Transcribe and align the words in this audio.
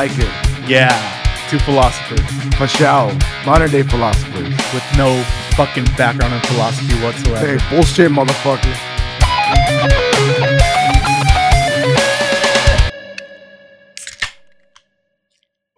Like 0.00 0.12
it. 0.16 0.32
Yeah, 0.66 0.88
two 1.50 1.58
philosophers 1.58 2.20
sure. 2.68 3.12
Modern 3.44 3.70
day 3.70 3.82
philosophers. 3.82 4.48
with 4.72 4.82
no 4.96 5.22
fucking 5.56 5.84
background 5.98 6.32
in 6.32 6.40
philosophy 6.40 6.94
whatsoever. 7.04 7.58
Hey, 7.58 7.58
bullshit, 7.68 8.10
motherfucker. 8.10 8.74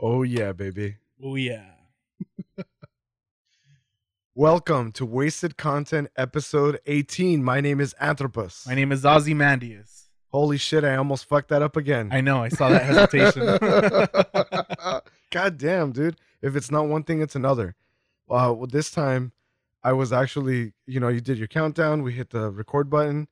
Oh, 0.00 0.22
yeah, 0.22 0.52
baby. 0.52 0.98
Oh 1.20 1.34
yeah. 1.34 1.64
Welcome 4.36 4.92
to 4.92 5.04
Wasted 5.04 5.56
Content 5.56 6.10
episode 6.16 6.78
18. 6.86 7.42
My 7.42 7.60
name 7.60 7.80
is 7.80 7.92
Anthropos. 7.94 8.66
My 8.68 8.76
name 8.76 8.92
is 8.92 9.04
Ozymandias. 9.04 10.01
Holy 10.32 10.56
shit, 10.56 10.82
I 10.82 10.96
almost 10.96 11.26
fucked 11.28 11.50
that 11.50 11.60
up 11.62 11.76
again. 11.76 12.08
I 12.10 12.22
know. 12.22 12.42
I 12.42 12.48
saw 12.48 12.70
that 12.70 12.84
hesitation. 12.84 13.42
God 15.30 15.58
damn, 15.58 15.92
dude. 15.92 16.16
If 16.40 16.56
it's 16.56 16.70
not 16.70 16.88
one 16.88 17.02
thing, 17.04 17.20
it's 17.20 17.36
another. 17.36 17.74
Uh, 18.30 18.54
well, 18.56 18.66
this 18.66 18.90
time, 18.90 19.32
I 19.84 19.92
was 19.92 20.12
actually, 20.12 20.72
you 20.86 21.00
know, 21.00 21.08
you 21.08 21.20
did 21.20 21.36
your 21.36 21.48
countdown. 21.48 22.02
We 22.02 22.12
hit 22.14 22.30
the 22.30 22.50
record 22.50 22.88
button, 22.88 23.28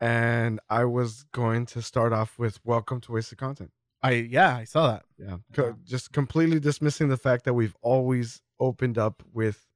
and 0.00 0.60
I 0.68 0.84
was 0.84 1.24
going 1.32 1.64
to 1.66 1.80
start 1.80 2.12
off 2.12 2.38
with 2.38 2.60
"Welcome 2.62 3.00
to 3.02 3.12
Wasted 3.12 3.38
Content." 3.38 3.70
I 4.02 4.10
yeah, 4.12 4.54
I 4.54 4.64
saw 4.64 4.88
that. 4.88 5.04
Yeah, 5.18 5.38
Co- 5.54 5.76
just 5.82 6.12
completely 6.12 6.60
dismissing 6.60 7.08
the 7.08 7.16
fact 7.16 7.44
that 7.44 7.54
we've 7.54 7.74
always 7.80 8.42
opened 8.60 8.98
up 8.98 9.22
with 9.32 9.66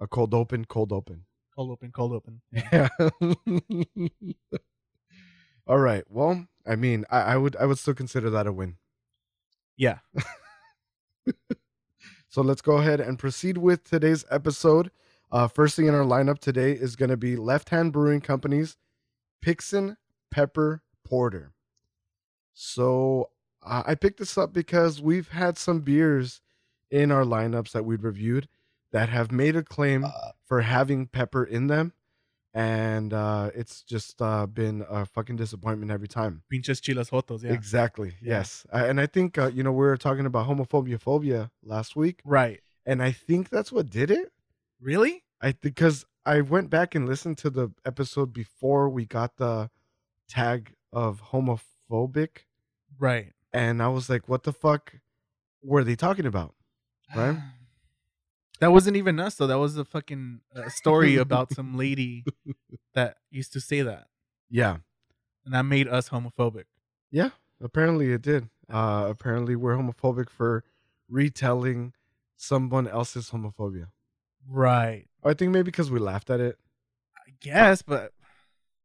a 0.00 0.08
cold 0.08 0.34
open, 0.34 0.64
cold 0.64 0.92
open. 0.92 1.24
Cold 1.54 1.70
open, 1.70 1.92
cold 1.92 2.12
open. 2.12 2.40
Yeah. 2.72 2.88
All 5.68 5.78
right. 5.78 6.04
Well, 6.08 6.46
I 6.66 6.76
mean, 6.76 7.04
I, 7.10 7.20
I 7.20 7.36
would, 7.36 7.54
I 7.56 7.66
would 7.66 7.78
still 7.78 7.94
consider 7.94 8.30
that 8.30 8.46
a 8.46 8.52
win. 8.52 8.76
Yeah. 9.76 9.98
So 12.30 12.42
let's 12.42 12.60
go 12.60 12.76
ahead 12.76 13.00
and 13.00 13.18
proceed 13.18 13.56
with 13.56 13.84
today's 13.84 14.24
episode. 14.30 14.90
Uh, 15.32 15.48
first 15.48 15.76
thing 15.76 15.86
in 15.86 15.94
our 15.94 16.04
lineup 16.04 16.38
today 16.38 16.72
is 16.72 16.94
going 16.94 17.08
to 17.08 17.16
be 17.16 17.36
Left 17.36 17.70
Hand 17.70 17.92
Brewing 17.92 18.20
Company's 18.20 18.76
Pixen 19.40 19.96
Pepper 20.30 20.82
Porter. 21.06 21.52
So 22.52 23.30
uh, 23.64 23.82
I 23.86 23.94
picked 23.94 24.18
this 24.18 24.36
up 24.36 24.52
because 24.52 25.00
we've 25.00 25.28
had 25.28 25.56
some 25.56 25.80
beers 25.80 26.42
in 26.90 27.10
our 27.10 27.24
lineups 27.24 27.72
that 27.72 27.86
we've 27.86 28.04
reviewed 28.04 28.46
that 28.92 29.08
have 29.08 29.32
made 29.32 29.56
a 29.56 29.62
claim 29.62 30.04
for 30.44 30.60
having 30.60 31.06
pepper 31.06 31.44
in 31.44 31.66
them. 31.68 31.94
And 32.58 33.12
uh, 33.14 33.50
it's 33.54 33.82
just 33.82 34.20
uh, 34.20 34.46
been 34.46 34.84
a 34.90 35.06
fucking 35.06 35.36
disappointment 35.36 35.92
every 35.92 36.08
time. 36.08 36.42
Pinches 36.50 36.80
chilas 36.80 37.10
jotos. 37.10 37.44
Yeah. 37.44 37.52
Exactly. 37.52 38.14
Yeah. 38.20 38.38
Yes. 38.38 38.66
I, 38.72 38.86
and 38.86 39.00
I 39.00 39.06
think, 39.06 39.38
uh, 39.38 39.46
you 39.54 39.62
know, 39.62 39.70
we 39.70 39.86
were 39.86 39.96
talking 39.96 40.26
about 40.26 40.48
homophobia 40.48 41.00
phobia 41.00 41.50
last 41.62 41.94
week. 41.94 42.20
right. 42.24 42.60
And 42.84 43.02
I 43.02 43.12
think 43.12 43.50
that's 43.50 43.70
what 43.70 43.90
did 43.90 44.10
it. 44.10 44.32
Really? 44.80 45.22
I 45.42 45.52
because 45.52 46.04
I 46.24 46.40
went 46.40 46.68
back 46.70 46.94
and 46.94 47.06
listened 47.06 47.36
to 47.38 47.50
the 47.50 47.70
episode 47.84 48.32
before 48.32 48.88
we 48.88 49.04
got 49.04 49.36
the 49.36 49.70
tag 50.28 50.74
of 50.92 51.22
homophobic, 51.32 52.30
Right. 52.98 53.32
and 53.52 53.82
I 53.82 53.88
was 53.88 54.08
like, 54.08 54.26
"What 54.28 54.42
the 54.44 54.52
fuck 54.54 54.94
were 55.62 55.84
they 55.84 55.96
talking 55.96 56.26
about?" 56.26 56.54
Right? 57.14 57.36
That 58.60 58.72
wasn't 58.72 58.96
even 58.96 59.20
us 59.20 59.36
though. 59.36 59.46
That 59.46 59.58
was 59.58 59.76
a 59.76 59.84
fucking 59.84 60.40
uh, 60.54 60.68
story 60.68 61.16
about 61.26 61.52
some 61.52 61.76
lady 61.76 62.24
that 62.94 63.16
used 63.30 63.52
to 63.52 63.60
say 63.60 63.82
that, 63.82 64.08
Yeah, 64.50 64.78
and 65.44 65.54
that 65.54 65.62
made 65.62 65.88
us 65.88 66.08
homophobic. 66.08 66.64
yeah. 67.10 67.30
Apparently, 67.60 68.12
it 68.12 68.22
did. 68.22 68.48
Uh, 68.70 69.06
apparently, 69.10 69.56
we're 69.56 69.74
homophobic 69.76 70.30
for 70.30 70.62
retelling 71.08 71.92
someone 72.36 72.86
else's 72.86 73.30
homophobia. 73.30 73.86
Right. 74.48 75.06
I 75.24 75.34
think 75.34 75.50
maybe 75.52 75.64
because 75.64 75.90
we 75.90 75.98
laughed 75.98 76.30
at 76.30 76.38
it. 76.38 76.56
I 77.16 77.30
guess, 77.40 77.82
but 77.82 78.12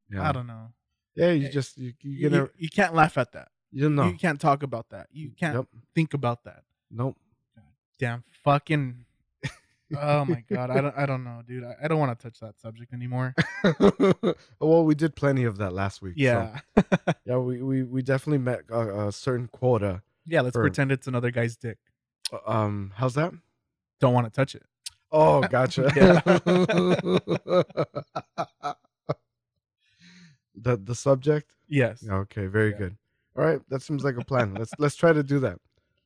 Yeah, 0.09 0.27
I 0.27 0.31
don't 0.31 0.47
know. 0.47 0.73
yeah. 1.15 1.31
You 1.31 1.47
Eh, 1.47 1.51
just 1.51 1.77
you 1.77 1.93
you, 2.01 2.11
You, 2.11 2.29
gonna, 2.31 2.49
you 2.57 2.67
can't 2.69 2.95
laugh 2.95 3.15
at 3.19 3.31
that. 3.33 3.49
you 3.71 3.89
know. 3.91 4.07
You 4.07 4.15
can't 4.17 4.41
talk 4.41 4.63
about 4.63 4.89
that. 4.89 5.07
You 5.11 5.29
can't 5.39 5.55
Yep. 5.55 5.65
think 5.93 6.13
about 6.15 6.43
that. 6.45 6.63
Nope. 6.89 7.15
Damn 7.99 8.23
fucking. 8.43 9.05
Oh 10.01 10.25
my 10.25 10.43
god. 10.49 10.69
I 10.69 10.81
don't. 10.81 10.97
I 10.97 11.05
don't 11.05 11.23
know, 11.23 11.41
dude. 11.47 11.63
I, 11.63 11.75
I 11.83 11.87
don't 11.87 11.99
want 11.99 12.17
to 12.17 12.23
touch 12.29 12.39
that 12.39 12.59
subject 12.59 12.93
anymore. 12.93 13.33
well, 14.59 14.85
we 14.85 14.95
did 14.95 15.15
plenty 15.15 15.43
of 15.43 15.57
that 15.57 15.73
last 15.73 16.01
week. 16.01 16.13
so- 16.17 16.23
Yeah. 16.23 16.59
yeah, 17.25 17.37
we, 17.37 17.61
we, 17.61 17.83
we 17.83 18.01
definitely 18.01 18.39
met 18.39 18.61
a, 18.69 19.07
a 19.07 19.11
certain 19.11 19.47
quota. 19.47 20.01
yeah. 20.25 20.41
Let's 20.41 20.55
For- 20.55 20.61
pretend 20.63 20.91
it's 20.91 21.07
another 21.07 21.31
guy's 21.31 21.55
dick. 21.55 21.77
Uh, 22.31 22.37
Um, 22.51 22.93
how's 22.95 23.13
that? 23.15 23.33
Don't 23.99 24.13
want 24.13 24.25
to 24.27 24.31
touch 24.31 24.55
it. 24.55 24.63
Oh, 25.11 25.41
gotcha. 25.41 25.83
The 30.55 30.77
the 30.77 30.95
subject. 30.95 31.55
Yes. 31.67 32.03
Okay, 32.07 32.45
very 32.47 32.71
Yeah. 32.71 32.77
good. 32.77 32.97
All 33.35 33.43
right, 33.43 33.59
that 33.69 33.81
seems 33.81 34.03
like 34.03 34.17
a 34.17 34.23
plan. 34.25 34.53
Let's 34.53 34.71
let's 34.77 34.95
try 34.95 35.11
to 35.13 35.23
do 35.23 35.39
that. 35.39 35.57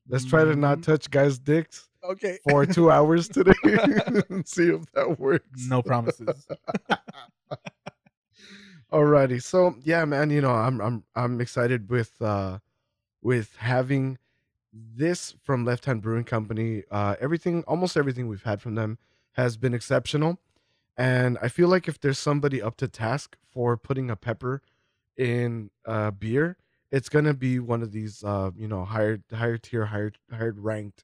Let's 0.09 0.25
try 0.25 0.44
to 0.45 0.56
not 0.56 0.79
Mhm. 0.79 0.84
touch 0.84 1.09
guys' 1.12 1.38
dicks 1.40 1.90
Okay. 2.03 2.38
for 2.50 2.66
two 2.66 2.90
hours 2.95 3.28
today 3.28 3.53
and 4.29 4.47
see 4.47 4.69
if 4.69 4.90
that 4.94 5.19
works. 5.19 5.68
No 5.68 5.81
promises. 5.81 6.47
Alrighty. 8.91 9.41
So 9.44 9.75
yeah, 9.84 10.06
man, 10.06 10.29
you 10.29 10.41
know, 10.41 10.51
I'm 10.51 10.79
I'm 10.79 11.03
I'm 11.16 11.41
excited 11.41 11.90
with 11.90 12.22
uh 12.22 12.59
with 13.22 13.56
having 13.57 14.17
this 14.72 15.35
from 15.44 15.66
Left 15.66 15.85
Hand 15.85 16.01
Brewing 16.01 16.23
Company. 16.23 16.84
Uh 16.90 17.16
everything 17.19 17.63
almost 17.67 17.97
everything 17.97 18.28
we've 18.28 18.44
had 18.44 18.62
from 18.62 18.75
them 18.75 18.97
has 19.34 19.57
been 19.57 19.73
exceptional. 19.73 20.40
And 20.96 21.38
I 21.41 21.50
feel 21.50 21.67
like 21.67 21.88
if 21.88 22.00
there's 22.00 22.17
somebody 22.17 22.62
up 22.62 22.78
to 22.78 22.88
task 22.88 23.35
for 23.44 23.75
putting 23.78 24.09
a 24.09 24.16
pepper 24.16 24.62
in 25.17 25.69
uh 25.85 26.12
beer, 26.12 26.56
it's 26.92 27.09
gonna 27.09 27.34
be 27.34 27.59
one 27.59 27.81
of 27.84 27.92
these 27.92 28.24
uh, 28.24 28.52
you 28.56 28.68
know, 28.68 28.86
higher 28.86 29.20
higher 29.34 29.58
tier, 29.58 29.86
higher 29.86 30.12
higher 30.31 30.53
ranked 30.58 31.03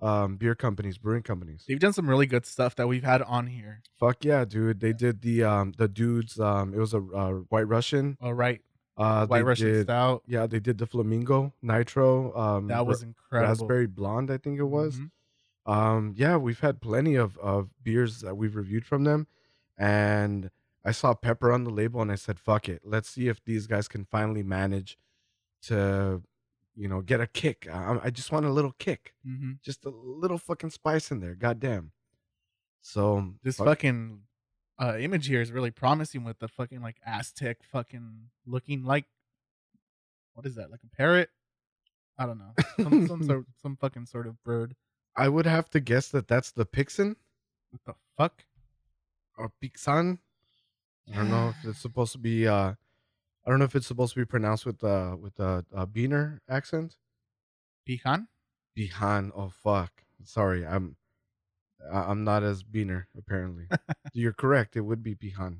um 0.00 0.36
beer 0.36 0.54
companies, 0.54 0.98
brewing 0.98 1.22
companies. 1.22 1.64
They've 1.68 1.78
done 1.78 1.92
some 1.92 2.10
really 2.10 2.26
good 2.26 2.44
stuff 2.44 2.74
that 2.76 2.88
we've 2.88 3.04
had 3.04 3.22
on 3.22 3.46
here. 3.46 3.82
Fuck 3.98 4.24
yeah, 4.24 4.44
dude. 4.44 4.80
They 4.80 4.92
did 4.92 5.22
the 5.22 5.44
um 5.44 5.72
the 5.78 5.88
dudes 5.88 6.40
um 6.40 6.74
it 6.74 6.78
was 6.78 6.92
a 6.92 6.98
uh, 6.98 7.30
white 7.50 7.68
Russian. 7.68 8.16
All 8.20 8.34
right. 8.34 8.60
Uh 8.96 9.26
White 9.26 9.44
Russian 9.44 9.68
did, 9.68 9.86
Stout. 9.86 10.22
Yeah, 10.26 10.46
they 10.46 10.58
did 10.60 10.78
the 10.78 10.86
flamingo 10.86 11.54
nitro. 11.62 12.36
Um, 12.36 12.66
That 12.66 12.84
was 12.84 13.02
incredible. 13.02 13.48
raspberry 13.48 13.86
blonde. 13.86 14.30
I 14.30 14.36
think 14.38 14.58
it 14.58 14.64
was. 14.64 14.98
Mhm. 14.98 15.10
Um, 15.64 16.14
yeah, 16.16 16.36
we've 16.36 16.58
had 16.60 16.80
plenty 16.80 17.14
of 17.14 17.38
of 17.38 17.70
beers 17.82 18.20
that 18.20 18.36
we've 18.36 18.56
reviewed 18.56 18.84
from 18.84 19.04
them, 19.04 19.28
and 19.78 20.50
I 20.84 20.90
saw 20.90 21.14
pepper 21.14 21.52
on 21.52 21.62
the 21.64 21.70
label, 21.70 22.02
and 22.02 22.10
I 22.10 22.16
said, 22.16 22.40
"Fuck 22.40 22.68
it, 22.68 22.82
let's 22.84 23.08
see 23.08 23.28
if 23.28 23.42
these 23.44 23.66
guys 23.68 23.86
can 23.88 24.04
finally 24.04 24.42
manage 24.42 24.98
to, 25.62 26.22
you 26.74 26.88
know, 26.88 27.00
get 27.02 27.20
a 27.20 27.26
kick. 27.26 27.66
I, 27.70 27.98
I 28.04 28.10
just 28.10 28.32
want 28.32 28.46
a 28.46 28.50
little 28.50 28.72
kick, 28.78 29.14
Mhm. 29.26 29.60
just 29.62 29.84
a 29.84 29.90
little 29.90 30.38
fucking 30.38 30.70
spice 30.70 31.10
in 31.10 31.20
there. 31.20 31.34
Goddamn." 31.34 31.92
So 32.80 33.34
This 33.42 33.56
fuck- 33.56 33.66
fucking 33.66 34.22
uh, 34.80 34.96
image 34.98 35.26
here 35.28 35.40
is 35.40 35.52
really 35.52 35.70
promising 35.70 36.24
with 36.24 36.38
the 36.40 36.48
fucking 36.48 36.80
like 36.80 36.96
Aztec 37.06 37.62
fucking 37.62 38.30
looking 38.46 38.84
like 38.84 39.04
what 40.34 40.46
is 40.46 40.54
that? 40.54 40.70
Like 40.70 40.80
a 40.82 40.96
parrot? 40.96 41.28
I 42.18 42.26
don't 42.26 42.38
know. 42.38 42.54
Some 42.82 43.06
some 43.06 43.22
sort 43.26 43.46
some 43.60 43.76
fucking 43.76 44.06
sort 44.06 44.26
of 44.26 44.42
bird. 44.44 44.74
I 45.14 45.28
would 45.28 45.44
have 45.46 45.68
to 45.70 45.80
guess 45.80 46.08
that 46.08 46.26
that's 46.26 46.50
the 46.50 46.64
Pixin 46.64 47.16
What 47.70 47.84
the 47.84 47.94
fuck? 48.16 48.44
or 49.36 49.52
Pixan. 49.62 50.18
I 51.12 51.16
don't 51.16 51.30
know 51.30 51.50
if 51.50 51.56
it's 51.68 51.80
supposed 51.80 52.12
to 52.12 52.18
be. 52.18 52.48
uh 52.48 52.74
I 53.44 53.50
don't 53.50 53.58
know 53.58 53.64
if 53.64 53.74
it's 53.74 53.86
supposed 53.86 54.14
to 54.14 54.20
be 54.20 54.24
pronounced 54.24 54.64
with 54.66 54.82
uh 54.84 55.16
with 55.20 55.38
a 55.40 55.64
uh, 55.74 55.86
Beaner 55.86 56.38
accent. 56.48 56.96
Pecan? 57.86 58.28
Bihan. 58.78 59.30
Oh 59.36 59.48
fuck. 59.50 60.04
Sorry, 60.24 60.64
I'm 60.66 60.96
I'm 61.92 62.22
not 62.24 62.42
as 62.44 62.62
Beaner 62.62 63.06
apparently. 63.18 63.66
You're 64.12 64.32
correct. 64.32 64.76
It 64.76 64.82
would 64.82 65.02
be 65.02 65.14
Bihan, 65.16 65.58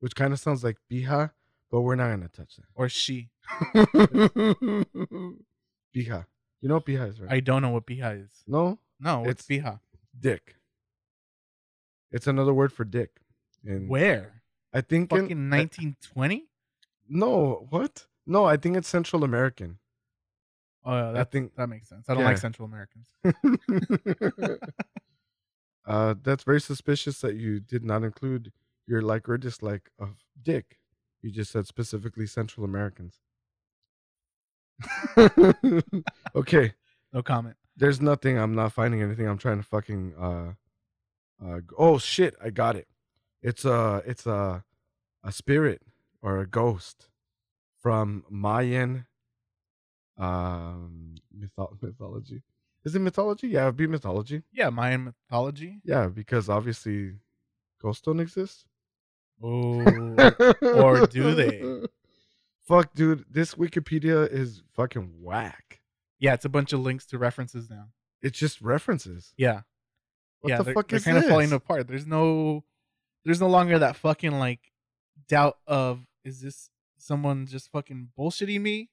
which 0.00 0.14
kind 0.14 0.32
of 0.32 0.38
sounds 0.38 0.62
like 0.62 0.76
Biha, 0.90 1.32
but 1.70 1.80
we're 1.80 1.96
not 1.96 2.10
gonna 2.10 2.28
touch 2.28 2.56
that. 2.56 2.66
Or 2.74 2.88
she? 2.88 3.30
Biha. 5.94 6.24
You 6.60 6.68
know 6.68 6.74
what 6.76 6.86
Biha 6.86 7.08
is, 7.10 7.20
right? 7.20 7.30
I 7.32 7.40
don't 7.40 7.62
know 7.62 7.70
what 7.70 7.86
Biha 7.86 8.24
is. 8.24 8.42
no, 8.46 8.78
No, 9.00 9.22
It's- 9.26 9.46
Biha? 9.46 9.80
dick. 10.18 10.54
It's 12.12 12.26
another 12.28 12.54
word 12.54 12.72
for 12.72 12.84
dick. 12.84 13.20
And 13.66 13.88
Where? 13.88 14.42
I 14.74 14.80
think 14.80 15.12
in- 15.12 15.20
Fucking 15.20 15.50
1920? 15.50 16.46
No, 17.08 17.66
what? 17.70 18.06
No, 18.26 18.44
I 18.44 18.56
think 18.56 18.76
it's 18.76 18.88
Central 18.88 19.22
American. 19.24 19.78
Oh, 20.84 20.92
yeah, 20.94 21.12
that 21.12 21.30
think- 21.30 21.54
that 21.56 21.68
makes 21.68 21.88
sense. 21.88 22.06
I 22.08 22.14
don't 22.14 22.22
yeah. 22.22 22.28
like 22.28 22.38
Central 22.38 22.66
Americans. 22.66 23.08
uh, 25.86 26.14
that's 26.22 26.44
very 26.44 26.60
suspicious 26.60 27.20
that 27.20 27.36
you 27.36 27.60
did 27.60 27.84
not 27.84 28.02
include 28.02 28.52
your 28.86 29.00
like 29.00 29.28
or 29.28 29.38
dislike 29.38 29.90
of 29.98 30.16
Dick. 30.42 30.78
You 31.22 31.30
just 31.30 31.52
said 31.52 31.66
specifically 31.66 32.26
Central 32.26 32.64
Americans. 32.64 33.20
okay, 36.36 36.74
No 37.12 37.22
comment. 37.22 37.56
there's 37.76 38.00
nothing. 38.00 38.36
I'm 38.38 38.54
not 38.54 38.72
finding 38.72 39.00
anything. 39.00 39.26
I'm 39.26 39.38
trying 39.38 39.58
to 39.58 39.62
fucking 39.62 40.14
uh, 40.20 40.52
uh. 41.42 41.60
Oh 41.78 41.96
shit! 41.98 42.34
I 42.42 42.50
got 42.50 42.76
it. 42.76 42.88
It's 43.44 43.64
a 43.64 44.02
it's 44.06 44.26
a 44.26 44.64
a 45.22 45.30
spirit 45.32 45.82
or 46.22 46.38
a 46.40 46.46
ghost 46.46 47.08
from 47.80 48.24
Mayan 48.30 49.06
um 50.18 51.14
mytho- 51.36 51.76
mythology. 51.82 52.42
Is 52.84 52.94
it 52.94 53.00
mythology? 53.00 53.48
Yeah, 53.48 53.62
it'd 53.64 53.76
be 53.76 53.86
mythology. 53.86 54.42
Yeah, 54.52 54.70
Mayan 54.70 55.04
mythology. 55.04 55.80
Yeah, 55.84 56.08
because 56.08 56.48
obviously 56.48 57.14
ghosts 57.80 58.02
don't 58.02 58.20
exist. 58.20 58.66
Oh, 59.42 59.80
Or 60.62 61.06
do 61.06 61.34
they? 61.34 61.86
Fuck, 62.66 62.94
dude, 62.94 63.24
this 63.30 63.54
Wikipedia 63.56 64.30
is 64.30 64.62
fucking 64.74 65.12
whack. 65.20 65.80
yeah. 66.18 66.32
It's 66.34 66.44
a 66.46 66.48
bunch 66.50 66.72
of 66.72 66.80
links 66.80 67.04
to 67.06 67.18
references 67.18 67.68
now. 67.68 67.88
It's 68.22 68.38
just 68.38 68.62
references. 68.62 69.34
Yeah, 69.36 69.60
What 70.40 70.50
yeah. 70.50 70.56
the 70.58 70.64
they're, 70.64 70.74
fuck 70.74 70.88
they're 70.88 70.96
is 70.98 71.04
kind 71.04 71.16
this? 71.18 71.24
of 71.24 71.30
falling 71.30 71.52
apart. 71.52 71.88
There's 71.88 72.06
no, 72.06 72.64
there's 73.24 73.40
no 73.40 73.48
longer 73.48 73.78
that 73.78 73.96
fucking 73.96 74.38
like 74.38 74.60
doubt 75.28 75.58
of 75.66 76.00
is 76.24 76.40
this 76.40 76.70
someone 76.98 77.46
just 77.46 77.70
fucking 77.70 78.08
bullshitting 78.18 78.60
me? 78.60 78.90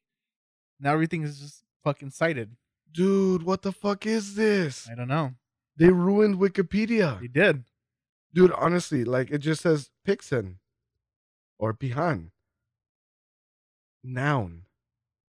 Now 0.79 0.93
everything 0.93 1.23
is 1.23 1.39
just 1.39 1.63
fucking 1.83 2.11
cited. 2.11 2.55
Dude, 2.91 3.43
what 3.43 3.61
the 3.61 3.71
fuck 3.71 4.05
is 4.05 4.35
this? 4.35 4.89
I 4.91 4.95
don't 4.95 5.07
know. 5.07 5.33
They 5.77 5.89
ruined 5.89 6.37
Wikipedia. 6.37 7.19
They 7.21 7.27
did. 7.27 7.63
Dude, 8.33 8.51
honestly, 8.53 9.03
like 9.03 9.31
it 9.31 9.39
just 9.39 9.61
says 9.61 9.89
Pixen 10.05 10.59
or 11.57 11.73
Pihan. 11.73 12.31
Noun. 14.03 14.63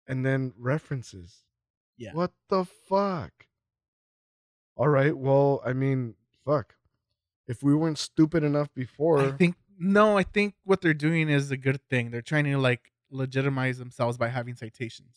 And 0.07 0.25
then 0.25 0.53
references. 0.57 1.43
Yeah. 1.97 2.13
What 2.13 2.31
the 2.49 2.65
fuck? 2.65 3.31
All 4.75 4.87
right, 4.87 5.15
well, 5.15 5.61
I 5.65 5.73
mean, 5.73 6.15
fuck. 6.45 6.75
If 7.49 7.63
we 7.63 7.75
weren't 7.75 7.97
stupid 7.97 8.43
enough 8.43 8.73
before, 8.73 9.19
I 9.19 9.31
think 9.31 9.55
no. 9.77 10.17
I 10.17 10.23
think 10.23 10.53
what 10.63 10.81
they're 10.81 10.93
doing 10.93 11.29
is 11.29 11.51
a 11.51 11.57
good 11.57 11.81
thing. 11.89 12.11
They're 12.11 12.21
trying 12.21 12.45
to 12.45 12.57
like 12.57 12.91
legitimize 13.11 13.79
themselves 13.79 14.17
by 14.17 14.29
having 14.29 14.55
citations. 14.55 15.15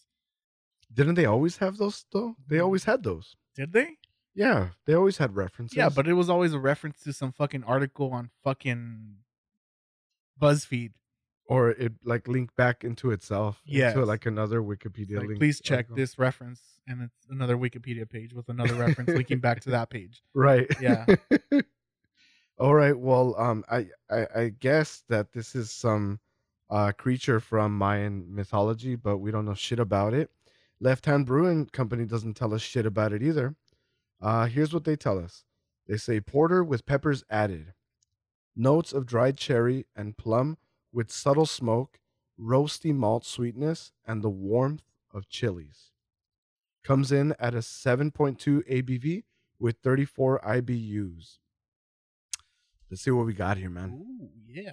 didn't 0.93 1.15
they 1.15 1.27
always 1.27 1.59
have 1.59 1.77
those 1.77 2.05
though? 2.11 2.35
They 2.49 2.57
mm. 2.57 2.65
always 2.65 2.85
had 2.85 3.03
those. 3.05 3.37
Did 3.55 3.73
they? 3.73 3.99
Yeah, 4.35 4.69
they 4.87 4.95
always 4.95 5.19
had 5.19 5.37
references. 5.37 5.77
Yeah, 5.77 5.91
but 5.91 6.09
it 6.09 6.15
was 6.15 6.31
always 6.31 6.55
a 6.55 6.59
reference 6.59 7.03
to 7.05 7.13
some 7.13 7.33
fucking 7.33 7.65
article 7.65 8.11
on 8.13 8.31
fucking 8.43 9.17
BuzzFeed. 10.41 10.93
or 11.45 11.71
it 11.71 11.93
like 12.03 12.29
linked 12.29 12.57
back 12.57 12.83
into 12.83 13.11
itself. 13.11 13.61
Yes. 13.67 13.95
into 13.95 14.07
like 14.07 14.25
another 14.25 14.63
Wikipedia 14.63 15.19
Like, 15.19 15.29
link. 15.29 15.39
please 15.39 15.61
check 15.61 15.81
article. 15.81 15.97
this 15.97 16.19
reference, 16.19 16.63
and 16.87 17.03
it's 17.03 17.27
another 17.29 17.59
Wikipedia 17.59 18.09
page 18.09 18.33
with 18.33 18.49
another 18.49 18.75
reference 18.75 19.11
linking 19.11 19.41
back 19.41 19.61
to 19.63 19.71
that 19.71 19.91
page. 19.91 20.23
Right. 20.35 20.67
Yeah. 20.81 21.05
All 22.63 22.77
right. 22.77 22.97
Well, 22.97 23.35
um, 23.39 23.65
I, 23.69 23.89
I 24.09 24.27
I 24.37 24.49
guess 24.51 25.03
that 25.09 25.33
this 25.33 25.57
is 25.57 25.73
some 25.73 26.21
uh 26.71 26.93
creature 26.93 27.41
from 27.41 27.77
Mayan 27.77 28.25
mythology, 28.33 28.95
but 28.95 29.19
we 29.19 29.33
don't 29.33 29.47
know 29.47 29.55
shit 29.55 29.81
about 29.81 30.15
it. 30.15 30.31
Left 30.79 31.07
Hand 31.07 31.27
Brewing 31.27 31.67
Company 31.67 32.05
doesn't 32.05 32.35
tell 32.35 32.55
us 32.55 32.63
shit 32.63 32.87
about 32.87 33.13
it 33.13 33.21
either. 33.21 33.57
Uh, 34.21 34.47
here's 34.47 34.73
what 34.73 34.85
they 34.85 34.95
tell 34.95 35.19
us. 35.19 35.45
They 35.89 35.97
say 35.97 36.21
porter 36.21 36.63
with 36.63 36.87
peppers 36.87 37.25
added, 37.29 37.73
notes 38.55 38.93
of 38.93 39.07
dried 39.07 39.39
cherry 39.39 39.87
and 39.97 40.17
plum 40.17 40.57
with 40.93 41.11
subtle 41.11 41.47
smoke, 41.47 41.99
roasty 42.41 42.95
malt 42.95 43.25
sweetness, 43.27 43.91
and 44.07 44.23
the 44.23 44.31
warmth 44.31 44.85
of 45.13 45.29
chilies. 45.29 45.91
Comes 46.85 47.11
in 47.11 47.35
at 47.41 47.57
a 47.57 47.59
7.2 47.59 48.13
ABV 48.71 49.25
with 49.59 49.79
34 49.83 50.41
IBUs. 50.47 51.39
Let's 52.93 53.01
see 53.01 53.11
what 53.11 53.25
we 53.25 53.33
got 53.33 53.57
here, 53.57 53.71
man. 53.71 53.89
Ooh, 53.91 54.29
yeah. 54.47 54.73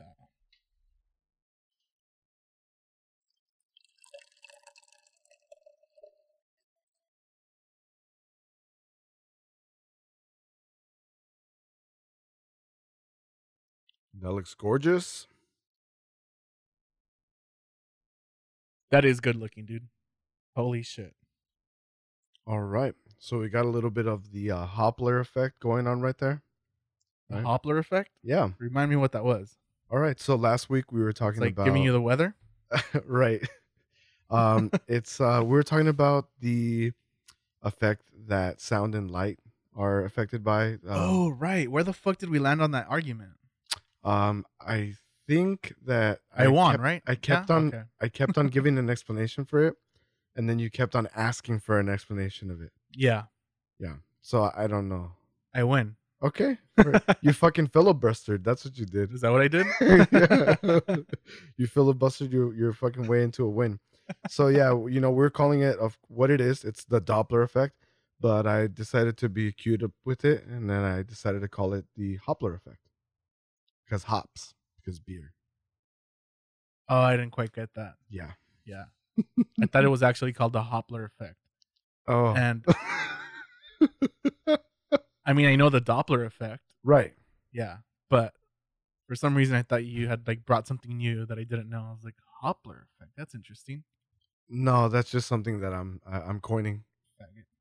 That 14.22 14.34
looks 14.34 14.54
gorgeous. 14.54 15.28
That 18.92 19.06
is 19.06 19.22
good 19.22 19.38
looking, 19.38 19.64
dude. 19.64 19.88
Holy 20.58 20.82
shit. 20.82 21.16
All 22.46 22.60
right. 22.60 22.96
So 23.18 23.40
we 23.40 23.48
got 23.48 23.64
a 23.64 23.70
little 23.70 23.90
bit 23.90 24.08
of 24.08 24.34
the 24.34 24.52
uh, 24.52 24.66
Hoppler 24.66 25.22
effect 25.22 25.62
going 25.62 25.88
on 25.88 26.02
right 26.02 26.18
there. 26.18 26.44
Right. 27.30 27.44
Hoppler 27.44 27.78
effect? 27.80 28.12
Yeah. 28.24 28.50
Remind 28.60 28.90
me 28.90 28.96
what 28.96 29.12
that 29.12 29.24
was. 29.24 29.58
All 29.92 30.00
right. 30.00 30.20
So 30.20 30.36
last 30.36 30.70
week 30.70 30.92
we 30.92 31.02
were 31.02 31.14
talking 31.14 31.42
like 31.42 31.52
about 31.54 31.66
giving 31.66 31.84
you 31.84 31.92
the 31.92 32.02
weather. 32.02 32.36
right. 33.06 33.48
Um, 34.30 34.72
it's 34.88 35.20
uh, 35.20 35.42
we 35.44 35.50
were 35.52 35.64
talking 35.64 35.88
about 35.88 36.30
the 36.40 36.92
effect 37.64 38.04
that 38.28 38.62
sound 38.62 38.96
and 38.96 39.10
light 39.12 39.40
are 39.76 40.04
affected 40.06 40.44
by. 40.44 40.74
Um, 40.74 40.80
oh, 40.88 41.30
right. 41.30 41.70
Where 41.70 41.84
the 41.84 41.94
fuck 41.94 42.18
did 42.18 42.30
we 42.30 42.40
land 42.40 42.62
on 42.62 42.72
that 42.72 42.88
argument? 42.90 43.32
um, 44.04 44.46
I 44.62 44.94
think 45.28 45.74
that 45.86 46.20
I, 46.36 46.48
won, 46.48 46.72
kept- 46.74 46.84
right? 46.84 47.04
I 47.06 47.16
kept 47.16 47.50
Yeah? 47.50 47.56
on 47.56 47.68
Okay. 47.68 47.82
I 48.02 48.08
kept 48.08 48.38
on 48.38 48.48
giving 48.48 48.78
an 48.80 48.90
explanation 48.90 49.46
for 49.46 49.66
it, 49.68 49.76
and 50.36 50.50
then 50.50 50.58
you 50.60 50.70
kept 50.72 50.96
on 50.96 51.08
asking 51.16 51.60
for 51.60 51.80
an 51.80 51.90
explanation 51.90 52.50
of 52.50 52.62
it. 52.62 52.72
Yeah, 52.92 53.24
Yeah. 53.80 53.96
So 54.22 54.44
I, 54.44 54.64
I 54.64 54.68
don't 54.68 54.90
know. 54.90 55.12
I 55.54 55.64
win. 55.64 55.96
Okay, 56.22 56.58
you 57.22 57.32
fucking 57.34 57.68
filibustered. 57.68 58.44
That's 58.44 58.66
what 58.66 58.78
you 58.78 58.86
did. 58.86 59.14
Is 59.14 59.22
that 59.22 59.32
what 59.32 59.42
I 59.42 59.48
did? 59.48 59.68
You 61.58 61.68
filibustered 61.68 62.32
your 62.32 62.54
your 62.54 62.74
fucking 62.74 63.08
way 63.08 63.24
into 63.24 63.46
a 63.46 63.50
win. 63.50 63.80
So 64.28 64.48
yeah, 64.48 64.72
you 64.88 65.00
know 65.00 65.12
we're 65.12 65.30
calling 65.30 65.62
it 65.62 65.78
of 65.78 65.98
what 66.08 66.30
it 66.30 66.42
is. 66.42 66.64
It's 66.64 66.84
the 66.84 67.00
Doppler 67.00 67.44
effect, 67.44 67.76
but 68.20 68.48
I 68.48 68.68
decided 68.68 69.18
to 69.18 69.30
be 69.30 69.52
cute 69.52 69.84
up 69.84 69.92
with 70.04 70.26
it, 70.26 70.46
and 70.46 70.70
then 70.70 70.84
I 70.84 71.04
decided 71.04 71.42
to 71.42 71.48
call 71.48 71.74
it 71.74 71.86
the 71.96 72.18
Hoppler 72.28 72.56
effect 72.56 72.80
because 73.86 74.04
hops, 74.04 74.54
because 74.78 75.00
beer. 75.00 75.34
Oh, 76.88 77.02
I 77.02 77.16
didn't 77.16 77.32
quite 77.32 77.54
get 77.54 77.74
that. 77.76 77.94
Yeah. 78.10 78.32
Yeah. 78.66 78.86
I 79.62 79.66
thought 79.68 79.84
it 79.84 79.90
was 79.90 80.04
actually 80.04 80.34
called 80.34 80.54
the 80.54 80.62
Hoppler 80.62 81.06
effect. 81.06 81.36
Oh. 82.08 82.34
And 82.36 82.66
I 85.30 85.34
mean, 85.34 85.46
I 85.46 85.56
know 85.56 85.70
the 85.70 85.80
Doppler 85.80 86.26
effect. 86.26 86.64
right. 86.84 87.14
Yeah. 87.52 87.78
But 88.10 88.34
for 89.08 89.14
some 89.16 89.36
reason, 89.36 89.56
I 89.56 89.62
thought 89.62 89.86
you 89.86 90.08
had 90.08 90.28
like 90.28 90.44
brought 90.44 90.66
something 90.68 90.98
new 90.98 91.28
that 91.28 91.38
I 91.38 91.44
didn't 91.44 91.70
know. 91.70 91.86
I 91.88 91.92
was 91.92 92.04
like, 92.04 92.16
Hoppler 92.44 92.82
effect. 92.82 93.12
That's 93.16 93.36
interesting. 93.36 93.84
No, 94.50 94.88
that's 94.88 95.12
just 95.12 95.28
something 95.28 95.60
that 95.60 95.72
I'm 95.72 96.02
I, 96.12 96.22
I'm 96.22 96.40
coining. 96.40 96.84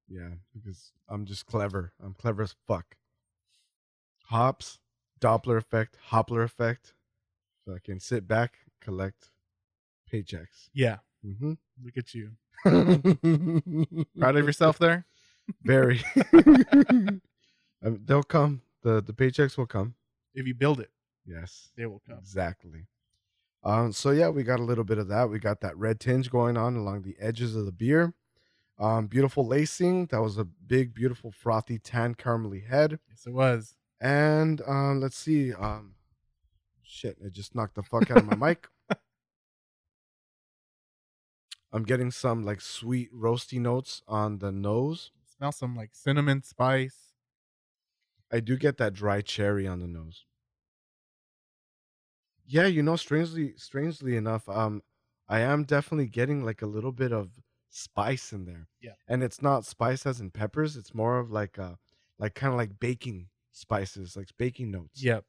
Yeah, 0.09 0.31
because 0.55 0.93
I'm 1.11 1.27
just 1.27 1.45
clever. 1.45 1.93
I'm 2.03 2.15
clever 2.15 2.43
as 2.43 2.55
fuck. 2.67 2.97
Hops, 4.25 4.79
Doppler 5.21 5.59
effect, 5.59 5.99
Hoppler 6.11 6.45
effect. 6.45 6.95
So 7.67 7.75
I 7.75 7.79
can 7.85 8.01
sit 8.01 8.27
back, 8.27 8.55
collect 8.81 9.31
paychecks. 10.11 10.71
Yeah. 10.73 10.99
Mm-hmm. 11.27 11.53
Look 11.85 11.99
at 11.99 12.15
you. 12.15 12.31
Proud 14.19 14.37
of 14.37 14.47
yourself 14.47 14.79
there? 14.79 15.05
Very. 15.63 16.03
um, 17.85 18.01
they'll 18.05 18.23
come. 18.23 18.63
The 18.83 19.03
the 19.03 19.13
paychecks 19.13 19.57
will 19.59 19.67
come. 19.67 19.95
If 20.35 20.47
you 20.47 20.55
build 20.55 20.81
it, 20.81 20.91
Yes. 21.27 21.71
they 21.77 21.87
will 21.87 22.03
come. 22.07 22.19
Exactly. 22.19 22.87
Um, 23.65 23.93
so 23.93 24.11
yeah, 24.11 24.29
we 24.29 24.45
got 24.45 24.61
a 24.61 24.65
little 24.65 24.85
bit 24.85 24.99
of 24.99 25.09
that. 25.09 25.29
We 25.31 25.39
got 25.41 25.61
that 25.63 25.77
red 25.77 25.99
tinge 25.99 26.31
going 26.31 26.57
on 26.57 26.77
along 26.77 27.03
the 27.03 27.17
edges 27.19 27.57
of 27.57 27.67
the 27.67 27.73
beer. 27.73 28.15
Um, 28.79 29.09
beautiful 29.09 29.45
lacing. 29.45 30.07
That 30.07 30.23
was 30.23 30.39
a 30.39 30.45
big, 30.45 30.95
beautiful, 30.95 31.33
frothy, 31.33 31.79
tan 31.81 32.15
caramelly 32.15 32.65
head. 32.67 33.01
Yes, 33.11 33.27
it 33.27 33.33
was. 33.33 33.75
And 34.01 34.63
um, 34.67 35.01
let's 35.01 35.17
see. 35.19 35.53
Um, 35.53 35.95
shit, 36.85 37.19
it 37.21 37.33
just 37.33 37.57
knocked 37.57 37.75
the 37.75 37.83
fuck 37.83 38.09
out 38.13 38.19
of 38.19 38.27
my 38.27 38.37
mic. 38.49 38.69
I'm 41.73 41.83
getting 41.83 42.11
some 42.13 42.45
like 42.45 42.61
sweet 42.61 43.13
roasty 43.13 43.61
notes 43.61 44.03
on 44.07 44.39
the 44.39 44.53
nose. 44.53 45.11
Smell 45.37 45.53
some 45.53 45.77
like 45.77 45.91
cinnamon 45.95 46.43
spice. 46.45 47.08
I 48.31 48.41
do 48.41 48.57
get 48.57 48.77
that 48.79 48.93
dry 48.95 49.21
cherry 49.23 49.67
on 49.67 49.81
the 49.81 49.87
nose. 49.89 50.25
Yeah, 52.47 52.67
you 52.67 52.83
know, 52.83 52.97
strangely, 52.97 53.55
strangely 53.57 54.17
enough, 54.17 54.49
um, 54.49 54.83
I 55.29 55.41
am 55.41 55.65
definitely 55.65 56.07
getting 56.07 56.45
like 56.45 56.63
a 56.63 56.67
little 56.67 56.93
bit 56.93 57.13
of 57.13 57.31
spice 57.71 58.33
in 58.33 58.47
there. 58.47 58.69
Yeah. 58.81 58.93
and 59.07 59.23
it's 59.23 59.43
not 59.43 59.67
spice 59.67 60.07
as 60.07 60.21
in 60.21 60.31
peppers. 60.31 60.77
It's 60.77 60.95
more 60.95 61.19
of 61.19 61.31
like 61.31 61.59
uh, 61.59 61.75
like 62.19 62.35
kind 62.35 62.53
of 62.53 62.57
like 62.59 62.81
baking 62.81 63.29
spices, 63.53 64.17
like 64.17 64.31
baking 64.39 64.71
notes. 64.71 65.03
Yep. 65.03 65.25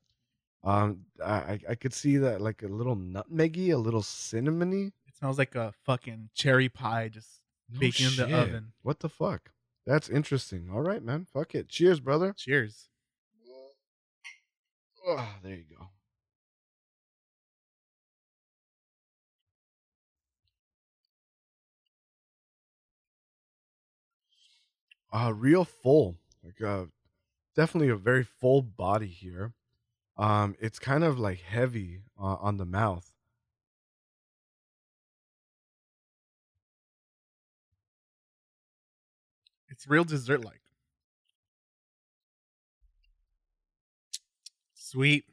Um, 0.63 1.05
I 1.23 1.59
I- 1.69 1.75
could 1.75 1.93
see 1.93 2.17
that 2.17 2.41
like 2.41 2.63
a 2.63 2.67
little 2.67 2.95
nutmeggy, 2.95 3.73
a 3.73 3.77
little 3.77 4.01
cinnamony. 4.01 4.87
It 5.07 5.15
smells 5.17 5.37
like 5.37 5.55
a 5.55 5.73
fucking 5.85 6.29
cherry 6.33 6.69
pie 6.69 7.09
just 7.09 7.41
No 7.69 7.79
baking 7.81 8.07
in 8.07 8.15
the 8.15 8.37
oven. 8.37 8.71
What 8.81 8.99
the 8.99 9.09
fuck? 9.09 9.51
That's 9.89 10.07
interesting. 10.07 10.69
All 10.71 10.81
right, 10.81 11.03
man. 11.03 11.25
Fuck 11.33 11.55
it. 11.55 11.67
Cheers, 11.67 11.99
brother. 11.99 12.31
Cheers. 12.37 12.89
Oh, 15.07 15.27
there 15.41 15.55
you 15.55 15.63
go. 15.75 15.87
Uh 25.11 25.33
real 25.33 25.65
full. 25.65 26.17
Like 26.43 26.61
uh 26.61 26.85
definitely 27.55 27.89
a 27.89 27.95
very 27.95 28.23
full 28.23 28.61
body 28.61 29.07
here. 29.07 29.53
Um 30.17 30.55
it's 30.59 30.77
kind 30.77 31.03
of 31.03 31.17
like 31.17 31.41
heavy 31.41 32.01
uh, 32.19 32.35
on 32.39 32.57
the 32.57 32.65
mouth. 32.65 33.11
It's 39.79 39.87
real 39.87 40.03
dessert 40.03 40.43
like. 40.43 40.59
Sweet. 44.73 45.23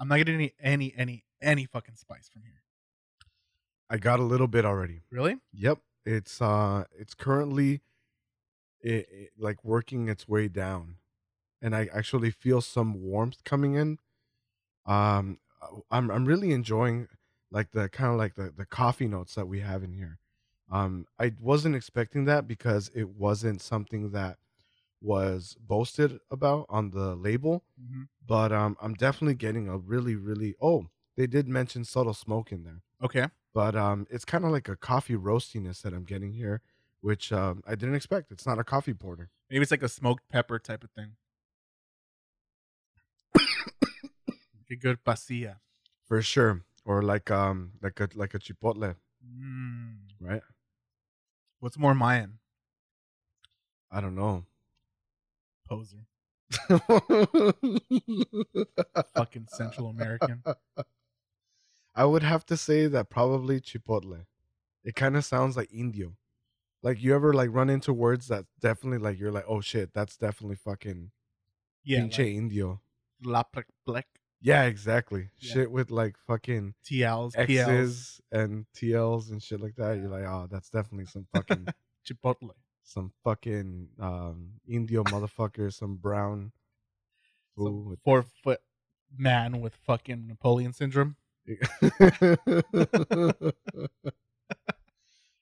I'm 0.00 0.08
not 0.08 0.16
getting 0.16 0.36
any 0.36 0.54
any 0.58 0.94
any 0.96 1.24
any 1.42 1.66
fucking 1.66 1.96
spice 1.96 2.26
from 2.26 2.40
here. 2.40 2.62
I 3.90 3.98
got 3.98 4.18
a 4.18 4.22
little 4.22 4.46
bit 4.46 4.64
already. 4.64 5.02
Really? 5.10 5.36
Yep. 5.52 5.80
It's 6.06 6.40
uh 6.40 6.84
it's 6.98 7.12
currently 7.12 7.82
it, 8.80 9.08
it, 9.10 9.30
like 9.38 9.62
working 9.62 10.08
its 10.08 10.26
way 10.26 10.48
down. 10.48 10.96
And 11.60 11.76
I 11.76 11.90
actually 11.92 12.30
feel 12.30 12.62
some 12.62 13.02
warmth 13.02 13.44
coming 13.44 13.74
in. 13.74 13.98
Um 14.86 15.38
uh, 15.60 15.80
I'm 15.90 16.10
I'm 16.10 16.24
really 16.24 16.52
enjoying 16.52 17.08
like 17.50 17.72
the 17.72 17.90
kind 17.90 18.10
of 18.10 18.16
like 18.16 18.36
the 18.36 18.54
the 18.56 18.64
coffee 18.64 19.06
notes 19.06 19.34
that 19.34 19.48
we 19.48 19.60
have 19.60 19.82
in 19.82 19.92
here. 19.92 20.18
Um 20.70 21.06
I 21.18 21.32
wasn't 21.40 21.76
expecting 21.76 22.24
that 22.26 22.46
because 22.48 22.90
it 22.94 23.08
wasn't 23.10 23.60
something 23.62 24.10
that 24.10 24.38
was 25.02 25.56
boasted 25.60 26.18
about 26.30 26.66
on 26.68 26.90
the 26.90 27.14
label, 27.14 27.64
Mm-hmm. 27.80 28.02
but 28.26 28.52
um 28.52 28.76
I'm 28.80 28.94
definitely 28.94 29.34
getting 29.34 29.68
a 29.68 29.76
really 29.78 30.16
really 30.16 30.54
oh, 30.60 30.88
they 31.16 31.26
did 31.26 31.46
mention 31.48 31.84
subtle 31.84 32.14
smoke 32.14 32.50
in 32.52 32.64
there 32.64 32.82
Okay. 33.02 33.26
but 33.54 33.74
um, 33.76 34.06
it's 34.10 34.24
kind 34.24 34.44
of 34.44 34.50
like 34.50 34.68
a 34.68 34.76
coffee 34.76 35.14
roastiness 35.16 35.80
that 35.82 35.92
I'm 35.94 36.04
getting 36.04 36.32
here, 36.32 36.60
which 37.00 37.32
um, 37.32 37.62
I 37.66 37.74
didn't 37.74 37.94
expect. 37.94 38.30
It's 38.32 38.46
not 38.46 38.58
a 38.58 38.64
coffee 38.64 38.92
porter. 38.94 39.30
Maybe 39.50 39.62
it's 39.62 39.70
like 39.70 39.82
a 39.82 39.88
smoked 39.88 40.28
pepper 40.30 40.58
type 40.58 40.82
of 40.84 40.90
thing. 40.90 41.12
like 43.34 44.70
a 44.70 44.76
good 44.76 44.98
pasilla. 45.04 45.56
for 46.06 46.20
sure, 46.22 46.62
or 46.84 47.02
like 47.02 47.30
um, 47.30 47.72
like 47.82 48.00
a 48.00 48.08
like 48.14 48.34
a 48.34 48.38
chipotle, 48.38 48.94
Mm. 49.24 49.96
right? 50.20 50.42
What's 51.60 51.78
more 51.78 51.94
Mayan? 51.94 52.38
I 53.90 54.00
don't 54.00 54.14
know. 54.14 54.44
Poser. 55.68 55.98
Fucking 59.14 59.46
Central 59.48 59.88
American. 59.88 60.42
I 61.94 62.04
would 62.04 62.22
have 62.22 62.44
to 62.46 62.56
say 62.56 62.86
that 62.88 63.08
probably 63.10 63.60
chipotle. 63.60 64.26
It 64.84 64.94
kind 64.94 65.16
of 65.16 65.24
sounds 65.24 65.56
like 65.56 65.72
indio. 65.72 66.12
Like 66.82 67.02
you 67.02 67.14
ever 67.14 67.32
like 67.32 67.50
run 67.52 67.70
into 67.70 67.92
words 67.92 68.28
that 68.28 68.44
definitely 68.60 68.98
like 68.98 69.18
you're 69.18 69.32
like, 69.32 69.46
oh 69.48 69.60
shit, 69.60 69.92
that's 69.94 70.16
definitely 70.16 70.56
fucking 70.56 71.10
Yeah. 71.84 72.00
pinche 72.00 72.18
Like 72.18 72.28
indio. 72.28 72.80
La 73.24 73.42
Plec 73.44 73.64
Plec. 73.88 74.04
Yeah, 74.46 74.62
exactly. 74.66 75.30
Yeah. 75.40 75.54
Shit 75.54 75.70
with 75.72 75.90
like 75.90 76.14
fucking 76.24 76.74
TLs, 76.88 77.34
PLs, 77.34 77.68
X's 77.68 78.20
and 78.30 78.64
TLs 78.76 79.32
and 79.32 79.42
shit 79.42 79.60
like 79.60 79.74
that. 79.74 79.96
You're 79.96 80.08
like, 80.08 80.22
oh, 80.22 80.46
that's 80.48 80.70
definitely 80.70 81.06
some 81.06 81.26
fucking 81.34 81.66
Chipotle. 82.08 82.50
some 82.84 83.10
fucking 83.24 83.88
um 83.98 84.50
Indio 84.68 85.02
motherfucker, 85.02 85.72
some 85.72 85.96
brown 85.96 86.52
Some 87.58 87.96
four 88.04 88.24
foot 88.44 88.60
man 89.18 89.60
with 89.60 89.74
fucking 89.84 90.28
Napoleon 90.28 90.72
syndrome. 90.72 91.16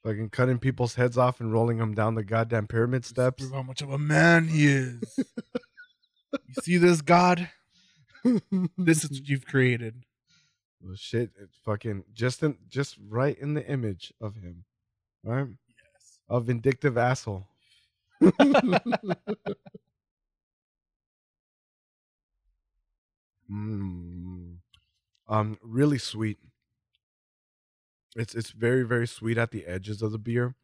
fucking 0.02 0.30
cutting 0.30 0.58
people's 0.58 0.94
heads 0.94 1.18
off 1.18 1.40
and 1.40 1.52
rolling 1.52 1.76
them 1.76 1.94
down 1.94 2.14
the 2.14 2.24
goddamn 2.24 2.68
pyramid 2.68 3.04
steps. 3.04 3.50
how 3.52 3.62
much 3.62 3.82
of 3.82 3.90
a 3.90 3.98
man 3.98 4.48
he 4.48 4.66
is. 4.66 5.18
you 5.18 6.54
see 6.62 6.78
this, 6.78 7.02
God? 7.02 7.50
This 8.78 9.04
is 9.04 9.20
what 9.20 9.28
you've 9.28 9.46
created. 9.46 10.04
well, 10.82 10.96
shit. 10.96 11.30
It's 11.40 11.56
fucking 11.64 12.04
just 12.12 12.42
in 12.42 12.56
just 12.68 12.96
right 13.08 13.38
in 13.38 13.54
the 13.54 13.66
image 13.66 14.12
of 14.20 14.36
him, 14.36 14.64
right? 15.24 15.46
Yes. 15.68 16.18
A 16.28 16.40
vindictive 16.40 16.96
asshole. 16.98 17.46
Mm. 23.50 24.56
Um, 25.28 25.58
really 25.62 25.98
sweet. 25.98 26.38
It's 28.16 28.34
it's 28.34 28.50
very 28.50 28.84
very 28.84 29.06
sweet 29.06 29.38
at 29.38 29.50
the 29.50 29.66
edges 29.66 30.02
of 30.02 30.12
the 30.12 30.18
beer. 30.18 30.54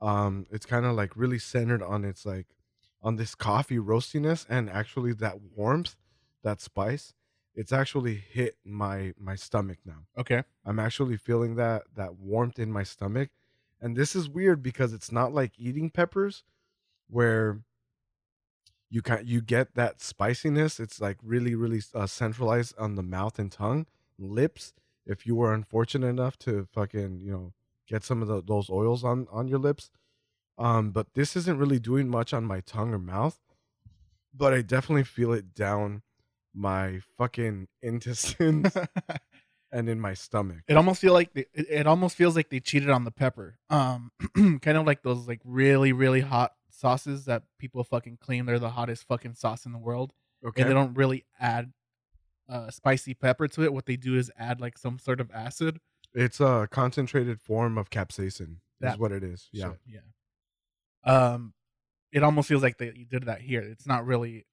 Um, 0.00 0.46
it's 0.50 0.66
kind 0.66 0.86
of 0.86 0.94
like 0.96 1.16
really 1.16 1.38
centered 1.38 1.82
on 1.82 2.04
its 2.04 2.26
like 2.26 2.46
on 3.02 3.16
this 3.16 3.34
coffee 3.34 3.78
roastiness 3.78 4.46
and 4.48 4.70
actually 4.70 5.12
that 5.14 5.40
warmth, 5.56 5.96
that 6.44 6.60
spice. 6.60 7.12
It's 7.56 7.72
actually 7.72 8.14
hit 8.14 8.56
my 8.64 9.14
my 9.18 9.34
stomach 9.34 9.78
now. 9.84 10.06
Okay. 10.16 10.44
I'm 10.64 10.78
actually 10.78 11.16
feeling 11.16 11.56
that 11.56 11.82
that 11.96 12.16
warmth 12.16 12.58
in 12.58 12.72
my 12.72 12.82
stomach, 12.82 13.30
and 13.80 13.96
this 13.96 14.14
is 14.14 14.28
weird 14.28 14.62
because 14.62 14.92
it's 14.92 15.12
not 15.12 15.32
like 15.32 15.52
eating 15.58 15.90
peppers, 15.90 16.44
where 17.08 17.60
you 18.90 19.02
can 19.02 19.22
you 19.24 19.40
get 19.40 19.74
that 19.74 20.00
spiciness. 20.00 20.80
It's 20.80 21.00
like 21.00 21.18
really 21.22 21.54
really 21.54 21.82
uh, 21.94 22.06
centralized 22.06 22.74
on 22.78 22.94
the 22.94 23.02
mouth 23.02 23.38
and 23.38 23.50
tongue, 23.50 23.86
lips. 24.18 24.72
If 25.06 25.26
you 25.26 25.36
were 25.36 25.52
unfortunate 25.52 26.08
enough 26.08 26.38
to 26.40 26.66
fucking 26.72 27.20
you 27.20 27.32
know 27.32 27.52
get 27.86 28.02
some 28.02 28.22
of 28.22 28.28
the, 28.28 28.42
those 28.42 28.70
oils 28.70 29.04
on 29.04 29.28
on 29.30 29.46
your 29.48 29.58
lips, 29.58 29.90
um, 30.58 30.90
but 30.90 31.14
this 31.14 31.36
isn't 31.36 31.58
really 31.58 31.78
doing 31.78 32.08
much 32.08 32.32
on 32.32 32.44
my 32.44 32.60
tongue 32.60 32.92
or 32.92 32.98
mouth, 32.98 33.38
but 34.32 34.52
I 34.52 34.62
definitely 34.62 35.04
feel 35.04 35.32
it 35.32 35.54
down 35.54 36.02
my 36.54 37.00
fucking 37.18 37.66
intestines 37.82 38.76
and 39.72 39.88
in 39.88 40.00
my 40.00 40.14
stomach. 40.14 40.58
it 40.68 40.76
almost 40.76 41.00
feel 41.00 41.12
like 41.12 41.32
they, 41.34 41.46
it, 41.52 41.66
it 41.68 41.86
almost 41.86 42.16
feels 42.16 42.36
like 42.36 42.48
they 42.50 42.60
cheated 42.60 42.90
on 42.90 43.04
the 43.04 43.10
pepper. 43.10 43.58
Um, 43.70 44.10
kind 44.62 44.78
of 44.78 44.86
like 44.86 45.02
those 45.02 45.26
like 45.26 45.40
really 45.44 45.92
really 45.92 46.20
hot 46.20 46.52
sauces 46.70 47.24
that 47.26 47.44
people 47.58 47.82
fucking 47.84 48.18
claim 48.20 48.46
they're 48.46 48.58
the 48.58 48.70
hottest 48.70 49.06
fucking 49.06 49.34
sauce 49.34 49.66
in 49.66 49.72
the 49.72 49.78
world, 49.78 50.12
Okay. 50.46 50.62
and 50.62 50.70
they 50.70 50.74
don't 50.74 50.94
really 50.94 51.24
add 51.40 51.72
uh 52.48 52.70
spicy 52.70 53.14
pepper 53.14 53.48
to 53.48 53.62
it. 53.64 53.72
What 53.72 53.86
they 53.86 53.96
do 53.96 54.16
is 54.16 54.30
add 54.38 54.60
like 54.60 54.78
some 54.78 54.98
sort 54.98 55.20
of 55.20 55.30
acid. 55.32 55.80
It's 56.14 56.38
a 56.40 56.68
concentrated 56.70 57.40
form 57.40 57.76
of 57.78 57.90
capsaicin. 57.90 58.58
That's 58.80 58.98
what 58.98 59.10
it 59.12 59.24
is. 59.24 59.48
Yeah. 59.52 59.70
shit, 59.70 59.80
yeah. 59.86 60.00
Um, 61.34 61.54
it 62.12 62.22
almost 62.22 62.48
feels 62.48 62.62
like 62.62 62.78
they 62.78 62.90
did 62.90 63.24
that 63.26 63.40
here. 63.40 63.60
It's 63.62 63.86
not 63.86 64.06
really 64.06 64.46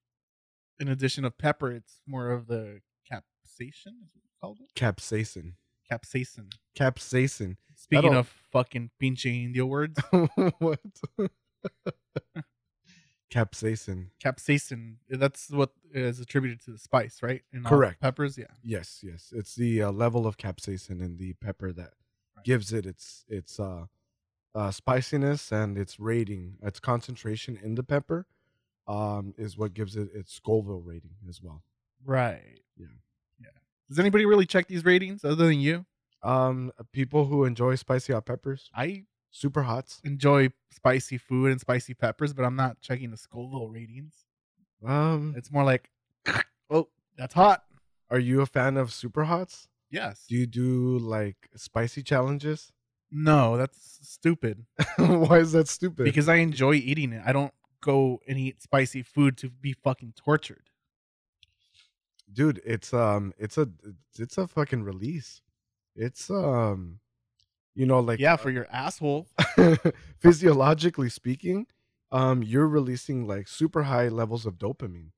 an 0.82 0.90
addition 0.90 1.24
of 1.26 1.38
pepper. 1.38 1.72
It's 1.72 2.02
more 2.08 2.32
of 2.32 2.48
the 2.48 2.82
capsaicin. 3.10 3.96
Is 4.04 4.12
it's 4.26 4.34
called 4.42 4.60
it? 4.60 4.74
Capsaicin. 4.80 5.54
Capsaicin. 5.92 6.52
Capsaicin. 6.78 7.56
Speaking 7.76 8.04
That'll- 8.12 8.20
of 8.20 8.28
fucking 8.28 8.92
pinche 9.02 9.26
indio 9.46 9.66
words, 9.66 10.00
what? 10.60 10.80
Capsaicin. 13.32 14.08
capsaicin. 14.22 14.96
That's 15.10 15.50
what 15.50 15.72
is 15.94 16.20
attributed 16.20 16.62
to 16.66 16.72
the 16.72 16.78
spice, 16.78 17.24
right? 17.24 17.42
In 17.54 17.64
Correct. 17.64 18.02
Peppers, 18.02 18.38
yeah. 18.38 18.46
Yes, 18.62 19.00
yes. 19.04 19.32
It's 19.34 19.56
the 19.56 19.84
uh, 19.84 19.92
level 19.92 20.28
of 20.28 20.38
capsaicin 20.38 21.02
in 21.02 21.18
the 21.18 21.34
pepper 21.34 21.72
that 21.74 21.94
Right. 22.36 22.46
gives 22.46 22.72
it 22.74 22.86
its 22.86 23.24
its 23.28 23.60
uh, 23.60 23.86
uh, 24.56 24.72
spiciness 24.72 25.52
and 25.52 25.78
its 25.78 26.00
rating. 26.00 26.58
Its 26.62 26.80
concentration 26.80 27.58
in 27.62 27.76
the 27.76 27.84
pepper 27.84 28.26
um, 28.88 29.34
is 29.38 29.58
what 29.58 29.74
gives 29.74 29.96
it 29.96 30.10
its 30.14 30.34
Scoville 30.34 30.82
rating 30.82 31.16
as 31.30 31.42
well. 31.42 31.64
Right. 32.06 32.60
Yeah. 32.78 32.88
Yeah. 33.40 33.48
Does 33.90 34.00
anybody 34.00 34.26
really 34.26 34.46
check 34.46 34.68
these 34.68 34.84
ratings 34.86 35.24
other 35.24 35.48
than 35.48 35.60
you? 35.60 35.86
Um, 36.24 36.72
people 36.94 37.26
who 37.26 37.46
enjoy 37.46 37.76
spicy 37.76 38.14
hot 38.14 38.26
peppers, 38.26 38.70
I 38.76 39.06
super 39.32 39.64
hots. 39.64 40.02
enjoy 40.04 40.50
spicy 40.72 41.18
food 41.18 41.52
and 41.52 41.60
spicy 41.60 41.94
peppers, 41.94 42.34
but 42.34 42.44
I'm 42.44 42.56
not 42.56 42.80
checking 42.82 43.10
the 43.12 43.18
Scoville 43.18 43.70
ratings. 43.70 44.14
Um, 44.86 45.34
It's 45.38 45.52
more 45.52 45.64
like, 45.64 45.90
oh, 46.70 46.90
that's 47.18 47.34
hot. 47.34 47.64
are 48.10 48.20
you 48.20 48.42
a 48.42 48.46
fan 48.46 48.78
of 48.78 48.92
super 48.94 49.24
hots? 49.26 49.68
Yes. 49.90 50.26
Do 50.28 50.36
you 50.36 50.46
do 50.48 51.00
like 51.00 51.36
spicy 51.56 52.04
challenges? 52.04 52.72
No, 53.12 53.58
that's 53.58 54.00
stupid. 54.04 54.66
Why 54.98 55.40
is 55.40 55.52
that 55.52 55.68
stupid? 55.68 56.06
Because 56.06 56.30
I 56.30 56.36
enjoy 56.36 56.76
eating 56.76 57.12
it. 57.14 57.22
I 57.26 57.34
don't 57.34 57.54
go 57.82 58.20
and 58.28 58.38
eat 58.38 58.62
spicy 58.62 59.02
food 59.04 59.38
to 59.38 59.50
be 59.50 59.74
fucking 59.74 60.14
tortured. 60.16 60.70
dude, 62.32 62.62
it's 62.66 62.94
um, 62.94 63.34
it's 63.38 63.58
a 63.58 63.70
it's 64.18 64.38
a 64.38 64.48
fucking 64.48 64.84
release. 64.84 65.42
It's 65.96 66.30
um, 66.30 67.00
You 67.76 67.86
know, 67.86 68.00
like 68.00 68.20
yeah, 68.20 68.36
for 68.38 68.50
your 68.50 68.68
asshole. 68.72 69.28
physiologically 70.20 71.10
speaking, 71.10 71.68
um, 72.12 72.44
you're 72.44 72.68
releasing 72.68 73.28
like 73.28 73.48
super 73.48 73.84
high 73.84 74.08
levels 74.08 74.46
of 74.46 74.58
dopamine 74.58 75.12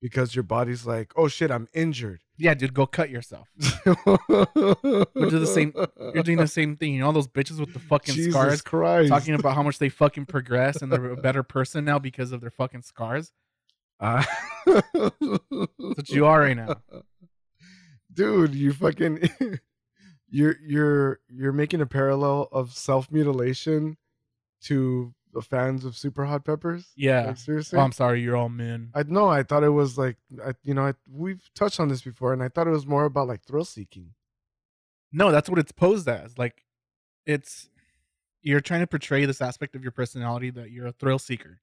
because 0.00 0.34
your 0.34 0.42
body's 0.42 0.86
like, 0.86 1.12
oh 1.16 1.28
shit, 1.28 1.50
I'm 1.50 1.68
injured. 1.74 2.20
Yeah, 2.38 2.54
dude, 2.54 2.72
go 2.74 2.86
cut 2.86 3.10
yourself. 3.10 3.48
Which 3.84 5.30
the 5.30 5.46
same- 5.52 5.74
You're 6.14 6.22
doing 6.22 6.38
the 6.38 6.46
same 6.48 6.76
thing. 6.76 6.94
You 6.94 7.00
know 7.00 7.06
all 7.06 7.12
those 7.12 7.28
bitches 7.28 7.60
with 7.60 7.72
the 7.74 7.78
fucking 7.80 8.14
Jesus 8.14 8.32
scars 8.32 8.62
Christ. 8.62 9.10
talking 9.10 9.34
about 9.34 9.54
how 9.54 9.62
much 9.62 9.78
they 9.78 9.88
fucking 9.90 10.26
progress 10.26 10.80
and 10.82 10.90
they're 10.90 11.10
a 11.10 11.16
better 11.16 11.42
person 11.42 11.84
now 11.84 11.98
because 11.98 12.32
of 12.32 12.40
their 12.40 12.50
fucking 12.50 12.82
scars. 12.82 13.32
Uh, 13.98 14.24
That's 14.66 14.80
what 15.18 16.08
you 16.08 16.24
are 16.26 16.40
right 16.40 16.56
now. 16.56 16.76
dude 18.12 18.54
you 18.56 18.72
fucking 18.72 19.30
you're 20.30 20.56
you're 20.66 21.20
you're 21.28 21.52
making 21.52 21.80
a 21.80 21.86
parallel 21.86 22.48
of 22.50 22.72
self-mutilation 22.72 23.96
to 24.62 25.12
the 25.12 25.19
fans 25.42 25.84
of 25.84 25.96
super 25.96 26.24
hot 26.24 26.44
peppers 26.44 26.88
Yeah. 26.96 27.26
like 27.26 27.36
seriously 27.36 27.78
Oh, 27.78 27.82
I'm 27.82 27.92
sorry, 27.92 28.20
you're 28.22 28.36
all 28.36 28.48
men. 28.48 28.90
i 28.94 29.02
know 29.04 29.28
i 29.28 29.42
thought 29.42 29.62
it 29.64 29.68
was 29.70 29.96
like 29.96 30.16
I, 30.44 30.52
you 30.64 30.74
know 30.74 30.86
I, 30.86 30.94
we've 31.10 31.42
touched 31.54 31.78
on 31.80 31.88
this 31.88 32.02
before 32.02 32.32
and 32.32 32.42
i 32.42 32.48
thought 32.48 32.66
it 32.66 32.70
was 32.72 32.86
more 32.86 33.04
about 33.04 33.28
like 33.28 33.44
thrill 33.44 33.64
seeking 33.64 34.14
No, 35.12 35.32
that's 35.32 35.48
what 35.50 35.58
it's 35.58 35.72
posed 35.72 36.08
as. 36.08 36.38
Like, 36.38 36.64
it's 37.26 37.68
you're 38.42 38.60
trying 38.60 38.80
to 38.80 38.86
portray 38.86 39.24
this 39.26 39.40
aspect 39.42 39.74
of 39.74 39.82
your 39.82 39.90
personality 39.92 40.50
that 40.50 40.70
you're 40.70 40.86
a 40.86 40.92
thrill 40.92 41.18
seeker. 41.18 41.60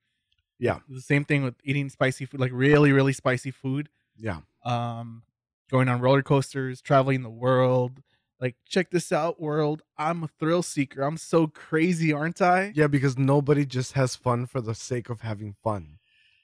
Yeah. 0.59 0.79
The 0.89 0.99
same 1.01 1.23
thing 1.23 1.43
with 1.43 1.55
eating 1.63 1.89
spicy 1.89 2.25
food, 2.25 2.39
like 2.41 2.51
really, 2.53 2.91
really 2.91 3.13
spicy 3.13 3.51
food. 3.51 3.87
yeah 4.17 4.39
Um, 4.65 5.23
going 5.71 5.87
on 5.87 6.01
roller 6.01 6.23
coasters, 6.23 6.81
traveling 6.81 7.23
the 7.23 7.29
world. 7.45 8.03
Like, 8.39 8.55
check 8.67 8.91
this 8.91 9.11
out, 9.11 9.41
world. 9.41 9.81
I'm 9.97 10.23
a 10.23 10.27
thrill 10.39 10.61
seeker. 10.61 11.01
I'm 11.01 11.17
so 11.17 11.47
crazy, 11.47 12.13
aren't 12.13 12.41
I? 12.41 12.71
yeah 12.75 12.87
because 12.87 13.17
nobody 13.17 13.65
just 13.65 13.93
has 13.93 14.15
fun 14.15 14.45
for 14.45 14.61
the 14.61 14.75
sake 14.75 15.09
of 15.09 15.21
having 15.21 15.55
fun 15.63 15.97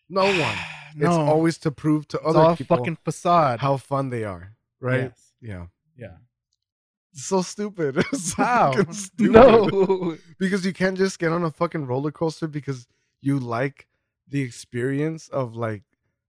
no 0.10 0.24
one 0.26 0.58
no, 0.96 1.06
it's 1.08 1.16
always 1.16 1.58
to 1.60 1.72
prove 1.72 2.08
to 2.10 2.18
it's 2.18 2.26
other 2.28 2.56
people 2.56 2.78
fucking 2.78 2.98
facade. 3.06 3.60
how 3.60 3.78
fun 3.78 4.10
they 4.10 4.24
are 4.24 4.56
right 4.82 5.12
Yes. 5.14 5.34
yeah 5.42 5.66
Yeah. 5.98 6.18
so 7.14 7.42
stupid 7.42 7.98
It's 8.12 8.34
How? 8.34 8.72
stupid. 8.92 9.32
No. 9.32 10.18
because 10.40 10.66
you 10.66 10.74
can't 10.74 10.98
just 10.98 11.20
get 11.20 11.32
on 11.32 11.44
a 11.44 11.52
fucking 11.52 11.86
roller 11.86 12.12
coaster 12.12 12.48
because 12.48 12.88
you 13.22 13.40
like 13.40 13.88
the 14.28 14.42
experience 14.42 15.28
of 15.30 15.56
like 15.56 15.84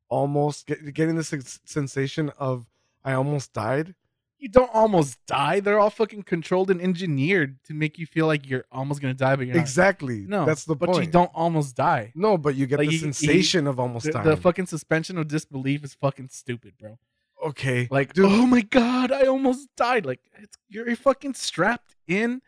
almost 0.09 0.66
get, 0.66 0.92
getting 0.94 1.16
this 1.16 1.33
sensation 1.64 2.30
of 2.38 2.66
I 3.04 3.12
almost 3.14 3.52
died. 3.52 3.94
You 4.38 4.49
don't 4.49 4.71
almost 4.75 5.19
die. 5.26 5.61
They're 5.61 5.79
all 5.79 5.91
fucking 5.91 6.25
controlled 6.25 6.71
and 6.71 6.81
engineered 6.81 7.59
to 7.64 7.75
make 7.75 7.99
you 7.99 8.07
feel 8.07 8.26
like 8.26 8.49
you're 8.49 8.64
almost 8.71 9.00
gonna 9.00 9.14
die, 9.14 9.37
but 9.37 9.47
you're 9.47 9.55
not. 9.57 9.61
Exactly. 9.62 10.26
No, 10.29 10.45
that's 10.45 10.64
the 10.64 10.76
but 10.76 10.91
point. 10.91 11.05
you 11.07 11.11
don't 11.11 11.31
almost 11.35 11.76
die. 11.76 12.12
No, 12.14 12.37
but 12.37 12.55
you 12.55 12.67
get 12.67 12.79
Like, 12.79 12.88
the 12.88 12.95
you- 12.95 13.07
you- 13.07 13.12
sensation 13.12 13.67
of 13.67 13.81
almost 13.81 14.07
The, 14.07 14.12
dying. 14.12 14.26
the 14.26 14.37
fucking 14.37 14.67
suspension 14.67 15.17
of 15.19 15.29
disbelief 15.29 15.83
is 15.85 15.95
fucking 15.95 16.29
stupid, 16.31 16.75
bro. 16.79 16.99
okay, 17.45 17.88
Like, 17.91 18.12
Dude. 18.14 18.26
oh 18.26 18.47
my 18.47 18.62
god, 18.62 19.12
I 19.12 19.23
almost 19.26 19.69
died. 19.76 20.05
Like, 20.07 20.21
it's, 20.38 20.57
you're 20.69 20.95
fucking 20.97 21.35
strapped 21.35 21.95
in 22.07 22.41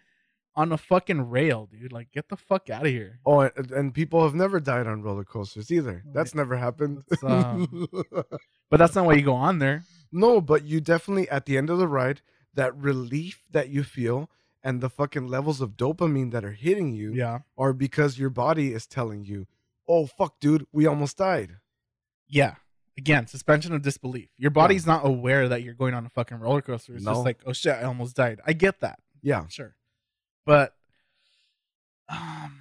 on 0.55 0.73
a 0.73 0.79
fucking 0.79 1.29
rail, 1.29 1.67
dude. 1.71 1.93
Like, 1.93 2.11
get 2.13 2.31
the 2.31 2.37
fuck 2.37 2.71
out 2.71 2.83
of 2.87 2.89
here. 2.91 3.21
Oh, 3.27 3.41
and, 3.41 3.71
and 3.73 3.93
people 3.95 4.23
have 4.25 4.35
never 4.35 4.59
died 4.59 4.87
on 4.87 5.03
roller 5.03 5.25
coasters 5.25 5.71
either. 5.71 6.03
Oh, 6.07 6.11
That's 6.15 6.35
never 6.35 6.57
happened. 6.57 7.03
That's, 7.11 7.23
um, 7.25 7.87
But 8.71 8.79
that's 8.79 8.95
not 8.95 9.05
why 9.05 9.15
you 9.15 9.23
go 9.23 9.35
on 9.35 9.59
there. 9.59 9.85
No, 10.13 10.41
but 10.41 10.65
you 10.65 10.81
definitely 10.81 11.29
at 11.29 11.47
the 11.47 11.57
end 11.59 11.71
of 11.71 11.79
the 11.79 11.89
ride, 11.89 12.21
that 12.55 12.77
relief 12.77 13.43
that 13.51 13.69
you 13.69 13.83
feel 13.85 14.31
and 14.63 14.81
the 14.81 14.91
fucking 14.91 15.29
levels 15.29 15.61
of 15.61 15.77
dopamine 15.77 16.33
that 16.33 16.45
are 16.45 16.53
hitting 16.53 16.93
you 16.93 17.13
Yeah, 17.15 17.41
are 17.57 17.73
because 17.73 18.19
your 18.19 18.31
body 18.31 18.73
is 18.73 18.87
telling 18.87 19.25
you, 19.25 19.47
"Oh 19.87 20.07
fuck, 20.07 20.41
dude, 20.41 20.67
we 20.73 20.87
almost 20.87 21.17
died." 21.19 21.57
yeah. 22.29 22.57
Again, 22.99 23.27
suspension 23.27 23.75
of 23.75 23.83
disbelief. 23.83 24.31
Your 24.39 24.51
body's 24.51 24.87
not 24.87 25.05
aware 25.07 25.51
that 25.51 25.63
you're 25.63 25.75
going 25.75 25.93
on 25.93 26.07
a 26.07 26.09
fucking 26.09 26.39
roller 26.39 26.63
coaster. 26.63 26.95
It's 26.95 27.05
No. 27.05 27.13
just 27.13 27.25
like, 27.27 27.41
oh 27.45 27.53
shit, 27.53 27.75
I 27.75 27.83
almost 27.83 28.17
died. 28.17 28.41
I 28.47 28.55
get 28.55 28.81
that. 28.81 29.01
Yeah. 29.21 29.47
sure 29.49 29.77
but 30.47 30.75
um 32.09 32.61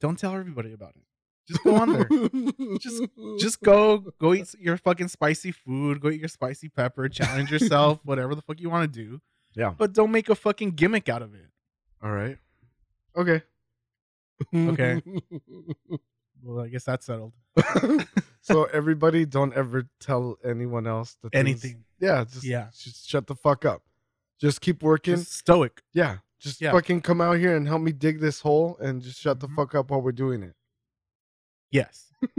don't 0.00 0.18
tell 0.18 0.34
everybody 0.34 0.72
about 0.72 0.90
it 0.96 1.02
just 1.48 1.62
go 1.62 1.74
on 1.76 1.92
there 1.92 2.08
Just- 2.78 3.02
just 3.38 3.60
go 3.62 3.98
go 4.20 4.32
eat 4.34 4.54
your 4.58 4.76
fucking 4.76 5.08
spicy 5.08 5.50
food 5.52 6.00
go 6.00 6.08
eat 6.10 6.20
your 6.20 6.28
spicy 6.28 6.68
pepper 6.68 7.08
challenge 7.08 7.50
yourself 7.50 8.00
whatever 8.04 8.34
the 8.34 8.42
fuck 8.42 8.60
you 8.60 8.70
want 8.70 8.92
to 8.92 9.00
do 9.04 9.20
Yeah. 9.54 9.74
but 9.76 9.92
don't 9.92 10.10
make 10.10 10.28
a 10.28 10.34
fucking 10.34 10.72
gimmick 10.72 11.08
out 11.08 11.22
of 11.22 11.34
it 11.34 11.46
All 12.02 12.10
right. 12.12 12.38
Okay. 13.16 13.42
Okay. 14.54 15.00
well 16.42 16.64
i 16.64 16.68
guess 16.68 16.84
that's 16.84 17.06
settled 17.06 17.32
so 18.40 18.64
everybody, 18.64 19.24
don't 19.24 19.54
ever 19.54 19.88
tell 20.00 20.36
anyone 20.44 20.86
else 20.86 21.16
the 21.22 21.30
things- 21.30 21.40
anything 21.40 21.84
Yeah. 22.00 22.24
Just 22.24 22.44
Yeah. 22.44 22.66
Just 22.78 23.08
shut 23.08 23.26
the 23.26 23.34
fuck 23.36 23.64
up. 23.64 23.82
Just 24.40 24.60
keep 24.60 24.82
working. 24.82 25.16
just 25.16 25.32
stoic 25.32 25.82
yeah. 25.94 26.18
Just 26.40 26.60
Yeah. 26.60 26.72
fucking 26.72 27.00
come 27.02 27.20
out 27.22 27.38
here 27.38 27.56
and 27.56 27.66
help 27.66 27.80
me 27.80 27.92
dig 27.92 28.20
this 28.20 28.40
hole, 28.40 28.76
and 28.80 29.00
just 29.00 29.18
shut 29.18 29.40
the 29.40 29.48
Mhm. 29.48 29.54
fuck 29.56 29.74
up 29.74 29.90
while 29.90 30.02
we're 30.02 30.12
doing 30.12 30.42
it. 30.42 30.54
Yes 31.78 31.96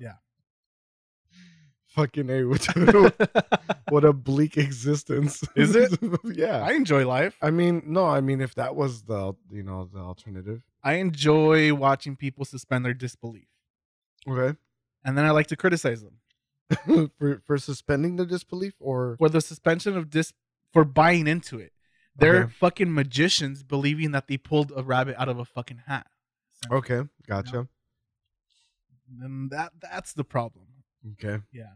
Yeah. 0.00 0.14
Fucking 1.86 2.28
a, 2.28 2.42
what, 2.44 2.66
what 3.90 4.04
a 4.04 4.12
bleak 4.12 4.56
existence. 4.56 5.44
Is 5.54 5.76
it? 5.76 5.96
yeah. 6.24 6.58
i 6.68 6.72
enjoy 6.72 7.06
life 7.06 7.36
I 7.40 7.50
mean, 7.52 7.82
no, 7.86 8.04
I 8.06 8.20
mean, 8.20 8.40
if 8.40 8.54
that 8.56 8.74
was 8.74 9.02
the, 9.04 9.34
you 9.50 9.62
know, 9.62 9.88
the 9.92 10.00
alternative. 10.00 10.62
i 10.82 10.94
enjoy 10.94 11.72
watching 11.74 12.16
people 12.16 12.44
suspend 12.44 12.84
their 12.84 12.94
disbelief 12.94 13.46
Okay. 14.28 14.58
and 15.04 15.16
then 15.16 15.24
i 15.24 15.30
like 15.30 15.46
to 15.48 15.56
criticize 15.56 16.02
them 16.02 16.16
for 17.18 17.40
for 17.46 17.56
suspending 17.58 18.16
their 18.16 18.26
disbelief, 18.26 18.74
or 18.80 19.16
for 19.18 19.28
the 19.28 19.40
suspension 19.40 19.96
of 19.96 20.08
dis 20.10 20.32
for 20.72 20.82
buying 20.84 21.26
into 21.28 21.58
it. 21.60 21.72
They're 22.16 22.44
Okay. 22.44 22.52
fucking 22.64 22.92
magicians 22.92 23.62
believing 23.62 24.10
that 24.12 24.26
they 24.28 24.38
pulled 24.38 24.72
a 24.74 24.82
rabbit 24.82 25.14
out 25.20 25.28
of 25.28 25.38
a 25.38 25.44
fucking 25.44 25.82
hat. 25.86 26.06
Okay, 26.70 27.02
gotcha. 27.26 27.68
And 29.20 29.50
that 29.50 29.72
that's 29.80 30.12
the 30.12 30.24
problem. 30.24 30.66
Okay, 31.12 31.42
Yeah. 31.52 31.72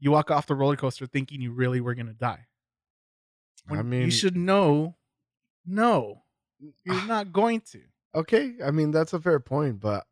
You 0.00 0.10
walk 0.10 0.32
off 0.32 0.48
the 0.48 0.56
roller 0.56 0.74
coaster 0.74 1.06
thinking 1.06 1.40
you 1.40 1.52
really 1.52 1.80
were 1.80 1.94
gonna 1.94 2.12
die. 2.12 2.46
I 3.70 3.82
mean, 3.82 4.02
you 4.02 4.10
should 4.10 4.36
know 4.36 4.96
no. 5.64 6.22
You're 6.84 7.04
not 7.06 7.32
going 7.32 7.60
to. 7.72 7.80
okay. 8.14 8.54
I 8.64 8.70
mean, 8.70 8.90
that's 8.90 9.12
a 9.12 9.20
fair 9.20 9.40
point, 9.40 9.80
but 9.80 10.04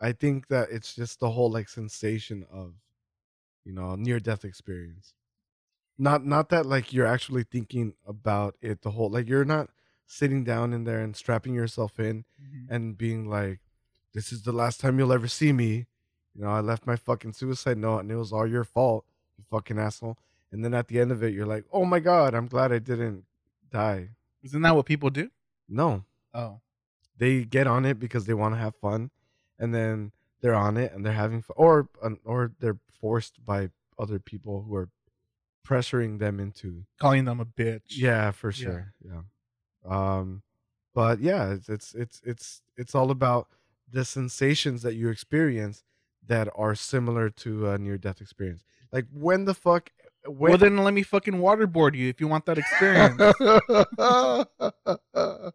I 0.00 0.12
think 0.12 0.48
that 0.48 0.68
it's 0.70 0.94
just 0.94 1.20
the 1.20 1.30
whole 1.30 1.50
like 1.50 1.68
sensation 1.68 2.44
of, 2.50 2.74
you 3.64 3.72
know, 3.72 3.94
near 3.96 4.20
death 4.20 4.44
experience. 4.44 5.14
Not 5.98 6.24
not 6.26 6.50
that 6.50 6.66
like 6.66 6.92
you're 6.92 7.06
actually 7.06 7.44
thinking 7.44 7.94
about 8.06 8.56
it 8.60 8.82
the 8.82 8.90
whole 8.90 9.10
like 9.10 9.28
you're 9.28 9.46
not 9.46 9.70
sitting 10.06 10.44
down 10.44 10.72
in 10.72 10.84
there 10.84 11.00
and 11.00 11.16
strapping 11.16 11.54
yourself 11.54 11.98
in 11.98 12.24
mm-hmm. 12.40 12.72
and 12.72 12.98
being 12.98 13.28
like, 13.28 13.60
"This 14.16 14.32
is 14.32 14.42
the 14.42 14.52
last 14.52 14.80
time 14.80 14.98
you'll 14.98 15.12
ever 15.12 15.28
see 15.28 15.52
me." 15.52 15.86
You 16.34 16.42
know, 16.42 16.50
I 16.50 16.60
left 16.60 16.86
my 16.86 16.96
fucking 16.96 17.32
suicide 17.34 17.78
note, 17.78 18.00
and 18.00 18.10
it 18.10 18.16
was 18.16 18.32
all 18.32 18.46
your 18.46 18.64
fault, 18.64 19.04
you 19.38 19.44
fucking 19.48 19.78
asshole. 19.78 20.18
And 20.52 20.64
then 20.64 20.74
at 20.74 20.88
the 20.88 20.98
end 21.00 21.10
of 21.12 21.22
it, 21.22 21.32
you're 21.34 21.46
like, 21.54 21.64
"Oh 21.72 21.84
my 21.84 22.00
god, 22.00 22.34
I'm 22.34 22.46
glad 22.48 22.72
I 22.72 22.78
didn't 22.78 23.24
die." 23.70 24.10
Isn't 24.42 24.62
that 24.62 24.74
what 24.76 24.86
people 24.86 25.10
do? 25.10 25.30
No, 25.68 26.04
Oh. 26.34 26.60
they 27.16 27.44
get 27.44 27.66
on 27.66 27.84
it 27.84 27.98
because 27.98 28.26
they 28.26 28.34
want 28.34 28.54
to 28.54 28.58
have 28.58 28.74
fun, 28.76 29.10
and 29.58 29.74
then 29.74 30.12
they're 30.40 30.54
on 30.54 30.76
it 30.76 30.92
and 30.92 31.04
they're 31.04 31.12
having 31.24 31.42
fun, 31.42 31.54
or 31.58 31.88
or 32.24 32.52
they're 32.60 32.78
forced 33.00 33.44
by 33.44 33.70
other 33.98 34.18
people 34.18 34.62
who 34.62 34.74
are 34.76 34.88
pressuring 35.66 36.18
them 36.18 36.38
into 36.38 36.84
Calling 36.98 37.24
them 37.24 37.40
a 37.40 37.46
bitch. 37.46 37.96
yeah, 37.96 38.30
for 38.30 38.50
Yeah. 38.50 38.64
sure. 38.64 38.94
Yeah. 39.00 39.22
Um 39.84 40.42
but 40.94 41.20
yeah, 41.20 41.52
it's 41.54 41.68
it's 41.68 41.94
it's 41.94 42.20
it's 42.24 42.62
it's 42.76 42.94
all 42.94 43.10
about 43.10 43.48
the 43.90 44.04
sensations 44.04 44.82
that 44.82 44.94
you 44.94 45.08
experience 45.08 45.84
that 46.26 46.48
are 46.56 46.74
similar 46.74 47.30
to 47.30 47.70
a 47.70 47.78
near 47.78 47.98
death 47.98 48.20
experience. 48.20 48.62
Like 48.92 49.06
when 49.12 49.44
the 49.44 49.54
fuck 49.54 49.90
when 50.26 50.50
Well 50.50 50.58
then 50.58 50.78
let 50.78 50.94
me 50.94 51.02
fucking 51.02 51.34
waterboard 51.34 51.94
you 51.94 52.08
if 52.08 52.20
you 52.20 52.28
want 52.28 52.46
that 52.46 52.58
experience. 52.58 53.20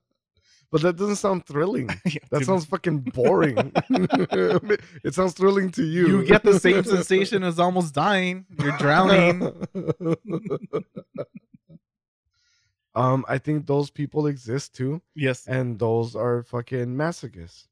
But 0.72 0.84
that 0.84 0.96
doesn't 0.96 1.18
sound 1.18 1.46
thrilling. 1.46 1.90
Yeah, 2.06 2.20
That 2.30 2.46
sounds 2.46 2.64
fucking 2.64 3.00
boring. 3.00 3.74
it 5.04 5.14
sounds 5.14 5.34
thrilling 5.34 5.70
to 5.72 5.84
you. 5.84 6.08
you 6.08 6.26
get 6.26 6.44
the 6.44 6.62
same 6.62 6.86
sensation 6.86 7.44
as 7.44 7.60
almost 7.60 7.94
dying. 7.94 8.46
You're 8.58 8.78
drowning. 8.78 9.52
um, 12.96 13.26
I 13.28 13.38
think 13.38 13.68
those 13.68 13.90
people 13.90 14.28
exist 14.28 14.74
too, 14.74 15.02
yes. 15.14 15.46
and 15.46 15.78
those 15.78 16.16
are 16.16 16.44
fucking 16.44 16.96
masochists 16.96 17.68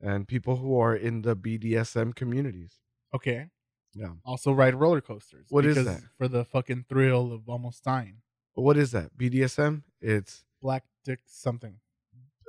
and 0.00 0.26
people 0.28 0.56
who 0.56 0.78
are 0.78 0.94
in 0.94 1.22
the 1.22 1.34
BDSM 1.36 2.14
communities. 2.14 2.78
Okay. 3.14 3.46
Yeah. 3.94 4.12
Also 4.24 4.52
ride 4.52 4.74
roller 4.74 5.00
coasters. 5.00 5.46
What 5.50 5.64
is 5.64 5.82
that? 5.84 6.02
For 6.18 6.28
the 6.28 6.44
fucking 6.44 6.84
thrill 6.88 7.32
of 7.32 7.48
almost 7.48 7.82
dying. 7.84 8.18
what 8.54 8.76
is 8.76 8.92
that? 8.92 9.16
BDSM? 9.16 9.82
It's 10.00 10.44
Black 10.60 10.84
dick 11.04 11.20
something. 11.26 11.76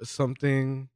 something. 0.04 0.90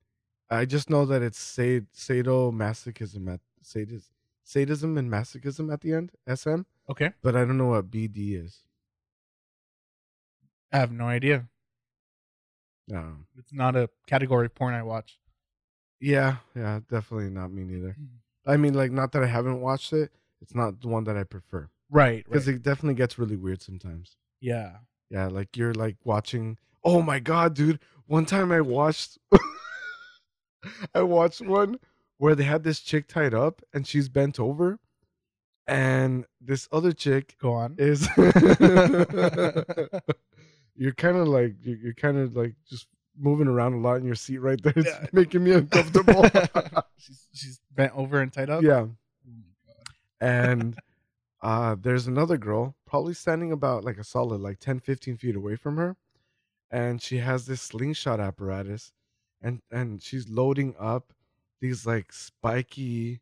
I 0.50 0.66
just 0.66 0.90
know 0.90 1.06
that 1.06 1.22
it's 1.22 1.40
sad, 1.40 1.88
sadomasochism 1.96 3.32
at 3.34 3.40
sadis, 3.64 4.10
sadism 4.44 4.98
and 4.98 5.10
masochism 5.12 5.72
at 5.74 5.82
the 5.82 5.94
end. 5.94 6.12
SM, 6.28 6.62
Okay. 6.90 7.12
but 7.22 7.36
I 7.36 7.46
don't 7.46 7.58
know 7.58 7.68
what 7.70 7.90
BD 7.90 8.36
is. 8.44 8.64
I 10.72 10.78
have 10.78 10.92
no 10.92 11.06
idea. 11.06 11.48
No. 12.88 13.18
It's 13.38 13.54
not 13.54 13.76
a 13.76 13.90
category 14.08 14.48
of 14.48 14.56
porn 14.56 14.74
I 14.74 14.84
watch. 14.84 15.18
Yeah, 16.04 16.36
yeah, 16.56 16.82
definitely 16.90 17.30
not 17.30 17.52
me 17.52 17.64
neither. 17.64 17.96
Mm. 18.00 18.08
I 18.46 18.58
mean, 18.58 18.74
like, 18.74 18.92
not 18.92 19.14
that 19.14 19.24
I 19.24 19.28
haven't 19.28 19.62
watched 19.62 19.94
it. 19.94 20.12
It's 20.42 20.54
not 20.54 20.82
the 20.82 20.90
one 20.90 21.06
that 21.06 21.16
I 21.16 21.24
prefer 21.24 21.70
Right. 21.90 22.26
because 22.26 22.46
right. 22.48 22.58
it 22.58 22.64
definitely 22.64 22.96
gets 22.96 23.18
really 23.18 23.38
weird 23.38 23.62
sometimes. 23.62 24.18
yeah. 24.42 24.78
Yeah, 25.10 25.28
like 25.28 25.56
you're 25.56 25.74
like 25.76 25.98
watching. 26.04 26.58
Oh 26.84 27.02
my 27.04 27.20
god, 27.20 27.54
dude! 27.54 27.80
One 28.08 28.26
time 28.26 28.52
I 28.52 28.62
watched, 28.62 29.20
I 30.96 31.04
watched 31.04 31.42
one 31.42 31.78
where 32.18 32.34
they 32.36 32.46
had 32.46 32.64
this 32.64 32.80
chick 32.80 33.08
tied 33.08 33.34
up 33.36 33.62
and 33.74 33.86
she's 33.86 34.10
bent 34.10 34.40
over, 34.40 34.80
and 35.68 36.26
this 36.42 36.68
other 36.72 36.94
chick 36.94 37.36
Go 37.40 37.54
on. 37.54 37.76
is. 37.78 38.08
you're 40.76 40.94
kind 40.94 41.18
of 41.18 41.28
like 41.28 41.56
you're, 41.62 41.78
you're 41.78 41.94
kind 41.94 42.18
of 42.18 42.36
like 42.36 42.56
just 42.68 42.88
moving 43.18 43.48
around 43.48 43.74
a 43.74 43.78
lot 43.78 43.96
in 43.96 44.06
your 44.06 44.16
seat 44.16 44.40
right 44.40 44.62
there. 44.62 44.74
It's 44.76 44.88
Yeah. 44.90 45.06
making 45.12 45.44
me 45.44 45.52
uncomfortable. 45.52 46.24
she's 46.98 47.28
she's 47.34 47.60
bent 47.72 47.94
over 47.96 48.20
and 48.22 48.32
tied 48.34 48.50
up. 48.50 48.64
yeah, 48.64 48.86
Oh 48.88 48.96
and 50.22 50.78
uh 51.42 51.76
there's 51.80 52.08
another 52.08 52.38
girl 52.38 52.76
probably 52.86 53.14
standing 53.14 53.52
about 53.52 53.84
like 53.84 53.98
a 53.98 54.04
solid 54.04 54.40
like 54.40 54.60
10 54.60 54.80
15 54.80 55.18
feet 55.18 55.36
away 55.36 55.56
from 55.56 55.76
her 55.78 55.98
and 56.72 57.02
she 57.02 57.18
has 57.18 57.46
this 57.46 57.62
slingshot 57.62 58.20
apparatus 58.20 58.94
and 59.42 59.62
and 59.72 60.02
she's 60.02 60.30
loading 60.30 60.74
up 60.80 61.12
these 61.60 61.86
like 61.86 62.14
spiky 62.14 63.20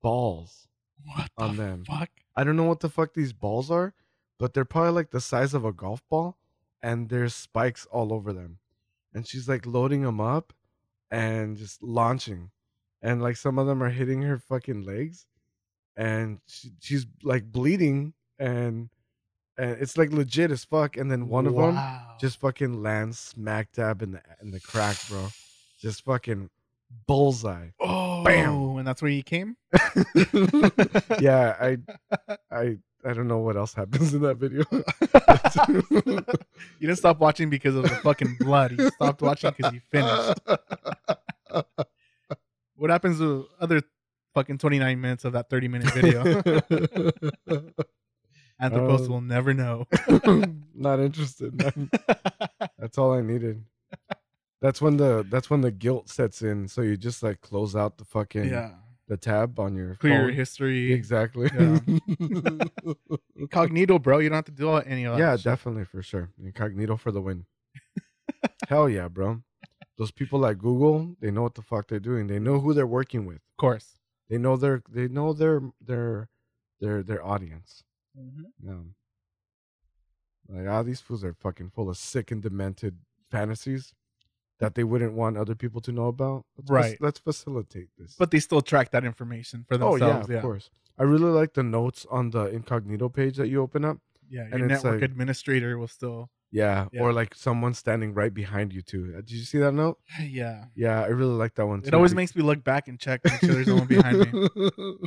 balls 0.00 0.68
What 1.04 1.30
on 1.36 1.56
the 1.56 1.62
them. 1.62 1.84
fuck? 1.84 2.10
i 2.36 2.44
don't 2.44 2.56
know 2.56 2.64
what 2.64 2.80
the 2.80 2.88
fuck 2.88 3.14
these 3.14 3.32
balls 3.32 3.70
are 3.70 3.94
but 4.38 4.54
they're 4.54 4.64
probably 4.64 4.92
like 4.92 5.10
the 5.10 5.20
size 5.20 5.54
of 5.54 5.64
a 5.64 5.72
golf 5.72 6.02
ball 6.08 6.36
and 6.82 7.08
there's 7.08 7.34
spikes 7.34 7.86
all 7.90 8.12
over 8.12 8.32
them 8.32 8.58
and 9.14 9.26
she's 9.26 9.48
like 9.48 9.66
loading 9.66 10.02
them 10.02 10.20
up 10.20 10.52
and 11.10 11.56
just 11.56 11.82
launching 11.82 12.50
and 13.02 13.22
like 13.22 13.36
some 13.36 13.58
of 13.58 13.66
them 13.66 13.82
are 13.82 13.90
hitting 13.90 14.22
her 14.22 14.38
fucking 14.38 14.82
legs 14.82 15.26
and 15.96 16.38
she, 16.46 16.70
she's 16.80 17.06
like 17.22 17.50
bleeding 17.50 18.14
and 18.38 18.88
and 19.58 19.72
it's 19.72 19.98
like 19.98 20.10
legit 20.10 20.50
as 20.50 20.64
fuck 20.64 20.96
and 20.96 21.10
then 21.10 21.28
one 21.28 21.46
of 21.46 21.54
them 21.54 21.78
just 22.18 22.40
fucking 22.40 22.82
lands 22.82 23.18
smack 23.18 23.70
dab 23.72 24.02
in 24.02 24.12
the 24.12 24.22
in 24.40 24.50
the 24.50 24.60
crack 24.60 24.96
bro 25.08 25.28
just 25.78 26.04
fucking 26.04 26.48
bullseye 27.06 27.68
oh, 27.80 28.22
bam. 28.24 28.76
and 28.76 28.86
that's 28.86 29.00
where 29.00 29.10
you 29.10 29.22
came. 29.22 29.56
yeah 31.20 31.56
i 31.60 31.78
i 32.50 32.78
i 33.04 33.12
don't 33.12 33.28
know 33.28 33.38
what 33.38 33.56
else 33.56 33.74
happens 33.74 34.14
in 34.14 34.22
that 34.22 34.36
video 34.36 34.64
you 36.78 36.86
didn't 36.88 36.96
stop 36.98 37.18
watching 37.18 37.50
because 37.50 37.74
of 37.74 37.82
the 37.82 37.88
fucking 37.96 38.36
blood. 38.40 38.72
You 38.78 38.90
stopped 38.90 39.22
watching 39.22 39.52
because 39.56 39.72
you 39.74 39.80
finished. 39.90 40.38
What 42.76 42.90
happens 42.90 43.18
to 43.18 43.46
the 43.58 43.62
other 43.62 43.82
fucking 44.34 44.58
29 44.58 45.00
minutes 45.00 45.24
of 45.24 45.34
that 45.34 45.48
30 45.48 45.68
minute 45.68 45.92
video? 45.92 46.24
Anthropos 48.60 49.02
Um, 49.02 49.08
will 49.08 49.20
never 49.20 49.54
know. 49.54 49.86
not 50.74 51.00
interested 51.00 51.58
that's 52.78 52.98
all 52.98 53.12
i 53.12 53.20
needed 53.20 53.62
that's 54.60 54.80
when 54.80 54.96
the 54.96 55.26
that's 55.30 55.50
when 55.50 55.60
the 55.60 55.70
guilt 55.70 56.08
sets 56.08 56.42
in 56.42 56.66
so 56.68 56.80
you 56.80 56.96
just 56.96 57.22
like 57.22 57.40
close 57.40 57.74
out 57.76 57.98
the 57.98 58.04
fucking 58.04 58.48
yeah. 58.48 58.70
The 59.08 59.16
tab 59.16 59.58
on 59.58 59.74
your 59.74 59.94
Clear 59.96 60.26
phone. 60.28 60.32
history. 60.34 60.92
exactly 60.92 61.50
Yeah. 61.54 61.78
Incognito, 63.36 63.98
bro. 63.98 64.18
You 64.18 64.28
don't 64.28 64.36
have 64.36 64.44
to 64.46 64.52
do 64.52 64.70
any 64.76 65.04
of 65.04 65.14
that. 65.16 65.20
yeah 65.22 65.36
shit. 65.36 65.44
definitely 65.44 65.84
for 65.84 66.02
sure 66.02 66.30
incognito 66.42 66.96
for 66.96 67.10
the 67.10 67.20
win 67.20 67.44
hell 68.68 68.88
yeah 68.88 69.08
bro 69.08 69.42
those 69.98 70.10
people 70.10 70.38
like 70.38 70.58
google 70.58 71.14
they 71.20 71.30
know 71.30 71.42
what 71.42 71.54
the 71.54 71.62
fuck 71.62 71.86
they're 71.88 72.00
doing 72.00 72.26
they 72.26 72.38
know 72.38 72.60
who 72.60 72.72
they're 72.74 72.86
working 72.86 73.26
with 73.26 73.36
Of 73.36 73.56
course. 73.58 73.96
they 74.28 74.38
know 74.38 74.56
their 74.56 74.82
they 74.88 75.08
know 75.08 75.32
their 75.32 75.60
their 75.80 76.28
their 76.80 77.02
their 77.02 77.24
audience 77.24 77.82
Mm-hmm. 78.18 78.42
yeah 78.68 78.74
like 80.54 80.68
ah 80.68 80.82
these 80.82 81.00
fools 81.00 81.24
are 81.24 81.32
fucking 81.32 81.70
full 81.70 81.88
of 81.88 81.96
sick 81.96 82.30
and 82.30 82.42
demented 82.42 82.98
fantasies 83.30 83.94
that 84.58 84.74
they 84.74 84.84
wouldn't 84.84 85.12
want 85.14 85.36
other 85.36 85.54
people 85.54 85.80
to 85.80 85.92
know 85.92 86.06
about 86.06 86.44
let's 86.56 86.70
Right. 86.70 86.96
let's 87.00 87.18
facilitate 87.18 87.88
this 87.98 88.14
But 88.18 88.30
they 88.30 88.38
still 88.40 88.60
track 88.60 88.90
that 88.92 89.04
information 89.04 89.64
for 89.68 89.74
oh 89.74 89.98
themselves. 89.98 90.28
yeah 90.28 90.32
yeah. 90.34 90.38
of 90.38 90.42
course 90.42 90.70
i 90.98 91.02
really 91.02 91.30
like 91.40 91.54
the 91.54 91.62
notes 91.62 92.06
on 92.10 92.30
the 92.30 92.44
incognito 92.46 93.08
page 93.08 93.36
that 93.38 93.48
you 93.48 93.60
open 93.62 93.84
up 93.84 93.98
Yeah, 94.28 94.42
And 94.50 94.58
your 94.60 94.70
it's 94.70 94.84
network 94.84 95.00
like- 95.02 95.10
administrator 95.10 95.76
will 95.78 95.88
still. 95.88 96.30
yeah, 96.50 96.86
Yeah. 96.92 97.02
or 97.02 97.12
like 97.12 97.34
someone 97.34 97.74
standing 97.74 98.14
right 98.14 98.32
behind 98.32 98.72
you 98.72 98.82
too 98.82 99.12
Uh, 99.16 99.20
did 99.22 99.32
you 99.32 99.44
see 99.52 99.58
that 99.58 99.72
note 99.72 99.98
Yeah, 100.20 100.66
yeah 100.74 101.00
i 101.02 101.08
really 101.08 101.34
like 101.44 101.54
that 101.56 101.66
one 101.66 101.80
too 101.82 101.88
it 101.88 101.94
always 101.94 102.14
makes 102.14 102.36
me 102.36 102.42
look 102.42 102.62
back 102.62 102.88
and 102.88 102.98
check 103.00 103.20
make 103.24 103.40
sure 103.40 103.54
there's 103.54 103.66
no 103.66 103.76
one 103.76 103.86
behind 103.86 104.16
me. 104.20 104.28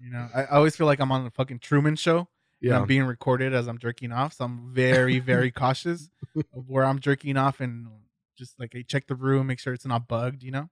You 0.00 0.10
know, 0.10 0.26
I, 0.34 0.42
I 0.44 0.56
always 0.56 0.74
feel 0.76 0.86
like 0.86 1.00
I'm 1.00 1.12
on 1.12 1.24
the 1.24 1.30
fucking 1.30 1.58
Truman 1.60 1.96
Show. 1.96 2.18
and 2.18 2.26
yeah 2.60 2.78
I'm 2.80 2.86
being 2.86 3.04
recorded 3.04 3.54
as 3.54 3.68
I'm 3.68 3.78
jerking 3.78 4.10
off, 4.12 4.32
so 4.34 4.44
I'm 4.46 4.72
very, 4.72 5.18
very 5.18 5.50
cautious 5.50 6.10
of 6.56 6.68
where 6.68 6.84
I'm 6.84 6.98
jerking 6.98 7.36
off 7.36 7.60
and 7.60 7.86
just 8.42 8.58
like 8.60 8.72
I 8.74 8.82
check 8.82 9.06
the 9.06 9.14
room, 9.14 9.46
make 9.46 9.58
sure 9.60 9.72
it's 9.74 9.86
not 9.86 10.08
bugged. 10.08 10.42
You 10.42 10.50
know, 10.50 10.70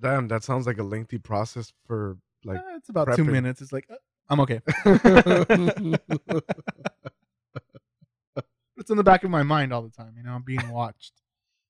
damn 0.00 0.28
that 0.28 0.42
sounds 0.44 0.66
like 0.66 0.78
a 0.78 0.82
lengthy 0.82 1.18
process 1.18 1.72
for 1.86 2.16
like 2.44 2.58
Eh, 2.58 2.76
it's 2.76 2.88
about 2.88 3.08
two 3.16 3.24
minutes. 3.32 3.60
It's 3.60 3.72
like 3.72 3.86
uh, 3.90 3.96
I'm 4.30 4.40
okay. 4.40 4.60
it's 8.76 8.90
in 8.90 8.96
the 8.96 9.02
back 9.04 9.24
of 9.24 9.30
my 9.30 9.42
mind 9.42 9.72
all 9.72 9.82
the 9.82 9.90
time. 9.90 10.14
You 10.16 10.22
know, 10.22 10.32
I'm 10.32 10.42
being 10.42 10.68
watched. 10.70 11.14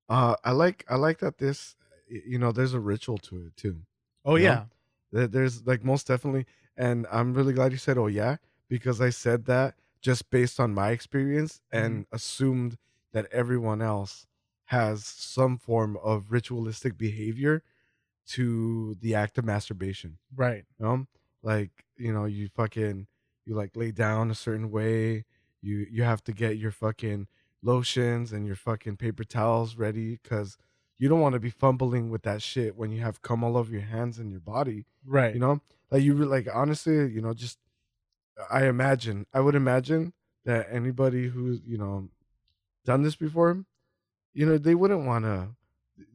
uh 0.09 0.37
i 0.44 0.53
like 0.53 0.85
i 0.88 0.96
like 0.96 1.18
that 1.18 1.37
this 1.38 1.77
you 2.09 2.38
know 2.38 2.51
there's 2.53 2.72
a 2.74 2.81
ritual 2.81 3.18
to 3.18 3.46
it 3.46 3.57
too 3.57 3.77
Oh 4.24 4.37
Yeah. 4.37 4.64
There- 5.12 5.27
there's 5.27 5.66
like 5.66 5.83
most 5.85 6.07
definitely 6.07 6.46
and 6.77 7.07
i'm 7.11 7.35
really 7.35 7.53
glad 7.53 7.72
you 7.72 7.79
said 7.79 7.98
oh 7.98 8.07
yeah 8.07 8.37
because 8.68 9.01
i 9.01 9.11
said 9.11 9.44
that 9.46 9.74
just 10.01 10.31
based 10.31 10.59
on 10.61 10.72
my 10.72 10.90
experience 10.90 11.61
and 11.72 12.07
assumed 12.12 12.79
that 13.12 13.27
everyone 13.33 13.83
else 13.83 14.27
has 14.68 15.04
some 15.04 15.59
form 15.59 15.96
of 16.02 16.31
ritualistic 16.31 16.96
behavior 16.98 17.62
to 18.26 18.96
the 19.00 19.14
act 19.14 19.38
of 19.38 19.44
masturbation 19.44 20.18
right. 20.37 20.64
you 20.78 20.85
know 20.85 21.07
like 21.42 21.70
you 21.96 22.12
know 22.12 22.26
you 22.26 22.48
fucking 22.48 23.07
you 23.46 23.54
like 23.54 23.74
lay 23.74 23.90
down 23.90 24.31
a 24.31 24.35
certain 24.35 24.70
way 24.70 25.24
you 25.62 25.87
you 25.90 26.02
have 26.02 26.22
to 26.22 26.33
get 26.33 26.59
your 26.59 26.70
fucking 26.70 27.26
lotions 27.62 28.33
and 28.33 28.46
your 28.46 28.57
fucking 28.57 28.96
paper 28.96 29.24
towels 29.24 29.76
ready 29.76 30.18
because 30.22 30.57
you 30.98 31.09
don't 31.09 31.20
want 31.20 31.33
to 31.33 31.40
be 31.40 31.50
fumbling 31.50 32.11
with 32.11 32.22
that 32.22 32.42
shit 32.42 32.76
when 32.76 32.90
you 32.90 33.00
have 33.00 33.22
cum 33.22 33.42
all 33.42 33.57
over 33.57 33.72
your 33.72 33.81
hands 33.83 34.18
and 34.18 34.31
your 34.31 34.40
body 34.40 34.85
Right. 35.07 35.33
you 35.33 35.40
know 35.40 35.61
like 35.90 36.02
you 36.02 36.14
like 36.14 36.46
honestly 36.52 37.11
you 37.11 37.22
know 37.22 37.33
just 37.33 37.59
i 38.50 38.66
imagine 38.66 39.26
i 39.33 39.40
would 39.40 39.54
imagine 39.54 40.12
that 40.44 40.66
anybody 40.70 41.28
who's 41.28 41.61
you 41.64 41.78
know 41.78 42.09
done 42.85 43.02
this 43.02 43.16
before 43.16 43.64
you 44.38 44.46
know 44.46 44.57
they 44.59 44.74
wouldn't 44.81 45.05
want 45.05 45.24
to 45.24 45.48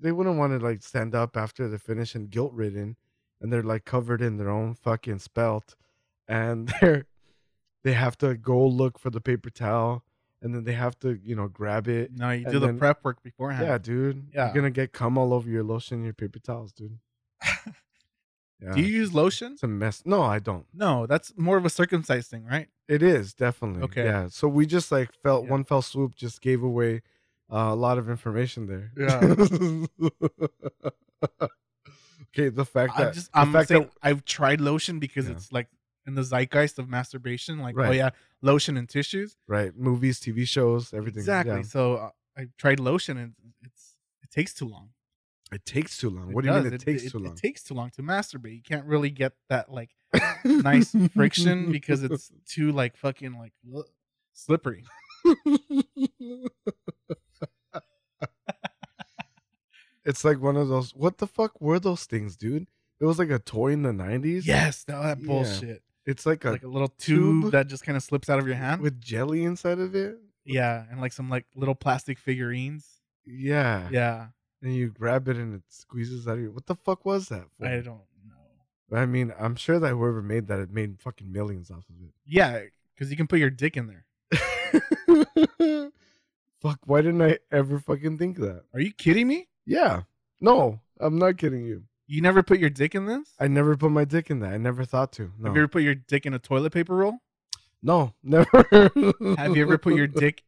they 0.01 0.11
wouldn't 0.11 0.37
want 0.37 0.51
to 0.57 0.65
like 0.65 0.81
stand 0.81 1.13
up 1.13 1.35
after 1.35 1.67
they're 1.67 1.77
finished 1.91 2.15
and 2.15 2.29
guilt 2.29 2.53
ridden 2.53 2.95
and 3.41 3.51
they're 3.51 3.63
like 3.73 3.83
covered 3.83 4.21
in 4.21 4.37
their 4.37 4.49
own 4.49 4.73
fucking 4.75 5.19
spelt 5.19 5.75
and 6.27 6.71
they're 6.81 7.05
they 7.83 7.91
have 7.93 8.17
to 8.17 8.35
go 8.35 8.65
look 8.65 8.97
for 8.97 9.09
the 9.09 9.19
paper 9.19 9.49
towel 9.49 10.03
and 10.41 10.55
then 10.55 10.63
they 10.63 10.73
have 10.85 10.97
to 10.99 11.19
you 11.23 11.35
know 11.35 11.47
grab 11.49 11.87
it 11.87 12.11
no, 12.15 12.29
you 12.31 12.45
do 12.45 12.59
the 12.59 12.67
then- 12.67 12.79
prep 12.79 13.03
work 13.03 13.21
beforehand. 13.23 13.67
yeah 13.67 13.77
dude 13.77 14.27
Yeah. 14.33 14.45
you're 14.45 14.53
gonna 14.55 14.71
get 14.71 14.93
cum 14.93 15.17
all 15.17 15.33
over 15.33 15.49
your 15.49 15.63
lotion 15.63 15.95
and 15.97 16.05
your 16.05 16.13
paper 16.13 16.39
towels 16.39 16.71
dude 16.71 16.97
yeah 18.61 18.71
Do 18.73 18.79
you 18.81 18.87
use 18.87 19.13
lotion? 19.13 19.53
it's 19.53 19.63
a 19.63 19.67
mess 19.67 20.01
no 20.05 20.21
i 20.21 20.39
don't 20.39 20.65
No, 20.73 21.05
that's 21.05 21.33
more 21.37 21.57
of 21.57 21.65
a 21.65 21.69
circumcised 21.69 22.29
thing, 22.31 22.45
right? 22.45 22.67
It 22.87 23.01
is 23.03 23.33
definitely 23.33 23.81
Okay. 23.83 24.05
Yeah. 24.05 24.27
So 24.29 24.47
we 24.47 24.65
just 24.65 24.91
like 24.91 25.09
felt 25.23 25.45
Yeah. 25.45 25.51
one 25.51 25.63
fell 25.65 25.81
swoop, 25.81 26.15
just 26.15 26.41
gave 26.41 26.61
away 26.63 27.01
uh, 27.53 27.69
a 27.71 27.75
lot 27.75 27.97
of 27.97 28.09
information 28.09 28.67
there. 28.67 28.91
Yeah. 28.97 29.19
okay, 32.29 32.49
the 32.49 32.65
fact 32.65 32.97
that 32.97 33.07
I'm, 33.07 33.13
just, 33.13 33.29
I'm 33.33 33.53
fact 33.53 33.69
saying 33.69 33.83
that, 33.83 33.91
I've 34.01 34.25
tried 34.25 34.61
lotion 34.61 34.99
because 34.99 35.25
Yeah. 35.27 35.33
it's 35.33 35.51
like 35.51 35.67
in 36.05 36.15
the 36.15 36.23
zeitgeist 36.23 36.79
of 36.79 36.89
masturbation. 36.89 37.59
Like, 37.59 37.75
oh 37.77 37.91
yeah, 37.91 38.09
lotion 38.41 38.77
and 38.77 38.89
tissues. 38.89 39.35
right 39.47 39.75
movies, 39.75 40.19
TV 40.19 40.47
shows, 40.47 40.93
everything. 40.93 41.19
Exactly. 41.19 41.55
yeah. 41.57 41.61
So 41.61 41.95
uh, 41.95 42.09
I 42.37 42.47
tried 42.57 42.79
lotion 42.79 43.17
and 43.17 43.33
it's 43.61 43.95
it 44.23 44.31
takes 44.31 44.53
too 44.53 44.67
long. 44.67 44.89
It 45.51 45.65
takes 45.65 45.97
too 45.97 46.09
long. 46.09 46.29
It 46.29 46.35
What 46.35 46.43
do 46.43 46.47
you 46.49 46.53
mean 46.55 46.63
does. 46.63 46.73
it, 46.73 46.81
takes 46.81 47.11
too 47.11 47.19
long? 47.19 47.33
It 47.33 47.37
takes 47.37 47.63
too 47.63 47.75
long 47.75 47.91
to 47.91 48.01
masturbate. 48.01 48.55
You 48.55 48.63
can't 48.63 48.85
really 48.85 49.11
get 49.11 49.33
that 49.49 49.71
like 49.71 49.91
nice 50.43 50.95
friction 51.13 51.71
because 51.71 52.03
it's 52.07 52.31
too 52.47 52.71
like 52.71 52.97
fucking 52.97 53.33
like 53.37 53.53
slippery. 54.33 54.83
it's 60.05 60.23
like 60.25 60.39
one 60.41 60.57
of 60.57 60.67
those. 60.67 60.91
What 60.95 61.17
the 61.17 61.27
fuck 61.27 61.59
were 61.61 61.79
those 61.79 62.05
things, 62.05 62.35
dude? 62.35 62.67
It 62.99 63.05
was 63.05 63.19
like 63.19 63.29
a 63.31 63.39
toy 63.39 63.69
in 63.73 63.81
the 63.83 63.93
nineties. 63.93 64.45
Yes, 64.47 64.85
no, 64.87 65.01
that 65.03 65.19
Yeah. 65.19 65.27
bullshit. 65.27 65.83
it's 66.05 66.25
like 66.25 66.43
a 66.45 66.51
like 66.51 66.63
a 66.63 66.67
little 66.67 66.89
tube, 66.89 67.43
tube 67.43 67.51
that 67.53 67.67
just 67.67 67.83
kind 67.83 67.95
of 67.95 68.03
slips 68.03 68.29
out 68.29 68.39
of 68.39 68.45
your 68.47 68.55
hand. 68.55 68.81
with 68.81 68.99
jelly 69.01 69.43
inside 69.43 69.79
of 69.79 69.95
it. 69.95 70.17
yeah, 70.45 70.85
and 70.91 70.99
like 71.01 71.13
some 71.13 71.29
like 71.29 71.45
little 71.55 71.75
plastic 71.75 72.17
figurines. 72.19 72.87
Yeah, 73.25 73.87
Yeah, 73.89 74.27
And 74.61 74.75
you 74.75 74.89
grab 74.89 75.29
it 75.29 75.37
and 75.37 75.55
it 75.55 75.61
squeezes 75.69 76.27
out 76.27 76.33
of 76.33 76.41
you. 76.41 76.51
What 76.51 76.65
the 76.65 76.75
fuck 76.75 77.05
was 77.05 77.29
that 77.29 77.45
for? 77.57 77.65
I 77.65 77.75
don't 77.75 77.85
know. 77.85 78.97
I 78.97 79.05
mean, 79.05 79.33
I'm 79.39 79.55
sure 79.55 79.79
that 79.79 79.89
whoever 79.91 80.21
made 80.21 80.47
that, 80.47 80.59
it 80.59 80.69
made 80.71 80.99
fucking 80.99 81.31
millions 81.31 81.71
off 81.71 81.85
of 81.89 81.95
it. 82.05 82.13
Yeah, 82.25 82.63
because 82.93 83.09
you 83.09 83.15
can 83.17 83.27
put 83.27 83.39
your 83.39 83.49
dick 83.49 83.77
in 83.77 83.87
there. 83.87 84.05
it. 84.73 85.93
Fuck, 86.61 86.79
why 86.85 87.01
didn't 87.01 87.21
I 87.21 87.39
ever 87.51 87.79
fucking 87.79 88.17
think 88.17 88.37
of 88.37 88.43
that? 88.43 88.63
Are 88.73 88.79
you 88.81 88.91
kidding 88.93 89.27
me? 89.27 89.47
Yeah. 89.65 90.01
No, 90.41 90.79
I'm 90.99 91.17
not 91.17 91.37
kidding 91.37 91.65
you. 91.65 91.83
You 92.07 92.21
never 92.21 92.43
put 92.43 92.59
your 92.59 92.69
dick 92.69 92.95
in 92.95 93.05
this? 93.05 93.33
I 93.39 93.47
never 93.47 93.77
put 93.77 93.91
my 93.91 94.05
dick 94.05 94.29
in 94.29 94.39
that. 94.39 94.53
I 94.53 94.57
never 94.57 94.83
thought 94.83 95.13
to. 95.13 95.31
No. 95.39 95.47
Have 95.49 95.55
you 95.55 95.61
ever 95.61 95.67
put 95.69 95.83
your 95.83 95.95
dick 95.95 96.25
in 96.25 96.33
a 96.33 96.39
toilet 96.39 96.73
paper 96.73 96.95
roll? 96.95 97.19
no, 97.81 98.13
never. 98.23 98.91
Have 99.37 99.55
you 99.55 99.63
ever 99.63 99.77
put 99.77 99.95
your 99.95 100.07
dick 100.07 100.43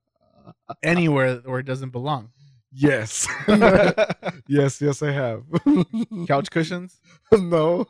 anywhere 0.82 1.36
where 1.44 1.60
it 1.60 1.66
doesn't 1.66 1.90
belong? 1.90 2.30
yes. 2.72 3.26
yes, 4.46 4.80
yes, 4.80 5.02
I 5.02 5.10
have. 5.10 5.42
Couch 6.26 6.50
cushions? 6.50 7.00
no. 7.32 7.86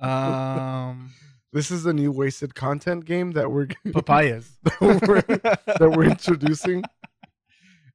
Um, 0.00 1.10
this 1.52 1.70
is 1.70 1.86
a 1.86 1.92
new 1.92 2.12
wasted 2.12 2.54
content 2.54 3.04
game 3.04 3.32
that 3.32 3.50
we're 3.50 3.68
papayas, 3.92 4.58
that 4.64 4.80
we're, 4.80 5.22
that 5.78 5.92
we're 5.96 6.04
introducing. 6.04 6.84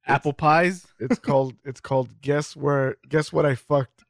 Apple 0.06 0.32
pies. 0.32 0.86
It's 0.98 1.18
called 1.18 1.54
it's 1.64 1.80
called 1.80 2.20
guess 2.20 2.54
where 2.56 2.96
guess 3.08 3.32
what 3.32 3.46
I 3.46 3.54
fucked. 3.54 4.02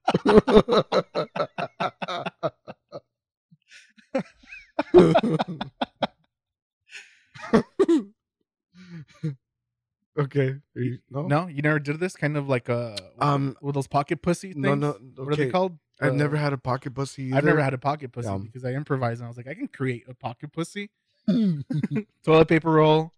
okay. 10.19 10.57
You- 10.75 10.99
no. 11.11 11.23
No, 11.27 11.47
you 11.47 11.63
never 11.63 11.79
did 11.79 12.01
this. 12.01 12.17
Kind 12.17 12.37
of 12.37 12.49
like 12.49 12.69
a 12.69 12.97
Um, 13.19 13.57
with 13.61 13.75
those 13.75 13.87
pocket 13.89 14.23
pussy 14.23 14.53
things. 14.53 14.65
No, 14.65 14.75
no. 14.75 14.93
What 15.17 15.33
are 15.33 15.37
they 15.37 15.51
called? 15.51 15.79
I've 16.01 16.13
Uh, 16.13 16.17
never 16.17 16.37
had 16.37 16.53
a 16.53 16.59
pocket 16.59 16.95
pussy. 16.95 17.33
I've 17.33 17.45
never 17.45 17.63
had 17.63 17.73
a 17.75 17.79
pocket 17.79 18.13
pussy 18.13 18.29
because 18.39 18.65
I 18.65 18.73
improvised 18.73 19.21
and 19.21 19.27
I 19.27 19.29
was 19.29 19.37
like, 19.37 19.47
I 19.47 19.55
can 19.55 19.69
create 19.69 20.05
a 20.09 20.15
pocket 20.15 20.53
pussy. 20.53 20.91
Toilet 22.25 22.49
paper 22.49 22.71
roll. 22.73 23.13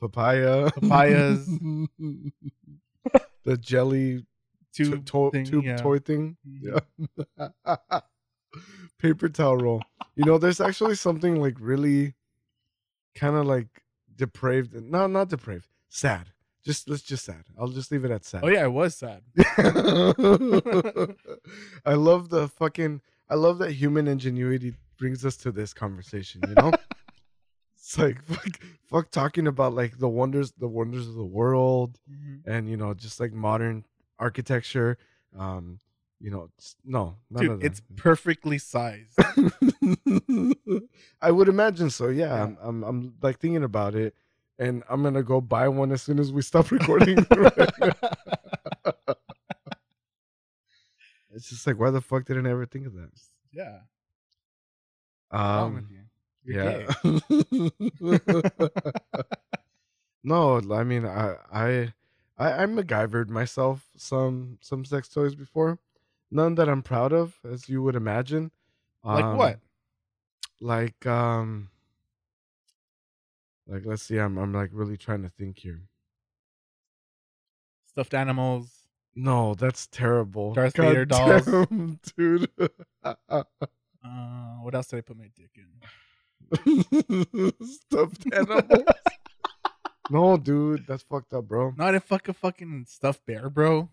Papaya. 0.00 0.70
Papayas. 0.74 1.46
the 3.44 3.56
jelly 3.58 4.24
Tube 4.72 5.04
to- 5.06 5.30
thing, 5.32 5.44
tube 5.44 5.64
yeah. 5.64 5.76
toy 5.76 5.98
thing. 5.98 6.36
Mhm. 6.48 6.80
Yeah. 7.38 7.48
Paper 8.98 9.28
towel 9.28 9.56
roll. 9.56 9.82
You 10.16 10.24
know, 10.24 10.38
there's 10.38 10.60
actually 10.60 10.94
something 10.96 11.40
like 11.40 11.56
really 11.60 12.14
kind 13.14 13.36
of 13.36 13.46
like 13.46 13.68
depraved. 14.14 14.74
No, 14.74 15.06
not 15.06 15.28
depraved. 15.28 15.66
Sad. 15.88 16.26
Just 16.64 16.88
let's 16.88 17.02
just 17.02 17.24
sad. 17.24 17.44
I'll 17.58 17.68
just 17.68 17.90
leave 17.90 18.04
it 18.04 18.10
at 18.10 18.24
sad. 18.24 18.42
Oh 18.44 18.48
yeah, 18.48 18.64
I 18.64 18.66
was 18.66 18.94
sad. 18.96 19.22
I 21.86 21.94
love 21.94 22.28
the 22.28 22.48
fucking 22.56 23.00
I 23.28 23.34
love 23.36 23.58
that 23.58 23.72
human 23.72 24.06
ingenuity 24.08 24.74
brings 24.98 25.24
us 25.24 25.36
to 25.38 25.50
this 25.52 25.72
conversation, 25.72 26.42
you 26.46 26.54
know? 26.54 26.72
It's 27.90 27.98
like 27.98 28.22
fuck, 28.24 28.60
fuck 28.84 29.10
talking 29.10 29.46
about 29.46 29.74
like 29.74 29.98
the 29.98 30.08
wonders 30.08 30.52
the 30.52 30.68
wonders 30.68 31.06
of 31.08 31.14
the 31.14 31.24
world 31.24 31.98
and 32.44 32.68
you 32.68 32.76
know 32.76 32.94
just 32.94 33.20
like 33.20 33.32
modern 33.32 33.84
architecture 34.18 34.98
um 35.38 35.78
you 36.20 36.30
know 36.30 36.50
no 36.84 37.16
none 37.30 37.44
of 37.46 37.50
Dude, 37.52 37.60
that. 37.60 37.66
it's 37.66 37.82
perfectly 37.96 38.58
sized. 38.58 39.18
I 41.22 41.30
would 41.30 41.48
imagine 41.48 41.88
so. 41.90 42.08
Yeah, 42.08 42.26
Yeah. 42.34 42.42
I'm, 42.44 42.58
I'm, 42.60 42.82
I'm 42.84 43.14
like 43.22 43.38
thinking 43.38 43.64
about 43.64 43.94
it, 43.94 44.14
and 44.58 44.82
I'm 44.90 45.02
gonna 45.02 45.22
go 45.22 45.40
buy 45.40 45.68
one 45.68 45.92
as 45.92 46.02
soon 46.02 46.18
as 46.18 46.30
we 46.30 46.42
stop 46.42 46.70
recording. 46.70 47.24
it's 51.32 51.48
just 51.48 51.66
like, 51.66 51.78
why 51.78 51.90
the 51.90 52.00
fuck 52.02 52.26
didn't 52.26 52.46
I 52.46 52.50
ever 52.50 52.66
think 52.66 52.86
of 52.86 52.92
that? 52.94 53.10
yeah. 53.52 53.78
What's 55.30 55.42
wrong 55.42 55.74
with 55.74 55.84
Um? 55.84 55.88
You're 56.44 56.64
yeah. 56.64 56.94
no, 60.24 60.60
I 60.72 60.84
mean, 60.84 61.04
I, 61.06 61.36
I, 61.52 61.92
I, 62.38 62.62
I 62.62 62.66
MacGyvered 62.66 63.28
myself 63.28 63.86
some 63.96 64.58
some 64.60 64.84
sex 64.84 65.08
toys 65.08 65.34
before. 65.34 65.78
None 66.30 66.54
that 66.56 66.68
I'm 66.68 66.82
proud 66.82 67.12
of, 67.12 67.34
as 67.44 67.68
you 67.68 67.82
would 67.82 67.96
imagine. 67.96 68.50
Like 69.04 69.24
Um, 69.24 69.36
what? 69.36 69.58
like 70.62 71.06
um 71.06 71.70
like 73.66 73.80
let's 73.86 74.02
see 74.02 74.18
i'm 74.18 74.36
i'm 74.36 74.52
like 74.52 74.68
really 74.74 74.98
trying 74.98 75.22
to 75.22 75.30
think 75.30 75.58
here 75.58 75.80
Stuffed 77.86 78.12
animals. 78.12 78.70
no 79.14 79.54
that's 79.54 79.86
terrible 79.86 80.52
Darth 80.52 80.76
Vader 80.76 81.04
dolls. 81.06 81.46
damn, 81.46 81.98
dude 82.16 82.50
Uh, 83.02 83.42
what 84.62 84.74
else 84.74 84.88
did 84.88 84.98
I 84.98 85.00
put 85.02 85.16
my 85.18 85.30
dick 85.34 85.50
in? 85.56 85.64
stuffed 87.62 88.24
animals 88.34 88.84
no 90.10 90.36
dude 90.36 90.84
that's 90.86 91.02
fucked 91.04 91.32
up 91.32 91.46
bro 91.46 91.72
Not 91.76 91.94
a 91.94 92.00
fuck 92.00 92.28
a 92.28 92.32
fucking 92.32 92.86
stuffed 92.88 93.24
bear, 93.26 93.48
bro. 93.50 93.88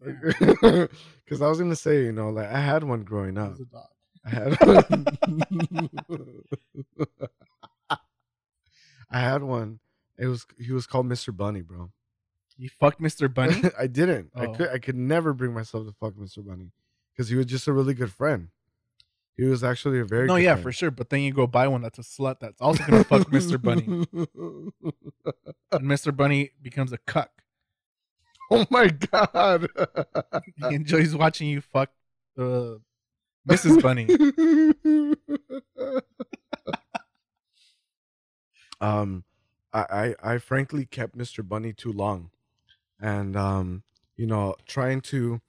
Because 0.00 1.40
i 1.42 1.46
was 1.48 1.58
gonna 1.60 1.76
say 1.76 2.02
you 2.04 2.12
know 2.12 2.30
like 2.30 2.48
i 2.48 2.58
had 2.60 2.82
one 2.82 3.04
growing 3.04 3.38
up 3.38 3.54
a 3.54 3.64
dog. 3.64 3.86
i 4.24 4.30
had 4.30 4.58
i 9.10 9.18
had 9.20 9.42
one 9.42 9.78
it 10.18 10.26
was 10.26 10.46
he 10.58 10.72
was 10.72 10.86
called 10.86 11.06
mr 11.06 11.34
bunny 11.36 11.60
bro 11.62 11.90
You 12.58 12.68
fucked 12.68 13.00
Mr. 13.00 13.32
Bunny? 13.32 13.56
I 13.78 13.86
didn't. 13.88 14.30
I 14.36 14.46
Oh. 14.46 14.52
could. 14.54 14.68
I 14.68 14.78
could 14.78 14.94
never 14.94 15.32
bring 15.32 15.54
myself 15.54 15.86
to 15.88 15.92
fuck 15.98 16.14
Mr. 16.14 16.44
Bunny 16.46 16.70
because 17.10 17.28
he 17.30 17.34
was 17.34 17.46
just 17.46 17.66
a 17.66 17.72
really 17.72 17.94
good 17.94 18.12
friend. 18.12 18.48
He 19.36 19.44
was 19.44 19.64
actually 19.64 19.98
a 19.98 20.04
very 20.04 20.26
no, 20.26 20.36
yeah, 20.36 20.52
friend. 20.52 20.62
for 20.62 20.72
sure. 20.72 20.90
But 20.90 21.10
then 21.10 21.20
you 21.20 21.32
go 21.32 21.46
buy 21.46 21.68
one 21.68 21.82
that's 21.82 21.98
a 21.98 22.02
slut 22.02 22.40
that's 22.40 22.60
also 22.60 22.84
gonna 22.84 23.04
fuck 23.04 23.30
Mr. 23.30 23.60
Bunny, 23.60 23.84
and 25.72 25.82
Mr. 25.82 26.14
Bunny 26.14 26.50
becomes 26.60 26.92
a 26.92 26.98
cuck. 26.98 27.30
oh 28.50 28.66
my 28.70 28.88
god! 28.88 29.68
He 30.68 30.74
enjoys 30.74 31.14
watching 31.14 31.48
you 31.48 31.62
fuck 31.62 31.90
uh, 32.38 32.74
Mrs. 33.48 33.82
Bunny. 33.82 34.06
um, 38.80 39.24
I, 39.72 40.14
I 40.22 40.34
I 40.34 40.38
frankly 40.38 40.84
kept 40.84 41.16
Mr. 41.16 41.46
Bunny 41.46 41.72
too 41.72 41.92
long, 41.92 42.30
and 43.00 43.34
um, 43.34 43.82
you 44.16 44.26
know, 44.26 44.56
trying 44.66 45.00
to, 45.00 45.40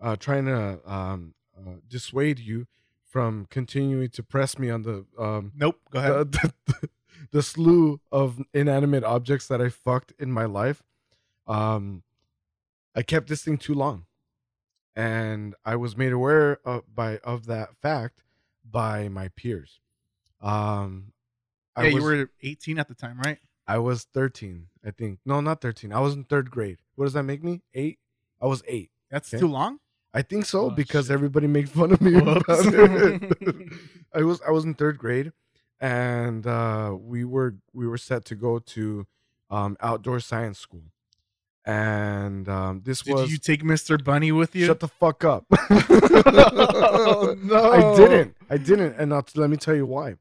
uh, 0.00 0.16
trying 0.16 0.46
to 0.46 0.80
um, 0.84 1.34
uh, 1.56 1.74
dissuade 1.88 2.40
you 2.40 2.66
from 3.08 3.46
continuing 3.50 4.10
to 4.10 4.22
press 4.22 4.58
me 4.58 4.68
on 4.70 4.82
the 4.82 5.06
um 5.18 5.52
Nope. 5.56 5.80
Go 5.90 5.98
ahead. 5.98 6.32
the, 6.32 6.52
the, 6.66 6.88
the 7.32 7.42
slew 7.42 8.00
of 8.12 8.42
inanimate 8.54 9.04
objects 9.04 9.46
that 9.48 9.60
I 9.60 9.68
fucked 9.70 10.12
in 10.18 10.30
my 10.30 10.44
life, 10.44 10.82
um, 11.46 12.02
I 12.94 13.02
kept 13.02 13.28
this 13.28 13.42
thing 13.42 13.58
too 13.58 13.74
long, 13.74 14.06
and 14.96 15.54
I 15.64 15.76
was 15.76 15.96
made 15.96 16.12
aware 16.12 16.58
of 16.64 16.82
by 16.94 17.18
of 17.18 17.46
that 17.46 17.70
fact 17.80 18.22
by 18.68 19.08
my 19.08 19.28
peers. 19.28 19.80
Um, 20.40 21.12
I 21.74 21.84
yeah, 21.84 21.96
you 21.96 22.02
were 22.02 22.30
18 22.42 22.78
at 22.78 22.88
the 22.88 22.94
time, 22.94 23.18
right? 23.18 23.38
I 23.66 23.78
was 23.78 24.04
thirteen, 24.04 24.68
I 24.84 24.90
think. 24.90 25.18
No, 25.26 25.40
not 25.40 25.60
thirteen. 25.60 25.92
I 25.92 26.00
was 26.00 26.14
in 26.14 26.24
third 26.24 26.50
grade. 26.50 26.78
What 26.94 27.04
does 27.04 27.12
that 27.14 27.24
make 27.24 27.42
me? 27.44 27.62
Eight. 27.74 27.98
I 28.40 28.46
was 28.46 28.62
eight. 28.66 28.90
That's 29.10 29.32
Okay. 29.32 29.40
too 29.40 29.48
long. 29.48 29.78
I 30.14 30.22
think 30.22 30.46
so 30.46 30.66
Oh, 30.66 30.70
because 30.70 31.06
shit. 31.06 31.14
everybody 31.14 31.46
made 31.46 31.68
fun 31.68 31.92
of 31.92 32.00
me 32.00 32.16
about 32.18 32.42
it. 32.48 33.72
I 34.14 34.22
was 34.22 34.40
I 34.46 34.50
was 34.50 34.64
in 34.64 34.74
third 34.74 34.98
grade, 34.98 35.32
and 35.80 36.46
uh, 36.46 36.96
we 36.98 37.24
were 37.24 37.56
we 37.72 37.86
were 37.86 37.98
set 37.98 38.24
to 38.26 38.34
go 38.34 38.58
to 38.58 39.06
um, 39.50 39.76
outdoor 39.80 40.20
science 40.20 40.58
school, 40.58 40.82
and 41.64 42.48
um, 42.48 42.82
this 42.84 43.02
Did 43.02 43.14
was 43.14 43.30
you 43.30 43.38
take 43.38 43.62
Mr. 43.62 44.02
Bunny 44.02 44.32
with 44.32 44.54
you? 44.56 44.66
shut 44.66 44.80
the 44.80 44.88
fuck 44.88 45.24
up. 45.24 45.44
Oh, 45.50 47.36
no. 47.42 47.72
I 47.72 47.96
didn't. 47.96 48.36
I 48.50 48.56
didn't, 48.56 48.94
and 48.98 49.12
I'll, 49.12 49.24
let 49.36 49.50
me 49.50 49.56
tell 49.56 49.74
you 49.74 49.86
why. 49.86 50.14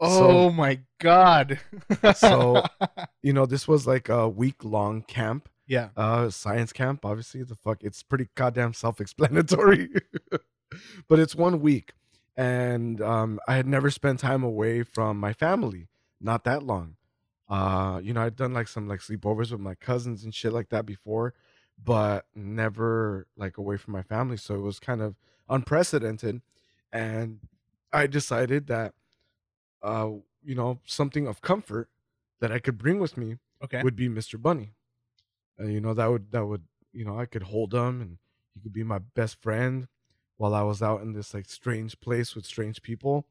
oh 0.00 0.50
my 0.50 0.80
god. 1.00 1.58
So- 2.16 2.62
You 3.22 3.32
know, 3.32 3.46
this 3.46 3.66
was 3.68 3.86
like 3.86 4.08
a 4.08 4.28
week 4.28 4.64
long 4.64 5.02
camp 5.02 5.48
yeah. 5.66 5.88
uh 5.96 6.28
science 6.30 6.72
camp 6.72 7.04
obviously 7.04 7.42
the 7.42 7.54
fuck 7.54 7.82
it's 7.82 8.02
pretty 8.02 8.28
goddamn 8.34 8.72
self-explanatory 8.74 9.88
but 11.08 11.18
it's 11.18 11.34
one 11.34 11.60
week 11.60 11.92
and 12.36 13.00
um 13.00 13.38
i 13.46 13.54
had 13.56 13.66
never 13.66 13.90
spent 13.90 14.18
time 14.20 14.42
away 14.42 14.82
from 14.82 15.18
my 15.18 15.32
family 15.32 15.88
not 16.20 16.44
that 16.44 16.62
long 16.62 16.96
Uh, 17.48 18.00
you 18.02 18.14
know, 18.14 18.22
I'd 18.24 18.36
done 18.36 18.54
like 18.54 18.68
some 18.68 18.88
like 18.88 19.00
sleepovers 19.04 19.52
with 19.52 19.60
my 19.60 19.74
cousins 19.76 20.24
and 20.24 20.32
shit 20.34 20.54
like 20.54 20.70
that 20.70 20.86
before, 20.86 21.34
but 21.76 22.24
never 22.34 23.26
like 23.36 23.58
away 23.58 23.76
from 23.76 23.92
my 23.92 24.02
family. 24.02 24.38
So 24.38 24.54
it 24.54 24.64
was 24.64 24.80
kind 24.80 25.02
of 25.02 25.16
unprecedented. 25.50 26.40
And 26.92 27.40
I 27.92 28.06
decided 28.08 28.68
that 28.68 28.94
uh, 29.82 30.10
you 30.44 30.54
know, 30.54 30.80
something 30.86 31.26
of 31.28 31.40
comfort 31.42 31.88
that 32.40 32.50
I 32.52 32.58
could 32.58 32.78
bring 32.78 32.98
with 32.98 33.16
me 33.16 33.36
Okay. 33.60 33.82
would 33.82 33.96
be 33.96 34.08
Mr. 34.08 34.38
Bunny. 34.38 34.72
Uh, 35.62 35.66
you 35.66 35.80
know, 35.80 35.94
that 35.94 36.10
would 36.10 36.32
that 36.32 36.44
would 36.44 36.64
you 36.92 37.04
know 37.04 37.18
I 37.18 37.26
could 37.26 37.44
hold 37.44 37.72
him 37.72 38.00
and 38.00 38.18
he 38.54 38.60
could 38.60 38.72
be 38.72 38.84
my 38.84 38.98
best 38.98 39.40
friend 39.40 39.86
while 40.36 40.54
I 40.54 40.62
was 40.62 40.82
out 40.82 41.02
in 41.02 41.12
this 41.12 41.34
like 41.34 41.48
strange 41.48 42.00
place 42.00 42.34
with 42.34 42.44
strange 42.44 42.82
people, 42.82 43.26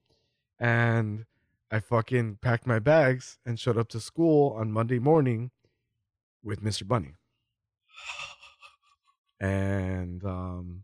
and 0.59 1.25
I 1.69 1.79
fucking 1.79 2.37
packed 2.41 2.65
my 2.65 2.79
bags 2.79 3.37
and 3.45 3.59
showed 3.59 3.77
up 3.77 3.89
to 3.89 3.99
school 3.99 4.55
on 4.57 4.71
Monday 4.71 4.99
morning 4.99 5.51
with 6.43 6.63
Mr. 6.63 6.87
Bunny, 6.87 7.15
and 9.39 10.23
um, 10.23 10.83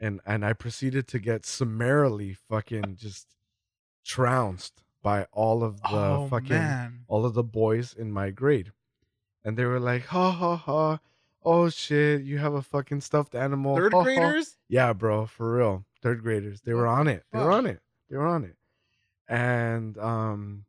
and 0.00 0.20
and 0.26 0.44
I 0.44 0.52
proceeded 0.52 1.06
to 1.08 1.18
get 1.18 1.46
summarily 1.46 2.34
fucking 2.34 2.96
just 2.96 3.26
trounced 4.04 4.82
by 5.02 5.26
all 5.32 5.62
of 5.62 5.80
the 5.82 5.88
oh 5.92 6.28
fucking 6.30 6.48
man. 6.50 7.00
all 7.06 7.24
of 7.24 7.34
the 7.34 7.44
boys 7.44 7.92
in 7.92 8.10
my 8.10 8.30
grade. 8.30 8.72
And 9.44 9.56
they 9.56 9.64
were 9.64 9.80
like, 9.80 10.06
ha 10.06 10.30
ha 10.30 10.56
ha. 10.56 11.00
Oh 11.44 11.68
shit, 11.68 12.22
you 12.22 12.38
have 12.38 12.54
a 12.54 12.62
fucking 12.62 13.00
stuffed 13.00 13.34
animal. 13.34 13.76
Third 13.76 13.92
ha, 13.92 13.98
ha." 14.00 14.04
graders? 14.04 14.56
Yeah, 14.68 14.92
bro, 14.92 15.26
for 15.26 15.56
real. 15.56 15.84
Third 16.02 16.22
graders. 16.22 16.60
They 16.60 16.74
were 16.74 16.86
on 16.86 17.08
it. 17.08 17.24
They 17.32 17.38
were 17.38 17.52
on 17.52 17.66
it. 17.66 17.80
They 18.10 18.16
were 18.16 18.26
on 18.26 18.44
it. 18.44 18.56
And 19.28 19.96
um 19.98 20.64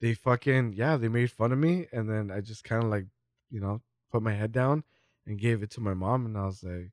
they 0.00 0.14
fucking 0.14 0.74
yeah, 0.74 0.96
they 0.96 1.08
made 1.08 1.30
fun 1.30 1.52
of 1.52 1.58
me 1.58 1.86
and 1.92 2.08
then 2.08 2.30
I 2.30 2.40
just 2.40 2.64
kind 2.64 2.82
of 2.82 2.90
like, 2.90 3.06
you 3.50 3.60
know, 3.60 3.80
put 4.10 4.22
my 4.22 4.32
head 4.32 4.52
down 4.52 4.84
and 5.26 5.38
gave 5.38 5.62
it 5.62 5.70
to 5.72 5.80
my 5.80 5.94
mom 5.94 6.26
and 6.26 6.36
I 6.36 6.46
was 6.46 6.62
like, 6.62 6.90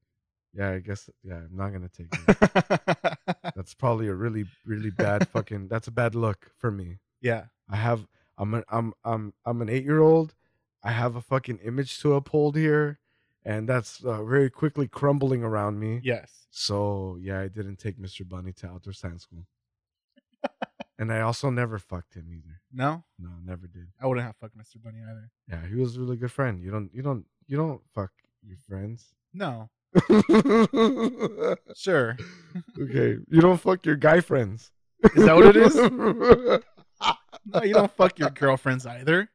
yeah, 0.53 0.71
I 0.71 0.79
guess 0.79 1.09
yeah, 1.23 1.35
I'm 1.35 1.55
not 1.55 1.69
going 1.69 1.87
to 1.87 1.89
take 1.89 2.07
it. 2.11 3.17
that's 3.55 3.73
probably 3.73 4.07
a 4.07 4.13
really 4.13 4.45
really 4.65 4.89
bad 4.89 5.27
fucking 5.29 5.67
that's 5.67 5.87
a 5.87 5.91
bad 5.91 6.15
look 6.15 6.51
for 6.57 6.71
me. 6.71 6.97
yeah. 7.21 7.45
I 7.71 7.75
have 7.75 8.07
I'm 8.37 8.53
an 8.55 8.63
I'm 8.69 8.93
I'm 9.03 9.33
I'm 9.45 9.61
an 9.61 9.69
eight 9.69 9.83
year 9.83 9.99
old. 10.01 10.33
I 10.83 10.91
have 10.91 11.15
a 11.15 11.21
fucking 11.21 11.59
image 11.59 11.99
to 12.01 12.13
uphold 12.13 12.55
here, 12.55 12.99
and 13.43 13.67
that's 13.67 14.03
uh, 14.03 14.23
very 14.23 14.49
quickly 14.49 14.87
crumbling 14.87 15.43
around 15.43 15.79
me. 15.79 15.99
Yes. 16.03 16.47
So 16.51 17.17
yeah, 17.21 17.39
I 17.41 17.47
didn't 17.47 17.77
take 17.77 17.99
Mr. 17.99 18.27
Bunny 18.27 18.53
to 18.53 18.67
outdoor 18.67 18.93
science 18.93 19.23
school, 19.23 19.45
and 20.99 21.11
I 21.11 21.21
also 21.21 21.49
never 21.49 21.77
fucked 21.79 22.13
him 22.15 22.29
either. 22.31 22.61
No, 22.71 23.03
No, 23.17 23.29
never 23.43 23.67
did. 23.67 23.87
I 24.01 24.07
wouldn't 24.07 24.25
have 24.25 24.35
fucked 24.37 24.57
Mr. 24.57 24.81
Bunny 24.81 24.99
either. 25.03 25.29
Yeah, 25.49 25.65
he 25.67 25.75
was 25.75 25.97
a 25.97 25.99
really 25.99 26.17
good 26.17 26.31
friend. 26.31 26.61
You 26.61 26.71
don't 26.71 26.89
you 26.93 27.01
don't 27.01 27.25
you 27.47 27.57
don't 27.57 27.81
fuck 27.93 28.11
your 28.43 28.57
friends. 28.57 29.13
No. 29.33 29.69
Sure. 31.75 32.17
okay, 32.79 33.17
you 33.27 33.41
don't 33.41 33.59
fuck 33.59 33.85
your 33.85 33.95
guy 33.95 34.19
friends. 34.21 34.71
Is 35.15 35.25
that 35.25 35.35
what 35.35 35.55
it 35.55 35.57
is? 35.57 35.75
No, 37.45 37.63
you 37.63 37.73
don't 37.73 37.91
fuck 37.91 38.19
your 38.19 38.29
girlfriends 38.29 38.85
either, 38.85 39.29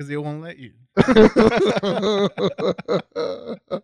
because 0.00 0.08
they 0.08 0.16
won't 0.16 0.40
let 0.40 0.56
you. 0.58 0.72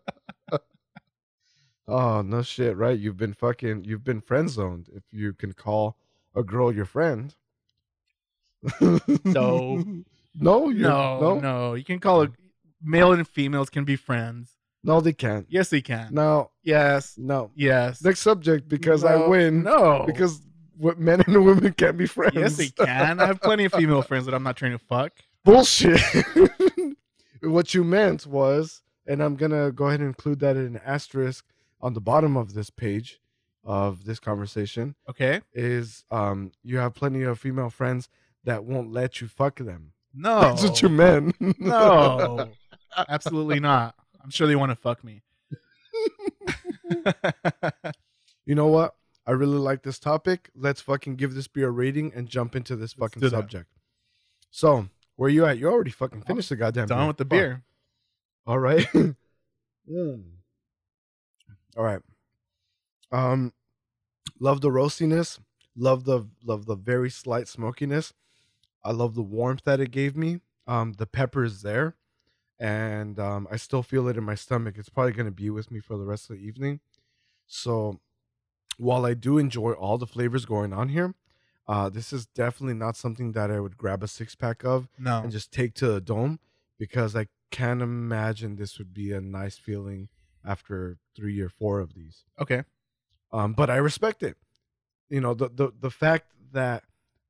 oh 1.87 2.23
no 2.23 2.41
shit, 2.43 2.75
right? 2.77 2.99
You've 2.99 3.19
been 3.19 3.35
fucking 3.35 3.85
you've 3.85 4.03
been 4.03 4.23
friend 4.23 4.49
zoned 4.49 4.89
if 4.95 5.03
you 5.13 5.35
can 5.35 5.53
call 5.53 5.99
a 6.35 6.43
girl 6.43 6.73
your 6.73 6.87
friend. 6.87 7.35
No. 9.25 9.85
No, 10.39 10.69
you're, 10.69 10.87
No, 10.91 11.19
no, 11.19 11.39
no, 11.39 11.73
You 11.73 11.83
can 11.85 11.99
call 11.99 12.25
a 12.25 12.29
Male 12.83 13.15
and 13.15 13.27
females 13.27 13.71
can 13.71 13.87
be 13.87 13.97
friends. 13.97 14.51
no, 14.85 15.01
they 15.01 15.15
can't. 15.15 15.47
Yes, 15.49 15.71
they 15.71 15.81
can. 15.81 16.13
No, 16.13 16.51
Yes. 16.63 17.15
no. 17.17 17.53
Yes. 17.55 18.05
Next 18.05 18.21
subject 18.21 18.69
because 18.69 19.03
I 19.03 19.17
win. 19.29 19.63
No. 19.63 20.05
Because 20.07 20.43
what 20.77 20.99
men 20.99 21.23
and 21.27 21.43
women 21.43 21.73
can't 21.73 21.97
be 21.97 22.05
friends. 22.07 22.35
yes, 22.35 22.57
they 22.59 22.69
can. 22.69 23.19
I 23.19 23.25
have 23.25 23.41
plenty 23.41 23.65
of 23.65 23.73
female 23.73 24.03
friends 24.03 24.27
that 24.27 24.35
I'm 24.35 24.43
not 24.43 24.59
trying 24.59 24.73
to 24.73 24.79
fuck. 24.79 25.13
Bullshit. 25.47 26.01
what 27.41 27.73
you 27.73 27.85
meant 27.85 28.27
was, 28.27 28.83
and 29.07 29.23
I'm 29.23 29.37
gonna 29.37 29.71
go 29.71 29.87
ahead 29.87 30.01
and 30.01 30.09
include 30.09 30.41
that 30.41 30.57
in 30.57 30.67
an 30.67 30.81
asterisk 30.85 31.47
on 31.81 31.95
the 31.95 32.01
bottom 32.01 32.37
of 32.37 32.53
this 32.53 32.69
page 32.69 33.21
of 33.65 34.05
this 34.05 34.19
conversation. 34.19 34.97
Okay. 35.09 35.41
is 35.55 36.05
um 36.11 36.51
you 36.65 36.79
have 36.79 36.95
plenty 36.95 37.23
of 37.23 37.39
female 37.39 37.71
friends 37.71 38.09
that 38.43 38.65
won't 38.65 38.93
let 38.93 39.21
you 39.21 39.29
fuck 39.29 39.59
them. 39.59 39.93
No. 40.13 40.41
That's 40.41 40.65
what 40.65 40.83
you 40.83 40.89
meant. 40.89 41.37
No. 41.61 42.51
Absolutely 43.09 43.61
not. 43.61 43.95
I'm 44.23 44.31
sure 44.31 44.49
they 44.49 44.57
want 44.57 44.71
to 44.71 44.77
fuck 44.77 45.05
me. 45.05 45.23
you 48.45 48.55
know 48.57 48.67
what? 48.67 48.97
I 49.25 49.31
really 49.31 49.59
like 49.59 49.83
this 49.83 50.01
topic. 50.01 50.51
Let's 50.57 50.81
fucking 50.81 51.17
give 51.17 51.35
this 51.35 51.47
beer 51.47 51.69
a 51.69 51.71
rating 51.71 52.13
and 52.15 52.29
jump 52.29 52.57
into 52.57 52.75
this 52.75 52.95
fucking 52.95 53.29
subject. 53.29 53.71
So, 54.51 54.89
where 55.17 55.31
you 55.31 55.45
at? 55.47 55.59
You 55.59 55.69
already 55.69 55.91
fucking 55.91 56.23
finished 56.23 56.49
the 56.49 56.57
goddamn 56.57 56.87
Done 56.87 57.09
with 57.09 57.17
the 57.17 57.25
Fuck. 57.25 57.31
beer. 57.31 57.63
All 58.47 58.59
right. 58.59 58.87
Mm. 59.89 60.25
All 61.77 61.85
right. 61.85 62.01
Um 63.13 63.53
love 64.41 64.61
the 64.61 64.69
roastiness, 64.69 65.39
love 65.77 66.03
the 66.05 66.27
love 66.45 66.67
the 66.67 66.75
very 66.75 67.09
slight 67.09 67.47
smokiness. 67.47 68.13
I 68.83 68.91
love 68.91 69.15
the 69.15 69.23
warmth 69.23 69.63
that 69.63 69.79
it 69.79 69.93
gave 69.93 70.17
me. 70.17 70.41
Um 70.67 70.95
the 70.95 71.07
pepper 71.07 71.45
is 71.45 71.63
there 71.63 71.95
and 72.59 73.19
um 73.21 73.47
I 73.49 73.57
still 73.59 73.85
feel 73.85 74.09
it 74.09 74.17
in 74.17 74.25
my 74.25 74.35
stomach. 74.35 74.75
It's 74.77 74.89
probably 74.89 75.13
going 75.13 75.27
to 75.27 75.31
be 75.31 75.51
with 75.51 75.71
me 75.71 75.79
for 75.79 75.97
the 75.97 76.05
rest 76.05 76.31
of 76.31 76.37
the 76.37 76.43
evening. 76.43 76.81
So 77.47 78.01
while 78.77 79.07
I 79.07 79.15
do 79.15 79.39
enjoy 79.39 79.71
all 79.71 79.99
the 79.99 80.07
flavors 80.09 80.47
going 80.47 80.73
on 80.73 80.89
here, 80.89 81.15
uh 81.69 81.89
this 81.89 82.13
is 82.13 82.27
definitely 82.27 82.75
not 82.75 82.97
something 82.97 83.33
that 83.33 83.51
I 83.51 83.61
would 83.61 83.77
grab 83.77 84.03
a 84.03 84.09
six 84.09 84.35
pack 84.35 84.65
of 84.65 84.89
No. 84.99 85.21
and 85.23 85.33
just 85.33 85.53
take 85.53 85.75
to 85.75 85.89
the 85.89 86.01
dome 86.01 86.39
because 86.79 87.17
I 87.17 87.27
can't 87.51 87.83
imagine 87.83 88.57
this 88.57 88.79
would 88.79 88.93
be 88.95 89.13
a 89.13 89.21
nice 89.21 89.57
feeling 89.57 90.09
after 90.45 90.99
three 91.17 91.41
or 91.41 91.49
four 91.49 91.81
of 91.81 91.95
these. 91.95 92.25
Okay. 92.41 92.65
Um, 93.33 93.53
but 93.53 93.71
I 93.71 93.77
respect 93.77 94.23
it. 94.23 94.37
You 95.09 95.21
know, 95.21 95.35
the 95.35 95.49
the 95.49 95.73
the 95.81 95.91
fact 95.91 96.27
that 96.53 96.85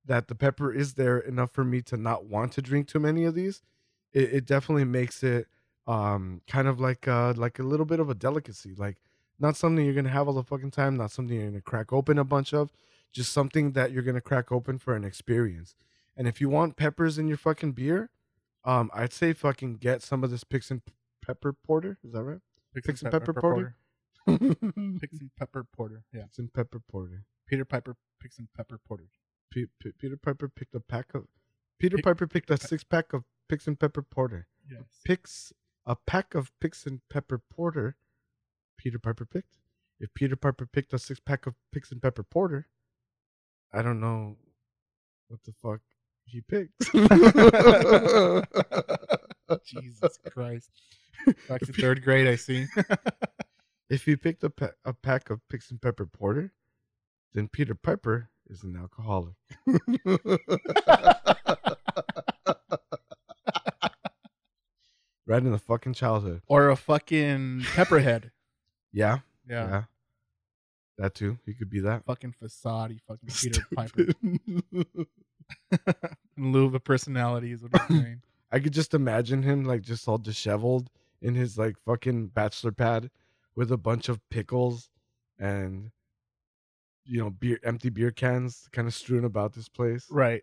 that 0.04 0.28
the 0.28 0.34
pepper 0.34 0.72
is 0.72 0.94
there 0.94 1.18
enough 1.18 1.50
for 1.52 1.64
me 1.64 1.82
to 1.82 1.96
not 1.96 2.26
want 2.26 2.52
to 2.52 2.62
drink 2.62 2.88
too 2.88 2.98
many 3.00 3.24
of 3.24 3.34
these, 3.34 3.62
it, 4.12 4.34
it 4.34 4.46
definitely 4.46 4.84
makes 4.84 5.22
it 5.22 5.46
um 5.86 6.40
kind 6.48 6.68
of 6.68 6.80
like 6.80 7.06
uh 7.08 7.32
like 7.36 7.58
a 7.58 7.62
little 7.62 7.86
bit 7.86 8.00
of 8.00 8.10
a 8.10 8.14
delicacy. 8.14 8.74
Like 8.76 8.96
not 9.38 9.56
something 9.56 9.84
you're 9.84 9.94
gonna 9.94 10.08
have 10.08 10.28
all 10.28 10.34
the 10.34 10.42
fucking 10.42 10.70
time, 10.72 10.96
not 10.96 11.10
something 11.10 11.36
you're 11.36 11.48
gonna 11.50 11.60
crack 11.60 11.92
open 11.92 12.18
a 12.18 12.24
bunch 12.24 12.52
of, 12.54 12.70
just 13.16 13.32
something 13.32 13.72
that 13.72 13.90
you're 13.92 14.02
gonna 14.02 14.20
crack 14.20 14.52
open 14.52 14.78
for 14.78 14.94
an 14.94 15.02
experience. 15.04 15.74
And 16.16 16.28
if 16.28 16.40
you 16.40 16.48
want 16.48 16.76
peppers 16.76 17.18
in 17.18 17.26
your 17.28 17.36
fucking 17.36 17.72
beer, 17.72 18.10
um, 18.64 18.90
I'd 18.94 19.12
say 19.12 19.32
fucking 19.32 19.76
get 19.78 20.02
some 20.02 20.22
of 20.22 20.30
this 20.30 20.44
Pix 20.44 20.70
and 20.70 20.82
Pepper 21.24 21.52
Porter. 21.52 21.98
Is 22.04 22.12
that 22.12 22.22
right? 22.22 22.38
Pix 22.74 23.02
and 23.02 23.10
pepper 23.10 23.32
porter? 23.40 23.76
Pix 25.00 25.20
and 25.20 25.30
pepper 25.38 25.64
porter. 25.64 26.04
Yeah. 26.12 26.22
Pix 26.24 26.38
and 26.38 26.52
Pepper 26.52 26.80
Porter. 26.80 27.24
Peter 27.46 27.64
Piper 27.64 27.96
Pix 28.20 28.38
and 28.38 28.48
pepper 28.54 28.78
porter. 28.86 29.04
Pe- 29.52 29.66
Pe- 29.80 29.92
Peter 29.98 30.16
Piper 30.16 30.48
picked 30.48 30.74
a 30.74 30.80
pack 30.80 31.14
of. 31.14 31.24
Peter 31.78 31.96
Pick- 31.96 32.04
Piper 32.04 32.26
picked 32.26 32.50
a 32.50 32.56
six 32.58 32.84
pack 32.84 33.12
of 33.12 33.24
Pix 33.48 33.66
and 33.66 33.78
Pepper 33.78 34.02
Porter. 34.02 34.46
Yes. 34.70 34.82
Picks 35.04 35.52
a 35.86 35.96
pack 35.96 36.34
of 36.34 36.50
Pix 36.60 36.84
and 36.86 37.00
Pepper 37.08 37.38
Porter. 37.38 37.96
Peter 38.76 38.98
Piper 38.98 39.24
picked. 39.24 39.58
If 40.00 40.12
Peter 40.12 40.36
Piper 40.36 40.66
picked 40.66 40.92
a 40.92 40.98
six 40.98 41.20
pack 41.20 41.46
of 41.46 41.54
Pix 41.72 41.90
and 41.92 42.02
Pepper 42.02 42.22
Porter, 42.24 42.66
I 43.76 43.82
don't 43.82 44.00
know 44.00 44.36
what 45.28 45.40
the 45.44 45.52
fuck 45.52 45.80
he 46.24 46.40
picked. 46.40 46.72
Jesus 49.64 50.18
Christ. 50.30 50.70
Back 51.48 51.60
to 51.60 51.72
third 51.72 52.02
grade, 52.02 52.26
I 52.26 52.36
see. 52.36 52.66
If 53.88 54.04
he 54.04 54.16
picked 54.16 54.42
a, 54.42 54.50
pa- 54.50 54.72
a 54.84 54.92
pack 54.92 55.30
of 55.30 55.48
Pix 55.48 55.70
and 55.70 55.80
Pepper 55.80 56.06
Porter, 56.06 56.52
then 57.34 57.46
Peter 57.46 57.76
Piper 57.76 58.30
is 58.50 58.64
an 58.64 58.74
alcoholic. 58.76 59.36
right 65.26 65.42
in 65.42 65.50
the 65.52 65.58
fucking 65.58 65.94
childhood. 65.94 66.42
or 66.46 66.68
a 66.68 66.76
fucking 66.76 67.64
pepperhead. 67.74 68.30
Yeah, 68.92 69.18
Yeah. 69.48 69.68
yeah. 69.68 69.82
That 70.98 71.14
too. 71.14 71.38
He 71.44 71.54
could 71.54 71.68
be 71.70 71.80
that. 71.80 72.04
Fucking 72.04 72.32
facade, 72.32 72.90
He 72.90 73.00
fucking 73.06 73.28
Peter 73.40 73.66
Piper. 73.74 74.06
In 76.36 76.52
lieu 76.52 76.66
of 76.66 76.74
a 76.74 76.80
personality 76.80 77.52
is 77.52 77.62
what 77.62 77.80
I'm 77.80 77.88
saying. 78.02 78.22
I 78.50 78.60
could 78.60 78.72
just 78.72 78.94
imagine 78.94 79.42
him 79.42 79.64
like 79.64 79.82
just 79.82 80.08
all 80.08 80.18
disheveled 80.18 80.88
in 81.20 81.34
his 81.34 81.58
like 81.58 81.76
fucking 81.78 82.28
bachelor 82.28 82.72
pad 82.72 83.10
with 83.54 83.72
a 83.72 83.76
bunch 83.76 84.08
of 84.08 84.20
pickles 84.30 84.88
and 85.38 85.90
you 87.04 87.20
know, 87.20 87.30
beer 87.30 87.58
empty 87.62 87.88
beer 87.88 88.10
cans 88.10 88.68
kind 88.72 88.88
of 88.88 88.94
strewn 88.94 89.24
about 89.24 89.52
this 89.52 89.68
place. 89.68 90.06
Right. 90.10 90.42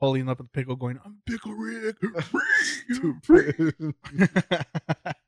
Holding 0.00 0.28
up 0.28 0.38
with 0.38 0.52
pickle, 0.52 0.76
going, 0.76 0.98
"I'm 1.04 1.18
Pickle 1.24 1.52
Rick." 1.54 1.96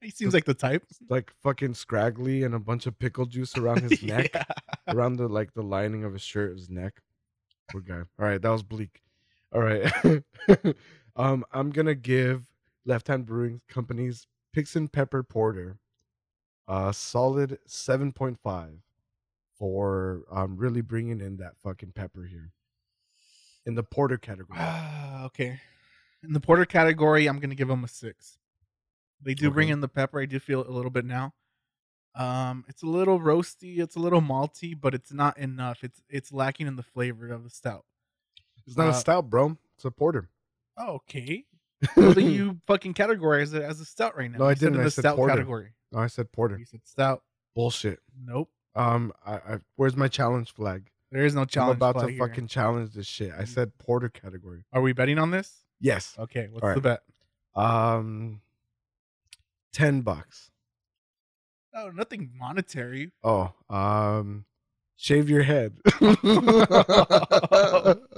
He 0.00 0.10
seems 0.10 0.34
like 0.34 0.44
the 0.44 0.54
type. 0.54 0.84
like 1.08 1.32
fucking 1.42 1.74
scraggly 1.74 2.44
and 2.44 2.54
a 2.54 2.58
bunch 2.60 2.86
of 2.86 2.96
pickle 2.98 3.26
juice 3.26 3.56
around 3.56 3.82
his 3.82 4.02
neck, 4.04 4.30
Yeah. 4.34 4.44
around 4.88 5.16
the 5.16 5.26
like 5.28 5.52
the 5.54 5.62
lining 5.62 6.04
of 6.04 6.12
his 6.12 6.22
shirt, 6.22 6.56
his 6.56 6.68
neck. 6.70 7.00
Poor 7.70 7.80
guy. 7.80 8.00
All 8.18 8.26
right, 8.26 8.40
that 8.40 8.48
was 8.50 8.62
bleak. 8.62 9.02
All 9.52 9.62
right, 9.62 9.90
um, 11.16 11.44
I'm 11.52 11.70
gonna 11.70 11.94
give 11.94 12.44
Left 12.84 13.08
Hand 13.08 13.26
Brewing 13.26 13.60
Company's 13.68 14.26
Pix 14.52 14.76
and 14.76 14.92
Pepper 14.92 15.22
Porter 15.22 15.78
a 16.68 16.92
solid 16.92 17.58
seven 17.66 18.12
point 18.12 18.38
five 18.42 18.78
for 19.58 20.22
um 20.30 20.56
really 20.56 20.82
bringing 20.82 21.20
in 21.20 21.36
that 21.38 21.56
fucking 21.58 21.92
pepper 21.92 22.24
here 22.24 22.52
in 23.66 23.74
the 23.74 23.82
porter 23.82 24.16
category. 24.16 24.58
Ah, 24.60 25.24
okay. 25.24 25.60
In 26.22 26.32
the 26.32 26.40
porter 26.40 26.64
category, 26.64 27.26
I'm 27.26 27.38
gonna 27.38 27.54
give 27.54 27.68
them 27.68 27.84
a 27.84 27.88
six. 27.88 28.38
They 29.22 29.34
do 29.34 29.50
bring 29.50 29.68
in 29.68 29.80
the 29.80 29.88
pepper. 29.88 30.20
I 30.20 30.26
do 30.26 30.38
feel 30.38 30.60
it 30.60 30.68
a 30.68 30.72
little 30.72 30.90
bit 30.90 31.04
now. 31.04 31.34
Um, 32.14 32.64
it's 32.68 32.82
a 32.82 32.86
little 32.86 33.20
roasty. 33.20 33.78
It's 33.78 33.96
a 33.96 33.98
little 33.98 34.22
malty, 34.22 34.78
but 34.78 34.94
it's 34.94 35.12
not 35.12 35.36
enough. 35.38 35.84
It's 35.84 36.00
it's 36.08 36.32
lacking 36.32 36.66
in 36.66 36.76
the 36.76 36.82
flavor 36.82 37.28
of 37.28 37.44
a 37.44 37.50
stout. 37.50 37.84
It's 38.66 38.76
not 38.76 38.88
uh, 38.88 38.90
a 38.90 38.94
stout, 38.94 39.28
bro. 39.28 39.56
It's 39.76 39.84
a 39.84 39.90
porter. 39.90 40.30
Okay. 40.80 41.44
Well, 41.96 42.14
then 42.14 42.30
you 42.30 42.60
fucking 42.66 42.94
categorize 42.94 43.54
it 43.54 43.62
as 43.62 43.80
a 43.80 43.84
stout 43.84 44.16
right 44.16 44.30
now. 44.30 44.38
No, 44.38 44.46
I 44.46 44.54
said 44.54 44.60
didn't. 44.60 44.74
In 44.76 44.80
I 44.80 44.84
the 44.84 44.90
said 44.90 45.02
stout 45.02 45.16
porter. 45.16 45.34
category. 45.34 45.72
No, 45.92 46.00
I 46.00 46.06
said 46.06 46.32
porter. 46.32 46.58
You 46.58 46.64
said 46.64 46.80
stout. 46.84 47.22
Bullshit. 47.54 48.00
Nope. 48.24 48.50
Um, 48.74 49.12
I, 49.24 49.34
I 49.34 49.58
where's 49.76 49.96
my 49.96 50.08
challenge 50.08 50.52
flag? 50.52 50.90
There 51.16 51.24
is 51.24 51.34
no 51.34 51.46
challenge. 51.46 51.80
I'm 51.80 51.88
about 51.88 52.00
to 52.04 52.08
here. 52.12 52.18
fucking 52.18 52.46
challenge 52.48 52.92
this 52.92 53.06
shit. 53.06 53.32
I 53.32 53.44
said 53.44 53.72
porter 53.78 54.10
category. 54.10 54.64
Are 54.74 54.82
we 54.82 54.92
betting 54.92 55.18
on 55.18 55.30
this? 55.30 55.64
Yes. 55.80 56.14
Okay. 56.18 56.48
What's 56.50 56.62
All 56.62 56.74
the 56.74 56.80
bet? 56.82 57.00
Um, 57.54 58.42
ten 59.72 60.02
bucks. 60.02 60.50
Oh, 61.74 61.88
nothing 61.88 62.32
monetary. 62.38 63.12
Oh, 63.24 63.50
um, 63.70 64.44
shave 64.96 65.30
your 65.30 65.42
head. 65.42 65.78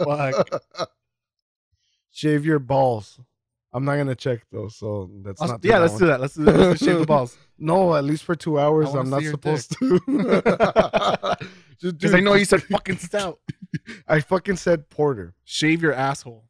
Fuck. 0.05 0.62
Shave 2.11 2.44
your 2.44 2.59
balls. 2.59 3.20
I'm 3.72 3.84
not 3.84 3.94
gonna 3.96 4.16
check 4.16 4.40
though, 4.51 4.66
so 4.66 5.09
that's 5.22 5.40
Let's- 5.40 5.53
not. 5.53 5.64
yeah, 5.64 5.78
let's 5.78 5.92
one. 5.92 6.01
do 6.01 6.07
that. 6.09 6.20
Let's, 6.20 6.34
do 6.34 6.44
that. 6.46 6.57
let's 6.57 6.84
shave 6.84 6.99
the 6.99 7.07
balls. 7.14 7.38
No, 7.59 7.94
at 7.94 8.03
least 8.03 8.24
for 8.24 8.34
two 8.34 8.59
hours. 8.59 8.88
wanna 8.88 9.01
I'm 9.03 9.11
not 9.11 9.18
see 9.20 9.24
your 9.26 9.32
supposed 9.34 9.70
to. 9.78 11.38
Because 11.82 12.14
I 12.14 12.20
know 12.20 12.34
you 12.34 12.44
said 12.44 12.62
fucking 12.62 12.98
stout. 13.08 13.38
I 14.08 14.20
fucking 14.20 14.56
said 14.56 14.88
porter. 14.90 15.34
Shave 15.44 15.82
your 15.82 15.92
asshole. 15.92 16.44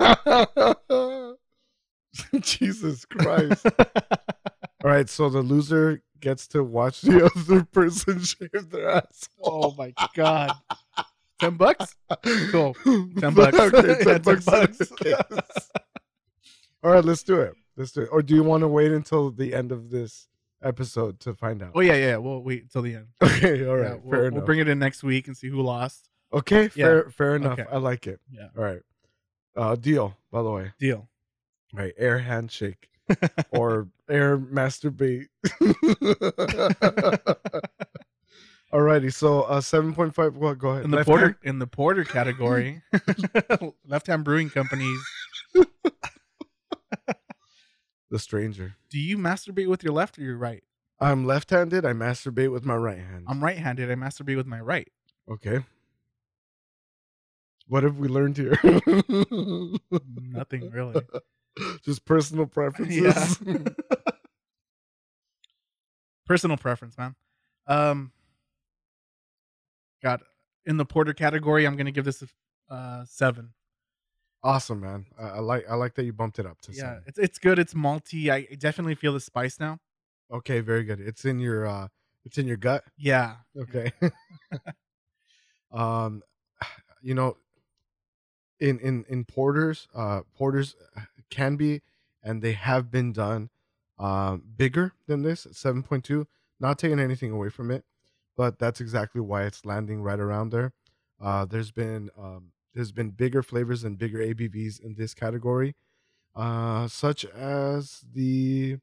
Jesus 2.40 3.04
Christ. 3.04 3.66
All 4.84 4.90
right, 4.90 5.08
so 5.08 5.28
the 5.28 5.40
loser 5.42 6.02
gets 6.20 6.46
to 6.48 6.62
watch 6.62 7.00
the 7.02 7.24
other 7.36 7.64
person 7.64 8.22
shave 8.22 8.70
their 8.70 8.88
ass. 8.90 9.28
oh 9.42 9.74
my 9.76 9.92
god. 10.14 10.52
Ten 11.40 11.56
bucks? 11.56 11.96
Cool. 12.50 12.74
Ten 13.18 13.34
bucks. 13.34 13.58
Okay, 13.58 13.88
Yeah, 13.88 13.94
ten 13.94 14.04
ten 14.04 14.22
bucks. 14.22 14.44
bucks. 14.44 14.92
Yes. 15.04 15.70
All 16.82 16.92
right, 16.92 17.04
let's 17.04 17.22
do 17.22 17.40
it. 17.40 17.54
Let's 17.76 17.90
do 17.92 18.02
it. 18.02 18.08
Or 18.12 18.22
do 18.22 18.34
you 18.34 18.42
want 18.44 18.60
to 18.60 18.68
wait 18.68 18.92
until 18.92 19.30
the 19.30 19.52
end 19.54 19.72
of 19.72 19.90
this 19.90 20.28
episode 20.64 21.20
to 21.20 21.34
find 21.34 21.62
out? 21.62 21.72
Oh 21.74 21.80
yeah, 21.80 21.94
yeah. 21.96 22.16
We'll 22.16 22.42
wait 22.42 22.62
until 22.62 22.82
the 22.82 22.94
end. 22.96 23.06
Okay, 23.22 23.66
all 23.66 23.76
right. 23.76 23.90
Yeah, 23.90 23.96
we'll, 24.02 24.10
fair 24.10 24.20
we'll 24.22 24.26
enough. 24.32 24.44
bring 24.46 24.58
it 24.60 24.68
in 24.68 24.78
next 24.78 25.02
week 25.02 25.26
and 25.28 25.36
see 25.36 25.48
who 25.48 25.60
lost. 25.62 26.08
okay, 26.32 26.64
Yeah. 26.74 26.86
fair, 26.86 27.10
fair 27.10 27.36
enough. 27.36 27.58
Okay. 27.58 27.70
I 27.70 27.78
like 27.78 28.06
it. 28.06 28.20
Yeah. 28.30 28.48
All 28.56 28.64
right, 28.64 28.80
uh, 29.56 29.76
deal. 29.76 30.16
By 30.32 30.42
the 30.42 30.50
way, 30.50 30.72
Deal. 30.78 31.08
all 31.74 31.80
right, 31.80 31.92
air 31.98 32.18
handshake 32.18 32.88
or 33.50 33.88
air 34.08 34.38
masturbate. 34.38 35.26
Alrighty, 38.72 39.12
so 39.12 39.42
uh, 39.42 39.60
seven 39.60 39.94
point 39.94 40.14
five. 40.14 40.34
What? 40.36 40.58
Go 40.58 40.70
ahead. 40.70 40.84
in 40.84 40.90
the 40.90 40.96
Left 40.96 41.06
porter 41.08 41.26
hand? 41.26 41.36
in 41.44 41.58
the 41.60 41.66
porter 41.68 42.02
category, 42.04 42.82
Left 43.86 44.08
Hand 44.08 44.24
Brewing 44.24 44.50
Companies. 44.50 44.98
The 48.10 48.18
stranger. 48.18 48.76
Do 48.90 48.98
you 48.98 49.18
masturbate 49.18 49.68
with 49.68 49.82
your 49.82 49.92
left 49.92 50.18
or 50.18 50.22
your 50.22 50.36
right? 50.36 50.62
I'm 51.00 51.26
left-handed. 51.26 51.84
I 51.84 51.92
masturbate 51.92 52.52
with 52.52 52.64
my 52.64 52.76
right 52.76 52.98
hand. 52.98 53.24
I'm 53.28 53.42
right-handed. 53.42 53.90
I 53.90 53.94
masturbate 53.94 54.36
with 54.36 54.46
my 54.46 54.60
right. 54.60 54.88
okay. 55.30 55.64
What 57.66 57.82
have 57.82 57.98
we 57.98 58.08
learned 58.08 58.36
here? 58.36 58.58
Nothing 60.20 60.70
really. 60.70 61.00
Just 61.84 62.04
personal 62.04 62.46
preferences. 62.46 63.40
Yeah. 63.40 63.58
Personal 66.26 66.56
preference, 66.56 66.96
man. 66.96 67.14
Um, 67.66 68.10
God, 70.02 70.22
in 70.64 70.78
the 70.78 70.84
porter 70.84 71.12
category, 71.12 71.66
I'm 71.66 71.76
gonna 71.76 71.90
give 71.90 72.06
this 72.06 72.22
a 72.22 72.74
uh, 72.74 73.04
seven. 73.06 73.50
Awesome, 74.44 74.80
man. 74.80 75.06
I, 75.18 75.22
I 75.22 75.38
like. 75.40 75.64
I 75.68 75.74
like 75.74 75.94
that 75.96 76.04
you 76.04 76.12
bumped 76.12 76.38
it 76.38 76.46
up 76.46 76.60
to 76.62 76.72
Yeah, 76.72 76.82
seven. 76.82 77.02
it's 77.06 77.18
it's 77.18 77.38
good. 77.38 77.58
It's 77.58 77.74
malty. 77.74 78.30
I 78.30 78.54
definitely 78.56 78.94
feel 78.94 79.12
the 79.12 79.20
spice 79.20 79.58
now. 79.58 79.78
Okay, 80.32 80.60
very 80.60 80.84
good. 80.84 81.00
It's 81.00 81.24
in 81.24 81.40
your. 81.40 81.66
uh 81.66 81.88
It's 82.24 82.38
in 82.38 82.46
your 82.46 82.56
gut. 82.56 82.84
Yeah, 82.96 83.36
Okay. 83.58 83.92
um, 85.72 86.22
you 87.02 87.14
know, 87.14 87.36
in 88.60 88.78
in 88.80 89.04
in 89.08 89.24
porters, 89.24 89.88
uh, 89.94 90.22
porters 90.34 90.76
can 91.30 91.56
be, 91.56 91.82
and 92.22 92.40
they 92.42 92.52
have 92.52 92.90
been 92.90 93.12
done, 93.12 93.50
um, 93.98 94.42
bigger 94.56 94.92
than 95.06 95.22
this 95.22 95.46
seven 95.52 95.82
point 95.82 96.04
two. 96.04 96.26
Not 96.60 96.78
taking 96.78 97.00
anything 97.00 97.30
away 97.32 97.48
from 97.50 97.70
it, 97.70 97.84
but 98.36 98.58
that's 98.58 98.80
exactly 98.80 99.20
why 99.20 99.42
it's 99.44 99.64
landing 99.66 100.02
right 100.02 100.20
around 100.20 100.50
there. 100.50 100.72
Uh, 101.20 101.44
there's 101.44 101.72
been 101.72 102.10
um, 102.16 102.52
there's 102.74 102.92
been 102.92 103.10
bigger 103.10 103.42
flavors 103.42 103.84
and 103.84 103.98
bigger 103.98 104.18
ABVs 104.18 104.80
in 104.80 104.94
this 104.96 105.14
category, 105.14 105.74
uh, 106.34 106.88
such 106.88 107.24
as 107.24 108.04
the 108.12 108.78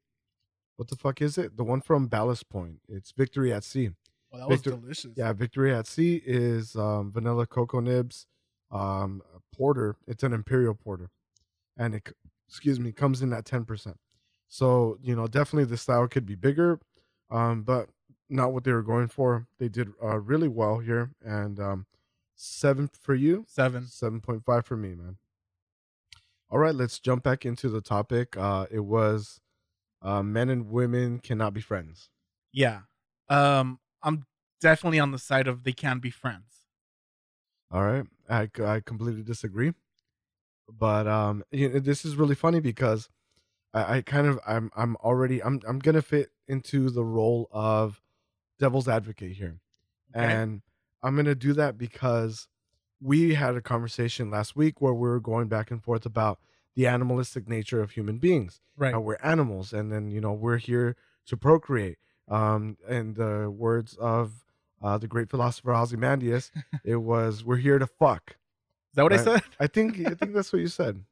what 0.77 0.87
the 0.87 0.95
fuck 0.95 1.21
is 1.21 1.37
it? 1.37 1.57
The 1.57 1.63
one 1.63 1.81
from 1.81 2.07
Ballast 2.07 2.49
Point. 2.49 2.79
It's 2.87 3.11
Victory 3.11 3.53
at 3.53 3.63
Sea. 3.63 3.91
well, 4.31 4.41
that 4.41 4.49
was 4.49 4.61
delicious. 4.61 5.11
Yeah, 5.15 5.33
Victory 5.33 5.73
at 5.73 5.85
Sea 5.87 6.21
is 6.25 6.75
um, 6.75 7.11
vanilla 7.11 7.45
cocoa 7.45 7.81
nibs, 7.81 8.25
um, 8.71 9.21
porter. 9.53 9.95
It's 10.07 10.23
an 10.23 10.33
imperial 10.33 10.73
porter, 10.73 11.09
and 11.77 11.95
it 11.95 12.11
excuse 12.47 12.79
me 12.79 12.91
comes 12.91 13.21
in 13.21 13.33
at 13.33 13.45
ten 13.45 13.65
percent. 13.65 13.97
So 14.47 14.97
you 15.01 15.15
know 15.15 15.27
definitely 15.27 15.65
the 15.65 15.77
style 15.77 16.07
could 16.07 16.25
be 16.25 16.35
bigger, 16.35 16.79
um, 17.29 17.63
but 17.63 17.89
not 18.29 18.53
what 18.53 18.63
they 18.63 18.71
were 18.71 18.81
going 18.81 19.09
for. 19.09 19.45
They 19.59 19.67
did 19.67 19.89
uh, 20.01 20.19
really 20.19 20.47
well 20.47 20.79
here, 20.79 21.11
and 21.23 21.59
um, 21.59 21.85
seven 22.41 22.89
for 22.99 23.13
you, 23.13 23.45
seven. 23.47 23.85
seven 23.85 24.19
point 24.19 24.43
five 24.43 24.65
for 24.65 24.75
me, 24.75 24.95
man. 24.95 25.17
All 26.49 26.59
right, 26.59 26.75
let's 26.75 26.99
jump 26.99 27.23
back 27.23 27.45
into 27.45 27.69
the 27.69 27.81
topic. 27.81 28.35
Uh, 28.35 28.65
it 28.69 28.81
was 28.81 29.39
uh, 30.01 30.23
men 30.23 30.49
and 30.49 30.69
women 30.69 31.19
cannot 31.19 31.53
be 31.53 31.61
friends. 31.61 32.09
Yeah. 32.51 32.81
Um, 33.29 33.79
I'm 34.03 34.25
definitely 34.59 34.99
on 34.99 35.11
the 35.11 35.19
side 35.19 35.47
of 35.47 35.63
they 35.63 35.71
can 35.71 35.99
be 35.99 36.09
friends. 36.09 36.65
All 37.71 37.83
right. 37.83 38.05
I, 38.29 38.49
I 38.65 38.81
completely 38.81 39.23
disagree, 39.23 39.73
but 40.69 41.07
um, 41.07 41.43
you 41.51 41.69
know, 41.69 41.79
this 41.79 42.03
is 42.05 42.15
really 42.15 42.35
funny 42.35 42.59
because 42.59 43.09
I, 43.73 43.97
I 43.97 44.01
kind 44.01 44.27
of 44.27 44.39
I'm 44.47 44.71
I'm 44.75 44.95
already 44.97 45.43
I'm 45.43 45.61
I'm 45.67 45.79
gonna 45.79 46.01
fit 46.01 46.29
into 46.47 46.89
the 46.89 47.03
role 47.03 47.47
of 47.51 48.01
devil's 48.59 48.87
advocate 48.87 49.33
here, 49.33 49.59
Okay? 50.15 50.33
and 50.33 50.61
I'm 51.03 51.15
gonna 51.15 51.35
do 51.35 51.53
that 51.53 51.77
because 51.77 52.47
we 53.01 53.33
had 53.35 53.55
a 53.55 53.61
conversation 53.61 54.29
last 54.29 54.55
week 54.55 54.81
where 54.81 54.93
we 54.93 55.07
were 55.07 55.19
going 55.19 55.47
back 55.47 55.71
and 55.71 55.83
forth 55.83 56.05
about 56.05 56.39
the 56.75 56.87
animalistic 56.87 57.49
nature 57.49 57.81
of 57.81 57.91
human 57.91 58.17
beings 58.17 58.61
right. 58.77 58.93
how 58.93 58.99
we're 58.99 59.17
animals 59.23 59.73
and 59.73 59.91
then 59.91 60.09
you 60.09 60.21
know 60.21 60.31
we're 60.31 60.57
here 60.57 60.95
to 61.25 61.35
procreate 61.35 61.97
um 62.29 62.77
in 62.87 63.15
the 63.15 63.49
words 63.49 63.97
of 63.99 64.45
uh 64.81 64.97
the 64.97 65.07
great 65.07 65.29
philosopher 65.29 65.73
ozymandias 65.73 66.49
it 66.85 66.97
was 66.97 67.43
we're 67.43 67.57
here 67.57 67.77
to 67.77 67.87
fuck 67.87 68.37
Is 68.91 68.95
that 68.95 69.03
what 69.03 69.11
I 69.11 69.17
said? 69.17 69.41
i 69.59 69.67
think 69.67 69.99
i 70.07 70.13
think 70.13 70.33
that's 70.33 70.53
what 70.53 70.61
you 70.61 70.69
said 70.69 71.03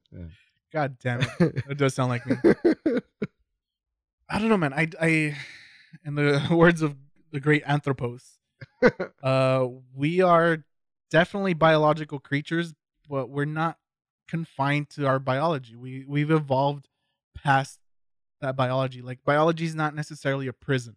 God 0.71 0.97
damn 0.99 1.21
it. 1.21 1.29
It 1.69 1.77
does 1.77 1.93
sound 1.93 2.09
like 2.09 2.25
me. 2.25 2.35
I 4.29 4.37
don't 4.37 4.49
know, 4.49 4.57
man. 4.57 4.73
I, 4.73 4.87
I, 5.01 5.35
in 6.05 6.15
the 6.15 6.47
words 6.51 6.81
of 6.81 6.95
the 7.31 7.39
great 7.39 7.63
Anthropos, 7.65 8.38
uh, 9.23 9.67
we 9.95 10.21
are 10.21 10.63
definitely 11.11 11.53
biological 11.53 12.19
creatures, 12.19 12.73
but 13.09 13.29
we're 13.29 13.45
not 13.45 13.77
confined 14.27 14.89
to 14.91 15.07
our 15.07 15.19
biology. 15.19 15.75
We 15.75 16.05
we've 16.07 16.31
evolved 16.31 16.87
past 17.35 17.79
that 18.41 18.55
biology. 18.55 19.01
Like 19.01 19.19
biology 19.25 19.65
is 19.65 19.75
not 19.75 19.95
necessarily 19.95 20.47
a 20.47 20.53
prison. 20.53 20.95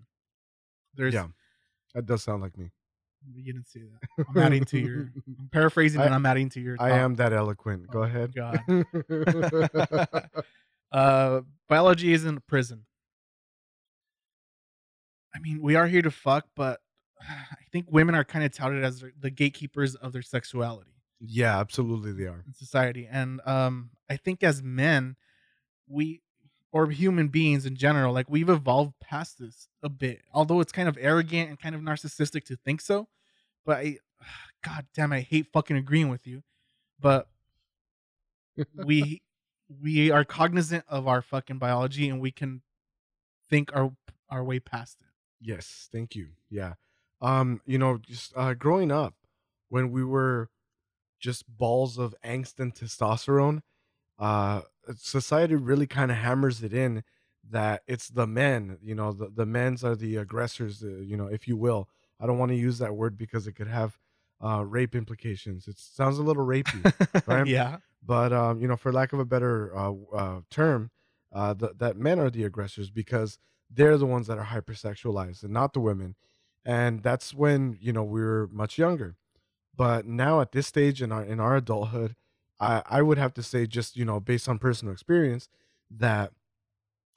There's 0.95 1.15
Yeah. 1.15 1.29
That 1.95 2.07
does 2.07 2.23
sound 2.23 2.43
like 2.43 2.57
me. 2.57 2.71
You 3.35 3.53
didn't 3.53 3.69
say 3.69 3.81
that. 3.81 4.27
I'm 4.29 4.39
adding 4.43 4.65
to 4.65 4.79
your. 4.79 5.01
I'm 5.39 5.49
paraphrasing 5.53 6.01
I- 6.01 6.07
and 6.07 6.15
I'm 6.15 6.27
adding 6.27 6.49
to 6.51 6.61
your. 6.61 6.77
I 6.81 6.89
thought. 6.91 6.99
am 6.99 7.15
that 7.17 7.33
eloquent. 7.33 7.89
Go 7.91 8.01
Oh, 8.01 8.03
ahead. 8.03 8.35
God. 8.35 8.61
uh, 10.93 11.41
biology 11.69 12.13
isn't 12.13 12.37
a 12.39 12.41
prison. 12.41 12.85
I 15.35 15.39
mean, 15.39 15.63
we 15.63 15.77
are 15.77 15.87
here 15.87 16.03
to 16.03 16.11
fuck, 16.11 16.47
but 16.57 16.81
I 17.29 17.65
think 17.71 17.87
women 17.91 18.15
are 18.15 18.25
kind 18.25 18.45
of 18.45 18.53
touted 18.53 18.85
as 18.85 19.05
the 19.19 19.31
gatekeepers 19.31 19.95
of 19.95 20.13
their 20.13 20.23
sexuality 20.23 20.93
yeah, 21.25 21.59
absolutely 21.59 22.13
they 22.13 22.25
are. 22.25 22.43
in 22.47 22.53
society, 22.53 23.09
and 23.11 23.41
um, 23.47 23.91
I 24.11 24.17
think 24.17 24.43
as 24.43 24.63
men, 24.63 25.17
we 25.87 26.21
or 26.73 26.91
human 26.91 27.29
beings 27.29 27.65
in 27.65 27.77
general, 27.77 28.13
like 28.13 28.29
we've 28.29 28.49
evolved 28.49 28.95
past 29.01 29.39
this 29.39 29.69
a 29.83 29.89
bit. 29.89 30.23
Although 30.33 30.61
it's 30.61 30.73
kind 30.73 30.89
of 30.89 30.99
arrogant 31.01 31.51
and 31.51 31.61
kind 31.61 31.75
of 31.75 31.81
narcissistic 31.81 32.45
to 32.47 32.57
think 32.57 32.81
so, 32.81 33.09
but 33.65 33.79
I, 33.79 33.99
God 34.65 34.87
damn, 34.95 35.13
I 35.13 35.21
hate 35.21 35.47
fucking 35.53 35.77
agreeing 35.77 36.09
with 36.09 36.27
you, 36.27 36.43
but 36.99 37.29
we 38.75 39.23
we 39.81 40.11
are 40.11 40.25
cognizant 40.25 40.85
of 40.89 41.07
our 41.07 41.23
fucking 41.23 41.59
biology 41.59 42.09
and 42.09 42.21
we 42.21 42.33
can 42.33 42.63
think 43.49 43.71
our 43.77 43.93
our 44.29 44.43
way 44.43 44.59
past 44.59 44.99
it. 45.01 45.07
Yes, 45.41 45.89
thank 45.93 46.17
you. 46.17 46.31
Yeah. 46.51 46.75
Um, 47.23 47.61
you 47.65 47.79
know, 47.79 47.99
just 47.99 48.33
uh 48.37 48.55
growing 48.55 48.91
up 48.93 49.15
when 49.71 49.91
we 49.91 50.05
were 50.05 50.51
just 51.21 51.45
balls 51.49 51.99
of 51.99 52.15
angst 52.25 52.59
and 52.61 52.75
testosterone, 52.75 53.61
uh 54.19 54.63
society 54.97 55.55
really 55.55 55.87
kind 55.87 56.11
of 56.11 56.19
hammers 56.19 56.63
it 56.63 56.73
in 56.75 57.05
that 57.51 57.83
it's 57.87 58.09
the 58.09 58.27
men, 58.27 58.79
you 58.83 58.95
know, 58.95 59.13
the, 59.13 59.29
the 59.29 59.47
men's 59.47 59.85
are 59.85 59.97
the 59.97 60.17
aggressors, 60.17 60.83
uh, 60.83 60.89
you 60.89 61.17
know, 61.17 61.27
if 61.29 61.49
you 61.49 61.57
will. 61.57 61.89
I 62.21 62.27
don't 62.27 62.39
want 62.39 62.51
to 62.51 62.57
use 62.57 62.79
that 62.79 62.95
word 62.97 63.17
because 63.19 63.47
it 63.47 63.53
could 63.53 63.69
have 63.69 63.99
uh 64.45 64.65
rape 64.67 64.95
implications. 64.97 65.69
It 65.69 65.79
sounds 65.79 66.19
a 66.19 66.23
little 66.23 66.45
rapey. 66.45 66.93
Right? 67.27 67.47
Yeah. 67.47 67.79
but 68.05 68.33
um, 68.33 68.61
you 68.61 68.67
know, 68.69 68.77
for 68.77 68.93
lack 68.93 69.13
of 69.13 69.21
a 69.21 69.25
better 69.25 69.77
uh, 69.77 69.93
uh, 70.15 70.41
term, 70.51 70.91
uh, 71.33 71.55
th- 71.55 71.73
that 71.79 71.97
men 71.97 72.19
are 72.19 72.31
the 72.31 72.45
aggressors 72.45 72.91
because 72.91 73.39
they're 73.71 73.97
the 73.97 74.07
ones 74.07 74.27
that 74.27 74.39
are 74.39 74.47
hypersexualized 74.47 75.45
and 75.45 75.53
not 75.53 75.73
the 75.73 75.81
women, 75.81 76.17
and 76.65 77.03
that's 77.03 77.35
when 77.35 77.77
you 77.81 77.93
know 77.93 78.05
we 78.05 78.21
were 78.23 78.49
much 78.53 78.79
younger. 78.79 79.17
But 79.77 80.07
now 80.07 80.41
at 80.41 80.53
this 80.53 80.67
stage 80.69 81.03
in 81.03 81.13
our 81.13 81.25
in 81.25 81.41
our 81.41 81.57
adulthood, 81.57 82.17
I 82.61 82.83
I 82.87 83.03
would 83.03 83.19
have 83.19 83.35
to 83.35 83.43
say 83.43 83.67
just 83.67 83.97
you 83.97 84.05
know 84.05 84.21
based 84.21 84.49
on 84.49 84.59
personal 84.59 84.93
experience 84.93 85.49
that 85.91 86.33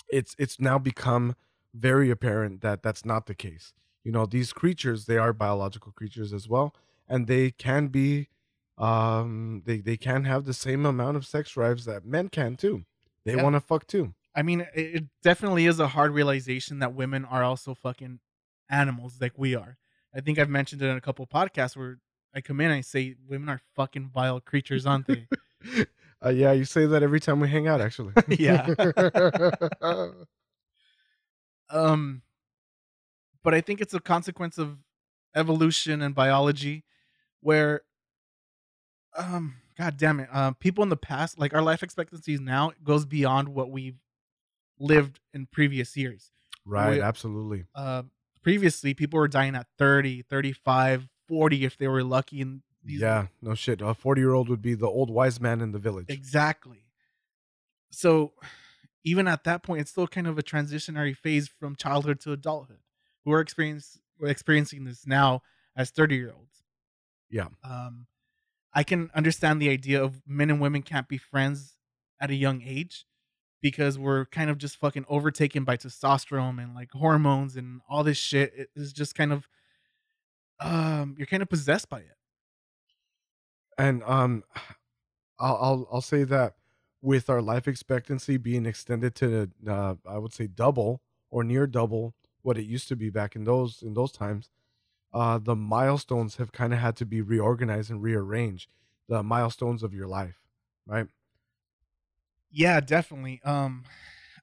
it's 0.10 0.36
it's 0.40 0.60
now 0.60 0.78
become 0.80 1.36
very 1.74 2.10
apparent 2.10 2.62
that 2.62 2.84
that's 2.84 3.06
not 3.06 3.26
the 3.26 3.36
case. 3.36 3.74
You 4.04 4.12
know, 4.12 4.26
these 4.26 4.54
creatures 4.54 5.06
they 5.06 5.18
are 5.18 5.34
biological 5.34 5.92
creatures 5.92 6.34
as 6.34 6.48
well, 6.48 6.76
and 7.08 7.28
they 7.28 7.52
can 7.52 7.88
be 7.88 8.30
um 8.78 9.64
they 9.66 9.80
they 9.80 9.98
can 9.98 10.26
have 10.26 10.46
the 10.46 10.54
same 10.54 10.86
amount 10.86 11.18
of 11.18 11.26
sex 11.26 11.52
drives 11.52 11.86
that 11.86 12.04
men 12.06 12.28
can 12.28 12.58
too 12.58 12.84
they 13.24 13.34
Yeah. 13.34 13.38
want 13.38 13.56
to 13.56 13.62
fuck 13.62 13.88
too 13.88 14.14
I 14.36 14.42
mean, 14.44 14.62
it, 14.62 14.70
it 14.96 15.04
definitely 15.24 15.66
is 15.66 15.80
a 15.80 15.88
hard 15.88 16.12
realization 16.12 16.80
that 16.80 16.94
women 16.94 17.26
are 17.26 17.44
also 17.44 17.74
fucking 17.74 18.20
animals 18.70 19.18
like 19.22 19.34
we 19.38 19.56
are. 19.56 19.78
I 20.14 20.22
think 20.22 20.40
I've 20.40 20.50
mentioned 20.50 20.82
it 20.82 20.88
in 20.88 20.98
a 20.98 21.02
couple 21.02 21.28
podcasts 21.28 21.76
where 21.76 22.00
I 22.34 22.42
come 22.42 22.60
in 22.62 22.68
and 22.68 22.76
I 22.76 22.82
say 22.82 23.16
women 23.28 23.50
are 23.50 23.62
fucking 23.76 24.10
vile 24.14 24.40
creatures, 24.40 24.86
aren't 24.86 25.08
they? 25.08 25.28
uh, 26.26 26.30
yeah 26.30 26.52
you 26.52 26.66
say 26.66 26.86
that 26.86 27.04
every 27.04 27.20
time 27.20 27.40
we 27.40 27.50
hang 27.50 27.68
out 27.68 27.82
actually 27.82 28.14
Yeah. 28.40 28.68
um 31.70 32.22
but 33.44 33.54
i 33.56 33.62
think 33.62 33.82
it's 33.82 33.94
a 33.94 34.00
consequence 34.00 34.58
of 34.58 34.78
evolution 35.36 36.02
and 36.02 36.14
biology 36.14 36.84
where 37.42 37.82
um 39.18 39.56
god 39.78 39.98
damn 39.98 40.20
it 40.20 40.30
um 40.32 40.54
people 40.56 40.84
in 40.84 40.90
the 40.90 40.98
past 40.98 41.40
like 41.40 41.54
our 41.54 41.64
life 41.64 41.82
expectancies 41.82 42.40
now 42.40 42.72
goes 42.84 43.06
beyond 43.06 43.50
what 43.50 43.72
we've 43.72 44.00
lived 44.80 45.20
in 45.34 45.48
previous 45.48 45.98
years 45.98 46.32
right 46.66 46.98
We- 46.98 47.02
absolutely 47.02 47.66
uh 47.74 48.04
previously 48.46 48.94
people 48.94 49.18
were 49.18 49.28
dying 49.28 49.56
at 49.56 49.66
30 49.80 50.22
35 50.22 51.10
40 51.28 51.66
if 51.66 51.78
they 51.78 51.88
were 51.88 52.04
lucky 52.04 52.42
in 52.42 52.62
these 52.84 53.02
yeah 53.02 53.26
no 53.42 53.56
shit 53.56 53.82
a 53.82 53.96
40 53.96 54.22
year 54.22 54.34
old 54.34 54.50
would 54.50 54.62
be 54.62 54.76
the 54.76 54.88
old 54.88 55.10
wise 55.10 55.42
man 55.42 55.62
in 55.62 55.72
the 55.72 55.80
village 55.80 56.06
Exactly. 56.10 56.84
So 57.90 58.34
even 59.04 59.28
at 59.28 59.46
that 59.46 59.64
point, 59.64 59.82
it's 59.82 59.92
still 59.92 60.08
kind 60.08 60.28
of 60.28 60.38
a 60.38 60.44
transitionary 60.44 61.16
phase 61.16 61.48
from 61.48 61.76
childhood 61.76 62.20
to 62.22 62.34
adulthood. 62.34 62.80
We're 63.24 63.40
experience 63.40 64.00
we're 64.20 64.28
experiencing 64.28 64.84
this 64.84 65.08
now 65.08 65.42
as 65.76 65.90
30 65.90 66.16
year 66.16 66.34
olds. 66.38 66.64
Yeah. 67.32 67.48
Um 67.64 68.06
I 68.74 68.84
can 68.84 69.10
understand 69.16 69.60
the 69.60 69.70
idea 69.70 70.04
of 70.04 70.22
men 70.28 70.52
and 70.52 70.62
women 70.62 70.84
can't 70.84 71.08
be 71.08 71.18
friends 71.18 71.78
at 72.22 72.30
a 72.30 72.36
young 72.36 72.62
age 72.62 73.06
because 73.62 73.98
we're 73.98 74.26
kind 74.28 74.50
of 74.50 74.58
just 74.58 74.78
fucking 74.78 75.06
overtaken 75.10 75.64
by 75.64 75.78
testosterone 75.78 76.62
and 76.62 76.76
like 76.76 76.92
hormones 76.92 77.56
and 77.56 77.82
all 77.90 78.04
this 78.04 78.18
shit. 78.18 78.54
It 78.56 78.70
is 78.76 78.94
just 78.94 79.16
kind 79.16 79.34
of 79.34 79.48
um 80.60 81.16
you're 81.18 81.28
kind 81.28 81.44
of 81.44 81.50
possessed 81.50 81.90
by 81.90 82.00
it. 82.00 82.16
and 83.78 84.04
um 84.04 84.44
I'll, 85.40 85.58
I'll 85.58 85.88
i'll 85.94 86.02
say 86.02 86.24
that 86.26 86.56
with 87.02 87.30
our 87.30 87.42
life 87.42 87.68
expectancy 87.68 88.38
being 88.38 88.66
extended 88.66 89.16
to 89.16 89.50
uh, 89.68 89.96
i 90.08 90.18
would 90.18 90.34
say 90.34 90.48
double 90.48 91.02
or 91.30 91.44
near 91.44 91.68
double 91.68 92.16
what 92.42 92.58
it 92.58 92.66
used 92.66 92.88
to 92.90 92.96
be 92.96 93.10
back 93.10 93.36
in 93.36 93.44
those 93.44 93.82
in 93.84 93.94
those 93.96 94.14
times 94.14 94.50
uh 95.14 95.40
the 95.40 95.56
milestones 95.56 96.38
have 96.38 96.52
kind 96.52 96.74
of 96.74 96.80
had 96.80 96.96
to 96.98 97.06
be 97.06 97.22
reorganized 97.22 97.92
and 97.92 98.04
rearranged 98.04 98.70
the 99.10 99.24
milestones 99.24 99.84
of 99.84 99.94
your 99.94 100.08
life 100.08 100.42
right 100.88 101.08
Yeah, 102.56 102.80
definitely. 102.80 103.42
Um, 103.44 103.84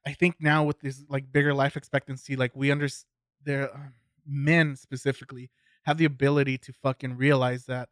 I 0.07 0.13
think 0.13 0.37
now 0.39 0.65
with 0.65 0.81
this 0.81 1.03
like 1.09 1.33
bigger 1.33 1.55
life 1.55 1.77
expectancy, 1.77 2.37
like 2.37 2.53
we 2.55 2.71
understand, 2.71 3.09
there 3.45 3.75
uh, 3.75 3.79
men 4.27 4.77
specifically 4.77 5.51
have 5.85 5.97
the 5.97 6.05
ability 6.05 6.59
to 6.59 6.73
fucking 6.73 7.17
realize 7.17 7.65
that 7.67 7.89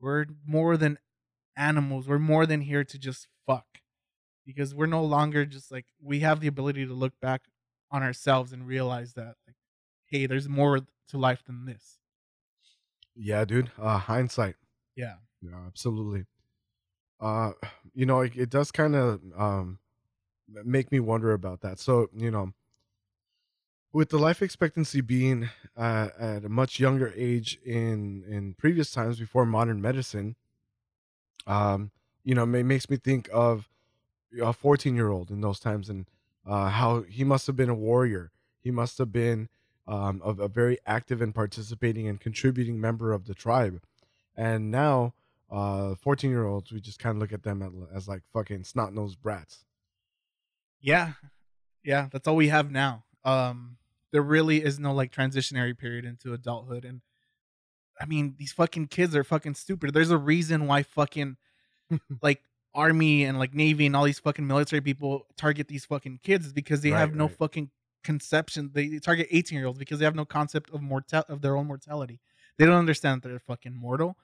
we're 0.00 0.26
more 0.44 0.76
than 0.76 0.98
animals. 1.56 2.08
We're 2.08 2.18
more 2.18 2.46
than 2.46 2.60
here 2.62 2.82
to 2.84 2.98
just 2.98 3.28
fuck, 3.46 3.66
because 4.44 4.74
we're 4.74 4.86
no 4.86 5.04
longer 5.04 5.46
just 5.46 5.70
like 5.70 5.86
we 6.02 6.20
have 6.20 6.40
the 6.40 6.48
ability 6.48 6.84
to 6.86 6.92
look 6.92 7.14
back 7.20 7.42
on 7.90 8.02
ourselves 8.02 8.52
and 8.52 8.66
realize 8.66 9.14
that 9.14 9.36
like, 9.46 9.56
hey, 10.06 10.26
there's 10.26 10.48
more 10.48 10.80
to 11.08 11.18
life 11.18 11.44
than 11.46 11.64
this. 11.64 11.98
yeah 13.14 13.44
dude 13.44 13.70
uh 13.78 13.98
hindsight 13.98 14.56
Yeah. 14.96 15.16
Yeah, 15.40 15.60
absolutely. 15.66 16.24
Uh, 17.24 17.52
you 17.94 18.06
know, 18.06 18.20
it, 18.20 18.36
it 18.36 18.50
does 18.50 18.70
kind 18.70 18.94
of 18.94 19.20
um 19.36 19.78
make 20.64 20.92
me 20.92 21.00
wonder 21.00 21.32
about 21.32 21.60
that. 21.62 21.78
So, 21.78 22.08
you 22.14 22.30
know, 22.30 22.52
with 23.92 24.10
the 24.10 24.18
life 24.18 24.42
expectancy 24.42 25.00
being 25.00 25.48
uh, 25.76 26.08
at 26.18 26.44
a 26.44 26.48
much 26.48 26.78
younger 26.78 27.12
age 27.16 27.58
in 27.64 28.24
in 28.28 28.54
previous 28.54 28.90
times 28.90 29.18
before 29.18 29.46
modern 29.46 29.80
medicine, 29.80 30.36
um, 31.46 31.90
you 32.24 32.34
know, 32.34 32.42
it 32.42 32.64
makes 32.64 32.90
me 32.90 32.96
think 32.96 33.28
of 33.32 33.68
a 34.40 34.52
14 34.52 34.94
year 34.94 35.08
old 35.08 35.30
in 35.30 35.40
those 35.40 35.60
times 35.60 35.88
and 35.88 36.06
uh, 36.46 36.68
how 36.68 37.02
he 37.02 37.24
must 37.24 37.46
have 37.46 37.56
been 37.56 37.68
a 37.70 37.74
warrior. 37.74 38.32
He 38.60 38.70
must 38.70 38.98
have 38.98 39.12
been 39.12 39.48
um, 39.86 40.20
a, 40.24 40.30
a 40.30 40.48
very 40.48 40.78
active 40.86 41.20
and 41.20 41.34
participating 41.34 42.08
and 42.08 42.20
contributing 42.20 42.80
member 42.80 43.12
of 43.12 43.26
the 43.26 43.34
tribe. 43.34 43.80
And 44.36 44.70
now, 44.70 45.14
uh, 45.50 45.94
14 45.96 46.30
year 46.30 46.46
olds, 46.46 46.72
we 46.72 46.80
just 46.80 46.98
kind 46.98 47.16
of 47.16 47.20
look 47.20 47.32
at 47.32 47.42
them 47.42 47.62
as, 47.62 47.72
as 47.96 48.08
like 48.08 48.22
fucking 48.32 48.64
snot 48.64 48.92
nosed 48.94 49.20
brats. 49.22 49.64
Yeah. 50.80 51.12
Yeah, 51.82 52.08
that's 52.12 52.26
all 52.28 52.36
we 52.36 52.48
have 52.48 52.70
now. 52.70 53.04
Um 53.24 53.78
there 54.12 54.22
really 54.22 54.62
is 54.62 54.78
no 54.78 54.94
like 54.94 55.10
transitionary 55.12 55.76
period 55.76 56.04
into 56.04 56.32
adulthood 56.34 56.84
and 56.84 57.00
I 58.00 58.06
mean, 58.06 58.34
these 58.38 58.52
fucking 58.52 58.88
kids 58.88 59.14
are 59.14 59.24
fucking 59.24 59.54
stupid. 59.54 59.94
There's 59.94 60.10
a 60.10 60.18
reason 60.18 60.66
why 60.66 60.82
fucking 60.82 61.36
like 62.22 62.42
army 62.74 63.24
and 63.24 63.38
like 63.38 63.54
navy 63.54 63.86
and 63.86 63.94
all 63.94 64.04
these 64.04 64.18
fucking 64.18 64.46
military 64.46 64.80
people 64.80 65.26
target 65.36 65.68
these 65.68 65.84
fucking 65.84 66.20
kids 66.22 66.46
is 66.46 66.52
because 66.52 66.80
they 66.80 66.90
Right, 66.90 66.98
have 67.00 67.14
no 67.14 67.28
right. 67.28 67.36
fucking 67.38 67.70
conception. 68.02 68.70
They 68.74 68.88
they 68.88 68.98
target 68.98 69.28
18 69.30 69.58
year 69.58 69.66
olds 69.66 69.78
because 69.78 69.98
they 69.98 70.04
have 70.04 70.16
no 70.16 70.24
concept 70.24 70.70
of 70.70 70.82
mortal 70.82 71.24
of 71.28 71.40
their 71.42 71.56
own 71.56 71.66
mortality. 71.66 72.20
They 72.58 72.66
don't 72.66 72.76
understand 72.78 73.22
that 73.22 73.28
they're 73.28 73.38
fucking 73.38 73.74
mortal. 73.74 74.16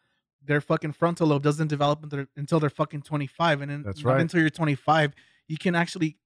Their 0.44 0.60
fucking 0.60 0.92
frontal 0.92 1.28
lobe 1.28 1.42
doesn't 1.42 1.68
develop 1.68 2.02
until, 2.02 2.26
until 2.36 2.60
they're 2.60 2.70
fucking 2.70 3.02
25, 3.02 3.60
and 3.60 3.70
then 3.70 3.82
That's 3.82 4.02
right. 4.04 4.20
until 4.20 4.40
you're 4.40 4.50
25 4.50 5.14
you 5.50 5.58
can 5.58 5.74
actually 5.74 6.16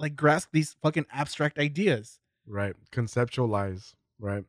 like 0.00 0.16
grasp 0.16 0.48
these 0.52 0.74
fucking 0.82 1.06
abstract 1.12 1.56
ideas. 1.56 2.18
Right. 2.46 2.74
Conceptualize. 2.90 3.94
Right. 4.18 4.44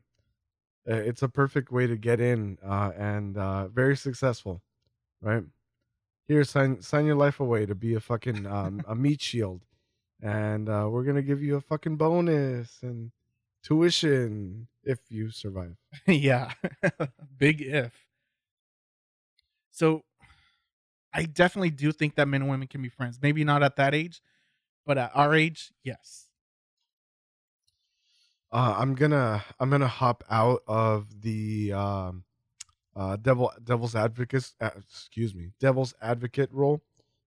It's 0.84 1.22
a 1.22 1.28
perfect 1.28 1.70
way 1.70 1.86
to 1.86 1.96
get 1.96 2.20
in 2.20 2.58
uh, 2.66 2.90
and 2.98 3.38
uh, 3.38 3.68
very 3.68 3.96
successful. 3.96 4.60
Right. 5.20 5.44
Here, 6.26 6.42
sign 6.42 6.82
sign 6.82 7.06
your 7.06 7.14
life 7.14 7.38
away 7.38 7.64
to 7.66 7.76
be 7.76 7.94
a 7.94 8.00
fucking 8.00 8.44
um, 8.44 8.82
a 8.88 8.94
meat 8.96 9.20
shield, 9.20 9.62
and 10.20 10.68
uh, 10.68 10.88
we're 10.90 11.04
gonna 11.04 11.22
give 11.22 11.42
you 11.42 11.56
a 11.56 11.60
fucking 11.60 11.96
bonus, 11.96 12.78
and 12.82 13.12
tuition 13.62 14.66
if 14.82 14.98
you 15.10 15.30
survive. 15.30 15.76
yeah. 16.06 16.52
Big 17.38 17.60
if. 17.62 17.92
So 19.72 20.02
I 21.12 21.24
definitely 21.24 21.70
do 21.70 21.90
think 21.92 22.14
that 22.14 22.28
men 22.28 22.42
and 22.42 22.50
women 22.50 22.68
can 22.68 22.82
be 22.82 22.88
friends. 22.88 23.18
Maybe 23.20 23.42
not 23.42 23.62
at 23.62 23.76
that 23.76 23.94
age, 23.94 24.22
but 24.86 24.98
at 24.98 25.10
our 25.14 25.34
age, 25.34 25.72
yes. 25.82 26.28
Uh, 28.52 28.74
I'm 28.78 28.94
gonna 28.94 29.42
I'm 29.58 29.70
gonna 29.70 29.88
hop 29.88 30.24
out 30.30 30.62
of 30.68 31.22
the 31.22 31.72
um, 31.72 32.24
uh, 32.94 33.16
devil 33.16 33.50
devil's 33.64 33.94
advocate 33.94 34.52
uh, 34.60 34.70
excuse 34.76 35.34
me 35.34 35.52
devil's 35.58 35.94
advocate 36.02 36.50
role 36.52 36.82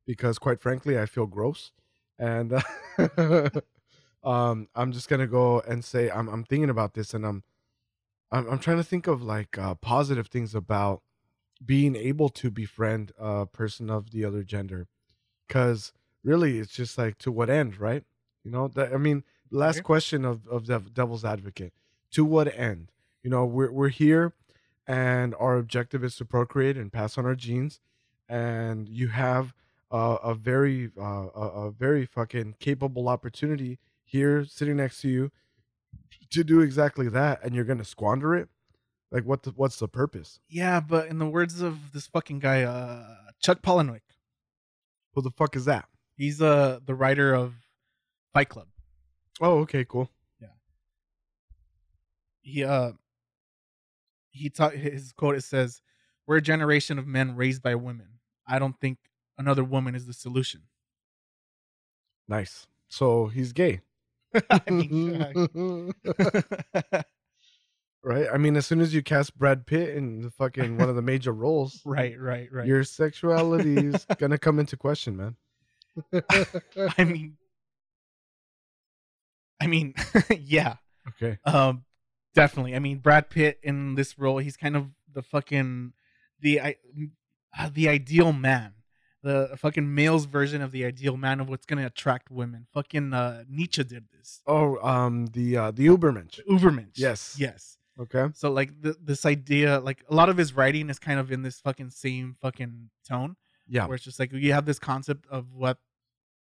because 0.06 0.38
quite 0.38 0.62
frankly 0.62 1.00
I 1.00 1.08
feel 1.08 1.26
gross 1.26 1.72
and 2.20 2.54
um, 4.24 4.68
I'm 4.76 4.92
just 4.92 5.10
gonna 5.10 5.26
go 5.26 5.62
and 5.62 5.84
say 5.84 6.12
I'm 6.12 6.28
I'm 6.28 6.44
thinking 6.44 6.70
about 6.70 6.94
this 6.94 7.16
and 7.16 7.26
I'm 7.26 7.44
I'm, 8.32 8.48
I'm 8.48 8.60
trying 8.60 8.78
to 8.78 8.84
think 8.84 9.08
of 9.08 9.24
like 9.24 9.58
uh, 9.58 9.74
positive 9.76 10.28
things 10.28 10.54
about 10.54 11.02
being 11.64 11.96
able 11.96 12.30
to 12.30 12.50
befriend 12.52 13.12
a 13.18 13.46
person 13.46 13.90
of 13.90 14.12
the 14.12 14.26
other 14.26 14.44
gender 14.44 14.88
because 15.48 15.94
really 16.24 16.60
it's 16.60 16.74
just 16.74 16.98
like 16.98 17.18
to 17.20 17.32
what 17.32 17.50
end 17.50 17.80
right? 17.80 18.04
You 18.44 18.52
know 18.52 18.68
that 18.70 18.94
i 18.94 18.98
mean 18.98 19.24
last 19.52 19.84
question 19.84 20.26
of 20.26 20.48
of 20.48 20.68
the 20.68 20.80
devil's 20.80 21.26
advocate 21.26 21.74
to 22.12 22.26
what 22.26 22.54
end? 22.58 22.92
You 23.24 23.30
know 23.30 23.46
we're, 23.46 23.72
we're 23.72 23.90
here 23.90 24.34
and 24.88 25.34
our 25.40 25.58
objective 25.58 26.04
is 26.04 26.16
to 26.18 26.26
procreate 26.26 26.78
and 26.78 26.92
pass 26.94 27.18
on 27.18 27.26
our 27.26 27.36
genes 27.36 27.80
and 28.30 28.88
you 28.88 29.10
have 29.10 29.54
uh, 29.92 30.18
a 30.24 30.34
very 30.34 30.92
uh, 31.00 31.28
a, 31.36 31.68
a 31.68 31.72
very 31.72 32.06
fucking 32.06 32.56
capable 32.60 33.08
opportunity 33.08 33.80
here 34.04 34.46
sitting 34.46 34.78
next 34.78 35.02
to 35.02 35.10
you 35.10 35.32
to 36.30 36.44
do 36.44 36.60
exactly 36.60 37.08
that 37.08 37.44
and 37.44 37.56
you're 37.56 37.64
gonna 37.66 37.86
squander 37.86 38.36
it 38.36 38.50
like 39.16 39.24
what 39.24 39.44
the, 39.44 39.52
what's 39.52 39.80
the 39.80 39.88
purpose 39.88 40.40
Yeah, 40.50 40.82
but 40.82 41.08
in 41.08 41.20
the 41.20 41.26
words 41.26 41.62
of 41.62 41.94
this 41.94 42.06
fucking 42.08 42.40
guy, 42.40 42.64
uh, 42.64 43.16
Chuck 43.42 43.62
Palahniuk, 43.62 44.02
who 45.14 45.22
the 45.22 45.32
fuck 45.32 45.56
is 45.56 45.66
that 45.66 45.88
he's 46.18 46.42
uh 46.42 46.80
the 46.86 46.94
writer 46.94 47.34
of 47.34 47.54
Fight 48.34 48.50
Club. 48.50 48.68
oh 49.42 49.60
okay 49.60 49.86
cool 49.86 50.10
Yeah. 50.42 50.50
He 52.42 52.64
uh 52.66 52.92
he 54.32 54.50
taught 54.50 54.74
his 54.74 55.14
quote. 55.14 55.36
It 55.36 55.46
says, 55.46 55.82
"We're 56.28 56.38
a 56.38 56.42
generation 56.42 57.00
of 57.00 57.08
men 57.08 57.38
raised 57.38 57.64
by 57.64 57.76
women. 57.76 58.20
I 58.46 58.60
don't 58.60 58.78
think 58.82 58.98
another 59.38 59.64
woman 59.64 59.96
is 59.96 60.06
the 60.06 60.14
solution." 60.14 60.64
nice 62.28 62.66
so 62.90 63.28
he's 63.28 63.54
gay 63.54 63.80
I 64.50 64.70
mean, 64.72 65.94
right 68.06 68.28
i 68.34 68.38
mean 68.38 68.56
as 68.56 68.66
soon 68.66 68.80
as 68.80 68.94
you 68.94 69.02
cast 69.02 69.38
brad 69.38 69.66
pitt 69.66 69.90
in 69.90 70.22
the 70.22 70.30
fucking 70.30 70.78
one 70.78 70.88
of 70.90 70.96
the 70.96 71.02
major 71.02 71.34
roles 71.34 71.82
right, 71.86 72.20
right, 72.20 72.48
right. 72.52 72.68
your 72.68 72.84
sexuality 72.84 73.76
is 73.78 74.06
gonna 74.18 74.38
come 74.38 74.60
into 74.60 74.78
question 74.78 75.18
man 75.18 75.36
I 76.98 77.04
mean, 77.06 77.38
I 79.62 79.68
mean, 79.68 79.94
yeah, 80.38 80.76
okay 81.08 81.40
um, 81.46 81.86
definitely. 82.34 82.76
I 82.76 82.80
mean, 82.80 82.98
Brad 82.98 83.30
Pitt 83.30 83.60
in 83.64 83.96
this 83.96 84.20
role, 84.20 84.40
he's 84.40 84.58
kind 84.58 84.76
of 84.76 84.88
the 85.14 85.22
fucking 85.22 85.94
the 86.42 86.60
I, 86.60 86.76
uh, 87.58 87.70
the 87.74 87.88
ideal 87.88 88.34
man, 88.34 88.74
the 89.24 89.56
fucking 89.58 89.96
male's 89.96 90.26
version 90.26 90.62
of 90.62 90.72
the 90.74 90.84
ideal 90.84 91.16
man 91.16 91.40
of 91.40 91.48
what's 91.48 91.66
gonna 91.66 91.86
attract 91.86 92.30
women. 92.30 92.68
Fucking 92.74 93.14
uh, 93.14 93.46
Nietzsche 93.50 93.84
did 93.86 94.06
this. 94.12 94.42
oh 94.46 94.78
um 94.86 95.28
the 95.28 95.56
uh 95.58 95.72
the 95.72 95.88
ubermensch 95.88 96.42
Ubermensch. 96.50 96.96
Yes. 96.96 97.38
Yes. 97.40 97.78
Okay. 98.00 98.28
So 98.34 98.52
like 98.52 98.82
th- 98.82 98.98
this 99.02 99.26
idea, 99.26 99.80
like 99.80 100.04
a 100.10 100.16
lot 100.16 100.30
of 100.30 100.38
his 100.38 100.54
writing 100.54 100.90
is 100.90 101.00
kind 101.00 101.20
of 101.20 101.32
in 101.32 101.42
this 101.42 101.60
fucking 101.60 101.90
same 101.92 102.36
fucking 102.42 102.90
tone, 103.08 103.36
yeah. 103.68 103.86
where 103.86 103.96
it's 103.96 104.04
just 104.04 104.20
like 104.20 104.32
you 104.32 104.54
have 104.54 104.66
this 104.66 104.80
concept 104.80 105.26
of 105.30 105.54
what 105.54 105.78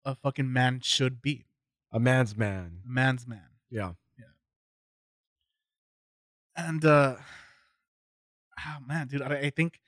a 0.06 0.16
fucking 0.16 0.52
man 0.52 0.80
should 0.82 1.22
be, 1.22 1.46
a 1.92 2.00
man's 2.00 2.36
man. 2.36 2.82
A 2.86 2.90
man's 2.90 3.28
man. 3.28 3.50
Yeah. 3.70 3.94
Yeah. 4.18 4.26
And 6.56 6.84
uh 6.84 7.16
oh 8.66 8.78
man 8.86 9.08
dude 9.08 9.22
I, 9.22 9.36
I 9.36 9.50
think 9.52 9.80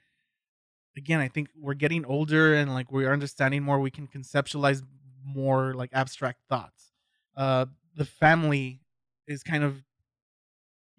again 0.95 1.19
i 1.19 1.27
think 1.27 1.49
we're 1.59 1.73
getting 1.73 2.05
older 2.05 2.53
and 2.53 2.73
like 2.73 2.91
we're 2.91 3.11
understanding 3.11 3.63
more. 3.63 3.79
We 3.79 3.91
can 3.91 4.07
conceptualize 4.07 4.83
more 5.25 5.73
like 5.73 5.89
abstract 5.93 6.41
thoughts. 6.49 6.91
Uh 7.35 7.65
the 7.95 8.05
family 8.05 8.81
is 9.27 9.43
kind 9.43 9.63
of 9.63 9.83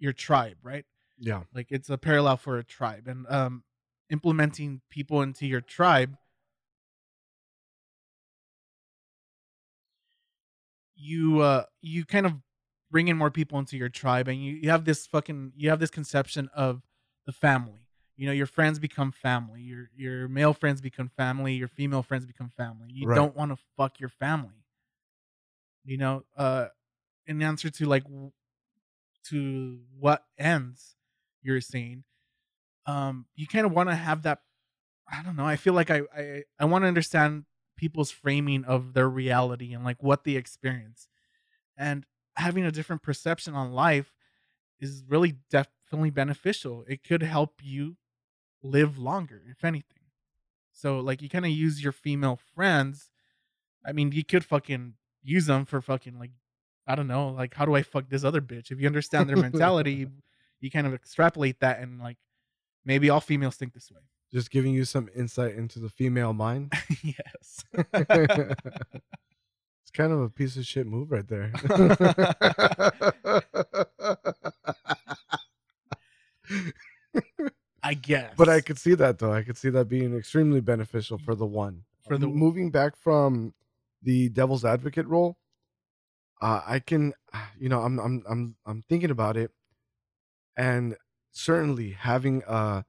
your 0.01 0.13
tribe 0.13 0.57
right? 0.63 0.87
Yeah. 1.19 1.43
Like 1.55 1.69
it's 1.71 1.91
a 1.91 1.99
parallel 1.99 2.37
for 2.39 2.59
a 2.59 2.65
tribe 2.65 3.07
and 3.09 3.27
um 3.29 3.65
implementing 4.11 4.81
people 4.91 5.23
into 5.23 5.47
your 5.47 5.61
tribe 5.61 6.17
you 10.97 11.41
uh 11.41 11.65
you 11.81 12.05
kind 12.05 12.27
of 12.27 12.35
bring 12.91 13.09
in 13.09 13.17
more 13.17 13.31
people 13.31 13.59
into 13.59 13.77
your 13.77 13.89
tribe 13.89 14.29
and 14.29 14.43
you, 14.45 14.55
you 14.55 14.71
have 14.71 14.85
this 14.85 15.07
fucking 15.07 15.53
you 15.57 15.71
have 15.71 15.81
this 15.81 15.91
conception 15.91 16.51
of 16.55 16.83
the 17.27 17.33
family. 17.33 17.87
You 18.17 18.27
know 18.27 18.33
your 18.33 18.47
friends 18.47 18.79
become 18.79 19.13
family 19.13 19.63
your 19.63 19.91
your 19.97 20.29
male 20.29 20.53
friends 20.53 20.81
become 20.81 21.09
family 21.09 21.55
your 21.55 21.69
female 21.69 22.03
friends 22.03 22.27
become 22.27 22.51
family. 22.51 22.89
You 22.93 23.07
Right. 23.07 23.17
don't 23.17 23.35
want 23.35 23.53
to 23.53 23.59
fuck 23.77 23.99
your 24.01 24.11
family. 24.11 24.65
You 25.85 25.97
know 25.99 26.25
uh 26.37 26.67
in 27.27 27.43
answer 27.43 27.71
to 27.71 27.87
like 27.87 28.05
to 29.31 29.79
what 29.99 30.25
ends 30.39 30.97
you're 31.43 31.61
saying 31.61 32.05
um 32.87 33.27
you 33.35 33.47
kind 33.47 33.67
of 33.67 33.73
want 33.73 33.89
to 33.89 33.95
have 33.95 34.23
that 34.23 34.41
i 35.11 35.23
don't 35.23 35.37
know 35.37 35.47
i 35.47 35.57
feel 35.57 35.75
like 35.75 35.91
i 35.91 36.03
i, 36.17 36.43
I 36.59 36.65
want 36.67 36.85
to 36.85 36.89
understand 36.89 37.45
people's 37.81 38.11
framing 38.11 38.63
of 38.67 38.93
their 38.93 39.09
reality 39.09 39.73
and 39.73 39.83
like 39.83 40.03
what 40.03 40.25
they 40.25 40.37
experience. 40.37 41.09
And 41.79 42.05
having 42.37 42.67
a 42.67 42.71
different 42.71 43.03
perception 43.03 43.55
on 43.55 43.73
life 43.73 44.13
is 44.79 45.03
really 45.09 45.37
definitely 45.51 46.11
beneficial. 46.11 46.85
It 46.87 47.03
could 47.03 47.23
help 47.23 47.55
you 47.63 47.97
live 48.63 48.99
longer 48.99 49.41
if 49.51 49.65
anything. 49.65 50.03
So 50.73 51.01
like 51.01 51.23
you 51.23 51.31
kind 51.31 51.47
of 51.47 51.53
use 51.53 51.83
your 51.83 51.93
female 51.93 52.39
friends 52.55 53.11
i 53.85 53.93
mean 53.93 54.13
you 54.13 54.23
could 54.23 54.45
fucking 54.45 54.93
use 55.23 55.47
them 55.47 55.65
for 55.65 55.81
fucking 55.81 56.19
like 56.19 56.33
i 56.91 56.95
don't 56.95 57.07
know 57.07 57.29
like 57.31 57.55
how 57.55 57.65
do 57.65 57.75
i 57.75 57.83
fuck 57.83 58.09
this 58.09 58.25
other 58.25 58.41
bitch? 58.41 58.71
If 58.71 58.81
you 58.81 58.87
understand 58.87 59.29
their 59.29 59.37
mentality 59.37 59.93
you, 59.93 60.11
you 60.61 60.71
kind 60.71 60.87
of 60.87 60.93
extrapolate 60.95 61.61
that 61.61 61.81
and 61.81 62.01
like 62.01 62.19
maybe 62.85 63.09
all 63.11 63.21
females 63.21 63.57
think 63.57 63.73
this 63.73 63.91
way. 63.91 64.01
Just 64.33 64.51
giving 64.51 64.75
you 64.75 64.85
some 64.85 65.09
insight 65.15 65.55
into 65.55 65.79
the 65.79 65.89
female 65.89 66.33
mind? 66.33 66.73
Yes. 67.03 67.65
It's 69.83 69.97
kind 69.97 70.13
of 70.13 70.21
a 70.21 70.29
piece 70.31 70.57
of 70.57 70.65
shit 70.65 70.87
move 70.87 71.11
right 71.11 71.27
there. 71.27 71.51
I 77.83 77.95
guess 77.95 78.35
but 78.37 78.49
I 78.49 78.61
could 78.61 78.79
see 78.79 78.95
that 78.95 79.19
though. 79.19 79.33
I 79.33 79.43
could 79.43 79.57
see 79.57 79.71
that 79.71 79.87
being 79.89 80.17
extremely 80.17 80.61
beneficial 80.61 81.19
for 81.19 81.35
the 81.35 81.47
one. 81.47 81.83
For 82.07 82.19
the- 82.19 82.29
moving 82.29 82.71
back 82.71 82.95
from 82.97 83.53
the 84.03 84.29
devil's 84.29 84.65
advocate 84.65 85.07
role, 85.07 85.39
uh, 86.41 86.63
I 86.67 86.79
can, 86.81 87.13
you 87.59 87.69
know, 87.69 87.81
I'm 87.83 87.99
I'm 87.99 88.23
I'm 88.29 88.57
I'm 88.67 88.83
thinking 88.83 89.11
about 89.11 89.37
it, 89.37 89.53
and 90.57 90.97
certainly 91.33 91.93
having 91.93 92.43
a 92.47 92.85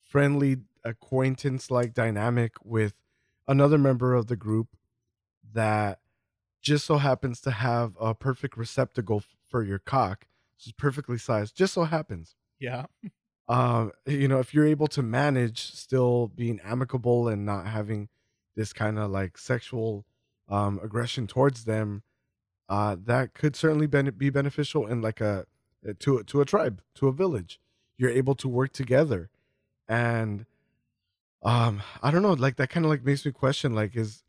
friendly 0.00 0.58
acquaintance 0.84 1.70
like 1.70 1.94
dynamic 1.94 2.54
with 2.64 2.94
another 3.48 3.78
member 3.78 4.14
of 4.14 4.26
the 4.26 4.36
group 4.36 4.68
that 5.54 6.00
just 6.60 6.86
so 6.86 6.98
happens 6.98 7.40
to 7.40 7.50
have 7.50 7.94
a 8.00 8.14
perfect 8.14 8.56
receptacle 8.56 9.22
for 9.48 9.62
your 9.62 9.78
cock, 9.78 10.26
just 10.58 10.76
perfectly 10.76 11.18
sized, 11.18 11.56
just 11.56 11.74
so 11.74 11.84
happens. 11.84 12.36
Yeah. 12.58 12.86
Um 13.48 13.92
you 14.06 14.28
know 14.28 14.38
if 14.38 14.54
you're 14.54 14.66
able 14.66 14.86
to 14.88 15.02
manage 15.02 15.72
still 15.72 16.28
being 16.28 16.60
amicable 16.62 17.28
and 17.28 17.44
not 17.44 17.66
having 17.66 18.08
this 18.54 18.72
kind 18.72 18.98
of 18.98 19.10
like 19.10 19.36
sexual 19.36 20.04
um 20.48 20.78
aggression 20.82 21.26
towards 21.26 21.64
them 21.64 22.02
uh 22.72 22.96
that 23.12 23.34
could 23.34 23.54
certainly 23.62 23.86
be 23.86 24.30
beneficial 24.30 24.86
in 24.92 25.02
like 25.08 25.20
a 25.20 25.34
uh, 25.88 25.92
to 25.98 26.18
a- 26.18 26.24
to 26.24 26.40
a 26.40 26.44
tribe 26.52 26.76
to 26.98 27.08
a 27.08 27.12
village. 27.12 27.60
You're 27.98 28.10
able 28.22 28.34
to 28.36 28.48
work 28.48 28.72
together. 28.72 29.22
And 29.88 30.46
um 31.44 31.82
i 32.02 32.10
don't 32.10 32.22
know 32.22 32.34
like 32.46 32.56
that 32.56 32.70
kind 32.70 32.86
of 32.86 32.90
like 32.90 33.04
makes 33.04 33.26
me 33.26 33.32
question 33.32 33.74
like 33.74 33.96
is 33.96 34.22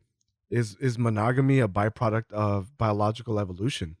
is 0.50 0.76
is 0.80 0.98
monogamy 0.98 1.60
a 1.60 1.68
byproduct 1.68 2.30
of 2.32 2.76
biological 2.76 3.38
evolution? 3.38 3.96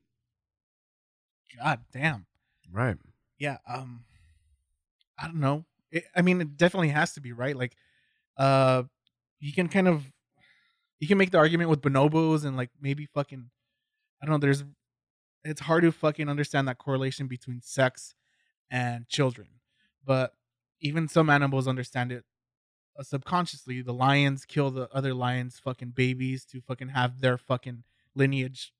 God 1.56 1.80
damn. 1.92 2.26
Right. 2.72 2.96
Yeah 3.38 3.58
um 3.68 4.04
i 5.18 5.26
don't 5.26 5.40
know. 5.40 5.64
It, 5.90 6.04
i 6.16 6.22
mean 6.22 6.40
it 6.40 6.56
definitely 6.56 6.88
has 6.90 7.14
to 7.14 7.20
be 7.20 7.32
right? 7.32 7.56
Like 7.56 7.76
uh 8.36 8.84
you 9.40 9.52
can 9.52 9.68
kind 9.68 9.88
of 9.88 10.10
you 11.00 11.08
can 11.08 11.18
make 11.18 11.30
the 11.30 11.38
argument 11.38 11.70
with 11.70 11.82
bonobos 11.82 12.44
and 12.44 12.56
like 12.56 12.70
maybe 12.80 13.06
fucking 13.06 13.50
i 14.22 14.26
don't 14.26 14.32
know 14.32 14.38
there's 14.38 14.64
it's 15.44 15.60
hard 15.60 15.82
to 15.82 15.92
fucking 15.92 16.28
understand 16.28 16.66
that 16.68 16.78
correlation 16.78 17.26
between 17.26 17.60
sex 17.60 18.14
and 18.70 19.06
children. 19.08 19.48
But 20.04 20.34
even 20.80 21.06
some 21.08 21.30
animals 21.30 21.68
understand 21.68 22.12
it 22.12 22.24
uh, 22.98 23.02
subconsciously. 23.02 23.82
The 23.82 23.92
lions 23.92 24.44
kill 24.44 24.70
the 24.70 24.88
other 24.92 25.14
lions' 25.14 25.58
fucking 25.58 25.90
babies 25.90 26.44
to 26.46 26.60
fucking 26.60 26.88
have 26.88 27.20
their 27.20 27.38
fucking 27.38 27.84
lineage 28.14 28.72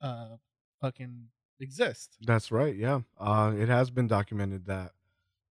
uh 0.00 0.36
fucking 0.80 1.28
exist. 1.58 2.16
That's 2.20 2.52
right. 2.52 2.74
Yeah. 2.74 3.00
Uh, 3.18 3.54
it 3.56 3.68
has 3.68 3.90
been 3.90 4.06
documented 4.06 4.66
that 4.66 4.92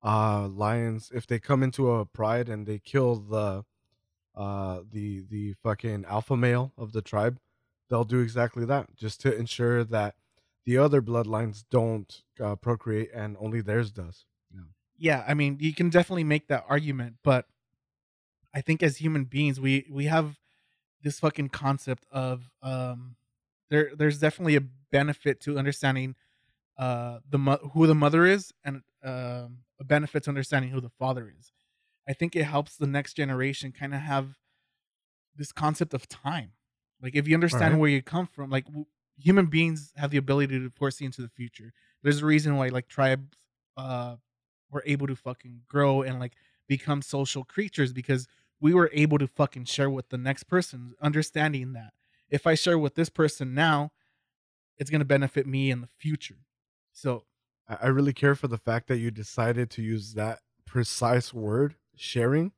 uh, 0.04 0.48
lions, 0.48 1.12
if 1.14 1.26
they 1.26 1.40
come 1.40 1.64
into 1.64 1.92
a 1.92 2.06
pride 2.06 2.48
and 2.48 2.68
they 2.68 2.80
kill 2.80 3.16
the 3.16 3.64
uh, 4.36 4.82
the 4.92 5.24
the 5.30 5.54
fucking 5.64 6.06
alpha 6.08 6.36
male 6.38 6.74
of 6.78 6.92
the 6.92 7.02
tribe, 7.02 7.40
they'll 7.90 8.04
do 8.04 8.20
exactly 8.20 8.66
that, 8.66 8.96
just 8.96 9.22
to 9.22 9.36
ensure 9.36 9.84
that 9.84 10.16
the 10.66 10.78
other 10.78 11.02
bloodlines 11.02 11.64
don't 11.70 12.24
uh, 12.40 12.56
procreate 12.56 13.10
and 13.14 13.38
only 13.40 13.62
theirs 13.62 13.92
does. 13.92 14.26
Yeah. 14.54 14.62
Yeah, 14.98 15.26
I 15.28 15.34
mean, 15.34 15.58
you 15.60 15.74
can 15.74 15.90
definitely 15.90 16.24
make 16.24 16.48
that 16.48 16.66
argument, 16.68 17.18
but 17.24 17.46
I 18.54 18.62
think 18.62 18.82
as 18.82 18.98
human 18.98 19.26
beings, 19.26 19.60
we 19.60 19.86
we 19.92 20.06
have 20.06 20.40
this 21.02 21.20
fucking 21.20 21.50
concept 21.50 22.06
of 22.12 22.50
um 22.62 23.16
there 23.70 23.92
there's 23.96 24.20
definitely 24.20 24.56
a 24.56 24.62
benefit 24.92 25.42
to 25.42 25.58
understanding 25.60 26.16
uh 26.78 27.20
the 27.30 27.38
mo- 27.38 27.70
who 27.74 27.86
the 27.88 27.96
mother 27.96 28.26
is 28.26 28.54
and 28.64 28.82
um 29.04 29.60
a 29.80 29.84
benefit 29.84 30.24
to 30.24 30.30
understanding 30.30 30.72
who 30.72 30.82
the 30.82 30.90
father 30.90 31.32
is. 31.38 31.52
I 32.08 32.14
think 32.14 32.36
it 32.36 32.46
helps 32.46 32.78
the 32.78 32.88
next 32.88 33.16
generation 33.16 33.72
kind 33.72 33.94
of 33.94 34.00
have 34.02 34.38
this 35.36 35.52
concept 35.52 35.94
of 35.94 36.08
time. 36.08 36.54
Like 37.02 37.16
if 37.16 37.28
you 37.28 37.36
understand 37.36 37.76
right. 37.76 37.80
where 37.80 37.90
you 37.90 38.02
come 38.02 38.28
from, 38.28 38.50
like 38.50 38.66
w- 38.66 38.86
human 39.18 39.48
beings 39.48 39.94
have 39.96 40.12
the 40.12 40.18
ability 40.18 40.60
to 40.60 40.70
foresee 40.70 41.06
into 41.06 41.22
the 41.22 41.30
future. 41.30 41.74
There's 42.04 42.22
a 42.22 42.26
reason 42.26 42.56
why 42.56 42.70
like 42.70 42.88
tribes 42.88 43.38
uh 43.78 44.16
were 44.72 44.84
able 44.86 45.08
to 45.08 45.16
fucking 45.16 45.62
grow 45.68 46.02
and 46.02 46.20
like 46.20 46.34
become 46.68 47.02
social 47.02 47.44
creatures 47.44 47.94
because 47.94 48.28
we 48.60 48.74
were 48.74 48.90
able 48.94 49.18
to 49.18 49.28
fucking 49.28 49.66
share 49.66 49.90
with 49.90 50.10
the 50.10 50.18
next 50.18 50.44
person, 50.46 50.94
understanding 51.02 51.74
that 51.74 51.94
if 52.30 52.48
I 52.48 52.56
share 52.56 52.80
with 52.80 52.96
this 52.96 53.10
person 53.10 53.54
now, 53.54 53.92
it's 54.78 54.90
gonna 54.90 55.06
benefit 55.06 55.46
me 55.48 55.72
in 55.72 55.82
the 55.82 55.90
future. 55.98 56.46
So 56.92 57.26
I 57.68 57.76
I 57.82 57.88
really 57.88 58.14
care 58.14 58.36
for 58.36 58.48
the 58.48 58.58
fact 58.58 58.88
that 58.88 58.98
you 58.98 59.12
decided 59.12 59.70
to 59.72 59.82
use 59.82 60.14
that 60.14 60.40
precise 60.66 61.34
word, 61.34 61.76
sharing. 61.96 62.52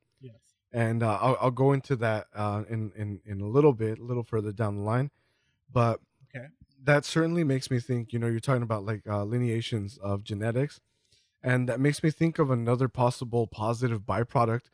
And 0.72 1.04
uh, 1.04 1.18
I'll, 1.22 1.38
I'll 1.42 1.52
go 1.52 1.74
into 1.74 1.96
that 1.98 2.28
uh, 2.34 2.64
in, 2.70 2.92
in 2.96 3.22
in 3.26 3.42
a 3.42 3.48
little 3.48 3.74
bit, 3.74 4.00
a 4.00 4.04
little 4.04 4.24
further 4.24 4.52
down 4.52 4.78
the 4.78 4.84
line. 4.84 5.12
But 5.72 6.02
Okay. 6.24 6.48
that 6.84 7.06
certainly 7.06 7.44
makes 7.44 7.72
me 7.72 7.80
think. 7.80 8.14
You 8.14 8.20
know, 8.20 8.28
you're 8.28 8.40
talking 8.40 8.64
about 8.64 8.86
like 8.86 9.08
uh, 9.08 9.24
lineations 9.24 9.98
of 9.98 10.24
genetics, 10.24 10.80
and 11.44 11.70
that 11.70 11.80
makes 11.80 12.04
me 12.04 12.12
think 12.12 12.40
of 12.40 12.50
another 12.52 12.88
possible 12.88 13.48
positive 13.48 14.02
byproduct 14.02 14.68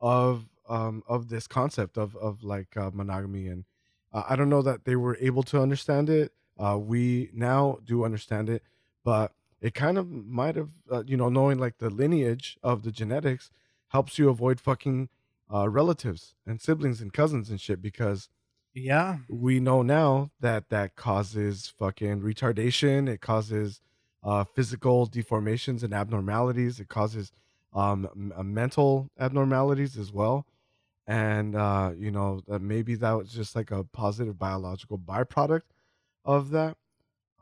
of 0.00 0.48
um, 0.68 1.02
of 1.08 1.28
this 1.28 1.46
concept 1.46 1.98
of 1.98 2.16
of 2.16 2.42
like 2.42 2.76
uh, 2.76 2.90
monogamy. 2.92 3.48
And 3.48 3.64
uh, 4.12 4.24
I 4.28 4.36
don't 4.36 4.48
know 4.50 4.62
that 4.62 4.84
they 4.84 4.96
were 4.96 5.16
able 5.20 5.42
to 5.44 5.60
understand 5.60 6.08
it. 6.10 6.32
Uh, 6.58 6.78
we 6.80 7.30
now 7.32 7.78
do 7.84 8.04
understand 8.04 8.48
it, 8.50 8.62
but 9.04 9.32
it 9.60 9.74
kind 9.74 9.98
of 9.98 10.10
might 10.10 10.56
have, 10.56 10.70
uh, 10.90 11.02
you 11.06 11.16
know, 11.16 11.28
knowing 11.28 11.58
like 11.58 11.78
the 11.78 11.90
lineage 11.90 12.58
of 12.62 12.82
the 12.82 12.92
genetics 12.92 13.50
helps 13.88 14.18
you 14.18 14.28
avoid 14.28 14.60
fucking 14.60 15.08
uh, 15.52 15.68
relatives 15.68 16.34
and 16.46 16.60
siblings 16.60 17.00
and 17.00 17.12
cousins 17.12 17.50
and 17.50 17.60
shit 17.60 17.82
because 17.82 18.28
yeah, 18.72 19.18
we 19.28 19.58
know 19.58 19.82
now 19.82 20.30
that 20.40 20.68
that 20.70 20.94
causes 20.94 21.72
fucking 21.76 22.20
retardation. 22.20 23.08
It 23.08 23.20
causes 23.20 23.80
uh, 24.22 24.44
physical 24.44 25.08
deformations 25.08 25.82
and 25.82 25.92
abnormalities. 25.92 26.78
It 26.78 26.88
causes 26.88 27.32
um, 27.72 28.08
m- 28.14 28.32
uh, 28.36 28.42
mental 28.42 29.10
abnormalities 29.18 29.96
as 29.96 30.12
well. 30.12 30.46
And 31.06 31.56
uh, 31.56 31.92
you 31.96 32.12
know 32.12 32.42
that 32.46 32.60
maybe 32.60 32.94
that 32.96 33.12
was 33.12 33.32
just 33.32 33.56
like 33.56 33.72
a 33.72 33.82
positive 33.82 34.38
biological 34.38 34.98
byproduct 34.98 35.62
of 36.24 36.50
that. 36.50 36.76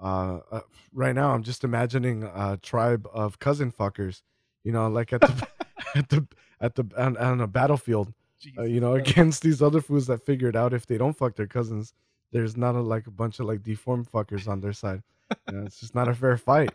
Uh, 0.00 0.38
uh, 0.50 0.60
right 0.94 1.14
now, 1.14 1.34
I'm 1.34 1.42
just 1.42 1.64
imagining 1.64 2.22
a 2.22 2.58
tribe 2.62 3.06
of 3.12 3.38
cousin 3.38 3.70
fuckers. 3.70 4.22
You 4.64 4.72
know, 4.72 4.88
like 4.88 5.12
at 5.12 5.20
the 5.20 5.48
at 5.94 6.08
the 6.08 6.26
at 6.60 6.74
the 6.74 6.84
on, 6.96 7.16
on 7.16 7.40
a 7.40 7.46
battlefield 7.46 8.12
uh, 8.56 8.62
you 8.62 8.80
know, 8.80 8.94
against 8.96 9.42
these 9.42 9.62
other 9.62 9.80
fools 9.80 10.06
that 10.06 10.24
figured 10.24 10.56
out 10.56 10.72
if 10.72 10.86
they 10.86 10.98
don't 10.98 11.16
fuck 11.16 11.34
their 11.34 11.46
cousins, 11.46 11.94
there's 12.32 12.56
not 12.56 12.74
a, 12.74 12.80
like 12.80 13.06
a 13.06 13.10
bunch 13.10 13.40
of 13.40 13.46
like 13.46 13.62
deformed 13.62 14.10
fuckers 14.10 14.48
on 14.48 14.60
their 14.60 14.72
side. 14.72 15.02
You 15.48 15.58
know, 15.58 15.66
it's 15.66 15.80
just 15.80 15.94
not 15.94 16.08
a 16.08 16.14
fair 16.14 16.36
fight, 16.36 16.70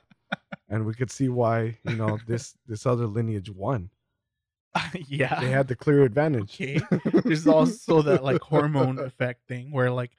and 0.70 0.86
we 0.86 0.94
could 0.94 1.12
see 1.12 1.30
why 1.30 1.78
you 1.88 1.96
know 1.96 2.20
this 2.28 2.56
this 2.68 2.86
other 2.86 3.08
lineage 3.08 3.50
won. 3.50 3.90
Yeah. 5.08 5.40
They 5.40 5.52
had 5.52 5.68
the 5.68 5.76
clear 5.76 6.02
advantage. 6.02 6.60
okay. 6.60 6.80
There's 7.24 7.46
also 7.46 8.02
that 8.02 8.24
like 8.24 8.42
hormone 8.42 8.98
effect 8.98 9.48
thing 9.48 9.72
where 9.72 9.92
like 9.92 10.18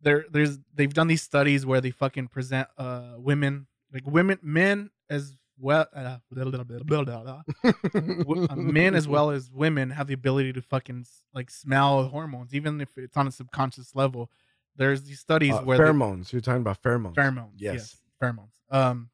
there 0.00 0.26
there's 0.30 0.60
they've 0.72 0.94
done 0.94 1.08
these 1.08 1.22
studies 1.22 1.66
where 1.66 1.80
they 1.80 1.90
fucking 1.90 2.28
present 2.28 2.68
uh 2.78 3.14
women 3.16 3.66
like 3.92 4.06
women 4.06 4.38
men 4.42 4.90
as 5.10 5.36
well 5.58 5.86
uh, 5.94 6.16
blah, 6.30 6.44
blah, 6.64 6.64
blah, 6.64 7.42
uh, 7.64 8.56
men 8.56 8.94
as 8.94 9.06
well 9.06 9.30
as 9.30 9.50
women 9.52 9.90
have 9.90 10.06
the 10.06 10.14
ability 10.14 10.52
to 10.52 10.62
fucking 10.62 11.06
like 11.32 11.50
smell 11.50 12.08
hormones, 12.08 12.54
even 12.54 12.80
if 12.80 12.96
it's 12.98 13.16
on 13.16 13.26
a 13.26 13.32
subconscious 13.32 13.94
level. 13.94 14.30
There's 14.76 15.02
these 15.04 15.20
studies 15.20 15.54
Uh, 15.54 15.62
where 15.62 15.78
they- 15.78 15.84
pheromones. 15.84 16.32
You're 16.32 16.40
talking 16.40 16.60
about 16.62 16.82
pheromones. 16.82 17.14
pheromones. 17.14 17.52
Yes. 17.56 17.74
Yes. 17.74 17.96
pheromones. 18.20 18.50
Um, 18.70 19.10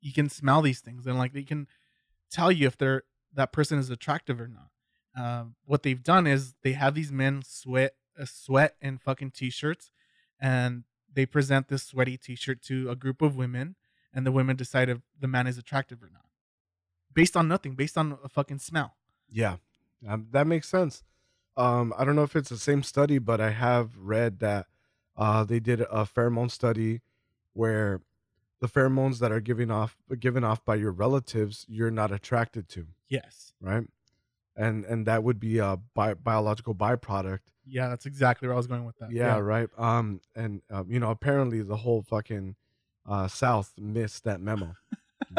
you 0.00 0.12
can 0.12 0.28
smell 0.28 0.62
these 0.62 0.80
things, 0.80 1.06
and 1.06 1.18
like 1.18 1.32
they 1.32 1.42
can 1.42 1.66
tell 2.30 2.52
you 2.52 2.66
if 2.66 2.76
they're 2.78 3.02
that 3.34 3.52
person 3.52 3.78
is 3.78 3.90
attractive 3.90 4.40
or 4.40 4.48
not. 4.48 4.70
Um, 5.16 5.56
what 5.64 5.82
they've 5.82 6.02
done 6.02 6.26
is 6.26 6.54
they 6.62 6.72
have 6.72 6.94
these 6.94 7.10
men 7.10 7.42
sweat, 7.44 7.94
uh, 8.18 8.24
sweat 8.24 8.76
in 8.80 8.98
fucking 8.98 9.32
t-shirts, 9.32 9.90
and 10.40 10.84
they 11.12 11.26
present 11.26 11.66
this 11.68 11.82
sweaty 11.82 12.16
t-shirt 12.16 12.62
to 12.62 12.88
a 12.90 12.94
group 12.96 13.20
of 13.20 13.34
women, 13.36 13.74
and 14.12 14.26
the 14.26 14.32
women 14.32 14.56
decide 14.56 14.88
if 14.88 14.98
the 15.18 15.28
man 15.28 15.46
is 15.46 15.58
attractive 15.58 16.02
or 16.02 16.10
not, 16.12 16.24
based 17.12 17.36
on 17.36 17.48
nothing, 17.48 17.74
based 17.74 17.96
on 17.98 18.18
a 18.24 18.28
fucking 18.28 18.58
smell. 18.58 18.94
Yeah, 19.30 19.56
um, 20.06 20.28
that 20.32 20.46
makes 20.46 20.68
sense. 20.68 21.02
Um, 21.56 21.92
I 21.98 22.04
don't 22.04 22.14
know 22.16 22.22
if 22.22 22.36
it's 22.36 22.48
the 22.50 22.58
same 22.58 22.82
study, 22.82 23.18
but 23.18 23.40
I 23.40 23.50
have 23.50 23.96
read 23.98 24.38
that 24.40 24.66
uh, 25.16 25.42
they 25.44 25.58
did 25.60 25.80
a 25.80 26.04
pheromone 26.04 26.50
study 26.50 27.00
where 27.52 28.00
the 28.60 28.68
pheromones 28.68 29.18
that 29.18 29.32
are 29.32 29.40
giving 29.40 29.70
off 29.70 29.96
given 30.18 30.44
off 30.44 30.64
by 30.64 30.76
your 30.76 30.92
relatives 30.92 31.64
you're 31.68 31.90
not 31.90 32.12
attracted 32.12 32.68
to, 32.70 32.86
Yes. 33.08 33.52
right? 33.60 33.86
And 34.56 34.84
and 34.84 35.06
that 35.06 35.22
would 35.22 35.38
be 35.38 35.58
a 35.58 35.78
bi- 35.94 36.14
biological 36.14 36.74
byproduct. 36.74 37.40
Yeah, 37.64 37.88
that's 37.88 38.06
exactly 38.06 38.48
where 38.48 38.54
I 38.54 38.56
was 38.56 38.66
going 38.66 38.84
with 38.84 38.96
that. 38.98 39.12
Yeah, 39.12 39.38
right. 39.38 39.68
Um, 39.76 40.20
and 40.34 40.62
uh, 40.72 40.84
you 40.88 40.98
know, 41.00 41.10
apparently 41.10 41.62
the 41.62 41.76
whole 41.76 42.02
fucking 42.02 42.56
uh, 43.08 43.26
South 43.28 43.72
missed 43.78 44.24
that 44.24 44.40
memo. 44.40 44.74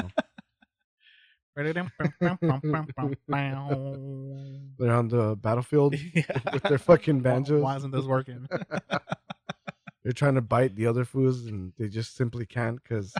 They're 4.77 4.93
on 4.93 5.07
the 5.09 5.35
battlefield 5.41 5.95
with 6.53 6.63
their 6.63 6.77
fucking 6.77 7.19
banjos. 7.21 7.61
Why 7.61 7.75
isn't 7.75 7.91
this 7.91 8.05
working? 8.05 8.47
They're 10.03 10.13
trying 10.13 10.35
to 10.35 10.41
bite 10.41 10.75
the 10.75 10.87
other 10.87 11.03
fools 11.03 11.45
and 11.47 11.73
they 11.77 11.89
just 11.89 12.15
simply 12.15 12.45
can't 12.45 12.81
because 12.81 13.13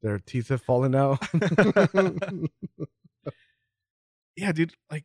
their 0.00 0.18
teeth 0.18 0.48
have 0.48 0.62
fallen 0.62 0.94
out. 0.94 1.22
yeah, 4.36 4.52
dude. 4.52 4.72
Like 4.90 5.04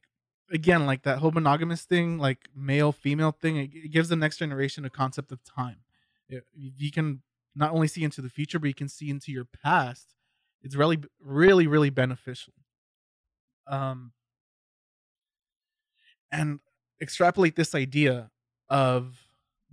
again, 0.51 0.85
like 0.85 1.03
that 1.03 1.19
whole 1.19 1.31
monogamous 1.31 1.83
thing, 1.83 2.17
like 2.17 2.47
male 2.55 2.91
female 2.93 3.31
thing. 3.31 3.57
It, 3.57 3.71
it 3.73 3.91
gives 3.91 4.07
the 4.09 4.15
next 4.15 4.37
generation 4.37 4.85
a 4.85 4.89
concept 4.89 5.31
of 5.33 5.43
time. 5.43 5.77
It- 6.29 6.47
you 6.55 6.91
can 6.91 7.21
not 7.57 7.71
only 7.71 7.87
see 7.87 8.03
into 8.03 8.21
the 8.21 8.29
future, 8.29 8.59
but 8.59 8.67
you 8.67 8.73
can 8.73 8.87
see 8.89 9.09
into 9.09 9.31
your 9.31 9.45
past. 9.45 10.13
It's 10.61 10.75
really, 10.75 10.99
really, 11.19 11.67
really 11.67 11.89
beneficial. 11.89 12.53
Um, 13.65 14.13
and 16.31 16.59
extrapolate 17.01 17.55
this 17.55 17.73
idea 17.73 18.29
of 18.69 19.17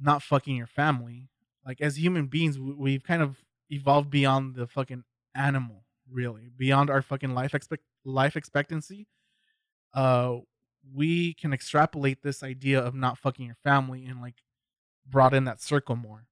not 0.00 0.22
fucking 0.22 0.56
your 0.56 0.66
family. 0.66 1.28
Like 1.66 1.80
as 1.80 1.98
human 1.98 2.26
beings, 2.26 2.58
we- 2.58 2.74
we've 2.74 3.04
kind 3.04 3.22
of 3.22 3.44
evolved 3.70 4.10
beyond 4.10 4.54
the 4.54 4.66
fucking 4.66 5.04
animal, 5.34 5.84
really, 6.10 6.48
beyond 6.48 6.90
our 6.90 7.02
fucking 7.02 7.34
life 7.34 7.54
expect 7.54 7.84
life 8.04 8.36
expectancy. 8.36 9.08
Uh, 9.92 10.38
we 10.92 11.34
can 11.34 11.52
extrapolate 11.52 12.22
this 12.22 12.42
idea 12.42 12.78
of 12.80 12.94
not 12.94 13.18
fucking 13.18 13.46
your 13.46 13.56
family 13.56 14.04
and 14.04 14.20
like 14.20 14.42
broaden 15.06 15.44
that 15.44 15.60
circle 15.60 15.96
more. 15.96 16.26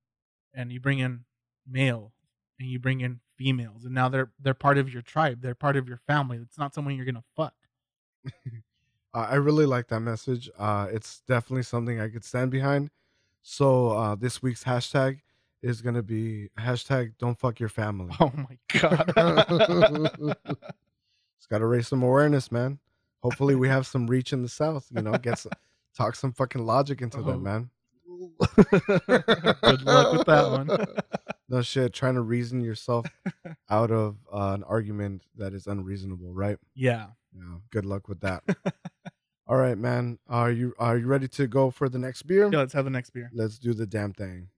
And 0.55 0.71
you 0.73 0.81
bring 0.81 0.99
in 0.99 1.25
male 1.69 2.13
and 2.59 2.69
you 2.69 2.79
bring 2.79 3.01
in 3.01 3.21
females, 3.37 3.85
and 3.85 3.95
now 3.95 4.09
they're 4.09 4.31
they're 4.41 4.55
part 4.55 4.79
of 4.79 4.93
your 4.93 5.03
tribe. 5.03 5.41
They're 5.43 5.55
part 5.55 5.77
of 5.77 5.89
your 5.89 5.99
family. 6.07 6.39
It's 6.39 6.59
not 6.59 6.75
someone 6.75 6.95
you're 6.97 7.07
gonna 7.07 7.25
fuck. 7.37 7.55
Uh, 9.15 9.27
I 9.31 9.35
really 9.35 9.67
like 9.67 9.89
that 9.89 10.01
message. 10.01 10.49
Uh, 10.59 10.87
it's 10.91 11.21
definitely 11.29 11.65
something 11.65 12.01
I 12.01 12.09
could 12.09 12.25
stand 12.25 12.51
behind. 12.51 12.89
So 13.43 13.91
uh, 13.91 14.15
this 14.15 14.41
week's 14.43 14.65
hashtag 14.65 15.19
is 15.61 15.83
gonna 15.83 16.03
be 16.03 16.49
hashtag 16.59 17.13
don't 17.19 17.39
fuck 17.39 17.61
your 17.61 17.69
family. 17.69 18.15
Oh 18.21 18.33
my 18.35 18.57
god. 18.81 19.13
It's 21.37 21.47
got 21.51 21.59
to 21.59 21.67
raise 21.67 21.89
some 21.89 22.03
awareness, 22.03 22.51
man. 22.51 22.79
Hopefully, 23.23 23.55
we 23.55 23.69
have 23.69 23.87
some 23.87 24.07
reach 24.07 24.33
in 24.33 24.41
the 24.43 24.49
South. 24.49 24.87
You 24.95 25.03
know, 25.03 25.13
get 25.13 25.41
some, 25.41 25.53
talk 25.95 26.15
some 26.17 26.33
fucking 26.33 26.65
logic 26.65 27.03
into 27.03 27.19
Oh. 27.19 27.23
them, 27.23 27.43
man. 27.43 27.71
Good 28.57 29.83
luck 29.83 30.13
with 30.13 30.27
that 30.27 30.47
one. 30.51 30.71
No 31.53 31.61
shit, 31.61 31.93
trying 31.93 32.15
to 32.15 32.23
reason 32.23 32.63
yourself 32.63 33.05
out 33.71 33.91
of 33.91 34.17
uh, 34.33 34.55
an 34.55 34.63
argument 34.65 35.25
that 35.37 35.53
is 35.53 35.67
unreasonable, 35.67 36.33
right? 36.33 36.57
yeah. 36.75 37.09
Yeah. 37.35 37.59
Good 37.71 37.85
luck 37.85 38.09
with 38.09 38.21
that. 38.21 38.43
All 39.47 39.57
right, 39.59 39.77
man. 39.77 40.19
Are 40.29 40.51
you 40.51 40.75
are 40.79 40.97
you 40.97 41.07
ready 41.07 41.29
to 41.29 41.47
go 41.47 41.71
for 41.71 41.89
the 41.91 41.99
next 41.99 42.23
beer? 42.23 42.49
Yeah, 42.51 42.59
let's 42.59 42.73
have 42.73 42.85
the 42.85 42.91
next 42.91 43.11
beer. 43.11 43.31
Let's 43.35 43.59
do 43.59 43.75
the 43.75 43.87
damn 43.87 44.13
thing. 44.13 44.49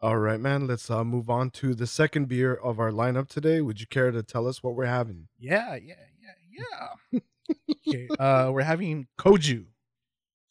All 0.00 0.16
right, 0.18 0.40
man. 0.40 0.66
Let's 0.66 0.90
uh, 0.90 1.04
move 1.04 1.30
on 1.30 1.50
to 1.52 1.74
the 1.74 1.86
second 1.86 2.28
beer 2.28 2.54
of 2.54 2.78
our 2.78 2.90
lineup 2.90 3.28
today. 3.28 3.60
Would 3.62 3.80
you 3.80 3.86
care 3.86 4.10
to 4.10 4.22
tell 4.22 4.46
us 4.46 4.62
what 4.62 4.74
we're 4.74 4.86
having? 4.86 5.28
Yeah, 5.38 5.74
yeah, 5.76 5.94
yeah, 6.20 6.70
yeah. 7.12 7.20
okay, 7.88 8.08
uh, 8.18 8.50
we're 8.52 8.62
having 8.62 9.08
Koju. 9.18 9.64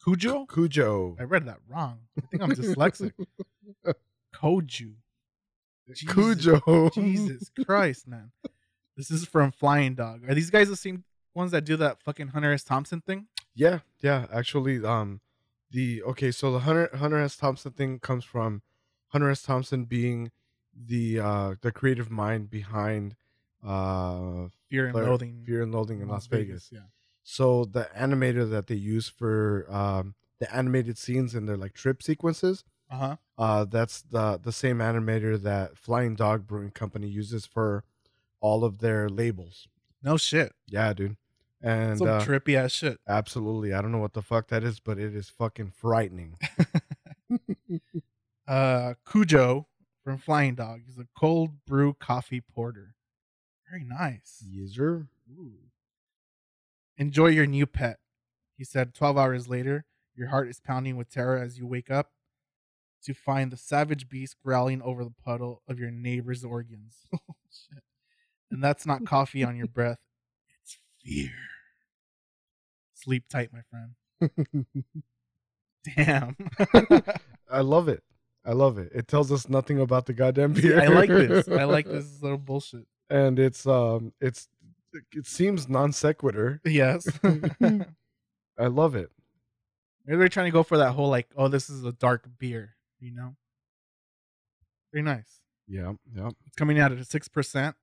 Kujo? 0.04 0.48
Cujo. 0.48 1.16
I 1.18 1.24
read 1.24 1.46
that 1.46 1.58
wrong. 1.68 1.98
I 2.16 2.26
think 2.26 2.42
I'm 2.42 2.50
dyslexic. 2.52 3.12
Koju. 4.36 4.94
Jesus. 5.94 6.12
Cujo. 6.12 6.90
Jesus 6.90 7.50
Christ, 7.64 8.08
man. 8.08 8.32
This 8.96 9.10
is 9.10 9.24
from 9.26 9.52
Flying 9.52 9.94
Dog. 9.94 10.28
Are 10.28 10.34
these 10.34 10.50
guys 10.50 10.68
the 10.68 10.76
same 10.76 11.04
ones 11.34 11.50
that 11.52 11.64
do 11.64 11.76
that 11.76 12.02
fucking 12.02 12.28
Hunter 12.28 12.52
S. 12.52 12.64
Thompson 12.64 13.00
thing? 13.00 13.26
Yeah, 13.54 13.80
yeah. 14.00 14.26
Actually, 14.32 14.84
um, 14.84 15.20
the 15.70 16.02
okay. 16.02 16.30
So 16.30 16.52
the 16.52 16.60
Hunter 16.60 16.90
Hunter 16.94 17.18
S. 17.18 17.36
Thompson 17.36 17.72
thing 17.72 17.98
comes 17.98 18.24
from 18.24 18.62
Hunter 19.08 19.30
S. 19.30 19.42
Thompson 19.42 19.84
being 19.84 20.30
the 20.74 21.20
uh 21.20 21.54
the 21.60 21.72
creative 21.72 22.10
mind 22.10 22.50
behind 22.50 23.16
uh 23.64 24.48
Fear 24.68 24.86
and 24.86 24.92
Flare- 24.92 25.04
Loathing. 25.04 25.42
Fear 25.46 25.62
and 25.62 25.72
Loathing 25.72 26.00
in 26.00 26.08
Las 26.08 26.26
Vegas. 26.26 26.70
Yeah. 26.72 26.80
So 27.22 27.64
the 27.64 27.88
animator 27.96 28.48
that 28.50 28.66
they 28.66 28.74
use 28.74 29.08
for 29.08 29.66
um 29.70 30.14
the 30.38 30.54
animated 30.54 30.98
scenes 30.98 31.34
and 31.34 31.48
their 31.48 31.56
like 31.56 31.72
trip 31.72 32.02
sequences, 32.02 32.62
Uh 32.90 32.96
huh. 32.96 33.16
uh 33.36 33.64
that's 33.64 34.02
the 34.02 34.38
the 34.42 34.52
same 34.52 34.78
animator 34.78 35.40
that 35.42 35.76
Flying 35.76 36.14
Dog 36.14 36.46
Brewing 36.46 36.70
Company 36.70 37.08
uses 37.08 37.44
for 37.46 37.84
all 38.40 38.64
of 38.64 38.78
their 38.78 39.08
labels. 39.08 39.66
No 40.02 40.16
shit. 40.16 40.52
Yeah, 40.68 40.92
dude. 40.92 41.16
And 41.60 41.98
Some 41.98 42.06
uh, 42.08 42.20
trippy 42.20 42.54
ass 42.56 42.70
shit. 42.72 43.00
absolutely, 43.08 43.72
I 43.74 43.80
don't 43.82 43.90
know 43.90 43.98
what 43.98 44.12
the 44.12 44.22
fuck 44.22 44.48
that 44.48 44.62
is, 44.62 44.78
but 44.78 44.98
it 44.98 45.16
is 45.16 45.28
fucking 45.30 45.72
frightening. 45.76 46.36
Uh, 48.46 48.94
Cujo 49.10 49.66
from 50.04 50.18
Flying 50.18 50.54
Dog 50.54 50.82
is 50.88 50.98
a 50.98 51.08
cold 51.18 51.64
brew 51.66 51.92
coffee 51.94 52.40
porter. 52.40 52.94
Very 53.68 53.82
nice. 53.82 54.40
User. 54.48 55.08
Ooh. 55.36 55.54
Enjoy 56.96 57.26
your 57.26 57.46
new 57.46 57.66
pet. 57.66 57.98
He 58.56 58.62
said 58.62 58.94
12 58.94 59.18
hours 59.18 59.48
later, 59.48 59.84
your 60.14 60.28
heart 60.28 60.48
is 60.48 60.60
pounding 60.60 60.96
with 60.96 61.10
terror 61.10 61.36
as 61.36 61.58
you 61.58 61.66
wake 61.66 61.90
up 61.90 62.12
to 63.06 63.14
find 63.14 63.50
the 63.50 63.56
savage 63.56 64.08
beast 64.08 64.36
growling 64.44 64.82
over 64.82 65.04
the 65.04 65.14
puddle 65.24 65.62
of 65.68 65.78
your 65.78 65.90
neighbor's 65.90 66.44
organs. 66.44 66.96
Oh. 67.28 67.34
And 68.52 68.62
that's 68.62 68.86
not 68.86 69.04
coffee 69.06 69.42
on 69.42 69.56
your 69.56 69.66
breath, 69.74 69.98
it's 70.62 70.76
fear. 71.02 71.32
Sleep 72.94 73.24
tight, 73.28 73.50
my 73.52 73.62
friend. 73.70 74.66
Damn. 75.96 76.36
I 77.50 77.60
love 77.62 77.88
it. 77.88 78.04
I 78.44 78.52
love 78.52 78.78
it. 78.78 78.92
It 78.94 79.08
tells 79.08 79.32
us 79.32 79.48
nothing 79.48 79.80
about 79.80 80.06
the 80.06 80.12
goddamn 80.12 80.52
beer. 80.52 80.80
I 80.80 80.86
like 80.86 81.08
this. 81.08 81.48
I 81.48 81.64
like 81.64 81.86
this 81.86 82.22
little 82.22 82.38
bullshit. 82.38 82.86
and 83.10 83.38
it's 83.38 83.66
um, 83.66 84.12
it's 84.20 84.48
it 85.12 85.26
seems 85.26 85.68
non 85.68 85.92
sequitur. 85.92 86.60
Yes. 86.64 87.08
I 88.58 88.66
love 88.68 88.94
it. 88.94 89.10
Maybe 90.06 90.18
they're 90.18 90.28
trying 90.28 90.46
to 90.46 90.52
go 90.52 90.62
for 90.62 90.78
that 90.78 90.92
whole 90.92 91.08
like, 91.08 91.26
oh, 91.36 91.48
this 91.48 91.68
is 91.68 91.84
a 91.84 91.92
dark 91.92 92.28
beer, 92.38 92.75
you 93.00 93.12
know? 93.12 93.36
Very 94.92 95.02
nice. 95.02 95.40
Yeah, 95.68 95.94
yeah, 96.14 96.30
It's 96.46 96.54
coming 96.56 96.78
out 96.78 96.92
at 96.92 96.98
a 96.98 97.04
six 97.04 97.28
percent. 97.28 97.74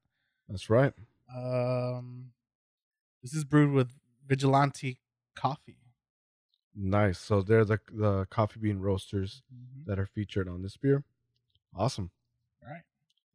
that's 0.47 0.69
right. 0.69 0.93
Um, 1.35 2.31
this 3.21 3.33
is 3.33 3.43
brewed 3.43 3.71
with 3.71 3.91
Vigilante 4.27 4.99
coffee. 5.35 5.77
Nice. 6.75 7.19
So 7.19 7.41
they're 7.41 7.65
the 7.65 7.79
the 7.91 8.25
coffee 8.29 8.59
bean 8.59 8.79
roasters 8.79 9.41
that 9.85 9.99
are 9.99 10.05
featured 10.05 10.47
on 10.47 10.61
this 10.63 10.77
beer. 10.77 11.03
Awesome. 11.75 12.09
All 12.65 12.71
right. 12.71 12.83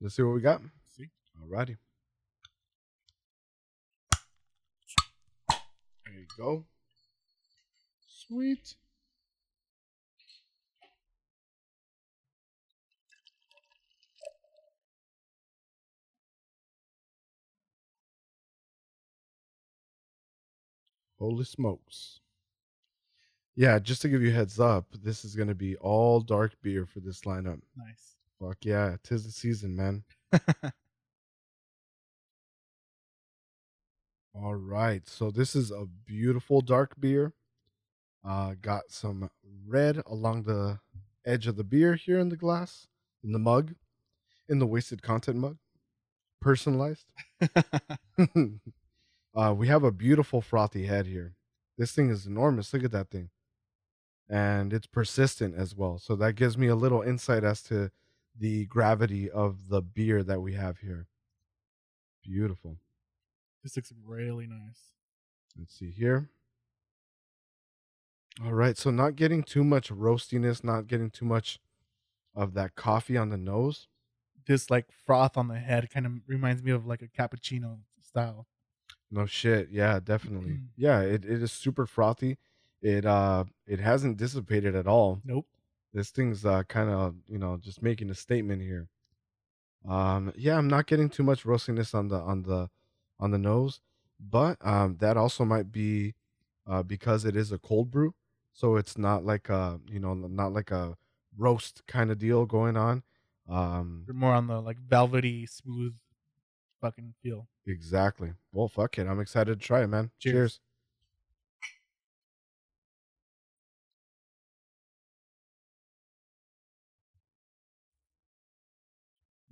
Let's 0.00 0.16
see 0.16 0.22
what 0.22 0.34
we 0.34 0.40
got. 0.40 0.60
See. 0.96 1.10
Alrighty. 1.40 1.76
There 5.48 6.14
you 6.16 6.26
go. 6.36 6.64
Sweet. 8.06 8.74
Holy 21.18 21.44
smokes. 21.44 22.20
Yeah, 23.56 23.78
just 23.80 24.02
to 24.02 24.08
give 24.08 24.22
you 24.22 24.30
a 24.30 24.34
heads 24.34 24.60
up, 24.60 24.86
this 25.02 25.24
is 25.24 25.34
going 25.34 25.48
to 25.48 25.54
be 25.54 25.76
all 25.76 26.20
dark 26.20 26.52
beer 26.62 26.86
for 26.86 27.00
this 27.00 27.22
lineup. 27.22 27.60
Nice. 27.76 28.14
Fuck 28.40 28.58
yeah, 28.62 28.96
tis 29.02 29.24
the 29.24 29.32
season, 29.32 29.74
man. 29.74 30.04
All 34.32 34.54
right, 34.54 35.04
so 35.08 35.32
this 35.32 35.56
is 35.56 35.72
a 35.72 35.86
beautiful 36.06 36.60
dark 36.60 36.94
beer. 37.00 37.32
Uh, 38.24 38.54
got 38.62 38.84
some 38.90 39.28
red 39.66 40.00
along 40.06 40.44
the 40.44 40.78
edge 41.26 41.48
of 41.48 41.56
the 41.56 41.64
beer 41.64 41.96
here 41.96 42.20
in 42.20 42.28
the 42.28 42.36
glass, 42.36 42.86
in 43.24 43.32
the 43.32 43.40
mug, 43.40 43.74
in 44.48 44.60
the 44.60 44.66
wasted 44.66 45.02
content 45.02 45.38
mug, 45.38 45.56
personalized. 46.40 47.06
uh, 49.38 49.54
we 49.54 49.68
have 49.68 49.84
a 49.84 49.92
beautiful 49.92 50.40
frothy 50.40 50.86
head 50.86 51.06
here. 51.06 51.36
This 51.76 51.92
thing 51.92 52.10
is 52.10 52.26
enormous. 52.26 52.72
Look 52.72 52.82
at 52.82 52.90
that 52.90 53.08
thing, 53.08 53.30
and 54.28 54.72
it's 54.72 54.88
persistent 54.88 55.54
as 55.54 55.76
well. 55.76 55.98
So 55.98 56.16
that 56.16 56.32
gives 56.32 56.58
me 56.58 56.66
a 56.66 56.74
little 56.74 57.02
insight 57.02 57.44
as 57.44 57.62
to 57.64 57.92
the 58.36 58.66
gravity 58.66 59.30
of 59.30 59.68
the 59.68 59.80
beer 59.80 60.24
that 60.24 60.40
we 60.40 60.54
have 60.54 60.78
here. 60.78 61.06
Beautiful. 62.24 62.78
this 63.62 63.76
looks 63.76 63.92
really 64.04 64.48
nice. 64.48 64.94
Let's 65.56 65.74
see 65.78 65.90
here. 65.90 66.30
All 68.44 68.54
right, 68.54 68.76
so 68.76 68.90
not 68.90 69.14
getting 69.14 69.44
too 69.44 69.62
much 69.62 69.88
roastiness, 69.88 70.64
not 70.64 70.88
getting 70.88 71.10
too 71.10 71.24
much 71.24 71.60
of 72.34 72.54
that 72.54 72.74
coffee 72.74 73.16
on 73.16 73.30
the 73.30 73.36
nose. 73.36 73.86
This 74.46 74.68
like 74.68 74.86
froth 75.06 75.36
on 75.36 75.46
the 75.46 75.58
head 75.58 75.90
kind 75.90 76.06
of 76.06 76.12
reminds 76.26 76.62
me 76.62 76.72
of 76.72 76.86
like 76.86 77.02
a 77.02 77.08
cappuccino 77.08 77.78
style. 78.00 78.46
No 79.10 79.26
shit. 79.26 79.70
Yeah, 79.70 80.00
definitely. 80.02 80.52
Mm. 80.52 80.66
yeah, 80.76 81.00
it, 81.00 81.24
it 81.24 81.42
is 81.42 81.52
super 81.52 81.86
frothy. 81.86 82.36
It 82.82 83.04
uh 83.06 83.44
it 83.66 83.80
hasn't 83.80 84.18
dissipated 84.18 84.74
at 84.76 84.86
all. 84.86 85.20
Nope. 85.24 85.46
This 85.92 86.10
thing's 86.10 86.44
uh 86.44 86.62
kind 86.64 86.90
of, 86.90 87.14
you 87.26 87.38
know, 87.38 87.56
just 87.56 87.82
making 87.82 88.10
a 88.10 88.14
statement 88.14 88.62
here. 88.62 88.88
Um 89.88 90.32
yeah, 90.36 90.56
I'm 90.58 90.68
not 90.68 90.86
getting 90.86 91.08
too 91.08 91.22
much 91.22 91.44
roastiness 91.44 91.94
on 91.94 92.08
the 92.08 92.16
on 92.16 92.42
the 92.42 92.68
on 93.18 93.30
the 93.30 93.38
nose, 93.38 93.80
but 94.20 94.58
um 94.60 94.96
that 95.00 95.16
also 95.16 95.44
might 95.44 95.72
be 95.72 96.14
uh 96.66 96.82
because 96.82 97.24
it 97.24 97.34
is 97.34 97.50
a 97.50 97.58
cold 97.58 97.90
brew, 97.90 98.14
so 98.52 98.76
it's 98.76 98.98
not 98.98 99.24
like 99.24 99.48
a, 99.48 99.80
you 99.90 99.98
know, 99.98 100.14
not 100.14 100.52
like 100.52 100.70
a 100.70 100.96
roast 101.36 101.82
kind 101.86 102.10
of 102.10 102.18
deal 102.18 102.44
going 102.46 102.76
on. 102.76 103.02
Um 103.48 104.04
They're 104.06 104.14
more 104.14 104.34
on 104.34 104.46
the 104.46 104.60
like 104.60 104.78
velvety, 104.78 105.46
smooth 105.46 105.94
fucking 106.80 107.14
feel. 107.22 107.48
Exactly. 107.68 108.32
Well, 108.52 108.68
fuck 108.68 108.98
it. 108.98 109.06
I'm 109.06 109.20
excited 109.20 109.60
to 109.60 109.66
try 109.66 109.82
it, 109.82 109.86
man. 109.88 110.10
Cheers. 110.18 110.34
Cheers. 110.38 110.60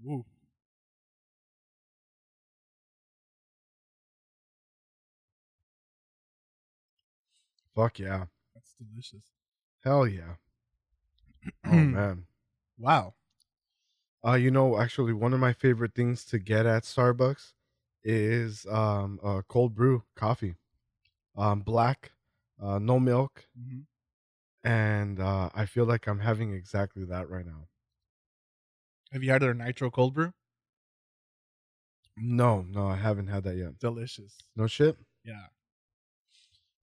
Ooh. 0.07 0.25
Fuck 7.77 8.01
yeah. 8.01 8.27
That's 8.55 8.75
delicious. 8.75 9.31
Hell 9.85 10.07
yeah. 10.09 10.37
Oh 11.65 11.71
man. 11.85 12.27
Wow. 12.79 13.15
Uh, 14.27 14.35
you 14.35 14.51
know, 14.51 14.79
actually, 14.79 15.13
one 15.13 15.33
of 15.33 15.41
my 15.41 15.53
favorite 15.53 15.95
things 15.95 16.25
to 16.27 16.39
get 16.39 16.67
at 16.67 16.83
Starbucks 16.83 17.53
is 18.07 18.67
um 18.67 19.21
a 19.23 19.43
cold 19.43 19.75
brew 19.75 20.05
coffee, 20.15 20.55
um 21.37 21.61
black, 21.63 22.13
uh, 22.61 22.79
no 22.79 23.01
milk, 23.01 23.49
Mhm. 23.59 23.87
and 24.65 25.21
uh, 25.21 25.51
I 25.55 25.67
feel 25.67 25.85
like 25.87 26.07
I'm 26.07 26.21
having 26.21 26.53
exactly 26.53 27.05
that 27.07 27.29
right 27.31 27.47
now. 27.47 27.69
Have 29.11 29.25
you 29.25 29.31
had 29.31 29.43
their 29.43 29.53
nitro 29.55 29.91
cold 29.91 30.15
brew? 30.15 30.33
No, 32.19 32.63
no, 32.63 32.89
I 32.89 32.97
haven't 32.97 33.29
had 33.29 33.45
that 33.45 33.57
yet. 33.57 33.79
Delicious. 33.79 34.37
No 34.55 34.67
shit. 34.67 34.99
Yeah. 35.25 35.49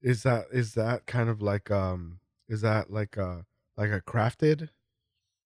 Is 0.02 0.24
that 0.24 0.48
is 0.52 0.74
that 0.74 1.06
kind 1.06 1.30
of 1.30 1.42
like 1.42 1.72
um 1.72 2.20
is 2.48 2.62
that 2.62 2.92
like 2.92 3.18
a 3.18 3.46
like 3.78 3.90
a 3.92 4.02
crafted 4.02 4.70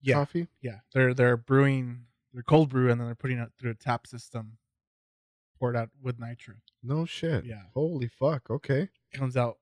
Yeah. 0.02 0.16
coffee? 0.16 0.48
Yeah. 0.62 0.80
They're 0.94 1.14
they're 1.14 1.38
brewing 1.38 2.08
their 2.34 2.44
cold 2.44 2.70
brew 2.70 2.92
and 2.92 3.00
then 3.00 3.08
they're 3.08 3.16
putting 3.16 3.40
it 3.40 3.52
through 3.60 3.72
a 3.72 3.76
tap 3.76 4.08
system, 4.08 4.58
poured 5.62 5.78
out 5.78 5.90
with 6.02 6.20
nitro. 6.20 6.56
No 6.82 7.06
shit. 7.06 7.46
Yeah. 7.46 7.62
Holy 7.76 8.08
fuck. 8.08 8.50
Okay. 8.50 8.90
Comes 9.14 9.38
out 9.38 9.60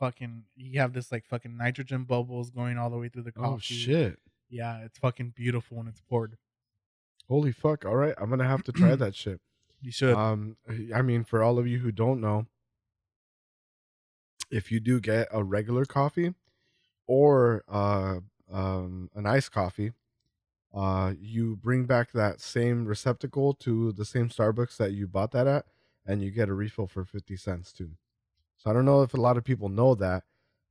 fucking 0.00 0.42
you 0.56 0.80
have 0.80 0.92
this 0.92 1.12
like 1.12 1.24
fucking 1.24 1.56
nitrogen 1.56 2.02
bubbles 2.04 2.50
going 2.50 2.76
all 2.76 2.90
the 2.90 2.98
way 2.98 3.08
through 3.08 3.22
the 3.22 3.32
coffee. 3.32 3.54
Oh 3.54 3.58
shit. 3.58 4.18
Yeah, 4.50 4.78
it's 4.84 4.98
fucking 4.98 5.32
beautiful 5.36 5.76
when 5.78 5.86
it's 5.86 6.00
poured. 6.00 6.36
Holy 7.28 7.52
fuck. 7.52 7.84
All 7.84 7.94
right. 7.94 8.14
I'm 8.18 8.28
gonna 8.28 8.48
have 8.48 8.64
to 8.64 8.72
try 8.72 8.96
that 8.96 9.14
shit. 9.14 9.40
You 9.82 9.92
should. 9.92 10.14
Um, 10.16 10.56
I 10.92 11.02
mean, 11.02 11.22
for 11.22 11.42
all 11.42 11.58
of 11.58 11.68
you 11.68 11.78
who 11.78 11.92
don't 11.92 12.20
know, 12.20 12.46
if 14.50 14.72
you 14.72 14.80
do 14.80 15.00
get 15.00 15.28
a 15.30 15.44
regular 15.44 15.84
coffee 15.84 16.34
or 17.06 17.62
uh, 17.68 18.20
um, 18.50 19.10
an 19.14 19.26
iced 19.26 19.52
coffee, 19.52 19.92
uh, 20.76 21.14
you 21.18 21.56
bring 21.56 21.86
back 21.86 22.12
that 22.12 22.40
same 22.40 22.84
receptacle 22.84 23.54
to 23.54 23.92
the 23.92 24.04
same 24.04 24.28
Starbucks 24.28 24.76
that 24.76 24.92
you 24.92 25.06
bought 25.06 25.32
that 25.32 25.46
at, 25.46 25.64
and 26.04 26.22
you 26.22 26.30
get 26.30 26.50
a 26.50 26.54
refill 26.54 26.86
for 26.86 27.02
50 27.02 27.34
cents 27.36 27.72
too. 27.72 27.92
So 28.58 28.70
I 28.70 28.74
don't 28.74 28.84
know 28.84 29.02
if 29.02 29.14
a 29.14 29.20
lot 29.20 29.38
of 29.38 29.44
people 29.44 29.70
know 29.70 29.94
that. 29.94 30.24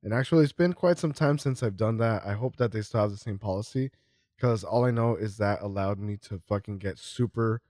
And 0.03 0.13
actually, 0.13 0.43
it's 0.43 0.53
been 0.53 0.73
quite 0.73 0.99
some 0.99 1.13
time 1.13 1.39
since 1.39 1.63
I've 1.63 1.75
done 1.75 1.97
that. 1.97 2.23
I 2.23 2.33
hope 2.33 2.57
that 2.57 2.71
they 2.71 2.83
still 2.83 3.01
have 3.01 3.09
the 3.09 3.17
same 3.17 3.39
policy 3.39 3.89
because 4.35 4.63
all 4.63 4.85
I 4.85 4.91
know 4.91 5.15
is 5.15 5.37
that 5.37 5.63
allowed 5.63 5.97
me 5.97 6.17
to 6.29 6.37
fucking 6.37 6.77
get 6.77 6.99
super 6.99 7.61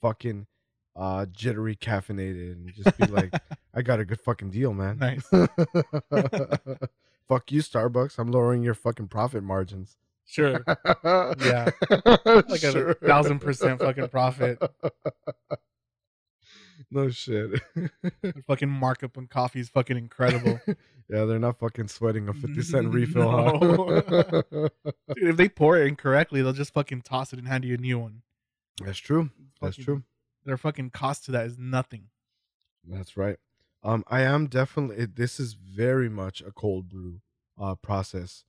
fucking 0.00 0.46
uh 0.94 1.26
jittery 1.32 1.74
caffeinated 1.74 2.52
and 2.52 2.72
just 2.72 2.96
be 2.96 3.06
like, 3.06 3.32
I 3.74 3.82
got 3.82 3.98
a 3.98 4.04
good 4.04 4.20
fucking 4.20 4.50
deal, 4.50 4.72
man. 4.72 4.98
nice. 4.98 5.26
Fuck 7.28 7.50
you, 7.50 7.62
Starbucks. 7.62 8.18
I'm 8.18 8.30
lowering 8.30 8.62
your 8.62 8.74
fucking 8.74 9.08
profit 9.08 9.42
margins. 9.42 9.96
Sure. 10.26 10.64
yeah. 11.04 11.70
Like 12.24 12.62
a 12.62 12.94
thousand 12.94 13.40
percent 13.40 13.80
fucking 13.80 14.08
profit. 14.08 14.58
No 16.90 17.08
shit. 17.10 17.60
The 17.74 18.42
fucking 18.46 18.68
markup 18.68 19.16
on 19.16 19.26
coffee 19.26 19.60
is 19.60 19.68
fucking 19.68 19.96
incredible. 19.96 20.60
yeah, 21.08 21.24
they're 21.24 21.38
not 21.38 21.58
fucking 21.58 21.88
sweating 21.88 22.28
a 22.28 22.34
50 22.34 22.62
cent 22.62 22.88
refill, 22.94 23.30
huh? 23.30 24.42
Dude, 25.14 25.28
if 25.30 25.36
they 25.36 25.48
pour 25.48 25.78
it 25.78 25.86
incorrectly, 25.86 26.42
they'll 26.42 26.52
just 26.52 26.74
fucking 26.74 27.02
toss 27.02 27.32
it 27.32 27.38
and 27.38 27.48
hand 27.48 27.64
you 27.64 27.74
a 27.74 27.78
new 27.78 27.98
one. 27.98 28.22
That's 28.84 28.98
true. 28.98 29.30
That's 29.60 29.76
Fucking- 29.76 29.84
true. 29.84 30.02
Their 30.44 30.56
fucking 30.56 30.90
cost 30.90 31.24
to 31.26 31.30
that 31.32 31.46
is 31.46 31.56
nothing. 31.56 32.08
That's 32.84 33.16
right. 33.16 33.36
Um, 33.84 34.04
I 34.08 34.22
am 34.22 34.48
definitely. 34.48 35.06
This 35.06 35.38
is 35.38 35.52
very 35.54 36.08
much 36.08 36.40
a 36.40 36.50
cold 36.50 36.88
brew 36.88 37.20
uh 37.60 37.76
process. 37.76 38.44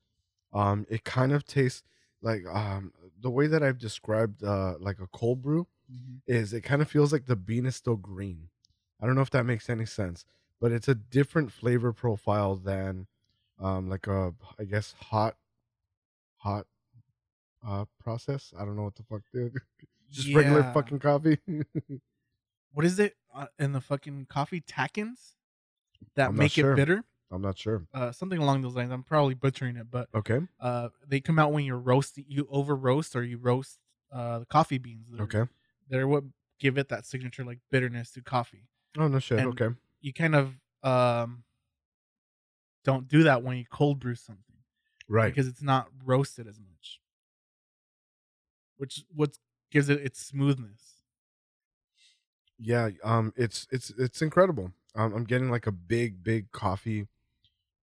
Um, 0.54 0.86
it 0.90 1.04
kind 1.04 1.32
of 1.32 1.46
tastes 1.46 1.84
like 2.22 2.44
um 2.52 2.94
the 3.20 3.30
way 3.30 3.48
that 3.48 3.64
I've 3.64 3.78
described 3.78 4.44
uh 4.44 4.76
like 4.80 5.00
a 5.00 5.08
cold 5.08 5.42
brew 5.42 5.68
is 6.26 6.54
it 6.54 6.62
kind 6.62 6.82
of 6.82 6.90
feels 6.90 7.12
like 7.12 7.26
the 7.26 7.36
bean 7.36 7.66
is 7.66 7.76
still 7.76 7.98
green. 7.98 8.50
I 9.02 9.06
don't 9.06 9.16
know 9.16 9.22
if 9.22 9.30
that 9.32 9.46
makes 9.46 9.70
any 9.70 9.86
sense, 9.86 10.26
but 10.62 10.72
it's 10.72 10.88
a 10.88 10.96
different 10.96 11.52
flavor 11.52 11.92
profile 11.92 12.56
than 12.56 13.08
um 13.60 13.90
like 13.90 14.08
a 14.08 14.34
I 14.60 14.64
guess 14.64 14.94
hot 15.00 15.36
hot 16.38 16.66
uh 17.68 17.86
process. 18.00 18.54
I 18.58 18.66
don't 18.66 18.76
know 18.76 18.84
what 18.84 18.96
the 18.96 19.04
fuck 19.04 19.22
dude. 19.34 19.60
Just 20.12 20.34
regular 20.34 20.64
fucking 20.74 21.00
coffee. 21.00 21.40
What 22.74 22.86
is 22.86 22.98
it 23.00 23.16
uh, 23.34 23.48
in 23.60 23.72
the 23.72 23.82
fucking 23.82 24.26
coffee 24.30 24.62
tannins 24.62 25.36
that 26.16 26.30
I'm 26.30 26.36
make 26.36 26.54
sure. 26.54 26.74
it 26.74 26.76
bitter? 26.76 27.04
I'm 27.34 27.42
not 27.42 27.58
sure. 27.58 27.86
Uh, 27.94 28.12
something 28.12 28.38
along 28.40 28.62
those 28.62 28.76
lines. 28.76 28.92
I'm 28.92 29.04
probably 29.04 29.34
butchering 29.34 29.76
it, 29.76 29.88
but 29.90 30.08
Okay. 30.14 30.40
uh, 30.60 30.90
they 31.08 31.20
come 31.20 31.40
out 31.40 31.52
when 31.52 31.66
you 31.66 31.74
roast, 31.76 32.18
you 32.28 32.48
over 32.52 32.76
roast 32.76 33.16
or 33.16 33.24
you 33.24 33.38
roast 33.38 33.80
uh, 34.12 34.40
the 34.40 34.46
coffee 34.46 34.78
beans. 34.78 35.08
They're, 35.10 35.24
Okay. 35.24 35.44
they're 35.90 36.08
what 36.08 36.24
give 36.60 36.78
it 36.78 36.90
that 36.90 37.06
signature 37.06 37.44
like 37.44 37.60
bitterness 37.72 38.12
to 38.12 38.22
coffee. 38.22 38.68
Oh 38.98 39.08
no 39.08 39.18
shit. 39.20 39.40
And- 39.40 39.48
okay. 39.60 39.76
You 40.02 40.14
kind 40.14 40.36
of 40.36 40.54
um, 40.84 41.44
don't 42.84 43.08
do 43.08 43.24
that 43.24 43.42
when 43.42 43.58
you 43.58 43.66
cold 43.70 44.00
brew 44.00 44.16
something 44.16 44.58
Right. 45.08 45.34
because 45.34 45.48
it's 45.48 45.62
not 45.64 45.88
roasted 46.06 46.48
as 46.48 46.60
much, 46.60 47.00
which 48.78 49.04
what 49.14 49.38
gives 49.72 49.90
it 49.90 50.02
its 50.02 50.20
smoothness. 50.24 50.98
yeah. 52.60 52.90
Um. 53.04 53.34
It's 53.36 53.68
it's 53.72 53.90
it's 53.98 54.22
incredible. 54.22 54.72
Um, 54.96 55.14
I'm 55.14 55.24
getting 55.24 55.50
like 55.50 55.66
a 55.68 55.72
big 55.72 56.24
big 56.24 56.52
coffee, 56.52 57.08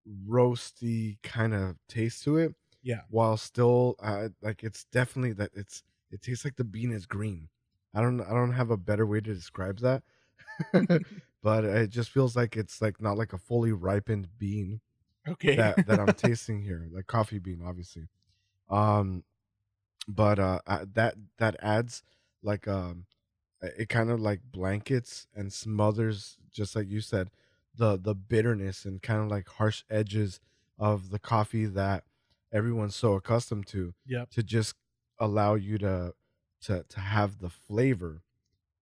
roasty 0.07 1.21
kind 1.23 1.53
of 1.53 1.77
taste 1.87 2.23
to 2.23 2.37
it, 2.37 2.55
Yeah, 2.81 3.01
while 3.09 3.37
still 3.37 3.95
uh 3.99 4.29
like 4.41 4.63
it's 4.63 4.85
definitely 4.85 5.33
that 5.33 5.51
it's 5.53 5.83
it 6.11 6.21
tastes 6.21 6.45
like 6.45 6.55
the 6.57 6.63
bean 6.63 6.91
is 6.91 7.05
green. 7.05 7.49
I 7.93 8.01
don't 8.01 8.21
I 8.21 8.31
don't 8.31 8.53
have 8.53 8.71
a 8.71 8.77
better 8.77 9.05
way 9.05 9.21
to 9.21 9.33
describe 9.33 9.79
that, 9.79 10.03
but 11.43 11.63
it 11.65 11.89
just 11.89 12.09
feels 12.11 12.35
like 12.35 12.55
it's 12.57 12.81
like 12.81 13.01
not 13.01 13.17
like 13.17 13.33
a 13.33 13.37
fully 13.37 13.71
ripened 13.71 14.37
bean. 14.37 14.81
okay. 15.27 15.55
that 15.55 15.85
that 15.85 15.99
I'm 15.99 16.13
tasting 16.13 16.61
here, 16.61 16.87
like 16.91 17.07
coffee 17.07 17.39
bean, 17.39 17.61
obviously. 17.63 18.09
Um, 18.69 19.23
but 20.07 20.39
uh, 20.39 20.59
I, 20.67 20.85
that 20.93 21.15
that 21.37 21.55
adds 21.61 22.03
like 22.43 22.67
um, 22.67 23.05
it 23.61 23.89
kind 23.89 24.11
of 24.11 24.21
like 24.21 24.41
blankets 24.43 25.27
and 25.35 25.53
smothers, 25.53 26.37
just 26.51 26.75
like 26.75 26.87
you 26.89 27.01
said, 27.01 27.31
the 27.75 27.97
the 27.97 28.15
bitterness 28.15 28.85
and 28.85 29.01
kind 29.01 29.21
of 29.21 29.29
like 29.29 29.47
harsh 29.47 29.83
edges 29.89 30.39
of 30.77 31.09
the 31.09 31.19
coffee 31.19 31.65
that 31.65 32.03
everyone's 32.53 32.95
so 32.95 33.13
accustomed 33.13 33.67
to 33.67 33.93
yep. 34.05 34.29
to 34.29 34.43
just 34.43 34.75
allow 35.19 35.55
you 35.55 35.77
to 35.77 36.13
to 36.61 36.83
to 36.89 36.99
have 36.99 37.39
the 37.39 37.49
flavor 37.49 38.23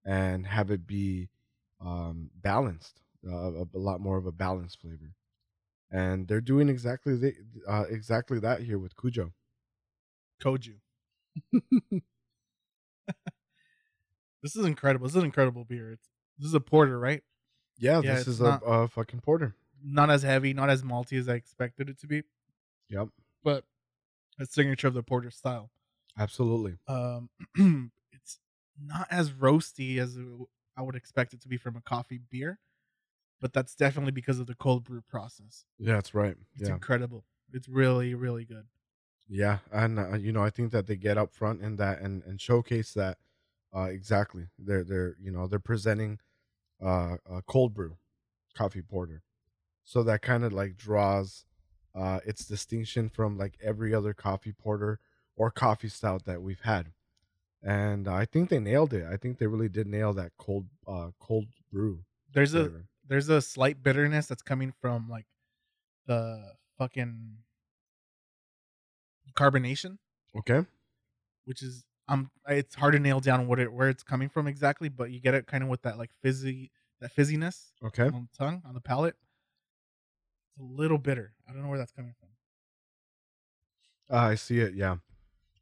and 0.04 0.46
have 0.46 0.70
it 0.70 0.86
be 0.86 1.28
um 1.80 2.30
balanced 2.34 3.00
uh, 3.26 3.52
a, 3.52 3.64
a 3.74 3.78
lot 3.78 4.00
more 4.00 4.16
of 4.16 4.26
a 4.26 4.32
balanced 4.32 4.80
flavor 4.80 5.14
and 5.90 6.28
they're 6.28 6.40
doing 6.40 6.68
exactly 6.68 7.16
the, 7.16 7.34
uh, 7.68 7.84
exactly 7.90 8.38
that 8.38 8.62
here 8.62 8.78
with 8.78 8.94
Kujo. 8.96 9.32
Koju. 10.40 10.74
This 14.42 14.56
is 14.56 14.64
incredible. 14.64 15.06
This 15.06 15.14
is 15.14 15.18
an 15.18 15.26
incredible 15.26 15.64
beer. 15.64 15.92
It's 15.92 16.08
this 16.38 16.48
is 16.48 16.54
a 16.54 16.60
porter, 16.60 16.98
right? 16.98 17.22
Yeah, 17.80 18.00
Yeah, 18.04 18.14
this 18.14 18.28
is 18.28 18.40
not- 18.40 18.62
a, 18.62 18.66
a 18.66 18.88
fucking 18.88 19.20
porter. 19.20 19.54
Not 19.82 20.10
as 20.10 20.22
heavy, 20.22 20.52
not 20.52 20.68
as 20.68 20.82
malty 20.82 21.18
as 21.18 21.26
I 21.28 21.34
expected 21.34 21.88
it 21.88 21.98
to 22.00 22.06
be, 22.06 22.22
Yep, 22.90 23.08
but 23.42 23.64
a 24.38 24.44
signature 24.44 24.88
of 24.88 24.94
the 24.94 25.02
porter 25.02 25.30
style. 25.30 25.70
absolutely. 26.18 26.76
Um, 26.86 27.30
it's 28.12 28.38
not 28.78 29.06
as 29.10 29.30
roasty 29.32 29.96
as 29.98 30.18
I 30.76 30.82
would 30.82 30.96
expect 30.96 31.32
it 31.32 31.40
to 31.42 31.48
be 31.48 31.56
from 31.56 31.76
a 31.76 31.80
coffee 31.80 32.20
beer, 32.30 32.58
but 33.40 33.54
that's 33.54 33.74
definitely 33.74 34.12
because 34.12 34.38
of 34.38 34.46
the 34.46 34.54
cold 34.54 34.84
brew 34.84 35.00
process. 35.08 35.64
Yeah, 35.78 35.94
that's 35.94 36.14
right. 36.14 36.36
It's 36.56 36.68
yeah, 36.68 36.74
incredible. 36.74 37.24
It's 37.52 37.68
really, 37.68 38.14
really 38.14 38.44
good. 38.44 38.66
yeah, 39.30 39.58
and 39.72 39.98
uh, 39.98 40.16
you 40.18 40.30
know, 40.32 40.42
I 40.44 40.50
think 40.50 40.72
that 40.72 40.86
they 40.88 40.96
get 40.96 41.16
up 41.16 41.32
front 41.32 41.62
in 41.62 41.76
that 41.76 42.00
and 42.00 42.22
and 42.24 42.38
showcase 42.38 42.92
that 42.94 43.16
uh, 43.74 43.84
exactly. 43.84 44.48
They're 44.58 44.84
they're 44.84 45.16
you 45.18 45.30
know 45.30 45.46
they're 45.46 45.58
presenting 45.58 46.18
uh, 46.82 47.16
a 47.30 47.42
cold 47.42 47.74
brew 47.74 47.96
coffee 48.54 48.82
porter, 48.82 49.22
so 49.84 50.02
that 50.02 50.22
kind 50.22 50.44
of 50.44 50.52
like 50.52 50.76
draws 50.76 51.44
uh, 51.94 52.20
its 52.24 52.44
distinction 52.46 53.08
from 53.08 53.36
like 53.38 53.58
every 53.62 53.94
other 53.94 54.14
coffee 54.14 54.52
porter 54.52 55.00
or 55.36 55.50
coffee 55.50 55.88
stout 55.88 56.24
that 56.24 56.42
we've 56.42 56.60
had. 56.60 56.92
And 57.62 58.08
I 58.08 58.24
think 58.24 58.48
they 58.48 58.58
nailed 58.58 58.94
it. 58.94 59.04
I 59.04 59.16
think 59.16 59.38
they 59.38 59.46
really 59.46 59.68
did 59.68 59.86
nail 59.86 60.12
that 60.14 60.32
cold 60.38 60.66
uh 60.86 61.10
cold 61.20 61.46
brew. 61.70 62.04
There's 62.32 62.54
a 62.54 62.70
there's 63.06 63.28
a 63.28 63.42
slight 63.42 63.82
bitterness 63.82 64.26
that's 64.26 64.42
coming 64.42 64.72
from 64.80 65.08
like 65.08 65.26
the 66.06 66.54
fucking 66.78 67.38
carbonation, 69.34 69.98
Okay. 70.36 70.64
which 71.44 71.62
is 71.62 71.84
um 72.10 72.30
it's 72.48 72.74
hard 72.74 72.92
to 72.94 72.98
nail 72.98 73.20
down 73.20 73.46
what 73.46 73.58
it 73.58 73.72
where 73.72 73.88
it's 73.88 74.02
coming 74.02 74.28
from 74.28 74.46
exactly, 74.46 74.88
but 74.88 75.10
you 75.10 75.20
get 75.20 75.34
it 75.34 75.46
kind 75.46 75.62
of 75.62 75.68
with 75.70 75.82
that 75.82 75.98
like 75.98 76.10
fizzy 76.22 76.70
that 77.00 77.14
fizziness 77.14 77.72
Okay. 77.82 78.06
on 78.08 78.28
the 78.30 78.36
tongue 78.36 78.62
on 78.66 78.74
the 78.74 78.80
palate. 78.80 79.16
It's 80.50 80.60
a 80.60 80.62
little 80.62 80.98
bitter. 80.98 81.34
I 81.48 81.52
don't 81.52 81.62
know 81.62 81.68
where 81.68 81.78
that's 81.78 81.92
coming 81.92 82.14
from. 82.18 82.28
Uh, 84.10 84.16
I 84.16 84.34
see 84.34 84.60
it. 84.60 84.74
Yeah. 84.74 84.96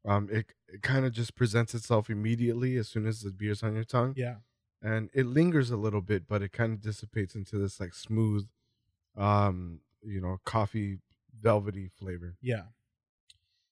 Um, 0.05 0.29
it 0.31 0.47
it 0.69 0.83
kind 0.83 1.05
of 1.05 1.13
just 1.13 1.35
presents 1.35 1.75
itself 1.75 2.09
immediately 2.11 2.77
as 2.77 2.89
soon 2.89 3.07
as 3.07 3.21
the 3.23 3.33
beer's 3.33 3.63
on 3.63 3.75
your 3.75 3.85
tongue, 3.85 4.15
Yeah, 4.17 4.37
and 4.83 5.11
it 5.15 5.27
lingers 5.27 5.71
a 5.71 5.77
little 5.77 6.03
bit, 6.03 6.27
but 6.29 6.43
it 6.43 6.53
kind 6.53 6.73
of 6.73 6.81
dissipates 6.81 7.35
into 7.35 7.59
this 7.59 7.81
like 7.81 7.95
smooth, 7.95 8.49
um, 9.17 9.81
you 10.03 10.21
know, 10.21 10.39
coffee 10.45 10.99
velvety 11.39 11.89
flavor. 11.89 12.37
Yeah. 12.41 12.65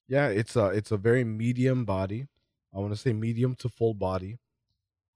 Yeah, 0.08 0.28
it's 0.28 0.56
a 0.56 0.66
it's 0.68 0.90
a 0.90 0.96
very 0.96 1.24
medium 1.24 1.84
body. 1.84 2.26
I 2.76 2.80
want 2.80 2.92
to 2.92 3.00
say 3.00 3.14
medium 3.14 3.54
to 3.56 3.70
full 3.70 3.94
body. 3.94 4.38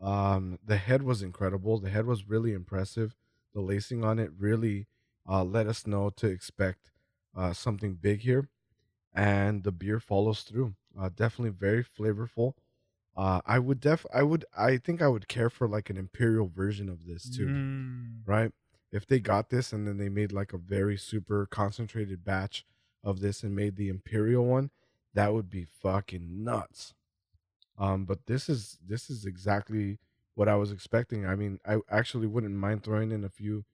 Um, 0.00 0.58
the 0.64 0.76
head 0.78 1.02
was 1.02 1.22
incredible. 1.22 1.78
The 1.78 1.90
head 1.90 2.06
was 2.06 2.28
really 2.28 2.52
impressive. 2.54 3.14
The 3.52 3.60
lacing 3.60 4.04
on 4.04 4.18
it 4.18 4.30
really 4.38 4.86
uh, 5.28 5.44
let 5.44 5.66
us 5.66 5.86
know 5.86 6.10
to 6.16 6.26
expect 6.26 6.90
uh, 7.36 7.52
something 7.52 7.94
big 7.96 8.20
here, 8.20 8.48
and 9.14 9.62
the 9.64 9.72
beer 9.72 10.00
follows 10.00 10.42
through. 10.42 10.74
Uh, 10.98 11.10
definitely 11.14 11.50
very 11.50 11.84
flavorful. 11.84 12.54
Uh, 13.16 13.40
I 13.44 13.58
would 13.58 13.80
def 13.80 14.06
I 14.14 14.22
would 14.22 14.44
I 14.56 14.78
think 14.78 15.02
I 15.02 15.08
would 15.08 15.28
care 15.28 15.50
for 15.50 15.68
like 15.68 15.90
an 15.90 15.96
imperial 15.98 16.48
version 16.48 16.88
of 16.88 17.06
this 17.06 17.28
too, 17.28 17.46
Mm. 17.46 18.22
right? 18.26 18.52
If 18.92 19.06
they 19.06 19.20
got 19.20 19.50
this 19.50 19.72
and 19.72 19.86
then 19.86 19.98
they 19.98 20.08
made 20.08 20.32
like 20.32 20.52
a 20.52 20.58
very 20.58 20.96
super 20.96 21.46
concentrated 21.46 22.24
batch 22.24 22.64
of 23.04 23.20
this 23.20 23.42
and 23.42 23.54
made 23.54 23.76
the 23.76 23.88
imperial 23.88 24.46
one, 24.46 24.70
that 25.14 25.34
would 25.34 25.50
be 25.50 25.64
fucking 25.64 26.42
nuts. 26.44 26.94
Um, 27.80 28.04
but 28.04 28.26
this 28.26 28.48
is 28.50 28.76
this 28.86 29.08
is 29.10 29.24
exactly 29.24 29.98
what 30.34 30.48
I 30.48 30.54
was 30.54 30.70
expecting. 30.70 31.26
I 31.26 31.34
mean, 31.34 31.58
I 31.66 31.78
actually 31.90 32.26
wouldn't 32.28 32.54
mind 32.54 32.84
throwing 32.84 33.10
in 33.10 33.24
a 33.24 33.28
few 33.30 33.64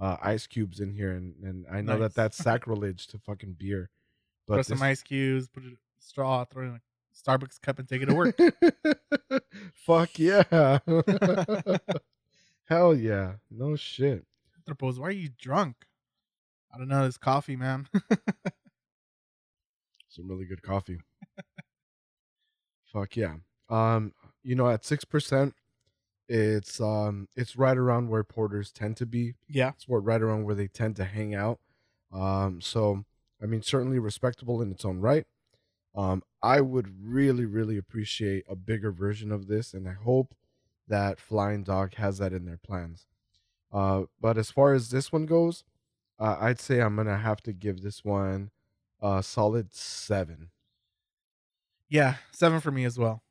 uh, 0.00 0.16
ice 0.20 0.46
cubes 0.48 0.80
in 0.80 0.92
here, 0.92 1.12
and 1.12 1.34
and 1.42 1.64
I 1.70 1.80
know 1.80 1.92
Nice. 1.92 2.00
that 2.00 2.14
that's 2.16 2.36
sacrilege 2.48 3.06
to 3.08 3.18
fucking 3.18 3.54
beer, 3.58 3.88
but 4.48 4.66
some 4.66 4.78
this- 4.78 4.82
ice 4.82 5.02
cubes, 5.02 5.48
put 5.48 5.62
a 5.62 5.76
straw, 6.00 6.44
throw 6.44 6.64
it 6.64 6.68
in 6.70 6.74
a 6.74 6.80
Starbucks 7.16 7.60
cup, 7.60 7.78
and 7.78 7.88
take 7.88 8.02
it 8.02 8.06
to 8.06 8.14
work. 8.14 8.36
Fuck 9.74 10.18
yeah. 10.18 10.78
Hell 12.64 12.94
yeah. 12.96 13.34
No 13.50 13.76
shit. 13.76 14.24
Anthropos, 14.56 14.98
why 14.98 15.06
are 15.08 15.10
you 15.12 15.28
drunk? 15.38 15.86
I 16.74 16.78
don't 16.78 16.88
know. 16.88 17.04
This 17.04 17.18
coffee, 17.18 17.54
man. 17.56 17.86
Some 20.08 20.28
really 20.28 20.46
good 20.46 20.62
coffee. 20.62 21.00
Fuck 22.86 23.16
yeah. 23.16 23.36
Um, 23.72 24.12
you 24.42 24.54
know, 24.54 24.68
at 24.68 24.84
six 24.84 25.04
percent, 25.04 25.54
it's 26.28 26.80
um 26.80 27.28
it's 27.36 27.56
right 27.56 27.76
around 27.76 28.08
where 28.08 28.24
porters 28.24 28.70
tend 28.70 28.96
to 28.98 29.06
be. 29.06 29.34
yeah. 29.48 29.70
It's 29.70 29.88
where 29.88 30.00
right 30.00 30.20
around 30.22 30.44
where 30.44 30.54
they 30.54 30.68
tend 30.68 30.96
to 30.96 31.04
hang 31.04 31.34
out. 31.34 31.58
Um, 32.12 32.60
so 32.60 33.04
I 33.42 33.46
mean 33.46 33.62
certainly 33.62 33.98
respectable 33.98 34.60
in 34.62 34.70
its 34.70 34.84
own 34.84 35.00
right. 35.00 35.26
Um, 35.94 36.22
I 36.42 36.60
would 36.60 36.88
really, 37.02 37.44
really 37.44 37.76
appreciate 37.76 38.44
a 38.48 38.56
bigger 38.56 38.90
version 38.92 39.30
of 39.30 39.46
this, 39.46 39.74
and 39.74 39.86
I 39.88 39.92
hope 39.92 40.34
that 40.88 41.20
Flying 41.20 41.64
Dog 41.64 41.94
has 41.94 42.18
that 42.18 42.32
in 42.32 42.46
their 42.46 42.56
plans. 42.58 43.06
Uh, 43.70 44.04
but 44.20 44.38
as 44.38 44.50
far 44.50 44.74
as 44.74 44.90
this 44.90 45.12
one 45.12 45.26
goes, 45.26 45.64
uh, 46.18 46.36
I'd 46.40 46.60
say 46.60 46.80
I'm 46.80 46.96
gonna 46.96 47.18
have 47.18 47.42
to 47.42 47.52
give 47.52 47.82
this 47.82 48.04
one 48.04 48.50
a 49.02 49.22
solid 49.22 49.74
seven. 49.74 50.50
Yeah. 51.88 52.16
Seven 52.32 52.60
for 52.60 52.70
me 52.70 52.84
as 52.84 52.98
well. 52.98 53.22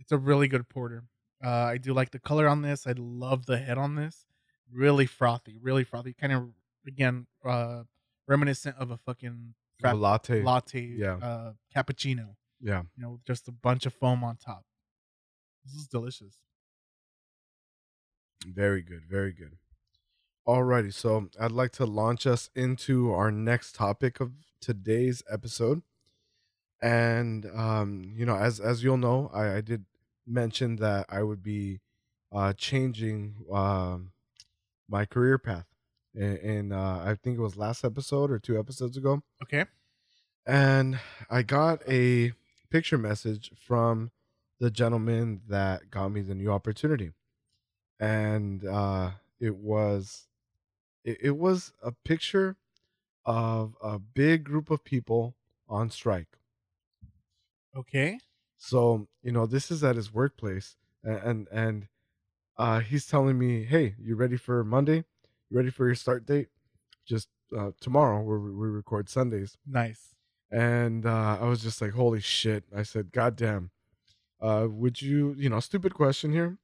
It's 0.00 0.10
a 0.12 0.18
really 0.18 0.48
good 0.48 0.68
porter. 0.68 1.04
Uh, 1.44 1.48
I 1.48 1.78
do 1.78 1.92
like 1.94 2.10
the 2.10 2.18
color 2.18 2.48
on 2.48 2.62
this. 2.62 2.86
I 2.86 2.94
love 2.96 3.46
the 3.46 3.58
head 3.58 3.78
on 3.78 3.94
this. 3.94 4.26
Really 4.72 5.06
frothy. 5.06 5.58
Really 5.60 5.84
frothy. 5.84 6.12
Kind 6.12 6.32
of, 6.32 6.48
again, 6.86 7.26
uh, 7.44 7.84
reminiscent 8.26 8.76
of 8.76 8.90
a 8.90 8.96
fucking 8.96 9.54
A 9.84 9.94
latte. 9.94 10.42
latte 10.42 10.80
Yeah. 10.96 11.14
uh, 11.16 11.52
cappuccino. 11.74 12.34
yeah. 12.60 12.82
You 12.96 13.02
know, 13.02 13.20
just 13.26 13.46
a 13.48 13.52
bunch 13.52 13.86
of 13.86 13.94
foam 13.94 14.24
on 14.24 14.36
top. 14.36 14.64
This 15.64 15.74
is 15.74 15.86
delicious. 15.86 16.34
Very 18.46 18.82
good, 18.82 19.04
very 19.08 19.32
good. 19.32 19.58
Alrighty, 20.46 20.92
so 20.92 21.28
I'd 21.38 21.52
like 21.52 21.72
to 21.72 21.84
launch 21.84 22.26
us 22.26 22.48
into 22.54 23.12
our 23.12 23.30
next 23.30 23.74
topic 23.74 24.20
of 24.20 24.32
today's 24.60 25.22
episode. 25.30 25.82
And 26.82 27.44
um, 27.54 28.14
you 28.16 28.24
know, 28.24 28.36
as 28.36 28.58
as 28.58 28.82
you'll 28.82 28.96
know, 28.96 29.30
I, 29.34 29.56
I 29.56 29.60
did 29.60 29.84
mention 30.26 30.76
that 30.76 31.06
I 31.08 31.22
would 31.22 31.42
be 31.42 31.80
uh 32.32 32.52
changing 32.54 33.44
um 33.52 34.12
my 34.88 35.04
career 35.06 35.38
path. 35.38 35.66
and, 36.14 36.38
in 36.38 36.72
uh 36.72 37.02
I 37.06 37.14
think 37.16 37.38
it 37.38 37.42
was 37.42 37.56
last 37.56 37.84
episode 37.84 38.30
or 38.30 38.38
two 38.38 38.58
episodes 38.58 38.96
ago. 38.96 39.22
Okay. 39.42 39.66
And 40.46 40.98
I 41.28 41.42
got 41.42 41.82
a 41.88 42.32
picture 42.70 42.98
message 42.98 43.52
from 43.56 44.10
the 44.58 44.70
gentleman 44.70 45.42
that 45.48 45.90
got 45.90 46.08
me 46.10 46.20
the 46.22 46.34
new 46.34 46.50
opportunity. 46.50 47.12
And 48.00 48.64
uh 48.66 49.12
it 49.40 49.56
was 49.56 50.28
it, 51.04 51.18
it 51.22 51.36
was 51.38 51.72
a 51.82 51.92
picture 51.92 52.56
of 53.24 53.76
a 53.82 53.98
big 53.98 54.44
group 54.44 54.70
of 54.70 54.84
people 54.84 55.36
on 55.68 55.90
strike. 55.90 56.28
Okay. 57.74 58.18
So, 58.60 59.08
you 59.24 59.32
know, 59.32 59.46
this 59.46 59.72
is 59.72 59.82
at 59.84 59.96
his 59.96 60.12
workplace 60.14 60.76
and 61.02 61.18
and, 61.22 61.48
and 61.50 61.88
uh 62.58 62.80
he's 62.80 63.06
telling 63.06 63.38
me, 63.38 63.64
"Hey, 63.64 63.96
you 64.00 64.16
ready 64.16 64.36
for 64.36 64.64
Monday? 64.64 65.04
You 65.50 65.56
ready 65.58 65.70
for 65.70 65.86
your 65.86 65.96
start 65.96 66.26
date? 66.26 66.48
Just 67.06 67.28
uh 67.56 67.72
tomorrow 67.80 68.22
where 68.22 68.38
we 68.40 68.52
we 68.52 68.68
record 68.68 69.08
Sundays." 69.08 69.58
Nice. 69.66 70.14
and 70.50 71.06
uh, 71.06 71.38
I 71.40 71.44
was 71.46 71.62
just 71.62 71.80
like, 71.82 71.92
"Holy 71.92 72.20
shit!" 72.20 72.64
I 72.76 72.82
said, 72.84 73.12
"God 73.12 73.36
damn." 73.36 73.70
Uh, 74.40 74.66
would 74.70 75.02
you, 75.02 75.34
you 75.38 75.48
know, 75.50 75.60
stupid 75.60 75.94
question 75.94 76.32
here? 76.32 76.58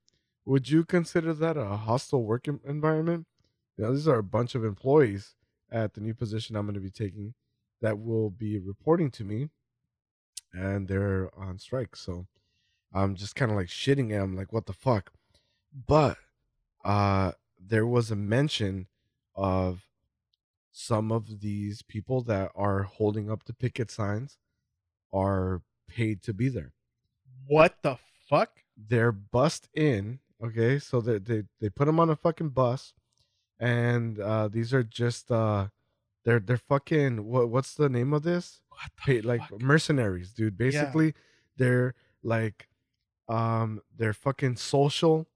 Would 0.46 0.70
you 0.70 0.84
consider 0.84 1.34
that 1.34 1.56
a 1.56 1.76
hostile 1.76 2.24
work 2.24 2.48
environment? 2.48 3.26
You 3.76 3.84
know, 3.84 3.92
these 3.94 4.08
are 4.08 4.18
a 4.18 4.22
bunch 4.22 4.54
of 4.54 4.64
employees 4.64 5.34
at 5.70 5.94
the 5.94 6.00
new 6.00 6.14
position 6.14 6.56
I'm 6.56 6.66
going 6.66 6.74
to 6.74 6.80
be 6.80 6.90
taking 6.90 7.34
that 7.82 7.98
will 8.00 8.30
be 8.30 8.58
reporting 8.58 9.10
to 9.12 9.24
me, 9.24 9.50
and 10.52 10.88
they're 10.88 11.30
on 11.36 11.58
strike. 11.58 11.96
So 11.96 12.26
I'm 12.92 13.14
just 13.14 13.36
kind 13.36 13.50
of 13.50 13.56
like 13.56 13.68
shitting 13.68 14.12
at 14.12 14.20
them, 14.20 14.36
like, 14.36 14.52
"What 14.52 14.66
the 14.66 14.72
fuck?" 14.72 15.12
But 15.86 16.16
uh, 16.84 17.32
there 17.58 17.86
was 17.86 18.10
a 18.10 18.16
mention 18.16 18.86
of 19.34 19.86
some 20.72 21.10
of 21.10 21.40
these 21.40 21.82
people 21.82 22.22
that 22.22 22.52
are 22.54 22.82
holding 22.82 23.30
up 23.30 23.44
the 23.44 23.52
picket 23.54 23.90
signs 23.90 24.38
are 25.12 25.62
paid 25.88 26.22
to 26.22 26.34
be 26.34 26.48
there. 26.48 26.72
What 27.46 27.76
the 27.82 27.96
fuck? 28.28 28.50
They're 28.76 29.12
bussed 29.12 29.68
in, 29.74 30.20
okay? 30.42 30.78
So 30.78 31.00
they 31.00 31.18
they 31.18 31.44
they 31.60 31.70
put 31.70 31.86
them 31.86 32.00
on 32.00 32.10
a 32.10 32.16
fucking 32.16 32.50
bus, 32.50 32.92
and 33.58 34.18
uh, 34.20 34.48
these 34.48 34.74
are 34.74 34.82
just 34.82 35.30
uh, 35.30 35.68
they're 36.24 36.40
they're 36.40 36.56
fucking 36.56 37.24
what 37.24 37.48
what's 37.48 37.74
the 37.74 37.88
name 37.88 38.12
of 38.12 38.22
this? 38.22 38.60
What 38.76 38.90
the 38.96 39.02
Paid 39.02 39.24
like 39.24 39.40
fuck? 39.48 39.60
mercenaries, 39.62 40.32
dude. 40.32 40.56
Basically, 40.58 41.14
they're 41.56 41.94
like 42.22 42.68
um 43.28 43.80
they're 43.96 44.12
fucking 44.12 44.56
social 44.56 45.26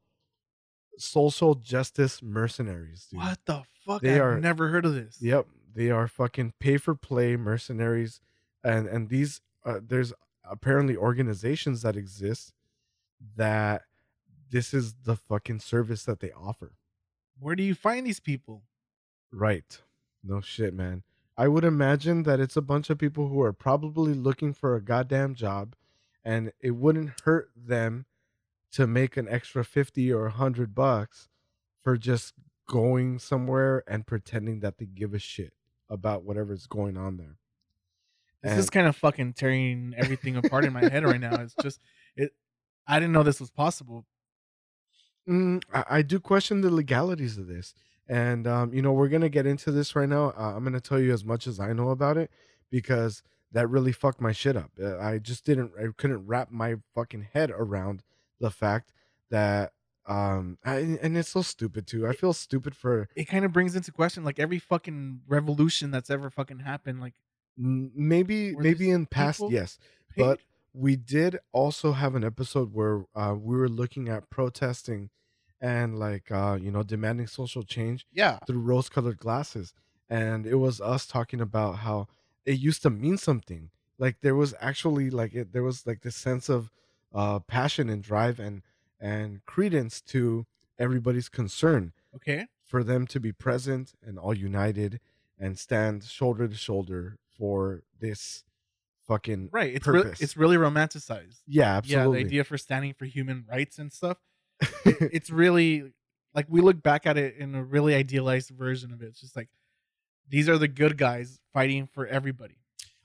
social 0.98 1.54
justice 1.54 2.22
mercenaries, 2.22 3.06
dude. 3.10 3.20
What 3.20 3.38
the 3.46 3.62
fuck? 3.86 4.02
They 4.02 4.16
I've 4.16 4.22
are- 4.22 4.40
never 4.40 4.68
heard 4.68 4.84
of 4.84 4.94
this. 4.94 5.18
Yep, 5.20 5.46
they 5.74 5.90
are 5.90 6.06
fucking 6.08 6.54
pay 6.60 6.76
for 6.76 6.94
play 6.94 7.36
mercenaries, 7.36 8.20
and 8.62 8.86
and 8.86 9.08
these 9.08 9.40
uh, 9.64 9.80
there's 9.82 10.12
apparently 10.44 10.96
organizations 10.96 11.82
that 11.82 11.96
exist 11.96 12.52
that 13.36 13.82
this 14.50 14.74
is 14.74 14.94
the 15.04 15.16
fucking 15.16 15.60
service 15.60 16.04
that 16.04 16.20
they 16.20 16.32
offer. 16.32 16.72
Where 17.38 17.54
do 17.56 17.62
you 17.62 17.74
find 17.74 18.06
these 18.06 18.20
people? 18.20 18.64
Right? 19.32 19.80
No 20.24 20.40
shit, 20.40 20.74
man. 20.74 21.02
I 21.40 21.48
would 21.48 21.64
imagine 21.64 22.24
that 22.24 22.38
it's 22.38 22.56
a 22.56 22.60
bunch 22.60 22.90
of 22.90 22.98
people 22.98 23.28
who 23.28 23.40
are 23.40 23.54
probably 23.54 24.12
looking 24.12 24.52
for 24.52 24.74
a 24.76 24.82
goddamn 24.82 25.34
job, 25.34 25.74
and 26.22 26.52
it 26.60 26.72
wouldn't 26.72 27.18
hurt 27.24 27.50
them 27.56 28.04
to 28.72 28.86
make 28.86 29.16
an 29.16 29.26
extra 29.26 29.64
fifty 29.64 30.12
or 30.12 30.26
a 30.26 30.30
hundred 30.32 30.74
bucks 30.74 31.28
for 31.82 31.96
just 31.96 32.34
going 32.68 33.18
somewhere 33.18 33.82
and 33.88 34.06
pretending 34.06 34.60
that 34.60 34.76
they 34.76 34.84
give 34.84 35.14
a 35.14 35.18
shit 35.18 35.54
about 35.88 36.24
whatever's 36.24 36.66
going 36.66 36.98
on 36.98 37.16
there. 37.16 37.38
This 38.42 38.52
And- 38.52 38.60
is 38.60 38.68
kind 38.68 38.86
of 38.86 38.94
fucking 38.96 39.32
tearing 39.32 39.94
everything 39.96 40.36
apart 40.36 40.66
in 40.66 40.74
my 40.74 40.80
head 40.90 41.04
right 41.04 41.20
now. 41.20 41.40
It's 41.40 41.54
just 41.62 41.80
it. 42.16 42.32
I 42.86 42.98
didn't 43.00 43.12
know 43.12 43.22
this 43.22 43.40
was 43.40 43.50
possible. 43.50 44.04
Mm, 45.26 45.62
I, 45.72 45.84
I 45.88 46.02
do 46.02 46.20
question 46.20 46.60
the 46.60 46.70
legalities 46.70 47.38
of 47.38 47.46
this, 47.46 47.72
and 48.10 48.46
um, 48.46 48.74
you 48.74 48.82
know 48.82 48.92
we're 48.92 49.08
gonna 49.08 49.30
get 49.30 49.46
into 49.46 49.70
this 49.70 49.94
right 49.94 50.08
now. 50.08 50.34
Uh, 50.36 50.54
I'm 50.56 50.64
gonna 50.64 50.80
tell 50.80 51.00
you 51.00 51.12
as 51.12 51.24
much 51.24 51.46
as 51.46 51.60
I 51.60 51.72
know 51.72 51.90
about 51.90 52.16
it 52.18 52.30
because 52.70 53.22
that 53.52 53.68
really 53.68 53.92
fucked 53.92 54.20
my 54.20 54.32
shit 54.32 54.56
up. 54.56 54.70
Uh, 54.80 54.98
I 54.98 55.18
just 55.18 55.44
didn't, 55.44 55.72
I 55.78 55.88
couldn't 55.96 56.26
wrap 56.26 56.50
my 56.50 56.76
fucking 56.94 57.28
head 57.32 57.50
around 57.50 58.02
the 58.38 58.50
fact 58.50 58.92
that, 59.30 59.72
um, 60.06 60.58
I, 60.64 60.76
and 60.76 61.16
it's 61.16 61.30
so 61.30 61.42
stupid 61.42 61.86
too. 61.86 62.06
I 62.06 62.12
feel 62.12 62.32
stupid 62.32 62.76
for 62.76 63.08
It 63.14 63.24
kind 63.24 63.44
of 63.44 63.52
brings 63.52 63.74
into 63.74 63.92
question 63.92 64.24
like 64.24 64.38
every 64.38 64.58
fucking 64.58 65.22
revolution 65.28 65.90
that's 65.90 66.10
ever 66.10 66.30
fucking 66.30 66.60
happened. 66.60 67.00
Like 67.00 67.14
maybe, 67.56 68.54
maybe 68.56 68.90
in 68.90 69.06
past, 69.06 69.42
yes, 69.48 69.78
paid? 70.14 70.22
but 70.22 70.40
we 70.72 70.96
did 70.96 71.38
also 71.52 71.92
have 71.92 72.14
an 72.14 72.24
episode 72.24 72.72
where 72.72 73.04
uh, 73.14 73.34
we 73.38 73.56
were 73.56 73.68
looking 73.68 74.08
at 74.08 74.30
protesting 74.30 75.10
and 75.60 75.98
like 75.98 76.30
uh, 76.30 76.58
you 76.60 76.70
know 76.70 76.82
demanding 76.82 77.26
social 77.26 77.62
change 77.62 78.06
yeah, 78.12 78.38
through 78.46 78.60
rose 78.60 78.88
colored 78.88 79.18
glasses. 79.18 79.72
and 80.08 80.46
it 80.46 80.56
was 80.56 80.80
us 80.80 81.06
talking 81.06 81.40
about 81.40 81.76
how 81.86 82.08
it 82.44 82.58
used 82.58 82.82
to 82.82 82.90
mean 82.90 83.16
something. 83.16 83.70
Like 83.98 84.16
there 84.22 84.34
was 84.34 84.54
actually 84.60 85.10
like 85.10 85.34
it, 85.34 85.52
there 85.52 85.62
was 85.62 85.86
like 85.86 86.00
this 86.02 86.16
sense 86.16 86.48
of 86.48 86.70
uh, 87.14 87.38
passion 87.40 87.88
and 87.90 88.02
drive 88.02 88.38
and 88.40 88.62
and 88.98 89.44
credence 89.46 90.00
to 90.00 90.46
everybody's 90.78 91.28
concern 91.28 91.92
Okay. 92.16 92.46
for 92.64 92.82
them 92.82 93.06
to 93.06 93.20
be 93.20 93.32
present 93.32 93.92
and 94.02 94.18
all 94.18 94.34
united 94.36 95.00
and 95.38 95.58
stand 95.58 96.04
shoulder 96.04 96.46
to 96.48 96.54
shoulder 96.56 97.18
for 97.38 97.82
this 97.98 98.44
fucking 99.06 99.48
Right. 99.52 99.74
It's 99.74 99.84
purpose. 99.84 100.20
it's 100.20 100.36
really 100.36 100.56
romanticized. 100.56 101.40
yeah 101.46 101.80
Yeah, 101.84 102.04
the 102.04 102.18
idea 102.18 102.44
for 102.44 102.56
standing 102.58 102.94
for 102.94 103.04
human 103.06 103.44
rights 103.48 103.78
and 103.78 103.92
stuff. 103.92 104.18
It- 104.84 105.10
it's 105.12 105.30
really 105.30 105.92
like 106.34 106.46
we 106.48 106.60
look 106.60 106.82
back 106.82 107.06
at 107.06 107.16
it 107.18 107.36
in 107.36 107.54
a 107.54 107.62
really 107.64 107.94
idealized 107.94 108.50
version 108.50 108.92
of 108.92 109.02
it. 109.02 109.06
It's 109.06 109.20
just 109.20 109.36
like 109.36 109.48
these 110.28 110.48
are 110.48 110.58
the 110.58 110.68
good 110.68 110.96
guys 110.96 111.40
fighting 111.52 111.86
for 111.86 112.06
everybody. 112.06 112.56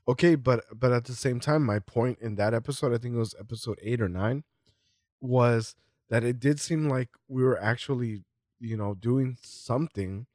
okay 0.08 0.36
but 0.36 0.64
but 0.78 0.92
at 0.92 1.06
the 1.06 1.14
same 1.16 1.40
time 1.40 1.64
my 1.66 1.80
point 1.80 2.20
in 2.22 2.36
that 2.36 2.54
episode 2.54 2.94
i 2.94 2.98
think 3.00 3.16
it 3.16 3.18
was 3.18 3.34
episode 3.40 3.80
8 3.82 4.00
or 4.02 4.08
9 4.08 4.44
was 5.22 5.76
that 6.10 6.24
it 6.24 6.40
did 6.40 6.60
seem 6.60 6.88
like 6.90 7.10
we 7.28 7.44
were 7.44 7.60
actually 7.60 8.24
you 8.60 8.78
know 8.78 8.94
doing 8.94 9.38
something 9.42 10.28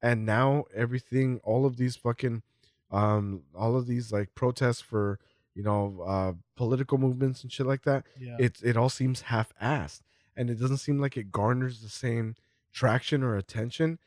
and 0.00 0.24
now 0.24 0.64
everything 0.74 1.40
all 1.44 1.66
of 1.66 1.76
these 1.76 1.96
fucking 1.96 2.42
um 2.90 3.42
all 3.54 3.76
of 3.76 3.86
these 3.86 4.10
like 4.12 4.34
protests 4.34 4.80
for 4.80 5.18
you 5.54 5.62
know 5.62 6.02
uh 6.06 6.32
political 6.56 6.96
movements 6.98 7.42
and 7.42 7.52
shit 7.52 7.66
like 7.66 7.82
that 7.82 8.04
Yeah. 8.18 8.36
it 8.40 8.58
it 8.62 8.76
all 8.78 8.88
seems 8.88 9.22
half-assed 9.22 10.00
and 10.38 10.50
it 10.50 10.56
doesn't 10.60 10.78
seem 10.78 11.00
like 11.00 11.18
it 11.18 11.32
garners 11.32 11.82
the 11.82 11.90
same 11.90 12.36
traction 12.72 13.24
or 13.24 13.36
attention 13.36 14.00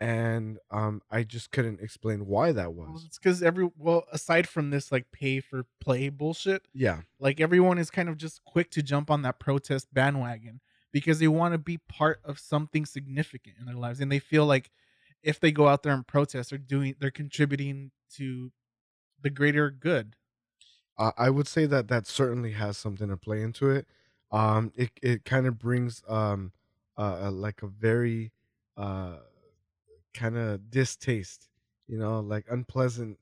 and 0.00 0.58
um 0.70 1.02
i 1.10 1.24
just 1.24 1.52
couldn't 1.52 1.80
explain 1.80 2.26
why 2.26 2.52
that 2.52 2.74
Well, 2.84 2.96
was 2.96 3.04
it's 3.04 3.18
because 3.18 3.42
every 3.42 3.68
well, 3.76 4.04
aside 4.12 4.48
from 4.48 4.70
this 4.70 4.92
like 4.92 5.10
pay 5.10 5.40
for 5.40 5.64
play 5.80 6.08
bullshit, 6.08 6.66
yeah 6.72 7.02
like 7.18 7.40
everyone 7.40 7.78
is 7.78 7.90
kind 7.90 8.08
of 8.08 8.16
just 8.16 8.44
quick 8.44 8.70
to 8.72 8.82
jump 8.82 9.10
on 9.10 9.22
that 9.22 9.40
protest 9.40 9.92
bandwagon 9.92 10.60
because 10.92 11.18
they 11.18 11.28
want 11.28 11.52
to 11.52 11.58
be 11.58 11.78
part 11.78 12.20
of 12.24 12.38
something 12.38 12.86
significant 12.86 13.56
in 13.58 13.66
their 13.66 13.74
lives, 13.74 14.00
and 14.00 14.10
they 14.12 14.18
feel 14.18 14.46
like 14.46 14.70
if 15.22 15.40
they 15.40 15.50
go 15.52 15.66
out 15.68 15.82
there 15.82 15.92
and 15.94 16.06
protest, 16.06 16.50
they're 16.50 16.58
doing, 16.58 16.94
they're 17.00 17.10
contributing 17.10 17.90
to 18.10 18.52
the 19.22 19.30
greater 19.30 19.70
good. 19.70 20.16
uh, 20.98 21.12
I 21.16 21.30
would 21.30 21.46
say 21.46 21.66
that 21.66 21.88
that 21.88 22.06
certainly 22.06 22.52
has 22.52 22.78
something 22.78 23.08
to 23.08 23.16
play 23.16 23.42
into 23.42 23.68
it. 23.70 23.86
Um, 24.30 24.72
it 24.76 24.90
it 25.02 25.24
kind 25.24 25.46
of 25.46 25.58
brings 25.58 26.02
um, 26.08 26.52
uh, 26.98 27.26
uh, 27.26 27.30
like 27.30 27.62
a 27.62 27.68
very 27.68 28.32
uh, 28.76 29.18
kind 30.14 30.36
of 30.36 30.70
distaste, 30.70 31.48
you 31.86 31.98
know, 31.98 32.20
like 32.20 32.46
unpleasant 32.50 33.18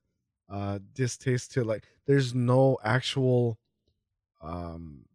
uh, 0.48 0.78
distaste 0.94 1.52
to 1.52 1.64
like. 1.64 1.84
There's 2.06 2.34
no 2.34 2.78
actual 2.84 3.58
um, 4.42 5.06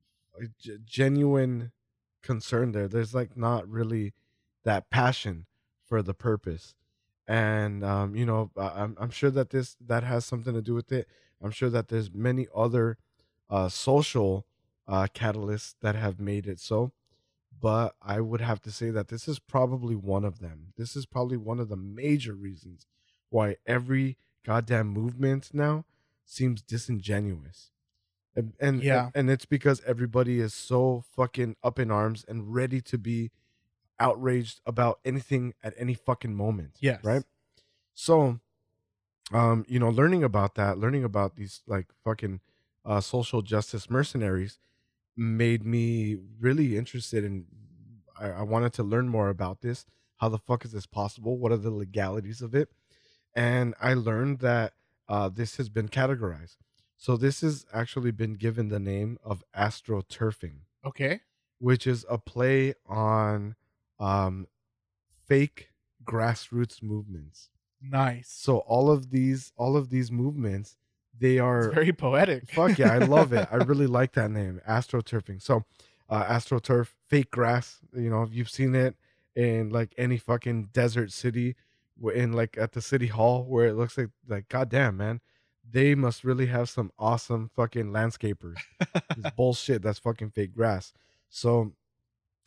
g- 0.60 0.78
genuine 0.86 1.72
concern 2.24 2.72
there. 2.72 2.88
There's 2.88 3.14
like 3.14 3.38
not 3.38 3.68
really 3.70 4.14
that 4.64 4.90
passion 4.90 5.48
for 5.86 6.02
the 6.02 6.14
purpose, 6.14 6.76
and 7.28 7.84
um, 7.86 8.16
you 8.16 8.26
know, 8.26 8.52
I'm 8.58 8.98
I'm 9.00 9.12
sure 9.12 9.32
that 9.32 9.52
this 9.52 9.78
that 9.82 10.04
has 10.04 10.26
something 10.26 10.54
to 10.54 10.62
do 10.62 10.76
with 10.76 10.92
it. 10.92 11.08
I'm 11.42 11.52
sure 11.52 11.70
that 11.70 11.90
there's 11.90 12.12
many 12.14 12.48
other 12.56 12.98
uh, 13.50 13.70
social 13.70 14.46
uh, 14.90 15.08
catalysts 15.14 15.76
that 15.82 15.96
have 15.96 16.20
made 16.20 16.48
it 16.48 16.60
so. 16.60 16.92
But 17.62 17.96
I 18.02 18.20
would 18.22 18.42
have 18.42 18.62
to 18.62 18.72
say 18.72 18.90
that 18.90 19.10
this 19.10 19.28
is 19.28 19.38
probably 19.40 19.96
one 19.96 20.26
of 20.26 20.40
them. 20.40 20.74
This 20.78 20.96
is 20.96 21.06
probably 21.06 21.38
one 21.38 21.60
of 21.60 21.70
the 21.70 21.76
major 21.78 22.34
reasons 22.34 22.88
why 23.30 23.58
every 23.66 24.18
goddamn 24.46 24.88
movement 24.88 25.50
now 25.54 25.86
seems 26.26 26.62
disingenuous. 26.62 27.72
And 28.36 28.54
and, 28.60 28.82
Yeah. 28.84 29.10
and 29.14 29.30
it's 29.30 29.46
because 29.46 29.82
everybody 29.86 30.40
is 30.40 30.54
so 30.54 31.04
fucking 31.16 31.56
up 31.64 31.80
in 31.80 31.92
arms 31.92 32.24
and 32.28 32.54
ready 32.54 32.82
to 32.82 32.98
be 32.98 33.32
outraged 34.00 34.62
about 34.66 35.00
anything 35.04 35.54
at 35.62 35.74
any 35.78 35.94
fucking 35.94 36.34
moment. 36.34 36.78
Yes. 36.80 37.04
Right? 37.04 37.24
So 37.94 38.40
um 39.32 39.66
you 39.68 39.78
know 39.80 39.90
learning 39.90 40.24
about 40.24 40.56
that 40.56 40.78
learning 40.80 41.04
about 41.04 41.36
these 41.36 41.62
like 41.68 41.88
fucking 42.04 42.40
uh 42.86 43.02
social 43.02 43.42
justice 43.42 43.90
mercenaries 43.90 44.58
made 45.18 45.66
me 45.66 46.18
really 46.40 46.78
interested 46.78 47.24
in 47.24 47.46
I, 48.20 48.30
I 48.32 48.42
wanted 48.44 48.74
to 48.74 48.84
learn 48.84 49.08
more 49.10 49.30
about 49.30 49.62
this. 49.62 49.86
How 50.18 50.30
the 50.30 50.38
fuck 50.38 50.66
is 50.66 50.72
this 50.74 50.86
possible? 50.86 51.38
What 51.38 51.52
are 51.54 51.58
the 51.58 51.72
legalities 51.72 52.42
of 52.42 52.54
it? 52.56 52.70
And 53.36 53.76
i 53.82 53.94
learned 53.94 54.40
that 54.40 54.74
uh 55.08 55.30
this 55.30 55.58
has 55.58 55.70
been 55.70 55.90
categorized. 55.90 56.58
So 56.98 57.16
this 57.18 57.42
has 57.42 57.66
actually 57.74 58.12
been 58.12 58.34
given 58.34 58.68
the 58.70 58.80
name 58.80 59.18
of 59.24 59.44
astroturfing 59.56 60.62
Okay. 60.86 61.22
which 61.60 61.88
is 61.88 62.06
a 62.10 62.18
play 62.18 62.74
on 62.88 63.56
um 64.00 64.48
fake 65.28 65.70
grassroots 66.04 66.82
movements. 66.82 67.50
Nice. 67.82 68.30
so 68.30 68.58
all 68.60 68.92
of 68.92 69.10
these 69.12 69.54
all 69.56 69.78
of 69.78 69.90
these 69.90 70.12
movements 70.12 70.78
they 71.20 71.38
are 71.40 71.66
It's 71.66 71.74
very 71.76 71.94
poetic. 71.94 72.50
fuck 72.52 72.78
yeah 72.78 72.94
i 72.94 72.98
love 73.00 73.34
it. 73.34 73.48
I 73.52 73.56
really 73.72 73.88
like 73.88 74.14
that 74.14 74.32
name 74.32 74.62
astroturfing. 74.68 75.42
So 75.42 75.66
uh 76.10 76.24
astroturf 76.26 76.88
fake 77.08 77.32
grass 77.32 77.80
you 77.96 78.10
know 78.10 78.24
if 78.24 78.34
you've 78.34 78.50
seen 78.50 78.76
it 78.76 78.96
in 79.36 79.70
like 79.70 79.94
any 79.98 80.18
fucking 80.18 80.70
desert 80.74 81.12
city 81.12 81.56
in 82.16 82.32
like 82.34 82.58
at 82.58 82.72
the 82.72 82.82
city 82.82 83.08
hall 83.08 83.44
where 83.44 83.68
it 83.68 83.74
looks 83.74 83.98
like 83.98 84.10
like 84.28 84.50
goddamn 84.50 84.98
man 84.98 85.22
they 85.72 85.94
must 85.94 86.24
really 86.24 86.48
have 86.48 86.68
some 86.68 86.92
awesome 86.98 87.48
fucking 87.56 87.92
landscapers. 87.92 88.56
It's 89.16 89.30
bullshit 89.38 89.84
that's 89.84 90.00
fucking 90.00 90.32
fake 90.32 90.52
grass. 90.56 90.94
So 91.30 91.74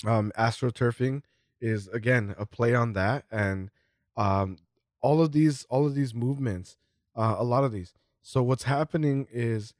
um 0.05 0.33
astroturfing 0.37 1.23
is 1.61 1.87
again 1.89 2.35
a 2.37 2.45
play 2.47 2.75
on 2.75 2.95
that 2.95 3.25
and 3.31 3.71
um 4.17 4.57
all 5.01 5.23
of 5.23 5.31
these 5.31 5.65
all 5.71 5.87
of 5.87 5.95
these 5.95 6.13
movements 6.15 6.77
uh, 7.15 7.37
a 7.39 7.45
lot 7.45 7.63
of 7.63 7.71
these 7.71 7.93
so 8.23 8.43
what's 8.43 8.65
happening 8.65 9.27
is 9.31 9.75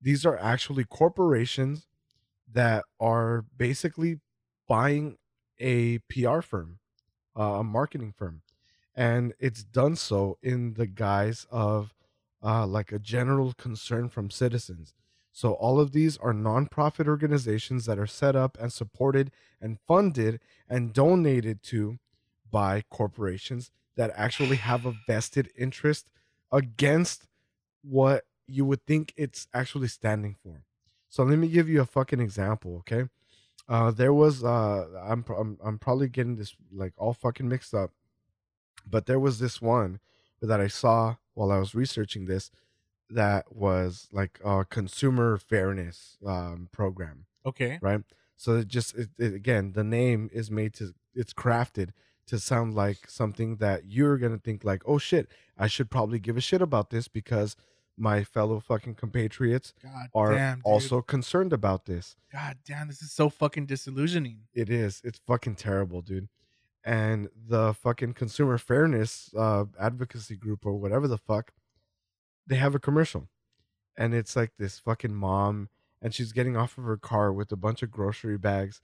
these 0.00 0.24
are 0.24 0.38
actually 0.38 0.84
corporations 0.84 1.86
that 2.52 2.84
are 3.00 3.44
basically 3.56 4.20
buying 4.68 5.18
a 5.58 5.98
PR 6.10 6.40
firm, 6.40 6.78
uh, 7.38 7.60
a 7.60 7.64
marketing 7.64 8.12
firm, 8.12 8.42
and 8.94 9.34
it's 9.38 9.62
done 9.62 9.96
so 9.96 10.38
in 10.42 10.74
the 10.74 10.86
guise 10.86 11.46
of 11.50 11.94
uh, 12.42 12.66
like 12.66 12.92
a 12.92 12.98
general 12.98 13.52
concern 13.54 14.08
from 14.08 14.30
citizens. 14.30 14.94
So 15.32 15.52
all 15.52 15.78
of 15.78 15.92
these 15.92 16.16
are 16.16 16.32
nonprofit 16.32 17.06
organizations 17.06 17.84
that 17.84 17.98
are 17.98 18.06
set 18.06 18.34
up 18.34 18.56
and 18.58 18.72
supported 18.72 19.30
and 19.60 19.78
funded 19.86 20.40
and 20.68 20.94
donated 20.94 21.62
to 21.64 21.98
by 22.50 22.84
corporations 22.90 23.70
that 23.96 24.12
actually 24.14 24.56
have 24.56 24.86
a 24.86 24.94
vested 25.06 25.50
interest 25.58 26.06
against 26.50 27.26
what 27.88 28.24
you 28.46 28.64
would 28.64 28.84
think 28.86 29.12
it's 29.16 29.48
actually 29.54 29.88
standing 29.88 30.36
for. 30.42 30.62
So 31.08 31.22
let 31.24 31.38
me 31.38 31.48
give 31.48 31.68
you 31.68 31.80
a 31.80 31.86
fucking 31.86 32.20
example, 32.20 32.76
okay? 32.78 33.08
Uh, 33.68 33.90
there 33.90 34.12
was 34.12 34.44
uh, 34.44 34.86
I'm, 35.04 35.24
I'm 35.36 35.58
I'm 35.64 35.78
probably 35.78 36.08
getting 36.08 36.36
this 36.36 36.54
like 36.72 36.92
all 36.96 37.12
fucking 37.12 37.48
mixed 37.48 37.74
up, 37.74 37.90
but 38.88 39.06
there 39.06 39.18
was 39.18 39.38
this 39.38 39.60
one 39.60 39.98
that 40.40 40.60
I 40.60 40.68
saw 40.68 41.16
while 41.34 41.50
I 41.50 41.58
was 41.58 41.74
researching 41.74 42.26
this 42.26 42.50
that 43.10 43.54
was 43.54 44.08
like 44.12 44.38
a 44.44 44.64
consumer 44.64 45.36
fairness 45.38 46.16
um, 46.26 46.68
program 46.72 47.26
Okay. 47.44 47.78
right? 47.80 48.00
So 48.36 48.56
it 48.56 48.68
just 48.68 48.94
it, 48.96 49.10
it, 49.18 49.34
again, 49.34 49.72
the 49.72 49.84
name 49.84 50.28
is 50.32 50.50
made 50.50 50.74
to 50.74 50.94
it's 51.14 51.32
crafted 51.32 51.90
to 52.26 52.38
sound 52.38 52.74
like 52.74 53.08
something 53.08 53.56
that 53.56 53.86
you're 53.86 54.18
gonna 54.18 54.38
think 54.38 54.64
like, 54.64 54.82
oh 54.86 54.98
shit, 54.98 55.28
I 55.56 55.66
should 55.68 55.90
probably 55.90 56.18
give 56.18 56.36
a 56.36 56.40
shit 56.40 56.60
about 56.62 56.90
this 56.90 57.08
because 57.08 57.56
my 57.96 58.24
fellow 58.24 58.60
fucking 58.60 58.94
compatriots 58.94 59.72
God 59.82 60.08
are 60.14 60.34
damn. 60.34 60.60
Also 60.64 61.00
concerned 61.00 61.52
about 61.52 61.86
this. 61.86 62.16
God 62.32 62.58
damn. 62.66 62.88
This 62.88 63.02
is 63.02 63.12
so 63.12 63.30
fucking 63.30 63.66
disillusioning. 63.66 64.40
It 64.54 64.68
is. 64.68 65.00
It's 65.04 65.18
fucking 65.18 65.56
terrible, 65.56 66.02
dude. 66.02 66.28
And 66.84 67.28
the 67.48 67.74
fucking 67.74 68.14
consumer 68.14 68.58
fairness 68.58 69.30
uh, 69.36 69.64
advocacy 69.80 70.36
group 70.36 70.64
or 70.64 70.74
whatever 70.74 71.08
the 71.08 71.18
fuck, 71.18 71.52
they 72.46 72.56
have 72.56 72.74
a 72.76 72.78
commercial, 72.78 73.28
and 73.96 74.14
it's 74.14 74.36
like 74.36 74.52
this 74.56 74.78
fucking 74.78 75.14
mom, 75.14 75.68
and 76.00 76.14
she's 76.14 76.30
getting 76.30 76.56
off 76.56 76.78
of 76.78 76.84
her 76.84 76.96
car 76.96 77.32
with 77.32 77.50
a 77.50 77.56
bunch 77.56 77.82
of 77.82 77.90
grocery 77.90 78.38
bags, 78.38 78.82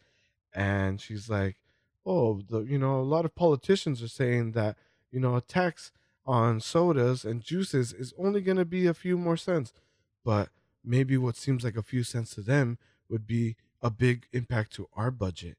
and 0.53 1.01
she's 1.01 1.31
like, 1.31 1.59
"Oh, 2.05 2.41
the 2.41 2.63
you 2.63 2.77
know 2.77 3.01
a 3.01 3.03
lot 3.03 3.25
of 3.25 3.37
politicians 3.37 4.03
are 4.03 4.09
saying 4.09 4.51
that 4.53 4.77
you 5.13 5.21
know 5.21 5.37
a 5.37 5.41
tax 5.41 5.93
on 6.27 6.61
sodas 6.61 7.25
and 7.25 7.43
juices 7.43 7.93
is 7.93 8.15
only 8.19 8.41
gonna 8.41 8.65
be 8.65 8.87
a 8.87 8.95
few 8.95 9.19
more 9.19 9.37
cents, 9.37 9.73
but 10.25 10.51
maybe 10.85 11.17
what 11.19 11.37
seems 11.37 11.65
like 11.65 11.77
a 11.77 11.83
few 11.83 12.05
cents 12.05 12.35
to 12.35 12.43
them 12.43 12.79
would 13.09 13.27
be 13.27 13.57
a 13.83 13.91
big 13.91 14.27
impact 14.33 14.73
to 14.75 14.89
our 14.95 15.11
budget." 15.11 15.59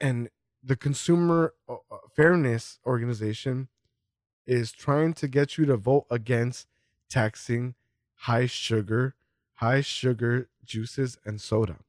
and 0.00 0.28
the 0.62 0.76
consumer 0.76 1.54
uh, 1.68 1.76
uh, 1.90 1.98
fairness 2.14 2.78
organization 2.86 3.68
is 4.46 4.72
trying 4.72 5.14
to 5.14 5.28
get 5.28 5.58
you 5.58 5.66
to 5.66 5.76
vote 5.76 6.06
against 6.10 6.68
taxing 7.10 7.74
high 8.14 8.46
sugar, 8.46 9.16
high 9.54 9.80
sugar 9.80 10.50
juices 10.64 11.18
and 11.24 11.40
soda. 11.40 11.80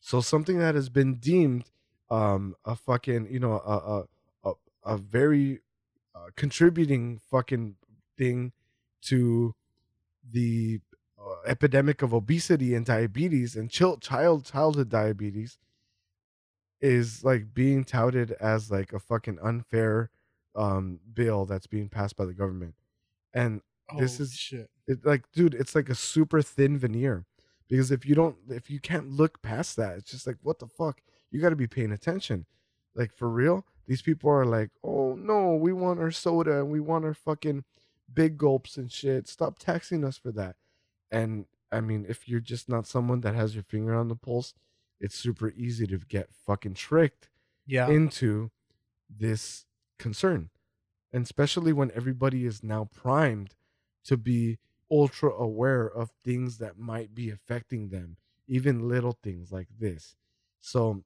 So 0.00 0.20
something 0.20 0.58
that 0.58 0.74
has 0.74 0.88
been 0.90 1.16
deemed 1.16 1.70
um 2.10 2.56
a 2.64 2.76
fucking, 2.76 3.32
you 3.32 3.40
know, 3.40 3.54
a 3.54 3.78
a 3.78 4.50
a, 4.50 4.54
a 4.84 4.98
very 4.98 5.60
uh, 6.18 6.30
contributing 6.36 7.20
fucking 7.30 7.76
thing 8.16 8.52
to 9.02 9.54
the 10.32 10.80
uh, 11.18 11.34
epidemic 11.46 12.02
of 12.02 12.12
obesity 12.12 12.74
and 12.74 12.84
diabetes 12.86 13.54
and 13.56 13.70
child 13.70 14.02
child 14.02 14.44
childhood 14.44 14.88
diabetes 14.88 15.58
is 16.80 17.24
like 17.24 17.52
being 17.54 17.84
touted 17.84 18.32
as 18.40 18.70
like 18.70 18.92
a 18.92 18.98
fucking 19.00 19.38
unfair 19.42 20.10
um 20.54 20.98
bill 21.14 21.44
that's 21.44 21.66
being 21.66 21.88
passed 21.88 22.16
by 22.16 22.24
the 22.24 22.34
government. 22.34 22.74
And 23.34 23.60
this 23.98 24.20
Oh, 24.20 24.24
is 24.24 24.34
shit. 24.34 24.70
it 24.86 25.04
like 25.04 25.24
dude 25.32 25.54
it's 25.54 25.74
like 25.74 25.88
a 25.88 25.94
super 25.94 26.42
thin 26.42 26.78
veneer 26.78 27.24
because 27.68 27.90
if 27.90 28.04
you 28.06 28.14
don't 28.14 28.36
if 28.50 28.68
you 28.70 28.80
can't 28.80 29.10
look 29.10 29.40
past 29.42 29.76
that 29.76 29.96
it's 29.98 30.10
just 30.10 30.26
like 30.26 30.36
what 30.42 30.58
the 30.58 30.66
fuck? 30.66 31.00
You 31.30 31.40
got 31.40 31.50
to 31.50 31.56
be 31.56 31.66
paying 31.66 31.92
attention. 31.92 32.46
Like 32.94 33.12
for 33.14 33.28
real 33.28 33.64
these 33.88 34.02
people 34.02 34.30
are 34.30 34.44
like 34.46 34.70
oh 34.84 35.14
no 35.16 35.54
we 35.56 35.72
want 35.72 35.98
our 35.98 36.12
soda 36.12 36.60
and 36.60 36.70
we 36.70 36.78
want 36.80 37.04
our 37.04 37.14
fucking 37.14 37.64
big 38.12 38.38
gulps 38.38 38.76
and 38.76 38.90
shit. 38.92 39.26
Stop 39.28 39.58
taxing 39.58 40.04
us 40.04 40.16
for 40.16 40.30
that. 40.32 40.54
And 41.10 41.46
i 41.72 41.80
mean 41.80 42.06
if 42.08 42.28
you're 42.28 42.40
just 42.40 42.68
not 42.68 42.86
someone 42.86 43.20
that 43.22 43.34
has 43.34 43.54
your 43.54 43.64
finger 43.64 43.94
on 43.94 44.08
the 44.08 44.16
pulse 44.16 44.54
it's 45.00 45.14
super 45.16 45.50
easy 45.50 45.86
to 45.86 45.98
get 45.98 46.32
fucking 46.32 46.74
tricked 46.74 47.28
Yeah. 47.66 47.88
into 47.88 48.50
this 49.10 49.66
concern 49.98 50.50
and 51.12 51.24
especially 51.24 51.72
when 51.72 51.90
everybody 51.94 52.46
is 52.46 52.62
now 52.62 52.84
primed 52.86 53.54
to 54.04 54.16
be 54.16 54.58
ultra 54.90 55.30
aware 55.30 55.86
of 55.86 56.10
things 56.24 56.56
that 56.58 56.78
might 56.78 57.14
be 57.14 57.28
affecting 57.30 57.88
them 57.90 58.16
even 58.46 58.88
little 58.88 59.12
things 59.22 59.52
like 59.52 59.68
this. 59.78 60.16
So 60.60 61.04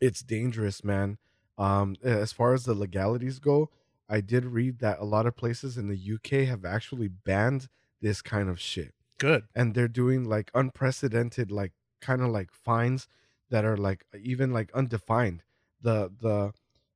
it's 0.00 0.22
dangerous 0.22 0.82
man 0.82 1.18
um 1.58 1.96
as 2.02 2.32
far 2.32 2.52
as 2.52 2.64
the 2.64 2.74
legalities 2.74 3.38
go 3.38 3.70
i 4.08 4.20
did 4.20 4.44
read 4.44 4.80
that 4.80 4.98
a 4.98 5.04
lot 5.04 5.26
of 5.26 5.36
places 5.36 5.78
in 5.78 5.88
the 5.88 6.14
uk 6.14 6.30
have 6.30 6.64
actually 6.64 7.08
banned 7.08 7.68
this 8.04 8.20
kind 8.20 8.48
of 8.48 8.60
shit. 8.60 8.94
Good. 9.18 9.44
and 9.54 9.74
they're 9.74 9.88
doing 9.88 10.24
like 10.24 10.50
unprecedented 10.54 11.50
like 11.50 11.72
kind 12.00 12.20
of 12.20 12.28
like 12.28 12.52
fines 12.52 13.08
that 13.48 13.64
are 13.64 13.78
like 13.78 14.04
even 14.20 14.52
like 14.52 14.70
undefined. 14.74 15.42
The 15.80 16.12
the 16.20 16.52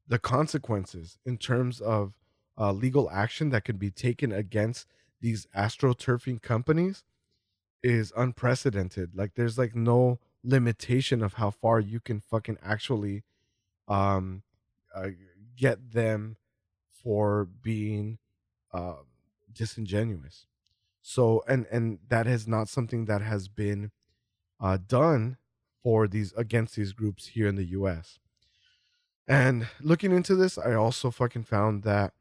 the 0.07 0.19
consequences 0.19 1.19
in 1.25 1.39
terms 1.39 1.81
of 1.81 2.13
uh, 2.59 2.73
legal 2.73 3.09
action 3.11 3.51
that 3.51 3.65
could 3.65 3.79
be 3.79 3.91
taken 3.91 4.33
against 4.33 4.87
these 5.21 5.47
astroturfing 5.57 6.43
companies 6.43 7.05
is 7.83 8.13
unprecedented. 8.17 9.13
Like 9.15 9.33
there's 9.35 9.57
like 9.57 9.75
no 9.75 10.19
limitation 10.45 11.23
of 11.23 11.35
how 11.35 11.51
far 11.51 11.81
you 11.81 12.01
can 12.01 12.21
fucking 12.21 12.59
actually 12.63 13.25
um 13.87 14.43
uh, 15.05 15.11
get 15.57 15.93
them 15.93 16.37
for 16.89 17.47
being 17.63 18.19
uh 18.73 18.97
disingenuous 19.53 20.47
so 21.03 21.43
and 21.49 21.67
and 21.71 21.99
that 22.09 22.27
is 22.27 22.47
not 22.47 22.69
something 22.69 23.07
that 23.07 23.23
has 23.23 23.49
been 23.49 23.91
uh 24.61 24.77
done 24.77 25.39
for 25.83 26.07
these 26.09 26.33
against 26.37 26.77
these 26.77 26.93
groups 26.93 27.29
here 27.29 27.49
in 27.49 27.57
the 27.57 27.65
US. 27.67 28.19
And 29.27 29.69
looking 29.81 30.13
into 30.13 30.35
this, 30.35 30.59
I 30.59 30.75
also 30.75 31.11
fucking 31.11 31.45
found 31.45 31.83
that 31.85 32.13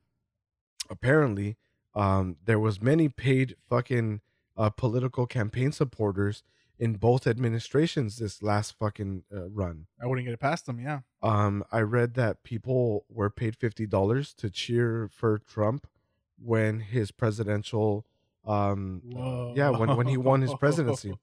apparently 0.89 1.57
um 1.95 2.37
there 2.45 2.59
was 2.59 2.81
many 2.81 3.09
paid 3.09 3.55
fucking 3.69 4.21
uh 4.55 4.69
political 4.69 5.25
campaign 5.27 5.71
supporters 5.71 6.43
in 6.79 6.93
both 6.93 7.25
administrations 7.25 8.17
this 8.17 8.43
last 8.43 8.77
fucking 8.77 9.23
uh, 9.35 9.49
run. 9.49 9.87
I 10.01 10.05
wouldn't 10.05 10.25
get 10.25 10.33
it 10.33 10.39
past 10.39 10.65
them. 10.65 10.79
Yeah. 10.79 10.99
Um, 11.21 11.63
I 11.71 11.81
read 11.81 12.13
that 12.15 12.43
people 12.43 13.05
were 13.09 13.29
paid 13.29 13.55
fifty 13.55 13.85
dollars 13.87 14.33
to 14.35 14.49
cheer 14.49 15.09
for 15.11 15.39
Trump 15.39 15.87
when 16.39 16.81
his 16.81 17.11
presidential, 17.11 18.05
um, 18.45 19.01
uh, 19.17 19.53
yeah, 19.55 19.69
when 19.69 19.95
when 19.97 20.07
he 20.07 20.17
won 20.17 20.41
his 20.41 20.53
presidency. 20.53 21.17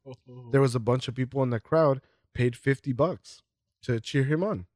There 0.51 0.60
was 0.60 0.74
a 0.74 0.81
bunch 0.81 1.09
of 1.09 1.14
people 1.14 1.43
in 1.43 1.51
the 1.51 1.60
crowd 1.60 2.01
paid 2.32 2.56
fifty 2.56 2.93
bucks 2.93 3.43
to 3.82 4.01
cheer 4.01 4.24
him 4.24 4.43
on. 4.43 4.66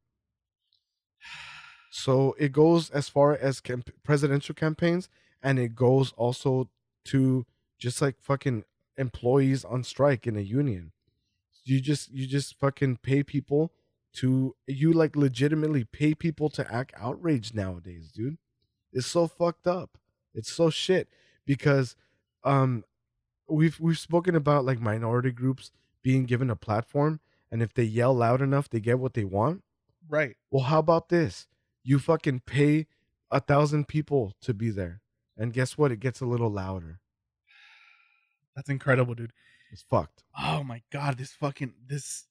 So 1.91 2.37
it 2.39 2.53
goes 2.53 2.91
as 2.91 3.09
far 3.09 3.33
as 3.35 3.61
camp- 3.61 3.91
presidential 4.05 4.55
campaigns, 4.55 5.09
and 5.43 5.59
it 5.59 5.75
goes 5.75 6.13
also 6.13 6.69
to 7.07 7.47
just 7.79 8.01
like 8.01 8.21
fucking 8.21 8.65
employees 8.99 9.65
on 9.65 9.85
strike 9.85 10.27
in 10.27 10.37
a 10.37 10.41
union. 10.41 10.93
You 11.65 11.81
just 11.81 12.11
you 12.11 12.27
just 12.27 12.59
fucking 12.59 12.99
pay 12.99 13.23
people 13.23 13.73
to 14.15 14.57
you 14.67 14.93
like 14.93 15.17
legitimately 15.17 15.85
pay 15.85 16.15
people 16.15 16.49
to 16.51 16.75
act 16.75 16.93
outraged 16.97 17.55
nowadays, 17.55 18.11
dude. 18.13 18.39
It's 18.93 19.07
so 19.07 19.27
fucked 19.29 19.67
up. 19.67 19.99
It's 20.35 20.51
so 20.53 20.71
shit 20.71 21.09
because 21.47 21.97
um 22.45 22.85
we've 23.49 23.79
we've 23.81 23.99
spoken 23.99 24.35
about 24.35 24.65
like 24.65 24.81
minority 24.81 25.31
groups 25.31 25.71
being 26.03 26.25
given 26.25 26.51
a 26.51 26.57
platform 26.57 27.21
and 27.51 27.63
if 27.63 27.75
they 27.75 27.83
yell 27.85 28.15
loud 28.15 28.41
enough 28.43 28.69
they 28.69 28.81
get 28.81 28.99
what 28.99 29.15
they 29.15 29.25
want. 29.25 29.63
right. 30.09 30.37
Well, 30.51 30.65
how 30.65 30.79
about 30.79 31.09
this? 31.11 31.47
You 31.85 31.99
fucking 31.99 32.41
pay 32.41 32.87
a 33.31 33.41
thousand 33.41 33.89
people 33.89 34.35
to 34.43 34.55
be 34.55 34.71
there. 34.71 35.03
And 35.37 35.53
guess 35.53 35.77
what? 35.79 35.93
It 35.93 36.01
gets 36.01 36.21
a 36.21 36.27
little 36.27 36.51
louder. 36.51 37.01
That's 38.59 38.71
incredible, 38.71 39.15
dude. 39.15 39.33
It's 39.71 39.83
fucked. 39.83 40.25
Oh 40.37 40.65
my 40.65 40.83
god, 40.91 41.17
this 41.17 41.31
fucking 41.33 41.75
this. 41.87 42.25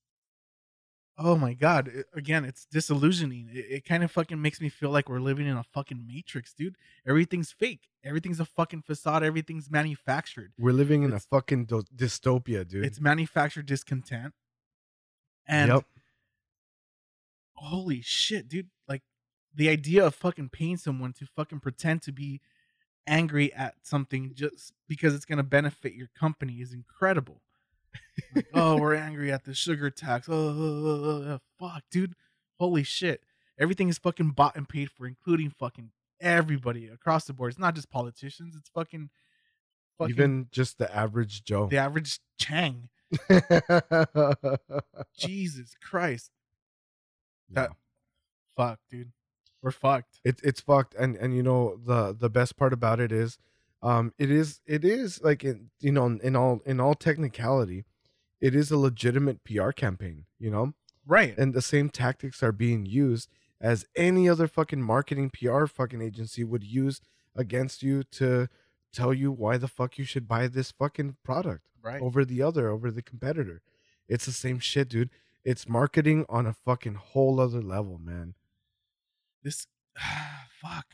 Oh 1.18 1.38
my 1.38 1.54
god! 1.54 1.88
It- 1.88 2.08
again, 2.14 2.44
it's 2.44 2.66
disillusioning. 2.66 3.48
It, 3.54 3.66
it 3.70 3.86
kind 3.86 4.04
of 4.04 4.12
fucking 4.12 4.42
makes 4.42 4.60
me 4.60 4.68
feel 4.68 4.90
like 4.90 5.08
we're 5.08 5.22
living 5.22 5.48
in 5.48 5.56
a 5.56 5.64
fucking 5.64 6.06
matrix, 6.06 6.54
dude. 6.54 6.76
Everything's 7.08 7.54
fake. 7.54 7.88
Everything's 8.04 8.42
a 8.42 8.46
fucking 8.46 8.82
facade. 8.82 9.24
Everything's 9.24 9.72
manufactured. 9.72 10.52
We're 10.60 10.74
living 10.74 11.04
in 11.04 11.12
It's- 11.12 11.24
a 11.24 11.28
fucking 11.30 11.64
do- 11.64 11.86
dystopia, 11.96 12.68
dude. 12.68 12.84
It's 12.84 13.00
manufactured 13.00 13.66
discontent. 13.68 14.34
And 15.48 15.72
yep. 15.72 15.86
holy 17.54 18.02
shit, 18.02 18.50
dude! 18.50 18.68
Like 18.86 19.04
the 19.56 19.70
idea 19.70 20.06
of 20.06 20.14
fucking 20.14 20.50
paying 20.50 20.76
someone 20.76 21.14
to 21.14 21.26
fucking 21.26 21.62
pretend 21.62 22.02
to 22.02 22.12
be 22.12 22.42
angry 23.08 23.52
at 23.54 23.76
something 23.84 24.34
just 24.36 24.74
because 24.88 25.16
it's 25.16 25.26
gonna 25.26 25.44
benefit 25.44 25.94
your 25.94 26.10
company 26.20 26.56
is 26.62 26.74
incredible. 26.74 27.42
Like, 28.36 28.48
oh, 28.54 28.78
we're 28.80 28.96
angry 28.96 29.32
at 29.32 29.44
the 29.46 29.54
sugar 29.54 29.90
tax. 29.90 30.28
Oh, 30.30 31.40
fuck, 31.60 31.84
dude! 31.90 32.14
Holy 32.60 32.84
shit! 32.84 33.22
Everything 33.60 33.90
is 33.90 33.98
fucking 33.98 34.32
bought 34.32 34.56
and 34.56 34.68
paid 34.70 34.92
for, 34.92 35.08
including 35.08 35.50
fucking 35.50 35.92
everybody 36.22 36.88
across 36.88 37.26
the 37.26 37.34
board. 37.34 37.52
It's 37.52 37.60
not 37.60 37.76
just 37.76 37.90
politicians. 37.90 38.56
It's 38.56 38.70
fucking, 38.70 39.10
fucking 39.98 40.14
Even 40.14 40.48
just 40.52 40.78
the 40.78 40.94
average 40.96 41.44
Joe. 41.44 41.68
the 41.68 41.78
average 41.78 42.20
Chang. 42.40 42.90
Jesus 45.18 45.74
Christ! 45.82 46.32
That- 47.52 47.72
Fuck, 48.56 48.80
dude. 48.90 49.12
We're 49.68 49.72
fucked. 49.72 50.22
it, 50.24 50.40
it's 50.44 50.62
fucked 50.62 50.96
and 50.96 51.16
and 51.18 51.36
you 51.36 51.44
know 51.44 51.78
the 51.86 52.16
the 52.18 52.30
best 52.30 52.56
part 52.56 52.72
about 52.72 53.00
it 53.02 53.12
is 53.12 53.38
um 53.84 54.14
it 54.18 54.32
is 54.32 54.62
it 54.66 54.86
is 54.86 55.22
like 55.22 55.44
in, 55.44 55.70
you 55.82 55.92
know 55.92 56.06
in 56.24 56.36
all 56.38 56.62
in 56.66 56.80
all 56.80 56.96
technicality 56.96 57.84
it 58.40 58.56
is 58.56 58.72
a 58.72 58.78
legitimate 58.78 59.44
pr 59.44 59.72
campaign 59.72 60.24
you 60.40 60.50
know 60.50 60.74
Right. 61.06 61.38
and 61.38 61.54
the 61.54 61.62
same 61.62 61.90
tactics 61.90 62.42
are 62.42 62.52
being 62.54 62.86
used 62.86 63.30
as 63.60 63.86
any 63.96 64.30
other 64.30 64.48
fucking 64.48 64.82
marketing 64.82 65.30
pr 65.32 65.66
fucking 65.66 66.02
agency 66.02 66.44
would 66.46 66.64
use 66.64 67.02
against 67.36 67.84
you 67.84 68.04
to 68.04 68.48
tell 68.94 69.14
you 69.14 69.32
why 69.32 69.58
the 69.58 69.68
fuck 69.68 69.98
you 69.98 70.06
should 70.06 70.28
buy 70.30 70.48
this 70.48 70.72
fucking 70.72 71.18
product 71.26 71.66
right. 71.84 72.02
over 72.02 72.24
the 72.24 72.42
other 72.42 72.70
over 72.70 72.90
the 72.90 73.02
competitor 73.02 73.62
it's 74.08 74.26
the 74.26 74.32
same 74.32 74.60
shit 74.60 74.88
dude 74.90 75.10
it's 75.44 75.68
marketing 75.68 76.26
on 76.30 76.46
a 76.46 76.54
fucking 76.54 76.96
whole 76.96 77.40
other 77.40 77.62
level 77.62 78.00
man 78.00 78.34
this 79.44 79.68
ah, 79.98 80.46
fuck. 80.62 80.86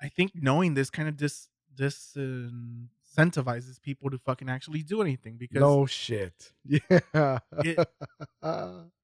I 0.00 0.08
think 0.08 0.32
knowing 0.34 0.74
this 0.74 0.90
kind 0.90 1.08
of 1.08 1.16
dis 1.16 1.48
disincentivizes 1.74 3.80
people 3.82 4.10
to 4.10 4.18
fucking 4.18 4.48
actually 4.48 4.82
do 4.82 5.00
anything 5.02 5.36
because 5.38 5.60
no 5.60 5.86
shit. 5.86 6.52
Yeah. 6.64 7.38
It- 7.64 7.88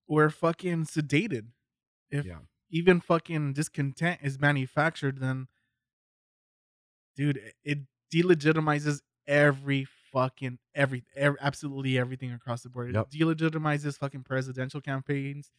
we're 0.06 0.30
fucking 0.30 0.84
sedated. 0.84 1.46
If 2.10 2.26
Yeah. 2.26 2.38
even 2.70 3.00
fucking 3.00 3.54
discontent 3.54 4.20
is 4.22 4.38
manufactured 4.38 5.18
then 5.18 5.48
dude 7.16 7.38
it- 7.38 7.54
it 7.64 7.78
delegitimizes 8.12 9.00
every 9.26 9.86
fucking 10.12 10.58
every, 10.74 11.04
ev 11.16 11.34
absolutely 11.40 11.98
everything 11.98 12.32
across 12.32 12.62
the 12.62 12.68
board. 12.70 12.94
Yep. 12.94 13.08
it 13.12 13.18
delegitimizes 13.18 13.98
fucking 13.98 14.22
presidential 14.24 14.80
campaigns 14.80 15.50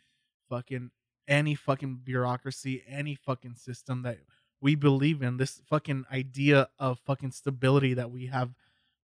fucking 0.49 0.91
any 1.27 1.55
fucking 1.55 2.01
bureaucracy 2.03 2.83
any 2.87 3.15
fucking 3.15 3.55
system 3.55 4.03
that 4.03 4.19
we 4.61 4.75
believe 4.75 5.21
in 5.21 5.37
this 5.37 5.61
fucking 5.69 6.05
idea 6.11 6.69
of 6.79 6.99
fucking 6.99 7.31
stability 7.31 7.93
that 7.93 8.09
we 8.11 8.27
have 8.27 8.53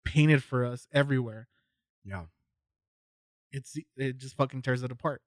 painted 0.05 0.43
for 0.43 0.65
us 0.65 0.87
everywhere. 0.93 1.47
Yeah. 2.05 2.25
It's 3.51 3.77
it 3.97 4.17
just 4.17 4.35
fucking 4.37 4.61
tears 4.61 4.81
it 4.81 4.91
apart 4.91 5.21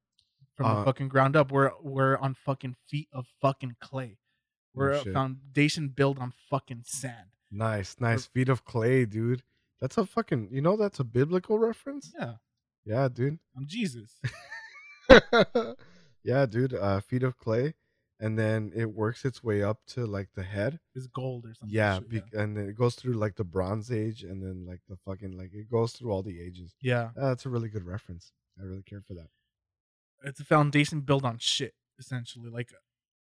from 0.57 0.67
Uh, 0.67 0.79
the 0.79 0.85
fucking 0.87 1.09
ground 1.09 1.37
up. 1.37 1.53
We're 1.53 1.73
we're 1.83 2.17
on 2.17 2.35
fucking 2.35 2.75
feet 2.89 3.09
of 3.13 3.27
fucking 3.41 3.77
clay. 3.81 4.19
We're 4.75 4.93
a 4.93 5.05
foundation 5.05 5.89
built 5.89 6.19
on 6.19 6.33
fucking 6.51 6.83
sand. 6.85 7.29
Nice, 7.53 7.97
nice. 8.01 8.27
Feet 8.27 8.49
of 8.49 8.65
clay, 8.65 9.05
dude. 9.05 9.43
That's 9.81 9.99
a 9.99 10.07
fucking. 10.07 10.49
You 10.51 10.63
know 10.63 10.77
that's 10.77 10.99
a 10.99 11.05
biblical 11.05 11.59
reference. 11.59 12.13
Yeah, 12.19 12.35
Yeah, 12.85 13.09
dude. 13.09 13.39
I'm 13.57 13.67
Jesus. 13.69 14.21
yeah, 16.25 16.47
dude. 16.47 16.75
Uh, 16.75 17.01
feet 17.01 17.23
of 17.23 17.37
clay, 17.39 17.75
and 18.19 18.39
then 18.39 18.73
it 18.75 18.87
works 18.95 19.25
its 19.25 19.43
way 19.45 19.63
up 19.63 19.79
to 19.89 20.07
like 20.07 20.31
the 20.35 20.43
head. 20.43 20.81
Is 20.95 21.07
gold 21.07 21.45
or 21.45 21.55
something. 21.55 21.75
Yeah, 21.75 21.99
shit, 21.99 22.09
be- 22.09 22.23
and 22.33 22.57
then 22.57 22.69
it 22.69 22.77
goes 22.77 22.95
through 22.95 23.15
like 23.15 23.37
the 23.37 23.45
Bronze 23.45 23.93
Age, 23.93 24.23
and 24.25 24.43
then 24.43 24.65
like 24.67 24.81
the 24.89 24.97
fucking 25.05 25.37
like 25.37 25.53
it 25.55 25.71
goes 25.71 25.93
through 25.93 26.11
all 26.11 26.23
the 26.23 26.41
ages. 26.41 26.75
yeah. 26.81 27.11
Uh, 27.21 27.29
that's 27.29 27.47
a 27.47 27.49
really 27.51 27.69
good 27.69 27.85
reference. 27.85 28.33
I 28.61 28.65
really 28.65 28.83
care 28.83 29.03
for 29.07 29.15
that. 29.15 29.29
it's 30.25 30.41
a 30.41 30.45
foundation 30.45 31.01
built 31.01 31.25
on 31.25 31.39
shit 31.39 31.75
essentially 31.99 32.49
like 32.49 32.73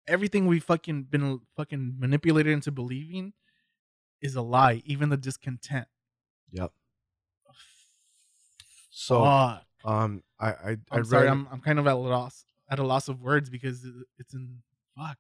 everything 0.08 0.48
we 0.48 0.60
fucking 0.60 1.04
been 1.04 1.42
fucking 1.58 1.96
manipulated 2.00 2.52
into 2.54 2.72
believing 2.72 3.34
is 4.22 4.36
a 4.36 4.42
lie 4.42 4.82
even 4.86 5.10
the 5.10 5.18
discontent 5.18 5.88
Yep. 6.52 6.72
So, 8.92 9.24
Fuck. 9.24 9.66
um, 9.86 10.24
I 10.40 10.48
I 10.48 10.54
I 10.72 10.78
i'm 10.92 11.06
sorry 11.06 11.28
i'm 11.28 11.48
i'm 11.52 11.60
kind 11.62 11.80
of 11.80 11.88
at 11.88 11.94
a 11.94 11.98
loss 11.98 12.46
at 12.70 12.80
a 12.80 12.84
loss 12.84 13.08
of 13.08 13.22
words 13.22 13.50
because 13.50 13.86
it's 14.18 14.34
in 14.34 14.62
fuck 14.98 15.18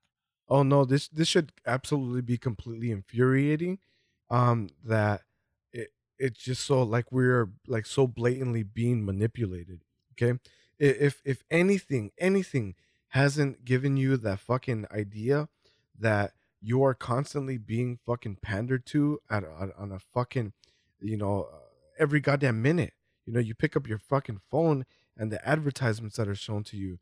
Oh 0.47 0.63
no, 0.63 0.85
this 0.85 1.07
this 1.07 1.27
should 1.27 1.51
absolutely 1.65 2.21
be 2.21 2.37
completely 2.37 2.91
infuriating. 2.91 3.79
Um, 4.29 4.69
that 4.83 5.21
it 5.71 5.89
it's 6.19 6.39
just 6.43 6.65
so 6.65 6.83
like 6.83 7.11
we're 7.11 7.49
like 7.67 7.85
so 7.85 8.07
blatantly 8.07 8.63
being 8.63 9.05
manipulated. 9.05 9.81
Okay, 10.13 10.39
if 10.79 11.21
if 11.25 11.43
anything 11.49 12.11
anything 12.17 12.75
hasn't 13.09 13.63
given 13.63 13.95
you 13.95 14.17
that 14.17 14.39
fucking 14.39 14.85
idea 14.91 15.47
that 15.97 16.33
you 16.61 16.83
are 16.83 16.93
constantly 16.93 17.57
being 17.57 17.97
fucking 18.05 18.37
pandered 18.41 18.85
to 18.87 19.19
at, 19.29 19.43
on 19.45 19.71
on 19.77 19.91
a 19.91 19.99
fucking 19.99 20.53
you 20.99 21.17
know 21.17 21.47
uh, 21.53 21.57
every 21.97 22.19
goddamn 22.19 22.61
minute. 22.61 22.93
You 23.25 23.31
know, 23.31 23.39
you 23.39 23.55
pick 23.55 23.77
up 23.77 23.87
your 23.87 23.99
fucking 23.99 24.41
phone 24.51 24.85
and 25.15 25.31
the 25.31 25.47
advertisements 25.47 26.17
that 26.17 26.27
are 26.27 26.35
shown 26.35 26.65
to 26.65 26.75
you, 26.77 26.99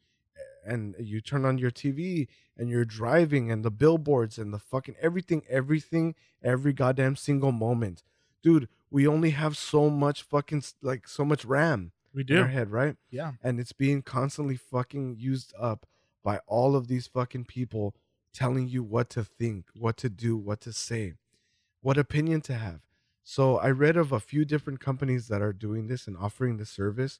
and 0.65 0.95
you 0.99 1.21
turn 1.21 1.45
on 1.45 1.57
your 1.57 1.71
TV 1.71 2.27
and 2.57 2.69
you're 2.69 2.85
driving 2.85 3.51
and 3.51 3.63
the 3.63 3.71
billboards 3.71 4.37
and 4.37 4.53
the 4.53 4.59
fucking 4.59 4.95
everything, 5.01 5.43
everything, 5.49 6.15
every 6.43 6.73
goddamn 6.73 7.15
single 7.15 7.51
moment. 7.51 8.03
Dude, 8.43 8.67
we 8.89 9.07
only 9.07 9.31
have 9.31 9.57
so 9.57 9.89
much 9.89 10.23
fucking 10.23 10.63
like 10.81 11.07
so 11.07 11.23
much 11.23 11.45
RAM 11.45 11.91
we 12.13 12.25
in 12.27 12.37
our 12.37 12.47
head, 12.47 12.71
right? 12.71 12.95
yeah 13.09 13.33
And 13.43 13.59
it's 13.59 13.73
being 13.73 14.01
constantly 14.01 14.57
fucking 14.57 15.17
used 15.17 15.53
up 15.59 15.85
by 16.23 16.39
all 16.47 16.75
of 16.75 16.87
these 16.87 17.07
fucking 17.07 17.45
people 17.45 17.95
telling 18.33 18.67
you 18.67 18.83
what 18.83 19.09
to 19.11 19.23
think, 19.23 19.65
what 19.73 19.97
to 19.97 20.09
do, 20.09 20.37
what 20.37 20.61
to 20.61 20.73
say, 20.73 21.13
what 21.81 21.97
opinion 21.97 22.41
to 22.41 22.53
have. 22.53 22.81
So 23.23 23.57
I 23.57 23.69
read 23.69 23.97
of 23.97 24.11
a 24.11 24.19
few 24.19 24.45
different 24.45 24.79
companies 24.79 25.27
that 25.27 25.41
are 25.41 25.53
doing 25.53 25.87
this 25.87 26.07
and 26.07 26.17
offering 26.17 26.57
the 26.57 26.65
service. 26.65 27.19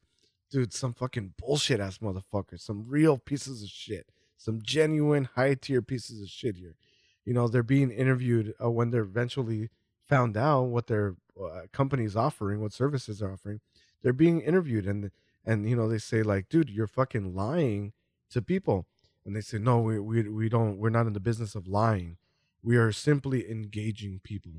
Dude, 0.52 0.74
some 0.74 0.94
fucking 0.94 1.34
bullshit 1.38 1.80
ass 1.80 2.00
motherfuckers, 2.00 2.60
some 2.60 2.86
real 2.88 3.18
pieces 3.18 3.64
of 3.64 3.70
shit, 3.70 4.08
some 4.38 4.62
genuine 4.62 5.30
high 5.36 5.54
tier 5.56 5.82
pieces 5.82 6.22
of 6.22 6.28
shit 6.28 6.58
here. 6.58 6.76
You 7.24 7.34
know, 7.34 7.48
they're 7.48 7.64
being 7.64 7.92
interviewed 7.92 8.54
uh, 8.62 8.70
when 8.70 8.90
they're 8.90 9.04
eventually 9.04 9.70
found 10.04 10.36
out 10.36 10.64
what 10.64 10.88
their 10.88 11.16
uh, 11.42 11.62
company's 11.72 12.16
offering, 12.16 12.62
what 12.62 12.74
services 12.74 13.20
they're 13.20 13.32
offering. 13.32 13.62
They're 14.04 14.14
being 14.14 14.42
interviewed 14.42 14.86
and 14.86 15.12
and 15.46 15.70
you 15.70 15.76
know 15.76 15.88
they 15.88 15.98
say 15.98 16.24
like, 16.24 16.50
dude, 16.50 16.70
you're 16.70 16.88
fucking 16.88 17.34
lying 17.36 17.94
to 18.32 18.42
people, 18.42 18.88
and 19.26 19.36
they 19.36 19.42
say, 19.42 19.58
no, 19.58 19.80
we 19.80 20.00
we 20.00 20.30
we 20.30 20.50
don't, 20.50 20.78
we're 20.78 20.90
not 20.90 21.08
in 21.08 21.14
the 21.14 21.20
business 21.20 21.56
of 21.56 21.68
lying. 21.68 22.18
We 22.64 22.78
are 22.78 22.92
simply 22.92 23.50
engaging 23.50 24.22
people. 24.24 24.52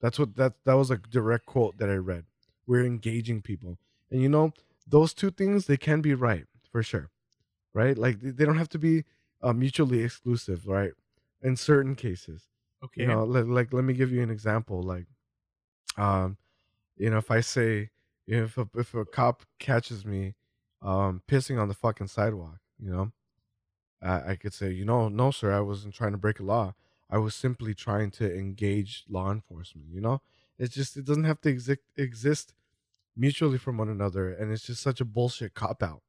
That's 0.00 0.18
what 0.18 0.36
that 0.36 0.54
that 0.64 0.74
was 0.74 0.90
a 0.90 0.96
direct 0.96 1.46
quote 1.46 1.78
that 1.78 1.88
I 1.88 1.94
read. 1.94 2.24
We're 2.66 2.84
engaging 2.84 3.42
people, 3.42 3.78
and 4.14 4.22
you 4.22 4.28
know 4.28 4.52
those 4.86 5.12
two 5.12 5.32
things 5.32 5.66
they 5.66 5.76
can 5.76 6.00
be 6.00 6.14
right 6.14 6.46
for 6.70 6.84
sure, 6.84 7.10
right? 7.72 7.98
Like 7.98 8.20
they 8.20 8.44
don't 8.44 8.58
have 8.58 8.68
to 8.70 8.78
be 8.78 9.02
uh, 9.42 9.52
mutually 9.52 10.04
exclusive, 10.04 10.68
right? 10.68 10.92
In 11.42 11.56
certain 11.56 11.96
cases, 11.96 12.48
okay 12.82 13.02
you 13.02 13.08
know, 13.08 13.24
like, 13.24 13.46
like 13.46 13.72
let 13.72 13.82
me 13.82 13.92
give 13.92 14.12
you 14.12 14.22
an 14.22 14.30
example. 14.30 14.82
Like, 14.84 15.06
um, 15.96 16.36
you 16.96 17.10
know, 17.10 17.18
if 17.18 17.32
I 17.32 17.40
say, 17.40 17.90
you 18.26 18.36
know, 18.36 18.44
if 18.44 18.56
a, 18.56 18.68
if 18.76 18.94
a 18.94 19.04
cop 19.04 19.42
catches 19.58 20.06
me, 20.06 20.34
um, 20.80 21.20
pissing 21.26 21.60
on 21.60 21.66
the 21.66 21.74
fucking 21.74 22.06
sidewalk, 22.06 22.60
you 22.78 22.92
know, 22.92 23.10
I, 24.00 24.30
I 24.30 24.36
could 24.36 24.54
say, 24.54 24.70
you 24.70 24.84
know, 24.84 25.08
no, 25.08 25.32
sir, 25.32 25.52
I 25.52 25.60
wasn't 25.60 25.94
trying 25.94 26.12
to 26.12 26.18
break 26.18 26.38
a 26.38 26.44
law. 26.44 26.74
I 27.10 27.18
was 27.18 27.34
simply 27.34 27.74
trying 27.74 28.12
to 28.12 28.32
engage 28.32 29.06
law 29.08 29.32
enforcement. 29.32 29.88
You 29.92 30.00
know, 30.02 30.22
it's 30.56 30.72
just 30.72 30.96
it 30.96 31.04
doesn't 31.04 31.24
have 31.24 31.40
to 31.40 31.48
exist 31.48 31.80
exist 31.96 32.54
mutually 33.16 33.58
from 33.58 33.76
one 33.76 33.88
another, 33.88 34.32
and 34.32 34.52
it's 34.52 34.66
just 34.66 34.82
such 34.82 35.00
a 35.00 35.04
bullshit 35.04 35.54
cop 35.54 35.82
out. 35.82 36.02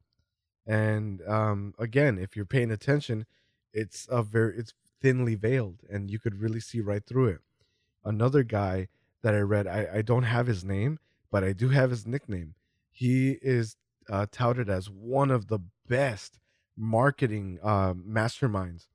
And 0.65 1.21
um, 1.27 1.73
again, 1.77 2.17
if 2.17 2.35
you're 2.35 2.45
paying 2.45 2.71
attention, 2.71 3.25
it's 3.73 4.07
a 4.09 4.23
very 4.23 4.57
it's 4.57 4.73
thinly 5.01 5.35
veiled, 5.35 5.81
and 5.89 6.09
you 6.09 6.19
could 6.19 6.41
really 6.41 6.59
see 6.59 6.79
right 6.79 7.05
through 7.05 7.27
it. 7.27 7.41
Another 8.03 8.43
guy 8.43 8.87
that 9.21 9.33
I 9.35 9.39
read, 9.39 9.67
I, 9.67 9.87
I 9.95 10.01
don't 10.01 10.23
have 10.23 10.47
his 10.47 10.63
name, 10.63 10.99
but 11.31 11.43
I 11.43 11.53
do 11.53 11.69
have 11.69 11.89
his 11.89 12.07
nickname. 12.07 12.55
He 12.91 13.37
is 13.41 13.75
uh, 14.09 14.25
touted 14.31 14.69
as 14.69 14.89
one 14.89 15.31
of 15.31 15.47
the 15.47 15.59
best 15.87 16.39
marketing 16.77 17.59
uh, 17.63 17.93
masterminds 17.93 18.87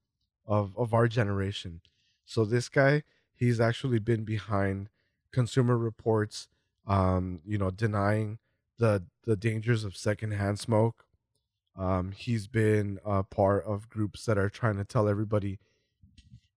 of 0.47 0.77
of 0.77 0.93
our 0.93 1.09
generation. 1.09 1.81
So 2.25 2.45
this 2.45 2.69
guy, 2.69 3.03
he's 3.35 3.61
actually 3.61 3.99
been 3.99 4.25
behind 4.25 4.89
Consumer 5.33 5.77
Reports, 5.77 6.49
um, 6.91 7.41
you 7.47 7.57
know, 7.59 7.71
denying 7.71 8.39
the 8.79 9.05
the 9.25 9.37
dangers 9.37 9.85
of 9.85 9.97
secondhand 9.97 10.59
smoke. 10.59 11.05
Um, 11.77 12.13
he's 12.13 12.47
been 12.49 12.99
a 13.05 13.23
part 13.23 13.65
of 13.65 13.89
groups 13.89 14.25
that 14.27 14.37
are 14.37 14.51
trying 14.51 14.77
to 14.77 14.85
tell 14.85 15.09
everybody 15.09 15.59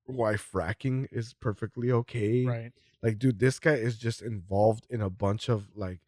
why 0.05 0.33
fracking 0.33 1.07
is 1.11 1.33
perfectly 1.33 1.91
okay. 1.91 2.45
right 2.45 2.71
Like, 3.01 3.19
dude, 3.19 3.39
this 3.39 3.59
guy 3.59 3.75
is 3.75 3.97
just 3.97 4.21
involved 4.21 4.85
in 4.89 5.01
a 5.01 5.09
bunch 5.09 5.47
of 5.49 5.67
like, 5.75 5.99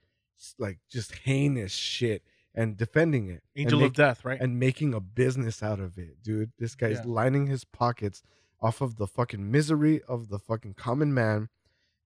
like 0.57 0.79
just 0.89 1.13
heinous 1.23 1.71
shit 1.71 2.23
and 2.53 2.75
defending 2.75 3.29
it. 3.29 3.43
angel 3.55 3.79
make- 3.79 3.89
of 3.89 3.93
death 3.93 4.25
right 4.25 4.41
and 4.41 4.59
making 4.59 4.93
a 4.93 4.99
business 4.99 5.61
out 5.63 5.79
of 5.79 5.97
it, 5.97 6.21
dude. 6.23 6.51
This 6.57 6.75
guy's 6.75 6.97
Yeah. 6.97 7.03
lining 7.05 7.47
his 7.47 7.63
pockets 7.63 8.21
off 8.61 8.81
of 8.81 8.95
the 8.97 9.07
fucking 9.07 9.49
misery 9.51 10.01
of 10.07 10.29
the 10.29 10.39
fucking 10.39 10.73
common 10.73 11.13
man, 11.13 11.47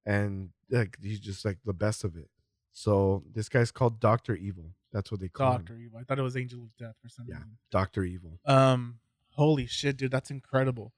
and 0.05 0.49
like 0.69 0.97
he's 1.01 1.19
just 1.19 1.45
like 1.45 1.57
the 1.65 1.73
best 1.73 2.03
of 2.03 2.15
it. 2.15 2.29
So 2.71 3.23
this 3.33 3.49
guy's 3.49 3.71
called 3.71 3.99
Doctor 3.99 4.35
Evil. 4.35 4.73
That's 4.91 5.11
what 5.11 5.19
they 5.19 5.27
call 5.29 5.51
him. 5.51 5.57
doctor 5.59 5.73
him, 5.75 5.83
evil 5.83 5.99
i 5.99 6.03
thought 6.03 6.17
it 6.17 6.23
was 6.23 6.35
angel 6.37 6.63
of 6.63 6.75
death 6.77 6.95
for 7.01 7.09
some 7.09 7.25
Yeah. 7.29 7.37
Doctor 7.71 8.03
Evil. 8.03 8.39
Um, 8.45 8.99
holy 9.31 9.65
shit, 9.67 9.97
dude, 9.97 10.11
that's 10.11 10.31
incredible. 10.31 10.93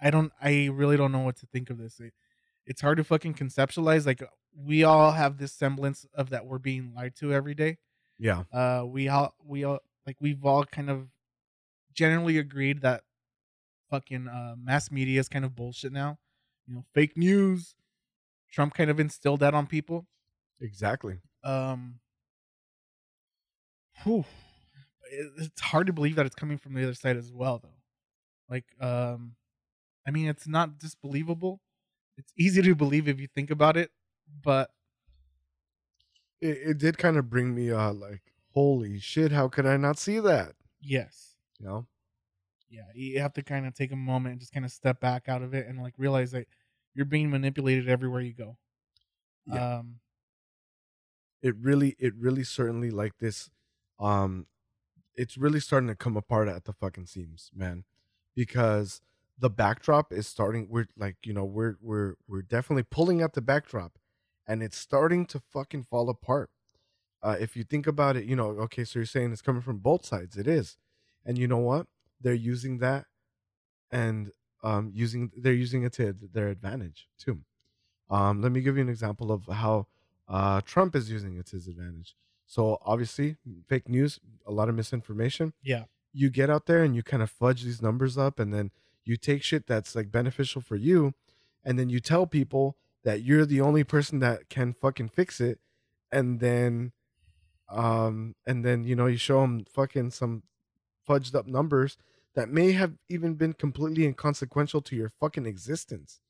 I 0.00 0.10
don't, 0.10 0.32
I 0.40 0.68
really 0.72 0.96
don't 0.96 1.12
know 1.12 1.20
what 1.20 1.36
to 1.36 1.46
think 1.46 1.70
of 1.70 1.78
this. 1.78 2.00
It, 2.00 2.12
it's 2.66 2.80
hard 2.80 2.98
to 2.98 3.04
fucking 3.04 3.34
conceptualize. 3.34 4.06
Like, 4.06 4.22
we 4.56 4.84
all 4.84 5.12
have 5.12 5.38
this 5.38 5.52
semblance 5.52 6.06
of 6.14 6.30
that 6.30 6.46
we're 6.46 6.58
being 6.58 6.92
lied 6.94 7.14
to 7.16 7.32
every 7.32 7.54
day. 7.54 7.78
Yeah, 8.18 8.44
Uh, 8.52 8.84
we 8.86 9.08
all, 9.08 9.34
we 9.44 9.64
all, 9.64 9.80
like, 10.06 10.16
we've 10.20 10.44
all 10.44 10.64
kind 10.64 10.90
of 10.90 11.08
generally 11.94 12.38
agreed 12.38 12.82
that 12.82 13.02
fucking 13.90 14.28
uh, 14.28 14.54
mass 14.58 14.90
media 14.90 15.18
is 15.20 15.28
kind 15.28 15.44
of 15.44 15.54
bullshit 15.56 15.92
now. 15.92 16.18
You 16.66 16.74
know, 16.74 16.84
fake 16.94 17.16
news. 17.16 17.74
Trump 18.50 18.74
kind 18.74 18.90
of 18.90 19.00
instilled 19.00 19.40
that 19.40 19.54
on 19.54 19.66
people 19.66 20.06
exactly. 20.60 21.20
um 21.44 22.00
whew, 24.02 24.24
it's 25.10 25.60
hard 25.60 25.86
to 25.86 25.92
believe 25.92 26.16
that 26.16 26.26
it's 26.26 26.34
coming 26.34 26.58
from 26.58 26.74
the 26.74 26.82
other 26.82 26.94
side 26.94 27.16
as 27.16 27.32
well 27.32 27.58
though 27.58 27.80
like 28.50 28.66
um 28.80 29.36
i 30.06 30.12
mean 30.12 30.28
it's 30.28 30.48
not 30.48 30.78
disbelievable 30.78 31.60
it's 32.18 32.32
easy 32.38 32.62
to 32.62 32.74
believe 32.74 33.08
if 33.08 33.20
you 33.20 33.28
think 33.28 33.50
about 33.50 33.76
it 33.76 33.90
but 34.42 34.70
It, 36.42 36.58
it 36.58 36.78
did 36.78 36.98
kind 36.98 37.16
of 37.16 37.30
bring 37.30 37.54
me 37.54 37.70
uh 37.70 37.92
like, 37.94 38.34
holy 38.50 38.98
shit, 38.98 39.32
how 39.32 39.48
could 39.48 39.64
I 39.66 39.76
not 39.78 39.98
see 39.98 40.18
that? 40.20 40.56
yes 40.80 41.36
You 41.58 41.66
know? 41.66 41.86
Yeah 42.72 42.82
you 42.94 43.20
have 43.20 43.34
to 43.34 43.42
kind 43.42 43.66
of 43.66 43.74
take 43.74 43.92
a 43.92 43.96
moment 43.96 44.32
and 44.32 44.40
just 44.40 44.52
kind 44.52 44.64
of 44.64 44.72
step 44.72 44.98
back 44.98 45.28
out 45.28 45.42
of 45.42 45.52
it 45.54 45.66
and 45.68 45.80
like 45.80 45.94
realize 45.98 46.32
that 46.32 46.46
you're 46.94 47.06
being 47.06 47.30
manipulated 47.30 47.88
everywhere 47.88 48.20
you 48.20 48.34
go. 48.34 48.56
Yeah. 49.46 49.78
um 49.78 49.96
it 51.42 51.54
really 51.60 51.96
it 51.98 52.14
really 52.16 52.44
certainly 52.44 52.90
like 52.90 53.18
this 53.18 53.50
um 53.98 54.46
it's 55.14 55.36
really 55.36 55.60
starting 55.60 55.88
to 55.88 55.94
come 55.94 56.16
apart 56.16 56.48
at 56.48 56.64
the 56.64 56.72
fucking 56.72 57.06
seams 57.06 57.50
man 57.54 57.84
because 58.34 59.02
the 59.36 59.50
backdrop 59.50 60.12
is 60.12 60.26
starting 60.26 60.68
we're 60.70 60.86
like 60.96 61.16
you 61.24 61.32
know 61.32 61.44
we're 61.44 61.76
we're 61.82 62.14
we're 62.28 62.42
definitely 62.42 62.84
pulling 62.84 63.20
at 63.20 63.32
the 63.34 63.42
backdrop 63.42 63.98
and 64.46 64.62
it's 64.62 64.78
starting 64.78 65.24
to 65.24 65.38
fucking 65.38 65.84
fall 65.84 66.10
apart. 66.10 66.50
Uh, 67.22 67.36
if 67.38 67.56
you 67.56 67.62
think 67.62 67.86
about 67.86 68.16
it 68.16 68.24
you 68.24 68.36
know 68.36 68.50
okay 68.50 68.84
so 68.84 68.98
you're 68.98 69.06
saying 69.06 69.32
it's 69.32 69.42
coming 69.42 69.62
from 69.62 69.78
both 69.78 70.06
sides 70.06 70.36
it 70.36 70.46
is. 70.46 70.76
And 71.24 71.38
you 71.38 71.46
know 71.46 71.58
what 71.58 71.86
they're 72.22 72.34
using 72.34 72.78
that 72.78 73.06
and 73.90 74.30
um 74.62 74.90
using 74.94 75.30
they're 75.36 75.52
using 75.52 75.82
it 75.84 75.92
to 75.94 76.14
their 76.32 76.48
advantage 76.48 77.08
too. 77.18 77.40
Um 78.10 78.40
let 78.42 78.52
me 78.52 78.60
give 78.60 78.76
you 78.76 78.82
an 78.82 78.88
example 78.88 79.32
of 79.32 79.46
how 79.46 79.86
uh 80.28 80.60
trump 80.62 80.94
is 80.96 81.10
using 81.10 81.36
it 81.36 81.46
to 81.46 81.56
his 81.56 81.68
advantage. 81.68 82.14
So 82.46 82.78
obviously 82.84 83.36
fake 83.66 83.88
news 83.88 84.20
a 84.46 84.52
lot 84.52 84.68
of 84.68 84.74
misinformation. 84.74 85.52
Yeah. 85.62 85.84
you 86.12 86.28
get 86.30 86.50
out 86.50 86.66
there 86.66 86.82
and 86.84 86.94
you 86.94 87.02
kind 87.02 87.22
of 87.22 87.30
fudge 87.30 87.62
these 87.64 87.80
numbers 87.82 88.18
up 88.18 88.38
and 88.38 88.52
then 88.52 88.70
you 89.04 89.16
take 89.16 89.42
shit 89.42 89.66
that's 89.66 89.94
like 89.96 90.10
beneficial 90.12 90.60
for 90.60 90.76
you 90.76 91.14
and 91.64 91.78
then 91.78 91.88
you 91.88 92.00
tell 92.00 92.26
people 92.26 92.76
that 93.04 93.22
you're 93.22 93.46
the 93.46 93.60
only 93.60 93.82
person 93.84 94.18
that 94.20 94.48
can 94.48 94.72
fucking 94.72 95.08
fix 95.08 95.40
it 95.40 95.58
and 96.12 96.38
then 96.40 96.92
um 97.68 98.34
and 98.46 98.64
then 98.64 98.84
you 98.84 98.94
know 98.94 99.06
you 99.06 99.16
show 99.16 99.40
them 99.40 99.64
fucking 99.64 100.10
some 100.10 100.42
fudged 101.08 101.34
up 101.34 101.46
numbers 101.46 101.96
that 102.34 102.48
may 102.48 102.72
have 102.72 102.94
even 103.08 103.34
been 103.34 103.52
completely 103.52 104.06
inconsequential 104.06 104.80
to 104.82 104.96
your 104.96 105.08
fucking 105.08 105.46
existence 105.46 106.20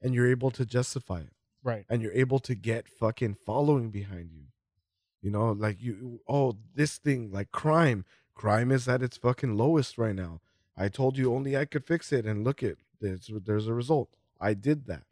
and 0.00 0.14
you're 0.14 0.30
able 0.30 0.50
to 0.50 0.64
justify 0.64 1.20
it 1.20 1.32
Right. 1.62 1.84
and 1.88 2.00
you're 2.00 2.12
able 2.12 2.38
to 2.40 2.54
get 2.54 2.88
fucking 2.88 3.34
following 3.34 3.90
behind 3.90 4.30
you. 4.32 4.44
You 5.20 5.30
know, 5.30 5.52
like 5.52 5.82
you, 5.82 6.20
oh, 6.26 6.56
this 6.74 6.96
thing, 6.96 7.30
like 7.30 7.50
crime, 7.52 8.06
crime 8.34 8.72
is 8.72 8.88
at 8.88 9.02
its 9.02 9.18
fucking 9.18 9.56
lowest 9.56 9.98
right 9.98 10.14
now. 10.14 10.40
I 10.76 10.88
told 10.88 11.18
you 11.18 11.34
only 11.34 11.56
I 11.58 11.66
could 11.66 11.84
fix 11.84 12.10
it, 12.10 12.24
and 12.24 12.42
look 12.42 12.62
it, 12.62 12.78
there's 13.02 13.30
there's 13.44 13.66
a 13.66 13.74
result. 13.74 14.16
I 14.40 14.54
did 14.54 14.86
that, 14.86 15.02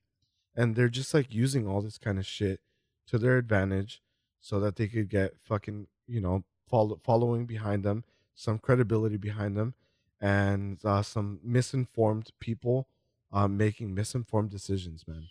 and 0.56 0.74
they're 0.74 0.88
just 0.88 1.12
like 1.12 1.34
using 1.34 1.66
all 1.66 1.82
this 1.82 1.98
kind 1.98 2.18
of 2.18 2.24
shit 2.24 2.60
to 3.08 3.18
their 3.18 3.36
advantage, 3.36 4.00
so 4.40 4.58
that 4.60 4.76
they 4.76 4.88
could 4.88 5.10
get 5.10 5.38
fucking 5.38 5.88
you 6.06 6.22
know 6.22 6.44
follow, 6.66 6.96
following 6.96 7.44
behind 7.44 7.84
them, 7.84 8.04
some 8.34 8.58
credibility 8.58 9.18
behind 9.18 9.58
them, 9.58 9.74
and 10.20 10.84
uh, 10.84 11.02
some 11.02 11.40
misinformed 11.42 12.30
people 12.40 12.88
uh, 13.32 13.48
making 13.48 13.94
misinformed 13.94 14.50
decisions, 14.50 15.04
man. 15.06 15.24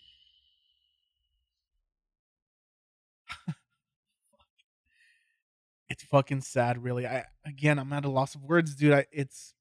It's 5.89 6.03
fucking 6.03 6.41
sad, 6.41 6.84
really. 6.84 7.07
I 7.07 7.26
again, 7.45 7.80
I'm 7.80 7.93
at 7.93 8.05
a 8.05 8.09
loss 8.09 8.35
of 8.35 8.43
words, 8.43 8.76
dude. 8.76 8.93
I, 8.93 9.05
it's 9.11 9.55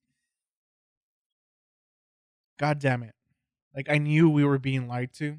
God 2.59 2.79
damn 2.79 3.03
it. 3.03 3.15
Like 3.75 3.89
I 3.89 3.99
knew 3.99 4.29
we 4.29 4.45
were 4.45 4.59
being 4.59 4.89
lied 4.89 5.13
to. 5.15 5.39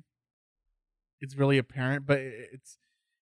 It's 1.19 1.35
really 1.35 1.57
apparent, 1.57 2.05
but 2.05 2.19
it's 2.19 2.77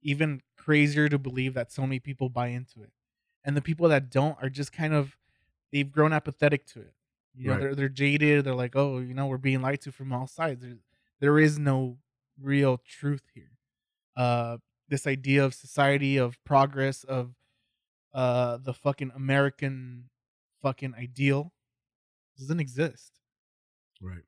even 0.03 0.41
crazier 0.57 1.09
to 1.09 1.19
believe 1.19 1.55
that 1.55 1.73
so 1.73 1.83
many 1.83 1.99
people 1.99 2.29
buy 2.29 2.49
into 2.49 2.83
it. 2.83 2.93
And 3.45 3.57
the 3.57 3.63
people 3.63 3.89
that 3.89 4.11
don't 4.11 4.37
are 4.43 4.51
just 4.51 4.73
kind 4.73 4.95
of 4.95 5.18
they've 5.73 5.91
grown 5.91 6.13
apathetic 6.13 6.67
to 6.69 6.81
it. 6.81 6.95
You 7.35 7.47
know, 7.49 7.53
Right. 7.53 7.61
they're 7.61 7.75
they're 7.75 7.89
jaded. 7.89 8.45
They're 8.45 8.55
like, 8.55 8.75
oh, 8.77 8.99
you 8.99 9.15
know, 9.15 9.27
we're 9.27 9.39
being 9.39 9.63
lied 9.63 9.81
to 9.83 9.93
from 9.93 10.13
all 10.13 10.27
sides. 10.27 10.63
There, 10.63 10.79
there 11.21 11.39
is 11.39 11.59
no 11.59 11.99
real 12.41 12.79
truth 12.79 13.23
here. 13.35 13.53
Uh, 14.17 14.59
this 14.89 15.07
idea 15.07 15.45
of 15.45 15.55
society, 15.55 16.17
of 16.17 16.43
progress, 16.45 17.05
of 17.05 17.35
uh, 18.15 18.57
the 18.59 18.73
fucking 18.75 19.13
American 19.15 20.09
fucking 20.63 20.95
ideal 20.95 21.53
doesn't 22.39 22.59
exist. 22.61 23.21
Right. 24.01 24.23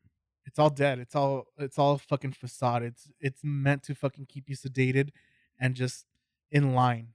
It's 0.47 0.59
all 0.59 0.71
dead. 0.71 0.99
It's 0.99 1.15
all 1.15 1.47
it's 1.59 1.79
all 1.79 1.99
fucking 1.99 2.33
facade. 2.33 2.83
It's 2.83 3.11
it's 3.21 3.41
meant 3.43 3.83
to 3.85 3.95
fucking 3.95 4.27
keep 4.27 4.49
you 4.49 4.57
sedated 4.57 5.11
and 5.59 5.75
just 5.75 6.07
in 6.51 6.75
line. 6.75 7.09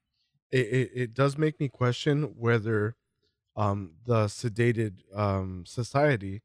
it, 0.52 0.66
it, 0.68 0.92
it 0.96 1.14
does 1.14 1.38
make 1.38 1.60
me 1.60 1.68
question 1.68 2.34
whether 2.38 2.96
um 3.56 3.92
the 4.06 4.26
sedated 4.26 4.94
um 5.16 5.64
society 5.66 6.42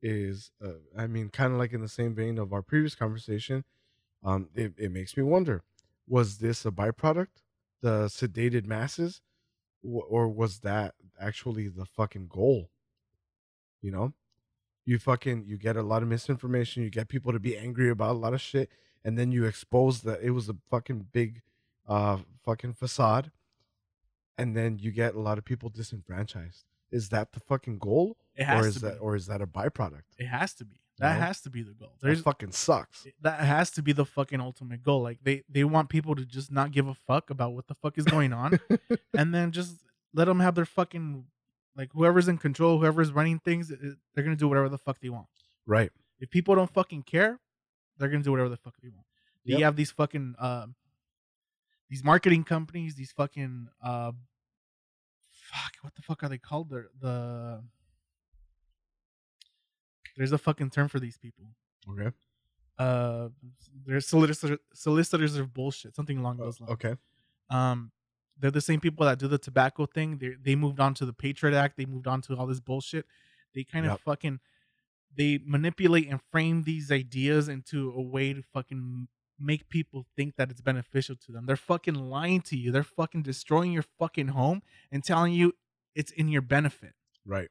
is 0.00 0.50
uh, 0.64 0.72
i 0.96 1.06
mean 1.06 1.28
kind 1.28 1.52
of 1.52 1.58
like 1.58 1.72
in 1.72 1.80
the 1.80 1.88
same 1.88 2.14
vein 2.14 2.38
of 2.38 2.52
our 2.52 2.62
previous 2.62 2.94
conversation 2.94 3.64
um 4.24 4.48
it, 4.54 4.72
it 4.76 4.92
makes 4.92 5.16
me 5.16 5.22
wonder 5.22 5.62
was 6.08 6.38
this 6.38 6.64
a 6.66 6.70
byproduct 6.70 7.42
the 7.82 8.06
sedated 8.06 8.66
masses 8.66 9.20
or 9.84 10.28
was 10.28 10.60
that 10.60 10.94
actually 11.20 11.68
the 11.68 11.84
fucking 11.84 12.28
goal? 12.28 12.70
You 13.80 13.90
know? 13.90 14.12
You 14.84 14.98
fucking 14.98 15.44
you 15.46 15.58
get 15.58 15.76
a 15.76 15.82
lot 15.82 16.02
of 16.02 16.08
misinformation 16.08 16.82
you 16.82 16.90
get 16.90 17.08
people 17.08 17.32
to 17.32 17.38
be 17.38 17.56
angry 17.56 17.88
about 17.88 18.16
a 18.16 18.18
lot 18.18 18.34
of 18.34 18.40
shit 18.40 18.68
and 19.04 19.16
then 19.16 19.30
you 19.30 19.44
expose 19.44 20.00
that 20.02 20.20
it 20.22 20.30
was 20.30 20.48
a 20.48 20.56
fucking 20.70 21.06
big 21.12 21.42
uh 21.86 22.18
fucking 22.44 22.74
facade 22.74 23.30
and 24.38 24.56
then 24.56 24.78
you 24.78 24.90
get 24.90 25.14
a 25.14 25.20
lot 25.20 25.38
of 25.38 25.44
people 25.44 25.68
disenfranchised 25.68 26.64
is 26.90 27.08
that 27.10 27.32
the 27.32 27.40
fucking 27.40 27.78
goal 27.78 28.16
It 28.36 28.44
has 28.44 28.64
or 28.64 28.68
is 28.68 28.74
to 28.74 28.80
that 28.80 28.94
be. 28.94 28.98
or 29.00 29.16
is 29.16 29.26
that 29.26 29.40
a 29.42 29.46
byproduct 29.46 30.02
It 30.18 30.26
has 30.26 30.54
to 30.54 30.64
be. 30.64 30.76
That 30.98 31.14
know? 31.18 31.24
has 31.26 31.40
to 31.40 31.50
be 31.50 31.62
the 31.62 31.72
goal. 31.72 31.92
that 32.02 32.18
fucking 32.18 32.52
sucks 32.52 33.06
that 33.22 33.40
has 33.40 33.70
to 33.72 33.82
be 33.82 33.92
the 33.92 34.04
fucking 34.04 34.40
ultimate 34.40 34.82
goal. 34.82 35.02
Like 35.02 35.18
they 35.22 35.42
they 35.48 35.64
want 35.64 35.88
people 35.88 36.14
to 36.14 36.24
just 36.24 36.52
not 36.52 36.70
give 36.70 36.86
a 36.86 36.94
fuck 36.94 37.30
about 37.30 37.54
what 37.54 37.66
the 37.66 37.74
fuck 37.74 37.96
is 37.98 38.04
going 38.04 38.32
on, 38.32 38.60
and 39.16 39.34
then 39.34 39.52
just 39.52 39.76
let 40.14 40.26
them 40.26 40.40
have 40.40 40.54
their 40.54 40.66
fucking 40.66 41.24
like 41.74 41.90
whoever's 41.94 42.28
in 42.28 42.36
control, 42.36 42.78
whoever's 42.78 43.10
running 43.10 43.38
things, 43.38 43.70
it- 43.70 43.80
they're 44.14 44.22
gonna 44.22 44.36
do 44.36 44.48
whatever 44.48 44.68
the 44.68 44.78
fuck 44.78 45.00
they 45.00 45.08
want. 45.08 45.26
right 45.66 45.90
If 46.20 46.28
people 46.30 46.54
don't 46.54 46.70
fucking 46.70 47.04
care, 47.04 47.40
they're 47.96 48.10
gonna 48.10 48.22
do 48.22 48.30
whatever 48.30 48.50
the 48.50 48.58
fuck 48.58 48.74
they 48.82 48.90
want. 48.90 49.06
Yep. 49.44 49.58
You 49.58 49.64
have 49.64 49.76
these 49.76 49.90
fucking 49.90 50.34
um 50.38 50.74
these 51.92 52.02
marketing 52.12 52.42
companies, 52.54 52.94
these 52.94 53.12
fucking 53.12 53.68
uh 53.82 54.12
fuck, 55.50 55.72
what 55.82 55.94
the 55.94 56.02
fuck 56.02 56.22
are 56.22 56.28
they 56.30 56.38
called? 56.38 56.70
They're 56.70 56.88
the 56.98 57.62
there's 60.16 60.32
a 60.32 60.38
fucking 60.38 60.70
term 60.70 60.88
for 60.88 61.00
these 61.00 61.18
people. 61.18 61.46
okay 61.90 62.10
Uh 62.78 63.28
they're 63.84 64.00
solicitors 64.00 64.58
solicitors 64.72 65.36
of 65.36 65.52
bullshit, 65.52 65.94
something 65.94 66.18
along 66.18 66.40
Uh, 66.40 66.44
those 66.44 66.60
lines. 66.60 66.72
okay 66.72 66.94
Um 67.50 67.92
they're 68.38 68.50
the 68.60 68.66
same 68.70 68.80
people 68.80 69.04
that 69.06 69.18
do 69.18 69.28
the 69.28 69.38
tobacco 69.48 69.84
thing. 69.86 70.18
They 70.18 70.30
they 70.46 70.56
moved 70.64 70.80
on 70.80 70.94
to 70.94 71.04
the 71.10 71.12
Patriot 71.24 71.54
Act. 71.64 71.76
They 71.76 71.84
moved 71.94 72.06
on 72.06 72.22
to 72.22 72.36
all 72.38 72.46
this 72.46 72.60
bullshit. 72.60 73.04
They 73.54 73.64
kind 73.64 73.84
of 73.86 74.00
fucking 74.00 74.40
they 75.14 75.38
manipulate 75.44 76.08
and 76.08 76.20
frame 76.32 76.62
these 76.62 76.90
ideas 76.90 77.48
into 77.48 77.78
a 77.92 78.02
way 78.14 78.32
to 78.32 78.42
fucking 78.54 79.08
make 79.42 79.68
people 79.68 80.06
think 80.16 80.36
that 80.36 80.50
it's 80.50 80.60
beneficial 80.60 81.16
to 81.26 81.32
them. 81.32 81.46
They're 81.46 81.56
fucking 81.56 81.94
lying 81.94 82.40
to 82.42 82.56
you. 82.56 82.70
They're 82.72 82.82
fucking 82.84 83.22
destroying 83.22 83.72
your 83.72 83.84
fucking 83.98 84.28
home 84.28 84.62
and 84.90 85.02
telling 85.04 85.32
you 85.34 85.54
it's 85.94 86.10
in 86.12 86.28
your 86.28 86.42
benefit. 86.42 86.94
right 87.26 87.48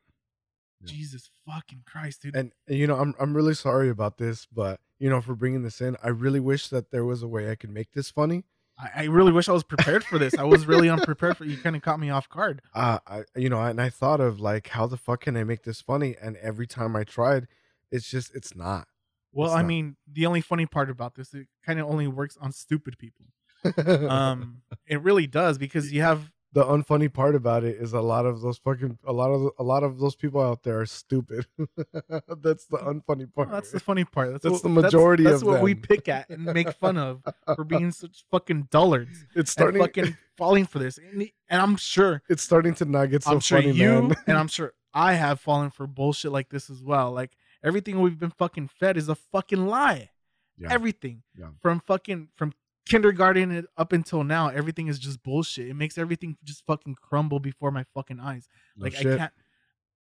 Yeah. 0.81 0.87
Jesus 0.93 1.29
fucking 1.45 1.83
Christ, 1.85 2.23
dude. 2.23 2.35
and 2.35 2.51
and, 2.67 2.77
you 2.77 2.87
know 2.87 2.95
i'm 2.97 3.13
i'm 3.19 3.35
really 3.35 3.53
sorry 3.53 3.89
about 3.89 4.17
this 4.17 4.47
but 4.51 4.79
you 4.99 5.09
know 5.09 5.21
for 5.21 5.35
bringing 5.35 5.61
this 5.63 5.79
in 5.81 5.95
i 6.03 6.07
really 6.09 6.39
wish 6.39 6.69
that 6.69 6.89
there 6.91 7.05
was 7.05 7.21
a 7.21 7.27
way 7.27 7.51
i 7.51 7.55
could 7.55 7.69
make 7.71 7.91
this 7.93 8.09
funny 8.09 8.43
I, 8.79 8.89
I 8.95 9.03
really 9.05 9.31
wish 9.31 9.47
I 9.47 9.51
was 9.51 9.63
prepared 9.63 10.03
for 10.03 10.17
this. 10.17 10.35
I 10.35 10.43
was 10.43 10.65
really 10.65 10.89
unprepared 10.89 11.37
for 11.37 11.45
you. 11.45 11.55
Kind 11.57 11.75
of 11.75 11.83
caught 11.83 11.99
me 11.99 12.09
off 12.09 12.27
guard. 12.29 12.61
uh 12.73 12.99
i 13.05 13.23
you 13.35 13.49
know 13.49 13.61
and 13.61 13.79
i 13.81 13.89
thought 13.89 14.21
of 14.21 14.39
like 14.39 14.69
how 14.69 14.87
the 14.87 14.97
fuck 14.97 15.21
can 15.21 15.37
i 15.37 15.43
make 15.43 15.63
this 15.63 15.81
funny 15.81 16.15
and 16.21 16.35
every 16.37 16.65
time 16.65 16.95
i 16.95 17.03
tried 17.03 17.47
it's 17.91 18.09
just 18.09 18.33
it's 18.33 18.55
not 18.55 18.87
Well, 19.33 19.47
It's 19.49 19.55
I 19.55 19.61
not. 19.61 19.67
mean, 19.67 19.95
the 20.11 20.25
only 20.25 20.41
funny 20.41 20.65
part 20.65 20.89
about 20.89 21.15
this, 21.15 21.33
it 21.33 21.47
kind 21.65 21.79
of 21.79 21.87
only 21.87 22.07
works 22.07 22.37
on 22.39 22.51
stupid 22.51 22.97
people. 22.97 23.25
Um, 24.09 24.63
it 24.87 25.01
really 25.03 25.27
does 25.27 25.59
because 25.59 25.91
you 25.93 26.01
have 26.01 26.31
the 26.53 26.63
unfunny 26.65 27.11
part 27.13 27.35
about 27.35 27.63
it 27.63 27.77
is 27.79 27.93
a 27.93 28.01
lot 28.01 28.25
of 28.25 28.41
those 28.41 28.57
fucking 28.57 28.97
a 29.05 29.13
lot 29.13 29.29
of 29.29 29.51
a 29.57 29.63
lot 29.63 29.83
of 29.83 29.99
those 29.99 30.15
people 30.15 30.41
out 30.41 30.63
there 30.63 30.81
are 30.81 30.85
stupid. 30.85 31.45
that's 31.87 32.65
the 32.65 32.77
unfunny 32.77 33.31
part. 33.33 33.49
that's 33.51 33.71
the 33.71 33.79
funny 33.79 34.03
part. 34.03 34.31
That's, 34.31 34.43
That's 34.43 34.53
what, 34.53 34.63
the 34.63 34.69
majority. 34.69 35.23
That's, 35.23 35.41
of 35.43 35.47
what 35.47 35.61
we 35.61 35.75
pick 35.75 36.09
at 36.09 36.29
and 36.29 36.43
make 36.45 36.71
fun 36.73 36.97
of 36.97 37.21
for 37.55 37.63
being 37.63 37.91
such 37.91 38.25
fucking 38.31 38.67
dullards 38.71 39.25
it's 39.35 39.51
starting. 39.51 39.81
fucking 39.81 40.17
falling 40.37 40.65
for 40.65 40.79
this. 40.79 40.97
And, 40.97 41.29
and 41.49 41.61
I'm 41.61 41.77
sure, 41.77 42.21
it's 42.29 42.43
starting 42.43 42.73
to 42.75 42.85
not 42.85 43.11
get 43.11 43.23
so 43.23 43.31
I'm 43.31 43.39
sure 43.39 43.61
funny, 43.61 43.73
you 43.73 43.89
man. 44.01 44.15
and 44.27 44.37
I'm 44.37 44.47
sure 44.47 44.73
I 44.93 45.13
have 45.13 45.39
fallen 45.39 45.69
for 45.69 45.87
bullshit 45.87 46.31
like 46.31 46.49
this 46.49 46.69
as 46.69 46.81
well. 46.83 47.11
Like 47.11 47.31
everything 47.63 47.99
we've 48.01 48.19
been 48.19 48.31
fucking 48.31 48.67
fed 48.67 48.97
is 48.97 49.09
a 49.09 49.15
fucking 49.15 49.65
lie. 49.67 50.09
Yeah. 50.57 50.71
Everything 50.71 51.23
Yeah. 51.37 51.49
from 51.61 51.79
fucking 51.79 52.29
from 52.35 52.53
kindergarten 52.85 53.65
up 53.77 53.93
until 53.93 54.23
now, 54.23 54.49
everything 54.49 54.87
is 54.87 54.99
just 54.99 55.23
bullshit. 55.23 55.67
It 55.69 55.75
makes 55.75 55.97
everything 55.97 56.37
just 56.43 56.65
fucking 56.65 56.95
crumble 56.95 57.39
before 57.39 57.71
my 57.71 57.85
fucking 57.93 58.19
eyes. 58.19 58.47
No 58.75 58.83
like 58.85 58.95
I 58.97 59.03
can't 59.03 59.33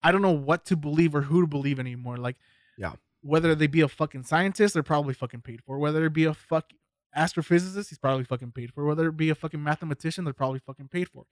I 0.03 0.11
don't 0.11 0.21
know 0.21 0.31
what 0.31 0.65
to 0.65 0.75
believe 0.75 1.15
or 1.15 1.21
who 1.21 1.41
to 1.41 1.47
believe 1.47 1.79
anymore. 1.79 2.17
Like 2.17 2.37
Yeah. 2.77 2.93
whether 3.21 3.55
they 3.55 3.67
be 3.67 3.81
a 3.81 3.87
fucking 3.87 4.23
scientist, 4.23 4.73
they're 4.75 4.83
probably 4.83 5.13
fucking 5.13 5.41
paid 5.41 5.63
for. 5.63 5.79
Whether 5.79 6.05
it 6.05 6.13
be 6.13 6.25
a 6.25 6.33
fuck 6.33 6.71
astrophysicist, 7.17 7.89
he's 7.89 7.97
probably 7.97 8.25
fucking 8.25 8.51
paid 8.51 8.73
for. 8.73 8.85
Whether 8.85 9.07
it 9.07 9.17
be 9.17 9.29
a 9.29 9.35
fucking 9.35 9.63
mathematician, 9.63 10.23
they're 10.25 10.33
probably 10.33 10.59
fucking 10.59 10.89
paid 10.89 11.09
for. 11.09 11.25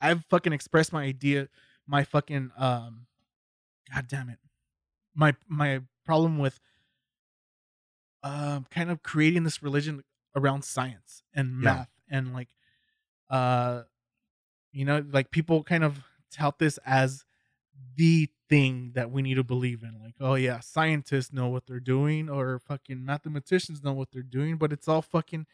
I've 0.00 0.24
fucking 0.26 0.52
expressed 0.52 0.92
my 0.92 1.04
idea, 1.04 1.48
my 1.86 2.02
fucking 2.04 2.50
um 2.56 3.06
god 3.94 4.08
damn 4.08 4.30
it. 4.30 4.38
My 5.18 5.34
my 5.48 5.80
problem 6.06 6.38
with 6.38 6.60
um 8.22 8.66
kind 8.70 8.90
of 8.90 9.02
creating 9.02 9.42
this 9.44 9.62
religion 9.62 10.02
around 10.36 10.62
science 10.64 11.22
and 11.34 11.50
Yeah. 11.62 11.74
math 11.74 11.90
and 12.08 12.32
like 12.32 12.48
uh 13.30 13.82
you 14.72 14.84
know 14.84 15.04
like 15.10 15.30
people 15.30 15.62
kind 15.62 15.84
of 15.84 16.04
tout 16.30 16.58
this 16.58 16.78
as 16.86 17.24
the 17.96 18.28
thing 18.48 18.92
that 18.94 19.10
we 19.10 19.22
need 19.22 19.34
to 19.34 19.44
believe 19.44 19.82
in 19.82 19.98
like 20.00 20.14
oh 20.20 20.34
yeah 20.34 20.60
scientists 20.60 21.32
know 21.32 21.48
what 21.48 21.66
they're 21.66 21.80
doing 21.80 22.30
or 22.30 22.58
fucking 22.58 23.04
mathematicians 23.04 23.82
know 23.82 23.92
what 23.92 24.10
they're 24.10 24.22
doing 24.22 24.56
but 24.56 24.72
it's 24.72 24.88
all 24.88 25.02
fucking 25.02 25.46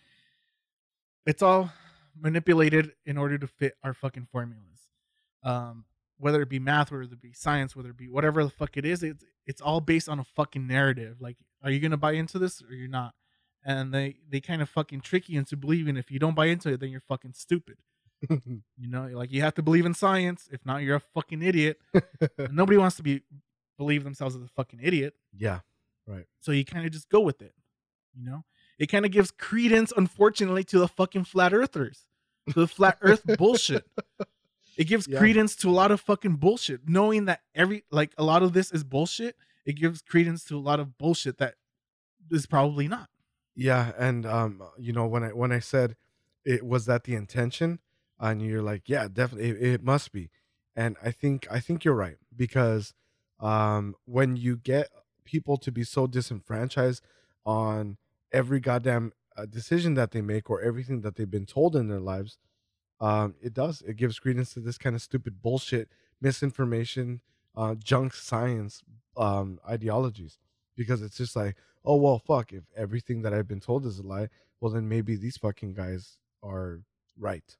it's 1.27 1.43
all 1.43 1.73
manipulated 2.19 2.93
in 3.05 3.16
order 3.19 3.36
to 3.39 3.47
fit 3.47 3.74
our 3.82 3.95
fucking 3.95 4.27
formulas 4.31 4.89
um 5.43 5.85
whether 6.19 6.43
it 6.43 6.49
be 6.49 6.59
math 6.59 6.91
whether 6.91 7.03
it 7.03 7.20
be 7.20 7.32
science 7.32 7.74
whether 7.74 7.91
it 7.91 7.97
be 7.97 8.09
whatever 8.09 8.45
the 8.45 8.51
fuck 8.51 8.77
it 8.77 8.85
is 8.85 9.03
it's 9.03 9.24
it's 9.47 9.61
all 9.61 9.81
based 9.81 10.09
on 10.09 10.19
a 10.19 10.24
fucking 10.24 10.66
narrative. 10.66 11.16
Like 11.20 11.36
are 11.62 11.70
you 11.70 11.81
gonna 11.81 11.97
buy 11.97 12.12
into 12.12 12.39
this 12.39 12.62
or 12.62 12.74
you're 12.74 12.89
not? 12.89 13.15
And 13.65 13.93
they 13.93 14.16
they 14.28 14.41
kind 14.41 14.62
of 14.62 14.69
fucking 14.69 15.01
trick 15.01 15.28
you 15.28 15.39
into 15.39 15.57
believing 15.57 15.97
if 15.97 16.11
you 16.11 16.19
don't 16.19 16.35
buy 16.35 16.47
into 16.47 16.70
it 16.70 16.81
then 16.81 16.91
you're 16.91 17.01
fucking 17.01 17.35
stupid. 17.35 17.77
You 18.77 18.89
know 18.89 19.09
like 19.12 19.32
you 19.32 19.43
have 19.43 19.55
to 19.55 19.62
believe 19.62 19.86
in 19.86 19.95
science. 19.95 20.49
If 20.51 20.65
not 20.65 20.82
you're 20.82 20.97
a 20.97 21.01
fucking 21.01 21.43
idiot. 21.43 21.78
Nobody 22.51 22.78
wants 22.78 22.97
to 22.97 23.03
be 23.03 23.23
believe 23.77 24.05
themselves 24.05 24.35
as 24.36 24.43
a 24.43 24.49
fucking 24.49 24.81
idiot. 24.82 25.15
Yeah. 25.36 25.61
Right. 26.07 26.27
So 26.41 26.53
you 26.53 26.65
kind 26.65 26.86
of 26.86 26.93
just 26.93 27.09
go 27.09 27.20
with 27.20 27.43
it 27.43 27.55
you 28.16 28.24
know? 28.24 28.45
It 28.78 28.86
kind 28.86 29.05
of 29.05 29.11
gives 29.11 29.31
credence 29.31 29.93
unfortunately 29.97 30.65
to 30.65 30.78
the 30.78 30.89
fucking 30.89 31.24
flat 31.24 31.53
earthers 31.53 32.07
to 32.51 32.61
the 32.61 32.69
flat 32.69 32.99
earth 33.01 33.23
bullshit 33.39 33.85
it 34.77 34.85
gives 34.85 35.07
Yeah. 35.07 35.19
credence 35.19 35.57
to 35.57 35.69
a 35.69 35.73
lot 35.73 35.91
of 35.91 36.01
fucking 36.01 36.37
bullshit. 36.37 36.89
Knowing 36.89 37.27
that 37.27 37.41
every 37.55 37.85
like 37.91 38.13
a 38.19 38.25
lot 38.25 38.43
of 38.43 38.53
this 38.53 38.71
is 38.73 38.85
bullshit 38.85 39.37
it 39.65 39.75
gives 39.77 40.03
credence 40.03 40.45
to 40.45 40.57
a 40.57 40.61
lot 40.61 40.79
of 40.79 40.99
bullshit 40.99 41.39
that 41.39 41.55
is 42.31 42.47
probably 42.47 42.87
not. 42.89 43.09
Yeah, 43.57 43.93
and 43.97 44.27
um, 44.27 44.63
you 44.79 44.93
know, 44.93 45.07
when 45.07 45.23
I 45.23 45.29
when 45.29 45.53
I 45.53 45.61
said 45.61 45.97
it 46.45 46.65
was 46.67 46.87
that 46.87 47.05
the 47.05 47.15
intention, 47.15 47.79
and 48.19 48.43
you're 48.43 48.63
like, 48.63 48.89
yeah, 48.89 49.09
definitely, 49.11 49.51
it, 49.51 49.63
it 49.75 49.83
must 49.83 50.13
be, 50.13 50.31
and 50.77 50.97
I 51.03 51.11
think 51.13 51.47
I 51.51 51.61
think 51.61 51.85
you're 51.85 51.95
right 51.95 52.17
because 52.35 52.93
um, 53.41 53.95
when 54.05 54.37
you 54.37 54.57
get 54.57 54.89
people 55.25 55.57
to 55.59 55.73
be 55.73 55.85
so 55.85 56.07
disenfranchised 56.07 57.03
on 57.47 57.97
every 58.33 58.61
goddamn 58.61 59.13
uh, 59.37 59.47
decision 59.47 59.95
that 59.95 60.11
they 60.11 60.21
make 60.21 60.51
or 60.51 60.61
everything 60.61 61.01
that 61.03 61.17
they've 61.17 61.31
been 61.31 61.47
told 61.47 61.77
in 61.77 61.89
their 61.89 62.01
lives, 62.01 62.37
um, 63.01 63.35
it 63.43 63.55
does 63.55 63.83
it 63.83 63.97
gives 63.97 64.19
credence 64.19 64.55
to 64.55 64.61
this 64.61 64.79
kind 64.79 64.97
of 64.97 65.03
stupid 65.03 65.43
bullshit, 65.43 65.89
misinformation, 66.21 67.21
uh, 67.57 67.75
junk 67.75 68.15
science 68.15 68.83
um, 69.16 69.59
ideologies 69.69 70.39
because 70.77 71.03
it's 71.03 71.16
just 71.16 71.37
like 71.37 71.57
oh 71.85 71.97
well 71.97 72.19
fuck 72.19 72.53
if 72.53 72.65
everything 72.77 73.23
that 73.23 73.33
i've 73.33 73.47
been 73.47 73.61
told 73.61 73.87
is 73.87 74.01
a 74.01 74.03
lie 74.03 74.29
well 74.61 74.73
then 74.73 74.89
maybe 74.89 75.15
these 75.15 75.37
fucking 75.37 75.73
guys 75.73 76.19
are 76.43 76.81
right. 77.19 77.57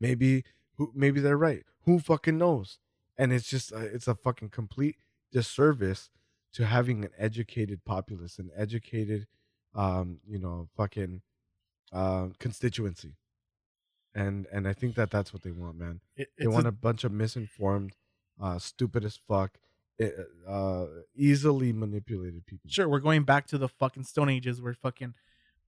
Maybe 0.00 0.44
who 0.76 0.92
maybe 0.94 1.20
they're 1.20 1.36
right. 1.36 1.64
Who 1.84 1.98
fucking 1.98 2.38
knows? 2.38 2.78
And 3.18 3.32
it's 3.32 3.48
just 3.48 3.72
uh, 3.72 3.78
it's 3.80 4.08
a 4.08 4.14
fucking 4.14 4.50
complete 4.50 4.96
disservice 5.32 6.10
to 6.52 6.66
having 6.66 7.04
an 7.04 7.10
educated 7.16 7.84
populace 7.84 8.40
an 8.40 8.50
educated 8.56 9.28
um 9.76 10.18
you 10.26 10.36
know 10.36 10.68
fucking 10.76 11.22
um 11.92 12.32
constituency 12.40 13.14
and 14.14 14.46
and 14.52 14.66
i 14.66 14.72
think 14.72 14.94
that 14.96 15.10
that's 15.10 15.32
what 15.32 15.42
they 15.42 15.50
want 15.52 15.76
man. 15.76 16.00
It, 16.16 16.28
they 16.38 16.46
want 16.46 16.66
a- 16.66 16.70
a 16.70 16.72
bunch 16.72 17.04
of 17.04 17.12
misinformed 17.12 17.92
uh 18.40 18.58
stupid 18.58 19.04
as 19.04 19.16
fuck 19.16 19.58
eh, 20.00 20.10
uh 20.48 20.86
easily 21.14 21.72
manipulated 21.72 22.46
people. 22.46 22.68
Sure 22.70 22.88
we're 22.88 23.00
going 23.00 23.24
back 23.24 23.46
to 23.48 23.58
the 23.58 23.68
fucking 23.68 24.04
stone 24.04 24.28
ages 24.28 24.60
where 24.60 24.74
fucking 24.74 25.14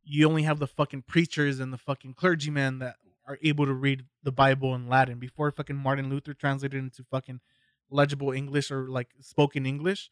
you 0.04 0.28
only 0.28 0.42
have 0.42 0.58
the 0.58 0.66
fucking 0.66 1.02
preachers 1.02 1.60
and 1.60 1.72
the 1.72 1.78
fucking 1.78 2.14
clergymen 2.14 2.78
that 2.80 2.96
are 3.28 3.38
able 3.42 3.66
to 3.66 3.72
read 3.74 4.04
the 4.22 4.32
bible 4.32 4.74
in 4.74 4.88
latin. 4.88 5.18
Before 5.18 5.50
fucking 5.50 5.76
martin 5.76 6.08
luther 6.10 6.34
translated 6.34 6.78
into 6.82 7.04
fucking 7.04 7.40
legible 7.90 8.32
english 8.32 8.70
or 8.70 8.88
like 8.88 9.08
spoken 9.20 9.66
english 9.66 10.10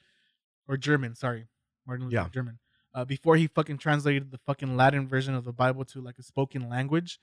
or 0.69 0.77
german 0.77 1.15
sorry 1.15 1.47
martin 1.87 2.05
luther 2.07 2.15
Yeah. 2.17 2.29
german 2.29 2.59
uh, 2.95 3.05
before 3.05 3.37
he 3.37 3.47
fucking 3.47 3.79
translated 3.79 4.31
the 4.31 4.39
fucking 4.39 4.77
latin 4.77 5.09
version 5.09 5.35
of 5.35 5.45
the 5.45 5.53
bible 5.53 5.85
to 5.87 6.01
like 6.01 6.19
a 6.19 6.23
spoken 6.23 6.69
language 6.69 7.19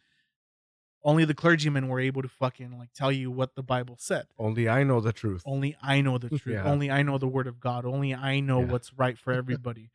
only 1.04 1.24
the 1.26 1.34
clergymen 1.34 1.88
were 1.88 2.00
able 2.00 2.22
to 2.22 2.28
fucking 2.28 2.78
like 2.78 2.92
tell 2.94 3.12
you 3.12 3.30
what 3.32 3.56
the 3.56 3.64
bible 3.64 3.96
said 4.00 4.26
Only 4.38 4.68
I 4.68 4.84
know 4.84 5.00
the 5.00 5.14
truth. 5.14 5.44
only 5.46 5.76
I 5.82 6.02
know 6.02 6.18
the 6.18 6.30
truth. 6.40 6.48
Yeah. 6.48 6.64
Only 6.66 6.90
I 6.92 7.02
know 7.04 7.18
the 7.18 7.28
word 7.28 7.48
of 7.48 7.60
God. 7.60 7.86
Only 7.86 8.14
I 8.14 8.40
know 8.40 8.62
Yeah. 8.62 8.68
what's 8.72 8.94
right 8.94 9.18
for 9.18 9.32
everybody. 9.42 9.90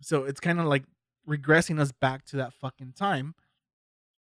so 0.00 0.24
it's 0.24 0.40
kind 0.40 0.58
of 0.60 0.66
like 0.66 0.84
regressing 1.28 1.78
us 1.78 1.92
back 1.92 2.24
to 2.26 2.36
that 2.36 2.52
fucking 2.54 2.92
time 2.96 3.34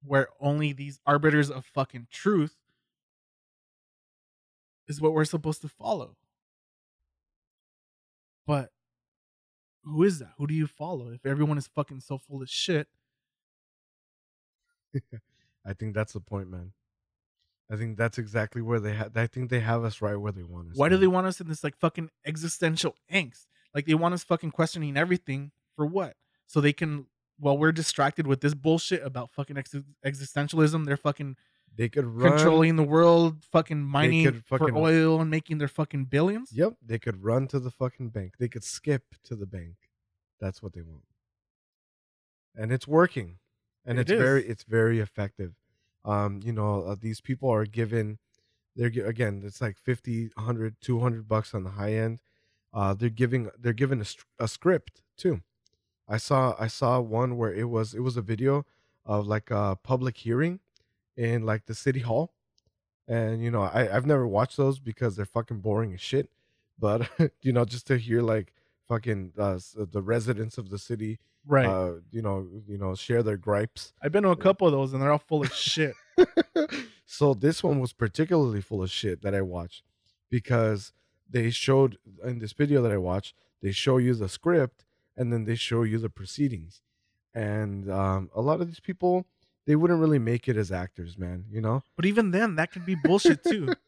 where 0.05 0.28
only 0.40 0.72
these 0.72 1.01
arbiters 1.06 1.51
of 1.51 1.64
fucking 1.64 2.06
truth 2.10 2.56
is 4.88 5.01
what 5.01 5.12
we're 5.12 5.24
supposed 5.24 5.62
to 5.62 5.68
follow. 5.68 6.16
But 8.47 8.70
who 9.84 10.02
is 10.02 10.18
that? 10.18 10.32
Who 10.38 10.47
do 10.47 10.55
you 10.55 10.66
follow? 10.66 11.10
If 11.10 11.24
everyone 11.24 11.56
is 11.59 11.66
fucking 11.68 12.01
so 12.01 12.18
full 12.18 12.42
of 12.42 12.51
shit, 12.51 12.88
I 15.65 15.73
think 15.74 15.95
that's 15.95 16.12
the 16.12 16.20
point, 16.20 16.51
man. 16.51 16.73
I 17.70 17.77
think 17.77 17.97
that's 17.97 18.19
exactly 18.19 18.62
where 18.62 18.81
they 18.81 18.95
have. 18.95 19.16
I 19.16 19.27
think 19.27 19.49
they 19.51 19.61
have 19.61 19.85
us 19.85 20.01
right 20.03 20.16
where 20.16 20.32
they 20.32 20.43
want 20.43 20.70
us. 20.70 20.77
why 20.77 20.89
do 20.89 20.97
they 20.97 21.07
want 21.07 21.27
us 21.27 21.41
in 21.41 21.49
this 21.49 21.62
like 21.62 21.77
fucking 21.77 22.11
existential 22.24 22.97
angst? 23.12 23.47
Like 23.74 23.87
they 23.87 23.95
want 23.95 24.15
us 24.15 24.24
fucking 24.24 24.51
questioning 24.51 24.97
everything 24.97 25.53
for 25.77 25.87
what? 25.87 26.16
So 26.47 26.61
they 26.61 26.73
can 26.73 27.07
while 27.39 27.57
we're 27.57 27.73
distracted 27.73 28.27
with 28.27 28.41
this 28.41 28.55
bullshit 28.55 29.03
about 29.03 29.31
fucking 29.31 29.57
ex- 29.57 29.74
existentialism, 30.05 30.85
they're 30.85 30.97
fucking 30.97 31.37
They 31.74 31.89
could 31.89 32.05
run. 32.05 32.32
controlling 32.32 32.77
the 32.77 32.82
world, 32.82 33.45
fucking 33.53 33.81
mining 33.82 34.43
fucking- 34.43 34.69
for 34.69 34.77
oil 34.77 35.20
and 35.20 35.31
making 35.31 35.59
their 35.59 35.69
fucking 35.69 36.07
billions. 36.07 36.51
Yep, 36.53 36.74
they 36.85 36.99
could 36.99 37.23
run 37.23 37.47
to 37.49 37.59
the 37.61 37.70
fucking 37.70 38.09
bank. 38.11 38.35
They 38.39 38.49
could 38.49 38.65
skip 38.65 39.05
to 39.24 39.37
the 39.37 39.47
bank. 39.47 39.77
That's 40.41 40.62
what 40.62 40.73
they 40.74 40.82
want, 40.82 41.05
and 42.57 42.73
it's 42.73 42.89
working, 42.89 43.39
and 43.85 43.98
It 43.98 44.02
it's 44.02 44.20
very, 44.20 44.47
it's 44.47 44.65
very 44.65 45.01
effective. 45.01 45.55
Um, 46.05 46.40
you 46.43 46.52
know, 46.52 46.82
uh, 46.82 46.97
these 46.98 47.20
people 47.20 47.51
are 47.51 47.66
given, 47.66 48.19
they're 48.77 48.89
again, 49.07 49.43
it's 49.44 49.61
like 49.61 49.77
50, 49.78 50.31
100, 50.35 50.77
200 50.81 51.28
bucks 51.28 51.55
on 51.55 51.65
the 51.65 51.70
high 51.70 51.94
end. 51.94 52.20
Uh, 52.73 52.94
they're 52.94 53.11
giving, 53.11 53.51
they're 53.59 53.73
given 53.73 54.01
a, 54.01 54.07
a 54.43 54.48
script 54.48 55.02
too. 55.16 55.43
I 56.09 56.16
saw, 56.16 56.55
I 56.59 56.66
saw 56.66 57.01
one 57.01 57.36
where 57.36 57.52
it 57.52 57.69
was, 57.69 57.94
it 57.94 58.01
was 58.01 58.16
a 58.16 58.23
video 58.23 58.65
of 59.05 59.27
like 59.27 59.51
a 59.51 59.77
public 59.82 60.16
hearing 60.19 60.61
in 61.16 61.44
like 61.44 61.66
the 61.66 61.74
city 61.74 62.01
hall 62.01 62.32
and 63.09 63.43
you 63.43 63.51
know 63.51 63.62
I, 63.62 63.94
i've 63.94 64.07
never 64.07 64.27
watched 64.27 64.57
those 64.57 64.78
because 64.78 65.16
they're 65.16 65.27
fucking 65.27 65.59
boring 65.61 65.93
as 65.93 66.01
shit 66.01 66.31
but 66.78 67.11
you 67.43 67.52
know 67.52 67.65
just 67.65 67.86
to 67.89 67.98
hear 67.98 68.23
like 68.23 68.55
fucking 68.90 69.32
uh, 69.38 69.58
the 69.96 70.02
residents 70.02 70.58
of 70.58 70.66
the 70.70 70.78
city 70.78 71.18
Right. 71.46 71.66
uh 71.74 71.92
you 72.16 72.22
know 72.26 72.36
you 72.66 72.76
know 72.82 72.94
share 73.06 73.22
their 73.22 73.38
gripes 73.48 73.82
I've 74.02 74.12
been 74.12 74.24
to 74.24 74.30
a 74.30 74.36
couple 74.46 74.66
of 74.68 74.72
those 74.74 74.92
and 74.92 75.00
they're 75.00 75.12
all 75.16 75.24
full 75.32 75.42
of 75.42 75.52
shit. 75.54 75.94
so 77.06 77.32
this 77.34 77.62
one 77.62 77.78
was 77.80 77.92
particularly 77.92 78.60
full 78.60 78.82
of 78.82 78.90
shit 78.90 79.22
that 79.22 79.34
i 79.34 79.40
watched 79.56 79.82
because 80.30 80.92
they 81.28 81.48
showed 81.50 81.96
in 82.24 82.38
this 82.40 82.52
video 82.52 82.82
that 82.82 82.92
i 82.92 82.96
watched 82.98 83.34
they 83.62 83.72
show 83.72 83.96
you 83.98 84.12
the 84.14 84.28
script 84.28 84.84
and 85.16 85.32
then 85.32 85.44
they 85.44 85.54
show 85.54 85.82
you 85.82 85.98
the 85.98 86.10
proceedings 86.10 86.82
and 87.34 87.90
um 87.90 88.28
a 88.34 88.40
lot 88.48 88.60
of 88.60 88.66
these 88.66 88.80
people 88.90 89.24
they 89.66 89.76
wouldn't 89.76 90.00
really 90.00 90.18
make 90.18 90.48
it 90.48 90.56
as 90.56 90.70
actors 90.72 91.16
man 91.16 91.44
you 91.50 91.60
know 91.60 91.82
But 91.96 92.06
even 92.06 92.32
then, 92.32 92.56
that 92.56 92.68
could 92.72 92.84
be 92.92 92.96
bullshit 92.96 93.42
too. 93.44 93.66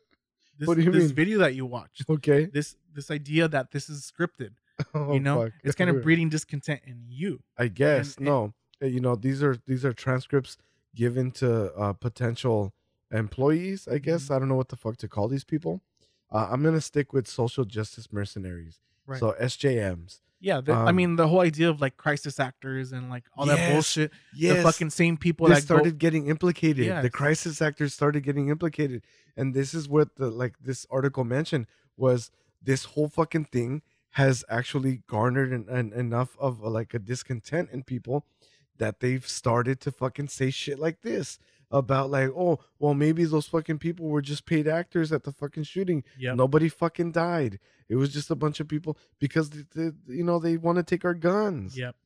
This, 0.58 0.66
What 0.68 0.76
do 0.76 0.82
you 0.84 0.92
this 0.92 1.06
mean? 1.06 1.14
video 1.22 1.38
that 1.44 1.54
you 1.58 1.64
watched, 1.66 2.04
okay 2.16 2.44
this 2.44 2.76
this 2.96 3.10
idea 3.10 3.48
that 3.48 3.70
this 3.74 3.88
is 3.88 3.98
scripted, 4.12 4.52
Oh, 4.94 5.12
you 5.14 5.20
know, 5.20 5.44
fuck. 5.44 5.52
it's 5.64 5.74
kind 5.74 5.90
of 5.90 6.02
breeding 6.02 6.28
discontent 6.28 6.80
in 6.86 7.04
you. 7.08 7.42
I 7.58 7.68
guess 7.68 8.16
and- 8.16 8.26
no. 8.26 8.54
Uh, 8.82 8.86
You 8.86 9.00
know, 9.00 9.14
these 9.16 9.42
are 9.42 9.56
these 9.66 9.84
are 9.84 9.92
transcripts 9.92 10.56
given 10.94 11.30
to 11.32 11.72
uh, 11.74 11.92
potential 11.92 12.72
employees. 13.10 13.86
I 13.88 13.98
guess 13.98 14.24
Mm-hmm. 14.24 14.32
I 14.34 14.38
don't 14.38 14.48
know 14.48 14.56
what 14.56 14.68
the 14.68 14.76
fuck 14.76 14.96
to 14.98 15.08
call 15.08 15.28
these 15.28 15.44
people. 15.44 15.82
Uh, 16.30 16.48
I'm 16.50 16.62
gonna 16.62 16.80
stick 16.80 17.12
with 17.12 17.28
social 17.28 17.64
justice 17.64 18.08
mercenaries. 18.12 18.80
Right. 19.06 19.20
So 19.20 19.34
SJMs. 19.40 20.20
Yeah, 20.40 20.60
the, 20.60 20.72
I 20.72 20.88
Um, 20.88 20.96
mean 20.96 21.14
the 21.16 21.28
whole 21.28 21.40
idea 21.40 21.70
of 21.70 21.80
like 21.80 21.96
crisis 21.96 22.40
actors 22.40 22.90
and 22.90 23.08
like 23.10 23.24
all 23.36 23.46
that 23.46 23.72
bullshit. 23.72 24.10
Yes, 24.34 24.56
The 24.56 24.62
fucking 24.64 24.90
same 24.90 25.16
people 25.16 25.46
that 25.48 25.54
go- 25.54 25.76
started 25.76 25.98
getting 25.98 26.26
implicated. 26.26 26.86
Yes. 26.86 27.02
The 27.02 27.10
crisis 27.10 27.62
actors 27.62 27.94
started 27.94 28.22
getting 28.24 28.48
implicated, 28.48 29.04
and 29.36 29.54
this 29.54 29.72
is 29.74 29.88
what 29.88 30.16
the 30.16 30.30
like 30.30 30.54
this 30.58 30.84
article 30.90 31.22
mentioned 31.24 31.66
was 31.96 32.30
this 32.60 32.84
whole 32.86 33.08
fucking 33.08 33.44
thing 33.46 33.82
has 34.12 34.44
actually 34.48 35.02
garnered 35.06 35.52
an, 35.52 35.66
an, 35.68 35.92
enough 35.92 36.36
of 36.38 36.62
uh, 36.62 36.68
like 36.68 36.94
a 36.94 36.98
discontent 36.98 37.70
in 37.72 37.82
people 37.82 38.26
that 38.78 39.00
they've 39.00 39.26
started 39.26 39.80
to 39.80 39.90
fucking 39.90 40.28
say 40.28 40.50
shit 40.50 40.78
like 40.78 41.02
this 41.02 41.38
about 41.70 42.10
like, 42.10 42.28
oh, 42.36 42.60
well, 42.78 42.92
maybe 42.92 43.24
those 43.24 43.46
fucking 43.46 43.78
people 43.78 44.08
were 44.08 44.20
just 44.20 44.44
paid 44.44 44.68
actors 44.68 45.12
at 45.12 45.22
the 45.22 45.32
fucking 45.32 45.62
shooting. 45.62 46.04
Yep. 46.18 46.36
Nobody 46.36 46.68
fucking 46.68 47.12
died. 47.12 47.58
It 47.88 47.96
was 47.96 48.12
just 48.12 48.30
a 48.30 48.34
bunch 48.34 48.60
of 48.60 48.68
people 48.68 48.98
because 49.18 49.50
they, 49.50 49.64
they, 49.74 49.90
you 50.08 50.24
know 50.24 50.38
they 50.38 50.58
want 50.58 50.76
to 50.76 50.82
take 50.82 51.04
our 51.04 51.14
guns. 51.14 51.78
Yep. 51.78 51.96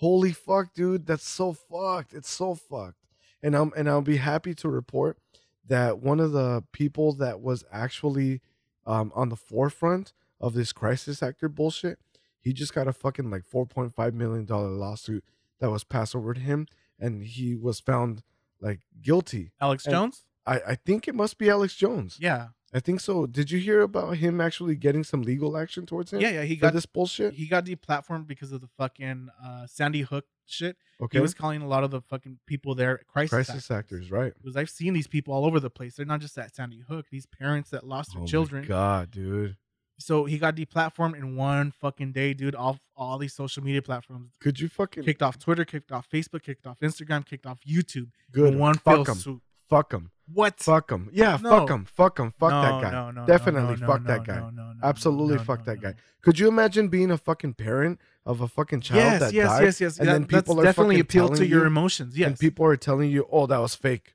Holy 0.00 0.32
fuck, 0.32 0.74
dude, 0.74 1.06
that's 1.06 1.26
so 1.26 1.52
fucked. 1.52 2.12
It's 2.12 2.30
so 2.30 2.54
fucked. 2.54 2.98
And 3.42 3.54
I'm 3.54 3.72
and 3.76 3.88
I'll 3.88 4.02
be 4.02 4.18
happy 4.18 4.54
to 4.54 4.68
report 4.68 5.18
that 5.66 6.00
one 6.00 6.20
of 6.20 6.32
the 6.32 6.64
people 6.72 7.14
that 7.14 7.40
was 7.40 7.64
actually 7.72 8.42
um, 8.86 9.12
on 9.14 9.30
the 9.30 9.36
forefront 9.36 10.12
of 10.44 10.54
this 10.54 10.72
crisis 10.72 11.22
actor 11.22 11.48
bullshit, 11.48 11.98
he 12.40 12.52
just 12.52 12.74
got 12.74 12.86
a 12.88 12.92
fucking 12.92 13.30
like 13.30 13.42
4.5 13.44 14.12
million 14.14 14.44
dollar 14.44 14.68
lawsuit 14.68 15.24
that 15.60 15.70
was 15.70 15.84
passed 15.84 16.14
over 16.14 16.34
to 16.34 16.40
him, 16.40 16.66
and 16.98 17.22
he 17.24 17.54
was 17.54 17.80
found 17.80 18.22
like 18.60 18.80
guilty. 19.00 19.52
Alex 19.60 19.86
And- 19.86 19.92
Jones? 19.94 20.24
I 20.46 20.56
I 20.72 20.74
think 20.74 21.08
it 21.08 21.14
must 21.14 21.38
be 21.38 21.48
Alex 21.48 21.74
Jones. 21.74 22.18
Yeah. 22.20 22.48
I 22.76 22.80
think 22.80 22.98
so. 23.00 23.24
Did 23.26 23.52
you 23.52 23.60
hear 23.60 23.82
about 23.82 24.16
him 24.16 24.40
actually 24.40 24.74
getting 24.74 25.04
some 25.04 25.22
legal 25.22 25.56
action 25.56 25.86
towards 25.86 26.12
him? 26.12 26.20
Yeah, 26.20 26.30
yeah. 26.30 26.42
He 26.42 26.56
got 26.56 26.72
this 26.72 26.86
bullshit. 26.86 27.32
he 27.34 27.46
got 27.46 27.64
deplatformed 27.64 28.26
because 28.26 28.50
of 28.50 28.60
the 28.60 28.66
fucking 28.76 29.28
uh, 29.42 29.66
Sandy 29.68 30.00
Hook 30.02 30.24
shit. 30.44 30.76
Okay, 31.00 31.18
He 31.18 31.22
was 31.22 31.34
calling 31.34 31.62
a 31.62 31.68
lot 31.68 31.84
of 31.84 31.92
the 31.92 32.00
fucking 32.00 32.40
people 32.46 32.74
there 32.74 32.98
crisis, 33.06 33.30
crisis 33.30 33.70
actors, 33.70 34.10
right? 34.10 34.32
Because 34.36 34.56
I've 34.56 34.68
seen 34.70 34.92
these 34.92 35.06
people 35.06 35.32
all 35.32 35.46
over 35.46 35.60
the 35.60 35.70
place. 35.70 35.94
They're 35.94 36.04
not 36.04 36.20
just 36.20 36.36
at 36.36 36.52
Sandy 36.54 36.80
Hook. 36.86 37.06
These 37.12 37.26
parents 37.26 37.70
that 37.70 37.86
lost 37.86 38.12
their 38.12 38.22
Oh 38.24 38.26
children. 38.26 38.64
God, 38.66 39.12
dude. 39.12 39.56
So 39.98 40.24
he 40.24 40.38
got 40.38 40.56
deplatformed 40.56 41.16
in 41.16 41.36
one 41.36 41.70
fucking 41.70 42.12
day, 42.12 42.34
dude. 42.34 42.54
Off 42.56 42.80
all 42.96 43.16
these 43.18 43.32
social 43.32 43.62
media 43.62 43.80
platforms. 43.82 44.32
Could 44.40 44.58
you 44.60 44.68
fucking 44.68 45.04
Kicked 45.04 45.22
off 45.22 45.38
Twitter, 45.38 45.64
kicked 45.64 45.92
off 45.92 46.08
Facebook, 46.10 46.42
kicked 46.42 46.66
off 46.66 46.80
Instagram, 46.80 47.24
kicked 47.24 47.46
off 47.46 47.60
YouTube. 47.66 48.08
good 48.32 48.56
one 48.56 48.74
fuck 48.74 48.82
fell 48.84 49.04
him, 49.04 49.14
swoop. 49.14 49.42
fuck 49.68 49.92
him, 49.92 50.10
What? 50.32 50.58
fuck 50.58 50.90
him. 50.90 51.08
Yeah, 51.12 51.38
No. 51.40 51.50
fuck 51.50 51.70
him, 51.70 51.84
fuck 51.84 52.18
him, 52.18 52.32
fuck 52.32 52.50
no, 52.50 52.62
that 52.62 52.82
guy. 52.82 52.90
No, 52.90 53.10
no, 53.12 53.26
Definitely 53.26 53.76
no, 53.76 53.86
fuck 53.86 54.04
that 54.04 54.24
guy. 54.24 54.36
no, 54.36 54.50
no, 54.50 54.72
no, 54.72 54.80
Absolutely 54.82 55.38
fuck 55.38 55.64
that 55.64 55.80
guy. 55.80 55.94
Could 56.22 56.38
you 56.40 56.48
imagine 56.48 56.88
being 56.88 57.10
a 57.12 57.16
fucking 57.18 57.54
parent 57.54 58.00
of 58.26 58.40
a 58.40 58.48
fucking 58.48 58.80
child 58.80 58.98
Yes, 58.98 59.20
that 59.20 59.32
yes, 59.32 59.48
died? 59.48 59.62
yes, 59.64 59.80
yes. 59.80 59.98
and 59.98 60.08
That- 60.08 60.12
then 60.12 60.26
people 60.26 60.58
are 60.60 60.64
definitely 60.64 60.98
appeal 61.00 61.28
to 61.30 61.46
your 61.46 61.60
you- 61.60 61.66
emotions. 61.66 62.18
Yes, 62.18 62.26
And 62.28 62.38
people 62.38 62.66
are 62.66 62.76
telling 62.76 63.10
you, 63.10 63.26
"Oh, 63.30 63.46
that 63.46 63.58
was 63.58 63.74
fake." 63.74 64.14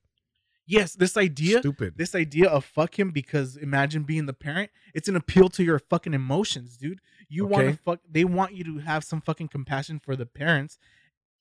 Yes. 0.70 0.94
This 0.94 1.18
idea, 1.18 1.60
Stupid. 1.60 1.94
this 1.98 2.16
idea 2.16 2.48
of 2.50 2.64
fuck 2.64 2.98
him 2.98 3.12
because 3.12 3.58
imagine 3.58 4.04
being 4.04 4.26
the 4.26 4.34
parent. 4.34 4.70
It's 4.94 5.08
an 5.10 5.16
appeal 5.16 5.50
to 5.50 5.64
your 5.64 5.80
fucking 5.80 6.14
emotions, 6.14 6.78
dude. 6.78 7.02
You 7.28 7.46
want 7.46 7.66
Okay. 7.66 7.72
to 7.76 7.78
fuck. 7.84 8.00
They 8.10 8.24
want 8.24 8.54
you 8.54 8.64
to 8.66 8.78
have 8.80 9.04
some 9.04 9.22
fucking 9.22 9.50
compassion 9.50 10.00
for 10.00 10.16
the 10.16 10.26
parents. 10.26 10.78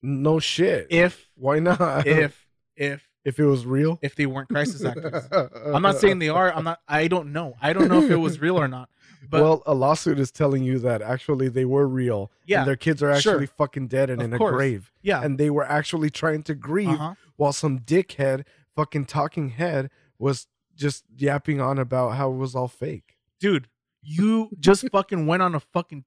no 0.01 0.39
shit. 0.39 0.87
If, 0.89 1.29
Why 1.35 1.59
not? 1.59 2.07
if, 2.07 2.45
if, 2.75 3.07
if 3.25 3.37
it 3.39 3.45
was 3.45 3.65
real. 3.65 3.99
if 4.01 4.15
they 4.15 4.25
weren't 4.25 4.49
crisis 4.49 4.83
actors. 4.85 5.27
I'm 5.73 5.81
not 5.81 5.97
saying 5.97 6.19
they 6.19 6.29
are. 6.29 6.53
I'm 6.53 6.63
not. 6.63 6.79
I 6.87 7.07
don't 7.07 7.31
know. 7.33 7.55
I 7.61 7.73
don't 7.73 7.87
know 7.89 8.01
if 8.03 8.09
it 8.09 8.15
was 8.17 8.39
real 8.41 8.57
or 8.59 8.67
not. 8.67 8.89
But 9.29 9.41
well, 9.41 9.63
a 9.65 9.73
lawsuit 9.75 10.17
is 10.17 10.31
telling 10.31 10.63
you 10.63 10.79
that 10.79 11.01
actually 11.01 11.49
they 11.49 11.65
were 11.65 11.85
real. 11.85 12.31
Yeah, 12.45 12.59
And 12.59 12.67
their 12.69 12.77
kids 12.77 13.03
are 13.03 13.13
sure. 13.19 13.33
actually 13.33 13.47
fucking 13.47 13.87
dead 13.89 14.09
and 14.09 14.21
Of 14.21 14.27
in 14.27 14.33
a 14.33 14.37
grave. 14.37 14.93
yeah, 15.01 15.21
And 15.21 15.37
they 15.37 15.49
were 15.49 15.65
actually 15.65 16.09
trying 16.09 16.41
to 16.43 16.55
grieve 16.55 16.87
uh-huh. 16.87 17.15
while 17.35 17.51
some 17.51 17.79
dickhead, 17.79 18.45
fucking 18.79 19.05
talking 19.05 19.49
head, 19.49 19.89
was 20.17 20.47
just 20.75 21.03
yapping 21.17 21.59
on 21.59 21.77
about 21.77 22.11
how 22.15 22.31
it 22.31 22.35
was 22.37 22.55
all 22.55 22.67
fake. 22.69 23.17
dude. 23.39 23.67
You 24.01 24.49
just 24.59 24.89
fucking 24.93 25.27
went 25.27 25.41
on 25.43 25.53
a 25.55 25.59
fucking 25.59 26.05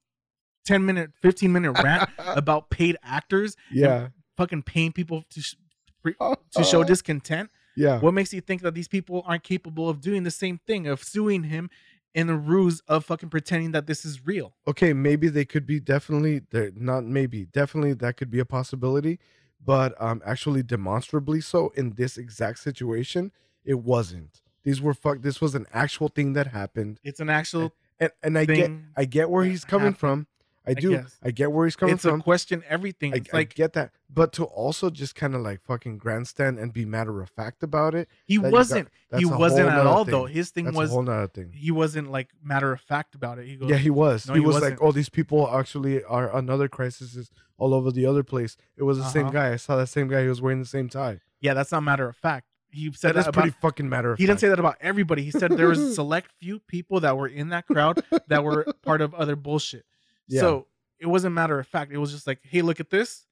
ten 0.64 0.86
minute, 0.86 1.10
fifteen 1.20 1.52
minute 1.52 1.72
rant 1.82 2.08
about 2.18 2.70
paid 2.70 2.96
actors 3.02 3.54
Yeah. 3.70 4.08
fucking 4.36 4.62
paying 4.62 4.92
people 4.92 5.24
to 5.30 5.40
sh- 5.42 5.56
to 6.04 6.64
show 6.64 6.82
discontent. 6.84 7.50
Yeah. 7.76 8.00
What 8.00 8.12
makes 8.14 8.32
you 8.32 8.40
think 8.40 8.62
that 8.62 8.74
these 8.74 8.88
people 8.88 9.22
aren't 9.26 9.42
capable 9.44 9.88
of 9.88 10.00
doing 10.00 10.22
the 10.24 10.30
same 10.30 10.58
thing 10.66 10.86
of 10.86 11.02
suing 11.04 11.44
him 11.44 11.70
in 12.14 12.26
the 12.26 12.34
ruse 12.36 12.80
of 12.88 13.04
fucking 13.04 13.28
pretending 13.30 13.72
that 13.72 13.86
this 13.86 14.04
is 14.04 14.26
real? 14.26 14.54
okay, 14.66 14.92
maybe 14.92 15.28
they 15.28 15.44
could 15.44 15.66
be 15.66 15.80
definitely 15.80 16.40
they're 16.50 16.72
not 16.76 17.04
maybe 17.04 17.44
definitely 17.46 17.92
that 17.94 18.16
could 18.16 18.30
be 18.30 18.38
a 18.38 18.44
possibility, 18.44 19.18
but 19.64 19.94
um 20.00 20.22
actually 20.24 20.62
demonstrably 20.62 21.40
so 21.40 21.72
in 21.76 21.94
this 21.94 22.16
exact 22.18 22.58
situation, 22.58 23.32
it 23.64 23.78
wasn't. 23.80 24.40
These 24.64 24.80
were 24.80 24.94
fuck 24.94 25.22
this 25.22 25.40
was 25.40 25.54
an 25.54 25.66
actual 25.72 26.08
thing 26.08 26.32
that 26.34 26.48
happened. 26.48 27.00
It's 27.02 27.20
an 27.20 27.30
actual 27.30 27.72
And 27.98 28.10
and 28.22 28.38
I 28.38 28.44
get. 28.44 28.70
I 28.96 29.04
get 29.04 29.30
where 29.30 29.44
he's 29.44 29.64
coming 29.64 29.92
happened. 29.92 29.98
from. 29.98 30.26
I 30.66 30.74
do. 30.74 30.90
guess. 30.90 31.18
I 31.22 31.30
get 31.32 31.50
where 31.50 31.66
he's 31.66 31.74
coming 31.76 31.94
It's 31.96 32.04
a 32.04 32.10
from. 32.10 32.22
question 32.22 32.62
everything. 32.68 33.12
I, 33.14 33.16
It's 33.16 33.34
I 33.34 33.42
get 33.44 33.72
that, 33.72 33.90
but 34.08 34.32
to 34.34 34.44
also 34.44 34.90
just 34.90 35.14
kind 35.16 35.34
of 35.34 35.40
like 35.40 35.60
fucking 35.62 35.98
grandstand 35.98 36.58
and 36.58 36.72
be 36.72 36.84
matter 36.84 37.20
of 37.20 37.30
fact 37.30 37.62
about 37.62 37.94
it, 37.94 38.08
he 38.26 38.36
that 38.38 38.52
wasn't. 38.52 38.88
that's 39.10 39.20
He 39.20 39.26
wasn't 39.26 39.68
at 39.68 39.86
all 39.86 40.04
thing. 40.04 40.12
though. 40.12 40.26
His 40.26 40.50
thing 40.50 40.66
that's 40.66 40.76
was 40.76 40.90
a 40.90 40.92
whole 40.92 41.02
nother 41.02 41.26
thing. 41.28 41.50
he 41.52 41.70
wasn't 41.70 42.10
like 42.12 42.28
matter 42.42 42.72
of 42.72 42.80
fact 42.80 43.14
about 43.14 43.38
it. 43.38 43.46
He 43.46 43.56
goes, 43.56 43.70
Yeah, 43.70 43.76
he 43.76 43.90
was. 43.90 44.28
No, 44.28 44.34
he, 44.34 44.40
he 44.40 44.46
was 44.46 44.54
wasn't. 44.54 44.72
like, 44.72 44.82
"Oh, 44.82 44.92
these 44.92 45.08
people 45.08 45.48
actually 45.52 46.04
are 46.04 46.34
another 46.36 46.68
crisis 46.68 47.16
is 47.16 47.30
all 47.58 47.74
over 47.74 47.90
the 47.90 48.06
other 48.06 48.22
place." 48.22 48.56
It 48.76 48.84
was 48.84 48.98
the 48.98 49.08
same 49.08 49.26
Uh-huh. 49.26 49.32
guy. 49.32 49.52
I 49.52 49.56
saw 49.56 49.76
that 49.76 49.88
same 49.88 50.08
guy. 50.08 50.22
He 50.22 50.28
was 50.28 50.40
wearing 50.40 50.60
the 50.60 50.66
same 50.66 50.88
tie. 50.88 51.20
yeah, 51.40 51.54
that's 51.54 51.72
not 51.72 51.82
matter 51.82 52.08
of 52.08 52.16
fact. 52.16 52.46
He 52.74 52.90
said 52.92 53.14
That 53.16 53.20
is 53.20 53.26
about, 53.26 53.42
pretty 53.42 53.56
fucking 53.60 53.86
matter 53.88 54.12
of 54.12 54.18
He 54.18 54.24
didn't 54.26 54.40
say 54.40 54.48
that 54.48 54.58
about 54.58 54.76
everybody. 54.80 55.22
He 55.24 55.30
said 55.30 55.50
there 55.50 55.68
was 55.68 55.78
a 55.78 55.92
select 56.00 56.30
few 56.40 56.58
people 56.60 57.00
that 57.00 57.18
were 57.18 57.26
in 57.26 57.50
that 57.50 57.66
crowd 57.66 58.02
that 58.28 58.44
were 58.44 58.64
part 58.82 59.02
of 59.02 59.12
other 59.12 59.36
bullshit. 59.36 59.84
Yeah. 60.28 60.40
So 60.40 60.66
it 61.00 61.06
wasn't 61.06 61.34
matter 61.34 61.58
of 61.58 61.66
fact. 61.66 61.92
It 61.92 61.98
was 61.98 62.12
just 62.12 62.26
like, 62.26 62.40
hey, 62.42 62.62
look 62.62 62.80
at 62.80 62.90
this. 62.90 63.26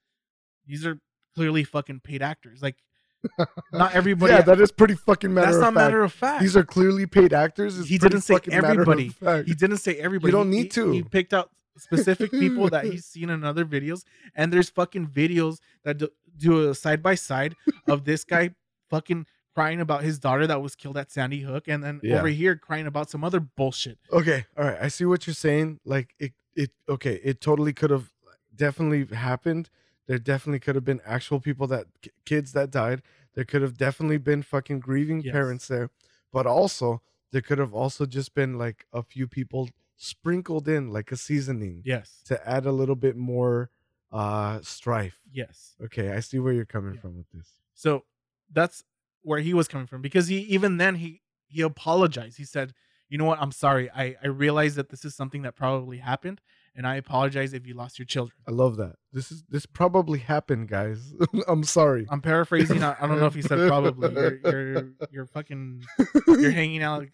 These 0.66 0.84
are 0.86 0.98
clearly 1.34 1.64
fucking 1.64 2.00
paid 2.00 2.22
actors. 2.22 2.62
Like, 2.62 2.76
not 3.72 3.94
everybody. 3.94 4.32
yeah, 4.32 4.40
that 4.42 4.60
is 4.60 4.72
pretty 4.72 4.94
fucking 4.94 5.32
matter 5.32 5.46
that's 5.46 5.56
of 5.56 5.60
not 5.62 5.74
fact. 5.74 5.86
matter 5.90 6.02
of 6.02 6.12
fact. 6.12 6.40
These 6.42 6.56
are 6.56 6.64
clearly 6.64 7.06
paid 7.06 7.32
actors. 7.32 7.78
It's 7.78 7.88
He 7.88 7.98
didn't 7.98 8.22
say 8.22 8.38
everybody. 8.50 9.12
he 9.46 9.54
didn't 9.54 9.76
say 9.78 9.96
everybody. 9.96 10.30
You 10.30 10.38
don't 10.38 10.50
need 10.50 10.62
he- 10.64 10.68
to. 10.70 10.90
He 10.92 11.02
picked 11.02 11.34
out 11.34 11.50
specific 11.78 12.30
people 12.30 12.68
that 12.70 12.84
he's 12.86 13.04
seen 13.12 13.30
in 13.30 13.44
other 13.44 13.64
videos, 13.64 14.04
and 14.34 14.52
there's 14.52 14.70
fucking 14.70 15.06
videos 15.08 15.58
that 15.84 15.98
do, 15.98 16.08
do 16.36 16.70
a 16.70 16.74
side 16.74 17.02
by 17.02 17.14
side 17.14 17.54
of 17.86 18.04
this 18.04 18.24
guy 18.24 18.50
fucking 18.88 19.26
crying 19.54 19.80
about 19.80 20.02
his 20.02 20.18
daughter 20.18 20.46
that 20.46 20.62
was 20.62 20.74
killed 20.74 20.96
at 20.96 21.10
Sandy 21.10 21.40
Hook, 21.40 21.68
and 21.68 21.82
then 21.84 22.00
Yeah. 22.02 22.18
over 22.18 22.28
here 22.28 22.56
crying 22.56 22.86
about 22.86 23.10
some 23.10 23.22
other 23.22 23.40
bullshit. 23.40 23.98
Okay, 24.12 24.46
all 24.56 24.64
right. 24.64 24.78
I 24.80 24.88
see 24.88 25.04
what 25.04 25.26
you're 25.26 25.34
saying. 25.34 25.78
Like 25.84 26.14
it, 26.18 26.32
it. 26.64 26.70
Okay, 26.88 27.20
it 27.22 27.40
totally 27.40 27.72
could 27.72 27.90
have 27.90 28.12
definitely 28.54 29.14
happened. 29.16 29.70
There 30.06 30.18
definitely 30.18 30.60
could 30.60 30.74
have 30.74 30.84
been 30.84 31.00
actual 31.04 31.40
people 31.40 31.66
that 31.68 31.86
kids 32.24 32.52
that 32.52 32.70
died. 32.70 33.02
There 33.34 33.44
could 33.44 33.62
have 33.62 33.76
definitely 33.76 34.18
been 34.18 34.42
fucking 34.42 34.80
grieving 34.80 35.22
Yes. 35.22 35.32
parents 35.32 35.68
there, 35.68 35.90
but 36.32 36.46
also 36.46 37.02
there 37.30 37.42
could 37.42 37.58
have 37.58 37.72
also 37.74 38.06
just 38.06 38.34
been 38.34 38.58
like 38.58 38.86
a 38.92 39.02
few 39.02 39.28
people 39.28 39.68
sprinkled 39.96 40.66
in 40.68 40.90
like 40.90 41.12
a 41.12 41.16
seasoning 41.16 41.82
Yes. 41.84 42.22
to 42.24 42.48
add 42.48 42.66
a 42.66 42.72
little 42.72 42.96
bit 42.96 43.16
more 43.16 43.70
uh 44.12 44.60
strife. 44.62 45.20
Yes. 45.32 45.76
Okay, 45.82 46.10
I 46.12 46.20
see 46.20 46.38
where 46.40 46.52
you're 46.52 46.64
coming 46.64 46.94
Yeah. 46.94 47.00
from 47.00 47.16
with 47.16 47.30
this. 47.32 47.48
So 47.74 48.04
that's 48.52 48.82
where 49.22 49.40
he 49.40 49.54
was 49.54 49.68
coming 49.68 49.86
from 49.86 50.02
because 50.02 50.26
he 50.28 50.38
even 50.40 50.76
then 50.78 50.96
he 50.96 51.22
he 51.46 51.62
apologized. 51.62 52.36
He 52.36 52.44
said, 52.44 52.72
"You 53.10 53.18
know 53.18 53.26
what? 53.26 53.40
I'm 53.40 53.52
sorry. 53.52 53.90
I 53.90 54.16
I 54.22 54.28
realize 54.28 54.76
that 54.76 54.88
this 54.88 55.04
is 55.04 55.14
something 55.14 55.42
that 55.42 55.54
probably 55.54 55.98
happened, 55.98 56.40
and 56.74 56.86
I 56.86 56.96
apologize 56.96 57.52
if 57.52 57.66
you 57.66 57.74
lost 57.74 57.98
your 57.98 58.06
children." 58.06 58.36
I 58.48 58.52
love 58.52 58.78
that. 58.78 58.96
This 59.12 59.30
is 59.30 59.44
this 59.48 59.66
probably 59.66 60.20
happened, 60.20 60.68
guys. 60.68 61.12
I'm 61.48 61.64
sorry. 61.64 62.06
I'm 62.08 62.22
paraphrasing. 62.22 62.82
I, 62.82 62.96
I 62.98 63.06
don't 63.06 63.20
know 63.20 63.26
if 63.26 63.34
he 63.34 63.42
said 63.42 63.68
probably. 63.68 64.10
You're 64.12 64.38
you're 64.44 64.88
you're 65.10 65.26
fucking 65.26 65.84
you're 66.26 66.50
hanging 66.50 66.82
out 66.82 67.00
like 67.00 67.12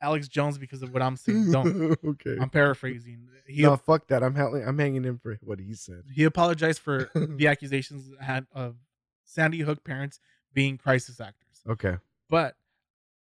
Alex 0.00 0.28
Jones 0.28 0.58
because 0.58 0.82
of 0.82 0.92
what 0.92 1.02
I'm 1.02 1.16
saying. 1.16 1.50
Don't. 1.50 1.98
okay. 2.04 2.36
I'm 2.40 2.50
paraphrasing. 2.50 3.28
He 3.46 3.62
no, 3.62 3.76
fuck 3.76 4.06
that. 4.08 4.22
I'm 4.22 4.34
hanging. 4.34 4.62
I'm 4.66 4.78
hanging 4.78 5.04
in 5.04 5.18
for 5.18 5.38
what 5.42 5.58
he 5.58 5.74
said. 5.74 6.02
he 6.14 6.24
apologized 6.24 6.80
for 6.80 7.10
the 7.14 7.48
accusations 7.48 8.10
had 8.20 8.46
of 8.52 8.76
Sandy 9.24 9.60
Hook 9.60 9.84
parents 9.84 10.20
being 10.52 10.78
crisis 10.78 11.20
actors. 11.20 11.62
Okay. 11.68 11.96
But 12.30 12.56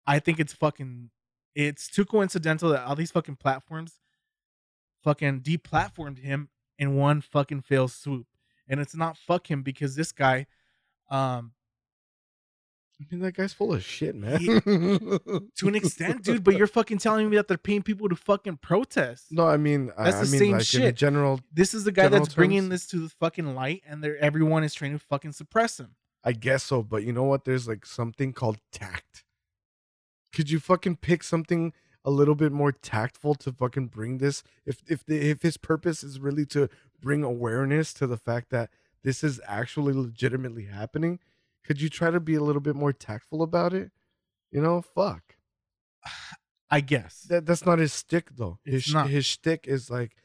I 0.06 0.18
think 0.18 0.40
it's 0.40 0.52
fucking 0.52 1.10
it's 1.55 1.89
too 1.89 2.05
coincidental 2.05 2.70
that 2.70 2.85
all 2.85 2.97
these 2.97 3.11
fucking 3.11 3.37
platforms 3.37 3.95
fucking 5.03 5.41
deplatformed 5.41 6.19
him 6.19 6.49
in 6.79 6.97
one 6.97 7.20
fucking 7.20 7.62
fail 7.62 7.89
swoop. 7.89 8.27
And 8.69 8.81
it's 8.81 8.95
not 8.95 9.16
fuck 9.16 9.51
him 9.51 9.62
because 9.62 9.97
this 9.97 10.12
guy 10.12 10.47
um 11.11 11.53
I 13.01 13.05
mean, 13.11 13.20
that 13.23 13.35
guy's 13.35 13.53
full 13.53 13.73
of 13.74 13.83
shit, 13.83 14.15
man. 14.15 14.39
to 14.39 15.69
an 15.69 15.74
extent, 15.74 16.23
dude, 16.23 16.45
but 16.45 16.57
you're 16.57 16.69
fucking 16.69 16.99
telling 16.99 17.29
me 17.29 17.37
that 17.37 17.49
they're 17.49 17.59
paying 17.59 17.83
people 17.83 18.09
to 18.09 18.15
fucking 18.15 18.59
protest. 18.59 19.24
No, 19.33 19.45
I 19.49 19.57
mean, 19.57 19.91
That's 19.99 20.16
I 20.19 20.24
the 20.24 20.31
mean, 20.31 20.39
same 20.39 20.53
like 20.53 20.61
in 20.61 20.65
shit. 20.65 20.95
general. 20.95 21.41
This 21.53 21.74
is 21.74 21.83
the 21.83 21.91
guy 21.91 22.07
that's 22.07 22.33
bringing 22.35 22.69
this 22.69 22.87
to 22.89 22.99
the 23.01 23.09
fucking 23.09 23.57
light 23.57 23.83
and 23.89 24.05
they're 24.05 24.16
everyone 24.19 24.62
is 24.62 24.73
trying 24.73 24.93
to 24.93 24.99
fucking 25.01 25.33
suppress 25.33 25.81
him. 25.81 25.97
I 26.24 26.33
guess 26.33 26.62
so, 26.62 26.83
but 26.83 27.03
you 27.03 27.12
know 27.12 27.24
what? 27.24 27.45
There's 27.45 27.66
like 27.66 27.85
something 27.85 28.33
called 28.33 28.59
tact. 28.70 29.24
Could 30.35 30.51
you 30.51 30.59
fucking 30.61 30.97
pick 30.97 31.23
something 31.23 31.73
a 32.05 32.11
little 32.11 32.35
bit 32.35 32.53
more 32.53 32.73
tactful 32.73 33.35
to 33.37 33.53
fucking 33.53 33.89
bring 33.89 34.19
this? 34.19 34.43
If 34.67 34.83
if 34.89 35.05
the, 35.05 35.19
if 35.31 35.43
his 35.43 35.57
purpose 35.57 36.03
is 36.03 36.19
really 36.21 36.47
to 36.47 36.69
bring 37.01 37.23
awareness 37.23 37.93
to 37.95 38.07
the 38.07 38.17
fact 38.17 38.51
that 38.51 38.71
this 39.05 39.23
is 39.25 39.41
actually 39.47 39.93
legitimately 39.93 40.65
happening, 40.67 41.19
could 41.65 41.81
you 41.81 41.89
try 41.89 42.11
to 42.11 42.21
be 42.21 42.35
a 42.35 42.43
little 42.43 42.61
bit 42.63 42.77
more 42.77 42.93
tactful 42.93 43.43
about 43.43 43.73
it? 43.75 43.91
You 44.51 44.61
know, 44.63 44.81
fuck. 44.83 45.37
I 46.71 46.81
guess. 46.81 47.27
That 47.29 47.45
that's 47.47 47.67
not 47.67 47.79
his 47.79 47.93
stick 47.93 48.31
though. 48.37 48.59
His 48.65 48.85
It's 48.85 48.95
not. 48.95 49.11
his 49.11 49.27
stick 49.27 49.67
is 49.69 49.91
like 49.91 50.17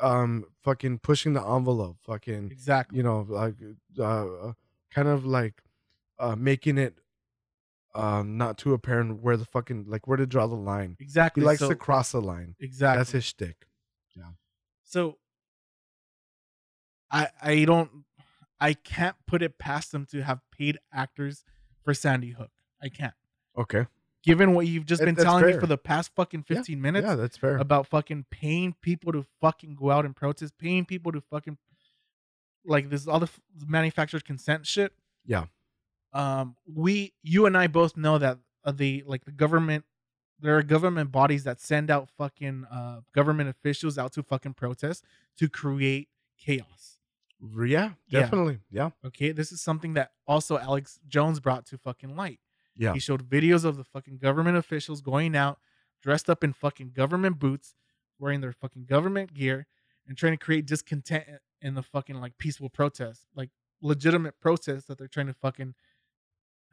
um 0.00 0.44
fucking 0.62 0.98
pushing 0.98 1.32
the 1.32 1.42
envelope, 1.42 1.96
fucking 2.04 2.50
Exactly. 2.52 2.98
you 2.98 3.02
know, 3.02 3.26
like 3.28 3.54
uh 3.98 4.52
kind 4.90 5.08
of 5.08 5.24
like 5.24 5.62
uh 6.18 6.36
making 6.36 6.76
it 6.78 6.98
um 7.96 8.36
not 8.36 8.58
too 8.58 8.72
apparent 8.74 9.22
where 9.22 9.36
the 9.36 9.44
fucking 9.44 9.86
like 9.88 10.06
where 10.06 10.16
to 10.16 10.26
draw 10.26 10.46
the 10.46 10.54
line. 10.54 10.96
Exactly. 11.00 11.42
He 11.42 11.46
likes 11.46 11.60
so, 11.60 11.68
to 11.68 11.74
cross 11.74 12.12
the 12.12 12.20
line. 12.20 12.54
Exactly. 12.60 12.98
That's 12.98 13.12
his 13.12 13.24
shtick. 13.24 13.66
Yeah. 14.14 14.30
So 14.84 15.18
I 17.10 17.28
I 17.40 17.64
don't 17.64 18.04
I 18.60 18.74
can't 18.74 19.16
put 19.26 19.42
it 19.42 19.58
past 19.58 19.92
them 19.92 20.06
to 20.06 20.22
have 20.22 20.40
paid 20.50 20.78
actors 20.92 21.44
for 21.84 21.94
Sandy 21.94 22.30
Hook. 22.30 22.50
I 22.82 22.88
can't. 22.88 23.14
Okay. 23.56 23.86
Given 24.22 24.54
what 24.54 24.66
you've 24.66 24.86
just 24.86 25.00
That- 25.00 25.06
been 25.06 25.16
telling 25.16 25.46
me 25.46 25.52
for 25.58 25.66
the 25.66 25.78
past 25.78 26.10
fucking 26.16 26.44
Yeah, 26.48 26.56
15 26.56 26.80
minutes 26.80 27.06
Yeah, 27.06 27.14
that's 27.14 27.36
fair. 27.36 27.58
about 27.58 27.86
fucking 27.86 28.26
paying 28.30 28.74
people 28.82 29.12
to 29.12 29.24
fucking 29.40 29.76
go 29.76 29.90
out 29.90 30.04
and 30.04 30.16
protest, 30.16 30.58
paying 30.58 30.84
people 30.84 31.12
to 31.12 31.20
fucking 31.20 31.58
like 32.64 32.90
this 32.90 33.06
all 33.06 33.20
the 33.20 33.30
manufactured 33.66 34.24
consent 34.24 34.66
shit. 34.66 34.92
Yeah. 35.24 35.46
Um 36.16 36.56
we 36.66 37.12
you 37.22 37.46
and 37.46 37.56
I 37.56 37.66
both 37.66 37.96
know 37.96 38.18
that 38.18 38.38
uh, 38.64 38.72
the 38.72 39.02
like 39.06 39.24
the 39.24 39.32
government 39.32 39.84
there 40.40 40.56
are 40.58 40.62
government 40.62 41.10
bodies 41.12 41.44
that 41.44 41.60
send 41.60 41.90
out 41.90 42.08
fucking 42.16 42.64
uh 42.70 43.00
government 43.14 43.48
officials 43.48 43.96
out 43.98 44.12
to 44.14 44.22
fucking 44.22 44.54
protest 44.54 45.04
to 45.38 45.48
create 45.48 46.08
chaos. 46.38 46.98
yeah, 47.40 47.90
Yeah. 48.08 48.20
definitely. 48.20 48.58
Yeah. 48.70 48.90
Okay, 49.04 49.32
this 49.32 49.52
is 49.52 49.60
something 49.60 49.94
that 49.94 50.12
also 50.26 50.58
Alex 50.58 51.00
Jones 51.08 51.40
brought 51.40 51.66
to 51.66 51.78
fucking 51.78 52.14
light. 52.16 52.40
Yeah. 52.76 52.92
He 52.92 52.98
showed 53.00 53.28
videos 53.28 53.64
of 53.64 53.76
the 53.76 53.84
fucking 53.84 54.18
government 54.18 54.56
officials 54.56 55.00
going 55.00 55.34
out 55.36 55.58
dressed 56.02 56.28
up 56.30 56.44
in 56.44 56.52
fucking 56.52 56.90
government 56.90 57.38
boots, 57.38 57.74
wearing 58.18 58.40
their 58.42 58.52
fucking 58.52 58.84
government 58.84 59.32
gear, 59.34 59.66
and 60.06 60.16
trying 60.16 60.32
to 60.34 60.36
create 60.44 60.66
discontent 60.66 61.24
in 61.62 61.74
the 61.74 61.82
fucking 61.82 62.16
like 62.20 62.36
peaceful 62.38 62.68
protest, 62.68 63.26
like 63.34 63.50
legitimate 63.80 64.38
protests 64.38 64.84
that 64.84 64.98
they're 64.98 65.08
trying 65.08 65.26
to 65.26 65.32
fucking 65.32 65.74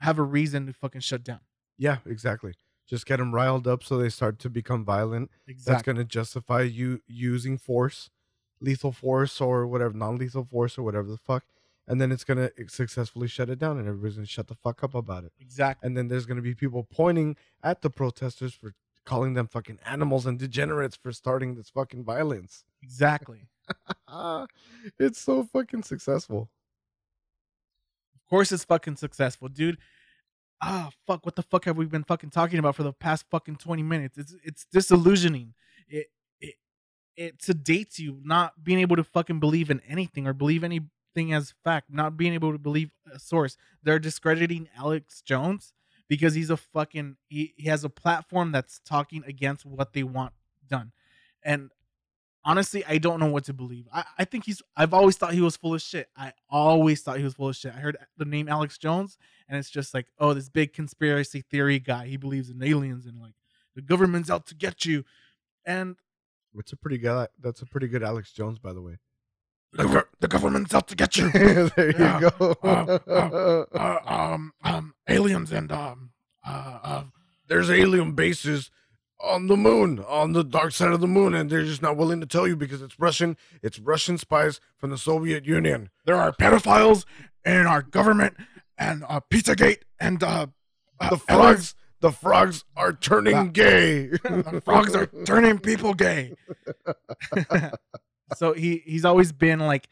have 0.03 0.19
a 0.19 0.23
reason 0.23 0.67
to 0.67 0.73
fucking 0.73 1.01
shut 1.01 1.23
down. 1.23 1.39
Yeah, 1.77 1.97
exactly. 2.05 2.53
Just 2.87 3.05
get 3.05 3.17
them 3.17 3.33
riled 3.33 3.67
up 3.67 3.83
so 3.83 3.97
they 3.97 4.09
start 4.09 4.37
to 4.39 4.49
become 4.49 4.83
violent. 4.83 5.31
Exactly. 5.47 5.71
That's 5.71 5.83
going 5.83 5.95
to 5.97 6.03
justify 6.03 6.61
you 6.61 7.01
using 7.07 7.57
force, 7.57 8.09
lethal 8.59 8.91
force 8.91 9.39
or 9.39 9.65
whatever, 9.65 9.93
non-lethal 9.93 10.43
force 10.43 10.77
or 10.77 10.83
whatever 10.83 11.09
the 11.09 11.17
fuck. 11.17 11.45
And 11.87 11.99
then 11.99 12.11
it's 12.11 12.23
going 12.23 12.37
to 12.37 12.51
successfully 12.69 13.27
shut 13.27 13.49
it 13.49 13.59
down 13.59 13.77
and 13.77 13.87
everybody's 13.87 14.15
going 14.15 14.25
to 14.25 14.31
shut 14.31 14.47
the 14.47 14.55
fuck 14.55 14.83
up 14.83 14.93
about 14.93 15.23
it. 15.23 15.31
Exactly. 15.39 15.87
And 15.87 15.97
then 15.97 16.09
there's 16.09 16.25
going 16.25 16.37
to 16.37 16.43
be 16.43 16.53
people 16.53 16.83
pointing 16.83 17.35
at 17.63 17.81
the 17.81 17.89
protesters 17.89 18.53
for 18.53 18.73
calling 19.05 19.33
them 19.33 19.47
fucking 19.47 19.79
animals 19.85 20.25
and 20.25 20.37
degenerates 20.37 20.95
for 20.95 21.11
starting 21.11 21.55
this 21.55 21.69
fucking 21.69 22.03
violence. 22.03 22.63
Exactly. 22.81 23.47
it's 24.99 25.19
so 25.19 25.43
fucking 25.43 25.83
successful. 25.83 26.49
Course 28.29 28.51
it's 28.51 28.63
fucking 28.63 28.95
successful, 28.95 29.47
dude. 29.47 29.77
Ah, 30.61 30.89
fuck, 31.05 31.25
what 31.25 31.35
the 31.35 31.43
fuck 31.43 31.65
have 31.65 31.77
we 31.77 31.85
been 31.85 32.03
fucking 32.03 32.29
talking 32.29 32.59
about 32.59 32.75
for 32.75 32.83
the 32.83 32.93
past 32.93 33.25
fucking 33.29 33.57
20 33.57 33.83
minutes? 33.83 34.17
It's 34.17 34.35
it's 34.43 34.65
disillusioning. 34.71 35.53
It 35.89 36.07
it 36.39 36.55
it 37.17 37.39
sedates 37.39 37.99
you 37.99 38.19
not 38.23 38.63
being 38.63 38.79
able 38.79 38.95
to 38.95 39.03
fucking 39.03 39.39
believe 39.39 39.69
in 39.69 39.81
anything 39.81 40.27
or 40.27 40.33
believe 40.33 40.63
anything 40.63 41.33
as 41.33 41.53
fact, 41.63 41.91
not 41.91 42.17
being 42.17 42.33
able 42.33 42.53
to 42.53 42.59
believe 42.59 42.91
a 43.13 43.19
source. 43.19 43.57
They're 43.83 43.99
discrediting 43.99 44.69
Alex 44.77 45.21
Jones 45.21 45.73
because 46.09 46.33
he's 46.33 46.49
a 46.49 46.57
fucking 46.57 47.17
he, 47.29 47.53
he 47.57 47.69
has 47.69 47.83
a 47.83 47.89
platform 47.89 48.51
that's 48.51 48.79
talking 48.85 49.23
against 49.27 49.65
what 49.65 49.93
they 49.93 50.03
want 50.03 50.33
done. 50.67 50.91
And 51.43 51.71
honestly, 52.45 52.83
I 52.85 52.97
don't 52.97 53.19
know 53.19 53.27
what 53.31 53.45
to 53.45 53.53
believe. 53.53 53.87
I, 53.93 54.03
I 54.19 54.25
think 54.25 54.45
he's. 54.45 54.61
I've 54.75 54.93
always 54.93 55.17
thought 55.17 55.33
he 55.33 55.41
was 55.41 55.55
full 55.55 55.73
of 55.73 55.81
shit. 55.81 56.09
I 56.17 56.33
always 56.49 57.01
thought 57.01 57.17
he 57.17 57.23
was 57.23 57.33
full 57.35 57.49
of 57.49 57.55
shit. 57.55 57.73
I 57.75 57.79
heard 57.79 57.97
the 58.17 58.25
name 58.25 58.47
Alex 58.49 58.77
Jones, 58.77 59.17
and 59.47 59.57
it's 59.57 59.69
just 59.69 59.93
like, 59.93 60.07
oh, 60.19 60.33
this 60.33 60.49
big 60.49 60.73
conspiracy 60.73 61.41
theory 61.49 61.79
guy. 61.79 62.07
He 62.07 62.17
believes 62.17 62.49
in 62.49 62.61
aliens 62.63 63.05
and 63.05 63.19
like 63.21 63.33
the 63.75 63.81
government's 63.81 64.29
out 64.29 64.45
to 64.47 64.55
get 64.55 64.85
you. 64.85 65.03
And 65.65 65.95
It's 66.57 66.73
a 66.73 66.77
pretty 66.77 66.97
good 66.97 67.27
that's 67.41 67.61
a 67.61 67.65
pretty 67.65 67.87
good 67.87 68.03
Alex 68.03 68.31
Jones 68.31 68.59
by 68.59 68.73
the 68.73 68.81
way. 68.81 68.97
the, 69.71 70.05
the 70.19 70.27
government's 70.27 70.73
out 70.75 70.87
to 70.89 70.95
get 70.95 71.17
you. 71.17 71.31
there 71.31 71.91
you 71.91 71.95
Yeah. 71.97 72.19
go. 72.37 72.55
Uh, 72.61 73.65
uh, 73.73 73.99
um, 74.05 74.53
um, 74.63 74.93
aliens 75.07 75.51
and 75.51 75.71
um, 75.71 76.11
uh, 76.45 76.79
uh, 76.83 77.03
there's 77.47 77.71
alien 77.71 78.11
bases 78.11 78.69
on 79.23 79.47
the 79.47 79.55
moon, 79.55 80.03
on 80.07 80.33
the 80.33 80.43
dark 80.43 80.73
side 80.73 80.91
of 80.91 80.99
the 80.99 81.07
moon, 81.07 81.33
and 81.33 81.49
they're 81.49 81.63
just 81.63 81.81
not 81.81 81.95
willing 81.95 82.19
to 82.19 82.25
tell 82.25 82.47
you 82.47 82.55
because 82.55 82.81
it's 82.81 82.99
Russian. 82.99 83.37
It's 83.61 83.79
Russian 83.79 84.17
spies 84.17 84.59
from 84.77 84.89
the 84.89 84.97
Soviet 84.97 85.45
Union. 85.45 85.89
there 86.05 86.15
are 86.17 86.31
pedophiles 86.31 87.05
in 87.45 87.65
our 87.65 87.81
government 87.81 88.35
and 88.77 89.03
uh, 89.07 89.21
Pizzagate 89.29 89.79
and 89.99 90.21
uh, 90.23 90.47
uh, 90.99 91.09
The 91.11 91.17
frogs, 91.17 91.75
the 92.01 92.11
frogs 92.11 92.65
are 92.75 92.93
turning 92.93 93.51
gay. 93.51 94.07
the 94.23 94.61
frogs 94.63 94.93
are 94.95 95.05
turning 95.25 95.59
people 95.59 95.93
gay. 95.93 96.33
so 98.35 98.53
he 98.53 98.83
he's 98.85 99.05
always 99.05 99.31
been 99.31 99.59
like 99.59 99.87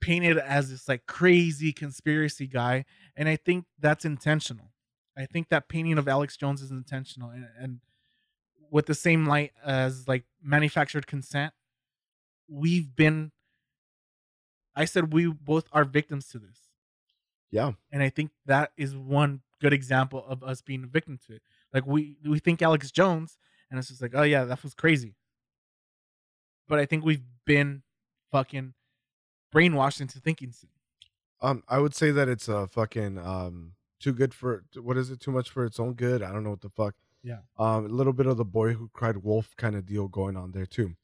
painted 0.00 0.38
as 0.38 0.70
this 0.70 0.88
like 0.88 1.06
crazy 1.06 1.72
conspiracy 1.72 2.46
guy, 2.46 2.84
and 3.16 3.28
I 3.28 3.36
think 3.36 3.66
that's 3.78 4.04
intentional. 4.04 4.72
I 5.16 5.24
think 5.24 5.48
that 5.48 5.68
painting 5.68 5.96
of 5.98 6.08
Alex 6.08 6.36
Jones 6.36 6.60
is 6.60 6.70
intentional, 6.70 7.30
and, 7.30 7.46
and 7.58 7.80
with 8.70 8.86
the 8.86 8.94
same 8.94 9.26
light 9.26 9.52
as 9.64 10.06
like 10.08 10.24
manufactured 10.42 11.06
consent, 11.06 11.52
we've 12.48 12.94
been. 12.94 13.32
I 14.74 14.84
said 14.84 15.12
we 15.12 15.26
both 15.26 15.64
are 15.72 15.84
victims 15.84 16.28
to 16.28 16.38
this. 16.38 16.58
Yeah. 17.50 17.72
and 17.92 18.02
I 18.02 18.08
think 18.10 18.32
that 18.44 18.72
is 18.76 18.96
one 18.96 19.40
good 19.60 19.72
example 19.72 20.24
of 20.28 20.42
us 20.42 20.60
being 20.60 20.84
a 20.84 20.86
victim 20.86 21.18
to 21.26 21.36
it. 21.36 21.42
Like 21.72 21.86
we 21.86 22.16
we 22.24 22.38
think 22.38 22.60
Alex 22.60 22.90
Jones, 22.90 23.38
and 23.70 23.78
it's 23.78 23.88
just 23.88 24.02
like, 24.02 24.12
oh 24.14 24.22
yeah, 24.22 24.44
that 24.44 24.62
was 24.62 24.74
crazy. 24.74 25.14
But 26.68 26.78
I 26.78 26.86
think 26.86 27.04
we've 27.04 27.22
been 27.46 27.82
fucking 28.30 28.74
brainwashed 29.54 30.00
into 30.00 30.20
thinking 30.20 30.52
so. 30.52 30.68
Um, 31.40 31.62
I 31.68 31.78
would 31.78 31.94
say 31.94 32.10
that 32.10 32.28
it's 32.28 32.48
a 32.48 32.66
fucking 32.66 33.18
um 33.18 33.72
too 34.00 34.12
good 34.12 34.34
for 34.34 34.64
what 34.80 34.96
is 34.96 35.10
it? 35.10 35.20
Too 35.20 35.30
much 35.32 35.50
for 35.50 35.64
its 35.64 35.78
own 35.80 35.94
good. 35.94 36.22
I 36.22 36.32
don't 36.32 36.44
know 36.44 36.50
what 36.50 36.62
the 36.62 36.68
fuck. 36.70 36.94
Yeah. 37.26 37.38
Um, 37.58 37.86
a 37.86 37.88
little 37.88 38.12
bit 38.12 38.26
of 38.26 38.36
the 38.36 38.44
boy 38.44 38.74
who 38.74 38.88
cried 38.92 39.18
wolf 39.18 39.56
kind 39.56 39.74
of 39.74 39.84
deal 39.84 40.06
going 40.06 40.36
on 40.36 40.52
there 40.52 40.66
too. 40.66 40.94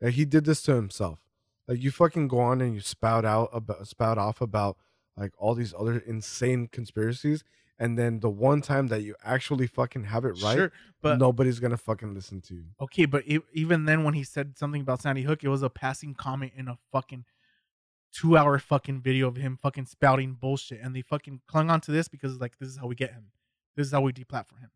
Like 0.00 0.14
he 0.14 0.24
did 0.24 0.44
this 0.44 0.60
to 0.62 0.74
himself. 0.74 1.20
Like 1.68 1.80
you 1.80 1.90
fucking 1.92 2.26
go 2.28 2.40
on 2.40 2.60
and 2.60 2.74
you 2.74 2.80
spout 2.80 3.24
out 3.24 3.50
about 3.52 3.86
spout 3.86 4.18
off 4.18 4.40
about 4.40 4.76
like 5.16 5.32
all 5.38 5.54
these 5.54 5.72
other 5.78 5.98
insane 5.98 6.68
conspiracies, 6.72 7.44
and 7.78 7.98
then 7.98 8.20
the 8.20 8.30
one 8.30 8.60
time 8.62 8.86
that 8.88 9.02
you 9.02 9.14
actually 9.24 9.66
fucking 9.66 10.04
have 10.04 10.24
it 10.24 10.40
right, 10.42 10.56
Sure, 10.56 10.72
but 11.02 11.18
nobody's 11.18 11.60
gonna 11.60 11.76
fucking 11.76 12.14
listen 12.14 12.40
to 12.42 12.54
you. 12.54 12.64
okay, 12.80 13.04
but 13.04 13.22
e- 13.26 13.40
even 13.52 13.84
then, 13.84 14.02
when 14.04 14.14
he 14.14 14.24
said 14.24 14.56
something 14.58 14.80
about 14.80 15.02
Sandy 15.02 15.22
Hook, 15.22 15.44
it 15.44 15.48
was 15.48 15.62
a 15.62 15.70
passing 15.70 16.14
comment 16.14 16.52
in 16.56 16.68
a 16.68 16.78
fucking 16.92 17.24
two-hour 18.12 18.58
fucking 18.58 19.00
video 19.02 19.28
of 19.28 19.36
him 19.36 19.58
fucking 19.60 19.86
spouting 19.86 20.32
bullshit, 20.40 20.80
and 20.82 20.94
they 20.96 21.02
fucking 21.02 21.40
clung 21.46 21.70
on 21.70 21.80
to 21.82 21.90
this 21.90 22.08
because 22.08 22.40
like 22.40 22.58
this 22.58 22.68
is 22.68 22.76
how 22.78 22.86
we 22.86 22.94
get 22.94 23.12
him, 23.12 23.26
this 23.76 23.86
is 23.88 23.92
how 23.92 24.00
we 24.00 24.12
deplatform 24.12 24.60
him. 24.60 24.70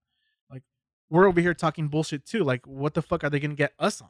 We're 1.13 1.29
over 1.29 1.43
here 1.43 1.53
talking 1.53 1.89
bullshit 1.89 2.25
too. 2.25 2.43
Like 2.43 2.67
what 2.67 2.95
the 2.95 3.03
fuck 3.03 3.23
are 3.23 3.29
they 3.29 3.39
gonna 3.39 3.55
get 3.55 3.75
us 3.79 4.01
on? 4.01 4.09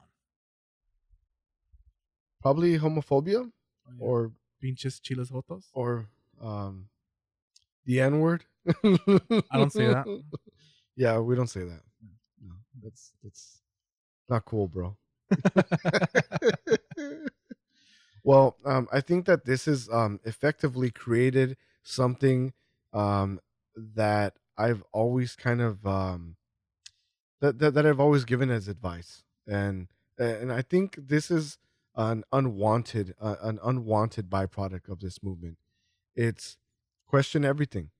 Probably 2.40 2.78
homophobia 2.78 3.50
or 3.98 4.26
or 4.26 4.32
pinches 4.60 5.00
chiles 5.00 5.32
jotos. 5.32 5.64
or 5.72 6.06
um 6.40 6.86
the 7.86 8.00
N 8.00 8.20
word. 8.20 8.44
I 8.84 9.58
don't 9.58 9.72
say 9.72 9.88
that. 9.88 10.06
Yeah, 10.94 11.18
we 11.20 11.34
don't 11.34 11.48
say 11.48 11.64
that. 11.64 11.80
No, 12.46 12.52
that's 12.82 13.12
that's 13.24 13.62
not 14.28 14.44
cool, 14.44 14.68
bro. 14.68 14.94
well, 18.22 18.58
um, 18.66 18.86
I 18.92 19.00
think 19.00 19.24
that 19.24 19.46
this 19.46 19.66
is 19.66 19.88
um 19.88 20.20
effectively 20.24 20.90
created 20.90 21.56
something 21.82 22.52
um 22.92 23.40
that 23.74 24.34
I've 24.58 24.84
always 24.92 25.34
kind 25.34 25.62
of 25.62 25.84
um 25.86 26.36
that 27.42 27.58
that, 27.58 27.74
that 27.74 27.86
I've 27.86 28.00
always 28.00 28.24
given 28.24 28.50
as 28.50 28.68
advice, 28.68 29.24
and 29.46 29.88
and 30.18 30.52
I 30.52 30.62
think 30.62 30.96
this 30.96 31.30
is 31.30 31.58
an 31.94 32.24
unwanted 32.32 33.14
uh, 33.20 33.36
an 33.42 33.58
unwanted 33.62 34.30
byproduct 34.30 34.88
of 34.88 35.00
this 35.00 35.22
movement. 35.22 35.58
It's 36.16 36.56
question 37.06 37.44
everything. 37.44 37.90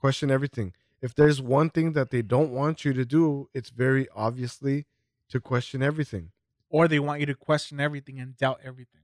Question 0.00 0.30
everything. 0.30 0.72
If 1.02 1.14
there's 1.14 1.42
one 1.42 1.70
thing 1.70 1.92
that 1.92 2.10
they 2.10 2.22
don't 2.22 2.52
want 2.52 2.84
you 2.84 2.94
to 2.94 3.04
do, 3.04 3.50
it's 3.52 3.70
very 3.70 4.08
obviously 4.16 4.86
to 5.30 5.40
question 5.40 5.82
everything. 5.82 6.30
or 6.70 6.88
they 6.88 6.98
want 6.98 7.20
you 7.20 7.26
to 7.26 7.34
question 7.34 7.80
everything 7.80 8.18
and 8.18 8.36
doubt 8.36 8.60
everything. 8.64 9.02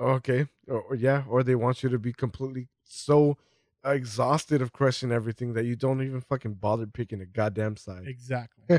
Okay. 0.00 0.46
Or, 0.66 0.80
or 0.82 0.94
yeah, 0.96 1.24
or 1.28 1.42
they 1.44 1.54
want 1.54 1.82
you 1.82 1.88
to 1.88 1.98
be 1.98 2.12
completely 2.12 2.68
so 2.84 3.36
exhausted 3.84 4.62
of 4.62 4.72
questioning 4.72 5.14
everything 5.14 5.54
that 5.54 5.64
you 5.64 5.76
don't 5.76 6.02
even 6.02 6.20
fucking 6.20 6.54
bother 6.54 6.86
picking 6.86 7.20
a 7.20 7.26
goddamn 7.26 7.76
side. 7.76 8.06
Exactly. 8.06 8.78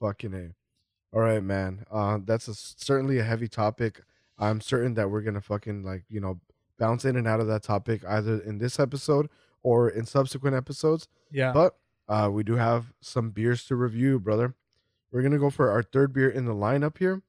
fucking 0.00 0.34
a. 0.34 0.54
All 1.14 1.20
right, 1.20 1.42
man. 1.42 1.84
Uh, 1.90 2.18
that's 2.24 2.48
a, 2.48 2.54
certainly 2.54 3.18
a 3.18 3.24
heavy 3.24 3.48
topic. 3.48 4.02
I'm 4.38 4.60
certain 4.60 4.94
that 4.94 5.10
we're 5.10 5.22
gonna 5.22 5.40
fucking 5.40 5.84
like 5.84 6.04
you 6.08 6.20
know 6.20 6.40
bounce 6.78 7.04
in 7.04 7.16
and 7.16 7.28
out 7.28 7.40
of 7.40 7.46
that 7.46 7.62
topic 7.62 8.02
either 8.08 8.40
in 8.40 8.58
this 8.58 8.80
episode 8.80 9.28
or 9.62 9.88
in 9.88 10.06
subsequent 10.06 10.56
episodes. 10.56 11.06
Yeah. 11.30 11.52
But 11.52 11.76
uh, 12.08 12.30
we 12.32 12.42
do 12.42 12.56
have 12.56 12.92
some 13.00 13.30
beers 13.30 13.64
to 13.66 13.76
review, 13.76 14.18
brother. 14.18 14.54
We're 15.12 15.22
gonna 15.22 15.38
go 15.38 15.50
for 15.50 15.70
our 15.70 15.82
third 15.82 16.12
beer 16.12 16.28
in 16.28 16.46
the 16.46 16.54
lineup 16.54 16.98
here, 16.98 17.22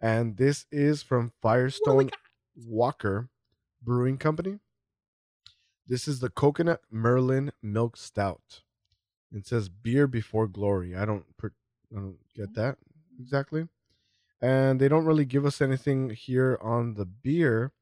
and 0.00 0.36
this 0.36 0.66
is 0.70 1.02
from 1.02 1.32
Firestone 1.40 2.10
Walker 2.54 3.30
Brewing 3.82 4.18
Company. 4.18 4.58
This 5.86 6.08
is 6.08 6.20
the 6.20 6.30
Coconut 6.30 6.82
Merlin 6.90 7.52
Milk 7.62 7.96
Stout. 7.96 8.62
It 9.32 9.46
says 9.46 9.68
beer 9.68 10.06
before 10.06 10.46
glory. 10.46 10.94
I 10.96 11.04
don't, 11.04 11.24
per- 11.36 11.52
I 11.92 12.00
don't 12.00 12.18
get 12.36 12.54
that 12.54 12.78
exactly, 13.18 13.68
and 14.40 14.80
they 14.80 14.88
don't 14.88 15.06
really 15.06 15.24
give 15.24 15.46
us 15.46 15.60
anything 15.60 16.10
here 16.10 16.58
on 16.62 16.94
the 16.94 17.06
beer, 17.06 17.72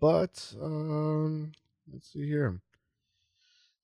but 0.00 0.54
um, 0.60 1.52
let's 1.92 2.12
see 2.12 2.26
here. 2.26 2.60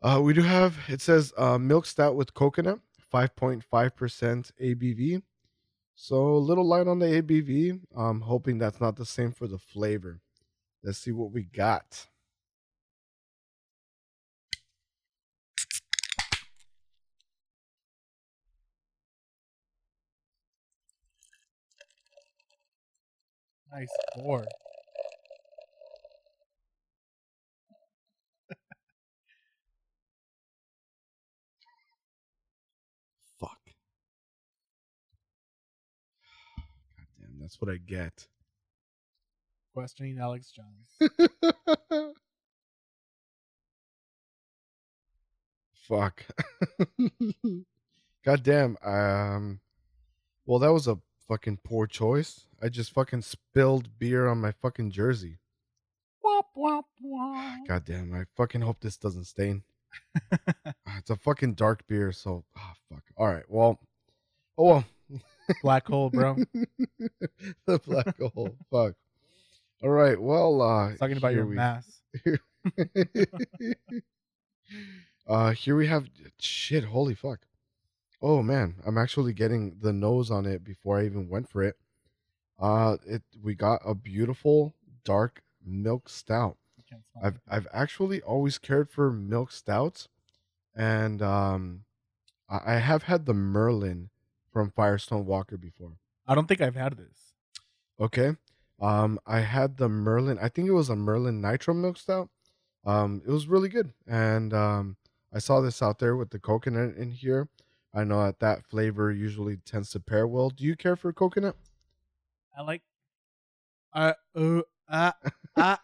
Uh, 0.03 0.21
we 0.23 0.33
do 0.35 0.43
have 0.43 0.77
it 0.89 1.01
says 1.01 1.33
uh, 1.39 1.59
milk 1.59 1.87
stout 1.87 2.17
with 2.17 2.35
coconut, 2.35 2.81
five 3.01 3.35
point 3.37 3.65
five 3.65 3.97
percent 3.97 4.51
ABV. 4.63 5.23
So 5.95 6.29
a 6.29 6.39
little 6.39 6.67
light 6.67 6.89
on 6.89 6.99
the 6.99 7.07
ABV. 7.07 7.81
I'm 7.97 8.21
hoping 8.23 8.59
that's 8.59 8.81
not 8.81 8.97
the 8.97 9.07
same 9.07 9.33
for 9.33 9.47
the 9.47 9.59
flavor. 9.59 10.21
Let's 10.87 10.99
see 10.99 11.11
what 11.11 11.33
we 11.33 11.43
got. 11.43 12.07
Nice 23.73 23.89
pour. 24.15 24.45
Fuck. 33.41 33.59
God 36.97 37.07
damn, 37.19 37.41
that's 37.41 37.61
what 37.61 37.73
I 37.73 37.79
get. 37.79 38.29
Questioning 39.81 40.17
Alex 40.19 40.51
Jones. 40.53 41.13
Fuck. 45.75 46.25
God 48.25 48.43
damn. 48.43 48.79
Um. 48.83 49.61
Well, 50.47 50.61
that 50.61 50.73
was 50.73 50.89
a 50.89 50.97
fucking 51.29 51.59
poor 51.63 51.87
choice. 51.87 52.47
I 52.63 52.71
just 52.71 52.91
fucking 52.93 53.21
spilled 53.21 53.99
beer 53.99 54.27
on 54.29 54.41
my 54.41 54.53
fucking 54.53 54.93
jersey. 54.93 55.41
womp 56.25 56.45
womp 56.57 56.85
womp. 57.05 57.67
God 57.69 57.85
damn. 57.85 58.15
I 58.15 58.25
fucking 58.35 58.63
hope 58.63 58.81
this 58.81 58.97
doesn't 58.97 59.25
stain. 59.27 59.63
Ah, 60.89 60.97
It's 60.99 61.11
a 61.11 61.17
fucking 61.17 61.53
dark 61.55 61.87
beer, 61.87 62.13
so 62.13 62.45
ah 62.57 62.73
fuck. 62.89 63.03
All 63.19 63.27
right. 63.27 63.45
Well. 63.47 63.79
Oh 64.57 64.65
well. 64.65 64.85
Black 65.63 65.87
hole, 65.87 66.09
bro. 66.09 66.37
the 67.67 67.79
black 67.87 68.19
hole. 68.19 68.57
Fuck. 68.71 68.95
All 69.83 69.91
right. 69.91 70.21
Well, 70.21 70.61
uh 70.63 70.97
Talking 70.97 71.17
about 71.19 71.35
your 71.35 71.47
we- 71.47 71.57
mass. 71.57 72.01
uh 75.27 75.51
here 75.51 75.77
we 75.77 75.87
have 75.87 76.09
shit, 76.39 76.85
holy 76.85 77.15
fuck. 77.15 77.41
Oh 78.23 78.43
man, 78.43 78.77
I'm 78.87 78.99
actually 78.99 79.33
getting 79.33 79.77
the 79.81 79.93
nose 79.93 80.31
on 80.31 80.47
it 80.47 80.65
before 80.65 80.99
I 80.99 81.05
even 81.05 81.29
went 81.29 81.49
for 81.51 81.63
it. 81.63 81.77
Uh 82.59 82.97
it 83.07 83.23
we 83.43 83.55
got 83.55 83.81
a 83.85 83.95
beautiful 83.95 84.75
dark 85.05 85.43
milk 85.65 86.09
stout. 86.09 86.57
You 86.77 86.85
can't 86.89 87.03
smell 87.13 87.25
I've. 87.27 87.41
I've 87.49 87.69
actually 87.73 88.23
always 88.23 88.59
cared 88.59 88.89
for 88.91 89.11
milk 89.13 89.53
stouts, 89.53 90.09
and 90.75 91.21
um, 91.21 91.85
I, 92.49 92.75
I 92.75 92.79
have 92.79 93.03
had 93.05 93.27
the 93.27 93.35
Merlin 93.35 94.09
from 94.53 94.71
Firestone 94.71 95.27
Walker 95.27 95.57
before. 95.57 95.99
I 96.27 96.35
don't 96.35 96.47
think 96.49 96.61
I've 96.61 96.77
had 96.77 96.97
this. 96.97 97.35
Okay, 98.01 98.37
um, 98.81 99.19
I 99.27 99.41
had 99.41 99.77
the 99.77 99.89
Merlin. 99.89 100.39
I 100.41 100.49
think 100.49 100.69
it 100.69 100.73
was 100.73 100.89
a 100.91 100.97
Merlin 100.97 101.41
Nitro 101.41 101.75
Milk 101.75 101.97
Stout. 101.97 102.29
Um, 102.85 103.23
it 103.27 103.31
was 103.31 103.49
really 103.49 103.69
good, 103.69 103.93
and 104.07 104.53
um, 104.55 104.97
I 105.33 105.39
saw 105.39 105.61
this 105.61 105.83
out 105.83 105.99
there 105.99 106.17
with 106.17 106.31
the 106.31 106.39
coconut 106.39 106.97
in 106.97 107.11
here. 107.11 107.49
I 107.93 108.05
know 108.05 108.23
that 108.25 108.41
that 108.41 108.65
flavor 108.67 109.11
usually 109.11 109.57
tends 109.57 109.91
to 109.91 110.01
pair 110.01 110.27
well. 110.27 110.51
Do 110.51 110.65
you 110.65 110.77
care 110.77 110.97
for 110.97 111.13
coconut? 111.13 111.57
I 112.57 112.63
like. 112.63 112.83
I 113.93 114.15
uh, 114.35 114.61
uh, 114.89 115.13
uh, 115.57 115.77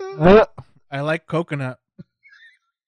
uh, 0.00 0.44
I 0.90 1.00
like 1.00 1.26
coconut, 1.26 1.78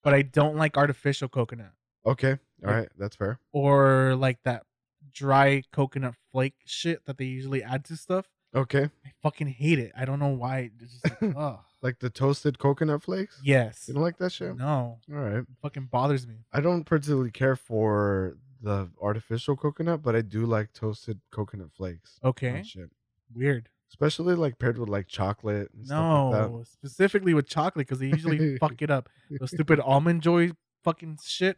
but 0.02 0.12
I 0.12 0.22
don't 0.22 0.56
like 0.56 0.76
artificial 0.76 1.28
coconut 1.28 1.72
Okay, 2.04 2.38
all 2.66 2.72
right, 2.72 2.88
that's 2.98 3.16
fair. 3.16 3.38
or 3.52 4.16
like 4.16 4.38
that 4.44 4.64
dry 5.12 5.62
coconut 5.72 6.14
flake 6.32 6.54
shit 6.64 7.04
that 7.06 7.18
they 7.18 7.24
usually 7.26 7.62
add 7.62 7.84
to 7.86 7.96
stuff. 7.96 8.26
Okay, 8.54 8.84
I 9.06 9.10
fucking 9.22 9.46
hate 9.48 9.78
it. 9.78 9.92
I 9.96 10.04
don't 10.04 10.18
know 10.18 10.28
why. 10.34 10.70
It's 10.80 10.92
just 11.00 11.22
like, 11.22 11.36
oh, 11.36 11.60
like 11.82 11.98
the 12.00 12.10
toasted 12.10 12.58
coconut 12.58 13.02
flakes. 13.02 13.40
yes. 13.44 13.84
You 13.86 13.94
don't 13.94 14.02
like 14.02 14.18
that 14.18 14.32
shit? 14.32 14.56
No, 14.56 14.98
All 15.10 15.16
right. 15.16 15.36
it 15.36 15.46
fucking 15.62 15.88
bothers 15.92 16.26
me. 16.26 16.36
I 16.52 16.60
don't 16.60 16.84
particularly 16.84 17.30
care 17.30 17.54
for 17.56 18.36
the 18.62 18.88
artificial 19.00 19.56
coconut, 19.56 20.02
but 20.02 20.16
I 20.16 20.22
do 20.22 20.46
like 20.46 20.72
toasted 20.72 21.20
coconut 21.30 21.70
flakes. 21.76 22.18
Okay, 22.24 22.62
shit. 22.66 22.90
weird. 23.34 23.68
Especially 23.88 24.34
like 24.34 24.58
paired 24.58 24.78
with 24.78 24.88
like 24.88 25.06
chocolate 25.08 25.70
and 25.74 25.86
stuff 25.86 26.32
like 26.32 26.40
that. 26.42 26.50
No, 26.50 26.62
specifically 26.64 27.34
with 27.34 27.48
chocolate 27.48 27.86
because 27.86 27.98
they 27.98 28.06
usually 28.06 28.56
fuck 28.58 28.80
it 28.82 28.90
up. 28.90 29.08
The 29.30 29.48
stupid 29.48 29.80
almond 29.80 30.22
joy 30.22 30.50
fucking 30.84 31.18
shit. 31.24 31.56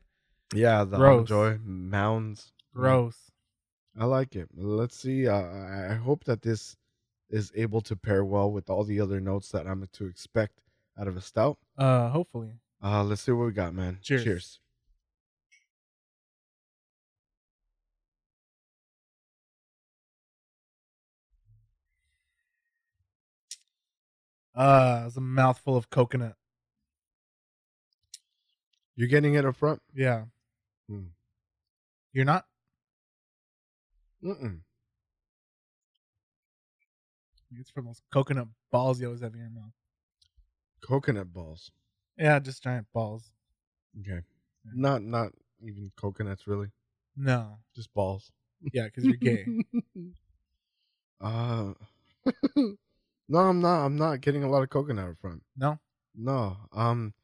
Yeah, 0.54 0.84
the 0.84 0.96
Gross. 0.98 1.28
joy 1.28 1.58
mounds. 1.62 2.52
Gross. 2.74 3.18
I 3.98 4.04
like 4.06 4.34
it. 4.36 4.48
Let's 4.54 4.96
see. 4.98 5.28
Uh, 5.28 5.42
I 5.90 5.94
hope 5.94 6.24
that 6.24 6.40
this 6.42 6.76
is 7.32 7.50
able 7.56 7.80
to 7.80 7.96
pair 7.96 8.24
well 8.24 8.52
with 8.52 8.70
all 8.70 8.84
the 8.84 9.00
other 9.00 9.18
notes 9.18 9.50
that 9.50 9.66
I'm 9.66 9.88
to 9.94 10.06
expect 10.06 10.60
out 11.00 11.08
of 11.08 11.16
a 11.16 11.20
stout. 11.20 11.58
Uh, 11.76 12.10
hopefully. 12.10 12.50
Uh, 12.84 13.02
let's 13.02 13.22
see 13.22 13.32
what 13.32 13.46
we 13.46 13.52
got, 13.52 13.74
man. 13.74 13.98
Cheers. 14.02 14.24
Cheers. 14.24 14.58
Uh, 24.54 25.04
it's 25.06 25.16
a 25.16 25.20
mouthful 25.20 25.76
of 25.76 25.88
coconut. 25.88 26.36
You're 28.94 29.08
getting 29.08 29.34
it 29.34 29.46
up 29.46 29.56
front. 29.56 29.80
Yeah. 29.94 30.24
Hmm. 30.88 31.06
You're 32.12 32.26
not? 32.26 32.44
Mm-mm. 34.22 34.58
It's 37.58 37.70
from 37.70 37.86
those 37.86 38.00
coconut 38.12 38.48
balls 38.70 39.00
you 39.00 39.06
always 39.06 39.22
have 39.22 39.34
in 39.34 39.40
your 39.40 39.50
mouth. 39.50 39.72
Coconut 40.82 41.32
balls. 41.32 41.70
Yeah, 42.18 42.38
just 42.38 42.62
giant 42.62 42.86
balls. 42.92 43.32
Okay. 44.00 44.20
Not 44.64 45.02
not 45.02 45.32
even 45.62 45.90
coconuts 45.96 46.46
really. 46.46 46.68
No. 47.16 47.58
Just 47.74 47.92
balls. 47.94 48.30
Yeah, 48.72 48.84
because 48.84 49.04
you're 49.04 49.16
gay. 49.16 49.46
uh 51.20 51.74
No, 53.28 53.38
I'm 53.38 53.60
not 53.60 53.84
I'm 53.84 53.96
not 53.96 54.20
getting 54.20 54.44
a 54.44 54.48
lot 54.48 54.62
of 54.62 54.70
coconut 54.70 55.10
up 55.10 55.18
front. 55.20 55.42
no? 55.56 55.78
No. 56.14 56.56
Um 56.72 57.14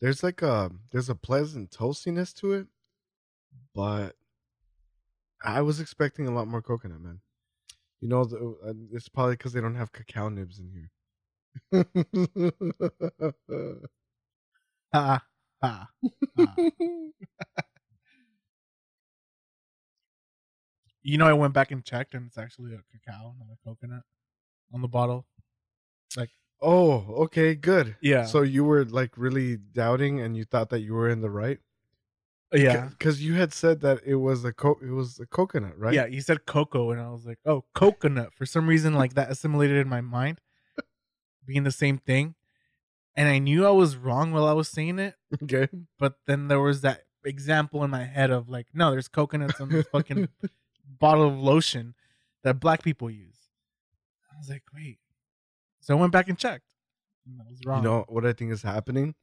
there's 0.00 0.22
like 0.22 0.42
a 0.42 0.70
there's 0.92 1.08
a 1.08 1.14
pleasant 1.14 1.70
toastiness 1.70 2.32
to 2.36 2.52
it, 2.52 2.66
but 3.74 4.14
I 5.42 5.62
was 5.62 5.80
expecting 5.80 6.26
a 6.26 6.32
lot 6.32 6.48
more 6.48 6.62
coconut, 6.62 7.00
man. 7.00 7.20
You 8.00 8.08
know, 8.08 8.24
the, 8.24 8.56
uh, 8.64 8.72
it's 8.92 9.08
probably 9.08 9.34
because 9.34 9.52
they 9.52 9.60
don't 9.60 9.74
have 9.74 9.92
cacao 9.92 10.28
nibs 10.28 10.60
in 10.60 10.70
here. 10.70 10.90
Ha 14.94 15.22
ha. 15.62 15.88
ha. 16.38 16.56
You 21.02 21.16
know, 21.16 21.26
I 21.26 21.32
went 21.32 21.54
back 21.54 21.70
and 21.70 21.84
checked, 21.84 22.14
and 22.14 22.26
it's 22.26 22.38
actually 22.38 22.74
a 22.74 22.82
cacao, 22.92 23.34
not 23.38 23.48
a 23.52 23.56
coconut, 23.66 24.02
on 24.72 24.82
the 24.82 24.88
bottle. 24.88 25.26
Like, 26.16 26.30
oh, 26.60 27.24
okay, 27.24 27.54
good. 27.54 27.96
Yeah. 28.00 28.24
So 28.24 28.42
you 28.42 28.64
were 28.64 28.84
like 28.84 29.16
really 29.16 29.56
doubting, 29.56 30.20
and 30.20 30.36
you 30.36 30.44
thought 30.44 30.70
that 30.70 30.80
you 30.80 30.94
were 30.94 31.08
in 31.08 31.20
the 31.20 31.30
right. 31.30 31.58
Yeah, 32.52 32.86
because 32.88 33.22
you 33.22 33.34
had 33.34 33.52
said 33.52 33.80
that 33.82 34.00
it 34.06 34.16
was 34.16 34.44
a 34.44 34.52
co- 34.52 34.78
it 34.82 34.90
was 34.90 35.18
a 35.20 35.26
coconut, 35.26 35.78
right? 35.78 35.94
yeah. 35.94 36.06
You 36.06 36.20
said 36.20 36.46
cocoa, 36.46 36.90
and 36.90 37.00
I 37.00 37.10
was 37.10 37.26
like, 37.26 37.38
oh, 37.44 37.64
coconut. 37.74 38.32
For 38.34 38.46
some 38.46 38.66
reason, 38.66 38.94
like 38.94 39.14
that 39.14 39.30
assimilated 39.30 39.76
in 39.76 39.88
my 39.88 40.00
mind, 40.00 40.40
being 41.46 41.64
the 41.64 41.72
same 41.72 41.98
thing. 41.98 42.34
and 43.16 43.28
I 43.28 43.38
knew 43.38 43.66
I 43.66 43.70
was 43.70 43.96
wrong 43.96 44.32
while 44.32 44.46
I 44.46 44.52
was 44.52 44.68
saying 44.68 44.98
it, 44.98 45.14
Okay. 45.42 45.68
but 45.98 46.14
then 46.26 46.48
there 46.48 46.60
was 46.60 46.80
that 46.82 47.02
example 47.24 47.82
in 47.84 47.90
my 47.90 48.04
head 48.04 48.30
of 48.30 48.48
like, 48.48 48.68
no, 48.72 48.90
there's 48.92 49.08
coconuts 49.08 49.60
on 49.60 49.68
this 49.70 49.86
fucking 49.92 50.28
bottle 51.00 51.26
of 51.26 51.36
lotion 51.38 51.94
that 52.44 52.60
black 52.60 52.82
people 52.82 53.10
use. 53.10 53.36
I 54.32 54.38
was 54.38 54.48
like, 54.48 54.62
wait. 54.74 54.98
So 55.80 55.96
I 55.96 56.00
went 56.00 56.12
back 56.12 56.28
and 56.28 56.38
checked. 56.38 56.64
And 57.26 57.40
I 57.42 57.50
was 57.50 57.60
wrong. 57.66 57.82
You 57.82 57.88
know 57.88 58.04
what 58.08 58.24
I 58.24 58.32
think 58.32 58.52
is 58.52 58.62
happening 58.62 59.14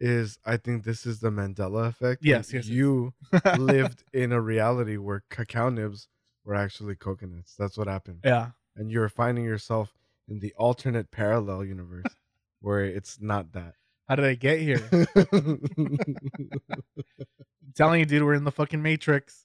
is 0.00 0.38
I 0.44 0.56
think 0.56 0.84
this 0.84 1.06
is 1.06 1.20
the 1.20 1.30
Mandela 1.30 1.88
effect. 1.88 2.24
Yes, 2.24 2.52
yes, 2.52 2.66
yes. 2.66 2.74
You 2.74 3.12
lived 3.58 4.04
in 4.12 4.32
a 4.32 4.40
reality 4.40 4.96
where 4.96 5.24
cacao 5.30 5.68
nibs 5.70 6.08
were 6.44 6.54
actually 6.54 6.96
coconuts. 6.96 7.54
That's 7.58 7.76
what 7.76 7.88
happened. 7.88 8.20
yeah. 8.24 8.50
And 8.76 8.90
you're 8.90 9.08
finding 9.08 9.44
yourself 9.44 9.92
in 10.28 10.38
the 10.38 10.54
alternate 10.56 11.10
parallel 11.10 11.64
universe 11.64 12.04
where 12.60 12.84
it's 12.84 13.18
not 13.20 13.52
that. 13.52 13.74
How 14.08 14.14
did 14.14 14.24
I 14.24 14.34
get 14.34 14.60
here? 14.60 14.88
I'm 15.32 15.60
telling 17.74 18.00
you, 18.00 18.06
dude, 18.06 18.22
we're 18.22 18.34
in 18.34 18.44
the 18.44 18.52
fucking 18.52 18.80
matrix. 18.80 19.44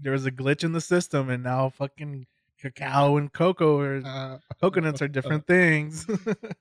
There 0.00 0.12
was 0.12 0.26
a 0.26 0.30
glitch 0.32 0.64
in 0.64 0.72
the 0.72 0.80
system, 0.80 1.30
and 1.30 1.42
now 1.42 1.68
fucking 1.68 2.26
cacao 2.70 3.16
and 3.16 3.32
cocoa 3.32 3.78
or 3.78 4.40
coconuts 4.60 5.02
are 5.02 5.08
different 5.08 5.46
things. 5.46 6.06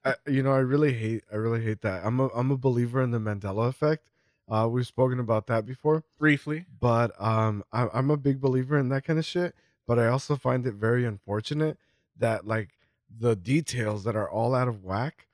I, 0.03 0.15
you 0.27 0.43
know, 0.43 0.51
I 0.51 0.59
really 0.59 0.93
hate 0.93 1.23
I 1.31 1.35
really 1.35 1.63
hate 1.63 1.81
that. 1.81 2.05
I'm 2.05 2.19
a 2.19 2.27
I'm 2.29 2.51
a 2.51 2.57
believer 2.57 3.01
in 3.01 3.11
the 3.11 3.19
Mandela 3.19 3.67
effect. 3.69 4.09
Uh 4.49 4.67
we've 4.69 4.85
spoken 4.87 5.19
about 5.19 5.47
that 5.47 5.65
before. 5.65 6.03
Briefly. 6.19 6.65
but 6.79 7.11
um 7.21 7.63
I, 7.71 7.87
i'm 7.93 8.09
a 8.11 8.17
big 8.17 8.41
believer 8.41 8.77
in 8.77 8.89
that 8.89 9.03
kind 9.05 9.17
of 9.19 9.25
shit 9.25 9.55
but 9.87 9.97
i 9.99 10.07
also 10.07 10.35
find 10.35 10.65
it 10.65 10.73
very 10.73 11.05
unfortunate 11.05 11.77
that 12.17 12.45
like 12.47 12.69
the 13.09 13.35
details 13.35 14.03
that 14.03 14.15
are 14.15 14.29
all 14.29 14.53
out 14.55 14.67
of 14.67 14.83
whack 14.83 15.27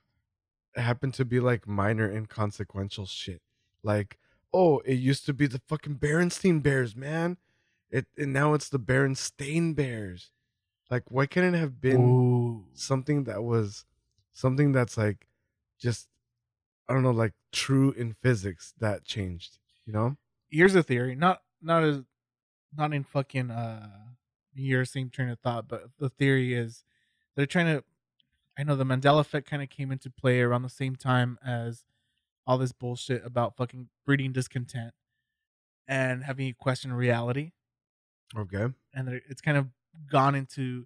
happen 0.76 1.12
to 1.14 1.26
be 1.26 1.40
like 1.40 1.68
minor 1.68 2.10
inconsequential 2.10 3.06
shit 3.06 3.42
like 3.84 4.18
oh 4.54 4.80
it 4.86 4.96
used 4.96 5.26
to 5.26 5.34
be 5.34 5.48
the 5.48 5.62
fucking 5.68 5.96
Berenstein 5.96 6.62
bears 6.62 6.96
man 6.96 7.38
it 7.90 8.06
and 8.18 8.32
now 8.34 8.54
it's 8.54 8.70
the 8.70 8.80
Berenstain 8.80 9.76
bears 9.76 10.32
like 10.90 11.04
why 11.10 11.26
couldn't 11.26 11.56
it 11.56 11.60
have 11.60 11.80
been 11.82 12.00
Ooh. 12.00 12.66
something 12.74 13.24
that 13.26 13.44
was 13.44 13.86
something 14.34 14.72
that's 14.72 14.98
like 14.98 15.28
just 15.80 16.08
i 16.88 16.94
don't 16.94 17.04
know 17.04 17.12
like 17.12 17.34
true 17.52 17.92
in 17.92 18.14
physics 18.14 18.74
that 18.80 19.06
changed 19.06 19.58
you 19.86 19.94
know 19.94 20.18
Here's 20.52 20.74
a 20.76 20.84
theory. 20.84 21.16
Not 21.16 21.42
not 21.62 21.84
as 21.84 22.02
not 22.76 22.94
in 22.94 23.04
fucking 23.04 23.52
uh 23.52 23.88
your 24.54 24.84
same 24.84 25.10
train 25.10 25.30
of 25.30 25.40
thought, 25.40 25.68
but 25.68 25.84
the 26.00 26.10
theory 26.10 26.54
is 26.54 26.84
they're 27.36 27.46
trying 27.46 27.68
to 27.68 27.84
I 28.58 28.64
know 28.64 28.76
the 28.76 28.84
Mandela 28.84 29.20
effect 29.22 29.50
kind 29.50 29.62
of 29.62 29.70
came 29.70 29.92
into 29.92 30.10
play 30.10 30.42
around 30.42 30.64
the 30.64 30.70
same 30.70 30.96
time 30.96 31.38
as 31.46 31.86
all 32.48 32.58
this 32.58 32.72
bullshit 32.72 33.24
about 33.26 33.56
fucking 33.56 33.90
breeding 34.06 34.32
discontent 34.32 34.94
and 35.88 36.24
having 36.24 36.48
you 36.48 36.56
question 36.56 36.92
reality. 36.92 37.52
okay 38.36 38.68
and 38.94 39.22
it's 39.30 39.42
kind 39.42 39.58
of 39.58 39.68
gone 40.12 40.36
into 40.36 40.86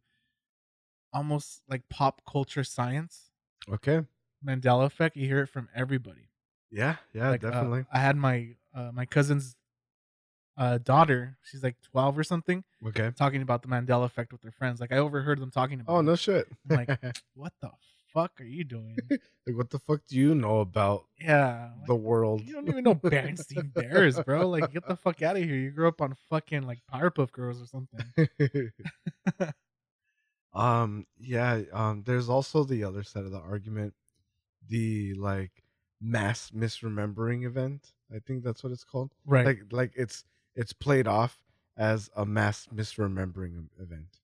almost 1.14 1.62
like 1.70 1.88
pop 1.90 2.22
culture 2.30 2.64
science. 2.64 3.30
okay 3.72 4.02
Mandela 4.46 4.86
effect. 4.86 5.16
You 5.16 5.28
hear 5.28 5.40
it 5.40 5.48
from 5.48 5.70
everybody. 5.74 6.30
Yeah, 6.72 6.96
yeah, 7.14 7.30
Like, 7.30 7.44
uh, 7.44 7.52
definitely. 7.52 7.86
I 7.92 8.00
had 8.00 8.18
my 8.18 8.56
uh, 8.76 8.92
my 8.94 9.06
cousin's 9.06 9.56
uh, 10.58 10.80
daughter. 10.80 11.38
She's 11.44 11.64
like 11.64 11.76
twelve 11.82 12.18
or 12.18 12.24
something, 12.24 12.64
okay. 12.88 13.12
talking 13.16 13.42
about 13.42 13.62
the 13.62 13.68
Mandela 13.68 14.06
effect 14.06 14.32
with 14.32 14.42
their 14.42 14.52
friends. 14.52 14.82
Like 14.82 14.92
I 14.92 14.98
overheard 14.98 15.40
them 15.40 15.52
talking 15.52 15.80
about. 15.80 15.94
Oh 15.94 16.02
no 16.02 16.16
shit. 16.16 16.48
I'm 16.70 16.78
like, 16.78 16.90
like, 16.90 17.22
what 17.36 17.54
the 17.62 17.70
fuck 18.14 18.40
are 18.40 18.46
you 18.46 18.64
doing? 18.64 18.98
Like, 19.46 19.58
what 19.58 19.70
the 19.72 19.80
fuck 19.80 20.00
do 20.08 20.16
you 20.16 20.36
know 20.36 20.62
about 20.62 21.04
yeah, 21.20 21.72
like, 21.78 21.88
the 21.88 21.96
world? 21.96 22.44
you 22.46 22.54
don't 22.54 22.70
even 22.70 22.86
know 22.86 22.96
Berenstain 22.96 23.74
Bears, 23.74 24.18
bro. 24.22 24.48
Like 24.50 24.72
get 24.72 24.88
the 24.88 24.96
fuck 24.96 25.22
out 25.22 25.36
of 25.36 25.44
here. 25.44 25.56
You 25.56 25.72
grew 25.72 25.90
up 25.90 26.02
on 26.02 26.16
fucking 26.30 26.62
like 26.62 26.80
Powerpuff 26.90 27.34
Girls 27.34 27.62
or 27.62 27.66
something. 27.66 28.72
um, 30.54 31.06
yeah. 31.20 31.64
Um, 31.74 32.04
there's 32.06 32.30
also 32.30 32.64
the 32.64 32.86
other 32.86 33.04
side 33.04 33.26
of 33.26 33.32
the 33.32 33.40
argument, 33.40 33.96
the 34.70 35.14
like 35.16 35.52
mass 36.00 36.52
misremembering 36.56 37.46
event. 37.46 37.92
I 38.16 38.20
think 38.20 38.46
that's 38.46 38.64
what 38.64 38.72
it's 38.72 38.86
called. 38.86 39.12
Right. 39.26 39.46
Like, 39.46 39.60
like 39.72 39.92
it's 39.98 40.24
it's 40.56 40.72
played 40.72 41.06
off 41.06 41.38
as 41.76 42.10
a 42.16 42.26
mass 42.26 42.70
misremembering 42.74 43.68
event. 43.78 44.22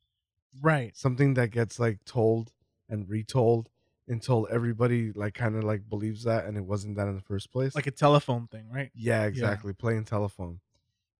right. 0.61 0.95
Something 0.95 1.33
that 1.33 1.51
gets 1.51 1.77
like 1.77 2.05
told 2.05 2.53
and 2.87 3.09
retold 3.09 3.69
until 4.09 4.47
everybody 4.51 5.11
like 5.13 5.33
kind 5.35 5.55
of 5.55 5.63
like 5.63 5.87
believes 5.89 6.23
that 6.23 6.45
and 6.45 6.57
it 6.57 6.65
wasn't 6.65 6.95
that 6.97 7.07
in 7.07 7.15
the 7.15 7.21
first 7.21 7.51
place. 7.51 7.75
Like 7.75 7.87
a 7.87 7.91
telephone 7.91 8.47
thing, 8.47 8.65
right? 8.73 8.91
Yeah, 8.95 9.23
exactly. 9.25 9.71
Playing 9.73 10.03
telephone, 10.05 10.59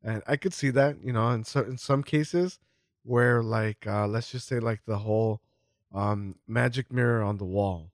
and 0.04 0.22
I 0.28 0.36
could 0.36 0.54
see 0.54 0.72
that. 0.72 1.02
You 1.04 1.14
know, 1.14 1.30
in 1.30 1.44
so 1.44 1.62
in 1.62 1.78
some 1.78 2.04
cases 2.04 2.60
where 3.04 3.42
like 3.42 3.88
uh 3.88 4.08
let's 4.08 4.32
just 4.32 4.48
say 4.48 4.60
like 4.60 4.82
the 4.86 4.98
whole 4.98 5.42
um 5.94 6.36
magic 6.48 6.92
mirror 6.92 7.22
on 7.24 7.38
the 7.38 7.46
wall, 7.46 7.92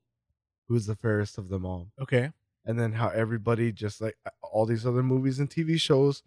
who's 0.68 0.86
the 0.88 0.96
fairest 0.96 1.38
of 1.38 1.50
them 1.50 1.66
all, 1.66 1.90
Okay. 2.02 2.32
and 2.66 2.80
then 2.80 2.94
how 2.94 3.10
everybody 3.10 3.72
just 3.72 4.02
like 4.02 4.18
all 4.42 4.66
these 4.66 4.86
other 4.86 5.04
movies 5.04 5.40
and 5.40 5.50
TV 5.50 5.80
shows, 5.80 6.24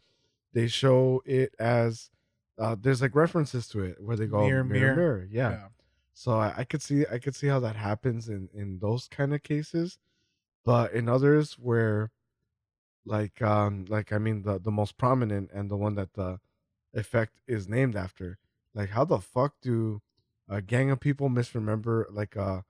they 0.52 0.66
show 0.68 1.22
it 1.26 1.54
as 1.58 2.10
uh 2.58 2.76
there's 2.80 3.00
like 3.02 3.14
references 3.14 3.66
to 3.68 3.82
it 3.82 3.96
where 4.00 4.16
they 4.16 4.26
go 4.26 4.46
Mirror, 4.46 4.64
mirror 4.64 4.80
mirror. 4.80 4.96
mirror, 4.96 5.28
yeah. 5.30 5.68
So 6.18 6.32
I, 6.32 6.52
I 6.58 6.64
could 6.64 6.82
see 6.82 7.04
I 7.06 7.18
could 7.20 7.36
see 7.36 7.46
how 7.46 7.60
that 7.60 7.76
happens 7.76 8.28
in 8.28 8.48
in 8.52 8.80
those 8.80 9.06
kind 9.06 9.32
of 9.32 9.44
cases, 9.44 9.98
but 10.64 10.92
in 10.92 11.08
others 11.08 11.52
where, 11.60 12.10
like 13.06 13.40
um 13.40 13.84
like 13.88 14.12
I 14.12 14.18
mean 14.18 14.42
the 14.42 14.58
the 14.58 14.72
most 14.72 14.98
prominent 14.98 15.50
and 15.52 15.70
the 15.70 15.76
one 15.76 15.94
that 15.94 16.14
the 16.14 16.40
effect 16.92 17.34
is 17.46 17.68
named 17.68 17.94
after, 17.94 18.38
like 18.74 18.90
how 18.90 19.04
the 19.04 19.20
fuck 19.20 19.54
do 19.62 20.02
a 20.48 20.60
gang 20.60 20.90
of 20.90 20.98
people 20.98 21.28
misremember 21.28 22.08
like 22.10 22.34
a 22.34 22.64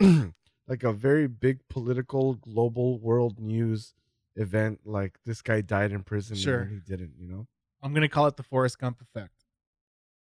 like 0.66 0.82
a 0.82 0.92
very 0.94 1.26
big 1.26 1.60
political 1.68 2.34
global 2.36 2.98
world 2.98 3.38
news 3.38 3.92
event 4.34 4.80
like 4.86 5.18
this 5.26 5.42
guy 5.42 5.60
died 5.60 5.92
in 5.92 6.02
prison 6.02 6.36
Sure. 6.36 6.62
and 6.62 6.70
he 6.70 6.78
didn't 6.78 7.12
you 7.18 7.28
know 7.28 7.46
I'm 7.82 7.92
gonna 7.92 8.08
call 8.08 8.26
it 8.28 8.36
the 8.38 8.42
Forrest 8.42 8.78
Gump 8.78 9.02
effect. 9.02 9.44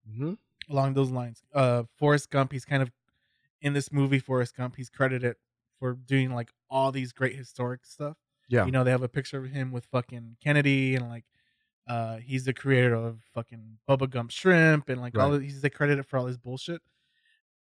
mm-hmm. 0.08 0.34
Along 0.70 0.94
those 0.94 1.10
lines, 1.10 1.42
uh, 1.54 1.82
Forrest 1.98 2.30
Gump. 2.30 2.52
He's 2.52 2.64
kind 2.64 2.82
of 2.82 2.90
in 3.60 3.72
this 3.72 3.92
movie. 3.92 4.18
Forrest 4.18 4.56
Gump. 4.56 4.76
He's 4.76 4.88
credited 4.88 5.36
for 5.78 5.94
doing 5.94 6.32
like 6.32 6.50
all 6.70 6.92
these 6.92 7.12
great 7.12 7.34
historic 7.34 7.84
stuff. 7.84 8.16
yeah 8.48 8.66
You 8.66 8.72
know, 8.72 8.84
they 8.84 8.90
have 8.90 9.02
a 9.02 9.08
picture 9.08 9.38
of 9.38 9.50
him 9.50 9.72
with 9.72 9.86
fucking 9.86 10.36
Kennedy 10.42 10.94
and 10.94 11.08
like, 11.08 11.24
uh, 11.88 12.18
he's 12.18 12.44
the 12.44 12.52
creator 12.52 12.94
of 12.94 13.20
fucking 13.34 13.78
Bubba 13.88 14.08
Gump 14.08 14.30
Shrimp 14.30 14.88
and 14.88 15.00
like 15.00 15.18
all 15.18 15.34
Of, 15.34 15.42
he's 15.42 15.60
the 15.60 15.70
credited 15.70 16.06
for 16.06 16.18
all 16.18 16.26
his 16.26 16.38
bullshit. 16.38 16.82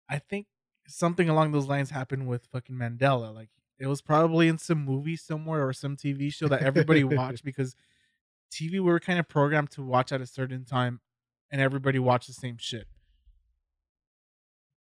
I 0.08 0.18
think 0.18 0.46
something 0.88 1.28
along 1.28 1.52
those 1.52 1.66
lines 1.66 1.90
happened 1.90 2.26
with 2.26 2.46
fucking 2.46 2.74
Mandela. 2.74 3.32
Like 3.32 3.50
it 3.78 3.86
was 3.86 4.00
probably 4.00 4.48
in 4.48 4.58
some 4.58 4.84
movie 4.84 5.16
somewhere 5.16 5.66
or 5.66 5.72
some 5.72 5.96
TV 5.96 6.32
show 6.32 6.48
that 6.48 6.62
everybody 6.62 7.04
watched 7.04 7.44
because 7.50 7.76
TV 8.50 8.72
we 8.72 8.80
were 8.80 9.00
kind 9.00 9.18
of 9.18 9.28
programmed 9.28 9.70
to 9.72 9.82
watch 9.82 10.12
at 10.12 10.20
a 10.20 10.26
certain 10.26 10.64
time, 10.64 11.00
and 11.50 11.60
everybody 11.60 11.98
watched 11.98 12.28
the 12.28 12.32
same 12.32 12.56
shit. 12.58 12.86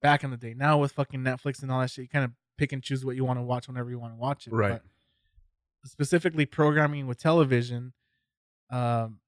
Back 0.05 0.23
in 0.23 0.31
the 0.31 0.37
day, 0.37 0.55
now 0.55 0.77
with 0.79 0.93
fucking 0.93 1.21
Netflix 1.21 1.63
and 1.63 1.73
all 1.73 1.81
that 1.81 1.91
shit, 1.91 2.03
you 2.03 2.09
kind 2.09 2.27
of 2.27 2.33
pick 2.59 2.73
and 2.73 2.83
choose 2.83 3.05
what 3.05 3.17
you 3.17 3.25
want 3.25 3.39
to 3.39 3.43
watch 3.43 3.69
whenever 3.69 3.89
you 3.89 3.99
want 3.99 4.13
to 4.13 4.19
watch 4.19 4.47
it. 4.47 4.53
Right. 4.53 4.81
But 5.83 5.91
specifically, 5.91 6.45
programming 6.45 7.07
with 7.07 7.19
television, 7.19 7.95
um, 8.71 9.21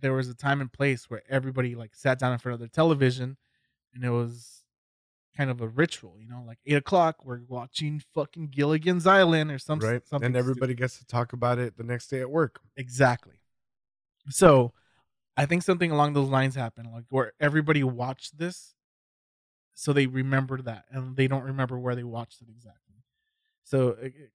there 0.00 0.12
was 0.12 0.28
a 0.28 0.34
time 0.34 0.60
and 0.60 0.72
place 0.72 1.08
where 1.08 1.22
everybody 1.28 1.76
like 1.76 1.94
sat 1.94 2.18
down 2.18 2.32
in 2.32 2.38
front 2.40 2.54
of 2.54 2.58
their 2.58 2.68
television, 2.68 3.36
and 3.94 4.04
it 4.04 4.10
was 4.10 4.64
kind 5.36 5.50
of 5.50 5.60
a 5.60 5.68
ritual, 5.68 6.16
you 6.20 6.28
know, 6.28 6.42
like 6.44 6.58
eight 6.66 6.74
o'clock, 6.74 7.24
we're 7.24 7.40
watching 7.46 8.02
fucking 8.12 8.48
Gilligan's 8.48 9.06
Island 9.06 9.52
or 9.52 9.58
some 9.58 9.78
right 9.78 10.06
something. 10.06 10.26
and 10.26 10.34
stupid. 10.34 10.38
everybody 10.38 10.74
gets 10.74 10.98
to 10.98 11.06
talk 11.06 11.32
about 11.32 11.60
it 11.60 11.76
the 11.76 11.84
next 11.84 12.08
day 12.08 12.20
at 12.20 12.28
work 12.28 12.60
Exactly. 12.76 13.36
So, 14.30 14.72
I 15.36 15.46
think 15.46 15.62
something 15.62 15.92
along 15.92 16.14
those 16.14 16.28
lines 16.28 16.56
happened, 16.56 16.88
like 16.92 17.04
where 17.10 17.32
everybody 17.38 17.84
watched 17.84 18.36
this, 18.36 18.74
so 19.78 19.92
they 19.92 20.06
remember 20.06 20.60
that, 20.62 20.86
and 20.90 21.16
they 21.16 21.28
don't 21.28 21.44
remember 21.44 21.78
where 21.78 21.94
they 21.94 22.02
watched 22.04 22.42
it 22.42 22.48
exactly. 22.48 22.96
So, 23.64 23.90
it- 23.90 24.14
it- 24.16 24.32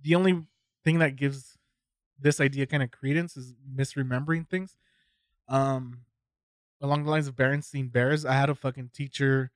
the 0.00 0.14
only 0.14 0.46
thing 0.84 0.98
that 1.00 1.16
gives 1.16 1.58
this 2.18 2.40
idea 2.40 2.66
kind 2.66 2.82
of 2.82 2.90
credence 2.90 3.36
is 3.36 3.54
misremembering 3.54 4.48
things. 4.48 4.76
Um, 5.48 6.06
along 6.80 7.04
the 7.04 7.10
lines 7.10 7.26
of 7.28 7.36
Berenstein 7.36 7.90
Bears, 7.92 8.24
I 8.24 8.34
had 8.34 8.50
a 8.50 8.54
fucking 8.54 8.90
teacher 8.90 9.52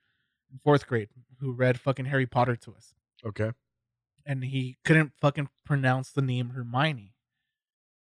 in 0.51 0.59
fourth 0.59 0.87
grade 0.87 1.09
who 1.39 1.53
read 1.53 1.79
fucking 1.79 2.05
Harry 2.05 2.25
Potter 2.27 2.55
to 2.55 2.75
us 2.75 2.93
okay 3.25 3.51
and 4.25 4.43
he 4.45 4.77
couldn't 4.85 5.13
fucking 5.19 5.49
pronounce 5.65 6.11
the 6.11 6.21
name 6.21 6.51
Hermione. 6.51 7.15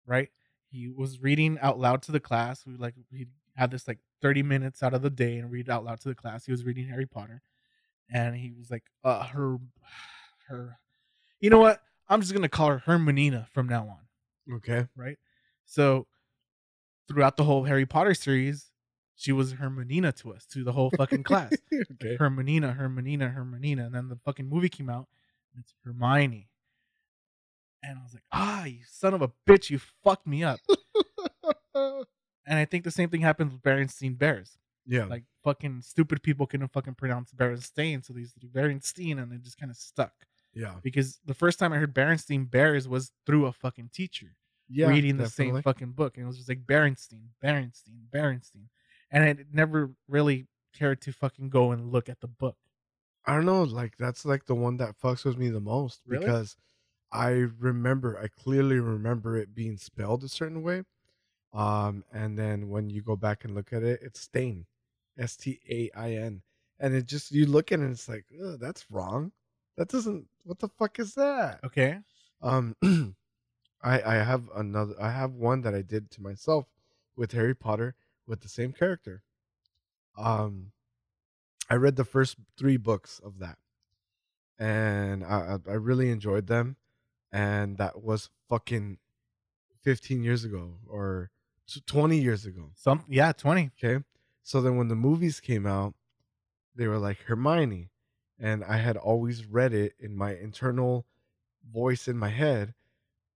Right? 0.06 0.30
He 0.70 0.88
was 0.88 1.20
reading 1.20 1.58
out 1.60 1.78
loud 1.78 2.02
to 2.02 2.12
the 2.12 2.20
class. 2.20 2.64
We 2.66 2.76
like 2.76 2.94
he 3.10 3.26
had 3.56 3.70
this 3.70 3.86
like 3.86 3.98
30 4.20 4.42
minutes 4.42 4.82
out 4.82 4.94
of 4.94 5.02
the 5.02 5.10
day 5.10 5.38
and 5.38 5.50
read 5.50 5.68
out 5.68 5.84
loud 5.84 6.00
to 6.00 6.08
the 6.08 6.14
class. 6.14 6.44
He 6.44 6.52
was 6.52 6.64
reading 6.64 6.88
Harry 6.88 7.06
Potter. 7.06 7.42
And 8.10 8.34
he 8.34 8.52
was 8.52 8.70
like, 8.70 8.84
uh 9.04 9.24
her 9.24 9.58
her. 10.48 10.78
You 11.40 11.50
know 11.50 11.60
what? 11.60 11.80
I'm 12.08 12.20
just 12.20 12.32
gonna 12.32 12.48
call 12.48 12.68
her 12.68 12.82
Hermanina 12.86 13.48
from 13.48 13.68
now 13.68 13.88
on. 13.88 14.56
Okay. 14.56 14.86
right? 14.96 15.18
So 15.66 16.06
throughout 17.06 17.36
the 17.36 17.44
whole 17.44 17.64
Harry 17.64 17.86
Potter 17.86 18.14
series, 18.14 18.70
she 19.14 19.32
was 19.32 19.54
Hermanina 19.54 20.14
to 20.22 20.32
us, 20.32 20.46
to 20.46 20.62
the 20.62 20.72
whole 20.72 20.90
fucking 20.96 21.24
class. 21.24 21.52
okay. 21.74 22.16
Hermanina, 22.16 22.78
Hermanina, 22.78 23.34
Hermanina. 23.34 23.86
And 23.86 23.94
then 23.94 24.08
the 24.08 24.18
fucking 24.24 24.48
movie 24.48 24.68
came 24.68 24.88
out, 24.88 25.08
and 25.52 25.62
it's 25.62 25.74
Hermione. 25.84 26.48
And 27.82 27.98
I 27.98 28.02
was 28.02 28.14
like, 28.14 28.22
ah, 28.32 28.64
you 28.64 28.80
son 28.88 29.14
of 29.14 29.22
a 29.22 29.30
bitch, 29.46 29.70
you 29.70 29.80
fucked 30.04 30.26
me 30.26 30.44
up. 30.44 30.60
And 32.48 32.58
I 32.58 32.64
think 32.64 32.82
the 32.84 32.90
same 32.90 33.08
thing 33.10 33.20
happened 33.20 33.52
with 33.52 33.62
Berenstein 33.62 34.16
Bears. 34.18 34.56
yeah. 34.86 35.04
Like 35.04 35.24
fucking 35.44 35.82
stupid 35.82 36.22
people 36.22 36.46
couldn't 36.46 36.72
fucking 36.72 36.94
pronounce 36.94 37.32
Berenstain, 37.32 38.04
so 38.04 38.12
they 38.14 38.20
used 38.20 38.34
to 38.34 38.40
do 38.40 38.48
Berenstein, 38.48 39.22
and 39.22 39.32
it 39.32 39.42
just 39.42 39.58
kind 39.58 39.70
of 39.70 39.76
stuck. 39.76 40.14
yeah. 40.54 40.76
Because 40.82 41.20
the 41.26 41.34
first 41.34 41.58
time 41.58 41.72
I 41.72 41.76
heard 41.76 41.94
Berenstein 41.94 42.50
Bears 42.50 42.88
was 42.88 43.12
through 43.26 43.44
a 43.46 43.52
fucking 43.52 43.90
teacher 43.92 44.34
Yeah. 44.68 44.88
reading 44.88 45.16
the 45.18 45.28
same 45.28 45.60
fucking 45.62 45.92
book, 45.92 46.16
and 46.16 46.24
it 46.24 46.26
was 46.26 46.38
just 46.38 46.48
like 46.48 46.64
Berenstein, 46.66 47.28
Berenstein, 47.44 48.08
Berenstein, 48.10 48.68
and 49.10 49.24
I 49.24 49.36
never 49.52 49.92
really 50.08 50.46
cared 50.74 51.00
to 51.02 51.12
fucking 51.12 51.50
go 51.50 51.70
and 51.72 51.92
look 51.92 52.08
at 52.08 52.20
the 52.20 52.28
book. 52.28 52.56
I 53.26 53.34
don't 53.34 53.44
know, 53.46 53.62
like 53.64 53.96
that's 53.98 54.24
like 54.24 54.46
the 54.46 54.54
one 54.54 54.78
that 54.78 54.98
fucks 54.98 55.24
with 55.26 55.36
me 55.36 55.48
the 55.50 55.60
most 55.60 56.00
Really? 56.06 56.24
because 56.24 56.56
I 57.12 57.30
remember, 57.58 58.18
I 58.18 58.28
clearly 58.28 58.78
remember 58.80 59.36
it 59.36 59.54
being 59.54 59.76
spelled 59.76 60.24
a 60.24 60.28
certain 60.28 60.62
way. 60.62 60.84
Um, 61.52 62.04
and 62.12 62.38
then 62.38 62.68
when 62.68 62.90
you 62.90 63.02
go 63.02 63.16
back 63.16 63.44
and 63.44 63.54
look 63.54 63.72
at 63.72 63.82
it, 63.82 64.00
it's 64.02 64.20
stain, 64.20 64.66
S 65.18 65.36
T 65.36 65.60
A 65.70 65.90
I 65.98 66.12
N, 66.12 66.42
and 66.80 66.94
it 66.94 67.06
just 67.06 67.32
you 67.32 67.46
look 67.46 67.72
at 67.72 67.80
it, 67.80 67.82
and 67.84 67.92
it's 67.92 68.08
like, 68.08 68.26
Ugh, 68.42 68.58
that's 68.60 68.86
wrong. 68.90 69.32
That 69.76 69.88
doesn't. 69.88 70.26
What 70.44 70.58
the 70.58 70.68
fuck 70.68 70.98
is 70.98 71.14
that? 71.14 71.60
Okay, 71.64 71.98
Um, 72.42 72.76
I 73.82 74.02
I 74.02 74.14
have 74.16 74.44
another. 74.56 74.94
I 75.00 75.10
have 75.12 75.32
one 75.32 75.62
that 75.62 75.74
I 75.74 75.82
did 75.82 76.10
to 76.12 76.22
myself 76.22 76.66
with 77.16 77.32
Harry 77.32 77.54
Potter 77.54 77.94
with 78.26 78.40
the 78.40 78.48
same 78.48 78.72
character. 78.72 79.22
Um, 80.16 80.72
I 81.70 81.76
read 81.76 81.96
the 81.96 82.04
first 82.04 82.36
three 82.58 82.76
books 82.76 83.20
of 83.24 83.38
that, 83.40 83.58
and 84.58 85.24
I 85.24 85.58
I 85.68 85.72
I 85.72 85.74
really 85.74 86.10
enjoyed 86.10 86.46
them, 86.48 86.76
and 87.32 87.78
that 87.78 88.02
was 88.02 88.30
fucking 88.48 88.98
fifteen 89.82 90.22
years 90.24 90.44
ago 90.44 90.76
or 90.88 91.30
t- 91.68 91.82
twenty 91.86 92.18
years 92.20 92.46
ago. 92.46 92.70
some 92.74 93.04
yeah, 93.08 93.32
twenty. 93.32 93.70
Okay. 93.82 94.02
So 94.42 94.60
then 94.60 94.76
when 94.76 94.88
the 94.88 94.96
movies 94.96 95.40
came 95.40 95.66
out, 95.66 95.94
they 96.74 96.86
were 96.88 96.98
like 96.98 97.18
Hermione. 97.26 97.90
And 98.40 98.64
I 98.64 98.76
had 98.76 98.96
always 98.96 99.44
read 99.46 99.74
it 99.74 99.94
in 99.98 100.16
my 100.16 100.34
internal 100.34 101.04
voice 101.72 102.06
in 102.06 102.16
my 102.16 102.28
head, 102.28 102.72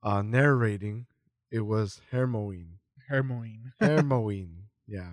uh, 0.03 0.23
narrating. 0.23 1.07
It 1.51 1.61
was 1.61 2.01
Hermione. 2.13 2.79
Hermione. 3.09 3.59
Hermione. 3.81 4.69
yeah. 4.87 5.13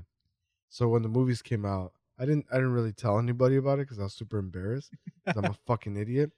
So 0.70 0.88
when 0.88 1.02
the 1.02 1.10
movies 1.10 1.42
came 1.42 1.66
out, 1.66 1.94
I 2.20 2.26
didn't 2.26 2.46
I 2.52 2.56
didn't 2.56 2.74
really 2.74 2.94
tell 2.94 3.18
anybody 3.18 3.56
about 3.56 3.80
it 3.80 3.88
because 3.88 4.00
I 4.00 4.04
was 4.04 4.14
super 4.14 4.38
embarrassed. 4.38 4.94
I'm 5.26 5.46
a 5.46 5.54
fucking 5.66 5.98
idiot. 5.98 6.32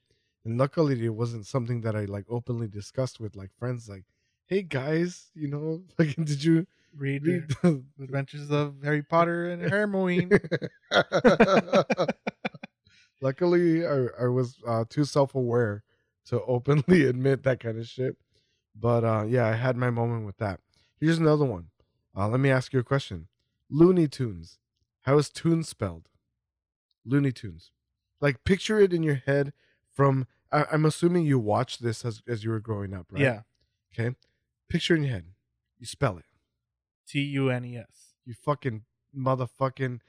And 0.46 0.58
luckily 0.58 1.04
it 1.06 1.10
wasn't 1.14 1.46
something 1.46 1.82
that 1.82 1.96
I 1.96 2.06
like 2.06 2.26
openly 2.30 2.68
discussed 2.68 3.20
with 3.20 3.36
like 3.36 3.52
friends 3.60 3.90
like, 3.90 4.06
hey 4.52 4.62
guys, 4.64 5.32
you 5.34 5.48
know, 5.48 5.82
fucking 5.98 6.26
did 6.26 6.44
you 6.44 6.68
Read, 6.96 7.26
read 7.26 7.48
the 7.48 7.84
the 7.98 8.04
Adventures 8.04 8.52
of 8.52 8.76
Harry 8.84 9.02
Potter 9.02 9.50
and 9.50 9.62
Hermione. 9.72 10.30
Luckily, 13.22 13.88
I, 13.88 14.08
I 14.20 14.28
was 14.28 14.58
uh, 14.68 14.84
too 14.90 15.06
self 15.06 15.34
aware 15.34 15.84
to 16.26 16.42
openly 16.44 17.06
admit 17.06 17.44
that 17.44 17.62
kind 17.62 17.80
of 17.80 17.88
shit. 17.88 18.18
But 18.78 19.06
uh, 19.06 19.24
yeah, 19.26 19.48
I 19.48 19.54
had 19.54 19.78
my 19.78 19.90
moment 19.90 20.26
with 20.26 20.36
that. 20.38 20.60
Here's 21.00 21.18
another 21.18 21.46
one. 21.46 21.68
Uh, 22.16 22.28
let 22.28 22.42
me 22.42 22.52
ask 22.52 22.74
you 22.74 22.80
a 22.80 22.84
question 22.84 23.30
Looney 23.70 24.10
Tunes. 24.10 24.60
How 25.04 25.18
is 25.18 25.30
Tunes 25.30 25.70
spelled? 25.70 26.10
Looney 27.06 27.32
Tunes. 27.32 27.72
Like, 28.20 28.44
picture 28.44 28.80
it 28.82 28.92
in 28.92 29.02
your 29.02 29.22
head 29.26 29.54
from. 29.94 30.28
I, 30.52 30.66
I'm 30.74 30.84
assuming 30.84 31.26
you 31.26 31.40
watched 31.40 31.82
this 31.82 32.04
as, 32.04 32.22
as 32.28 32.44
you 32.44 32.50
were 32.50 32.60
growing 32.60 32.94
up, 32.94 33.08
right? 33.14 33.22
Yeah, 33.22 33.42
Okay. 33.94 34.16
Picture 34.72 34.96
in 34.96 35.04
your 35.04 35.12
head. 35.14 35.26
You 35.80 35.86
spell 35.86 36.18
it. 36.18 36.26
T 37.08 37.20
U 37.22 37.50
N 37.50 37.66
E 37.66 37.78
S. 37.78 38.14
You 38.26 38.34
fucking 38.34 38.84
motherfucking. 39.18 40.00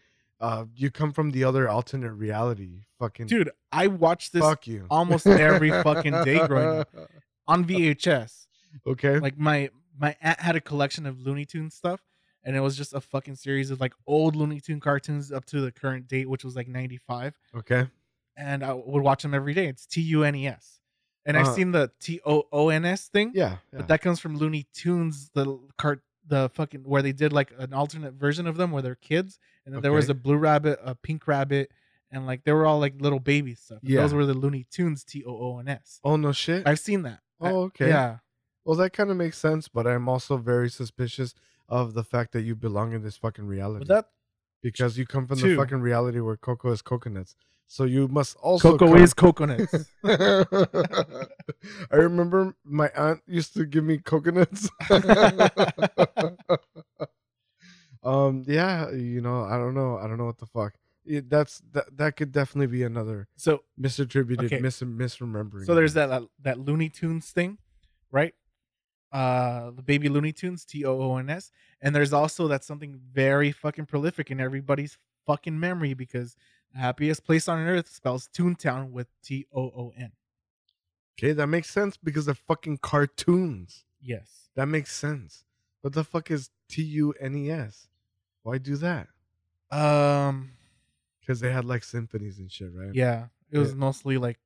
Uh, 0.41 0.65
you 0.75 0.91
come 0.91 1.13
from 1.13 1.31
the 1.31 1.45
other 1.45 1.69
alternate 1.69 2.13
reality. 2.13 2.83
Fucking 2.99 3.27
Dude, 3.27 3.51
I 3.71 3.87
watched 3.87 4.33
this 4.33 4.43
fuck 4.43 4.67
you. 4.67 4.87
almost 4.91 5.27
every 5.27 5.71
fucking 5.71 6.25
day 6.25 6.45
growing 6.47 6.81
up. 6.81 6.89
on 7.49 7.65
VHS. 7.65 8.47
Okay. 8.87 9.19
Like 9.19 9.39
my 9.39 9.71
my 9.99 10.17
aunt 10.21 10.41
had 10.41 10.57
a 10.57 10.61
collection 10.61 11.07
of 11.07 11.21
Looney 11.21 11.45
Tunes 11.45 11.75
stuff, 11.75 12.01
and 12.45 12.57
it 12.57 12.61
was 12.61 12.77
just 12.77 12.93
a 12.93 13.01
fucking 13.01 13.37
series 13.37 13.71
of 13.71 13.81
like 13.81 13.93
old 14.07 14.35
Looney 14.37 14.61
Tune 14.61 14.81
cartoons 14.81 15.31
up 15.31 15.45
to 15.47 15.61
the 15.61 15.71
current 15.73 16.09
date, 16.09 16.29
which 16.29 16.45
was 16.45 16.57
like 16.57 16.69
ninety 16.69 16.97
five. 16.99 17.35
okay. 17.55 17.87
and 18.37 18.65
I 18.65 18.73
would 18.73 19.03
watch 19.03 19.23
them 19.23 19.35
every 19.35 19.55
day. 19.55 19.67
It's 19.67 19.87
T 19.87 20.01
U 20.03 20.25
N 20.25 20.35
E 20.35 20.47
S, 20.49 20.81
and 21.24 21.36
I've 21.36 21.49
Uh, 21.49 21.55
seen 21.55 21.73
the 21.73 21.90
T 22.01 22.20
O 22.24 22.44
O 22.53 22.69
N 22.69 22.85
S 22.85 23.09
thing, 23.09 23.32
Yeah. 23.35 23.51
yeah. 23.73 23.78
but 23.78 23.89
that 23.89 24.01
comes 24.03 24.20
from 24.20 24.36
Looney 24.36 24.66
Tunes, 24.73 25.31
the 25.35 25.59
cart, 25.78 26.03
the 26.27 26.49
fucking 26.55 26.82
where 26.85 27.03
they 27.03 27.12
did 27.12 27.32
like 27.32 27.53
an 27.59 27.73
alternate 27.73 28.15
version 28.15 28.47
of 28.47 28.57
them 28.57 28.70
where 28.70 28.82
they're 28.82 28.94
kids, 28.94 29.39
and 29.65 29.74
then 29.74 29.82
there 29.82 29.93
was 29.93 30.09
a 30.09 30.15
blue 30.15 30.36
rabbit, 30.36 30.78
a 30.82 30.94
pink 30.94 31.27
rabbit, 31.27 31.70
and 32.11 32.27
like 32.27 32.44
they 32.44 32.53
were 32.53 32.66
all 32.66 32.78
like 32.78 32.94
little 33.01 33.20
baby 33.20 33.55
stuff. 33.55 33.78
And 33.82 33.97
Those 33.99 34.15
were 34.15 34.27
the 34.27 34.35
Looney 34.35 34.65
Tunes 34.70 35.05
T 35.05 35.24
O 35.24 35.31
O 35.55 35.59
N 35.59 35.69
S. 35.69 36.01
oh 36.05 36.16
no 36.16 36.32
shit. 36.32 36.66
I've 36.66 36.78
seen 36.81 37.03
that. 37.03 37.20
Oh 37.40 37.62
okay. 37.65 37.89
Yeah, 37.89 38.19
Well, 38.65 38.77
that 38.77 38.93
kind 38.93 39.11
of 39.11 39.16
makes 39.16 39.36
sense, 39.39 39.66
but 39.69 39.86
I'm 39.86 40.09
also 40.09 40.36
very 40.36 40.70
suspicious 40.70 41.35
of 41.69 41.94
the 41.94 42.05
fact 42.05 42.32
that 42.32 42.43
you 42.43 42.55
belong 42.55 42.93
in 42.93 43.03
this 43.03 43.16
fucking 43.16 43.47
reality 43.47 43.85
but 43.86 43.94
that 43.94 44.09
because 44.62 44.97
you 44.99 45.07
come 45.07 45.27
from 45.27 45.40
the 45.40 45.57
fucking 45.57 45.81
reality 45.81 46.20
where 46.20 46.36
cocoa 46.36 46.70
is 46.70 46.82
coconuts. 46.82 47.35
So 47.67 47.85
you 47.85 48.07
must 48.09 48.37
also 48.37 48.73
Coco 48.73 48.89
come- 48.93 49.03
is 49.03 49.15
coconuts. 49.15 49.75
I 50.05 51.27
remember 51.93 52.55
my 52.65 52.91
aunt 52.95 53.21
used 53.27 53.55
to 53.55 53.65
give 53.65 53.85
me 53.85 53.97
coconuts. 53.99 54.69
um 58.03 58.45
yeah, 58.47 58.91
you 58.91 59.21
know, 59.21 59.43
I 59.45 59.57
don't 59.57 59.75
know. 59.75 59.99
I 59.99 60.07
don't 60.07 60.19
know 60.19 60.27
what 60.27 60.39
the 60.39 60.47
fuck. 60.47 60.75
It, 61.05 61.29
that's 61.31 61.61
that 61.73 61.97
that 61.97 62.17
could 62.17 62.31
definitely 62.31 62.69
be 62.69 62.85
another 62.85 63.27
so 63.37 63.65
misattributed 63.81 64.45
Okay. 64.45 64.61
mis- 64.61 64.83
misremembering. 64.83 65.67
so 65.67 65.75
there's 65.75 65.97
of 65.97 66.05
it. 66.05 66.09
that 66.11 66.29
that 66.43 66.59
Looney 66.61 66.89
Tunes 66.91 67.31
thing, 67.31 67.59
right? 68.13 68.35
Uh, 69.11 69.71
the 69.73 69.83
baby 69.83 70.09
Looney 70.09 70.33
Tunes, 70.33 70.65
T 70.65 70.85
O 70.85 71.01
O 71.01 71.17
N 71.17 71.29
S, 71.29 71.51
and 71.81 71.95
there's 71.95 72.13
also 72.13 72.49
that's 72.49 72.67
something 72.67 73.01
very 73.13 73.51
fucking 73.51 73.87
prolific 73.87 74.31
in 74.31 74.41
everybody's 74.41 74.97
fucking 75.27 75.59
memory 75.59 75.93
because 75.95 76.35
the 76.35 76.62
happiest 76.74 77.24
place 77.24 77.49
on 77.49 77.59
earth 77.61 77.89
spells 77.89 78.28
Toontown 78.28 78.90
with 78.90 79.09
T 79.23 79.47
O 79.53 79.62
O 79.62 79.93
N. 79.97 80.12
Okay, 81.19 81.32
that 81.32 81.47
makes 81.47 81.70
sense 81.70 81.97
because 81.97 82.27
they're 82.27 82.35
fucking 82.35 82.78
cartoons. 82.78 83.85
Yes. 84.01 84.49
That 84.57 84.66
makes 84.66 84.94
sense. 84.94 85.44
What 85.82 85.93
the 85.93 86.05
fuck 86.05 86.31
is 86.31 86.51
T 86.69 86.82
U 86.82 87.12
N 87.20 87.35
E 87.36 87.51
S? 87.51 87.89
Why 88.43 88.59
do 88.59 88.77
that? 88.77 89.09
Um. 89.70 90.53
Because 91.20 91.39
they 91.40 91.53
had 91.53 91.65
like 91.65 91.85
symphonies 91.85 92.39
and 92.39 92.51
shit, 92.51 92.70
right? 92.74 92.93
Yeah. 92.94 93.27
It 93.51 93.59
was 93.59 93.70
Yeah. 93.70 93.74
mostly 93.77 94.19
like 94.19 94.39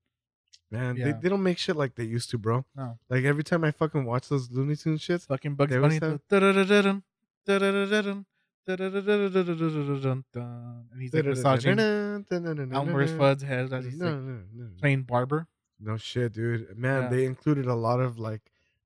Man, 0.71 0.97
they, 0.97 1.01
Yeah. 1.11 1.13
they 1.23 1.29
don't 1.29 1.45
make 1.45 1.59
shit 1.59 1.77
like 1.77 1.95
they 1.95 2.03
used 2.05 2.29
to, 2.31 2.39
bro. 2.39 2.65
no 2.75 2.99
Like 3.09 3.23
every 3.25 3.45
time 3.45 3.63
I 3.63 3.71
fucking 3.71 4.05
watch 4.05 4.29
those 4.29 4.51
Looney 4.51 4.75
Tunes 4.75 5.01
shits, 5.01 5.27
fucking 5.29 5.55
Bugs 5.55 5.77
Bunny. 5.77 6.01
have- 6.01 6.21
and 8.67 10.25
he's 10.99 11.15
like 11.15 11.25
massaging 11.25 11.79
Elmer 11.79 13.07
Fudd's 13.07 13.43
head 13.43 13.73
as 13.73 13.85
he's 13.85 14.03
playing 14.81 15.03
barber. 15.03 15.47
No 15.79 15.97
shit, 15.97 16.33
dude. 16.33 16.77
Man, 16.77 17.11
they 17.11 17.25
included 17.25 17.67
a 17.67 17.75
lot 17.75 18.01
of 18.01 18.19
like 18.19 18.43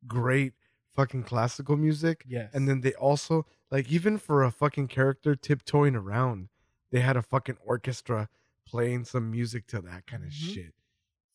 great 0.07 0.55
fucking 0.95 1.23
classical 1.23 1.77
music. 1.77 2.25
Yes. 2.27 2.51
And 2.53 2.69
then 2.69 2.81
they 2.81 2.93
also 2.95 3.47
like 3.71 3.91
even 3.91 4.19
for 4.19 4.43
a 4.43 4.51
fucking 4.51 4.89
character 4.89 5.35
tiptoeing 5.35 5.95
around, 5.95 6.49
they 6.91 7.01
had 7.01 7.17
a 7.17 7.23
fucking 7.23 7.57
orchestra 7.65 8.29
playing 8.67 9.05
some 9.05 9.31
music 9.31 9.67
to 9.69 9.81
that 9.83 10.07
kind 10.07 10.25
of 10.25 10.33
shit. 10.33 10.75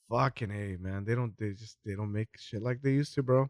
Fucking 0.10 0.52
a 0.52 0.78
man. 0.78 1.06
They 1.06 1.16
don't 1.16 1.38
they 1.38 1.52
just 1.52 1.78
they 1.86 1.96
don't 1.96 2.12
make 2.12 2.30
shit 2.38 2.62
like 2.62 2.82
they 2.82 2.92
used 2.92 3.16
to, 3.16 3.24
bro. 3.24 3.50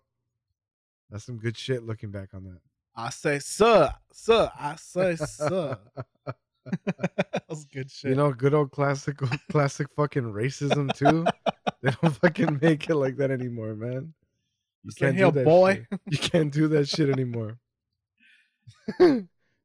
That's 1.10 1.26
some 1.26 1.38
good 1.38 1.58
shit 1.58 1.84
looking 1.84 2.12
back 2.12 2.30
on 2.34 2.44
that. 2.46 2.60
I 2.96 3.10
say, 3.10 3.40
sir, 3.40 3.92
sir, 4.12 4.50
I 4.58 4.76
say, 4.78 5.16
sir. 5.18 5.78
that 6.86 7.44
was 7.50 7.66
good 7.66 7.92
shit. 7.92 8.12
You 8.12 8.16
know, 8.16 8.32
good 8.32 8.54
old 8.54 8.72
classical 8.72 9.28
classic 9.52 9.88
fucking 9.96 10.24
racism 10.24 10.94
too. 10.96 11.26
they 11.82 11.92
don't 12.02 12.16
fucking 12.16 12.60
make 12.62 12.90
it 12.90 12.96
like 12.96 13.18
that 13.18 13.32
anymore, 13.32 13.76
man. 13.76 14.14
You 14.84 14.92
Say, 14.92 14.98
can't 15.08 15.18
"Hell, 15.18 15.32
do 15.32 15.40
that 15.40 15.46
boy." 15.46 15.86
shit. 15.92 16.00
You 16.12 16.18
can't 16.18 16.54
do 16.54 16.68
that 16.70 16.88
shit 16.88 17.10
anymore. 17.10 17.58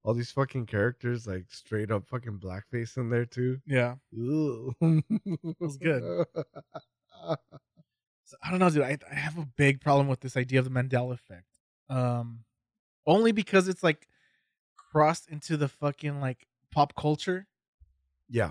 All 0.03 0.15
these 0.15 0.31
fucking 0.33 0.67
characters, 0.67 1.27
like 1.27 1.45
straight 1.51 1.91
up 1.91 2.07
fucking 2.09 2.39
blackface 2.39 2.97
in 2.97 3.11
there 3.11 3.27
too. 3.27 3.59
yeah. 3.67 3.95
Ew. 4.13 4.75
was 5.59 5.77
good. 5.77 6.25
So, 8.25 8.37
I 8.43 8.51
don't 8.51 8.61
know, 8.61 8.71
dude. 8.71 8.83
I, 8.83 8.97
I 9.11 9.15
have 9.15 9.37
a 9.39 9.47
big 9.57 9.81
problem 9.81 10.09
with 10.09 10.21
this 10.21 10.37
idea 10.37 10.59
of 10.59 10.65
the 10.65 10.71
Mandela 10.71 11.13
effect. 11.15 11.47
Um, 11.89 12.41
only 13.07 13.33
because 13.33 13.69
it's 13.69 13.83
like 13.83 14.09
crossed 14.77 15.29
into 15.29 15.57
the 15.57 15.69
fucking 15.69 16.21
like 16.21 16.47
pop 16.71 16.95
culture, 16.97 17.47
yeah. 18.29 18.51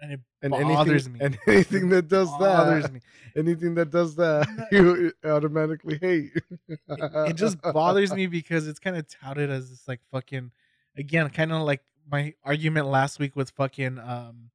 and 0.00 0.12
it 0.12 0.20
And 0.42 0.52
bothers 0.52 1.06
anything, 1.06 1.12
me. 1.12 1.18
and 1.26 1.38
anything 1.46 1.88
that 1.90 2.08
does 2.08 2.28
bothers 2.38 2.84
that, 2.84 2.92
me. 2.92 3.00
anything 3.36 3.74
that 3.76 3.90
does 3.90 4.16
that, 4.16 4.46
you 4.72 5.12
automatically 5.24 5.98
hate. 6.00 6.30
It, 6.68 6.78
it 6.88 7.36
just 7.36 7.60
bothers 7.62 8.12
me 8.12 8.26
because 8.26 8.66
it's 8.68 8.78
kind 8.78 8.96
of 8.96 9.06
touted 9.08 9.50
as 9.50 9.70
this 9.70 9.86
like 9.88 10.00
fucking 10.10 10.50
again, 10.96 11.28
kind 11.30 11.52
of 11.52 11.62
like 11.62 11.82
my 12.10 12.34
argument 12.44 12.86
last 12.86 13.18
week 13.18 13.36
with 13.36 13.50
fucking 13.50 13.98
um 13.98 14.50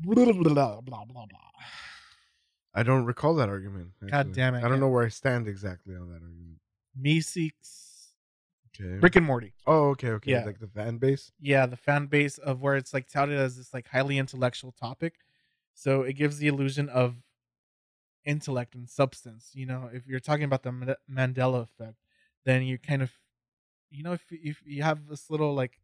blah 0.00 0.24
blah 0.24 0.32
blah 0.32 0.80
blah 0.80 1.04
blah. 1.04 1.26
blah. 1.26 1.38
I 2.74 2.82
don't 2.82 3.04
recall 3.04 3.34
that 3.34 3.50
argument. 3.50 3.90
God 4.10 4.32
damn 4.32 4.54
it, 4.54 4.64
I 4.64 4.68
don't 4.68 4.80
know 4.80 4.88
where 4.88 5.04
I 5.04 5.08
stand 5.08 5.46
exactly 5.46 5.94
on 5.94 6.08
that 6.08 6.22
argument. 6.22 6.58
Meeseeks, 7.00 7.88
Okay. 8.74 8.98
Rick 9.00 9.16
and 9.16 9.26
Morty. 9.26 9.52
oh, 9.66 9.88
okay, 9.90 10.08
okay. 10.10 10.30
Yeah. 10.32 10.44
Like 10.44 10.58
the 10.58 10.66
fan 10.68 10.96
base. 10.98 11.30
yeah, 11.38 11.66
the 11.66 11.76
fan 11.76 12.06
base 12.06 12.38
of 12.38 12.62
where 12.62 12.76
it's 12.76 12.94
like 12.94 13.08
touted 13.08 13.38
as 13.38 13.56
this 13.56 13.74
like 13.74 13.86
highly 13.88 14.18
intellectual 14.18 14.72
topic. 14.72 15.14
So 15.74 16.02
it 16.02 16.14
gives 16.14 16.38
the 16.38 16.46
illusion 16.48 16.88
of 16.88 17.16
intellect 18.24 18.74
and 18.74 18.88
substance. 18.88 19.50
You 19.54 19.66
know, 19.66 19.90
if 19.92 20.06
you're 20.06 20.20
talking 20.20 20.44
about 20.44 20.62
the 20.62 20.96
Mandela 21.10 21.62
effect, 21.62 21.96
then 22.44 22.62
you 22.62 22.78
kind 22.78 23.02
of, 23.02 23.12
you 23.90 24.02
know, 24.02 24.12
if 24.12 24.22
if 24.30 24.62
you 24.64 24.82
have 24.82 25.06
this 25.08 25.28
little 25.30 25.54
like 25.54 25.80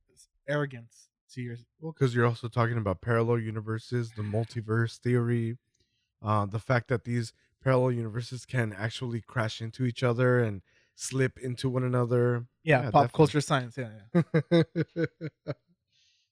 arrogance 0.47 1.09
to 1.35 1.43
your 1.43 1.57
Well, 1.81 1.93
because 1.93 2.15
you're 2.15 2.27
also 2.27 2.49
talking 2.49 2.79
about 2.79 3.01
parallel 3.03 3.39
universes, 3.39 4.13
the 4.13 4.23
multiverse 4.23 4.97
theory, 4.99 5.59
uh, 6.23 6.47
the 6.47 6.59
fact 6.59 6.89
that 6.89 7.05
these 7.05 7.33
parallel 7.63 7.93
universes 7.93 8.47
can 8.47 8.73
actually 8.73 9.21
crash 9.21 9.61
into 9.61 9.85
each 9.85 10.03
other 10.03 10.39
and 10.39 10.63
slip 11.01 11.39
into 11.39 11.69
one 11.69 11.85
another. 11.85 12.45
yeah, 12.65 12.83
Yeah, 12.83 12.91
pop 12.91 13.05
definitely. 13.05 13.17
culture 13.17 13.41
science. 13.41 13.79
Yeah, 13.79 13.91
yeah. 14.13 14.63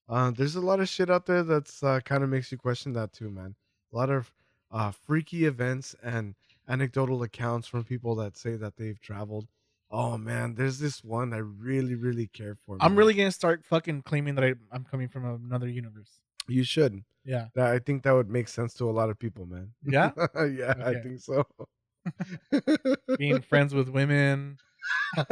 uh, 0.08 0.30
there's 0.32 0.56
a 0.56 0.60
lot 0.60 0.80
of 0.80 0.88
shit 0.88 1.08
out 1.10 1.26
there 1.26 1.42
that's 1.44 1.82
uh, 1.82 2.00
kind 2.00 2.22
of 2.24 2.28
makes 2.30 2.50
you 2.50 2.58
question 2.58 2.92
that 2.94 3.12
too, 3.12 3.30
man. 3.30 3.54
A 3.92 3.96
lot 3.96 4.10
of 4.10 4.32
uh, 4.72 4.90
freaky 4.90 5.44
events 5.46 5.94
and 6.02 6.34
anecdotal 6.68 7.22
accounts 7.22 7.68
from 7.68 7.84
people 7.84 8.16
that 8.16 8.36
say 8.36 8.56
that 8.56 8.76
they've 8.76 9.00
traveled. 9.00 9.46
Oh 9.88 10.18
man, 10.18 10.56
there's 10.56 10.80
this 10.80 11.04
one 11.04 11.32
I 11.32 11.38
really, 11.38 11.94
really 11.94 12.26
care 12.26 12.56
for. 12.56 12.76
I'm 12.80 12.92
man. 12.92 12.98
really 12.98 13.14
gonna 13.14 13.30
start 13.30 13.64
fucking 13.64 14.02
claiming 14.02 14.34
that 14.34 14.44
I, 14.44 14.54
I'm 14.72 14.82
coming 14.84 15.06
from 15.08 15.24
another 15.46 15.68
universe. 15.68 16.18
You 16.48 16.64
should. 16.64 17.04
Yeah. 17.24 17.46
That 17.54 17.68
I 17.72 17.78
think 17.78 18.02
that 18.02 18.12
would 18.12 18.28
make 18.28 18.48
sense 18.48 18.74
to 18.74 18.90
a 18.90 18.92
lot 18.92 19.10
of 19.10 19.18
people, 19.18 19.46
man. 19.46 19.70
Yeah? 19.84 20.10
yeah, 20.44 20.74
I 20.84 20.94
think 20.94 21.20
so. 21.20 21.44
Being 23.18 23.40
friends 23.42 23.74
with 23.74 23.88
women. 23.88 24.58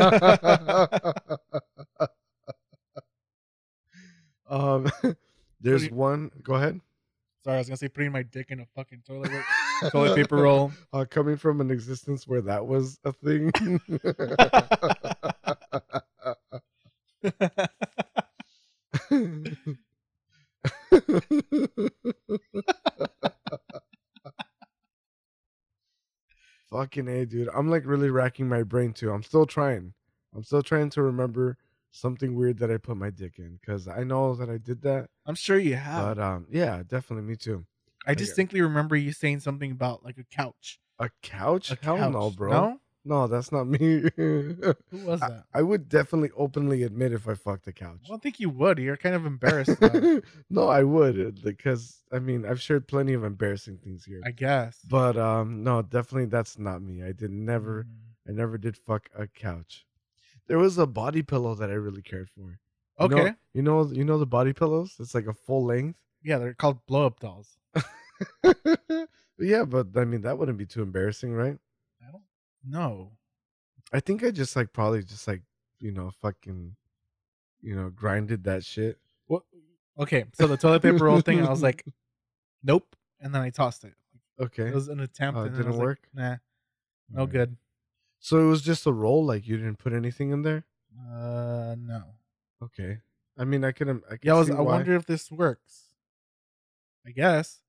um, 4.49 4.91
there's 5.61 5.85
you- 5.85 5.95
one. 5.95 6.31
Go 6.43 6.55
ahead. 6.55 6.81
Sorry, 7.45 7.57
I 7.57 7.59
was 7.59 7.69
gonna 7.69 7.77
say 7.77 7.89
putting 7.89 8.11
my 8.11 8.23
dick 8.23 8.47
in 8.51 8.61
a 8.61 8.67
fucking 8.75 9.03
toilet 9.07 9.31
ro- 9.31 9.91
toilet 9.91 10.17
paper 10.17 10.37
roll. 10.37 10.73
Uh, 10.95 11.05
coming 11.09 11.37
from 11.37 11.61
an 11.61 11.71
existence 11.71 12.27
where 12.27 12.41
that 12.41 12.67
was 12.67 12.99
a 13.05 13.13
thing. 13.13 13.53
Fucking 26.71 27.09
A, 27.09 27.27
dude. 27.27 27.49
I'm 27.55 27.71
like 27.71 27.87
really 27.87 28.11
racking 28.11 28.49
my 28.49 28.63
brain 28.63 28.93
too. 28.93 29.11
I'm 29.11 29.23
still 29.23 29.47
trying. 29.47 29.93
I'm 30.35 30.43
still 30.43 30.63
trying 30.63 30.91
to 30.91 31.03
remember 31.03 31.57
something 31.91 32.35
weird 32.35 32.59
that 32.59 32.71
I 32.71 32.77
put 32.77 32.97
my 32.97 33.11
dick 33.11 33.39
in 33.39 33.59
because 33.61 33.87
I 33.87 34.03
know 34.03 34.35
that 34.35 34.51
I 34.51 34.59
did 34.59 34.83
that. 34.83 35.09
I'm 35.27 35.37
sure 35.37 35.59
you 35.59 35.77
have. 35.77 36.17
But 36.17 36.23
um, 36.23 36.47
yeah, 36.51 36.83
definitely 36.87 37.29
me 37.29 37.37
too. 37.37 37.65
I 38.07 38.15
distinctly 38.15 38.61
remember 38.61 38.97
you 38.97 39.13
saying 39.13 39.41
something 39.41 39.71
about 39.71 40.05
like 40.05 40.19
a 40.19 40.25
couch. 40.25 40.79
A 40.99 41.09
couch? 41.23 41.71
A 41.71 41.79
Hell 41.81 42.11
no, 42.11 42.31
bro. 42.31 42.51
No? 42.51 42.81
No, 43.05 43.27
that's 43.27 43.53
not 43.53 43.67
me. 43.67 44.05
Who 44.17 44.75
was 44.93 45.21
I, 45.21 45.29
that? 45.29 45.45
I 45.53 45.61
would 45.63 45.89
definitely 45.89 46.31
openly 46.37 46.83
admit 46.85 47.13
if 47.13 47.29
I 47.29 47.35
fucked 47.35 47.67
a 47.67 47.73
couch. 47.73 48.01
I 48.07 48.09
don't 48.09 48.23
think 48.23 48.41
you 48.41 48.49
would. 48.51 48.79
You're 48.79 48.97
kind 48.97 49.15
of 49.15 49.27
embarrassed. 49.27 49.77
no, 50.51 50.69
I 50.69 50.83
would 50.85 51.43
because 51.45 52.03
I 52.11 52.19
mean 52.19 52.47
I've 52.47 52.61
shared 52.63 52.89
plenty 52.89 53.13
of 53.13 53.23
embarrassing 53.25 53.79
things 53.85 54.05
here. 54.07 54.23
I 54.25 54.31
guess. 54.31 54.79
but 54.89 55.17
um, 55.19 55.63
no, 55.63 55.83
definitely 55.83 56.27
that's 56.27 56.59
not 56.59 56.81
me. 56.83 57.03
I 57.03 57.13
did 57.13 57.31
never, 57.31 57.85
Mm. 57.85 58.31
I 58.31 58.33
never 58.33 58.57
did 58.57 58.77
fuck 58.77 59.11
a 59.19 59.27
couch. 59.27 59.85
There 60.47 60.59
was 60.59 60.79
a 60.79 60.87
body 60.87 61.23
pillow 61.23 61.55
that 61.57 61.71
I 61.71 61.75
really 61.75 62.03
cared 62.03 62.31
for. 62.31 62.59
You 63.01 63.09
know- 63.09 63.17
Okay. 63.19 63.35
you 63.53 63.61
know, 63.63 63.85
you 63.91 64.05
know 64.05 64.19
the 64.19 64.25
body 64.27 64.53
pillows. 64.53 64.95
It's 64.99 65.15
like 65.15 65.27
a 65.27 65.35
full 65.35 65.65
length. 65.67 65.99
Yeah, 66.23 66.39
they're 66.39 66.55
called 66.55 66.79
blow 66.87 67.05
up 67.07 67.21
dolls. 67.21 67.59
yeah, 69.39 69.65
but 69.65 69.89
I 69.97 70.05
mean 70.05 70.23
that 70.23 70.39
wouldn't 70.39 70.59
be 70.59 70.67
too 70.67 70.83
embarrassing, 70.83 71.33
right? 71.35 71.59
I. 72.73 73.13
I 73.93 74.01
think 74.01 74.25
I 74.25 74.31
just 74.31 74.57
like 74.57 74.73
probably 74.73 75.03
just 75.03 75.29
like 75.29 75.43
you 75.81 75.93
know 75.93 76.11
fucking, 76.23 76.75
you 77.61 77.77
know, 77.77 77.91
grinded 77.91 78.45
that 78.45 78.65
shit. 78.65 78.99
What? 79.27 79.43
Okay, 79.99 80.25
so 80.35 80.47
the 80.47 80.57
toilet 80.57 80.83
paper 80.83 81.05
roll 81.05 81.21
thing, 81.21 81.45
I 81.45 81.51
was 81.51 81.63
like, 81.63 81.85
nope, 82.65 82.97
and 83.21 83.35
then 83.35 83.43
I 83.43 83.51
tossed 83.51 83.85
it. 83.85 83.95
Okay, 84.41 84.69
It 84.69 84.75
was 84.75 84.89
an 84.89 85.01
attempt. 85.01 85.39
It 85.39 85.47
and 85.47 85.57
didn't 85.57 85.67
was 85.69 85.77
like, 85.77 85.85
work? 85.87 86.09
nah, 86.13 86.37
no 87.11 87.21
Alright. 87.21 87.33
good. 87.33 87.57
So 88.19 88.39
it 88.39 88.47
was 88.49 88.63
just 88.63 88.87
a 88.87 88.93
roll, 88.93 89.25
like 89.25 89.47
you 89.47 89.57
didn't 89.57 89.79
put 89.79 89.93
anything 89.93 90.31
in 90.31 90.43
there. 90.43 90.65
Uh, 91.13 91.77
no. 91.79 92.03
Okay, 92.63 92.99
I 93.39 93.45
mean 93.45 93.65
I 93.65 93.73
could. 93.73 93.89
I 93.89 94.17
could 94.17 94.21
Yeah, 94.25 94.35
I 94.35 94.39
was. 94.39 94.51
I 94.51 94.55
why. 94.55 94.63
wonder 94.77 94.95
if 94.97 95.07
this 95.07 95.31
works. 95.31 95.83
I 97.07 97.11
guess, 97.11 97.61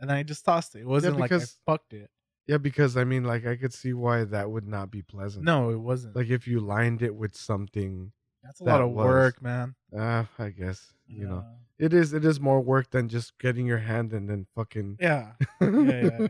and 0.00 0.10
then 0.10 0.16
I 0.16 0.24
just 0.24 0.44
tossed 0.44 0.74
it. 0.74 0.80
It 0.80 0.86
wasn't 0.86 1.18
like 1.18 1.30
I 1.30 1.38
fucked 1.64 1.92
it. 1.94 2.10
Yeah, 2.50 2.58
because 2.58 2.96
I 2.96 3.04
mean, 3.04 3.22
like 3.22 3.46
I 3.46 3.54
could 3.54 3.72
see 3.72 3.92
why 3.92 4.24
that 4.24 4.50
would 4.50 4.66
not 4.66 4.90
be 4.90 5.02
pleasant. 5.02 5.44
No, 5.44 5.70
it 5.70 5.76
wasn't. 5.78 6.16
like 6.16 6.30
if 6.30 6.48
you 6.48 6.58
lined 6.58 7.00
it 7.00 7.14
with 7.14 7.36
something. 7.36 8.10
That's 8.42 8.60
a 8.60 8.64
that 8.64 8.72
lot 8.72 8.80
of 8.80 8.90
was- 8.90 9.04
work, 9.06 9.40
man. 9.40 9.76
Ah, 9.96 10.26
I 10.36 10.48
guess 10.50 10.92
you 11.06 11.28
know 11.28 11.44
it 11.78 11.94
is. 11.94 12.12
It 12.12 12.24
is 12.24 12.40
more 12.40 12.60
work 12.60 12.90
than 12.90 13.08
just 13.08 13.38
getting 13.38 13.66
your 13.66 13.78
hand 13.78 14.12
and 14.12 14.28
then 14.28 14.46
fucking. 14.56 14.96
Yeah. 14.98 15.34
yeah, 15.60 16.26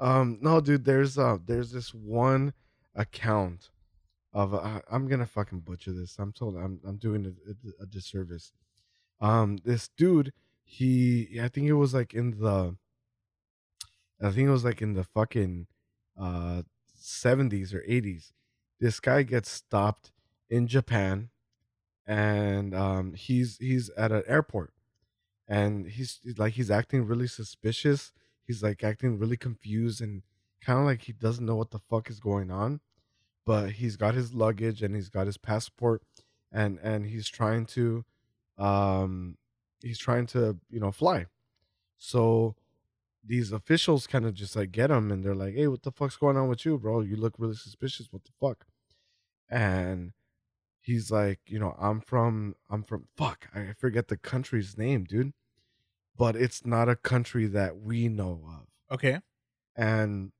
um. 0.01 0.39
No, 0.41 0.61
dude. 0.63 0.87
There's 0.87 1.19
uh. 1.19 1.37
There's 1.45 1.71
this 1.73 1.93
one 1.93 2.55
account 2.95 3.69
of. 4.33 4.55
Uh, 4.55 4.81
I'm 4.91 5.07
gonna 5.07 5.27
fucking 5.27 5.61
butcher 5.61 5.93
this. 5.93 6.17
I'm 6.19 6.33
told. 6.33 6.57
I'm. 6.57 6.81
I'm 6.87 6.97
doing 6.97 7.27
a, 7.27 7.51
a, 7.51 7.83
a 7.83 7.87
disservice. 7.87 8.53
Um. 9.21 9.59
This 9.65 9.89
dude. 9.97 10.33
He. 10.65 11.39
I 11.43 11.49
think 11.49 11.67
it 11.69 11.75
was 11.75 11.93
like 11.93 12.15
in 12.15 12.39
the. 12.39 12.77
I 14.23 14.31
think 14.31 14.49
it 14.49 14.53
was 14.53 14.65
like 14.65 14.83
in 14.83 14.95
the 14.95 15.05
fucking, 15.05 15.67
uh, 16.19 16.63
70s 17.03 17.75
or 17.75 17.81
80s. 17.81 18.33
This 18.81 19.01
guy 19.01 19.23
gets 19.23 19.51
stopped 19.51 20.13
in 20.49 20.67
Japan, 20.67 21.31
and 22.07 22.75
um, 22.75 23.15
he's 23.15 23.59
he's 23.59 23.91
at 23.91 24.13
an 24.13 24.23
airport, 24.27 24.73
and 25.49 25.87
he's 25.87 26.21
like 26.37 26.55
he's 26.55 26.71
acting 26.71 27.07
really 27.07 27.29
suspicious. 27.29 28.13
He's 28.47 28.63
like 28.63 28.83
acting 28.83 29.19
really 29.19 29.37
confused 29.37 30.01
and 30.01 30.23
kind 30.61 30.81
of 30.81 30.85
like 30.85 31.03
he 31.03 31.13
doesn't 31.13 31.47
know 31.47 31.57
what 31.57 31.71
the 31.71 31.79
fuck 31.79 32.11
is 32.11 32.21
going 32.21 32.51
on. 32.51 32.81
But 33.45 33.73
he's 33.73 33.97
got 33.97 34.15
his 34.15 34.35
luggage 34.35 34.83
and 34.83 34.95
he's 34.95 35.09
got 35.09 35.27
his 35.27 35.39
passport, 35.39 36.03
and 36.53 36.79
and 36.83 37.07
he's 37.07 37.29
trying 37.29 37.67
to, 37.67 38.05
um, 38.59 39.37
he's 39.81 39.99
trying 39.99 40.27
to 40.29 40.59
you 40.71 40.81
know 40.81 40.93
fly. 40.93 41.27
So 41.99 42.57
these 43.25 43.53
officials 43.53 44.07
kind 44.07 44.27
of 44.27 44.35
just 44.35 44.57
like 44.57 44.73
get 44.73 44.91
him 44.91 45.11
and 45.13 45.25
they're 45.25 45.35
like, 45.35 45.55
"Hey, 45.55 45.69
what 45.69 45.83
the 45.83 45.93
fuck's 45.93 46.17
going 46.17 46.37
on 46.37 46.49
with 46.49 46.65
you, 46.65 46.79
bro? 46.79 47.01
You 47.03 47.17
look 47.17 47.35
really 47.39 47.55
suspicious. 47.57 48.09
What 48.13 48.25
the 48.25 48.33
fuck?" 48.41 48.67
And 49.51 50.13
he's 50.81 51.11
like, 51.13 51.41
"You 51.47 51.59
know, 51.61 51.77
I'm 51.79 52.01
from 52.01 52.57
I'm 52.71 52.85
from 52.85 53.09
fuck, 53.17 53.49
I 53.55 53.73
forget 53.75 54.09
the 54.09 54.19
country's 54.19 54.79
name, 54.79 55.05
dude. 55.05 55.35
But 56.17 56.37
it's 56.37 56.65
not 56.67 56.89
a 56.89 56.97
country 56.97 57.47
that 57.49 57.79
we 57.79 58.09
know 58.09 58.43
of." 58.49 58.69
Okay. 58.97 59.21
And 59.77 60.33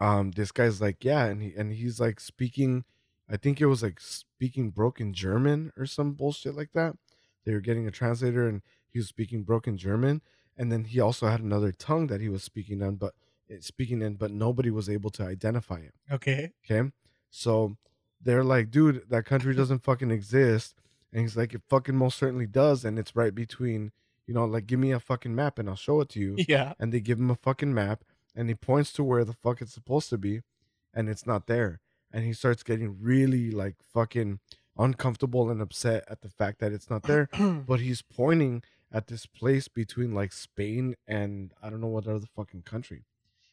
um 0.00 0.32
this 0.32 0.52
guy's 0.52 0.80
like, 0.80 1.04
"Yeah," 1.04 1.26
and 1.26 1.42
he 1.42 1.54
and 1.54 1.72
he's 1.72 2.00
like 2.00 2.20
speaking 2.20 2.84
I 3.28 3.36
think 3.36 3.60
it 3.60 3.66
was 3.66 3.82
like 3.82 4.00
speaking 4.00 4.70
broken 4.70 5.12
German 5.14 5.72
or 5.76 5.86
some 5.86 6.12
bullshit 6.14 6.54
like 6.54 6.72
that. 6.74 6.96
They 7.44 7.54
were 7.54 7.60
getting 7.60 7.86
a 7.86 7.90
translator 7.90 8.48
and 8.48 8.62
he 8.88 8.98
was 8.98 9.08
speaking 9.08 9.42
broken 9.44 9.76
German 9.78 10.22
and 10.56 10.70
then 10.72 10.84
he 10.84 11.00
also 11.00 11.26
had 11.26 11.40
another 11.40 11.72
tongue 11.72 12.06
that 12.08 12.20
he 12.20 12.28
was 12.28 12.42
speaking 12.42 12.82
on 12.82 12.96
but 12.96 13.14
eh, 13.50 13.56
speaking 13.60 14.02
in 14.02 14.14
but 14.14 14.30
nobody 14.30 14.70
was 14.70 14.88
able 14.88 15.10
to 15.10 15.22
identify 15.22 15.78
it 15.78 15.94
Okay. 16.10 16.52
okay 16.64 16.90
so 17.30 17.76
they're 18.20 18.44
like 18.44 18.70
dude 18.70 19.02
that 19.10 19.24
country 19.24 19.54
doesn't 19.54 19.80
fucking 19.82 20.10
exist 20.10 20.74
and 21.12 21.22
he's 21.22 21.36
like 21.36 21.54
it 21.54 21.62
fucking 21.68 21.96
most 21.96 22.18
certainly 22.18 22.46
does 22.46 22.84
and 22.84 22.98
it's 22.98 23.14
right 23.16 23.34
between 23.34 23.92
you 24.26 24.34
know, 24.34 24.44
like 24.44 24.66
give 24.66 24.80
me 24.80 24.90
a 24.90 24.98
fucking 24.98 25.34
map 25.36 25.56
and 25.56 25.68
I'll 25.68 25.76
show 25.76 26.00
it 26.00 26.08
to 26.08 26.18
you. 26.18 26.34
Yeah. 26.48 26.72
And 26.80 26.92
they 26.92 26.98
give 26.98 27.20
him 27.20 27.30
a 27.30 27.36
fucking 27.36 27.72
map 27.72 28.02
and 28.34 28.48
he 28.48 28.56
points 28.56 28.92
to 28.94 29.04
where 29.04 29.24
the 29.24 29.32
fuck 29.32 29.62
it's 29.62 29.72
supposed 29.72 30.10
to 30.10 30.18
be 30.18 30.42
and 30.92 31.08
it's 31.08 31.28
not 31.28 31.46
there. 31.46 31.78
And 32.12 32.24
he 32.24 32.32
starts 32.32 32.64
getting 32.64 32.96
really 33.00 33.52
like 33.52 33.76
fucking 33.94 34.40
uncomfortable 34.76 35.48
and 35.48 35.62
upset 35.62 36.04
at 36.10 36.22
the 36.22 36.28
fact 36.28 36.58
that 36.58 36.72
it's 36.72 36.90
not 36.90 37.04
there. 37.04 37.28
but 37.68 37.78
he's 37.78 38.02
pointing 38.02 38.64
at 38.92 39.08
this 39.08 39.26
place 39.26 39.68
between 39.68 40.14
like 40.14 40.32
Spain 40.32 40.94
and 41.06 41.52
I 41.62 41.70
don't 41.70 41.80
know 41.80 41.86
what 41.88 42.06
other 42.06 42.26
fucking 42.34 42.62
country. 42.62 43.04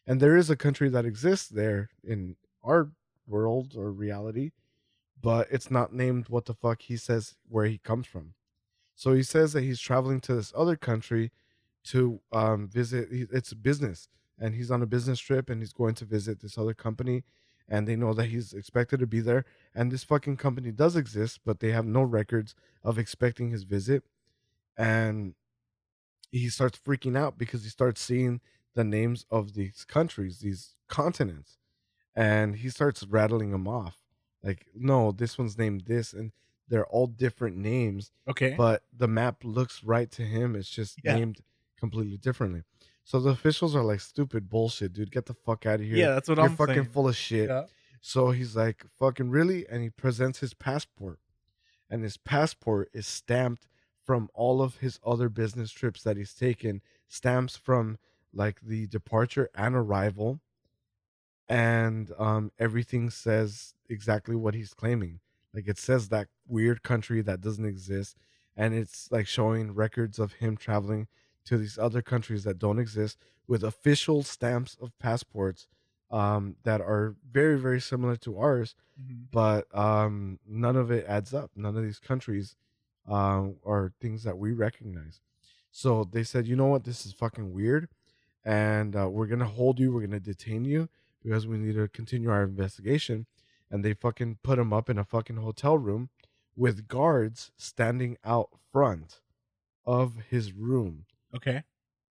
And 0.05 0.19
there 0.19 0.35
is 0.35 0.49
a 0.49 0.55
country 0.55 0.89
that 0.89 1.05
exists 1.05 1.47
there 1.47 1.89
in 2.03 2.35
our 2.63 2.91
world 3.27 3.73
or 3.75 3.91
reality, 3.91 4.51
but 5.21 5.47
it's 5.49 5.71
not 5.71 5.93
named 5.93 6.29
what 6.29 6.45
the 6.45 6.53
fuck 6.53 6.81
he 6.81 6.97
says 6.97 7.35
where 7.47 7.65
he 7.65 7.77
comes 7.77 8.07
from. 8.07 8.33
So 8.95 9.13
he 9.13 9.23
says 9.23 9.53
that 9.53 9.63
he's 9.63 9.79
traveling 9.79 10.21
to 10.21 10.35
this 10.35 10.53
other 10.55 10.75
country 10.75 11.31
to 11.85 12.19
um, 12.31 12.67
visit. 12.67 13.07
It's 13.11 13.53
business, 13.53 14.07
and 14.39 14.55
he's 14.55 14.71
on 14.71 14.81
a 14.81 14.87
business 14.87 15.19
trip, 15.19 15.49
and 15.49 15.61
he's 15.61 15.73
going 15.73 15.95
to 15.95 16.05
visit 16.05 16.41
this 16.41 16.57
other 16.57 16.73
company, 16.73 17.23
and 17.67 17.87
they 17.87 17.95
know 17.95 18.13
that 18.13 18.27
he's 18.27 18.53
expected 18.53 18.99
to 18.99 19.07
be 19.07 19.19
there. 19.19 19.45
And 19.73 19.91
this 19.91 20.03
fucking 20.03 20.37
company 20.37 20.71
does 20.71 20.95
exist, 20.95 21.39
but 21.45 21.59
they 21.59 21.71
have 21.71 21.85
no 21.85 22.03
records 22.03 22.55
of 22.83 22.99
expecting 22.99 23.49
his 23.49 23.63
visit. 23.63 24.03
And 24.77 25.35
he 26.31 26.49
starts 26.49 26.79
freaking 26.79 27.17
out 27.17 27.37
because 27.37 27.63
he 27.63 27.69
starts 27.69 28.01
seeing 28.01 28.41
the 28.75 28.83
names 28.83 29.25
of 29.29 29.53
these 29.53 29.85
countries, 29.87 30.39
these 30.39 30.75
continents, 30.89 31.57
and 32.15 32.55
he 32.55 32.69
starts 32.69 33.03
rattling 33.05 33.51
them 33.51 33.67
off. 33.67 33.97
Like, 34.41 34.65
no, 34.75 35.11
this 35.11 35.37
one's 35.37 35.57
named 35.57 35.81
this, 35.85 36.11
and 36.13 36.31
they're 36.67 36.87
all 36.87 37.07
different 37.07 37.57
names, 37.57 38.11
Okay. 38.27 38.55
but 38.57 38.83
the 38.91 39.07
map 39.07 39.43
looks 39.43 39.83
right 39.83 40.09
to 40.11 40.23
him. 40.23 40.55
It's 40.55 40.69
just 40.69 40.99
Yeah. 41.03 41.15
named 41.15 41.41
completely 41.77 42.17
differently. 42.17 42.63
So 43.03 43.19
the 43.19 43.29
officials 43.29 43.75
are 43.75 43.83
like, 43.83 43.99
stupid 43.99 44.49
bullshit, 44.49 44.93
dude. 44.93 45.11
Get 45.11 45.25
the 45.27 45.33
fuck 45.33 45.65
out 45.65 45.81
of 45.81 45.85
here. 45.85 45.97
yeah, 45.97 46.09
that's 46.13 46.27
what 46.29 46.37
You're 46.37 46.47
I'm 46.47 46.55
fucking 46.55 46.75
saying. 46.75 46.85
full 46.89 47.07
of 47.09 47.15
shit. 47.15 47.49
Yeah. 47.49 47.67
So 48.01 48.31
he's 48.31 48.55
like, 48.55 48.85
fucking 48.97 49.29
really? 49.29 49.67
And 49.67 49.83
he 49.83 49.89
presents 49.89 50.39
his 50.39 50.53
passport. 50.53 51.19
And 51.89 52.01
his 52.01 52.17
passport 52.17 52.89
is 52.93 53.05
stamped 53.05 53.67
from 54.03 54.29
all 54.33 54.61
of 54.61 54.77
his 54.77 54.99
other 55.05 55.29
business 55.29 55.71
trips 55.71 56.03
that 56.03 56.17
he's 56.17 56.33
taken, 56.33 56.81
stamps 57.07 57.55
from 57.57 57.97
like 58.33 58.61
the 58.61 58.87
departure 58.87 59.49
and 59.55 59.75
arrival. 59.75 60.41
And 61.49 62.11
um, 62.17 62.51
everything 62.57 63.09
says 63.09 63.73
exactly 63.89 64.35
what 64.35 64.53
he's 64.55 64.73
claiming. 64.73 65.19
Like 65.53 65.67
it 65.67 65.77
says 65.77 66.09
that 66.09 66.29
weird 66.47 66.83
country 66.83 67.21
that 67.21 67.41
doesn't 67.41 67.65
exist. 67.65 68.17
And 68.55 68.73
it's 68.73 69.11
like 69.11 69.27
showing 69.27 69.73
records 69.73 70.19
of 70.19 70.33
him 70.33 70.57
traveling 70.57 71.07
to 71.45 71.57
these 71.57 71.77
other 71.77 72.01
countries 72.01 72.43
that 72.45 72.59
don't 72.59 72.79
exist 72.79 73.17
with 73.47 73.63
official 73.63 74.23
stamps 74.23 74.77
of 74.81 74.97
passports 74.99 75.67
um, 76.09 76.55
that 76.63 76.79
are 76.79 77.15
very, 77.29 77.59
very 77.59 77.81
similar 77.81 78.15
to 78.17 78.37
ours, 78.37 78.75
Mhm. 78.99 79.27
but 79.31 79.75
um, 79.75 80.39
none 80.45 80.75
of 80.75 80.91
it 80.91 81.05
adds 81.07 81.33
up. 81.33 81.51
None 81.55 81.75
of 81.75 81.83
these 81.83 81.99
countries 81.99 82.55
um, 83.07 83.57
are 83.65 83.93
things 84.01 84.23
that 84.23 84.37
we 84.37 84.51
recognize. 84.53 85.21
So 85.71 86.03
they 86.03 86.23
said, 86.23 86.47
you 86.47 86.55
know 86.55 86.67
what, 86.67 86.83
this 86.83 87.05
is 87.05 87.13
fucking 87.13 87.51
weird, 87.53 87.89
and 88.45 88.95
uh, 88.95 89.09
we're 89.09 89.27
gonna 89.27 89.45
hold 89.45 89.79
you. 89.79 89.93
We're 89.93 90.01
gonna 90.05 90.19
detain 90.19 90.65
you 90.65 90.89
because 91.23 91.47
we 91.47 91.57
need 91.57 91.75
to 91.75 91.87
continue 91.87 92.29
our 92.29 92.43
investigation. 92.43 93.25
And 93.71 93.83
they 93.83 93.93
fucking 93.95 94.37
put 94.43 94.59
him 94.59 94.71
up 94.71 94.89
in 94.89 94.99
a 94.99 95.03
fucking 95.03 95.37
hotel 95.37 95.77
room 95.77 96.09
with 96.55 96.87
guards 96.87 97.51
standing 97.57 98.17
out 98.23 98.49
front 98.71 99.21
of 99.85 100.15
his 100.29 100.53
room 100.53 101.05
Okay. 101.33 101.63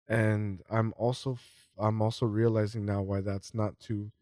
and 0.08 0.62
i'm 0.70 0.92
also 0.96 1.38
I'm 1.78 2.00
also 2.02 2.26
realizing 2.26 2.84
now 2.84 3.02
why 3.02 3.20
that's 3.20 3.54
not 3.54 3.78
too 3.80 4.12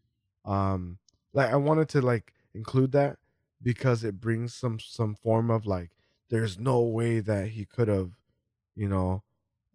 um 0.45 0.97
like 1.33 1.51
i 1.51 1.55
wanted 1.55 1.89
to 1.89 2.01
like 2.01 2.33
include 2.53 2.91
that 2.93 3.17
because 3.61 4.03
it 4.03 4.19
brings 4.21 4.53
some 4.53 4.79
some 4.79 5.15
form 5.15 5.51
of 5.51 5.65
like 5.65 5.91
there's 6.29 6.59
no 6.59 6.81
way 6.81 7.19
that 7.19 7.49
he 7.49 7.65
could 7.65 7.87
have 7.87 8.11
you 8.75 8.87
know 8.87 9.21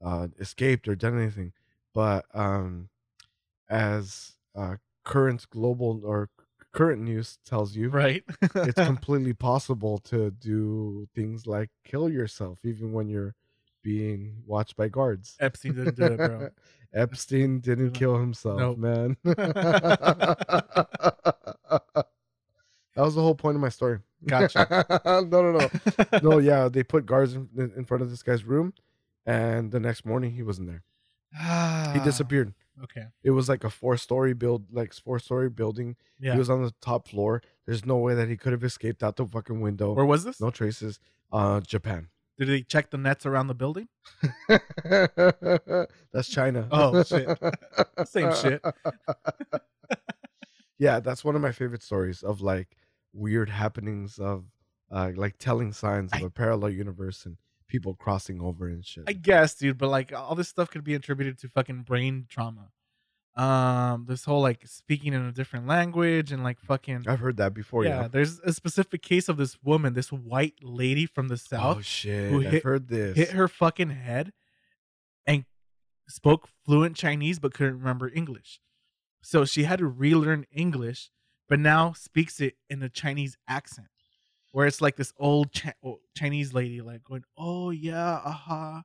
uh 0.05 0.29
escaped 0.39 0.87
or 0.89 0.95
done 0.95 1.19
anything 1.19 1.53
but 1.95 2.25
um 2.35 2.89
as 3.69 4.33
uh 4.55 4.77
current 5.05 5.47
global 5.51 6.01
or 6.05 6.29
current 6.73 7.01
news 7.03 7.39
tells 7.45 7.75
you 7.77 7.89
Right. 7.89 8.25
it's 8.57 8.81
completely 8.81 9.33
possible 9.33 9.99
to 9.99 10.31
do 10.33 11.09
things 11.15 11.47
like 11.47 11.71
kill 11.85 12.09
yourself 12.11 12.59
even 12.65 12.93
when 12.93 13.09
you're 13.09 13.35
being 13.83 14.43
watched 14.47 14.77
by 14.77 14.89
guards 14.89 15.37
Epstein 15.41 15.75
didn't 15.75 15.97
do 15.97 16.13
it, 16.13 16.21
bro. 16.21 16.49
Epstein 16.95 17.61
didn't 17.61 17.93
kill 17.93 18.19
himself, 18.19 18.59
Nope. 18.59 18.79
man. 18.79 19.17
that 22.99 23.05
was 23.05 23.15
the 23.15 23.23
whole 23.23 23.37
point 23.37 23.55
of 23.55 23.61
my 23.61 23.69
story. 23.69 24.01
Gotcha. 24.27 24.67
no, 25.05 25.21
no, 25.23 25.53
no. 25.53 25.69
No, 26.23 26.39
yeah, 26.39 26.69
they 26.69 26.83
put 26.83 27.07
guards 27.07 27.35
in, 27.35 27.49
in 27.77 27.85
front 27.85 28.03
of 28.03 28.11
this 28.11 28.25
guy's 28.25 28.43
room, 28.43 28.75
and 29.25 29.71
the 29.71 29.79
next 29.79 30.05
morning 30.05 30.33
he 30.33 30.43
wasn't 30.43 30.67
there. 30.67 30.83
He 31.33 31.39
Ah, 31.39 32.03
disappeared. 32.05 32.55
Okay. 32.83 33.05
It 33.23 33.31
was 33.31 33.49
like 33.49 33.63
a 33.63 33.71
four-story 33.71 34.35
build, 34.35 34.65
like 34.73 34.93
four-story 34.93 35.49
building. 35.51 35.95
Yeah. 36.19 36.33
He 36.33 36.39
was 36.39 36.51
on 36.51 36.63
the 36.63 36.73
top 36.81 37.07
floor. 37.07 37.41
There's 37.67 37.87
no 37.87 37.99
way 37.99 38.15
that 38.17 38.29
he 38.29 38.37
could 38.37 38.51
have 38.53 38.65
escaped 38.65 39.05
out 39.05 39.15
the 39.17 39.27
fucking 39.27 39.61
window. 39.61 39.93
Where 39.93 40.05
was 40.05 40.25
this? 40.25 40.41
no 40.41 40.51
traces. 40.51 40.99
Uh, 41.33 41.61
Japan. 41.61 42.09
Did 42.39 42.49
they 42.49 42.63
check 42.63 42.91
the 42.91 42.99
nets 42.99 43.27
around 43.27 43.47
the 43.47 43.55
building? 43.55 43.89
That's 46.13 46.29
China. 46.29 46.67
Oh, 46.73 47.03
shit. 47.05 47.39
Same 48.07 48.35
shit. 48.35 48.65
yeah, 50.79 51.01
that's 51.01 51.25
one 51.25 51.35
of 51.37 51.43
my 51.43 51.53
favorite 51.53 51.83
stories 51.83 52.23
of 52.23 52.41
like 52.41 52.77
weird 53.13 53.51
happenings 53.51 54.19
of 54.19 54.45
uh 54.91 55.11
like 55.17 55.37
telling 55.39 55.73
signs 55.73 56.13
of 56.13 56.23
I- 56.23 56.27
a 56.27 56.31
parallel 56.31 56.71
universe 56.71 57.27
and 57.27 57.37
people 57.69 57.95
crossing 57.95 58.41
over 58.41 58.67
and 58.69 58.85
shit. 58.85 59.05
I 59.07 59.13
guess, 59.13 59.55
dude, 59.55 59.77
but 59.79 59.89
like 59.91 60.13
all 60.15 60.35
this 60.35 60.49
stuff 60.49 60.71
could 60.71 60.85
be 60.85 60.95
attributed 60.95 61.39
to 61.41 61.49
fucking 61.49 61.83
brain 61.83 62.27
trauma. 62.29 62.71
Um, 63.37 64.07
this 64.09 64.25
whole 64.25 64.41
like 64.41 64.67
speaking 64.67 65.13
in 65.13 65.23
a 65.25 65.31
different 65.31 65.67
language 65.69 66.33
and 66.33 66.43
like 66.43 66.59
fucking 66.59 67.05
I've 67.07 67.21
heard 67.21 67.37
that 67.37 67.55
before. 67.55 67.85
yeah, 67.85 68.03
Yeah. 68.03 68.09
There's 68.09 68.41
a 68.41 68.53
specific 68.53 69.01
case 69.03 69.29
of 69.29 69.37
this 69.37 69.57
woman, 69.63 69.93
this 69.95 70.11
white 70.11 70.55
lady 70.61 71.07
from 71.07 71.29
the 71.29 71.37
south, 71.37 71.77
Oh 71.77 71.81
shit! 71.83 72.31
who 72.33 72.41
I've 72.45 72.51
hit- 72.53 72.63
heard 72.65 72.89
this. 72.89 73.17
hit 73.17 73.31
her 73.31 73.47
fucking 73.47 73.91
head 73.91 74.33
and 75.27 75.45
spoke 76.09 76.49
fluent 76.65 76.97
Chinese 76.97 77.39
but 77.39 77.55
couldn't 77.55 77.79
remember 77.79 78.11
English. 78.13 78.61
So 79.23 79.45
she 79.45 79.65
had 79.65 79.79
to 79.81 79.87
relearn 79.87 80.47
English, 80.51 81.11
but 81.49 81.59
now 81.59 81.93
speaks 81.93 82.41
it 82.41 82.55
in 82.71 82.83
a 82.83 82.89
Chinese 82.89 83.37
accent, 83.49 83.89
where 84.53 84.67
it's 84.67 84.81
like 84.81 84.97
this 84.97 85.13
old 85.19 85.51
oh, 85.85 86.01
Chinese 86.17 86.53
lady 86.53 86.81
like 86.81 87.03
going, 87.05 87.25
"Oh 87.37 87.71
yeah, 87.71 88.21
aha." 88.25 88.83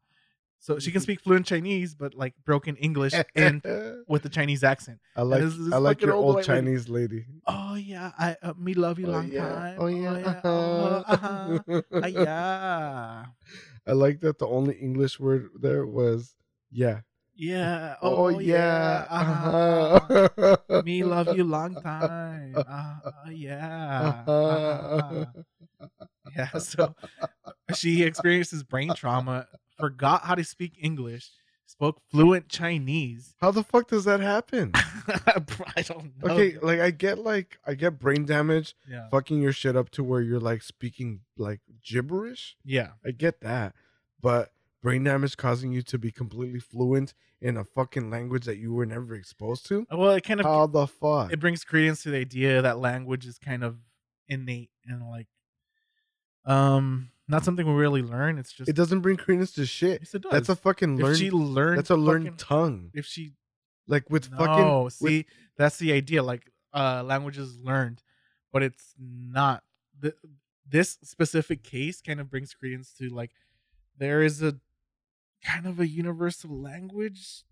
So 0.60 0.80
she 0.80 0.91
can 0.91 1.02
speak 1.02 1.19
fluent 1.19 1.45
Chinese, 1.45 1.94
but 1.94 2.14
like 2.14 2.34
broken 2.45 2.77
English 2.77 3.14
and 3.35 3.61
with 4.07 4.23
the 4.23 4.30
Chinese 4.30 4.64
accent. 4.64 4.99
I 5.14 5.23
like 5.23 5.41
this 5.41 5.57
is 5.57 5.73
I 5.73 5.77
like 5.77 6.02
your 6.02 6.15
old 6.15 6.23
old 6.23 6.35
white 6.35 6.48
lady. 6.48 6.61
Chinese 6.61 6.88
lady. 6.88 7.26
Oh 7.45 7.76
yeah, 7.76 8.11
I 8.18 8.38
uh, 8.41 8.53
me 8.57 8.73
love 8.73 8.98
you 8.98 9.07
Oh, 9.07 9.11
long 9.11 9.30
yeah. 9.30 9.45
time. 9.45 9.77
Oh 9.81 9.88
yeah. 9.88 10.41
oh, 10.45 11.03
uh-huh. 11.06 11.60
Uh, 12.02 12.07
yeah. 12.07 13.26
I 13.85 13.91
like 13.91 14.22
that 14.22 14.40
the 14.40 14.48
only 14.48 14.76
English 14.76 15.19
word 15.19 15.49
there 15.60 15.85
was 15.85 16.34
yeah. 16.72 17.02
Yeah. 17.35 17.95
Oh, 18.01 18.26
Oh, 18.35 18.39
yeah. 18.39 19.05
Uh-huh. 19.10 20.30
uh-huh. 20.38 20.81
Me 20.84 21.03
love 21.03 21.35
you 21.35 21.43
long 21.43 21.76
time. 21.76 22.55
Uh, 22.55 22.95
yeah. 23.31 24.23
Uh-huh. 24.27 24.31
Uh-huh. 24.31 25.26
Yeah. 26.35 26.49
So 26.57 26.95
she 27.76 28.01
experiences 28.03 28.64
brain 28.64 28.93
trauma, 28.95 29.45
forgot 29.77 30.23
how 30.23 30.34
to 30.35 30.43
speak 30.43 30.73
English, 30.81 31.30
spoke 31.68 31.99
fluent 32.10 32.47
Chinese. 32.49 33.35
How 33.39 33.51
the 33.51 33.61
fuck 33.64 33.88
does 33.89 34.05
that 34.05 34.19
happen? 34.19 34.72
I 34.76 35.81
don't 35.84 36.14
know. 36.23 36.34
Okay, 36.34 36.57
like 36.61 36.80
I 36.80 36.89
get 36.89 37.19
like 37.19 37.60
I 37.68 37.76
get 37.76 37.99
brain 37.99 38.26
damage 38.26 38.73
Yeah. 38.89 39.10
fucking 39.11 39.41
your 39.41 39.51
shit 39.51 39.76
up 39.76 39.89
to 39.91 40.03
where 40.03 40.22
you're 40.22 40.39
like 40.39 40.64
speaking 40.64 41.19
like 41.38 41.60
gibberish. 41.84 42.55
Yeah. 42.64 42.91
I 43.05 43.11
get 43.11 43.41
that. 43.41 43.76
But 44.19 44.51
brain 44.84 45.03
damage 45.03 45.35
causing 45.38 45.72
you 45.72 45.81
to 45.81 45.97
be 45.97 46.11
completely 46.11 46.60
fluent 46.60 47.14
in 47.41 47.57
a 47.57 47.64
fucking 47.64 48.11
language 48.11 48.45
that 48.45 48.57
you 48.57 48.72
were 48.73 48.85
never 48.85 49.15
exposed 49.15 49.65
to? 49.68 49.88
Well, 49.89 50.11
it 50.11 50.23
kind 50.23 50.39
of 50.39 50.45
How 50.45 50.68
the 50.68 50.85
fuck? 50.85 51.31
it 51.34 51.39
brings 51.39 51.64
credence 51.64 52.03
to 52.03 52.11
the 52.11 52.18
idea 52.18 52.61
that 52.61 52.77
language 52.77 53.26
is 53.26 53.39
kind 53.39 53.64
of 53.64 53.77
innate 54.27 54.69
and 54.85 55.01
like 55.10 55.27
um 56.45 57.10
not 57.27 57.45
something 57.45 57.65
we 57.65 57.73
really 57.73 58.01
learn. 58.01 58.38
It's 58.38 58.51
just 58.51 58.69
It 58.69 58.76
doesn't 58.76 58.99
bring 58.99 59.15
credence 59.15 59.53
to 59.53 59.65
shit. 59.65 60.01
Yes, 60.01 60.14
it 60.14 60.23
does. 60.23 60.31
That's 60.31 60.49
a 60.49 60.55
fucking 60.57 60.97
if 60.97 61.03
learned 61.03 61.18
she 61.18 61.31
learned 61.31 61.77
that's 61.77 61.89
a 61.89 61.95
learned 61.95 62.26
fucking- 62.26 62.38
tongue. 62.38 62.91
if 62.93 63.05
she 63.05 63.31
Like 63.88 64.10
with 64.10 64.30
no, 64.31 64.38
fucking 64.38 64.84
with- 64.84 64.93
see 64.93 65.26
that's 65.57 65.77
the 65.77 65.93
idea 65.93 66.22
like 66.22 66.51
uh 66.73 67.01
language 67.03 67.38
is 67.38 67.57
learned 67.60 68.03
but 68.51 68.61
it's 68.64 68.93
not 68.99 69.64
Th- 70.01 70.15
this 70.68 70.97
specific 71.03 71.64
case 71.64 72.01
kind 72.01 72.19
of 72.19 72.30
brings 72.30 72.53
credence 72.53 72.91
to 72.97 73.07
like 73.10 73.31
there 73.97 74.22
is 74.23 74.41
a 74.41 74.55
kind 75.44 75.65
of 75.65 75.80
a 75.80 75.88
universal 75.88 76.49
language. 76.49 77.44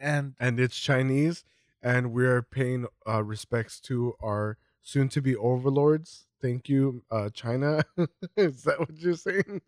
And 0.00 0.34
and 0.38 0.60
it's 0.60 0.78
Chinese, 0.78 1.44
and 1.82 2.12
we're 2.12 2.42
paying 2.42 2.86
uh, 3.06 3.24
respects 3.24 3.80
to 3.80 4.14
our 4.22 4.58
soon-to-be 4.82 5.34
overlords. 5.36 6.26
Thank 6.40 6.68
you, 6.68 7.02
uh, 7.10 7.30
China. 7.30 7.82
Is 8.36 8.62
that 8.62 8.78
what 8.78 8.96
you're 8.96 9.14
saying? 9.14 9.60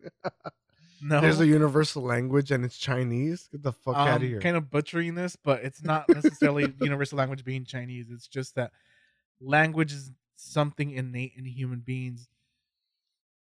no, 1.01 1.19
There's 1.19 1.41
a 1.41 1.45
universal 1.45 2.01
language, 2.01 2.49
and 2.49 2.63
it's 2.63 2.77
Chinese. 2.77 3.49
Get 3.51 3.63
the 3.63 3.73
fuck 3.73 3.97
out 3.97 4.21
of 4.21 4.27
here. 4.27 4.39
kind 4.39 4.55
of 4.55 4.69
butchering 4.69 5.15
this, 5.15 5.35
but 5.35 5.63
it's 5.63 5.83
not 5.83 6.07
necessarily 6.07 6.73
universal 6.81 7.17
language 7.17 7.43
being 7.43 7.65
Chinese. 7.65 8.05
It's 8.09 8.27
just 8.27 8.55
that 8.55 8.71
language 9.41 9.91
is 9.91 10.11
something 10.37 10.91
innate 10.91 11.33
in 11.35 11.43
human 11.43 11.79
beings. 11.79 12.29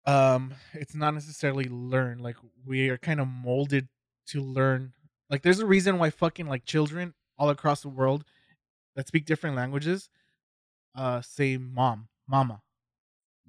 Um, 0.06 0.54
it's 0.74 0.94
not 0.94 1.14
necessarily 1.14 1.64
learned. 1.64 2.20
Like 2.22 2.36
we 2.66 2.88
are 2.88 2.98
kind 2.98 3.20
of 3.20 3.28
molded 3.28 3.88
to 4.28 4.42
learn. 4.42 4.92
Like 5.30 5.42
there's 5.42 5.60
a 5.60 5.66
reason 5.66 5.98
why 5.98 6.10
fucking 6.10 6.46
like 6.46 6.64
children 6.64 7.14
all 7.38 7.50
across 7.50 7.82
the 7.82 7.88
world 7.88 8.24
that 8.96 9.06
speak 9.06 9.24
different 9.26 9.54
languages 9.56 10.08
uh 10.94 11.20
say 11.20 11.56
mom, 11.56 12.08
mama. 12.26 12.62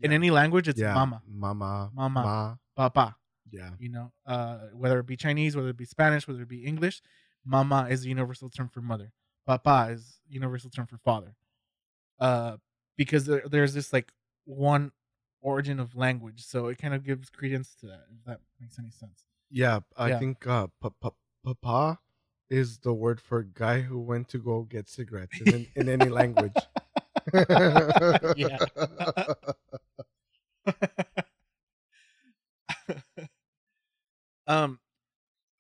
In 0.02 0.12
any 0.12 0.30
language 0.30 0.68
it's 0.68 0.80
yeah, 0.80 0.94
mama, 0.94 1.22
mama, 1.28 1.90
Mama. 1.94 2.24
ma. 2.24 2.56
papa. 2.76 3.16
Yeah, 3.52 3.72
you 3.80 3.90
know 3.90 4.12
uh 4.28 4.60
whether 4.74 5.00
it 5.00 5.08
be 5.08 5.18
chinese 5.18 5.56
whether 5.56 5.70
it 5.70 5.78
be 5.78 5.86
spanish 5.86 6.28
whether 6.28 6.44
it 6.44 6.48
be 6.48 6.66
english 6.66 7.02
mama 7.44 7.88
is 7.90 8.06
a 8.06 8.08
universal 8.08 8.48
term 8.48 8.70
for 8.70 8.80
mother 8.80 9.12
papa 9.48 9.88
is 9.92 10.20
universal 10.30 10.70
term 10.70 10.86
for 10.86 11.00
father 11.00 11.34
uh 12.20 12.58
because 12.96 13.26
there, 13.26 13.42
there's 13.50 13.74
this 13.74 13.92
like 13.92 14.12
one 14.46 14.92
origin 15.42 15.80
of 15.80 15.96
language 15.96 16.44
so 16.46 16.68
it 16.68 16.78
kind 16.78 16.94
of 16.94 17.04
gives 17.04 17.30
credence 17.30 17.76
to 17.80 17.86
that 17.88 18.06
if 18.12 18.24
that 18.26 18.40
makes 18.60 18.78
any 18.80 18.90
sense 18.92 19.24
yeah. 19.52 19.80
I 19.98 20.10
Yeah. 20.10 20.20
think 20.20 20.46
uh, 20.46 20.68
pa- 20.80 20.92
pa- 21.02 21.16
papa 21.44 22.00
is 22.52 22.78
the 22.80 22.94
word 22.94 23.20
for 23.20 23.42
guy 23.42 23.82
who 23.82 23.98
went 24.00 24.30
to 24.30 24.38
go 24.38 24.62
get 24.62 24.88
cigarettes 24.88 25.42
in, 25.42 25.66
in 25.76 25.90
any 25.90 26.08
language. 26.10 26.54
Yeah. 28.36 28.60
um 34.48 34.80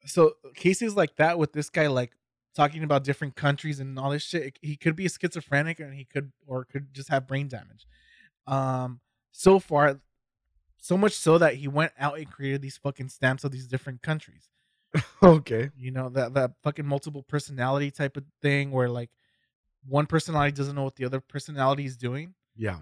so 0.06 0.34
cases 0.56 0.96
like 0.96 1.16
that 1.18 1.38
with 1.38 1.54
this 1.54 1.70
guy 1.70 1.88
like 1.88 2.14
talking 2.56 2.84
about 2.84 3.04
different 3.04 3.36
countries 3.36 3.80
and 3.80 3.98
all 4.00 4.12
this 4.12 4.24
shit 4.24 4.58
he 4.62 4.76
could 4.76 4.96
be 4.96 5.08
schizophrenic 5.08 5.80
and 5.80 5.94
he 5.94 6.06
could 6.06 6.32
or 6.48 6.66
could 6.66 6.94
just 6.94 7.10
have 7.10 7.28
brain 7.28 7.48
damage 7.48 7.86
um 8.48 9.00
so 9.32 9.60
far 9.60 10.00
so 10.78 10.98
much 10.98 11.14
so 11.14 11.38
that 11.38 11.56
he 11.56 11.68
went 11.68 11.92
out 12.00 12.18
and 12.18 12.32
created 12.32 12.62
these 12.62 12.78
fucking 12.78 13.10
stamps 13.10 13.44
of 13.44 13.52
these 13.52 13.68
different 13.68 14.02
countries 14.02 14.50
okay. 15.24 15.70
you 15.78 15.92
know 15.92 16.10
that 16.10 16.34
that 16.34 16.52
fucking 16.64 16.86
multiple 16.86 17.24
personality 17.24 17.92
type 17.92 18.18
of 18.18 18.24
thing 18.42 18.72
where 18.72 18.90
like 18.90 19.10
one 19.88 20.06
personality 20.06 20.52
doesn't 20.52 20.76
know 20.76 20.84
what 20.84 20.96
the 20.96 21.06
other 21.06 21.20
personality 21.20 21.86
is 21.86 21.96
doing 21.98 22.34
Yeah. 22.56 22.80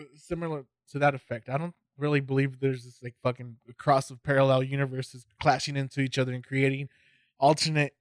Uh, 0.00 0.04
similar 0.16 0.64
to 0.90 0.98
that 0.98 1.14
effect. 1.14 1.48
I 1.48 1.58
don't 1.58 1.74
really 1.98 2.20
believe 2.20 2.60
there's 2.60 2.84
this 2.84 3.02
like 3.02 3.14
fucking 3.22 3.56
cross 3.78 4.10
of 4.10 4.22
parallel 4.22 4.62
universes 4.62 5.26
clashing 5.40 5.76
into 5.76 6.00
each 6.00 6.18
other 6.18 6.32
and 6.32 6.44
creating 6.44 6.88
alternate 7.38 7.94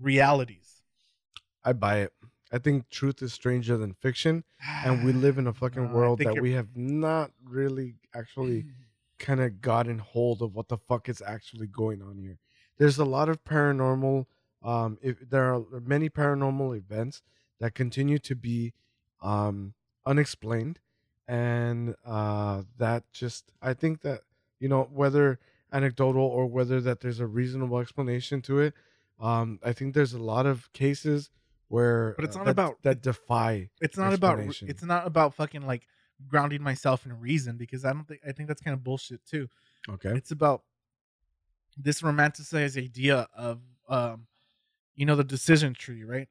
realities. 0.00 0.82
I 1.64 1.72
buy 1.72 1.98
it. 1.98 2.12
I 2.52 2.58
think 2.58 2.88
truth 2.88 3.20
is 3.22 3.32
stranger 3.32 3.76
than 3.76 3.92
fiction, 3.94 4.44
and 4.84 5.04
we 5.04 5.12
live 5.12 5.38
in 5.38 5.46
a 5.46 5.52
fucking 5.52 5.88
No, 5.88 5.94
world 5.94 6.18
that 6.20 6.34
you're- 6.34 6.40
we 6.40 6.52
have 6.52 6.76
not 6.76 7.30
really 7.44 7.96
actually 8.14 8.64
kind 9.18 9.40
of 9.40 9.60
gotten 9.60 9.98
hold 9.98 10.40
of 10.42 10.54
what 10.54 10.68
the 10.68 10.78
fuck 10.78 11.08
is 11.08 11.20
actually 11.20 11.66
going 11.66 12.00
on 12.02 12.16
here. 12.18 12.38
There's 12.78 12.98
a 12.98 13.04
lot 13.04 13.28
of 13.28 13.44
paranormal. 13.44 14.26
Um, 14.62 14.98
if 15.02 15.18
there 15.28 15.52
are 15.54 15.62
many 15.80 16.08
paranormal 16.08 16.76
events 16.76 17.22
that 17.60 17.74
continue 17.74 18.18
to 18.20 18.34
be 18.34 18.72
um, 19.20 19.74
unexplained, 20.06 20.78
and 21.26 21.94
uh, 22.04 22.62
that 22.78 23.04
just 23.12 23.52
I 23.60 23.74
think 23.74 24.00
that 24.02 24.22
you 24.60 24.68
know 24.68 24.88
whether 24.92 25.38
anecdotal 25.72 26.22
or 26.22 26.46
whether 26.46 26.80
that 26.80 27.00
there's 27.00 27.20
a 27.20 27.26
reasonable 27.26 27.78
explanation 27.78 28.40
to 28.42 28.60
it. 28.60 28.74
Um, 29.20 29.58
I 29.64 29.72
think 29.72 29.94
there's 29.94 30.12
a 30.14 30.22
lot 30.22 30.46
of 30.46 30.72
cases 30.72 31.30
where, 31.68 32.14
But 32.16 32.24
it's 32.24 32.36
uh, 32.36 32.40
not 32.40 32.44
that- 32.46 32.50
about- 32.50 32.82
that 32.82 33.02
defy. 33.02 33.70
it's 33.80 33.96
not 33.96 34.12
about 34.12 34.38
it's 34.62 34.82
not 34.82 35.06
about 35.06 35.34
fucking 35.34 35.62
like 35.66 35.86
grounding 36.26 36.62
myself 36.62 37.06
in 37.06 37.18
reason 37.20 37.56
because 37.56 37.84
I 37.84 37.92
don't 37.92 38.06
think 38.08 38.20
I 38.26 38.32
think 38.32 38.48
that's 38.48 38.60
kind 38.62 38.74
of 38.74 38.82
bullshit 38.82 39.24
too. 39.24 39.48
Okay. 39.88 40.10
It's 40.10 40.30
about 40.32 40.62
this 41.76 42.02
romanticized 42.02 42.76
idea 42.82 43.28
of 43.34 43.60
um 43.88 44.26
you 44.96 45.06
know 45.06 45.14
the 45.14 45.24
decision 45.24 45.74
tree, 45.74 46.04
right? 46.04 46.28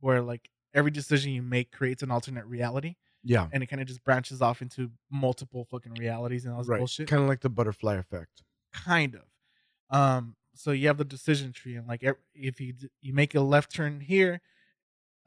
Where 0.00 0.20
like 0.20 0.50
every 0.74 0.90
decision 0.90 1.32
you 1.32 1.42
make 1.42 1.70
creates 1.72 2.02
an 2.02 2.10
alternate 2.10 2.44
reality 2.46 2.96
Yeah. 3.22 3.48
and 3.52 3.62
it 3.62 3.66
kind 3.66 3.80
of 3.80 3.88
just 3.88 4.04
branches 4.04 4.42
off 4.42 4.60
into 4.62 4.90
multiple 5.10 5.64
fucking 5.64 5.94
realities 5.94 6.44
and 6.44 6.52
all 6.54 6.60
this 6.60 6.68
Right. 6.68 6.78
bullshit. 6.78 7.08
Kind 7.08 7.22
of 7.22 7.28
like 7.28 7.40
the 7.40 7.50
butterfly 7.50 7.94
effect. 7.96 8.42
kind 8.72 9.14
of 9.14 9.96
um 9.96 10.34
so 10.54 10.70
you 10.72 10.86
have 10.88 10.98
the 10.98 11.04
decision 11.04 11.52
tree 11.52 11.76
and 11.76 11.86
like 11.86 12.02
if 12.34 12.60
you 12.60 12.74
you 13.00 13.12
make 13.14 13.34
a 13.34 13.40
left 13.40 13.74
turn 13.74 14.00
here 14.00 14.40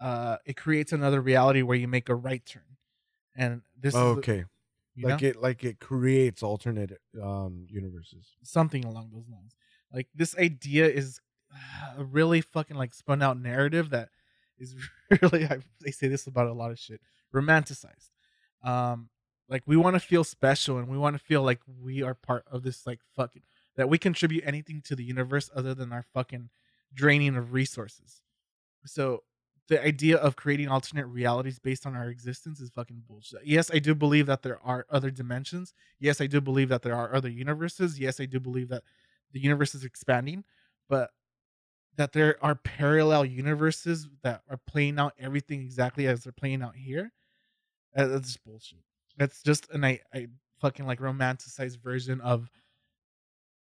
uh 0.05 0.37
it 0.45 0.55
creates 0.55 0.93
another 0.93 1.19
reality 1.19 1.63
where 1.63 1.77
you 1.77 1.87
make 1.87 2.09
a 2.09 2.15
right 2.15 2.45
turn 2.45 2.77
and 3.35 3.61
this 3.79 3.93
is 3.93 3.99
the- 3.99 4.05
okay. 4.05 4.43
you 4.93 5.07
like 5.07 5.21
know? 5.21 5.27
it 5.27 5.35
like 5.41 5.63
it 5.63 5.79
creates 5.79 6.43
alternate 6.43 6.93
um 7.21 7.65
universes. 7.69 8.27
something 8.43 8.85
along 8.85 9.09
those 9.11 9.27
lines 9.27 9.55
like 9.91 10.07
this 10.13 10.37
idea 10.37 10.87
is 10.87 11.19
a 11.97 12.03
really 12.03 12.41
fucking 12.41 12.77
like 12.77 12.93
spun 12.93 13.21
out 13.23 13.39
narrative 13.39 13.89
that 13.89 14.09
is 14.59 14.75
really 15.21 15.45
I, 15.45 15.57
they 15.81 15.91
say 15.91 16.07
this 16.07 16.27
about 16.27 16.47
a 16.47 16.53
lot 16.53 16.71
of 16.71 16.79
shit 16.79 17.01
romanticized 17.33 18.11
um 18.63 19.09
like 19.49 19.63
we 19.65 19.75
want 19.75 19.95
to 19.95 19.99
feel 19.99 20.23
special 20.23 20.77
and 20.77 20.87
we 20.87 20.97
want 20.97 21.17
to 21.17 21.23
feel 21.23 21.41
like 21.41 21.61
we 21.81 22.03
are 22.03 22.13
part 22.13 22.45
of 22.51 22.61
this 22.63 22.85
like 22.85 22.99
fucking 23.15 23.43
that 23.75 23.89
we 23.89 23.97
contribute 23.97 24.43
anything 24.45 24.81
to 24.85 24.95
the 24.95 25.03
universe 25.03 25.49
other 25.55 25.73
than 25.73 25.91
our 25.91 26.05
fucking 26.13 26.49
draining 26.93 27.35
of 27.35 27.53
resources 27.53 28.21
so 28.85 29.23
the 29.67 29.83
idea 29.83 30.17
of 30.17 30.35
creating 30.35 30.67
alternate 30.67 31.07
realities 31.07 31.57
based 31.57 31.85
on 31.87 31.95
our 31.95 32.09
existence 32.09 32.59
is 32.59 32.69
fucking 32.69 33.03
bullshit. 33.07 33.45
Yes 33.45 33.71
i 33.73 33.79
do 33.79 33.95
believe 33.95 34.27
that 34.27 34.43
there 34.43 34.59
are 34.63 34.85
other 34.89 35.11
dimensions. 35.11 35.73
Yes 35.99 36.21
i 36.21 36.27
do 36.27 36.41
believe 36.41 36.69
that 36.69 36.81
there 36.81 36.95
are 36.95 37.13
other 37.13 37.29
universes. 37.29 37.99
Yes 37.99 38.19
i 38.19 38.25
do 38.25 38.39
believe 38.39 38.69
that 38.69 38.83
the 39.31 39.39
universe 39.39 39.75
is 39.75 39.83
expanding 39.83 40.43
but 40.87 41.09
that 41.97 42.11
there 42.13 42.37
are 42.41 42.55
parallel 42.55 43.25
universes 43.25 44.07
that 44.21 44.41
are 44.49 44.59
playing 44.67 44.99
out 44.99 45.13
everything 45.17 45.61
exactly 45.61 46.07
as 46.07 46.23
they're 46.23 46.33
playing 46.33 46.61
out 46.61 46.75
here 46.75 47.11
uh, 47.95 48.07
that's 48.07 48.37
bullshit. 48.37 48.79
That's 49.17 49.41
just 49.41 49.69
an 49.71 49.85
I, 49.85 50.01
I 50.13 50.27
fucking 50.59 50.85
like 50.85 50.99
romanticized 50.99 51.81
version 51.81 52.21
of 52.21 52.49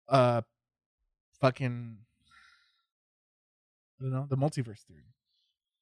uh 0.10 0.42
fucking 1.42 1.98
don't 4.02 4.12
know 4.12 4.26
the 4.30 4.38
multiverse 4.38 4.82
theory 4.82 5.14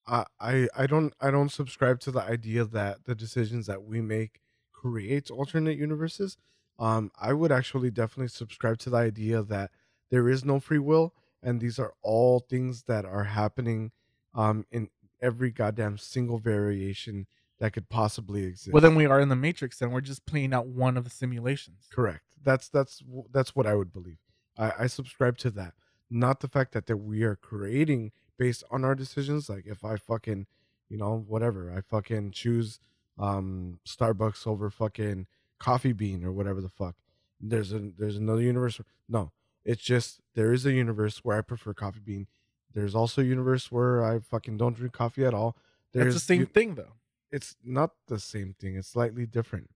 I 0.08 0.26
I 0.40 0.68
I 0.76 0.88
don't 0.88 1.14
I 1.20 1.32
don't 1.32 1.52
subscribe 1.52 2.00
to 2.02 2.12
the 2.12 2.22
idea 2.22 2.66
that 2.66 3.06
the 3.06 3.16
decisions 3.16 3.68
that 3.68 3.84
we 3.84 4.02
make 4.02 4.42
creates 4.72 5.32
alternate 5.32 5.78
universes. 5.78 6.38
Um, 6.78 7.12
I 7.20 7.34
would 7.34 7.52
actually 7.52 7.90
definitely 7.92 8.28
subscribe 8.28 8.80
to 8.80 8.90
the 8.90 8.98
idea 8.98 9.42
that 9.44 9.72
there 10.12 10.28
is 10.28 10.44
no 10.44 10.60
free 10.60 10.80
will, 10.80 11.14
and 11.42 11.62
these 11.62 11.80
are 11.80 11.94
all 12.02 12.40
things 12.40 12.84
that 12.84 13.06
are 13.06 13.24
happening 13.26 13.92
um 14.34 14.66
in 14.72 14.90
every 15.22 15.50
goddamn 15.52 15.98
single 15.98 16.38
variation 16.40 17.26
that 17.60 17.72
could 17.72 17.88
possibly 17.88 18.44
exist. 18.44 18.74
well 18.74 18.82
then 18.82 18.96
we 18.96 19.06
are 19.06 19.22
in 19.22 19.30
the 19.30 19.36
matrix 19.36 19.82
and 19.82 19.94
we're 19.94 20.02
just 20.02 20.26
playing 20.26 20.54
out 20.54 20.68
one 20.68 20.98
of 20.98 21.06
the 21.06 21.10
simulations 21.10 21.88
Correct. 21.90 22.22
That's 22.44 22.68
that's 22.70 23.02
that's 23.32 23.56
what 23.56 23.66
I 23.66 23.76
would 23.76 23.92
believe. 23.94 24.18
I, 24.58 24.72
I 24.80 24.88
subscribe 24.88 25.38
to 25.40 25.50
that. 25.52 25.74
Not 26.10 26.42
the 26.42 26.48
fact 26.48 26.74
that 26.74 26.86
that 26.88 26.98
we 26.98 27.24
are 27.24 27.36
creating 27.36 28.12
based 28.38 28.64
on 28.72 28.84
our 28.84 28.96
decisions. 28.96 29.50
Like 29.50 29.66
if 29.66 29.84
I 29.84 29.96
fucking, 29.98 30.48
you 30.90 30.98
know, 30.98 31.24
whatever, 31.28 31.72
I 31.72 31.82
fucking 31.82 32.32
choose 32.32 32.80
um 33.18 33.80
Starbucks 33.88 34.46
over 34.46 34.70
fucking 34.70 35.28
coffee 35.58 35.94
bean 35.94 36.24
or 36.24 36.32
whatever 36.32 36.62
the 36.62 36.70
fuck. 36.70 36.96
There's 37.40 37.72
a 37.74 37.80
there's 37.98 38.18
another 38.18 38.42
universe. 38.42 38.80
No, 39.08 39.32
it's 39.64 39.84
just 39.84 40.20
there 40.34 40.52
is 40.52 40.66
a 40.66 40.72
universe 40.72 41.20
where 41.20 41.38
I 41.38 41.42
prefer 41.42 41.74
coffee 41.74 42.02
bean. 42.04 42.28
There's 42.74 42.96
also 42.96 43.22
a 43.22 43.26
universe 43.26 43.72
where 43.72 44.04
I 44.04 44.20
fucking 44.20 44.58
don't 44.58 44.76
drink 44.76 44.94
coffee 44.94 45.26
at 45.26 45.34
all. 45.34 45.56
There's 45.94 46.14
that's 46.14 46.26
the 46.26 46.34
same 46.34 46.42
u- 46.42 46.46
thing 46.48 46.76
though 46.76 46.94
it's 47.36 47.56
not 47.64 47.92
the 48.08 48.18
same 48.20 48.56
thing. 48.58 48.78
It's 48.78 48.88
slightly 48.88 49.26
different. 49.26 49.70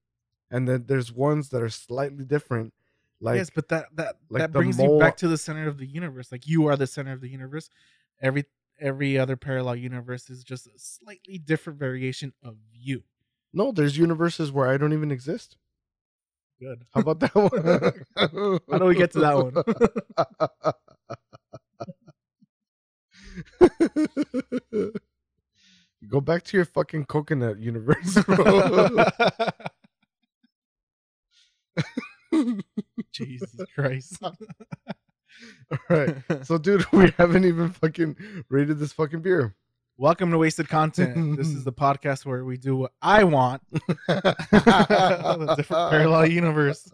And 0.49 0.67
then 0.67 0.85
there's 0.87 1.11
ones 1.11 1.49
that 1.49 1.61
are 1.61 1.69
slightly 1.69 2.23
different. 2.23 2.73
Like 3.21 3.35
yes 3.35 3.49
but 3.53 3.67
that 3.67 3.87
that 3.95 4.15
like 4.29 4.39
that 4.39 4.53
brings 4.53 4.79
you 4.79 4.97
back 4.97 5.17
to 5.17 5.27
the 5.27 5.37
center 5.37 5.67
of 5.67 5.77
the 5.77 5.85
universe 5.85 6.31
like 6.31 6.47
you 6.47 6.67
are 6.67 6.77
the 6.77 6.87
center 6.87 7.11
of 7.11 7.19
the 7.19 7.27
universe 7.27 7.69
every 8.21 8.45
every 8.79 9.17
other 9.17 9.35
parallel 9.35 9.75
universe 9.75 10.29
is 10.29 10.43
just 10.43 10.67
a 10.67 10.71
slightly 10.77 11.37
different 11.37 11.77
variation 11.79 12.33
of 12.43 12.55
you 12.73 13.03
no, 13.53 13.71
there's 13.71 13.97
universes 13.97 14.51
where 14.51 14.67
I 14.67 14.77
don't 14.77 14.93
even 14.93 15.11
exist. 15.11 15.57
Good. 16.59 16.85
How 16.93 17.01
about 17.01 17.19
that 17.21 17.35
one? 17.35 18.59
How 18.71 18.77
do 18.77 18.85
we 18.85 18.95
get 18.95 19.11
to 19.13 19.19
that 19.19 19.37
one? 19.37 19.53
Go 26.07 26.21
back 26.21 26.43
to 26.43 26.57
your 26.57 26.65
fucking 26.65 27.05
coconut 27.05 27.59
universe, 27.59 28.23
bro. 28.23 29.05
Jesus 33.11 33.55
Christ. 33.73 34.21
All 35.89 35.97
right. 35.97 36.15
So, 36.43 36.57
dude, 36.57 36.85
we 36.91 37.11
haven't 37.17 37.45
even 37.45 37.69
fucking 37.71 38.15
rated 38.49 38.79
this 38.79 38.91
fucking 38.93 39.21
beer. 39.21 39.55
Welcome 39.97 40.31
to 40.31 40.37
Wasted 40.37 40.69
Content. 40.69 41.37
This 41.37 41.47
is 41.47 41.63
the 41.65 41.73
podcast 41.85 42.25
where 42.25 42.43
we 42.45 42.57
do 42.57 42.75
what 42.77 42.93
I 43.01 43.23
want. 43.25 43.61
a 44.07 45.53
different 45.57 45.91
parallel 45.91 46.25
universe. 46.27 46.89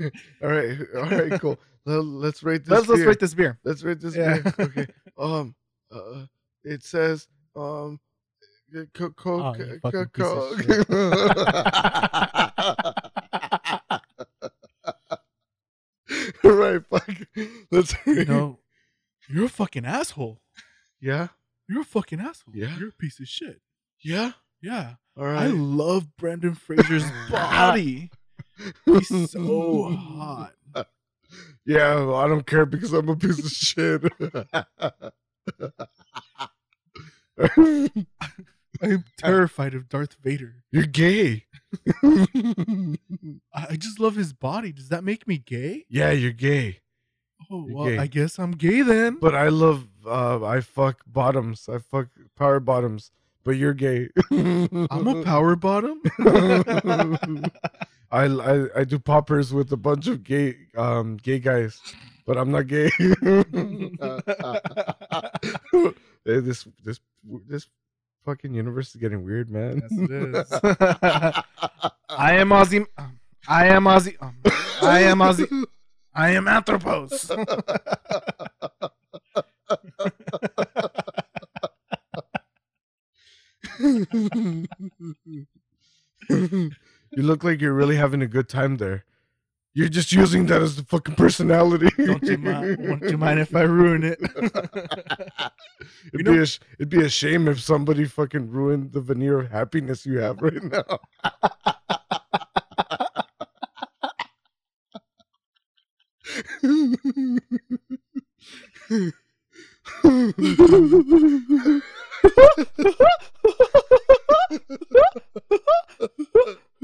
all 0.00 0.08
right. 0.42 0.78
All 0.96 1.02
right. 1.02 1.40
Cool. 1.40 1.58
Let, 1.84 2.28
us 2.34 2.42
rate 2.42 2.64
this. 2.64 2.70
Let's 2.70 2.88
let's 2.88 3.00
beer. 3.00 3.08
rate 3.08 3.20
this 3.20 3.34
beer. 3.34 3.58
Let's 3.62 3.82
rate 3.82 4.00
this 4.00 4.16
Yeah. 4.16 4.38
beer. 4.40 4.54
Okay. 4.58 4.86
Um. 5.18 5.54
Uh. 5.92 6.24
It 6.64 6.82
says. 6.82 7.28
Um. 7.54 8.00
Co- 8.94 9.10
co- 9.10 9.40
Oh, 9.40 9.54
co- 9.54 9.62
you 9.62 9.78
fucking 9.80 10.06
co- 10.14 10.56
piece 10.56 10.66
of 10.78 10.90
All 16.10 16.33
right. 16.52 16.82
Fuck. 16.88 17.08
Let's 17.70 17.94
you 18.06 18.24
know, 18.24 18.58
you're 19.28 19.46
a 19.46 19.48
fucking 19.48 19.84
asshole. 19.84 20.40
Yeah. 21.00 21.28
You're 21.68 21.82
a 21.82 21.84
fucking 21.84 22.20
asshole. 22.20 22.54
Yeah? 22.54 22.76
You're 22.78 22.90
a 22.90 22.92
piece 22.92 23.20
of 23.20 23.28
shit. 23.28 23.60
Yeah. 24.02 24.32
Yeah. 24.60 24.94
All 25.16 25.24
right. 25.24 25.44
I 25.44 25.46
love 25.48 26.16
Brendan 26.16 26.54
Fraser's 26.54 27.04
body. 27.30 28.10
He's 28.84 29.30
so 29.30 29.90
hot. 29.92 30.54
Yeah, 31.66 31.94
well, 31.96 32.14
I 32.16 32.28
don't 32.28 32.46
care 32.46 32.64
because 32.64 32.92
I'm 32.92 33.08
a 33.08 33.16
piece 33.16 33.40
of 33.40 33.50
shit. 33.50 34.02
I'm 38.84 39.04
terrified 39.18 39.74
of 39.74 39.88
Darth 39.88 40.16
Vader. 40.22 40.62
You're 40.70 40.86
gay. 40.86 41.46
I 42.02 42.96
I 43.52 43.76
just 43.76 43.98
love 43.98 44.14
his 44.16 44.32
body. 44.32 44.72
Does 44.72 44.88
that 44.90 45.04
make 45.04 45.26
me 45.26 45.38
gay? 45.38 45.84
yeah, 45.88 46.10
you're 46.12 46.32
gay. 46.32 46.80
Oh, 47.50 47.66
You're 47.66 47.76
well, 47.76 47.86
gay. 47.86 47.98
I 47.98 48.06
guess 48.06 48.38
I'm 48.38 48.52
gay 48.52 48.82
then. 48.82 49.18
But 49.20 49.34
I 49.34 49.48
love 49.48 49.86
uh 50.06 50.44
I 50.44 50.60
fuck 50.60 51.00
bottoms. 51.06 51.68
I 51.68 51.78
fuck 51.78 52.08
power 52.36 52.60
bottoms. 52.60 53.10
But 53.44 53.56
you're 53.56 53.74
gay. 53.74 54.08
I'm 54.30 55.06
a 55.06 55.22
power 55.22 55.54
bottom. 55.54 56.00
I, 58.10 58.24
I 58.24 58.66
I 58.80 58.84
do 58.84 58.98
poppers 58.98 59.52
with 59.52 59.70
a 59.72 59.76
bunch 59.76 60.06
of 60.06 60.24
gay 60.24 60.56
um 60.78 61.18
gay 61.18 61.38
guys, 61.40 61.78
but 62.24 62.38
I'm 62.38 62.50
not 62.50 62.66
gay. 62.68 62.90
This 66.24 66.66
this 66.82 67.00
this 67.46 67.66
fucking 68.24 68.54
universe 68.54 68.94
is 68.94 69.00
getting 69.00 69.24
weird, 69.24 69.50
man. 69.50 69.82
Yes, 69.82 69.92
it 69.92 70.10
is. 70.10 70.52
I 72.08 72.34
am 72.36 72.48
Ozzy. 72.50 72.86
um, 72.96 73.18
I 73.46 73.66
am 73.68 73.84
Ozzy. 73.84 74.16
um, 74.20 74.36
I 74.82 75.00
am 75.00 75.18
Ozzy. 75.18 75.64
I 76.14 76.30
am 76.30 76.48
Anthropos. 76.48 77.30
you 86.30 86.70
look 87.16 87.44
like 87.44 87.60
you're 87.60 87.72
really 87.72 87.96
having 87.96 88.22
a 88.22 88.26
good 88.26 88.48
time 88.48 88.76
there. 88.76 89.04
You're 89.76 89.88
just 89.88 90.12
using 90.12 90.46
that 90.46 90.62
as 90.62 90.76
the 90.76 90.84
fucking 90.84 91.16
personality. 91.16 91.88
Don't 91.98 92.22
you 92.22 92.38
mind? 92.38 92.76
Won't 92.88 93.02
you 93.10 93.18
mind 93.18 93.40
if 93.40 93.56
I 93.56 93.62
ruin 93.62 94.04
it? 94.04 94.20
it'd, 96.14 96.24
know- 96.24 96.32
be 96.32 96.38
a, 96.38 96.46
sh- 96.46 96.60
it'd 96.78 96.88
be 96.90 97.02
a 97.02 97.08
shame 97.08 97.48
if 97.48 97.60
somebody 97.60 98.04
fucking 98.04 98.50
ruined 98.50 98.92
the 98.92 99.00
veneer 99.00 99.40
of 99.40 99.50
happiness 99.50 100.06
you 100.06 100.18
have 100.18 100.40
right 100.40 100.62
now. 100.62 101.00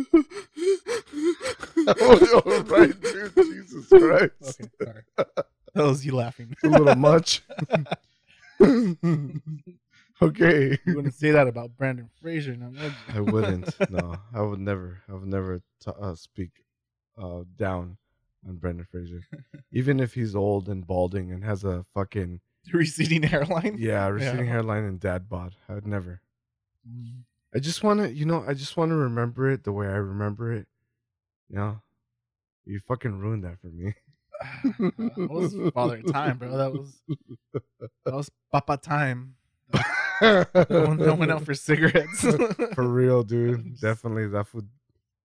oh, 2.00 2.64
right, 2.68 3.00
dude. 3.00 3.34
Jesus 3.34 3.86
Christ. 3.88 4.60
okay, 4.60 4.70
sorry. 4.82 5.02
That 5.74 5.84
was 5.84 6.04
you 6.04 6.16
laughing. 6.16 6.56
a 6.64 6.68
little 6.68 6.96
much. 6.96 7.42
okay. 10.22 10.78
You 10.84 10.94
wouldn't 10.96 11.14
say 11.14 11.30
that 11.30 11.46
about 11.46 11.76
Brendan 11.76 12.10
Fraser, 12.20 12.56
now 12.56 12.68
would 12.70 12.80
you? 12.82 12.92
I 13.14 13.20
wouldn't. 13.20 13.90
No, 13.90 14.16
I 14.34 14.42
would 14.42 14.60
never. 14.60 15.00
I 15.08 15.12
would 15.14 15.26
never 15.28 15.60
t- 15.80 15.90
uh, 16.00 16.14
speak 16.14 16.50
uh, 17.16 17.42
down 17.56 17.96
on 18.48 18.56
Brendan 18.56 18.86
Fraser, 18.90 19.22
even 19.72 20.00
if 20.00 20.14
he's 20.14 20.34
old 20.34 20.68
and 20.68 20.86
balding 20.86 21.30
and 21.32 21.44
has 21.44 21.64
a 21.64 21.84
fucking 21.94 22.40
Receding 22.72 23.22
hairline. 23.22 23.76
yeah 23.78 24.06
receding 24.08 24.46
Yeah. 24.46 24.52
hairline 24.52 24.84
and 24.84 25.00
dad 25.00 25.28
bod. 25.28 25.54
I 25.68 25.74
would 25.74 25.86
never. 25.86 26.20
Mm. 26.88 27.22
I 27.54 27.58
just 27.58 27.82
want 27.82 28.00
to, 28.00 28.12
you 28.12 28.26
know, 28.26 28.44
I 28.46 28.54
just 28.54 28.76
want 28.76 28.90
to 28.90 28.96
remember 28.96 29.50
it 29.50 29.64
the 29.64 29.72
way 29.72 29.86
I 29.86 29.96
remember 29.96 30.52
it. 30.52 30.66
You 31.50 31.56
know, 31.56 31.80
you 32.64 32.78
fucking 32.80 33.18
ruined 33.18 33.44
that 33.44 33.60
for 33.60 33.66
me. 33.66 33.94
that 34.78 35.28
was 35.28 35.54
father 35.74 36.00
time, 36.02 36.38
bro. 36.38 36.56
That 36.56 36.72
was 36.72 37.02
that 38.04 38.14
was 38.14 38.30
papa 38.52 38.76
time. 38.76 39.34
No 40.22 40.84
one, 40.84 41.18
went 41.18 41.30
out 41.32 41.46
for 41.46 41.54
cigarettes. 41.54 42.20
for 42.74 42.86
real, 42.86 43.22
dude. 43.22 43.78
Definitely 43.80 44.28
that 44.28 44.46
food. 44.48 44.68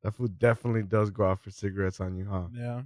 That 0.04 0.14
food 0.14 0.40
definitely 0.40 0.84
does 0.84 1.10
go 1.10 1.26
out 1.26 1.42
for 1.42 1.50
cigarettes 1.52 2.00
on 2.00 2.16
you, 2.16 2.26
huh? 2.26 2.44
yeah. 2.54 2.84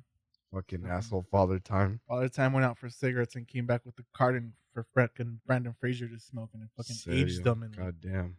Fucking 0.51 0.79
Mhm. 0.79 0.89
asshole 0.89 1.27
father 1.29 1.59
time. 1.59 1.99
Father 2.07 2.27
time 2.29 2.53
went 2.53 2.65
out 2.65 2.79
for 2.79 2.89
cigarettes 2.89 3.35
and 3.35 3.47
came 3.47 3.67
back 3.67 3.85
with 3.85 3.95
the 3.95 4.05
carton 4.13 4.53
for 4.73 4.87
frickin' 4.95 5.37
Brendan 5.45 5.75
Fraser 5.79 6.07
to 6.07 6.17
smoke 6.17 6.49
and 6.53 6.63
it 6.63 6.69
fucking 6.75 6.95
aged 7.13 7.43
them. 7.43 7.61
And 7.61 7.75
God 7.77 8.01
damn. 8.01 8.37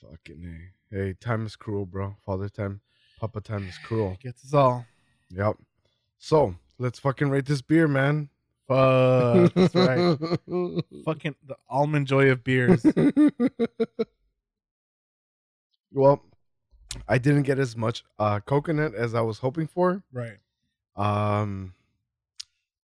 Fucking 0.00 0.72
A. 0.90 0.94
Hey, 0.94 1.12
time 1.12 1.44
is 1.44 1.56
cruel, 1.56 1.84
bro. 1.84 2.16
Father 2.24 2.48
time, 2.48 2.80
Papa 3.20 3.42
time 3.42 3.68
is 3.68 3.76
cruel. 3.76 4.16
gets 4.22 4.42
us 4.46 4.54
all. 4.54 4.86
Yep. 5.28 5.56
So 6.16 6.54
let's 6.78 6.98
fucking 6.98 7.28
rate 7.28 7.44
this 7.44 7.60
beer, 7.60 7.86
man. 7.86 8.30
Fuck. 8.66 9.52
That's 9.52 9.74
right. 9.74 10.16
Fucking 11.04 11.34
the 11.46 11.56
almond 11.68 12.06
joy 12.06 12.30
of 12.30 12.42
beers. 12.42 12.82
well, 15.92 16.22
I 17.06 17.18
didn't 17.18 17.42
get 17.42 17.58
as 17.58 17.76
much 17.76 18.04
uh, 18.18 18.40
coconut 18.40 18.94
as 18.94 19.14
I 19.14 19.20
was 19.20 19.40
hoping 19.40 19.66
for. 19.66 20.02
right. 20.12 20.38
Um, 20.96 21.74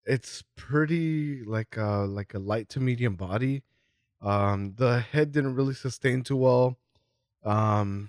it's 0.07 0.43
pretty 0.57 1.45
like 1.45 1.77
a 1.77 2.07
like 2.09 2.33
a 2.33 2.39
light 2.39 2.71
to 2.71 2.81
medium 2.81 3.17
body. 3.17 3.65
Um, 4.23 4.73
the 4.79 5.01
head 5.01 5.31
didn't 5.31 5.57
really 5.57 5.75
sustain 5.75 6.23
too 6.23 6.37
well. 6.37 6.79
Um, 7.45 8.09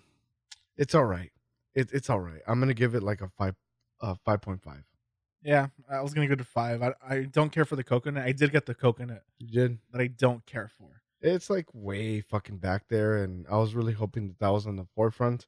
it's 0.77 0.95
all 0.95 1.03
right. 1.03 1.32
It, 1.75 1.91
it's 1.93 2.09
all 2.09 2.19
right. 2.19 2.41
I'm 2.47 2.59
gonna 2.59 2.73
give 2.73 2.95
it 2.95 3.03
like 3.03 3.21
a 3.21 3.29
five, 3.29 3.55
uh, 4.01 4.15
five 4.25 4.41
point 4.41 4.61
five. 4.61 4.83
Yeah, 5.43 5.67
I 5.89 6.01
was 6.01 6.13
gonna 6.13 6.27
go 6.27 6.35
to 6.35 6.43
five. 6.43 6.81
I, 6.81 6.93
I 7.07 7.19
don't 7.23 7.51
care 7.51 7.65
for 7.65 7.75
the 7.75 7.83
coconut. 7.83 8.25
I 8.25 8.31
did 8.31 8.51
get 8.51 8.65
the 8.65 8.75
coconut 8.75 9.23
You 9.39 9.47
did. 9.47 9.77
that 9.91 10.01
I 10.01 10.07
don't 10.07 10.45
care 10.45 10.69
for. 10.77 11.01
It's 11.21 11.49
like 11.49 11.67
way 11.73 12.21
fucking 12.21 12.57
back 12.57 12.83
there, 12.89 13.23
and 13.23 13.45
I 13.49 13.57
was 13.57 13.73
really 13.75 13.93
hoping 13.93 14.27
that 14.27 14.39
that 14.39 14.49
was 14.49 14.67
on 14.67 14.75
the 14.75 14.85
forefront. 14.95 15.47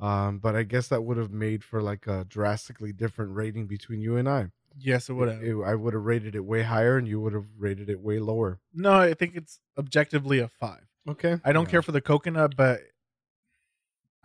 Um, 0.00 0.38
but 0.38 0.54
I 0.54 0.62
guess 0.62 0.88
that 0.88 1.02
would 1.02 1.16
have 1.16 1.32
made 1.32 1.64
for 1.64 1.82
like 1.82 2.06
a 2.06 2.24
drastically 2.28 2.92
different 2.92 3.34
rating 3.34 3.66
between 3.66 4.00
you 4.00 4.16
and 4.16 4.28
I. 4.28 4.50
Yes, 4.78 5.10
or 5.10 5.14
whatever. 5.16 5.42
It- 5.42 5.64
I 5.66 5.74
would 5.74 5.92
have 5.94 6.04
rated 6.04 6.36
it 6.36 6.44
way 6.44 6.62
higher, 6.62 6.96
and 6.96 7.08
you 7.08 7.20
would 7.20 7.32
have 7.32 7.46
rated 7.58 7.90
it 7.90 8.00
way 8.00 8.20
lower. 8.20 8.60
no, 8.72 8.92
I 8.94 9.12
think 9.14 9.34
it's 9.34 9.58
objectively 9.76 10.38
a 10.38 10.46
five. 10.48 10.86
Okay. 11.08 11.38
I 11.44 11.52
don't 11.52 11.64
Yeah. 11.64 11.70
care 11.70 11.82
for 11.82 11.90
the 11.92 12.00
coconut, 12.00 12.54
but 12.56 12.82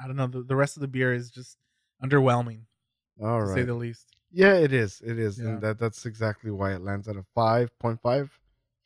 I 0.03 0.07
don't 0.07 0.15
know. 0.15 0.27
The, 0.27 0.43
the 0.43 0.55
rest 0.55 0.75
of 0.77 0.81
the 0.81 0.87
beer 0.87 1.13
is 1.13 1.29
just 1.31 1.57
underwhelming, 2.03 2.61
All 3.21 3.39
to 3.39 3.45
right. 3.45 3.55
say 3.55 3.63
the 3.63 3.73
least. 3.73 4.07
Yeah, 4.31 4.55
it 4.55 4.73
is. 4.73 5.01
It 5.05 5.17
is, 5.19 5.39
Yeah. 5.39 5.45
and 5.49 5.61
that 5.61 5.79
that's 5.79 6.05
exactly 6.05 6.51
why 6.51 6.73
it 6.73 6.81
lands 6.81 7.07
at 7.07 7.15
a 7.15 7.23
five 7.35 7.77
point 7.79 8.01
five 8.01 8.31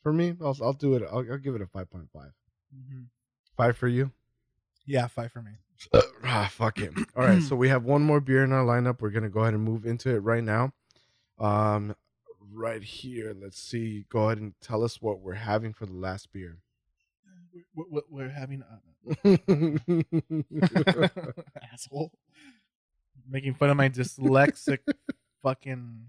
for 0.02 0.12
me. 0.12 0.34
I'll 0.40 0.56
I'll 0.62 0.72
do 0.74 0.94
it. 0.94 1.02
I'll, 1.10 1.24
I'll 1.30 1.38
give 1.38 1.54
it 1.54 1.62
a 1.62 1.66
five 1.66 1.90
point 1.90 2.08
five. 2.12 2.30
Five 3.56 3.76
for 3.76 3.88
you. 3.88 4.12
Yeah, 4.86 5.06
five 5.08 5.32
for 5.32 5.42
me. 5.42 5.52
ah, 6.24 6.48
fuck 6.52 6.78
it. 6.78 6.92
All 7.16 7.24
right, 7.24 7.42
so 7.42 7.56
we 7.56 7.68
have 7.70 7.84
one 7.84 8.02
more 8.02 8.20
beer 8.20 8.44
in 8.44 8.52
our 8.52 8.64
lineup. 8.64 9.00
We're 9.00 9.10
gonna 9.10 9.28
go 9.30 9.40
ahead 9.40 9.54
and 9.54 9.62
move 9.62 9.84
into 9.86 10.10
it 10.14 10.18
right 10.20 10.44
now. 10.44 10.72
Um, 11.38 11.94
right 12.52 12.82
here. 12.82 13.34
Let's 13.40 13.60
see. 13.60 14.04
Go 14.10 14.26
ahead 14.26 14.38
and 14.38 14.54
tell 14.60 14.84
us 14.84 15.00
what 15.00 15.20
we're 15.20 15.34
having 15.34 15.72
for 15.72 15.86
the 15.86 15.92
last 15.94 16.32
beer. 16.32 16.58
We're, 17.74 17.84
we're, 17.90 18.02
we're 18.10 18.28
having 18.28 18.62
uh, 18.62 18.66
All 18.70 18.87
asshole. 21.72 22.12
Making 23.28 23.54
fun 23.54 23.70
of 23.70 23.76
my 23.76 23.88
dyslexic 23.88 24.78
fucking. 25.42 26.04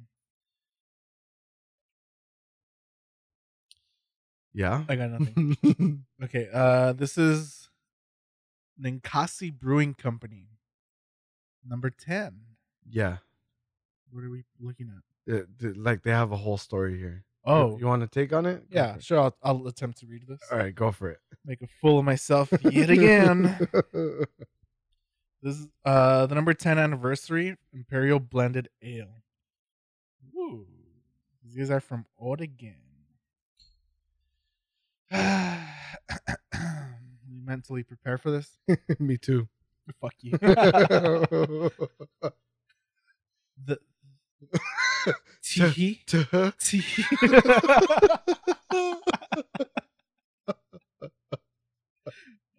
Yeah. 4.53 4.83
I 4.89 4.95
got 4.95 5.11
nothing. 5.11 6.05
Okay, 6.23 6.47
uh, 6.53 6.93
this 6.93 7.17
is 7.17 7.69
Ninkasi 8.81 9.57
Brewing 9.57 9.93
Company. 9.93 10.47
Number 11.65 11.89
10. 11.89 12.33
yeah. 12.89 13.17
What 14.11 14.23
are 14.23 14.29
we 14.29 14.43
looking 14.59 14.89
at? 14.89 15.33
Uh, 15.33 15.43
th- 15.59 15.77
like 15.77 16.01
they 16.01 16.09
have 16.11 16.31
a 16.31 16.37
whole 16.37 16.57
story 16.57 16.97
here. 16.97 17.25
You- 17.45 17.53
Oh, 17.53 17.77
you, 17.79 17.85
want 17.87 18.01
to 18.01 18.07
take 18.07 18.33
on 18.33 18.45
it? 18.45 18.69
Go 18.69 18.79
yeah, 18.79 18.95
it. 18.95 19.03
sure. 19.03 19.19
I'll, 19.19 19.35
I'll 19.41 19.67
attempt 19.67 19.99
to 19.99 20.05
read 20.07 20.23
this. 20.27 20.39
All 20.51 20.57
right, 20.57 20.75
go 20.75 20.91
for 20.91 21.09
it. 21.09 21.19
Make 21.45 21.61
a 21.61 21.67
fool 21.81 21.99
of 21.99 22.05
myself 22.05 22.51
yet 22.63 22.89
again. 22.89 23.67
This 25.41 25.55
is 25.57 25.67
uh 25.85 26.25
the 26.25 26.35
number 26.35 26.53
10 26.53 26.77
anniversary 26.77 27.55
Imperial 27.71 28.19
Blended 28.19 28.67
Ale. 28.83 29.23
Woo. 30.33 30.67
These 31.55 31.71
are 31.71 31.79
from 31.79 32.05
Oregon. 32.17 32.75
you 35.09 35.17
mentally 37.45 37.83
prepare 37.83 38.17
for 38.17 38.31
this? 38.31 38.49
Me 38.99 39.15
too. 39.17 39.47
Fuck 40.01 40.15
you. 40.19 40.31
the 40.41 41.71
Tee. 45.41 46.01
Tee. 46.05 46.83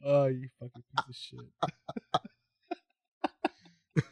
oh, 0.04 0.26
you 0.26 0.48
fucking 0.58 0.82
piece 0.96 1.08
of 1.08 1.16
shit. 1.16 1.40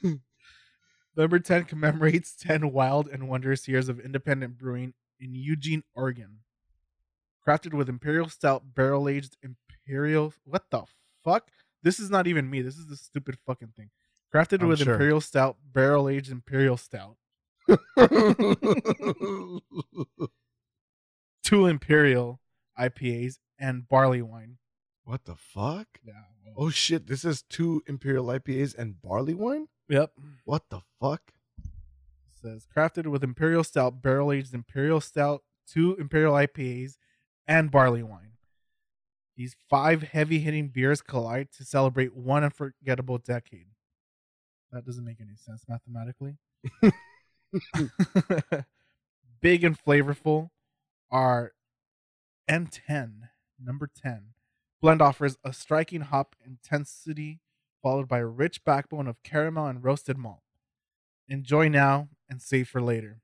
Number 1.16 1.38
10 1.40 1.64
commemorates 1.64 2.34
10 2.36 2.72
wild 2.72 3.08
and 3.08 3.28
wondrous 3.28 3.66
years 3.66 3.88
of 3.88 3.98
independent 3.98 4.56
brewing 4.56 4.94
in 5.18 5.34
Eugene, 5.34 5.82
Oregon. 5.94 6.38
Crafted 7.46 7.74
with 7.74 7.88
Imperial 7.88 8.28
Stout 8.28 8.74
barrel 8.74 9.08
aged 9.08 9.36
Imperial. 9.42 10.32
What 10.44 10.64
the 10.70 10.82
fuck? 11.24 11.50
This 11.82 11.98
is 11.98 12.10
not 12.10 12.26
even 12.26 12.50
me. 12.50 12.62
This 12.62 12.76
is 12.76 12.86
the 12.86 12.96
stupid 12.96 13.36
fucking 13.46 13.72
thing. 13.76 13.90
Crafted 14.34 14.62
I'm 14.62 14.68
with 14.68 14.80
sure. 14.80 14.92
Imperial 14.92 15.20
Stout 15.20 15.56
barrel 15.72 16.08
aged 16.08 16.30
Imperial 16.30 16.76
Stout. 16.76 17.16
Two 21.42 21.66
Imperial 21.66 22.40
IPAs 22.78 23.38
and 23.58 23.88
barley 23.88 24.22
wine. 24.22 24.58
what 25.04 25.24
the 25.24 25.36
fuck? 25.36 25.86
Yeah. 26.04 26.12
Oh 26.56 26.70
shit! 26.70 27.06
This 27.06 27.24
is 27.24 27.42
two 27.42 27.82
imperial 27.86 28.26
IPAs 28.26 28.76
and 28.76 29.00
barley 29.00 29.34
wine. 29.34 29.68
Yep. 29.88 30.12
What 30.44 30.64
the 30.70 30.80
fuck? 31.00 31.32
says 32.40 32.66
crafted 32.74 33.06
with 33.06 33.24
imperial 33.24 33.64
stout, 33.64 34.02
barrel 34.02 34.32
aged 34.32 34.54
imperial 34.54 35.00
stout, 35.00 35.42
two 35.66 35.94
imperial 35.96 36.34
IPAs, 36.34 36.96
and 37.46 37.70
barley 37.70 38.02
wine. 38.02 38.32
These 39.36 39.56
five 39.70 40.02
heavy 40.02 40.40
hitting 40.40 40.68
beers 40.68 41.00
collide 41.00 41.48
to 41.58 41.64
celebrate 41.64 42.16
one 42.16 42.44
unforgettable 42.44 43.18
decade. 43.18 43.66
That 44.72 44.84
doesn't 44.84 45.04
make 45.04 45.20
any 45.20 45.36
sense 45.36 45.64
mathematically. 45.68 46.36
Big 49.40 49.64
and 49.64 49.78
flavorful 49.78 50.50
are 51.10 51.52
M10, 52.48 53.28
number 53.62 53.88
10. 53.94 54.34
Blend 54.80 55.02
offers 55.02 55.36
a 55.44 55.52
striking 55.52 56.02
hop 56.02 56.36
intensity 56.44 57.40
followed 57.82 58.08
by 58.08 58.18
a 58.18 58.26
rich 58.26 58.64
backbone 58.64 59.06
of 59.06 59.22
caramel 59.22 59.66
and 59.66 59.84
roasted 59.84 60.18
malt. 60.18 60.42
Enjoy 61.28 61.68
now 61.68 62.08
and 62.28 62.40
save 62.42 62.68
for 62.68 62.80
later. 62.80 63.20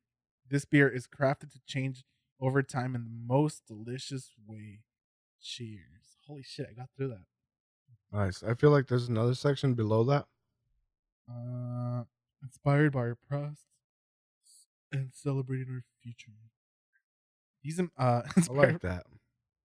This 0.49 0.65
beer 0.65 0.89
is 0.89 1.07
crafted 1.07 1.53
to 1.53 1.61
change 1.67 2.05
over 2.41 2.63
time 2.63 2.95
in 2.95 3.05
the 3.05 3.11
most 3.11 3.67
delicious 3.67 4.31
way. 4.47 4.81
Cheers. 5.43 6.19
Holy 6.27 6.43
shit, 6.43 6.69
I 6.71 6.75
got 6.75 6.89
through 6.97 7.09
that. 7.09 7.25
Nice. 8.13 8.43
I 8.43 8.55
feel 8.55 8.71
like 8.71 8.87
there's 8.87 9.09
another 9.09 9.35
section 9.35 9.75
below 9.75 10.05
that. 10.05 10.27
Uh, 11.29 12.05
inspired 12.43 12.93
by 12.93 13.01
our 13.01 13.19
past 13.29 13.65
and 14.95 15.11
celebrating 15.13 15.67
our 15.71 15.83
future. 16.03 16.33
These 17.63 17.81
um, 17.81 17.91
uh, 17.99 18.23
I 18.37 18.53
like 18.53 18.81
that. 18.81 19.07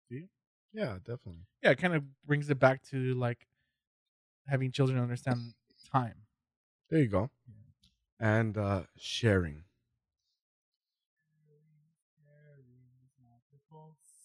You? 0.10 0.28
Yeah, 0.74 0.98
definitely. 1.00 1.46
yeah, 1.64 1.72
it 1.72 1.78
kind 1.78 1.96
of 1.96 2.04
brings 2.26 2.50
it 2.50 2.60
back 2.60 2.84
to 2.92 3.14
like 3.16 3.48
having 4.48 4.72
children 4.72 5.00
understand 5.00 5.54
time. 5.92 6.16
There 6.90 7.00
you 7.00 7.08
go. 7.08 7.30
And 8.20 8.58
uh 8.58 8.84
sharing. 8.98 9.64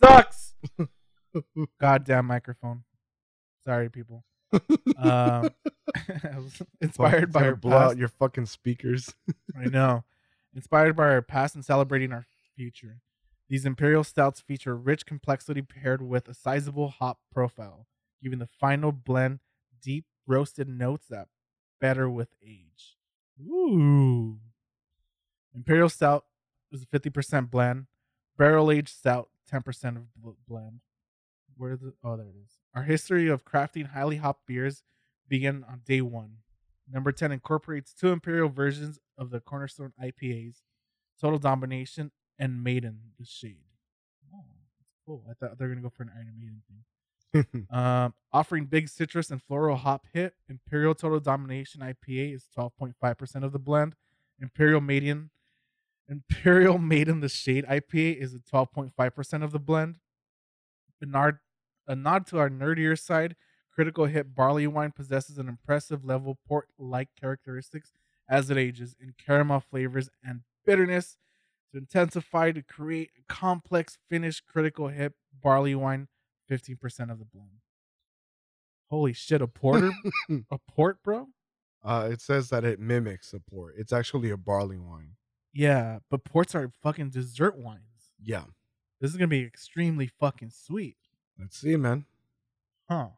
Sucks. 0.03 0.55
Goddamn 1.81 2.27
microphone. 2.27 2.85
Sorry, 3.65 3.89
people. 3.89 4.25
Um, 4.99 5.49
I 6.07 6.39
was 6.39 6.63
inspired 6.81 7.33
by 7.33 7.41
Gonna 7.41 7.57
blow 7.57 7.77
out 7.77 7.97
your 7.97 8.09
fucking 8.09 8.47
speakers. 8.47 9.13
I 9.59 9.65
know. 9.65 10.05
Inspired 10.55 10.97
by 10.97 11.05
our 11.05 11.23
past 11.23 11.55
and 11.55 11.65
celebrating 11.65 12.13
our 12.13 12.27
future. 12.55 13.01
These 13.49 13.67
imperial 13.67 14.05
stouts 14.05 14.41
feature 14.41 14.77
rich 14.77 15.07
complexity 15.07 15.63
paired 15.63 16.03
with 16.03 16.29
a 16.29 16.35
sizable 16.35 16.89
hop 16.89 17.21
profile, 17.33 17.87
giving 18.23 18.39
the 18.39 18.49
final 18.61 18.93
blend 18.93 19.41
deep 19.83 20.05
roasted 20.27 20.69
notes 20.69 21.07
that 21.09 21.29
better 21.81 22.09
with 22.09 22.29
age. 22.43 22.97
Ooh. 23.41 24.39
Imperial 25.55 25.89
stout 25.89 26.25
is 26.71 26.83
a 26.83 26.87
50% 26.87 27.51
blend. 27.51 27.87
Barrel 28.39 28.71
aged 28.71 28.89
stout, 28.89 29.29
10% 29.53 29.97
of 29.97 30.15
bl- 30.15 30.31
blend. 30.49 30.81
Where 31.57 31.77
the 31.77 31.93
oh 32.03 32.17
there 32.17 32.29
it 32.29 32.37
is. 32.43 32.59
Our 32.75 32.85
history 32.85 33.29
of 33.29 33.45
crafting 33.45 33.91
highly 33.91 34.17
hopped 34.17 34.47
beers 34.47 34.83
began 35.29 35.65
on 35.69 35.83
day 35.85 36.01
one. 36.01 36.39
Number 36.93 37.11
10 37.11 37.33
incorporates 37.33 37.95
two 37.95 38.09
imperial 38.09 38.49
versions 38.49 38.99
of 39.17 39.31
the 39.31 39.41
Cornerstone 39.41 39.93
IPAs, 40.03 40.57
Total 41.21 41.39
Domination 41.39 42.11
and 42.39 42.63
Maiden 42.63 42.99
the 43.19 43.25
Shade. 43.25 43.65
Oh, 44.35 44.45
that's 44.79 44.93
cool. 45.07 45.25
I 45.31 45.35
thought 45.35 45.59
they 45.59 45.65
were 45.65 45.71
going 45.71 45.83
to 45.83 45.89
go 45.89 45.93
for 45.97 46.03
an 46.03 46.11
Iron 46.15 46.35
Maiden 46.39 46.63
thing. 46.69 46.85
Um, 47.71 48.13
offering 48.31 48.67
big 48.67 48.91
citrus 48.91 49.31
and 49.31 49.43
floral 49.43 49.77
hop 49.77 50.05
hit, 50.13 50.35
Imperial 50.51 50.95
Total 50.95 51.19
Domination 51.19 51.81
IPA 51.81 52.35
is 52.35 52.47
12.5% 52.55 53.43
of 53.43 53.53
the 53.53 53.59
blend. 53.59 53.95
Imperial 54.39 54.83
Maiden 54.83 55.31
Imperial 56.09 56.79
Maiden 56.79 57.21
the 57.21 57.29
Shade 57.29 57.65
IPA 57.65 58.21
is 58.21 58.35
at 58.35 58.45
12.5% 58.45 59.43
of 59.43 59.53
the 59.53 59.59
blend. 59.59 59.99
A 61.01 61.07
nod, 61.07 61.39
a 61.87 61.97
nod 61.97 62.27
to 62.29 62.39
our 62.39 62.51
nerdier 62.51 62.99
side, 63.01 63.35
Critical 63.75 64.07
Hit 64.07 64.35
Barley 64.35 64.67
Wine 64.67 64.93
possesses 64.93 65.39
an 65.39 65.49
impressive 65.49 66.05
level 66.05 66.39
port 66.47 66.69
like 66.79 67.09
characteristics 67.19 67.93
as 68.29 68.51
it 68.51 68.57
ages 68.59 68.95
in 69.01 69.15
caramel 69.25 69.61
flavors 69.61 70.11
and 70.25 70.41
bitterness 70.67 71.17
to 71.73 71.79
intensify 71.79 72.53
to 72.53 72.63
create 72.63 73.11
a 73.19 73.33
complex 73.33 73.99
finished 74.11 74.45
Critical 74.47 74.89
Hit 74.89 75.15
Barley 75.43 75.75
Wine, 75.75 76.09
15% 76.51 77.11
of 77.11 77.19
the 77.19 77.25
blend. 77.25 77.49
Holy 78.91 79.13
shit, 79.15 79.41
a 79.41 79.47
porter? 79.49 79.91
a 80.51 80.59
port, 80.69 81.03
bro? 81.03 81.29
uh 81.85 82.09
it 82.13 82.21
says 82.21 82.49
that 82.51 82.65
it 82.65 82.79
mimics 82.79 83.33
a 83.33 83.41
port. 83.41 83.75
It's 83.77 83.93
actually 83.93 84.31
a 84.31 84.37
barley 84.37 84.79
wine. 84.79 85.17
Yeah, 85.53 85.99
but 86.11 86.25
ports 86.25 86.55
are 86.55 86.71
fucking 86.83 87.11
dessert 87.11 87.59
wines. 87.59 88.13
Yeah. 88.23 88.45
This 89.01 89.11
is 89.11 89.17
gonna 89.17 89.27
be 89.29 89.43
extremely 89.43 90.07
fucking 90.07 90.51
sweet, 90.51 90.97
Let's 91.39 91.59
see, 91.59 91.75
man. 91.77 92.05
huh? 92.89 93.09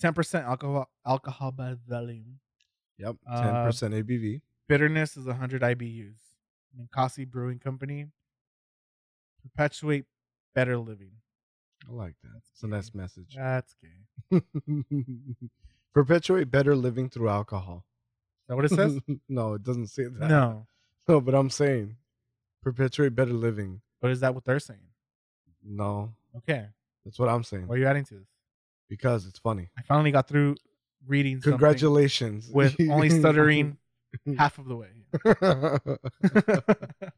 Ten 0.00 0.12
percent 0.14 0.46
alcohol 0.46 0.88
alcohol 1.06 1.52
by 1.52 1.74
volume. 1.86 2.38
Yep. 2.98 3.16
Uh, 3.30 3.42
Ten 3.42 3.64
percent 3.66 3.94
ABV. 3.94 4.40
Bitterness 4.68 5.16
is 5.16 5.26
hundred 5.26 5.62
IBUs. 5.62 6.16
Ninkasi 6.78 7.28
Brewing 7.28 7.58
Company. 7.58 8.06
Perpetuate 9.42 10.04
better 10.54 10.76
living. 10.78 11.12
I 11.88 11.92
like 11.92 12.14
that. 12.22 12.42
It's 12.52 12.62
a 12.62 12.66
nice 12.66 12.94
message. 12.94 13.34
That's 13.36 13.74
gay. 13.82 14.40
Perpetuate 15.94 16.50
better 16.50 16.76
living 16.76 17.08
through 17.08 17.28
alcohol. 17.30 17.84
Is 18.44 18.48
that 18.48 18.56
what 18.56 18.64
it 18.66 18.70
says? 18.70 18.98
no, 19.28 19.54
it 19.54 19.62
doesn't 19.64 19.88
say 19.88 20.04
that. 20.04 20.28
no, 20.28 20.66
No, 21.08 21.20
but 21.20 21.34
I'm 21.34 21.50
saying 21.50 21.96
perpetuate 22.62 23.14
better 23.16 23.32
living. 23.32 23.80
but 24.00 24.10
is 24.10 24.20
that 24.20 24.34
what 24.34 24.44
they're 24.44 24.60
saying? 24.60 24.80
No, 25.64 26.12
Okay, 26.36 26.66
that's 27.04 27.18
what 27.18 27.28
I'm 27.28 27.42
saying 27.42 27.66
why 27.66 27.74
are 27.74 27.78
you 27.78 27.86
adding 27.86 28.04
to 28.04 28.14
this? 28.14 28.28
Because 28.90 29.24
it's 29.26 29.38
funny. 29.38 29.70
I 29.78 29.82
finally 29.82 30.10
got 30.10 30.28
through 30.28 30.56
reading. 31.06 31.36
something 31.36 31.52
Congratulations. 31.52 32.50
with 32.52 32.76
only 32.90 33.08
stuttering 33.20 33.78
half 34.36 34.58
of 34.58 34.66
the 34.66 34.76
way. 34.76 34.88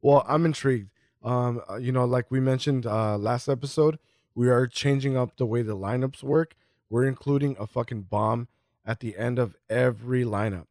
well, 0.00 0.24
I'm 0.26 0.46
intrigued. 0.46 0.90
Um, 1.22 1.60
uh, 1.68 1.76
you 1.76 1.92
know, 1.92 2.06
like 2.06 2.30
we 2.30 2.40
mentioned 2.40 2.86
uh 2.86 3.18
last 3.18 3.48
episode, 3.48 3.98
we 4.34 4.48
are 4.48 4.66
changing 4.66 5.14
up 5.16 5.36
the 5.36 5.44
way 5.44 5.60
the 5.62 5.76
lineups 5.76 6.22
work. 6.22 6.54
We're 6.88 7.06
including 7.06 7.56
a 7.58 7.66
fucking 7.66 8.02
bomb 8.02 8.48
at 8.86 9.00
the 9.00 9.18
end 9.18 9.38
of 9.38 9.54
every 9.68 10.24
lineup. 10.24 10.66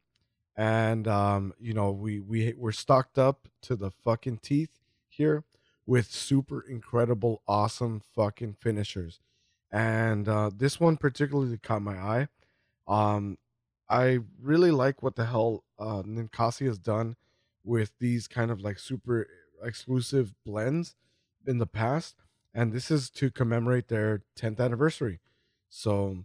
and 0.56 1.06
um, 1.06 1.52
you 1.60 1.74
know 1.74 1.92
we 1.92 2.18
we 2.18 2.54
we're 2.56 2.72
stocked 2.72 3.18
up 3.18 3.46
to 3.62 3.76
the 3.76 3.90
fucking 3.90 4.38
teeth 4.38 4.80
here 5.08 5.44
with 5.86 6.10
super 6.10 6.60
incredible, 6.60 7.42
awesome 7.46 8.00
fucking 8.14 8.54
finishers, 8.54 9.20
and 9.70 10.28
uh, 10.28 10.50
this 10.54 10.80
one 10.80 10.96
particularly 10.96 11.58
caught 11.58 11.82
my 11.82 11.96
eye. 11.96 12.28
Um, 12.86 13.38
I 13.88 14.20
really 14.40 14.70
like 14.70 15.02
what 15.02 15.16
the 15.16 15.26
hell 15.26 15.64
uh, 15.78 16.02
Ninkasi 16.02 16.66
has 16.66 16.78
done 16.78 17.16
with 17.64 17.92
these 17.98 18.28
kind 18.28 18.50
of 18.50 18.60
like 18.60 18.78
super 18.78 19.26
exclusive 19.62 20.34
blends 20.44 20.94
in 21.46 21.58
the 21.58 21.66
past, 21.66 22.16
and 22.54 22.72
this 22.72 22.90
is 22.90 23.10
to 23.10 23.30
commemorate 23.30 23.88
their 23.88 24.22
10th 24.38 24.60
anniversary. 24.60 25.20
So 25.68 26.24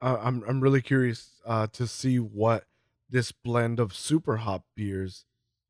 uh, 0.00 0.18
I'm 0.20 0.42
I'm 0.48 0.60
really 0.60 0.82
curious 0.82 1.32
uh, 1.46 1.66
to 1.68 1.86
see 1.86 2.18
what 2.18 2.64
this 3.10 3.32
blend 3.32 3.80
of 3.80 3.94
super 3.94 4.38
hop 4.38 4.64
beers 4.74 5.24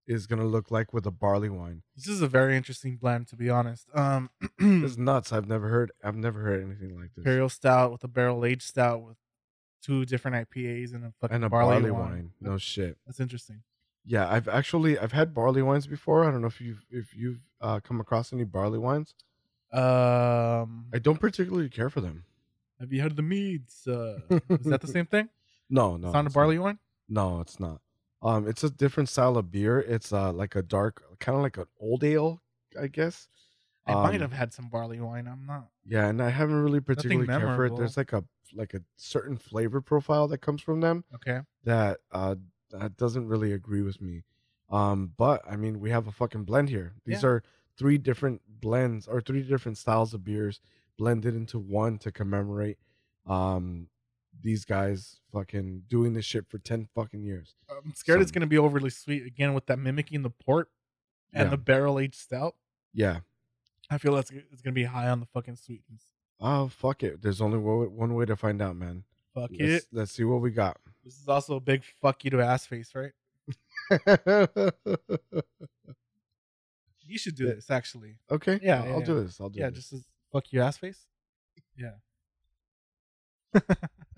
is 0.08 0.26
gonna 0.26 0.46
look 0.46 0.70
like 0.72 0.92
with 0.92 1.06
a 1.06 1.10
barley 1.12 1.48
wine. 1.50 1.82
This 1.94 2.08
is 2.08 2.20
a 2.22 2.26
very 2.28 2.56
interesting 2.56 2.96
blend, 2.96 3.28
to 3.28 3.36
be 3.36 3.48
honest. 3.50 3.86
Um, 3.94 4.30
It's 4.58 4.96
nuts. 5.10 5.32
I've 5.32 5.46
never 5.46 5.68
heard 5.68 5.92
I've 6.02 6.16
never 6.16 6.40
heard 6.40 6.64
anything 6.64 6.96
like 6.98 7.10
this. 7.14 7.18
imperial 7.18 7.48
stout 7.48 7.92
with 7.92 8.02
a 8.02 8.08
barrel 8.08 8.44
aged 8.44 8.62
stout 8.62 9.02
with 9.02 9.16
two 9.82 10.04
different 10.04 10.48
IPAs 10.50 10.92
and 10.94 11.04
a 11.04 11.12
fucking 11.20 11.36
and 11.36 11.44
a 11.44 11.48
barley, 11.48 11.74
barley, 11.74 11.90
wine. 11.92 12.10
wine. 12.10 12.30
No 12.40 12.58
shit. 12.58 12.96
That's 13.06 13.20
interesting. 13.20 13.62
Yeah, 14.04 14.26
I've 14.28 14.48
actually 14.48 14.98
I've 14.98 15.12
had 15.12 15.34
barley 15.34 15.62
wines 15.62 15.86
before. 15.86 16.24
I 16.26 16.30
don't 16.30 16.40
know 16.40 16.46
if 16.48 16.60
you've 16.60 16.84
if 16.90 17.14
you've 17.14 17.40
uh, 17.60 17.78
come 17.80 18.00
across 18.00 18.32
any 18.32 18.44
barley 18.44 18.78
wines. 18.78 19.14
Um, 19.72 20.86
I 20.94 20.98
don't 21.00 21.20
particularly 21.20 21.68
care 21.68 21.90
for 21.90 22.00
them. 22.00 22.24
have 22.80 22.92
you 22.92 23.02
had 23.02 23.16
the 23.16 23.22
meads? 23.22 23.86
Uh, 23.86 24.20
is 24.48 24.64
that 24.64 24.80
the 24.80 24.86
same 24.96 25.06
thing? 25.06 25.28
No, 25.68 25.96
no. 25.98 26.08
it's 26.08 26.14
not 26.14 26.26
a 26.26 26.30
barley 26.30 26.58
wine. 26.58 26.78
No, 27.08 27.40
it's 27.40 27.60
not. 27.60 27.80
Um, 28.22 28.48
it's 28.48 28.64
a 28.64 28.70
different 28.70 29.08
style 29.08 29.36
of 29.36 29.50
beer. 29.50 29.78
It's 29.80 30.12
uh 30.12 30.32
like 30.32 30.56
a 30.56 30.62
dark, 30.62 31.02
kind 31.20 31.36
of 31.36 31.42
like 31.42 31.56
an 31.56 31.66
old 31.78 32.04
ale, 32.04 32.42
I 32.78 32.88
guess. 32.88 33.28
I 33.84 33.96
might 33.96 34.20
Um, 34.20 34.20
have 34.20 34.30
had 34.30 34.52
some 34.52 34.68
barley 34.70 35.00
wine. 35.00 35.26
I'm 35.26 35.44
not. 35.44 35.72
Yeah, 35.84 36.08
and 36.08 36.22
I 36.22 36.30
haven't 36.30 36.62
really 36.62 36.80
particularly 36.80 37.28
cared 37.28 37.52
for 37.52 37.64
it. 37.64 37.74
There's 37.76 37.96
like 37.96 38.12
a 38.12 38.24
like 38.54 38.74
a 38.74 38.82
certain 38.96 39.36
flavor 39.36 39.80
profile 39.80 40.28
that 40.28 40.38
comes 40.38 40.62
from 40.62 40.80
them 40.80 41.04
Okay. 41.14 41.40
that 41.64 42.00
uh 42.12 42.36
that 42.70 42.96
doesn't 42.96 43.28
really 43.28 43.52
agree 43.52 43.82
with 43.82 44.00
me. 44.00 44.24
Um, 44.70 45.14
but 45.16 45.42
I 45.48 45.56
mean, 45.56 45.80
we 45.80 45.90
have 45.90 46.06
a 46.08 46.12
fucking 46.12 46.44
blend 46.44 46.70
here. 46.70 46.96
These 47.06 47.22
Yeah. 47.22 47.24
are 47.24 47.42
three 47.78 47.98
different 47.98 48.42
blends 48.48 49.08
or 49.08 49.20
three 49.20 49.42
different 49.42 49.78
styles 49.78 50.14
of 50.14 50.24
beers 50.24 50.60
blended 50.98 51.34
into 51.36 51.58
one 51.58 51.98
to 52.00 52.12
commemorate 52.12 52.78
um 53.26 53.88
these 54.42 54.64
guys 54.64 55.20
fucking 55.32 55.82
doing 55.88 56.14
this 56.14 56.24
shit 56.24 56.46
for 56.48 56.58
10 56.58 56.88
fucking 56.94 57.22
years. 57.22 57.54
I'm 57.70 57.94
scared 57.94 58.20
it's 58.22 58.30
gonna 58.30 58.46
be 58.46 58.58
overly 58.58 58.90
sweet 58.90 59.26
again 59.26 59.54
with 59.54 59.66
that 59.66 59.78
mimicking 59.78 60.22
the 60.22 60.30
port 60.30 60.70
and 61.32 61.46
Yeah. 61.46 61.50
the 61.50 61.56
barrel 61.58 61.98
aged 61.98 62.14
stout. 62.16 62.54
Yeah. 62.94 63.20
I 63.90 63.98
feel 63.98 64.14
that's 64.14 64.30
it's 64.30 64.62
gonna 64.62 64.74
be 64.74 64.84
high 64.84 65.08
on 65.08 65.20
the 65.20 65.26
fucking 65.26 65.56
sweetness. 65.56 66.02
Oh, 66.40 66.68
fuck 66.68 67.02
it. 67.02 67.20
There's 67.22 67.40
only 67.40 67.58
one, 67.58 67.94
one 67.96 68.14
way 68.14 68.24
to 68.26 68.36
find 68.36 68.62
out, 68.62 68.76
man. 68.76 69.04
Fuck 69.34 69.50
Let's, 69.58 69.84
it. 69.84 69.86
let's 69.92 70.12
see 70.12 70.24
what 70.24 70.40
we 70.40 70.50
got. 70.50 70.76
This 71.04 71.18
is 71.20 71.28
also 71.28 71.56
a 71.56 71.60
big 71.60 71.82
fuck 72.00 72.24
you 72.24 72.30
to 72.32 72.40
ass 72.40 72.66
face, 72.66 72.92
right? 72.94 73.12
You 77.10 77.16
should 77.16 77.36
do 77.36 77.46
this 77.46 77.70
actually. 77.70 78.16
okay. 78.30 78.60
Yeah, 78.62 78.80
I'll, 78.82 78.86
yeah, 78.86 78.92
I'll 78.92 79.00
yeah. 79.00 79.06
do 79.06 79.24
this. 79.24 79.40
I'll 79.40 79.48
do 79.48 79.58
Yeah, 79.60 79.70
this. 79.70 79.78
just 79.78 79.92
as 79.94 80.04
fuck 80.30 80.52
you 80.52 80.60
ass 80.60 80.76
face. 80.76 81.06
Yeah. 81.76 81.92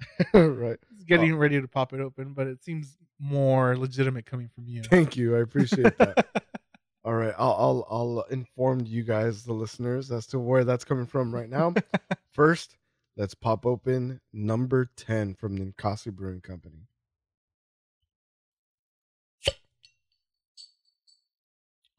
right. 0.35 0.79
It's 0.93 1.05
getting 1.05 1.37
ready 1.37 1.61
to 1.61 1.69
pop 1.69 1.93
it 1.93 2.01
open, 2.01 2.33
but 2.33 2.47
it 2.47 2.63
seems 2.63 2.97
more 3.19 3.77
legitimate 3.77 4.27
coming 4.27 4.49
from 4.49 4.67
you. 4.67 4.83
Thank 4.83 5.17
you. 5.17 5.37
I 5.37 5.41
appreciate 5.41 5.97
that. 5.99 6.27
All 7.05 7.15
right, 7.15 7.35
I'll, 7.39 7.57
I'll 7.59 7.87
I'll 7.91 8.21
inform 8.31 8.83
you 8.85 9.03
guys, 9.03 9.45
the 9.45 9.55
listeners, 9.55 10.13
as 10.13 10.27
to 10.29 10.39
where 10.39 10.65
that's 10.65 10.85
coming 10.85 11.07
from 11.07 11.35
right 11.35 11.49
now. 11.49 11.73
First, 12.31 12.77
let's 13.17 13.35
pop 13.35 13.65
open 13.65 14.21
number 14.35 14.91
ten 14.97 15.35
from 15.35 15.57
Ninkasi 15.57 16.13
Brewing 16.13 16.43
Company. 16.43 16.89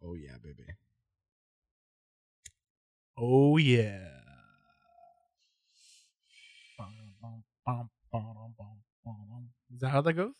Oh 0.03 0.13
yeah, 0.13 0.37
baby. 0.43 0.63
oh 3.17 3.57
yeah. 3.57 4.10
Is 7.67 7.73
that 9.81 9.89
how 9.89 10.01
that 10.01 10.13
goes? 10.13 10.33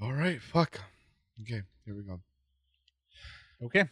All 0.00 0.12
right, 0.12 0.40
fuck. 0.40 0.80
Okay, 1.42 1.62
here 1.84 1.94
we 1.94 2.02
go. 2.02 2.20
Okay. 3.62 3.88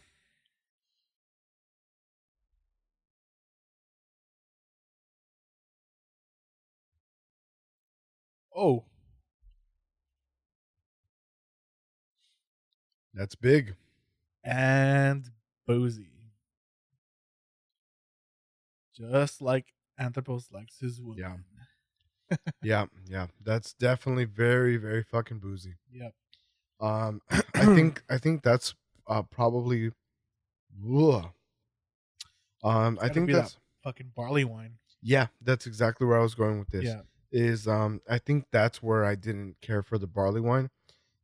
Oh, 8.55 8.83
That's 13.13 13.35
big. 13.35 13.75
and 14.43 15.29
boozy. 15.65 16.16
Just 18.99 19.41
like 19.41 19.73
Anthropos 19.99 20.49
likes 20.51 20.79
his 20.79 21.01
women. 21.01 21.43
Yeah. 22.29 22.37
Yeah, 22.61 22.85
yeah. 23.07 23.27
That's 23.43 23.73
definitely 23.73 24.25
very, 24.25 24.77
very 24.77 25.03
fucking 25.03 25.39
boozy. 25.39 25.75
Yep. 25.91 26.13
Um, 26.79 27.21
I 27.29 27.65
think 27.65 28.03
I 28.09 28.17
think 28.17 28.43
that's 28.43 28.75
uh 29.07 29.23
probably. 29.23 29.91
Ugh. 30.85 31.25
Um, 32.63 32.99
I 33.01 33.07
think 33.09 33.27
be 33.27 33.33
that 33.33 33.39
that's 33.43 33.57
Fucking 33.83 34.11
barley 34.15 34.43
wine. 34.43 34.73
yeah. 35.01 35.27
That's 35.41 35.65
exactly 35.67 36.05
where 36.05 36.19
I 36.19 36.23
was 36.23 36.35
going 36.35 36.59
with 36.59 36.69
this. 36.69 36.83
Yeah. 36.83 37.01
Is 37.31 37.67
um, 37.67 38.01
I 38.09 38.17
think 38.17 38.45
that's 38.51 38.81
where 38.83 39.05
I 39.05 39.15
didn't 39.15 39.55
care 39.61 39.81
for 39.81 39.97
the 39.97 40.07
barley 40.07 40.41
wine. 40.41 40.69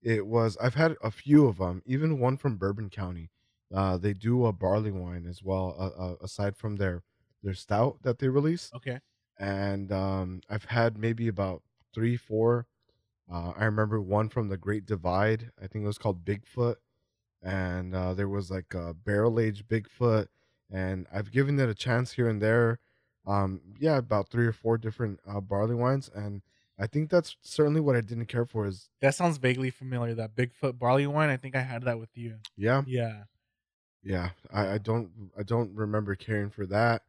It 0.01 0.25
was 0.25 0.57
I've 0.61 0.75
had 0.75 0.95
a 1.03 1.11
few 1.11 1.47
of 1.47 1.57
them, 1.57 1.81
even 1.85 2.19
one 2.19 2.37
from 2.37 2.57
Bourbon 2.57 2.89
County. 2.89 3.29
Uh, 3.73 3.97
they 3.97 4.13
do 4.13 4.45
a 4.45 4.53
barley 4.53 4.91
wine 4.91 5.25
as 5.27 5.41
well, 5.43 5.75
uh, 5.79 6.01
uh, 6.01 6.15
aside 6.21 6.55
from 6.55 6.75
their 6.75 7.01
their 7.43 7.53
stout 7.53 7.97
that 8.03 8.19
they 8.19 8.29
release 8.29 8.71
Okay. 8.73 8.99
and 9.37 9.91
um, 9.91 10.41
I've 10.49 10.65
had 10.65 10.97
maybe 10.97 11.27
about 11.27 11.61
three, 11.93 12.15
four. 12.17 12.65
Uh, 13.31 13.51
I 13.55 13.65
remember 13.65 14.01
one 14.01 14.29
from 14.29 14.49
the 14.49 14.57
Great 14.57 14.85
Divide. 14.85 15.51
I 15.61 15.67
think 15.67 15.83
it 15.83 15.87
was 15.87 15.97
called 15.97 16.25
Bigfoot, 16.25 16.75
and 17.41 17.95
uh, 17.95 18.13
there 18.13 18.29
was 18.29 18.51
like 18.51 18.73
a 18.73 18.93
barrel 18.93 19.39
aged 19.39 19.67
Bigfoot, 19.67 20.27
and 20.71 21.07
I've 21.13 21.31
given 21.31 21.59
it 21.59 21.69
a 21.69 21.73
chance 21.75 22.13
here 22.13 22.27
and 22.29 22.41
there. 22.41 22.79
Um, 23.25 23.61
yeah, 23.79 23.97
about 23.97 24.29
three 24.29 24.45
or 24.45 24.51
four 24.53 24.77
different 24.77 25.19
uh, 25.27 25.39
barley 25.39 25.75
wines, 25.75 26.09
and 26.13 26.41
I 26.77 26.87
think 26.87 27.09
that's 27.09 27.37
certainly 27.41 27.79
what 27.81 27.95
I 27.95 28.01
didn't 28.01 28.25
care 28.25 28.45
for. 28.45 28.65
Is 28.65 28.89
That 29.01 29.15
sounds 29.15 29.37
vaguely 29.37 29.69
familiar. 29.69 30.13
That 30.15 30.35
Bigfoot 30.35 30.77
barley 30.77 31.07
wine. 31.07 31.29
I 31.29 31.37
think 31.37 31.55
I 31.55 31.61
had 31.61 31.83
that 31.83 31.99
with 31.99 32.09
you. 32.17 32.37
yeah, 32.57 32.83
Yeah. 32.85 33.23
yeah. 34.03 34.29
I, 34.51 34.73
I 34.73 34.77
don't 34.77 35.31
I 35.37 35.43
don't 35.43 35.73
remember 35.75 36.15
caring 36.15 36.49
for 36.49 36.65
that, 36.67 37.03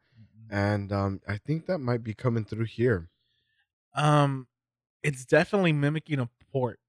and 0.51 0.93
um, 0.93 1.21
I 1.29 1.39
think 1.39 1.67
that 1.67 1.79
might 1.79 2.03
be 2.03 2.15
coming 2.15 2.45
through 2.45 2.67
here. 2.67 3.11
Um, 3.95 4.49
it's 5.03 5.25
definitely 5.25 5.73
mimicking 5.73 6.19
a 6.19 6.29
port. 6.53 6.81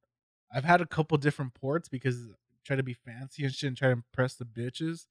I've 0.53 0.63
had 0.63 0.81
a 0.81 0.85
couple 0.85 1.17
different 1.17 1.53
ports 1.53 1.89
because 1.89 2.17
I 2.29 2.33
try 2.63 2.75
to 2.75 2.83
be 2.83 2.93
fancy 2.93 3.43
and 3.43 3.53
shit 3.53 3.67
and 3.67 3.77
try 3.77 3.89
to 3.89 3.93
impress 3.93 4.35
the 4.35 4.45
bitches. 4.45 5.07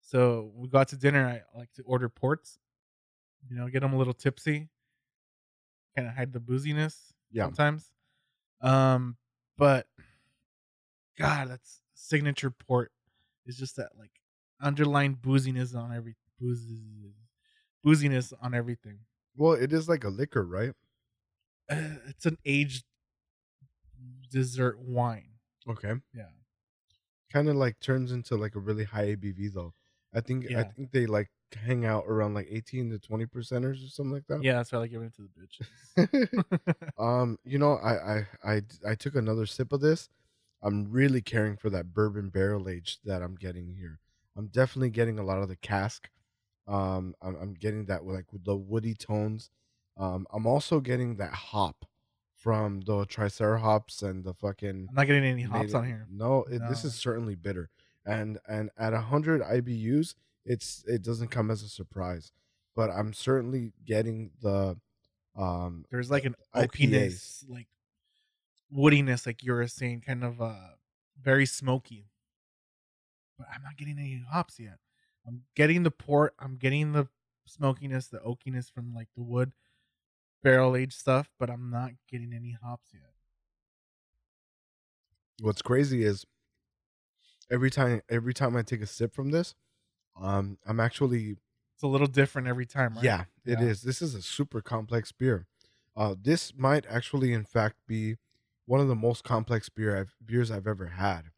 So 0.00 0.52
we 0.54 0.68
go 0.68 0.78
out 0.78 0.88
to 0.88 0.96
dinner. 0.96 1.26
I 1.26 1.58
like 1.58 1.72
to 1.74 1.82
order 1.82 2.08
ports. 2.08 2.58
You 3.48 3.56
know, 3.56 3.68
get 3.68 3.80
them 3.80 3.92
a 3.92 3.96
little 3.98 4.12
tipsy, 4.14 4.68
kind 5.96 6.06
of 6.08 6.14
hide 6.14 6.32
the 6.32 6.40
booziness 6.40 7.12
Yeah. 7.30 7.44
sometimes. 7.44 7.90
Um, 8.60 9.16
but 9.56 9.86
God, 11.16 11.48
that's 11.48 11.80
signature 11.94 12.50
port. 12.50 12.92
It's 13.46 13.56
just 13.58 13.76
that 13.76 13.90
like 13.98 14.10
underlying 14.60 15.16
booziness 15.16 15.74
on 15.74 15.94
every 15.94 16.16
boozy, 16.38 17.14
booziness 17.84 18.32
on 18.42 18.54
everything. 18.54 18.98
Well, 19.36 19.52
it 19.52 19.72
is 19.72 19.88
like 19.88 20.04
a 20.04 20.08
liquor, 20.08 20.44
right? 20.44 20.72
Uh, 21.70 21.96
it's 22.08 22.26
an 22.26 22.36
aged 22.44 22.84
dessert 24.30 24.78
wine. 24.80 25.30
Okay. 25.68 25.94
Yeah. 26.14 26.24
kind 27.32 27.48
of 27.48 27.56
like 27.56 27.78
turns 27.80 28.12
into 28.12 28.36
like 28.36 28.54
a 28.56 28.60
really 28.60 28.84
high 28.84 29.14
ABV 29.14 29.52
though. 29.54 29.74
I 30.14 30.20
think 30.20 30.50
I 30.52 30.64
think 30.64 30.90
they 30.90 31.06
like 31.06 31.30
hang 31.54 31.84
out 31.84 32.04
around 32.06 32.34
like 32.34 32.48
18 32.50 32.90
to 32.90 32.98
20 32.98 33.26
percenters 33.26 33.84
or 33.84 33.88
something 33.88 34.12
like 34.12 34.26
that. 34.28 34.42
Yeah, 34.42 34.54
that's 34.54 34.72
why 34.72 34.78
I 34.78 34.80
like 34.82 34.90
giving 34.90 35.06
it 35.08 35.14
to 35.16 35.28
the 35.96 36.08
bitches. 36.08 36.92
um, 36.98 37.38
you 37.44 37.58
know, 37.58 37.74
I, 37.74 37.92
I 37.92 38.26
I 38.44 38.62
I 38.88 38.94
took 38.96 39.14
another 39.14 39.46
sip 39.46 39.72
of 39.72 39.80
this. 39.80 40.08
I'm 40.62 40.90
really 40.90 41.22
caring 41.22 41.56
for 41.56 41.70
that 41.70 41.94
bourbon 41.94 42.28
barrel 42.30 42.68
age 42.68 42.98
that 43.04 43.22
I'm 43.22 43.34
getting 43.36 43.74
here. 43.78 44.00
I'm 44.36 44.48
definitely 44.48 44.90
getting 44.90 45.18
a 45.18 45.24
lot 45.24 45.38
of 45.38 45.48
the 45.48 45.56
cask. 45.56 46.08
Um, 46.70 47.14
I'm, 47.20 47.36
I'm 47.36 47.54
getting 47.54 47.86
that 47.86 48.04
with 48.04 48.14
like 48.16 48.32
with 48.32 48.44
the 48.44 48.56
woody 48.56 48.94
tones. 48.94 49.50
Um, 49.96 50.26
I'm 50.32 50.46
also 50.46 50.80
getting 50.80 51.16
that 51.16 51.32
hop 51.32 51.84
from 52.36 52.80
the 52.82 53.04
Tricerahops 53.06 54.02
and 54.02 54.24
the 54.24 54.32
fucking. 54.34 54.86
I'm 54.88 54.94
not 54.94 55.06
getting 55.06 55.24
any 55.24 55.42
hops 55.42 55.60
native- 55.60 55.74
on 55.74 55.86
here. 55.86 56.06
No, 56.10 56.44
it, 56.44 56.62
this 56.68 56.84
is 56.84 56.94
certainly 56.94 57.34
bitter, 57.34 57.70
and 58.06 58.38
and 58.48 58.70
at 58.78 58.92
100 58.92 59.42
IBUs, 59.42 60.14
it's 60.44 60.84
it 60.86 61.02
doesn't 61.02 61.28
come 61.28 61.50
as 61.50 61.62
a 61.62 61.68
surprise, 61.68 62.30
but 62.76 62.88
I'm 62.88 63.12
certainly 63.12 63.72
getting 63.84 64.30
the 64.40 64.76
um 65.36 65.84
There's 65.90 66.10
like 66.10 66.24
an 66.24 66.36
IPAs. 66.54 67.44
like 67.48 67.68
woodiness, 68.74 69.26
like 69.26 69.42
you 69.42 69.52
were 69.52 69.66
saying, 69.66 70.02
kind 70.06 70.22
of 70.24 70.40
uh 70.40 70.54
very 71.20 71.46
smoky. 71.46 72.06
But 73.38 73.48
I'm 73.54 73.62
not 73.62 73.76
getting 73.76 73.98
any 73.98 74.22
hops 74.30 74.58
yet. 74.60 74.78
I'm 75.26 75.42
getting 75.54 75.82
the 75.82 75.90
port. 75.90 76.34
I'm 76.38 76.56
getting 76.56 76.92
the 76.92 77.08
smokiness, 77.46 78.08
the 78.08 78.18
oakiness 78.18 78.70
from 78.70 78.94
like 78.94 79.08
the 79.16 79.22
wood 79.22 79.52
barrel 80.42 80.76
aged 80.76 80.94
stuff, 80.94 81.30
but 81.38 81.50
I'm 81.50 81.70
not 81.70 81.92
getting 82.08 82.32
any 82.32 82.52
hops 82.52 82.88
yet. 82.92 83.12
what's 85.42 85.62
crazy 85.62 86.04
is 86.04 86.24
every 87.50 87.70
time 87.70 88.02
every 88.08 88.34
time 88.34 88.56
I 88.56 88.62
take 88.62 88.82
a 88.82 88.86
sip 88.86 89.14
from 89.14 89.30
this, 89.30 89.54
um, 90.20 90.58
I'm 90.66 90.80
actually 90.80 91.36
It's 91.74 91.82
a 91.82 91.86
little 91.86 92.06
different 92.06 92.48
every 92.48 92.66
time, 92.66 92.96
right? 92.96 93.04
yeah, 93.04 93.24
it 93.44 93.60
Yeah. 93.60 93.66
is. 93.66 93.82
This 93.82 94.02
is 94.02 94.14
a 94.14 94.22
super 94.22 94.60
complex 94.60 95.12
beer. 95.12 95.46
Uh, 95.96 96.14
this 96.20 96.54
might 96.56 96.86
actually, 96.86 97.32
in 97.32 97.44
fact, 97.44 97.76
be 97.86 98.16
one 98.66 98.80
of 98.80 98.88
the 98.88 98.94
most 98.94 99.24
complex 99.24 99.68
beer 99.68 99.98
I've, 99.98 100.14
beers 100.24 100.50
I've 100.50 100.66
ever 100.66 100.86
had, 100.86 101.30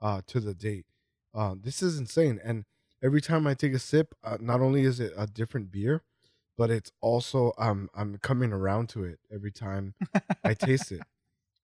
uh, 0.00 0.22
to 0.28 0.40
the 0.40 0.54
date. 0.54 0.86
Uh, 1.34 1.54
this 1.60 1.82
is 1.82 1.98
insane, 1.98 2.40
and 2.42 2.64
every 3.02 3.20
time 3.20 3.46
I 3.46 3.54
take 3.54 3.72
a 3.74 3.78
sip, 3.78 4.14
uh, 4.24 4.38
not 4.40 4.60
only 4.60 4.82
is 4.82 5.00
it 5.00 5.12
a 5.16 5.26
different 5.26 5.70
beer, 5.70 6.02
but 6.56 6.70
it's 6.70 6.90
also 7.00 7.52
um 7.58 7.88
I'm 7.94 8.18
coming 8.18 8.52
around 8.52 8.88
to 8.90 9.04
it 9.04 9.20
every 9.32 9.52
time 9.52 9.94
I 10.44 10.54
taste 10.54 10.92
it. 10.92 11.02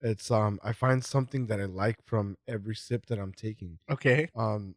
It's 0.05 0.29
um 0.31 0.59
I 0.61 0.73
find 0.73 1.03
something 1.03 1.47
that 1.47 1.61
I 1.61 1.65
like 1.65 2.01
from 2.03 2.35
every 2.45 2.75
sip 2.75 3.05
that 3.05 3.19
I'm 3.19 3.31
taking. 3.33 3.79
Okay. 3.89 4.29
Um 4.35 4.75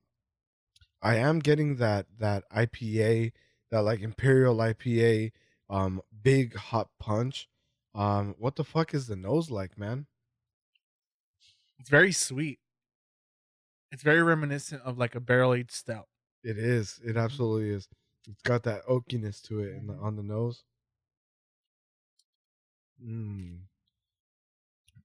I 1.02 1.17
am 1.17 1.39
getting 1.41 1.76
that 1.76 2.07
that 2.18 2.44
IPA, 2.51 3.33
that 3.70 3.81
like 3.81 4.01
Imperial 4.01 4.57
IPA, 4.57 5.33
um 5.68 6.01
big 6.23 6.55
hot 6.55 6.91
punch. 7.01 7.49
Um 7.94 8.35
what 8.39 8.57
the 8.57 8.65
fuck 8.65 8.94
is 8.94 9.07
the 9.09 9.17
nose 9.17 9.51
like, 9.51 9.76
man? 9.76 10.07
It's 11.78 11.91
very 11.91 12.12
sweet. 12.12 12.60
It's 13.91 14.02
very 14.02 14.23
reminiscent 14.23 14.83
of 14.83 14.99
like 14.99 15.15
a 15.15 15.20
barrel 15.20 15.55
aged 15.55 15.73
stout. 15.73 16.09
It 16.47 16.58
is. 16.58 17.00
It 17.05 17.16
absolutely 17.16 17.70
is. 17.70 17.89
It's 18.28 18.41
got 18.42 18.62
that 18.62 18.86
oakiness 18.86 19.42
to 19.49 19.58
it 19.60 19.75
in 19.75 19.89
the, 19.89 19.94
on 19.94 20.15
the 20.15 20.23
nose. 20.23 20.62
Mm. 23.05 23.62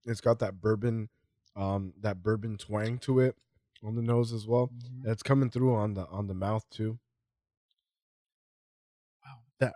It's 0.04 0.20
got 0.20 0.38
that 0.38 0.60
bourbon 0.60 1.08
um 1.56 1.92
that 2.00 2.22
bourbon 2.22 2.56
twang 2.56 2.98
to 2.98 3.18
it 3.18 3.36
on 3.84 3.96
the 3.96 4.02
nose 4.02 4.32
as 4.32 4.46
well. 4.46 4.68
Mhm. 4.68 5.06
It's 5.06 5.22
coming 5.24 5.50
through 5.50 5.74
on 5.74 5.94
the 5.94 6.06
on 6.06 6.28
the 6.28 6.34
mouth 6.34 6.64
too. 6.70 7.00
Wow. 9.24 9.38
That 9.58 9.74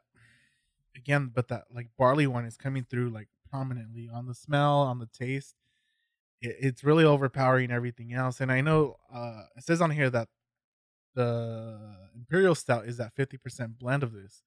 again, 0.97 1.31
but 1.35 1.49
that 1.49 1.65
like 1.73 1.89
barley 1.99 2.27
wine 2.27 2.45
is 2.45 2.57
coming 2.57 2.85
through 2.89 3.11
like 3.11 3.29
prominently 3.51 4.09
on 4.09 4.27
the 4.27 4.35
smell, 4.35 4.81
on 4.83 4.99
the 4.99 5.07
taste. 5.07 5.57
It, 6.43 6.57
it's 6.61 6.85
really 6.85 7.05
overpowering 7.05 7.71
everything 7.71 8.13
else. 8.13 8.41
And 8.41 8.53
I 8.53 8.61
know 8.61 8.97
uh 9.13 9.45
it 9.57 9.65
says 9.65 9.81
on 9.81 9.91
here 9.91 10.11
that 10.11 10.29
the 11.17 12.11
imperial 12.17 12.57
stout 12.57 12.87
is 12.87 12.99
that 12.99 13.17
50% 13.17 13.79
blend 13.79 14.05
of 14.05 14.13
this 14.15 14.45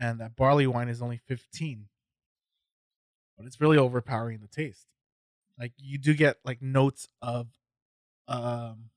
and 0.00 0.20
that 0.20 0.36
barley 0.36 0.66
wine 0.66 0.88
is 0.88 1.02
only 1.02 1.18
15 1.18 1.88
but 3.36 3.46
it's 3.46 3.60
really 3.60 3.78
overpowering 3.78 4.40
the 4.40 4.48
taste 4.48 4.88
like 5.58 5.72
you 5.78 5.98
do 5.98 6.14
get 6.14 6.38
like 6.44 6.62
notes 6.62 7.08
of 7.22 7.48
um 8.28 8.90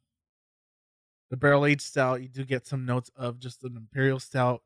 the 1.30 1.38
barrel 1.38 1.66
aged 1.66 1.82
stout 1.82 2.22
you 2.22 2.28
do 2.30 2.44
get 2.46 2.66
some 2.68 2.86
notes 2.86 3.12
of 3.16 3.40
just 3.40 3.64
an 3.64 3.76
imperial 3.78 4.20
stout 4.20 4.64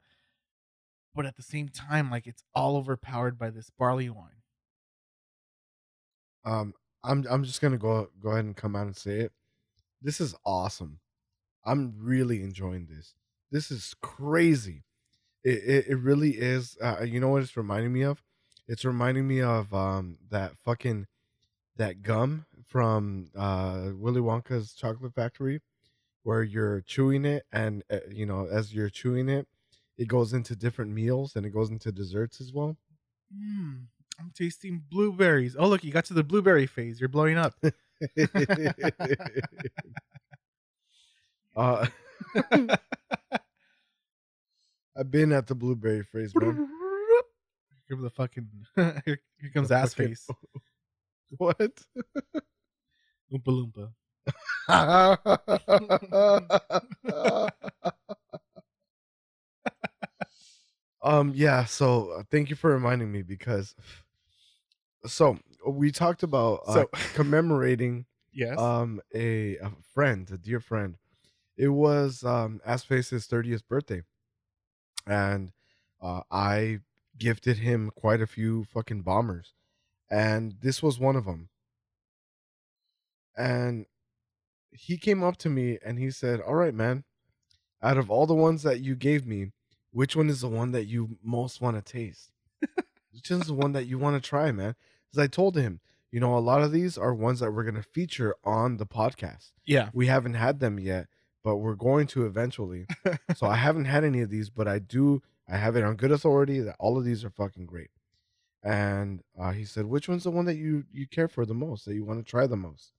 but 1.13 1.25
at 1.25 1.35
the 1.35 1.43
same 1.43 1.69
time 1.69 2.09
like 2.09 2.27
it's 2.27 2.43
all 2.53 2.75
overpowered 2.77 3.37
by 3.37 3.49
this 3.49 3.69
barley 3.69 4.09
wine 4.09 4.41
Um, 6.43 6.73
I'm 7.03 7.25
I'm 7.29 7.43
just 7.43 7.61
gonna 7.61 7.77
go 7.77 8.09
go 8.19 8.31
ahead 8.31 8.45
and 8.45 8.55
come 8.55 8.75
out 8.75 8.87
and 8.87 8.95
say 8.95 9.21
it. 9.21 9.33
This 10.01 10.21
is 10.21 10.35
awesome. 10.45 10.99
I'm 11.65 11.93
really 11.99 12.41
enjoying 12.43 12.87
this. 12.89 13.15
This 13.51 13.71
is 13.71 13.95
crazy. 14.01 14.83
It 15.43 15.59
it, 15.65 15.87
it 15.89 15.95
really 15.97 16.31
is. 16.31 16.77
Uh, 16.81 17.01
you 17.03 17.19
know 17.19 17.29
what 17.29 17.43
it's 17.43 17.57
reminding 17.57 17.93
me 17.93 18.03
of? 18.03 18.23
It's 18.67 18.85
reminding 18.85 19.27
me 19.27 19.41
of 19.41 19.73
um 19.73 20.17
that 20.29 20.57
fucking 20.57 21.07
that 21.77 22.01
gum 22.03 22.45
from 22.65 23.29
uh 23.35 23.89
Willy 23.95 24.21
Wonka's 24.21 24.73
Chocolate 24.73 25.13
Factory, 25.15 25.61
where 26.23 26.43
you're 26.43 26.81
chewing 26.81 27.25
it 27.25 27.43
and 27.51 27.83
uh, 27.91 27.99
you 28.09 28.25
know 28.25 28.47
as 28.51 28.73
you're 28.73 28.89
chewing 28.89 29.29
it, 29.29 29.47
it 29.97 30.07
goes 30.07 30.33
into 30.33 30.55
different 30.55 30.91
meals 30.91 31.35
and 31.35 31.45
it 31.45 31.51
goes 31.51 31.69
into 31.69 31.91
desserts 31.91 32.41
as 32.41 32.51
well. 32.53 32.77
mm, 33.33 33.85
i'm 34.19 34.31
tasting 34.35 34.83
blueberries 34.89 35.55
oh 35.57 35.67
look 35.67 35.83
you 35.83 35.91
got 35.91 36.05
to 36.05 36.13
the 36.13 36.23
blueberry 36.23 36.65
phase 36.67 36.99
you're 36.99 37.09
blowing 37.09 37.37
up 37.37 37.55
uh, 41.55 41.87
I've 44.97 45.09
been 45.09 45.31
at 45.31 45.47
the 45.47 45.55
blueberry 45.55 46.03
phrase, 46.03 46.33
man. 46.35 46.67
Here 47.87 47.97
the 47.97 48.09
fucking 48.09 48.47
here, 48.75 49.01
here 49.05 49.51
comes 49.53 49.67
The 49.69 49.75
ass 49.75 49.93
fucking- 49.93 50.15
face. 50.15 50.27
What? 51.37 51.57
Oompa 53.33 53.91
Loompa. 54.67 55.01
um. 61.01 61.31
Yeah. 61.35 61.65
So 61.65 62.11
uh, 62.11 62.23
thank 62.31 62.49
you 62.49 62.55
for 62.55 62.71
reminding 62.71 63.11
me 63.11 63.21
because. 63.23 63.75
So 65.07 65.37
we 65.67 65.91
talked 65.91 66.21
about 66.23 66.61
uh, 66.67 66.73
So- 66.73 66.89
commemorating 67.15 68.05
Yes. 68.33 68.57
um 68.57 69.01
a, 69.13 69.57
a 69.57 69.71
friend, 69.93 70.29
a 70.31 70.37
dear 70.37 70.59
friend. 70.61 70.95
It 71.57 71.69
was 71.69 72.23
um 72.23 72.61
Assface's 72.67 73.27
30th 73.27 73.67
birthday. 73.67 74.01
And 75.05 75.51
uh 76.01 76.21
I 76.31 76.79
gifted 77.17 77.57
him 77.59 77.91
quite 77.95 78.21
a 78.21 78.27
few 78.27 78.63
fucking 78.63 79.01
bombers. 79.01 79.53
And 80.09 80.55
this 80.61 80.81
was 80.83 80.99
one 80.99 81.15
of 81.15 81.25
them. 81.25 81.49
And 83.37 83.85
he 84.71 84.97
came 84.97 85.23
up 85.23 85.37
to 85.37 85.49
me 85.49 85.77
and 85.85 85.99
he 85.99 86.11
said, 86.11 86.39
"All 86.41 86.55
right, 86.55 86.73
man. 86.73 87.03
Out 87.81 87.97
of 87.97 88.11
all 88.11 88.25
the 88.25 88.35
ones 88.35 88.63
that 88.63 88.81
you 88.81 88.95
gave 88.95 89.25
me, 89.25 89.51
which 89.91 90.15
one 90.15 90.29
is 90.29 90.41
the 90.41 90.49
one 90.49 90.71
that 90.71 90.85
you 90.85 91.17
most 91.23 91.61
want 91.61 91.77
to 91.83 91.91
taste? 91.91 92.31
which 93.11 93.31
is 93.31 93.41
the 93.47 93.53
one 93.53 93.71
that 93.73 93.85
you 93.85 93.97
want 93.97 94.21
to 94.21 94.27
try, 94.29 94.51
man?" 94.51 94.75
Because 95.09 95.23
I 95.23 95.27
told 95.27 95.55
him, 95.57 95.79
you 96.11 96.19
know, 96.19 96.37
a 96.37 96.39
lot 96.39 96.61
of 96.61 96.71
these 96.71 96.97
are 96.97 97.13
ones 97.13 97.39
that 97.39 97.51
we're 97.51 97.63
going 97.63 97.75
to 97.75 97.83
feature 97.83 98.35
on 98.43 98.77
the 98.77 98.85
podcast. 98.85 99.51
yeah. 99.65 99.89
We 99.93 100.07
haven't 100.07 100.35
had 100.35 100.59
them 100.59 100.79
yet, 100.79 101.07
but 101.43 101.57
we're 101.57 101.75
going 101.75 102.07
to 102.07 102.25
eventually. 102.25 102.85
so 103.35 103.47
I 103.47 103.55
haven't 103.67 103.85
had 103.85 104.03
any 104.03 104.21
of 104.21 104.29
these, 104.29 104.49
but 104.49 104.67
I 104.67 104.79
do. 104.79 105.21
I 105.47 105.57
have 105.57 105.75
it 105.75 105.83
on 105.83 105.95
good 105.95 106.11
authority 106.11 106.59
that 106.61 106.75
all 106.79 106.97
of 106.97 107.03
these 107.03 107.23
are 107.25 107.29
fucking 107.29 107.65
great. 107.65 107.89
And 108.63 109.21
uh, 109.39 109.51
he 109.51 109.65
said, 109.65 109.85
"Which 109.85 110.07
one's 110.07 110.23
the 110.23 110.31
one 110.31 110.45
that 110.45 110.55
you 110.55 110.85
you 110.93 111.07
care 111.07 111.27
for 111.27 111.45
the 111.45 111.53
most? 111.53 111.85
That 111.85 111.95
you 111.95 112.05
want 112.05 112.23
to 112.23 112.29
try 112.29 112.45
the 112.45 112.55
most?" 112.55 112.91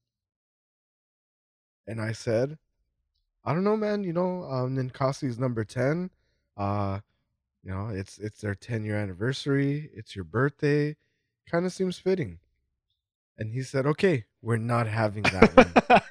And 1.87 2.01
I 2.01 2.13
said, 2.13 2.59
"I 3.45 3.55
don't 3.55 3.65
know, 3.65 3.77
man. 3.77 4.03
You 4.03 4.13
know, 4.13 4.45
um, 4.45 4.77
Ninkasi's 4.77 5.39
number 5.39 5.65
ten. 5.65 6.11
Uh, 6.57 6.99
you 7.63 7.71
know, 7.71 7.89
it's 7.89 8.19
it's 8.19 8.41
their 8.41 8.57
ten 8.57 8.85
year 8.85 8.97
anniversary. 8.97 9.91
It's 9.95 10.17
your 10.17 10.25
birthday. 10.25 10.97
Kind 11.49 11.65
of 11.65 11.73
seems 11.73 11.99
fitting." 11.99 12.41
And 13.39 13.53
he 13.53 13.63
said, 13.63 13.87
"Okay, 13.87 14.25
we're 14.43 14.57
not 14.57 14.89
having 14.89 15.23
that 15.23 15.57
one." 15.57 16.03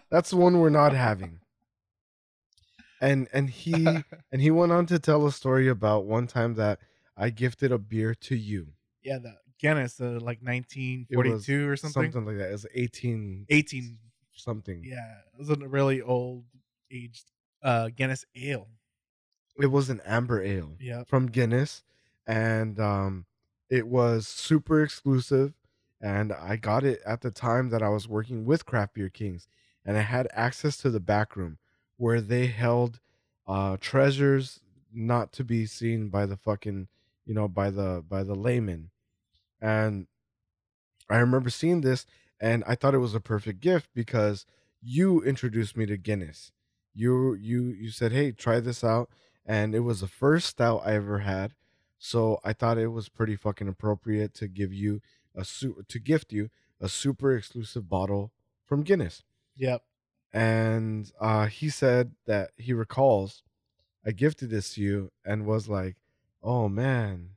That's 0.10 0.30
the 0.30 0.36
one 0.36 0.58
we're 0.58 0.70
not 0.70 0.92
having. 0.92 1.39
And 3.00 3.28
and 3.32 3.48
he 3.50 3.74
and 4.32 4.40
he 4.42 4.50
went 4.50 4.72
on 4.72 4.86
to 4.86 4.98
tell 4.98 5.26
a 5.26 5.32
story 5.32 5.68
about 5.68 6.04
one 6.04 6.26
time 6.26 6.54
that 6.54 6.80
I 7.16 7.30
gifted 7.30 7.72
a 7.72 7.78
beer 7.78 8.14
to 8.14 8.36
you. 8.36 8.68
yeah, 9.02 9.18
the 9.18 9.36
Guinness, 9.58 10.00
uh, 10.00 10.18
like 10.22 10.40
1942 10.42 11.68
or 11.68 11.76
something. 11.76 12.10
Something 12.12 12.24
like 12.24 12.38
that. 12.38 12.52
It's 12.52 12.64
18 12.74 13.44
18. 13.50 13.98
something. 14.32 14.82
Yeah, 14.84 15.18
it 15.34 15.38
was 15.38 15.50
a 15.50 15.56
really 15.56 16.00
old 16.02 16.44
aged 16.90 17.30
uh 17.62 17.88
Guinness 17.94 18.24
ale. 18.34 18.68
It 19.58 19.66
was 19.66 19.90
an 19.90 20.00
amber 20.06 20.42
ale 20.42 20.76
Yeah. 20.80 21.04
from 21.04 21.26
Guinness 21.26 21.82
and 22.26 22.78
um 22.80 23.26
it 23.68 23.86
was 23.86 24.26
super 24.26 24.82
exclusive 24.82 25.52
and 26.00 26.32
I 26.32 26.56
got 26.56 26.82
it 26.84 27.00
at 27.04 27.20
the 27.20 27.30
time 27.30 27.68
that 27.70 27.82
I 27.82 27.90
was 27.90 28.08
working 28.08 28.44
with 28.46 28.64
Craft 28.64 28.94
Beer 28.94 29.10
Kings 29.10 29.46
and 29.84 29.96
I 29.98 30.00
had 30.02 30.26
access 30.32 30.76
to 30.78 30.90
the 30.90 31.00
back 31.00 31.36
room 31.36 31.58
where 32.00 32.20
they 32.20 32.46
held 32.48 33.00
uh 33.46 33.76
treasures 33.80 34.60
not 34.92 35.32
to 35.32 35.44
be 35.44 35.66
seen 35.66 36.08
by 36.08 36.26
the 36.26 36.36
fucking 36.36 36.88
you 37.26 37.34
know, 37.34 37.48
by 37.48 37.70
the 37.70 38.04
by 38.08 38.24
the 38.24 38.34
layman. 38.34 38.90
And 39.60 40.08
I 41.08 41.18
remember 41.18 41.50
seeing 41.50 41.80
this 41.80 42.06
and 42.40 42.64
I 42.66 42.74
thought 42.74 42.94
it 42.94 42.98
was 42.98 43.14
a 43.14 43.20
perfect 43.20 43.60
gift 43.60 43.90
because 43.94 44.46
you 44.80 45.22
introduced 45.22 45.76
me 45.76 45.86
to 45.86 45.96
Guinness. 45.96 46.52
You 46.94 47.34
you 47.34 47.64
you 47.68 47.90
said, 47.90 48.12
"Hey, 48.12 48.32
try 48.32 48.60
this 48.60 48.82
out." 48.82 49.10
And 49.44 49.74
it 49.74 49.80
was 49.80 50.00
the 50.00 50.08
first 50.08 50.46
stout 50.48 50.82
I 50.84 50.94
ever 50.94 51.20
had. 51.20 51.54
So 51.98 52.40
I 52.44 52.52
thought 52.52 52.78
it 52.78 52.88
was 52.88 53.08
pretty 53.08 53.36
fucking 53.36 53.68
appropriate 53.68 54.32
to 54.34 54.48
give 54.48 54.72
you 54.72 55.00
a 55.34 55.44
su- 55.44 55.84
to 55.86 55.98
gift 55.98 56.32
you 56.32 56.50
a 56.80 56.88
super 56.88 57.36
exclusive 57.36 57.88
bottle 57.88 58.32
from 58.64 58.82
Guinness. 58.82 59.22
Yep. 59.56 59.82
And 60.32 61.10
uh 61.20 61.46
he 61.46 61.68
said 61.68 62.12
that 62.26 62.50
he 62.56 62.72
recalls 62.72 63.42
I 64.06 64.12
gifted 64.12 64.50
this 64.50 64.74
to 64.74 64.82
you 64.82 65.12
and 65.24 65.46
was 65.46 65.68
like, 65.68 65.96
"Oh 66.42 66.68
man, 66.68 67.30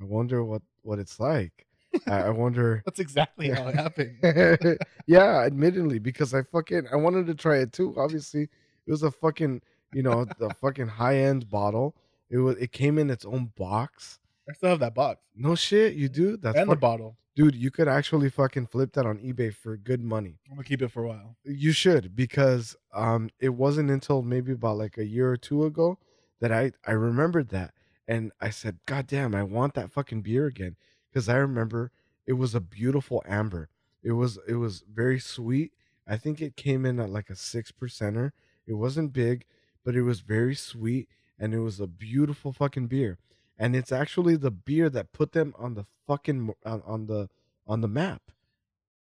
I 0.00 0.04
wonder 0.04 0.44
what 0.44 0.62
what 0.82 0.98
it's 0.98 1.18
like." 1.18 1.66
I, 2.06 2.22
I 2.22 2.30
wonder 2.30 2.82
That's 2.86 3.00
exactly 3.00 3.50
how 3.50 3.68
it 3.68 3.74
happened. 3.74 4.18
yeah, 5.06 5.40
admittedly, 5.40 5.98
because 5.98 6.34
I 6.34 6.42
fucking 6.42 6.88
I 6.92 6.96
wanted 6.96 7.26
to 7.26 7.34
try 7.34 7.58
it 7.58 7.72
too. 7.72 7.94
Obviously, 7.96 8.42
it 8.42 8.90
was 8.90 9.02
a 9.02 9.10
fucking 9.10 9.62
you 9.92 10.02
know 10.02 10.24
the 10.38 10.50
fucking 10.60 10.88
high 10.88 11.18
end 11.18 11.50
bottle. 11.50 11.94
It 12.30 12.38
was 12.38 12.56
it 12.58 12.72
came 12.72 12.98
in 12.98 13.10
its 13.10 13.24
own 13.24 13.52
box. 13.56 14.18
I 14.48 14.52
still 14.52 14.70
have 14.70 14.80
that 14.80 14.94
box 14.94 15.20
No 15.34 15.54
shit, 15.54 15.94
you 15.94 16.08
do. 16.08 16.36
That's 16.36 16.58
and 16.58 16.70
the 16.70 16.76
bottle. 16.76 17.16
Dude. 17.34 17.54
You 17.54 17.70
could 17.70 17.88
actually 17.88 18.30
fucking 18.30 18.66
flip 18.66 18.92
that 18.94 19.06
on 19.06 19.18
eBay 19.18 19.54
for 19.54 19.76
good 19.76 20.02
money. 20.02 20.38
I'm 20.48 20.56
gonna 20.56 20.64
keep 20.64 20.82
it 20.82 20.90
for 20.90 21.04
a 21.04 21.08
while. 21.08 21.36
You 21.44 21.72
should 21.72 22.14
because 22.14 22.76
um 22.92 23.30
it 23.40 23.50
wasn't 23.50 23.90
until 23.90 24.22
maybe 24.22 24.52
about 24.52 24.78
like 24.78 24.98
a 24.98 25.04
year 25.04 25.30
or 25.30 25.36
two 25.36 25.64
ago 25.64 25.98
that 26.40 26.52
I 26.52 26.72
I 26.86 26.92
remembered 26.92 27.48
that 27.50 27.74
and 28.06 28.32
I 28.40 28.50
said, 28.50 28.78
God 28.86 29.06
damn, 29.06 29.34
I 29.34 29.42
want 29.42 29.74
that 29.74 29.90
fucking 29.90 30.22
beer 30.22 30.46
again 30.46 30.76
because 31.10 31.28
I 31.28 31.36
remember 31.36 31.90
it 32.26 32.34
was 32.34 32.54
a 32.54 32.60
beautiful 32.60 33.22
amber. 33.26 33.68
It 34.02 34.12
was 34.12 34.38
it 34.46 34.54
was 34.54 34.84
very 34.92 35.18
sweet. 35.18 35.72
I 36.06 36.16
think 36.16 36.40
it 36.40 36.56
came 36.56 36.84
in 36.84 37.00
at 37.00 37.10
like 37.10 37.30
a 37.30 37.36
six 37.36 37.72
percenter. 37.72 38.32
It 38.66 38.74
wasn't 38.74 39.12
big, 39.12 39.44
but 39.84 39.96
it 39.96 40.02
was 40.02 40.20
very 40.20 40.54
sweet 40.54 41.08
and 41.38 41.54
it 41.54 41.60
was 41.60 41.80
a 41.80 41.86
beautiful 41.86 42.52
fucking 42.52 42.86
beer. 42.86 43.18
And 43.58 43.76
it's 43.76 43.92
actually 43.92 44.36
the 44.36 44.50
beer 44.50 44.90
that 44.90 45.12
put 45.12 45.32
them 45.32 45.54
on 45.58 45.74
the 45.74 45.84
fucking 46.06 46.54
on, 46.64 46.82
on 46.84 47.06
the 47.06 47.28
on 47.66 47.80
the 47.80 47.88
map. 47.88 48.22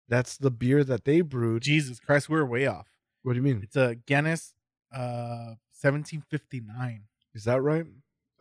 That's 0.09 0.37
the 0.37 0.51
beer 0.51 0.85
that 0.85 1.05
they 1.05 1.21
brewed. 1.21 1.63
Jesus 1.63 2.01
Christ, 2.01 2.29
we're 2.29 2.45
way 2.45 2.67
off. 2.67 2.87
What 3.23 3.35
do 3.35 3.39
you 3.39 3.43
mean? 3.43 3.61
It's 3.63 3.77
a 3.77 3.97
Guinness, 4.07 4.55
uh, 4.91 5.57
1759. 5.81 7.03
Is 7.35 7.45
that 7.45 7.61
right? 7.61 7.85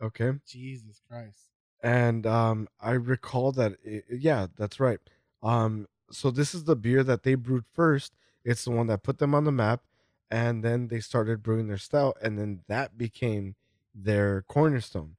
Okay. 0.02 0.32
Jesus 0.46 1.00
Christ. 1.08 1.50
And 1.82 2.26
um 2.26 2.68
I 2.80 2.92
recall 2.92 3.52
that 3.52 3.74
it, 3.84 4.04
yeah, 4.10 4.46
that's 4.56 4.80
right. 4.80 4.98
Um 5.42 5.86
so 6.10 6.30
this 6.30 6.54
is 6.54 6.64
the 6.64 6.76
beer 6.76 7.04
that 7.04 7.22
they 7.22 7.34
brewed 7.34 7.66
first. 7.66 8.14
It's 8.44 8.64
the 8.64 8.70
one 8.70 8.86
that 8.86 9.02
put 9.02 9.18
them 9.18 9.34
on 9.34 9.44
the 9.44 9.52
map 9.52 9.82
and 10.30 10.64
then 10.64 10.88
they 10.88 11.00
started 11.00 11.42
brewing 11.42 11.68
their 11.68 11.78
stout 11.78 12.16
and 12.22 12.38
then 12.38 12.60
that 12.68 12.96
became 12.96 13.54
their 13.94 14.42
cornerstone. 14.48 15.16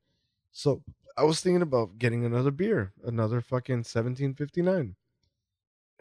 So 0.59 0.83
I 1.17 1.23
was 1.23 1.39
thinking 1.39 1.61
about 1.61 1.99
getting 1.99 2.25
another 2.25 2.51
beer, 2.51 2.91
another 3.05 3.39
fucking 3.39 3.77
1759. 3.77 4.97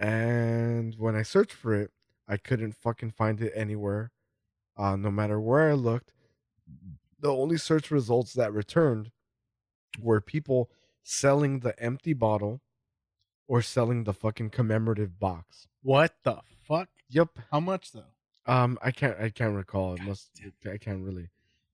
And 0.00 0.96
when 0.98 1.14
I 1.14 1.22
searched 1.22 1.52
for 1.52 1.76
it, 1.76 1.92
I 2.26 2.38
couldn't 2.38 2.72
fucking 2.72 3.12
find 3.12 3.40
it 3.40 3.52
anywhere. 3.54 4.10
Uh 4.76 4.96
no 4.96 5.12
matter 5.12 5.38
where 5.38 5.70
I 5.70 5.74
looked, 5.74 6.12
the 7.20 7.32
only 7.32 7.56
search 7.56 7.92
results 7.92 8.32
that 8.32 8.52
returned 8.52 9.12
were 10.00 10.20
people 10.20 10.70
selling 11.04 11.60
the 11.60 11.80
empty 11.80 12.12
bottle 12.12 12.60
or 13.46 13.62
selling 13.62 14.02
the 14.02 14.12
fucking 14.12 14.50
commemorative 14.50 15.20
box. 15.20 15.68
What 15.82 16.16
the 16.24 16.40
fuck? 16.66 16.88
Yep. 17.10 17.28
How 17.52 17.60
much 17.60 17.92
though? 17.92 18.12
Um, 18.44 18.76
I 18.82 18.90
can't. 18.90 19.20
I 19.20 19.30
can't 19.30 19.54
recall. 19.54 19.94
It 19.94 20.02
must. 20.02 20.30
I 20.68 20.78
can't 20.78 21.04
really. 21.04 21.28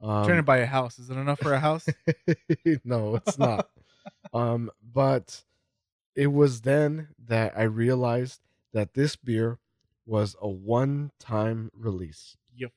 I'm 0.05 0.25
trying 0.25 0.37
to 0.37 0.39
Um, 0.41 0.45
buy 0.45 0.59
a 0.59 0.67
house. 0.67 0.99
Is 0.99 1.11
it 1.11 1.17
enough 1.17 1.41
for 1.41 1.53
a 1.55 1.61
house? 1.61 1.87
no, 2.85 3.17
it's 3.17 3.39
not. 3.39 3.69
um, 4.35 4.71
but 4.83 5.43
it 6.15 6.29
was 6.29 6.61
then 6.63 7.09
that 7.27 7.57
I 7.57 7.63
realized 7.63 8.41
that 8.73 8.95
this 8.95 9.17
beer 9.17 9.59
was 10.07 10.37
a 10.41 10.49
one-time 10.49 11.71
release. 11.75 12.37
you 12.55 12.71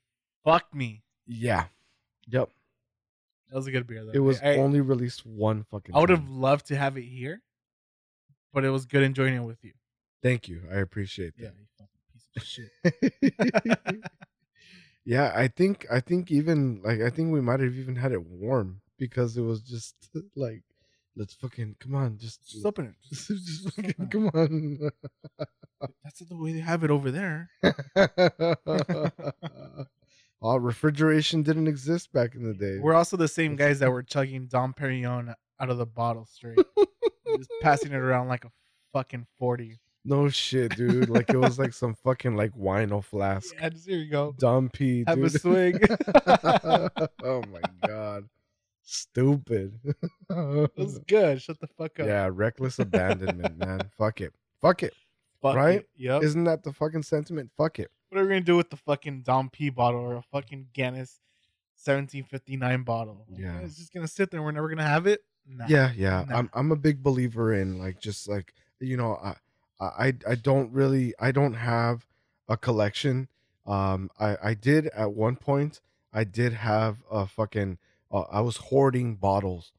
fucked 0.45 0.73
me. 0.73 1.03
Yeah. 1.25 1.65
Yep. 2.29 2.49
That 3.49 3.55
was 3.55 3.67
a 3.67 3.71
good 3.71 3.87
beer 3.87 4.05
though. 4.05 4.11
It 4.11 4.19
was 4.19 4.39
I, 4.41 4.55
only 4.57 4.81
released 4.81 5.25
one 5.25 5.63
fucking. 5.71 5.95
I 5.95 5.99
would 5.99 6.09
have 6.09 6.29
loved 6.29 6.67
to 6.67 6.75
have 6.77 6.97
it 6.97 7.03
here, 7.03 7.41
but 8.53 8.63
it 8.65 8.69
was 8.69 8.85
good 8.85 9.03
enjoying 9.03 9.35
it 9.35 9.43
with 9.43 9.63
you. 9.63 9.73
Thank 10.21 10.47
you. 10.47 10.63
I 10.71 10.77
appreciate 10.77 11.35
that. 11.37 11.43
Yeah, 11.43 11.49
you 11.57 11.67
fucking 11.77 12.01
piece 12.13 12.27
of 12.35 12.43
shit. 13.93 14.03
yeah, 15.07 15.31
I 15.33 15.47
think 15.47 15.85
I 15.89 16.01
think 16.01 16.31
even 16.31 16.81
like 16.83 16.99
I 17.01 17.09
think 17.09 17.31
we 17.31 17.39
might 17.39 17.61
have 17.61 17.75
even 17.75 17.95
had 17.95 18.11
it 18.11 18.25
warm 18.27 18.81
because 18.99 19.37
it 19.37 19.41
was 19.41 19.61
just 19.61 19.95
like 20.35 20.63
let's 21.15 21.33
fucking 21.33 21.77
come 21.79 21.95
on, 21.95 22.17
just 22.17 22.45
Just 22.51 22.65
open 22.65 22.87
it. 22.87 22.95
just, 23.09 23.29
Just- 23.29 23.73
fucking 23.73 24.07
come 24.09 24.29
on. 24.33 24.91
That's 26.03 26.19
the 26.19 26.35
way 26.35 26.51
they 26.51 26.59
have 26.59 26.83
it 26.83 26.91
over 26.91 27.09
there. 27.09 27.49
oh, 30.41 30.57
refrigeration 30.57 31.41
didn't 31.41 31.67
exist 31.67 32.11
back 32.11 32.35
in 32.35 32.43
the 32.43 32.53
day. 32.53 32.79
We're 32.79 32.93
also 32.93 33.15
the 33.15 33.29
same 33.29 33.55
guys 33.55 33.79
that 33.79 33.89
were 33.89 34.03
chugging 34.03 34.47
Dom 34.47 34.73
Perignon 34.73 35.33
out 35.59 35.69
of 35.69 35.77
the 35.77 35.85
bottle 35.85 36.25
straight, 36.25 36.59
just 37.37 37.51
passing 37.61 37.93
it 37.93 37.95
around 37.97 38.27
like 38.27 38.43
a 38.43 38.51
fucking 38.91 39.25
forty. 39.39 39.79
No 40.07 40.29
shit, 40.29 40.75
dude. 40.75 41.09
Like 41.09 41.29
it 41.29 41.37
was 41.37 41.59
like 41.59 41.73
some 41.73 41.95
fucking 41.95 42.35
like 42.35 42.53
wino 42.53 43.03
flask. 43.03 43.53
Yeah, 43.53 43.69
just 43.69 43.87
here 43.87 43.97
you 43.97 44.09
go. 44.09 44.33
Dumb 44.39 44.69
P, 44.69 45.03
Have 45.05 45.17
a 45.17 45.29
dude. 45.29 45.41
swig. 45.41 45.97
oh 47.23 47.43
my 47.51 47.61
god. 47.85 48.27
Stupid. 48.83 49.79
It 50.29 50.71
was 50.77 50.99
good. 51.07 51.41
Shut 51.41 51.59
the 51.59 51.67
fuck 51.67 51.99
up. 51.99 52.07
Yeah, 52.07 52.29
reckless 52.31 52.79
abandonment, 52.79 53.57
man. 53.57 53.81
Fuck 53.97 54.21
it. 54.21 54.33
Fuck 54.61 54.83
it. 54.83 54.93
Fuck 55.41 55.55
right? 55.55 55.79
it. 55.79 55.89
Yep. 55.95 56.23
Isn't 56.23 56.43
that 56.45 56.63
the 56.63 56.73
fucking 56.73 57.03
sentiment? 57.03 57.51
Fuck 57.55 57.79
it. 57.79 57.89
what 58.09 58.19
are 58.19 58.23
we 58.23 58.29
gonna 58.29 58.41
do 58.41 58.57
with 58.57 58.69
the 58.69 58.77
fucking 58.77 59.21
Dom 59.21 59.49
P 59.49 59.69
bottle 59.69 60.01
or 60.01 60.15
a 60.15 60.21
fucking 60.21 60.67
Guinness 60.73 61.19
1759 61.83 62.83
bottle? 62.83 63.25
Yeah. 63.37 63.59
it's 63.59 63.77
just 63.77 63.93
gonna 63.93 64.07
sit 64.07 64.31
there. 64.31 64.41
We're 64.41 64.51
never 64.51 64.69
gonna 64.69 64.83
have 64.83 65.07
it. 65.07 65.21
Nah. 65.47 65.65
Yeah, 65.69 65.91
yeah. 65.95 66.25
Nah. 66.27 66.37
I'm 66.37 66.49
I'm 66.53 66.71
a 66.71 66.75
big 66.75 67.01
believer 67.01 67.53
in 67.53 67.79
like 67.79 67.99
just 67.99 68.27
like 68.27 68.53
you 68.79 68.97
know, 68.97 69.15
I 69.23 69.35
I 69.79 70.13
I 70.27 70.35
don't 70.35 70.71
really 70.71 71.13
I 71.19 71.31
don't 71.31 71.53
have 71.53 72.05
a 72.47 72.57
collection. 72.57 73.27
Um 73.65 74.09
I 74.19 74.37
I 74.43 74.53
did 74.53 74.87
at 74.87 75.13
one 75.13 75.35
point 75.35 75.81
I 76.13 76.23
did 76.23 76.53
have 76.53 76.97
a 77.11 77.27
fucking 77.27 77.77
uh, 78.11 78.21
I 78.31 78.41
was 78.41 78.57
hoarding 78.57 79.15
bottles 79.15 79.71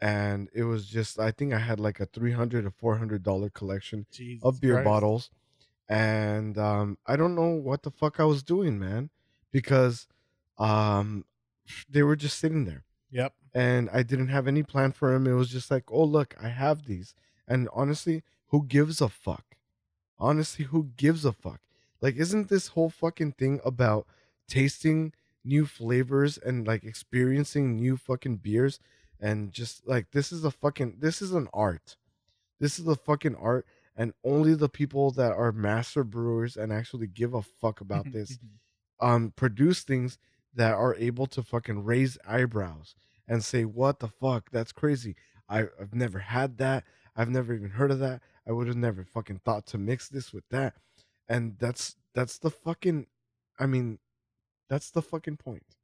and 0.00 0.48
it 0.54 0.62
was 0.64 0.86
just 0.86 1.18
I 1.18 1.30
think 1.30 1.52
I 1.52 1.58
had 1.58 1.78
like 1.80 2.00
a 2.00 2.06
300 2.06 2.62
to 2.64 2.70
400 2.70 3.22
dollar 3.22 3.50
collection 3.50 4.06
Jesus 4.10 4.44
of 4.44 4.60
beer 4.60 4.74
Christ. 4.74 4.84
bottles 4.84 5.30
and 5.90 6.58
um 6.58 6.98
i 7.06 7.16
don't 7.16 7.34
know 7.34 7.48
what 7.48 7.82
the 7.82 7.90
fuck 7.90 8.20
i 8.20 8.24
was 8.24 8.42
doing 8.42 8.78
man 8.78 9.08
because 9.50 10.06
um 10.58 11.24
they 11.88 12.02
were 12.02 12.14
just 12.16 12.38
sitting 12.38 12.66
there 12.66 12.84
Yep. 13.10 13.32
and 13.54 13.88
i 13.90 14.02
didn't 14.02 14.28
have 14.28 14.46
any 14.46 14.62
plan 14.62 14.92
for 14.92 15.10
them 15.12 15.26
it 15.26 15.32
was 15.32 15.48
just 15.48 15.70
like 15.70 15.84
oh 15.90 16.04
look 16.04 16.34
i 16.42 16.48
have 16.48 16.84
these 16.84 17.14
and 17.46 17.68
honestly 17.72 18.22
who 18.48 18.64
gives 18.64 19.00
a 19.00 19.08
fuck? 19.08 19.56
Honestly 20.18 20.66
who 20.66 20.90
gives 20.96 21.24
a 21.24 21.32
fuck? 21.32 21.60
Like 22.00 22.16
isn't 22.16 22.48
this 22.48 22.68
whole 22.68 22.90
fucking 22.90 23.32
thing 23.32 23.60
about 23.64 24.06
tasting 24.48 25.12
new 25.44 25.66
flavors 25.66 26.38
and 26.38 26.66
like 26.66 26.84
experiencing 26.84 27.76
new 27.76 27.96
fucking 27.96 28.36
beers 28.36 28.80
and 29.20 29.52
just 29.52 29.86
like 29.86 30.10
this 30.12 30.32
is 30.32 30.44
a 30.44 30.50
fucking 30.50 30.96
this 30.98 31.22
is 31.22 31.32
an 31.32 31.48
art. 31.52 31.96
This 32.60 32.78
is 32.78 32.86
a 32.86 32.96
fucking 32.96 33.36
art 33.36 33.66
and 33.96 34.12
only 34.24 34.54
the 34.54 34.68
people 34.68 35.10
that 35.12 35.32
are 35.32 35.52
master 35.52 36.04
brewers 36.04 36.56
and 36.56 36.72
actually 36.72 37.06
give 37.06 37.34
a 37.34 37.42
fuck 37.42 37.80
about 37.80 38.06
this 38.12 38.38
um 39.00 39.32
produce 39.36 39.82
things 39.82 40.18
that 40.54 40.72
are 40.72 40.94
able 40.96 41.26
to 41.26 41.42
fucking 41.42 41.84
raise 41.84 42.18
eyebrows 42.26 42.94
and 43.26 43.44
say 43.44 43.64
what 43.64 44.00
the 44.00 44.08
fuck? 44.08 44.50
That's 44.50 44.72
crazy. 44.72 45.16
I, 45.48 45.60
i've 45.80 45.94
never 45.94 46.18
had 46.18 46.58
that 46.58 46.84
i've 47.18 47.28
never 47.28 47.52
even 47.52 47.68
heard 47.68 47.90
of 47.90 47.98
that. 47.98 48.22
I 48.46 48.52
would 48.52 48.68
have 48.68 48.76
never 48.76 49.04
fucking 49.04 49.40
thought 49.44 49.66
to 49.66 49.78
mix 49.78 50.08
this 50.08 50.32
with 50.32 50.44
that. 50.50 50.74
And 51.28 51.58
that's 51.58 51.96
that's 52.14 52.38
the 52.38 52.50
fucking 52.50 53.06
i 53.58 53.66
mean 53.66 53.98
that's 54.70 54.90
the 54.90 55.02
fucking 55.02 55.36
point. 55.36 55.76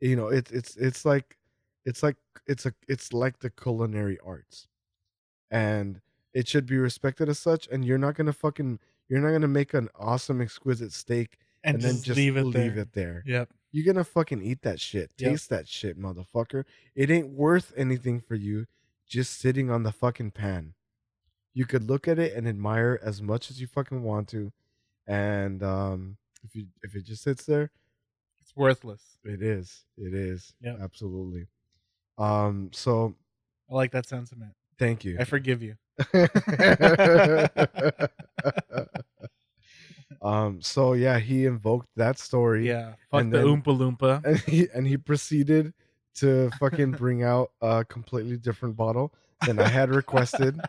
You 0.00 0.16
know 0.16 0.28
it's 0.28 0.50
it's 0.50 0.76
it's 0.76 1.04
like 1.04 1.36
it's 1.84 2.02
like 2.02 2.16
it's 2.46 2.64
a 2.64 2.72
it's 2.88 3.12
like 3.12 3.40
the 3.40 3.50
culinary 3.50 4.18
arts. 4.24 4.68
And 5.50 6.00
it 6.32 6.48
should 6.48 6.64
be 6.64 6.78
respected 6.78 7.28
as 7.28 7.38
such 7.38 7.68
and 7.70 7.84
you're 7.84 7.98
not 7.98 8.14
gonna 8.14 8.32
fucking 8.32 8.78
you're 9.08 9.20
not 9.20 9.32
gonna 9.32 9.48
make 9.48 9.74
an 9.74 9.88
awesome 9.98 10.40
exquisite 10.40 10.92
steak 10.92 11.36
and, 11.64 11.74
and, 11.74 11.82
just, 11.82 11.94
then 11.94 12.02
just 12.02 12.16
leave 12.16 12.36
it 12.36 12.44
leave 12.44 12.74
there. 12.74 12.82
it 12.82 12.92
there. 12.92 13.22
Yep. 13.26 13.50
you're 13.72 13.92
gonna 13.92 14.04
fucking 14.04 14.42
eat 14.42 14.62
that 14.62 14.80
shit. 14.80 15.10
Yep. 15.18 15.30
taste 15.30 15.50
that 15.50 15.68
shit 15.68 16.00
motherfucker. 16.00 16.64
It 16.94 17.10
ain't 17.10 17.28
worth 17.28 17.72
anything 17.76 18.20
for 18.20 18.36
you 18.36 18.66
just 19.12 19.38
sitting 19.38 19.70
on 19.70 19.82
the 19.82 19.92
fucking 19.92 20.30
pan. 20.30 20.72
You 21.52 21.66
could 21.66 21.84
look 21.88 22.08
at 22.08 22.18
it 22.18 22.34
and 22.34 22.48
admire 22.48 22.98
as 23.02 23.20
much 23.20 23.50
as 23.50 23.60
you 23.60 23.66
fucking 23.66 24.02
want 24.02 24.26
to, 24.28 24.50
and 25.06 25.62
um, 25.62 26.16
if 26.42 26.54
you 26.56 26.66
if 26.82 26.94
it 26.96 27.04
just 27.04 27.22
sits 27.22 27.44
there, 27.44 27.70
It's 28.40 28.56
worthless. 28.56 29.02
it 29.22 29.42
is. 29.42 29.84
It 29.98 30.14
is. 30.14 30.54
Yep. 30.62 30.78
Absolutely. 30.82 31.46
Um. 32.16 32.70
So 32.72 33.14
I 33.70 33.74
like 33.74 33.90
that 33.92 34.06
sentiment. 34.06 34.52
thank 34.78 35.04
you. 35.04 35.18
I 35.20 35.24
forgive 35.24 35.62
you. 35.62 35.76
um. 40.22 40.60
So 40.62 40.92
yeah, 40.94 41.18
he 41.18 41.44
invoked 41.46 41.88
that 41.96 42.18
story. 42.18 42.66
Yeah. 42.66 42.94
Fuck 43.10 43.20
And 43.20 43.32
the 43.32 43.38
then- 43.38 43.46
Oompa 43.46 43.76
Loompa. 43.78 44.24
and 44.24 44.38
he 44.38 44.68
and 44.74 44.86
he 44.86 44.96
proceeded 44.96 45.74
to 46.16 46.50
fucking 46.58 46.92
bring 46.92 47.22
out 47.22 47.52
a 47.60 47.84
completely 47.84 48.36
different 48.36 48.76
bottle 48.76 49.12
than 49.46 49.58
I 49.58 49.68
had 49.68 49.90
requested. 49.94 50.60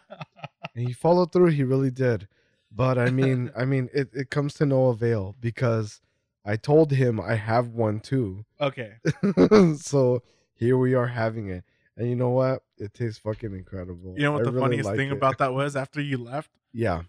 And 0.76 0.88
he 0.88 0.94
followed 0.94 1.32
through, 1.32 1.48
he 1.48 1.64
really 1.64 1.92
did. 1.92 2.28
But 2.72 2.98
I 2.98 3.10
mean, 3.10 3.52
I 3.58 3.66
mean 3.66 3.90
it, 3.94 4.10
it 4.14 4.30
comes 4.30 4.54
to 4.56 4.66
no 4.66 4.88
avail 4.88 5.36
because 5.40 6.02
I 6.46 6.56
told 6.56 6.92
him 6.92 7.20
I 7.20 7.36
have 7.36 7.70
one 7.70 8.00
too. 8.00 8.46
okay. 8.60 8.94
so 9.78 10.24
here 10.54 10.78
we 10.78 10.94
are 10.94 11.08
having 11.08 11.50
it. 11.50 11.64
And 11.96 12.10
you 12.10 12.16
know 12.16 12.30
what? 12.30 12.64
It 12.78 12.94
tastes 12.94 13.20
fucking 13.20 13.54
incredible. 13.54 14.16
You 14.18 14.24
know 14.24 14.32
what 14.34 14.42
I 14.42 14.46
the 14.46 14.52
really 14.52 14.64
funniest 14.64 14.88
like 14.88 14.98
thing 14.98 15.10
it. 15.10 15.14
about 15.14 15.38
that 15.38 15.54
was 15.54 15.76
after 15.76 16.02
you 16.02 16.18
left? 16.18 16.50
Yeah. 16.74 17.04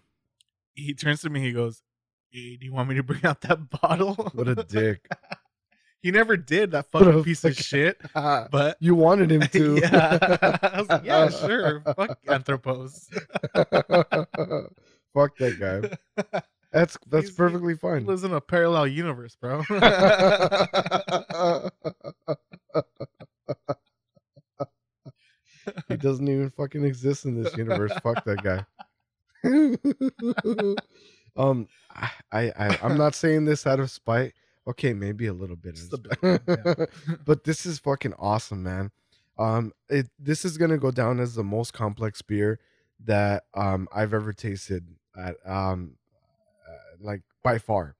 He 0.75 0.93
turns 0.93 1.21
to 1.21 1.29
me, 1.29 1.41
he 1.41 1.51
goes, 1.51 1.81
Hey, 2.29 2.57
do 2.57 2.65
you 2.65 2.73
want 2.73 2.89
me 2.89 2.95
to 2.95 3.03
bring 3.03 3.25
out 3.25 3.41
that 3.41 3.69
bottle? 3.81 4.13
What 4.33 4.47
a 4.47 4.55
dick. 4.55 5.07
He 6.05 6.11
never 6.11 6.37
did 6.37 6.69
that 6.69 6.85
What 6.91 7.01
a 7.01 7.05
fucking 7.07 7.23
piece 7.23 7.43
of 7.45 7.55
fuck- 7.55 7.65
shit. 7.65 7.99
But 8.13 8.77
you 8.79 8.93
wanted 8.93 9.31
him 9.31 9.41
to. 9.53 9.77
yeah. 9.77 10.19
I 10.61 10.79
was 10.79 10.87
like, 10.87 11.03
yeah, 11.03 11.29
sure. 11.45 11.81
Fuck 11.95 12.19
Anthropos. 12.27 13.09
Fuck 15.15 15.35
that 15.39 15.57
guy. 15.59 15.97
That's 16.71 16.95
that's 17.07 17.23
He's- 17.25 17.29
he- 17.29 17.35
perfectly 17.35 17.73
He 17.73 17.77
fine. 17.79 18.05
lives 18.05 18.23
in 18.23 18.33
a 18.33 18.39
parallel 18.41 18.85
universe, 18.85 19.35
bro. 19.35 19.63
he 25.87 25.97
doesn't 25.97 26.27
even 26.27 26.49
fucking 26.51 26.83
exist 26.85 27.25
in 27.25 27.41
this 27.41 27.55
universe. 27.57 27.91
Fuck 28.03 28.23
that 28.25 28.43
guy. 28.43 28.65
um, 31.35 31.67
I, 32.31 32.51
I, 32.57 32.79
I'm 32.83 32.97
not 32.97 33.15
saying 33.15 33.45
this 33.45 33.65
out 33.65 33.79
of 33.79 33.89
spite. 33.89 34.33
Okay, 34.67 34.93
maybe 34.93 35.27
a 35.27 35.33
little 35.33 35.55
bit. 35.55 35.75
Just 35.75 35.93
of 35.93 36.05
a 36.21 36.39
bit, 36.39 36.89
but 37.25 37.43
this 37.43 37.65
is 37.65 37.79
fucking 37.79 38.13
awesome, 38.17 38.63
man. 38.63 38.91
Um, 39.37 39.73
it 39.89 40.09
this 40.17 40.45
is 40.45 40.57
gonna 40.57 40.77
go 40.77 40.91
down 40.91 41.19
as 41.19 41.35
the 41.35 41.43
most 41.43 41.73
complex 41.73 42.21
beer 42.21 42.59
that 43.03 43.43
um 43.53 43.87
I've 43.93 44.13
ever 44.13 44.33
tasted 44.33 44.87
at 45.17 45.35
um 45.45 45.97
uh, 46.67 46.95
like 46.99 47.21
by 47.43 47.57
far. 47.59 47.95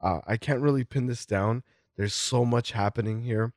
Uh, 0.00 0.20
I 0.26 0.36
can't 0.36 0.60
really 0.60 0.84
pin 0.84 1.06
this 1.06 1.24
down. 1.24 1.62
There's 1.96 2.14
so 2.14 2.44
much 2.44 2.72
happening 2.72 3.22
here. 3.22 3.54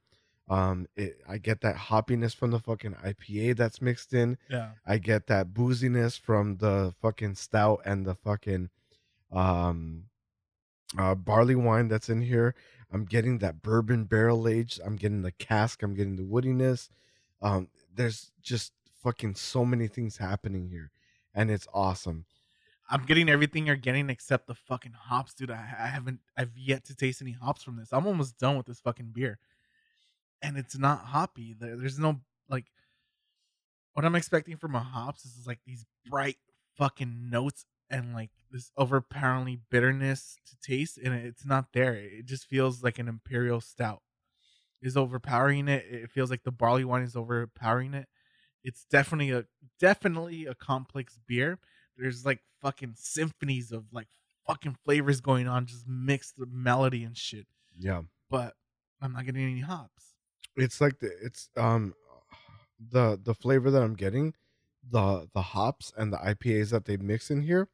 Um, 0.50 0.88
it, 0.96 1.20
I 1.28 1.38
get 1.38 1.62
that 1.62 1.76
hoppiness 1.76 2.34
from 2.34 2.52
the 2.52 2.60
fucking 2.60 2.96
IPA 3.06 3.58
that's 3.58 3.82
mixed 3.82 4.14
in. 4.14 4.38
yeah. 4.50 4.70
I 4.86 4.98
get 4.98 5.28
that 5.28 5.54
booziness 5.54 6.20
from 6.20 6.58
the 6.58 6.94
fucking 7.02 7.36
stout 7.36 7.82
and 7.86 8.06
the 8.06 8.16
fucking 8.16 8.70
um 9.32 10.06
uh 10.98 11.16
barley 11.16 11.56
wine 11.56 11.88
that's 11.88 12.10
in 12.10 12.22
here. 12.22 12.56
I'm 12.92 13.06
getting 13.06 13.38
that 13.40 13.62
bourbon 13.62 14.06
barrel 14.06 14.48
aged. 14.48 14.80
I'm 14.84 14.96
getting 14.96 15.22
the 15.22 15.32
cask. 15.32 15.84
I'm 15.84 15.94
getting 15.94 16.16
the 16.16 16.24
woodiness. 16.24 16.90
Um, 17.42 17.68
there's 17.94 18.32
just 18.42 18.74
fucking 19.04 19.36
so 19.36 19.64
many 19.64 19.88
things 19.88 20.18
happening 20.18 20.70
here, 20.70 20.92
and 21.34 21.52
it's 21.52 21.68
awesome. 21.74 22.26
I'm 22.90 23.06
getting 23.06 23.30
everything 23.30 23.68
you're 23.68 23.76
getting 23.76 24.10
except 24.10 24.48
the 24.48 24.56
fucking 24.56 24.94
hops, 24.94 25.36
dude. 25.36 25.52
I, 25.52 25.64
I 25.80 25.88
haven't, 25.88 26.22
I've 26.36 26.58
yet 26.58 26.86
to 26.86 26.96
taste 26.96 27.22
any 27.22 27.34
hops 27.34 27.62
from 27.62 27.78
this. 27.78 27.90
I'm 27.94 28.08
almost 28.08 28.40
done 28.40 28.58
with 28.58 28.66
this 28.66 28.80
fucking 28.80 29.12
beer, 29.14 29.38
and 30.42 30.58
it's 30.58 30.78
not 30.78 31.06
hoppy. 31.06 31.56
There, 31.58 31.78
there's 31.78 32.00
no 32.00 32.20
like, 32.50 32.66
what 33.94 34.06
I'm 34.06 34.16
expecting 34.16 34.58
from 34.58 34.74
a 34.74 34.80
hops 34.80 35.24
is 35.24 35.46
like 35.46 35.60
these 35.68 35.86
bright 36.10 36.38
fucking 36.78 37.30
notes 37.30 37.66
and 37.92 38.14
like 38.14 38.32
this 38.52 38.72
overpoweringly 38.78 39.60
bitterness 39.70 40.38
to 40.48 40.58
taste, 40.60 40.98
and 40.98 41.14
it's 41.14 41.46
not 41.46 41.74
there. 41.74 41.94
It 41.96 42.26
just 42.26 42.46
feels 42.48 42.84
like 42.84 43.00
an 43.00 43.08
imperial 43.08 43.62
stout 43.62 44.02
is 44.82 44.96
overpowering 44.98 45.68
it. 45.68 45.86
It 45.90 46.12
feels 46.12 46.30
like 46.30 46.44
the 46.44 46.52
barley 46.52 46.86
wine 46.86 47.04
is 47.04 47.16
overpowering 47.16 47.94
it. 47.94 48.08
It's 48.64 48.86
definitely 48.86 49.32
a 49.32 49.46
definitely 49.80 50.46
a 50.46 50.56
complex 50.56 51.18
beer 51.28 51.60
there's 51.98 52.26
like 52.26 52.40
fucking 52.62 52.94
symphonies 52.98 53.72
of 53.74 53.86
like 53.92 54.08
fucking 54.48 54.78
flavors 54.86 55.20
going 55.22 55.48
on, 55.48 55.66
just 55.66 55.86
mixed 55.88 56.38
with 56.38 56.50
melody 56.50 57.04
and 57.04 57.18
shit. 57.18 57.46
Yeah, 57.78 58.04
But 58.30 58.56
I'm 59.02 59.12
not 59.14 59.26
getting 59.26 59.44
any 59.44 59.60
hops. 59.60 60.14
it's 60.56 60.80
like 60.82 61.00
the 61.00 61.12
it's 61.22 61.50
um 61.58 61.94
the 62.80 63.20
the 63.22 63.34
flavor 63.34 63.70
that 63.72 63.82
I'm 63.84 63.96
getting, 63.96 64.34
the 64.90 65.28
the 65.34 65.42
hops 65.42 65.92
and 65.98 66.12
the 66.14 66.18
IPAs 66.18 66.72
that 66.72 66.86
they 66.86 66.98
mix 66.98 67.30
in 67.30 67.42
here 67.42 67.68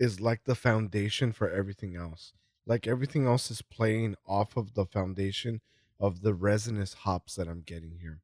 is 0.00 0.20
like 0.20 0.44
the 0.44 0.54
foundation 0.56 1.30
for 1.30 1.48
everything 1.50 1.94
else. 1.94 2.32
Like 2.66 2.86
everything 2.86 3.26
else 3.26 3.50
is 3.50 3.62
playing 3.62 4.16
off 4.26 4.56
of 4.56 4.74
the 4.74 4.86
foundation 4.86 5.60
of 6.00 6.22
the 6.22 6.34
resinous 6.34 6.94
hops 6.94 7.36
that 7.36 7.46
I'm 7.46 7.60
getting 7.60 7.98
here. 8.00 8.22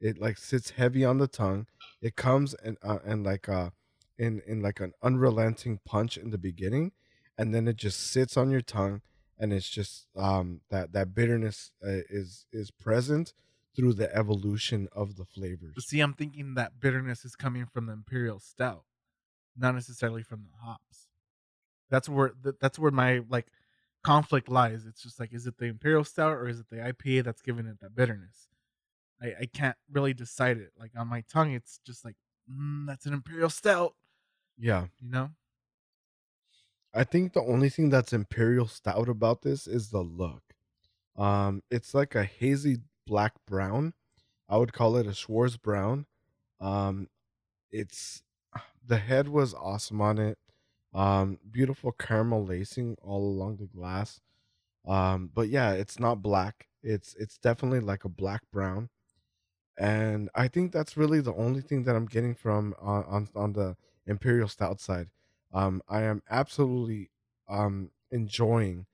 It 0.00 0.18
like 0.18 0.38
sits 0.38 0.70
heavy 0.70 1.04
on 1.04 1.18
the 1.18 1.26
tongue. 1.26 1.66
It 2.00 2.14
comes 2.14 2.54
and 2.54 2.76
uh, 2.82 2.98
and 3.04 3.24
like 3.24 3.48
uh 3.48 3.70
in 4.18 4.40
in 4.46 4.60
like 4.62 4.80
an 4.80 4.92
unrelenting 5.02 5.80
punch 5.84 6.16
in 6.16 6.30
the 6.30 6.38
beginning, 6.38 6.92
and 7.36 7.54
then 7.54 7.66
it 7.66 7.76
just 7.76 8.00
sits 8.00 8.36
on 8.36 8.50
your 8.50 8.60
tongue, 8.60 9.02
and 9.38 9.52
it's 9.52 9.68
just 9.68 10.06
um 10.16 10.60
that 10.70 10.92
that 10.92 11.14
bitterness 11.14 11.72
uh, 11.84 12.04
is 12.08 12.46
is 12.52 12.70
present 12.70 13.32
through 13.74 13.94
the 13.94 14.14
evolution 14.14 14.88
of 14.92 15.16
the 15.16 15.24
flavors. 15.24 15.72
But 15.74 15.84
see, 15.84 16.00
I'm 16.00 16.14
thinking 16.14 16.54
that 16.54 16.78
bitterness 16.78 17.24
is 17.24 17.34
coming 17.34 17.66
from 17.66 17.86
the 17.86 17.92
imperial 17.92 18.38
stout, 18.38 18.84
not 19.56 19.74
necessarily 19.74 20.22
from 20.22 20.44
the 20.44 20.66
hops. 20.66 21.05
That's 21.90 22.08
where 22.08 22.30
th- 22.30 22.56
that's 22.60 22.78
where 22.78 22.90
my 22.90 23.22
like 23.28 23.48
conflict 24.04 24.48
lies. 24.48 24.86
It's 24.86 25.02
just 25.02 25.20
like, 25.20 25.32
is 25.32 25.46
it 25.46 25.58
the 25.58 25.66
imperial 25.66 26.04
stout 26.04 26.32
or 26.32 26.48
is 26.48 26.60
it 26.60 26.66
the 26.70 26.76
IPA 26.76 27.24
that's 27.24 27.42
giving 27.42 27.66
it 27.66 27.80
that 27.80 27.94
bitterness? 27.94 28.48
I 29.22 29.34
I 29.42 29.46
can't 29.52 29.76
really 29.90 30.14
decide 30.14 30.58
it. 30.58 30.72
Like 30.78 30.92
on 30.96 31.08
my 31.08 31.22
tongue, 31.22 31.52
it's 31.52 31.80
just 31.86 32.04
like, 32.04 32.16
mm, 32.50 32.86
that's 32.86 33.06
an 33.06 33.14
imperial 33.14 33.50
stout. 33.50 33.94
Yeah, 34.58 34.86
You 35.00 35.10
know? 35.10 35.30
I 36.94 37.04
think 37.04 37.32
the 37.32 37.42
only 37.42 37.68
thing 37.68 37.90
that's 37.90 38.12
imperial 38.12 38.66
stout 38.66 39.08
about 39.08 39.42
this 39.42 39.66
is 39.66 39.90
the 39.90 40.00
look. 40.02 40.42
Um, 41.16 41.62
it's 41.70 41.94
like 41.94 42.14
a 42.14 42.24
hazy 42.24 42.78
black 43.06 43.34
brown. 43.46 43.94
I 44.48 44.58
would 44.58 44.72
call 44.72 44.96
it 44.96 45.06
a 45.06 45.14
Schwarz 45.14 45.56
brown. 45.56 46.06
Um, 46.60 47.08
it's 47.70 48.22
the 48.86 48.98
head 48.98 49.28
was 49.28 49.54
awesome 49.54 50.00
on 50.00 50.18
it. 50.18 50.38
Um, 50.94 51.38
beautiful 51.50 51.92
caramel 51.92 52.44
lacing 52.44 52.96
all 53.02 53.20
along 53.20 53.56
the 53.56 53.66
glass. 53.66 54.20
Um, 54.86 55.30
but 55.34 55.48
yeah, 55.48 55.72
it's 55.72 55.98
not 55.98 56.22
black. 56.22 56.68
It's 56.82 57.14
it's 57.14 57.38
definitely 57.38 57.80
like 57.80 58.04
a 58.04 58.08
black 58.08 58.42
brown, 58.52 58.88
and 59.78 60.30
I 60.34 60.48
think 60.48 60.72
that's 60.72 60.96
really 60.96 61.20
the 61.20 61.34
only 61.34 61.60
thing 61.60 61.84
that 61.84 61.96
I'm 61.96 62.06
getting 62.06 62.34
from 62.34 62.74
on 62.80 63.04
on, 63.04 63.28
on 63.34 63.52
the 63.54 63.76
imperial 64.06 64.48
stout 64.48 64.80
side. 64.80 65.08
Um, 65.52 65.82
I 65.88 66.02
am 66.02 66.22
absolutely 66.30 67.10
um 67.48 67.90
enjoying 68.10 68.86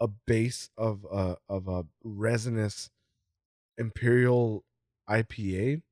a 0.00 0.08
base 0.08 0.70
of 0.76 1.06
a 1.10 1.36
of 1.48 1.68
a 1.68 1.86
resinous 2.02 2.90
imperial 3.78 4.64
IPA 5.08 5.82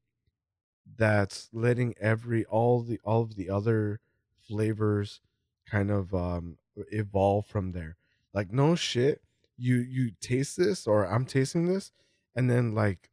that's 0.97 1.49
letting 1.53 1.95
every 2.01 2.45
all 2.47 2.83
the 2.83 3.01
all 3.05 3.23
of 3.23 3.37
the 3.37 3.51
other 3.51 4.01
flavors 4.47 5.21
kind 5.67 5.91
of 5.91 6.15
um 6.15 6.59
evolve 6.91 7.47
from 7.47 7.73
there. 7.73 7.97
Like 8.33 8.53
no 8.53 8.75
shit, 8.75 9.23
you 9.57 9.77
you 9.77 10.13
taste 10.21 10.57
this 10.57 10.87
or 10.87 11.07
I'm 11.07 11.25
tasting 11.27 11.67
this 11.67 11.93
and 12.35 12.51
then 12.51 12.75
like 12.75 13.11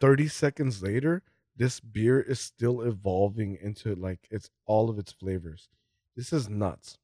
30 0.00 0.28
seconds 0.28 0.82
later 0.82 1.22
this 1.56 1.80
beer 1.80 2.20
is 2.20 2.40
still 2.40 2.80
evolving 2.82 3.58
into 3.60 3.94
like 3.94 4.26
it's 4.30 4.50
all 4.66 4.88
of 4.88 4.98
its 4.98 5.12
flavors. 5.12 5.68
This 6.16 6.32
is 6.32 6.48
nuts. 6.48 6.98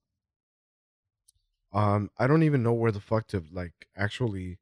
Um 1.72 2.10
I 2.18 2.26
don't 2.26 2.42
even 2.42 2.62
know 2.62 2.72
where 2.72 2.92
the 2.92 3.00
fuck 3.00 3.26
to 3.28 3.42
like 3.52 3.88
actually 3.96 4.58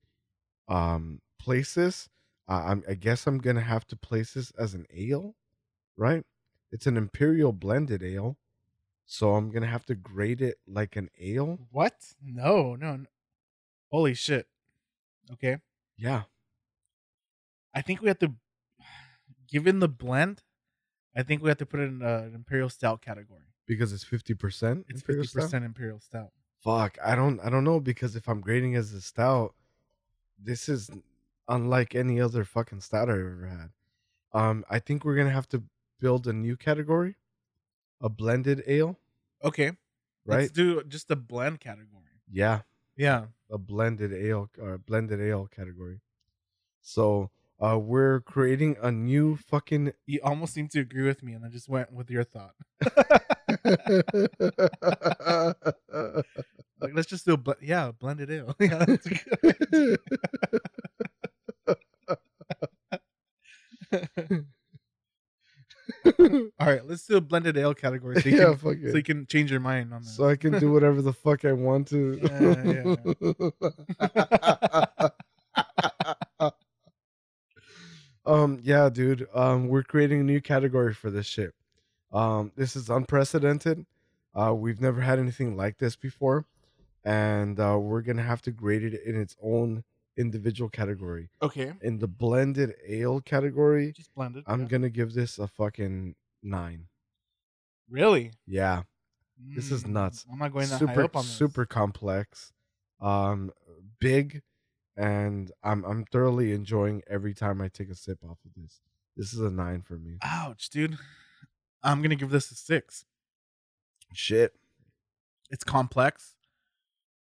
um 0.68 1.20
place 1.38 1.74
this. 1.74 2.08
Uh, 2.48 2.76
I 2.88 2.94
guess 2.94 3.26
I'm 3.26 3.38
gonna 3.38 3.60
have 3.62 3.86
to 3.88 3.96
place 3.96 4.34
this 4.34 4.50
as 4.52 4.74
an 4.74 4.86
ale, 4.92 5.34
right? 5.96 6.24
It's 6.72 6.86
an 6.86 6.96
imperial 6.96 7.52
blended 7.52 8.02
ale, 8.02 8.38
so 9.06 9.34
I'm 9.34 9.50
gonna 9.50 9.66
have 9.66 9.86
to 9.86 9.94
grade 9.94 10.40
it 10.42 10.58
like 10.66 10.96
an 10.96 11.10
ale. 11.18 11.58
What? 11.70 11.94
No, 12.22 12.74
no, 12.76 12.96
no. 12.96 13.06
Holy 13.90 14.14
shit. 14.14 14.46
Okay. 15.32 15.58
Yeah, 15.96 16.22
I 17.74 17.82
think 17.82 18.02
we 18.02 18.08
have 18.08 18.18
to, 18.20 18.34
given 19.48 19.78
the 19.78 19.88
blend, 19.88 20.42
I 21.16 21.22
think 21.22 21.42
we 21.42 21.48
have 21.48 21.58
to 21.58 21.66
put 21.66 21.80
it 21.80 21.84
in 21.84 22.02
uh, 22.02 22.24
an 22.26 22.34
imperial 22.34 22.68
stout 22.68 23.00
category. 23.02 23.42
because 23.66 23.92
it's 23.92 24.04
fifty 24.04 24.34
percent. 24.34 24.86
It's 24.88 25.02
fifty 25.02 25.26
percent 25.28 25.64
imperial 25.64 26.00
stout. 26.00 26.30
Fuck, 26.60 26.98
I 27.04 27.14
don't, 27.14 27.40
I 27.40 27.50
don't 27.50 27.64
know 27.64 27.78
because 27.78 28.16
if 28.16 28.28
I'm 28.28 28.40
grading 28.40 28.74
as 28.74 28.92
a 28.92 29.00
stout, 29.00 29.54
this 30.38 30.68
is 30.68 30.90
unlike 31.46 31.94
any 31.94 32.20
other 32.20 32.44
fucking 32.44 32.80
stout 32.80 33.08
I've 33.10 33.16
ever 33.18 33.46
had. 33.46 34.40
Um, 34.40 34.64
I 34.70 34.78
think 34.78 35.04
we're 35.04 35.16
gonna 35.16 35.30
have 35.30 35.48
to 35.50 35.62
build 36.00 36.26
a 36.26 36.32
new 36.32 36.56
category, 36.56 37.16
a 38.04 38.08
blended 38.10 38.62
ale, 38.66 38.98
Okay, 39.42 39.72
right? 40.26 40.40
Let's 40.42 40.52
do 40.52 40.82
just 40.84 41.10
a 41.10 41.16
blend 41.16 41.60
category. 41.60 42.20
yeah, 42.30 42.60
Yeah. 42.96 43.26
a 43.50 43.58
blended 43.58 44.12
ale 44.12 44.50
or 44.60 44.78
blended 44.78 45.20
ale 45.20 45.46
category. 45.48 46.00
So, 46.82 47.30
uh, 47.58 47.78
we're 47.78 48.20
creating 48.20 48.76
a 48.82 48.92
new 48.92 49.36
fucking. 49.36 49.92
You 50.06 50.20
almost 50.22 50.52
seem 50.52 50.68
to 50.68 50.80
agree 50.80 51.06
with 51.06 51.22
me, 51.22 51.32
and 51.32 51.44
I 51.44 51.48
just 51.48 51.68
went 51.68 51.90
with 51.92 52.10
your 52.10 52.24
thought. 52.24 52.54
Like, 56.80 56.92
let's 56.92 57.08
just 57.08 57.24
do 57.24 57.32
a 57.34 57.36
ble- 57.38 57.54
yeah, 57.62 57.92
blended 57.92 58.30
ale. 58.30 58.54
yeah, 58.60 58.84
that's 58.84 59.06
a 59.06 59.10
good 59.10 59.56
idea. 59.72 59.96
All 66.58 66.66
right, 66.66 66.86
let's 66.86 67.06
do 67.06 67.16
a 67.16 67.20
blended 67.20 67.56
ale 67.56 67.74
category 67.74 68.20
so 68.20 68.28
you, 68.28 68.36
yeah, 68.38 68.44
can, 68.44 68.56
fuck 68.56 68.76
so 68.82 68.88
it. 68.88 68.96
you 68.96 69.02
can 69.02 69.26
change 69.26 69.50
your 69.50 69.60
mind 69.60 69.92
on 69.92 70.02
that. 70.02 70.08
so 70.08 70.28
I 70.28 70.36
can 70.36 70.58
do 70.58 70.70
whatever 70.72 71.00
the 71.00 71.12
fuck 71.12 71.44
I 71.44 71.52
want 71.52 71.88
to. 71.88 72.20
um, 78.26 78.60
yeah, 78.62 78.88
dude. 78.90 79.26
Um, 79.34 79.68
we're 79.68 79.82
creating 79.82 80.20
a 80.20 80.24
new 80.24 80.40
category 80.40 80.92
for 80.92 81.10
this 81.10 81.26
shit. 81.26 81.54
Um, 82.12 82.52
this 82.56 82.76
is 82.76 82.90
unprecedented. 82.90 83.86
Uh, 84.34 84.54
we've 84.54 84.80
never 84.80 85.00
had 85.00 85.18
anything 85.18 85.56
like 85.56 85.78
this 85.78 85.96
before, 85.96 86.44
and 87.04 87.58
uh, 87.58 87.78
we're 87.80 88.02
gonna 88.02 88.22
have 88.22 88.42
to 88.42 88.50
grade 88.50 88.82
it 88.82 89.00
in 89.04 89.18
its 89.18 89.36
own 89.42 89.84
individual 90.16 90.70
category. 90.70 91.28
okay, 91.42 91.72
In 91.82 91.98
the 91.98 92.06
blended 92.08 92.74
ale 92.86 93.20
category, 93.20 93.92
just 93.92 94.14
blended. 94.14 94.44
I'm 94.46 94.62
yeah. 94.62 94.68
gonna 94.68 94.90
give 94.90 95.12
this 95.14 95.38
a 95.38 95.46
fucking 95.48 96.14
nine. 96.42 96.86
really. 97.88 98.32
Yeah. 98.46 98.82
This 99.54 99.70
is 99.72 99.82
Mm, 99.84 99.88
nuts. 99.88 100.24
I'm 100.30 100.38
not 100.38 100.52
going 100.52 100.68
that 100.68 100.78
super 100.78 101.02
up 101.02 101.16
on 101.16 101.22
this. 101.24 101.32
super 101.32 101.66
complex 101.66 102.52
um 103.00 103.50
big 103.98 104.40
and 104.96 105.50
i'm 105.64 105.84
i'm 105.84 106.04
thoroughly 106.04 106.52
enjoying 106.52 107.02
every 107.10 107.34
time 107.34 107.60
i 107.60 107.66
take 107.66 107.90
a 107.90 107.94
sip 107.94 108.18
off 108.22 108.38
of 108.44 108.52
this 108.56 108.80
this 109.16 109.32
is 109.34 109.40
a 109.40 109.50
nine 109.50 109.82
for 109.82 109.94
me 109.98 110.16
Ouch, 110.22 110.70
dude. 110.70 110.96
I'm 111.82 112.00
gonna 112.00 112.14
give 112.14 112.30
this 112.30 112.50
a 112.52 112.54
six. 112.54 113.04
shit 114.12 114.54
It's 115.50 115.64
complex, 115.64 116.36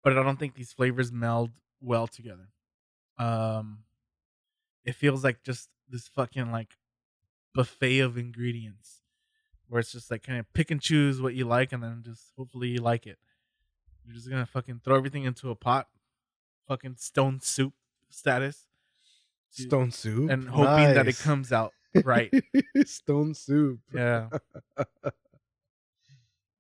but 0.03 0.19
I 0.19 0.23
don't 0.25 0.39
think 0.39 0.55
these 0.57 0.73
flavors 0.73 1.13
meld 1.13 1.51
well 1.81 2.09
together. 2.09 2.49
Um, 3.21 3.81
it 4.85 4.95
feels 4.95 5.23
like 5.23 5.43
just 5.43 5.69
this 5.89 6.09
fucking 6.09 6.51
like 6.51 6.77
buffet 7.55 8.01
of 8.01 8.17
ingredients, 8.17 9.03
where 9.69 9.81
it's 9.81 9.93
just 9.93 10.11
like 10.11 10.23
kind 10.23 10.39
of 10.39 10.53
pick 10.55 10.71
and 10.71 10.81
choose 10.81 11.21
what 11.21 11.35
you 11.35 11.45
like, 11.45 11.73
and 11.73 11.83
then 11.83 12.03
just 12.05 12.33
hopefully 12.37 12.69
you 12.69 12.81
like 12.81 13.07
it. 13.07 13.19
You're 14.05 14.15
just 14.15 14.29
gonna 14.31 14.47
fucking 14.47 14.81
throw 14.85 14.97
everything 14.97 15.25
into 15.25 15.51
a 15.51 15.55
pot, 15.55 15.89
fucking 16.67 16.97
stone 16.99 17.41
soup 17.41 17.75
status, 18.09 18.67
to- 19.57 19.63
stone 19.63 19.91
soup 19.91 20.31
and 20.31 20.49
hoping 20.49 20.95
that 20.95 21.09
it 21.09 21.19
comes 21.19 21.53
out 21.53 21.73
right. 22.05 22.33
stone 22.85 23.35
soup 23.35 23.81
yeah. 23.95 24.29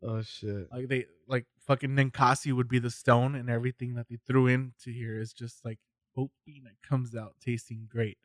oh 0.02 0.22
shit 0.22 0.66
like 0.72 0.89
they 0.89 1.06
like 1.28 1.47
fucking 1.66 1.90
Ninkasi 1.90 2.52
would 2.52 2.68
be 2.68 2.78
the 2.78 2.90
stone 2.90 3.34
and 3.34 3.48
everything 3.48 3.94
that 3.94 4.08
they 4.08 4.18
threw 4.26 4.47
into 4.47 4.90
here 4.90 5.20
is 5.20 5.32
just 5.32 5.64
like 5.64 5.78
hoping 6.14 6.62
it 6.66 6.76
comes 6.86 7.14
out 7.14 7.34
tasting 7.44 7.86
great. 7.90 8.18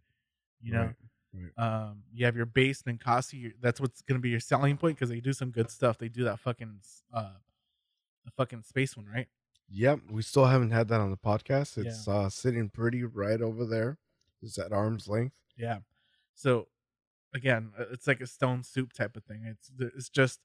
You 0.61 0.73
know, 0.73 0.93
Right, 1.33 1.51
right. 1.57 1.87
um, 1.89 2.03
you 2.13 2.25
have 2.25 2.35
your 2.35 2.45
base 2.45 2.81
Ninkasi. 2.83 3.53
That's 3.61 3.79
what's 3.81 4.01
gonna 4.01 4.19
be 4.19 4.29
your 4.29 4.39
selling 4.39 4.77
point 4.77 4.97
because 4.97 5.09
they 5.09 5.19
do 5.19 5.33
some 5.33 5.51
good 5.51 5.69
stuff. 5.69 5.97
They 5.97 6.09
do 6.09 6.23
that 6.25 6.39
fucking 6.39 6.79
uh, 7.13 7.33
the 8.23 8.31
fucking 8.31 8.63
space 8.63 8.95
one, 8.97 9.05
right? 9.07 9.27
yep 9.67 9.99
we 10.11 10.21
still 10.21 10.45
haven't 10.45 10.69
had 10.69 10.87
that 10.87 11.01
on 11.01 11.09
the 11.09 11.17
podcast 11.17 11.75
it's 11.83 12.07
uh 12.07 12.29
sitting 12.29 12.69
pretty 12.69 13.03
right 13.03 13.41
over 13.41 13.65
there 13.65 13.97
it's 14.43 14.59
at 14.59 14.71
arm's 14.71 15.07
length 15.07 15.37
Yeah. 15.57 15.79
So 16.35 16.67
again, 17.33 17.71
uh, 17.79 17.85
it's 17.91 18.05
like 18.05 18.21
a 18.21 18.27
stone 18.27 18.61
soup 18.61 18.93
type 18.93 19.17
of 19.17 19.23
thing. 19.23 19.43
It's 19.43 19.71
it's 19.79 20.09
just 20.09 20.39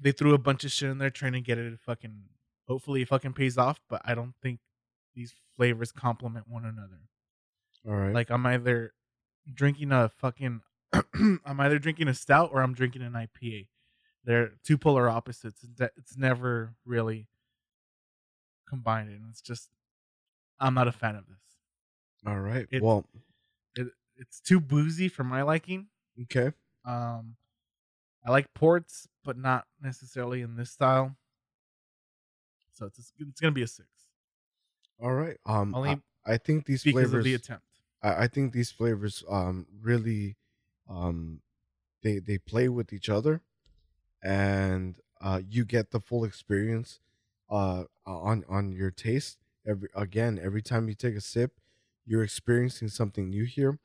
they 0.00 0.12
threw 0.12 0.32
a 0.32 0.38
bunch 0.38 0.64
of 0.64 0.72
shit 0.72 0.88
in 0.88 0.96
there 0.96 1.10
trying 1.10 1.34
to 1.34 1.42
get 1.42 1.58
it 1.58 1.70
to 1.72 1.76
fucking 1.76 2.22
hopefully 2.66 3.02
it 3.02 3.08
fucking 3.08 3.34
pays 3.34 3.58
off, 3.58 3.80
but 3.90 4.00
I 4.02 4.14
don't 4.14 4.34
think 4.42 4.60
these 5.14 5.34
flavors 5.56 5.92
complement 5.92 6.46
one 6.48 6.64
another. 6.64 7.00
all 7.86 7.94
right 7.94 8.12
Like 8.14 8.30
I'm 8.30 8.44
either 8.46 8.92
drinking 9.52 9.92
a 9.92 10.08
fucking 10.08 10.60
I'm 11.14 11.60
either 11.60 11.78
drinking 11.78 12.08
a 12.08 12.14
stout 12.14 12.50
or 12.52 12.62
I'm 12.62 12.74
drinking 12.74 13.02
an 13.02 13.12
IPA. 13.12 13.68
They're 14.24 14.52
two 14.62 14.78
polar 14.78 15.08
opposites. 15.08 15.64
It's 15.96 16.16
never 16.16 16.74
really 16.84 17.28
combined 18.68 19.10
and 19.10 19.22
it's 19.30 19.40
just 19.42 19.68
I'm 20.58 20.74
not 20.74 20.88
a 20.88 20.92
fan 20.92 21.16
of 21.16 21.26
this. 21.26 21.36
all 22.26 22.40
right 22.40 22.66
well 22.80 23.04
It's 24.16 24.40
too 24.40 24.60
boozy 24.60 25.08
for 25.08 25.24
my 25.24 25.42
liking. 25.42 25.88
okay 26.22 26.52
Um, 26.84 27.36
I 28.24 28.30
like 28.30 28.54
ports, 28.54 29.08
but 29.24 29.36
not 29.36 29.66
necessarily 29.82 30.40
in 30.40 30.56
this 30.56 30.70
style. 30.70 31.16
So 32.72 32.86
it's 32.86 33.12
it's 33.18 33.40
gonna 33.40 33.52
be 33.52 33.62
a 33.62 33.66
six. 33.66 33.88
All 35.00 35.12
right 35.12 35.36
um 35.46 35.74
Only 35.74 35.90
I, 35.90 36.34
I 36.34 36.36
think 36.38 36.66
these 36.66 36.82
because 36.82 36.94
flavors 36.94 37.14
of 37.14 37.24
the 37.24 37.34
attempt. 37.34 37.66
I, 38.02 38.24
I 38.24 38.28
think 38.28 38.52
these 38.52 38.70
flavors 38.70 39.24
um 39.28 39.66
really 39.80 40.36
um 40.88 41.40
they 42.02 42.18
they 42.18 42.38
play 42.38 42.68
with 42.68 42.92
each 42.92 43.08
other 43.08 43.42
and 44.22 44.98
uh 45.20 45.40
you 45.48 45.64
get 45.64 45.90
the 45.90 46.00
full 46.00 46.24
experience 46.24 47.00
uh 47.50 47.84
on 48.06 48.44
on 48.48 48.72
your 48.72 48.90
taste. 48.90 49.38
Every 49.66 49.88
again 49.94 50.38
every 50.42 50.62
time 50.62 50.88
you 50.88 50.94
take 50.94 51.16
a 51.16 51.20
sip 51.20 51.52
you're 52.06 52.22
experiencing 52.22 52.88
something 52.88 53.30
new 53.30 53.44
here. 53.44 53.78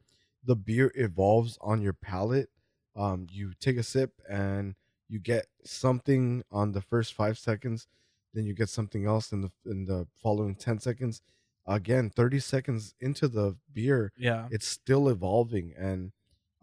The 0.43 0.55
beer 0.55 0.91
evolves 0.95 1.57
on 1.61 1.81
your 1.81 1.93
palate. 1.93 2.49
Um 2.95 3.27
you 3.31 3.53
take 3.59 3.77
a 3.77 3.83
sip 3.83 4.21
and 4.29 4.75
you 5.07 5.19
get 5.19 5.47
something 5.63 6.43
on 6.51 6.71
the 6.73 6.81
first 6.81 7.13
5 7.13 7.37
seconds 7.37 7.87
then 8.33 8.45
you 8.45 8.53
get 8.53 8.69
something 8.69 9.05
else 9.05 9.31
in 9.31 9.41
the 9.41 9.51
in 9.65 9.85
the 9.85 10.07
following 10.21 10.55
10 10.55 10.79
seconds 10.79 11.21
again 11.67 12.09
30 12.09 12.39
seconds 12.39 12.93
into 12.99 13.27
the 13.27 13.55
beer 13.73 14.11
Yeah. 14.17 14.47
it's 14.51 14.67
still 14.67 15.09
evolving 15.09 15.73
and 15.77 16.11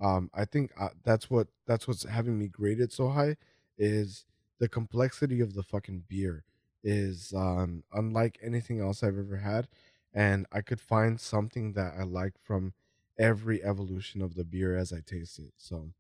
um 0.01 0.31
i 0.35 0.45
think 0.45 0.73
uh, 0.79 0.89
that's 1.05 1.31
what 1.31 1.49
that's 1.67 1.87
what's 1.89 2.05
having 2.05 2.39
me 2.39 2.49
graded 2.49 2.93
so 2.93 3.09
high 3.11 3.37
is 3.79 4.25
the 4.59 4.69
complexity 4.69 5.41
of 5.41 5.55
the 5.55 5.63
fucking 5.63 6.05
beer 6.09 6.45
is 6.83 7.33
um 7.37 7.83
unlike 7.93 8.39
anything 8.43 8.81
else 8.81 9.03
i've 9.03 9.19
ever 9.19 9.37
had 9.39 9.69
and 10.15 10.47
i 10.53 10.61
could 10.61 10.81
find 10.81 11.21
something 11.21 11.73
that 11.75 11.93
i 11.99 12.03
like 12.03 12.39
from 12.39 12.73
every 13.19 13.63
evolution 13.65 14.23
of 14.23 14.35
the 14.35 14.45
beer 14.45 14.77
as 14.77 14.93
i 14.93 15.01
taste 15.01 15.39
it 15.39 15.53
so 15.57 15.91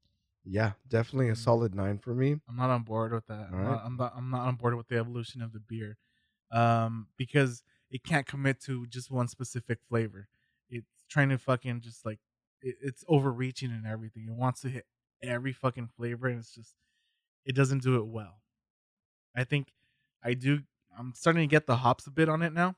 yeah 0.49 0.73
definitely 0.89 1.28
a 1.28 1.33
Mm. 1.33 1.36
solid 1.39 1.75
nine 1.75 1.99
for 1.99 2.15
me 2.15 2.36
I'm 2.49 2.57
not 2.57 2.70
on 2.70 2.83
board 2.83 3.12
with 3.12 3.26
that. 3.26 3.49
I'm, 3.52 3.65
not, 3.65 3.83
I'm 3.84 3.97
not. 3.97 4.12
I'm 4.16 4.31
not 4.31 4.47
on 4.49 4.55
board 4.57 4.75
with 4.76 4.89
the 4.89 4.97
evolution 4.99 5.42
of 5.42 5.52
the 5.52 5.60
beer, 5.60 5.99
um, 6.52 7.08
because 7.16 7.62
it 7.91 8.02
can't 8.05 8.26
commit 8.26 8.60
to 8.62 8.86
just 8.86 9.10
one 9.10 9.28
specific 9.28 9.78
flavor. 9.89 10.28
It's 10.70 11.07
trying 11.08 11.28
to 11.31 11.39
fucking 11.39 11.81
just 11.81 12.05
like 12.07 12.20
it, 12.62 12.76
it's 12.81 13.05
overreaching 13.08 13.70
and 13.70 13.86
everything. 13.86 14.26
It 14.28 14.34
wants 14.34 14.60
to 14.62 14.68
hit 14.68 14.86
every 15.23 15.52
fucking 15.52 15.89
flavor, 15.97 16.28
and 16.28 16.39
it's 16.39 16.55
just 16.55 16.75
it 17.44 17.55
doesn't 17.55 17.83
do 17.83 17.97
it 17.97 18.07
well. 18.07 18.42
I 19.34 19.44
think 19.44 19.73
I 20.23 20.34
do. 20.34 20.60
I'm 20.99 21.12
starting 21.15 21.42
to 21.49 21.52
get 21.52 21.66
the 21.66 21.76
hops 21.76 22.07
a 22.07 22.10
bit 22.10 22.28
on 22.28 22.42
it 22.42 22.52
now, 22.52 22.76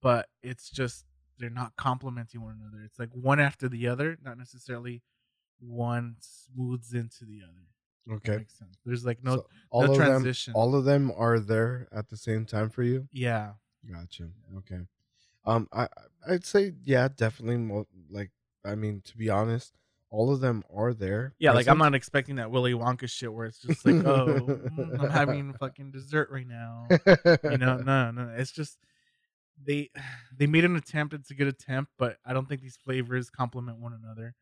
but 0.00 0.28
it's 0.42 0.70
just 0.70 1.04
they're 1.38 1.50
not 1.50 1.76
complementing 1.76 2.42
one 2.42 2.58
another. 2.60 2.82
It's 2.84 2.98
like 2.98 3.10
one 3.12 3.40
after 3.40 3.68
the 3.68 3.88
other, 3.88 4.18
not 4.22 4.38
necessarily 4.38 5.02
one 5.60 6.16
smooths 6.20 6.92
into 6.92 7.24
the 7.24 7.40
other. 7.42 8.16
Okay 8.16 8.38
makes 8.38 8.58
sense. 8.58 8.76
There's 8.86 9.04
like 9.04 9.22
no 9.22 9.36
So 9.36 9.46
all 9.70 9.82
no 9.82 9.90
of 9.92 9.96
transition. 9.96 10.52
them 10.52 10.60
all 10.60 10.74
of 10.74 10.84
them 10.84 11.12
are 11.16 11.38
there 11.38 11.88
at 11.92 12.08
the 12.08 12.16
same 12.16 12.46
time 12.46 12.70
for 12.70 12.82
you 12.82 13.08
yeah. 13.12 13.52
Gotcha. 13.90 14.28
Okay. 14.58 14.80
Um, 15.44 15.68
I 15.72 15.88
I'd 16.28 16.44
say 16.44 16.72
yeah, 16.84 17.08
definitely. 17.08 17.56
Mo- 17.58 17.86
like, 18.10 18.30
I 18.64 18.74
mean, 18.74 19.02
to 19.06 19.16
be 19.16 19.30
honest, 19.30 19.72
all 20.10 20.32
of 20.32 20.40
them 20.40 20.62
are 20.74 20.92
there. 20.92 21.34
Yeah, 21.38 21.52
like 21.52 21.68
I'm 21.68 21.78
not 21.78 21.94
expecting 21.94 22.36
that 22.36 22.50
Willy 22.50 22.72
Wonka 22.74 23.08
shit 23.08 23.32
where 23.32 23.46
it's 23.46 23.60
just 23.60 23.84
like, 23.86 24.04
oh, 24.04 24.26
mm, 24.46 25.00
I'm 25.00 25.10
having 25.10 25.52
fucking 25.60 25.92
dessert 25.92 26.28
right 26.30 26.46
now. 26.46 26.88
You 27.44 27.56
know, 27.58 27.76
no, 27.84 28.10
no, 28.10 28.32
it's 28.36 28.52
just 28.52 28.78
they 29.64 29.90
they 30.36 30.46
made 30.46 30.64
an 30.64 30.76
attempt. 30.76 31.14
It's 31.14 31.30
a 31.30 31.34
good 31.34 31.46
attempt, 31.48 31.92
but 31.98 32.18
I 32.26 32.32
don't 32.32 32.48
think 32.48 32.60
these 32.60 32.76
flavors 32.76 33.30
complement 33.30 33.78
one 33.78 33.92
another 33.92 34.34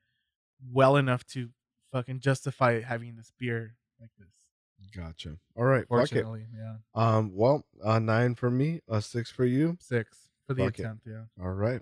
well 0.72 0.96
enough 0.96 1.24
to 1.28 1.50
fucking 1.92 2.20
justify 2.20 2.80
having 2.80 3.16
this 3.16 3.32
beer 3.38 3.74
like 4.00 4.10
this. 4.18 4.28
Gotcha. 4.94 5.36
All 5.56 5.64
right. 5.64 5.82
It. 5.82 5.88
Fortunately, 5.88 6.46
yeah, 6.56 6.76
Um. 6.94 7.32
Well, 7.34 7.64
uh, 7.82 7.98
nine 7.98 8.34
for 8.34 8.50
me. 8.50 8.80
A 8.88 9.00
six 9.02 9.30
for 9.30 9.44
you. 9.44 9.76
six 9.80 10.28
for 10.46 10.54
the 10.54 10.64
Fuck 10.64 10.78
it. 10.78 10.82
attempt. 10.82 11.06
Yeah, 11.06 11.22
All 11.42 11.52
right. 11.52 11.80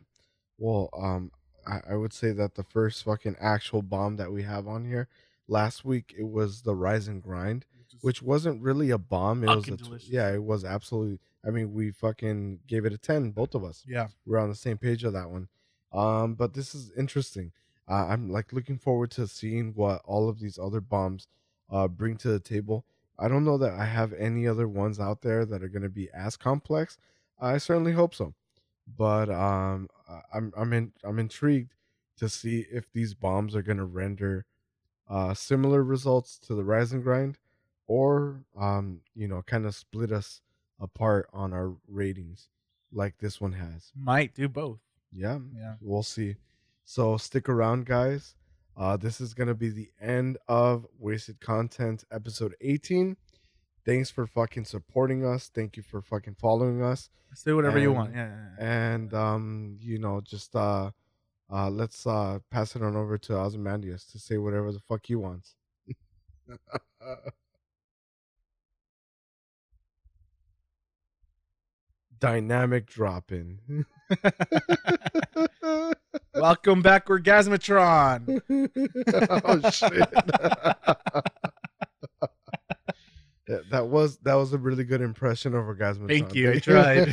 Well, 0.58 0.88
um, 0.96 1.30
I, 1.66 1.80
I 1.90 1.94
would 1.96 2.12
say 2.12 2.32
that 2.32 2.54
the 2.54 2.62
first 2.64 3.04
fucking 3.04 3.36
actual 3.40 3.82
bomb 3.82 4.16
that 4.16 4.32
we 4.32 4.42
have 4.44 4.66
on 4.68 4.84
here 4.84 5.08
last 5.48 5.84
week 5.84 6.14
it 6.16 6.22
was 6.28 6.62
the 6.62 6.74
Rise 6.74 7.08
and 7.08 7.22
Grind, 7.22 7.66
which 8.00 8.22
wasn't 8.22 8.62
really 8.62 8.90
a 8.90 8.98
bomb. 8.98 9.42
It 9.44 9.48
was 9.48 9.68
a 9.68 9.76
tw- 9.76 9.82
delicious. 9.82 10.08
yeah, 10.08 10.32
it 10.32 10.42
was 10.42 10.64
absolutely. 10.64 11.18
I 11.46 11.50
mean, 11.50 11.74
we 11.74 11.90
fucking 11.90 12.60
gave 12.66 12.84
it 12.86 12.92
a 12.92 12.98
ten, 12.98 13.30
both 13.32 13.54
of 13.54 13.64
us. 13.64 13.84
yeah, 13.86 14.06
We're 14.24 14.38
on 14.38 14.48
the 14.48 14.54
same 14.54 14.78
page 14.78 15.04
of 15.04 15.12
that 15.12 15.28
one. 15.30 15.48
Um, 15.92 16.34
but 16.34 16.54
this 16.54 16.74
is 16.74 16.90
interesting. 16.96 17.52
Uh, 17.88 18.06
I'm 18.08 18.30
like 18.30 18.52
looking 18.52 18.78
forward 18.78 19.10
to 19.12 19.26
seeing 19.26 19.72
what 19.74 20.02
all 20.04 20.28
of 20.28 20.38
these 20.40 20.58
other 20.58 20.80
bombs 20.80 21.26
uh 21.70 21.88
bring 21.88 22.16
to 22.18 22.28
the 22.28 22.40
table. 22.40 22.84
I 23.18 23.28
don't 23.28 23.44
know 23.44 23.58
that 23.58 23.74
I 23.74 23.84
have 23.84 24.12
any 24.12 24.46
other 24.46 24.66
ones 24.66 24.98
out 24.98 25.22
there 25.22 25.44
that 25.46 25.62
are 25.62 25.68
going 25.68 25.82
to 25.82 25.88
be 25.88 26.08
as 26.12 26.36
complex. 26.36 26.98
I 27.40 27.58
certainly 27.58 27.92
hope 27.92 28.14
so. 28.14 28.34
But 28.96 29.30
um 29.30 29.88
I'm 30.32 30.52
I'm 30.56 30.72
in 30.72 30.92
I'm 31.02 31.18
intrigued 31.18 31.74
to 32.18 32.28
see 32.28 32.66
if 32.70 32.92
these 32.92 33.14
bombs 33.14 33.56
are 33.56 33.62
going 33.62 33.78
to 33.78 33.84
render 33.84 34.46
uh 35.08 35.34
similar 35.34 35.82
results 35.82 36.38
to 36.38 36.54
the 36.54 36.64
rise 36.64 36.92
and 36.92 37.02
grind 37.02 37.38
or 37.86 38.44
um 38.58 39.00
you 39.14 39.28
know 39.28 39.42
kind 39.42 39.66
of 39.66 39.74
split 39.74 40.12
us 40.12 40.40
apart 40.80 41.28
on 41.32 41.52
our 41.52 41.74
ratings 41.88 42.48
like 42.92 43.18
this 43.18 43.40
one 43.40 43.52
has. 43.52 43.90
might 43.96 44.34
do 44.34 44.48
both. 44.48 44.78
Yeah, 45.12 45.38
Yeah, 45.56 45.74
we'll 45.80 46.02
see. 46.02 46.36
So 46.84 47.16
stick 47.16 47.48
around, 47.48 47.86
guys. 47.86 48.34
Uh, 48.76 48.96
this 48.96 49.20
is 49.20 49.34
gonna 49.34 49.54
be 49.54 49.70
the 49.70 49.90
end 50.00 50.36
of 50.48 50.86
Wasted 50.98 51.40
Content 51.40 52.04
episode 52.10 52.54
18. 52.60 53.16
Thanks 53.86 54.10
for 54.10 54.26
fucking 54.26 54.64
supporting 54.64 55.24
us. 55.24 55.48
Thank 55.54 55.76
you 55.76 55.82
for 55.82 56.02
fucking 56.02 56.36
following 56.40 56.82
us. 56.82 57.08
say 57.34 57.52
whatever 57.52 57.78
you 57.78 57.92
want. 57.92 58.14
Yeah, 58.14 58.28
yeah, 58.28 58.48
yeah. 58.58 58.64
And 58.92 59.14
um, 59.14 59.78
you 59.80 59.98
know, 59.98 60.20
just 60.20 60.54
uh 60.56 60.90
uh 61.50 61.70
let's 61.70 62.06
uh 62.06 62.38
pass 62.50 62.76
it 62.76 62.82
on 62.82 62.96
over 62.96 63.18
to 63.18 63.36
Ozymandias 63.36 64.04
to 64.06 64.18
say 64.18 64.38
whatever 64.38 64.72
the 64.72 64.80
fuck 64.80 65.06
he 65.06 65.14
wants. 65.14 65.54
Dynamic 72.18 72.86
drop 72.86 73.32
in. 73.32 73.86
Welcome 76.34 76.82
back, 76.82 77.06
Orgasmatron. 77.06 78.40
oh 79.44 79.70
shit. 79.70 80.08
Yeah, 83.48 83.58
that 83.70 83.88
was 83.88 84.16
that 84.18 84.34
was 84.34 84.52
a 84.54 84.58
really 84.58 84.84
good 84.84 85.02
impression 85.02 85.54
of 85.54 85.64
Orgasmatron. 85.64 86.08
Thank 86.08 86.34
you, 86.34 86.52
I 86.52 86.58
tried. 86.58 87.08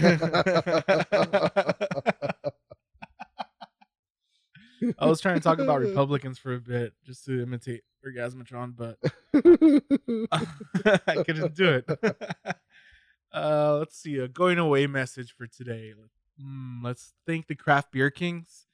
I 4.97 5.05
was 5.05 5.21
trying 5.21 5.35
to 5.35 5.41
talk 5.41 5.59
about 5.59 5.81
Republicans 5.81 6.39
for 6.39 6.53
a 6.53 6.59
bit 6.59 6.93
just 7.05 7.25
to 7.25 7.43
imitate 7.43 7.83
Orgasmatron, 8.05 8.75
but 8.75 8.97
I 11.07 11.23
couldn't 11.23 11.53
do 11.53 11.69
it. 11.69 11.85
uh, 13.33 13.77
let's 13.77 13.97
see. 13.97 14.17
A 14.17 14.27
going 14.27 14.57
away 14.57 14.87
message 14.87 15.33
for 15.33 15.47
today. 15.47 15.93
Mm, 16.41 16.83
let's 16.83 17.13
thank 17.27 17.47
the 17.47 17.55
Craft 17.55 17.91
Beer 17.91 18.09
Kings. 18.09 18.65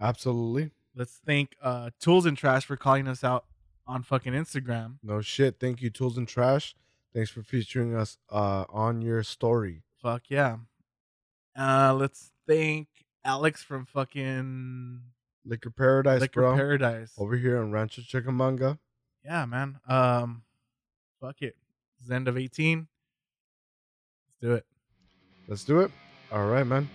Absolutely. 0.00 0.70
Let's 0.94 1.20
thank 1.24 1.56
uh, 1.62 1.90
Tools 2.00 2.26
and 2.26 2.36
Trash 2.36 2.66
for 2.66 2.76
calling 2.76 3.08
us 3.08 3.24
out 3.24 3.46
on 3.86 4.02
fucking 4.02 4.32
Instagram. 4.32 4.96
No 5.02 5.20
shit. 5.20 5.58
Thank 5.58 5.80
you, 5.82 5.90
Tools 5.90 6.18
and 6.18 6.28
Trash. 6.28 6.74
Thanks 7.14 7.30
for 7.30 7.42
featuring 7.42 7.94
us 7.94 8.16
uh 8.30 8.64
on 8.70 9.02
your 9.02 9.22
story. 9.22 9.82
Fuck 10.00 10.24
yeah. 10.28 10.56
Uh, 11.56 11.94
let's 11.94 12.32
thank 12.48 12.88
Alex 13.24 13.62
from 13.62 13.84
fucking 13.86 15.00
Liquor 15.44 15.70
Paradise, 15.70 16.20
Liquor 16.20 16.40
bro. 16.40 16.56
Paradise. 16.56 17.12
Over 17.18 17.36
here 17.36 17.60
in 17.62 17.70
Rancho 17.70 18.02
Cucamonga. 18.02 18.78
Yeah, 19.24 19.44
man. 19.46 19.78
Um, 19.86 20.42
fuck 21.20 21.42
it. 21.42 21.56
It's 21.98 22.08
the 22.08 22.14
end 22.14 22.28
of 22.28 22.36
18. 22.38 22.88
Let's 24.28 24.40
do 24.40 24.54
it. 24.54 24.66
Let's 25.48 25.64
do 25.64 25.80
it. 25.80 25.90
All 26.32 26.46
right, 26.46 26.66
man. 26.66 26.88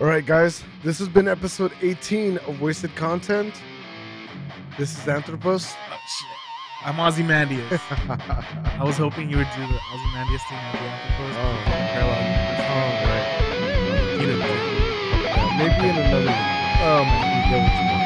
All 0.00 0.08
right, 0.08 0.26
guys. 0.26 0.64
This 0.82 0.98
has 0.98 1.08
been 1.08 1.28
episode 1.28 1.70
18 1.80 2.38
of 2.38 2.60
Wasted 2.60 2.92
Content. 2.96 3.54
This 4.76 4.98
is 4.98 5.06
Anthropos. 5.06 5.72
Oh, 5.72 5.96
shit. 6.08 6.28
I'm 6.84 6.98
Ozymandias. 6.98 7.80
I 7.90 8.82
was 8.82 8.96
hoping 8.96 9.30
you 9.30 9.36
would 9.36 9.46
do 9.54 9.60
the 9.60 9.78
Ozymandias 9.94 10.42
thing 10.48 10.58
at 10.58 10.72
the 10.72 10.78
Anthropos. 10.82 11.36
Oh. 11.38 11.46
oh 11.94 12.10
All 12.74 13.06
right. 13.06 14.18
Didn't. 14.18 14.40
Yeah, 15.22 15.58
maybe 15.58 15.86
in 15.88 15.94
another 15.94 16.26
video. 16.26 16.42
Oh, 16.82 17.06
man. 17.06 17.30
You 17.30 17.46
get 17.54 17.62
what 17.62 17.78
you 17.78 17.86
want. 17.86 18.04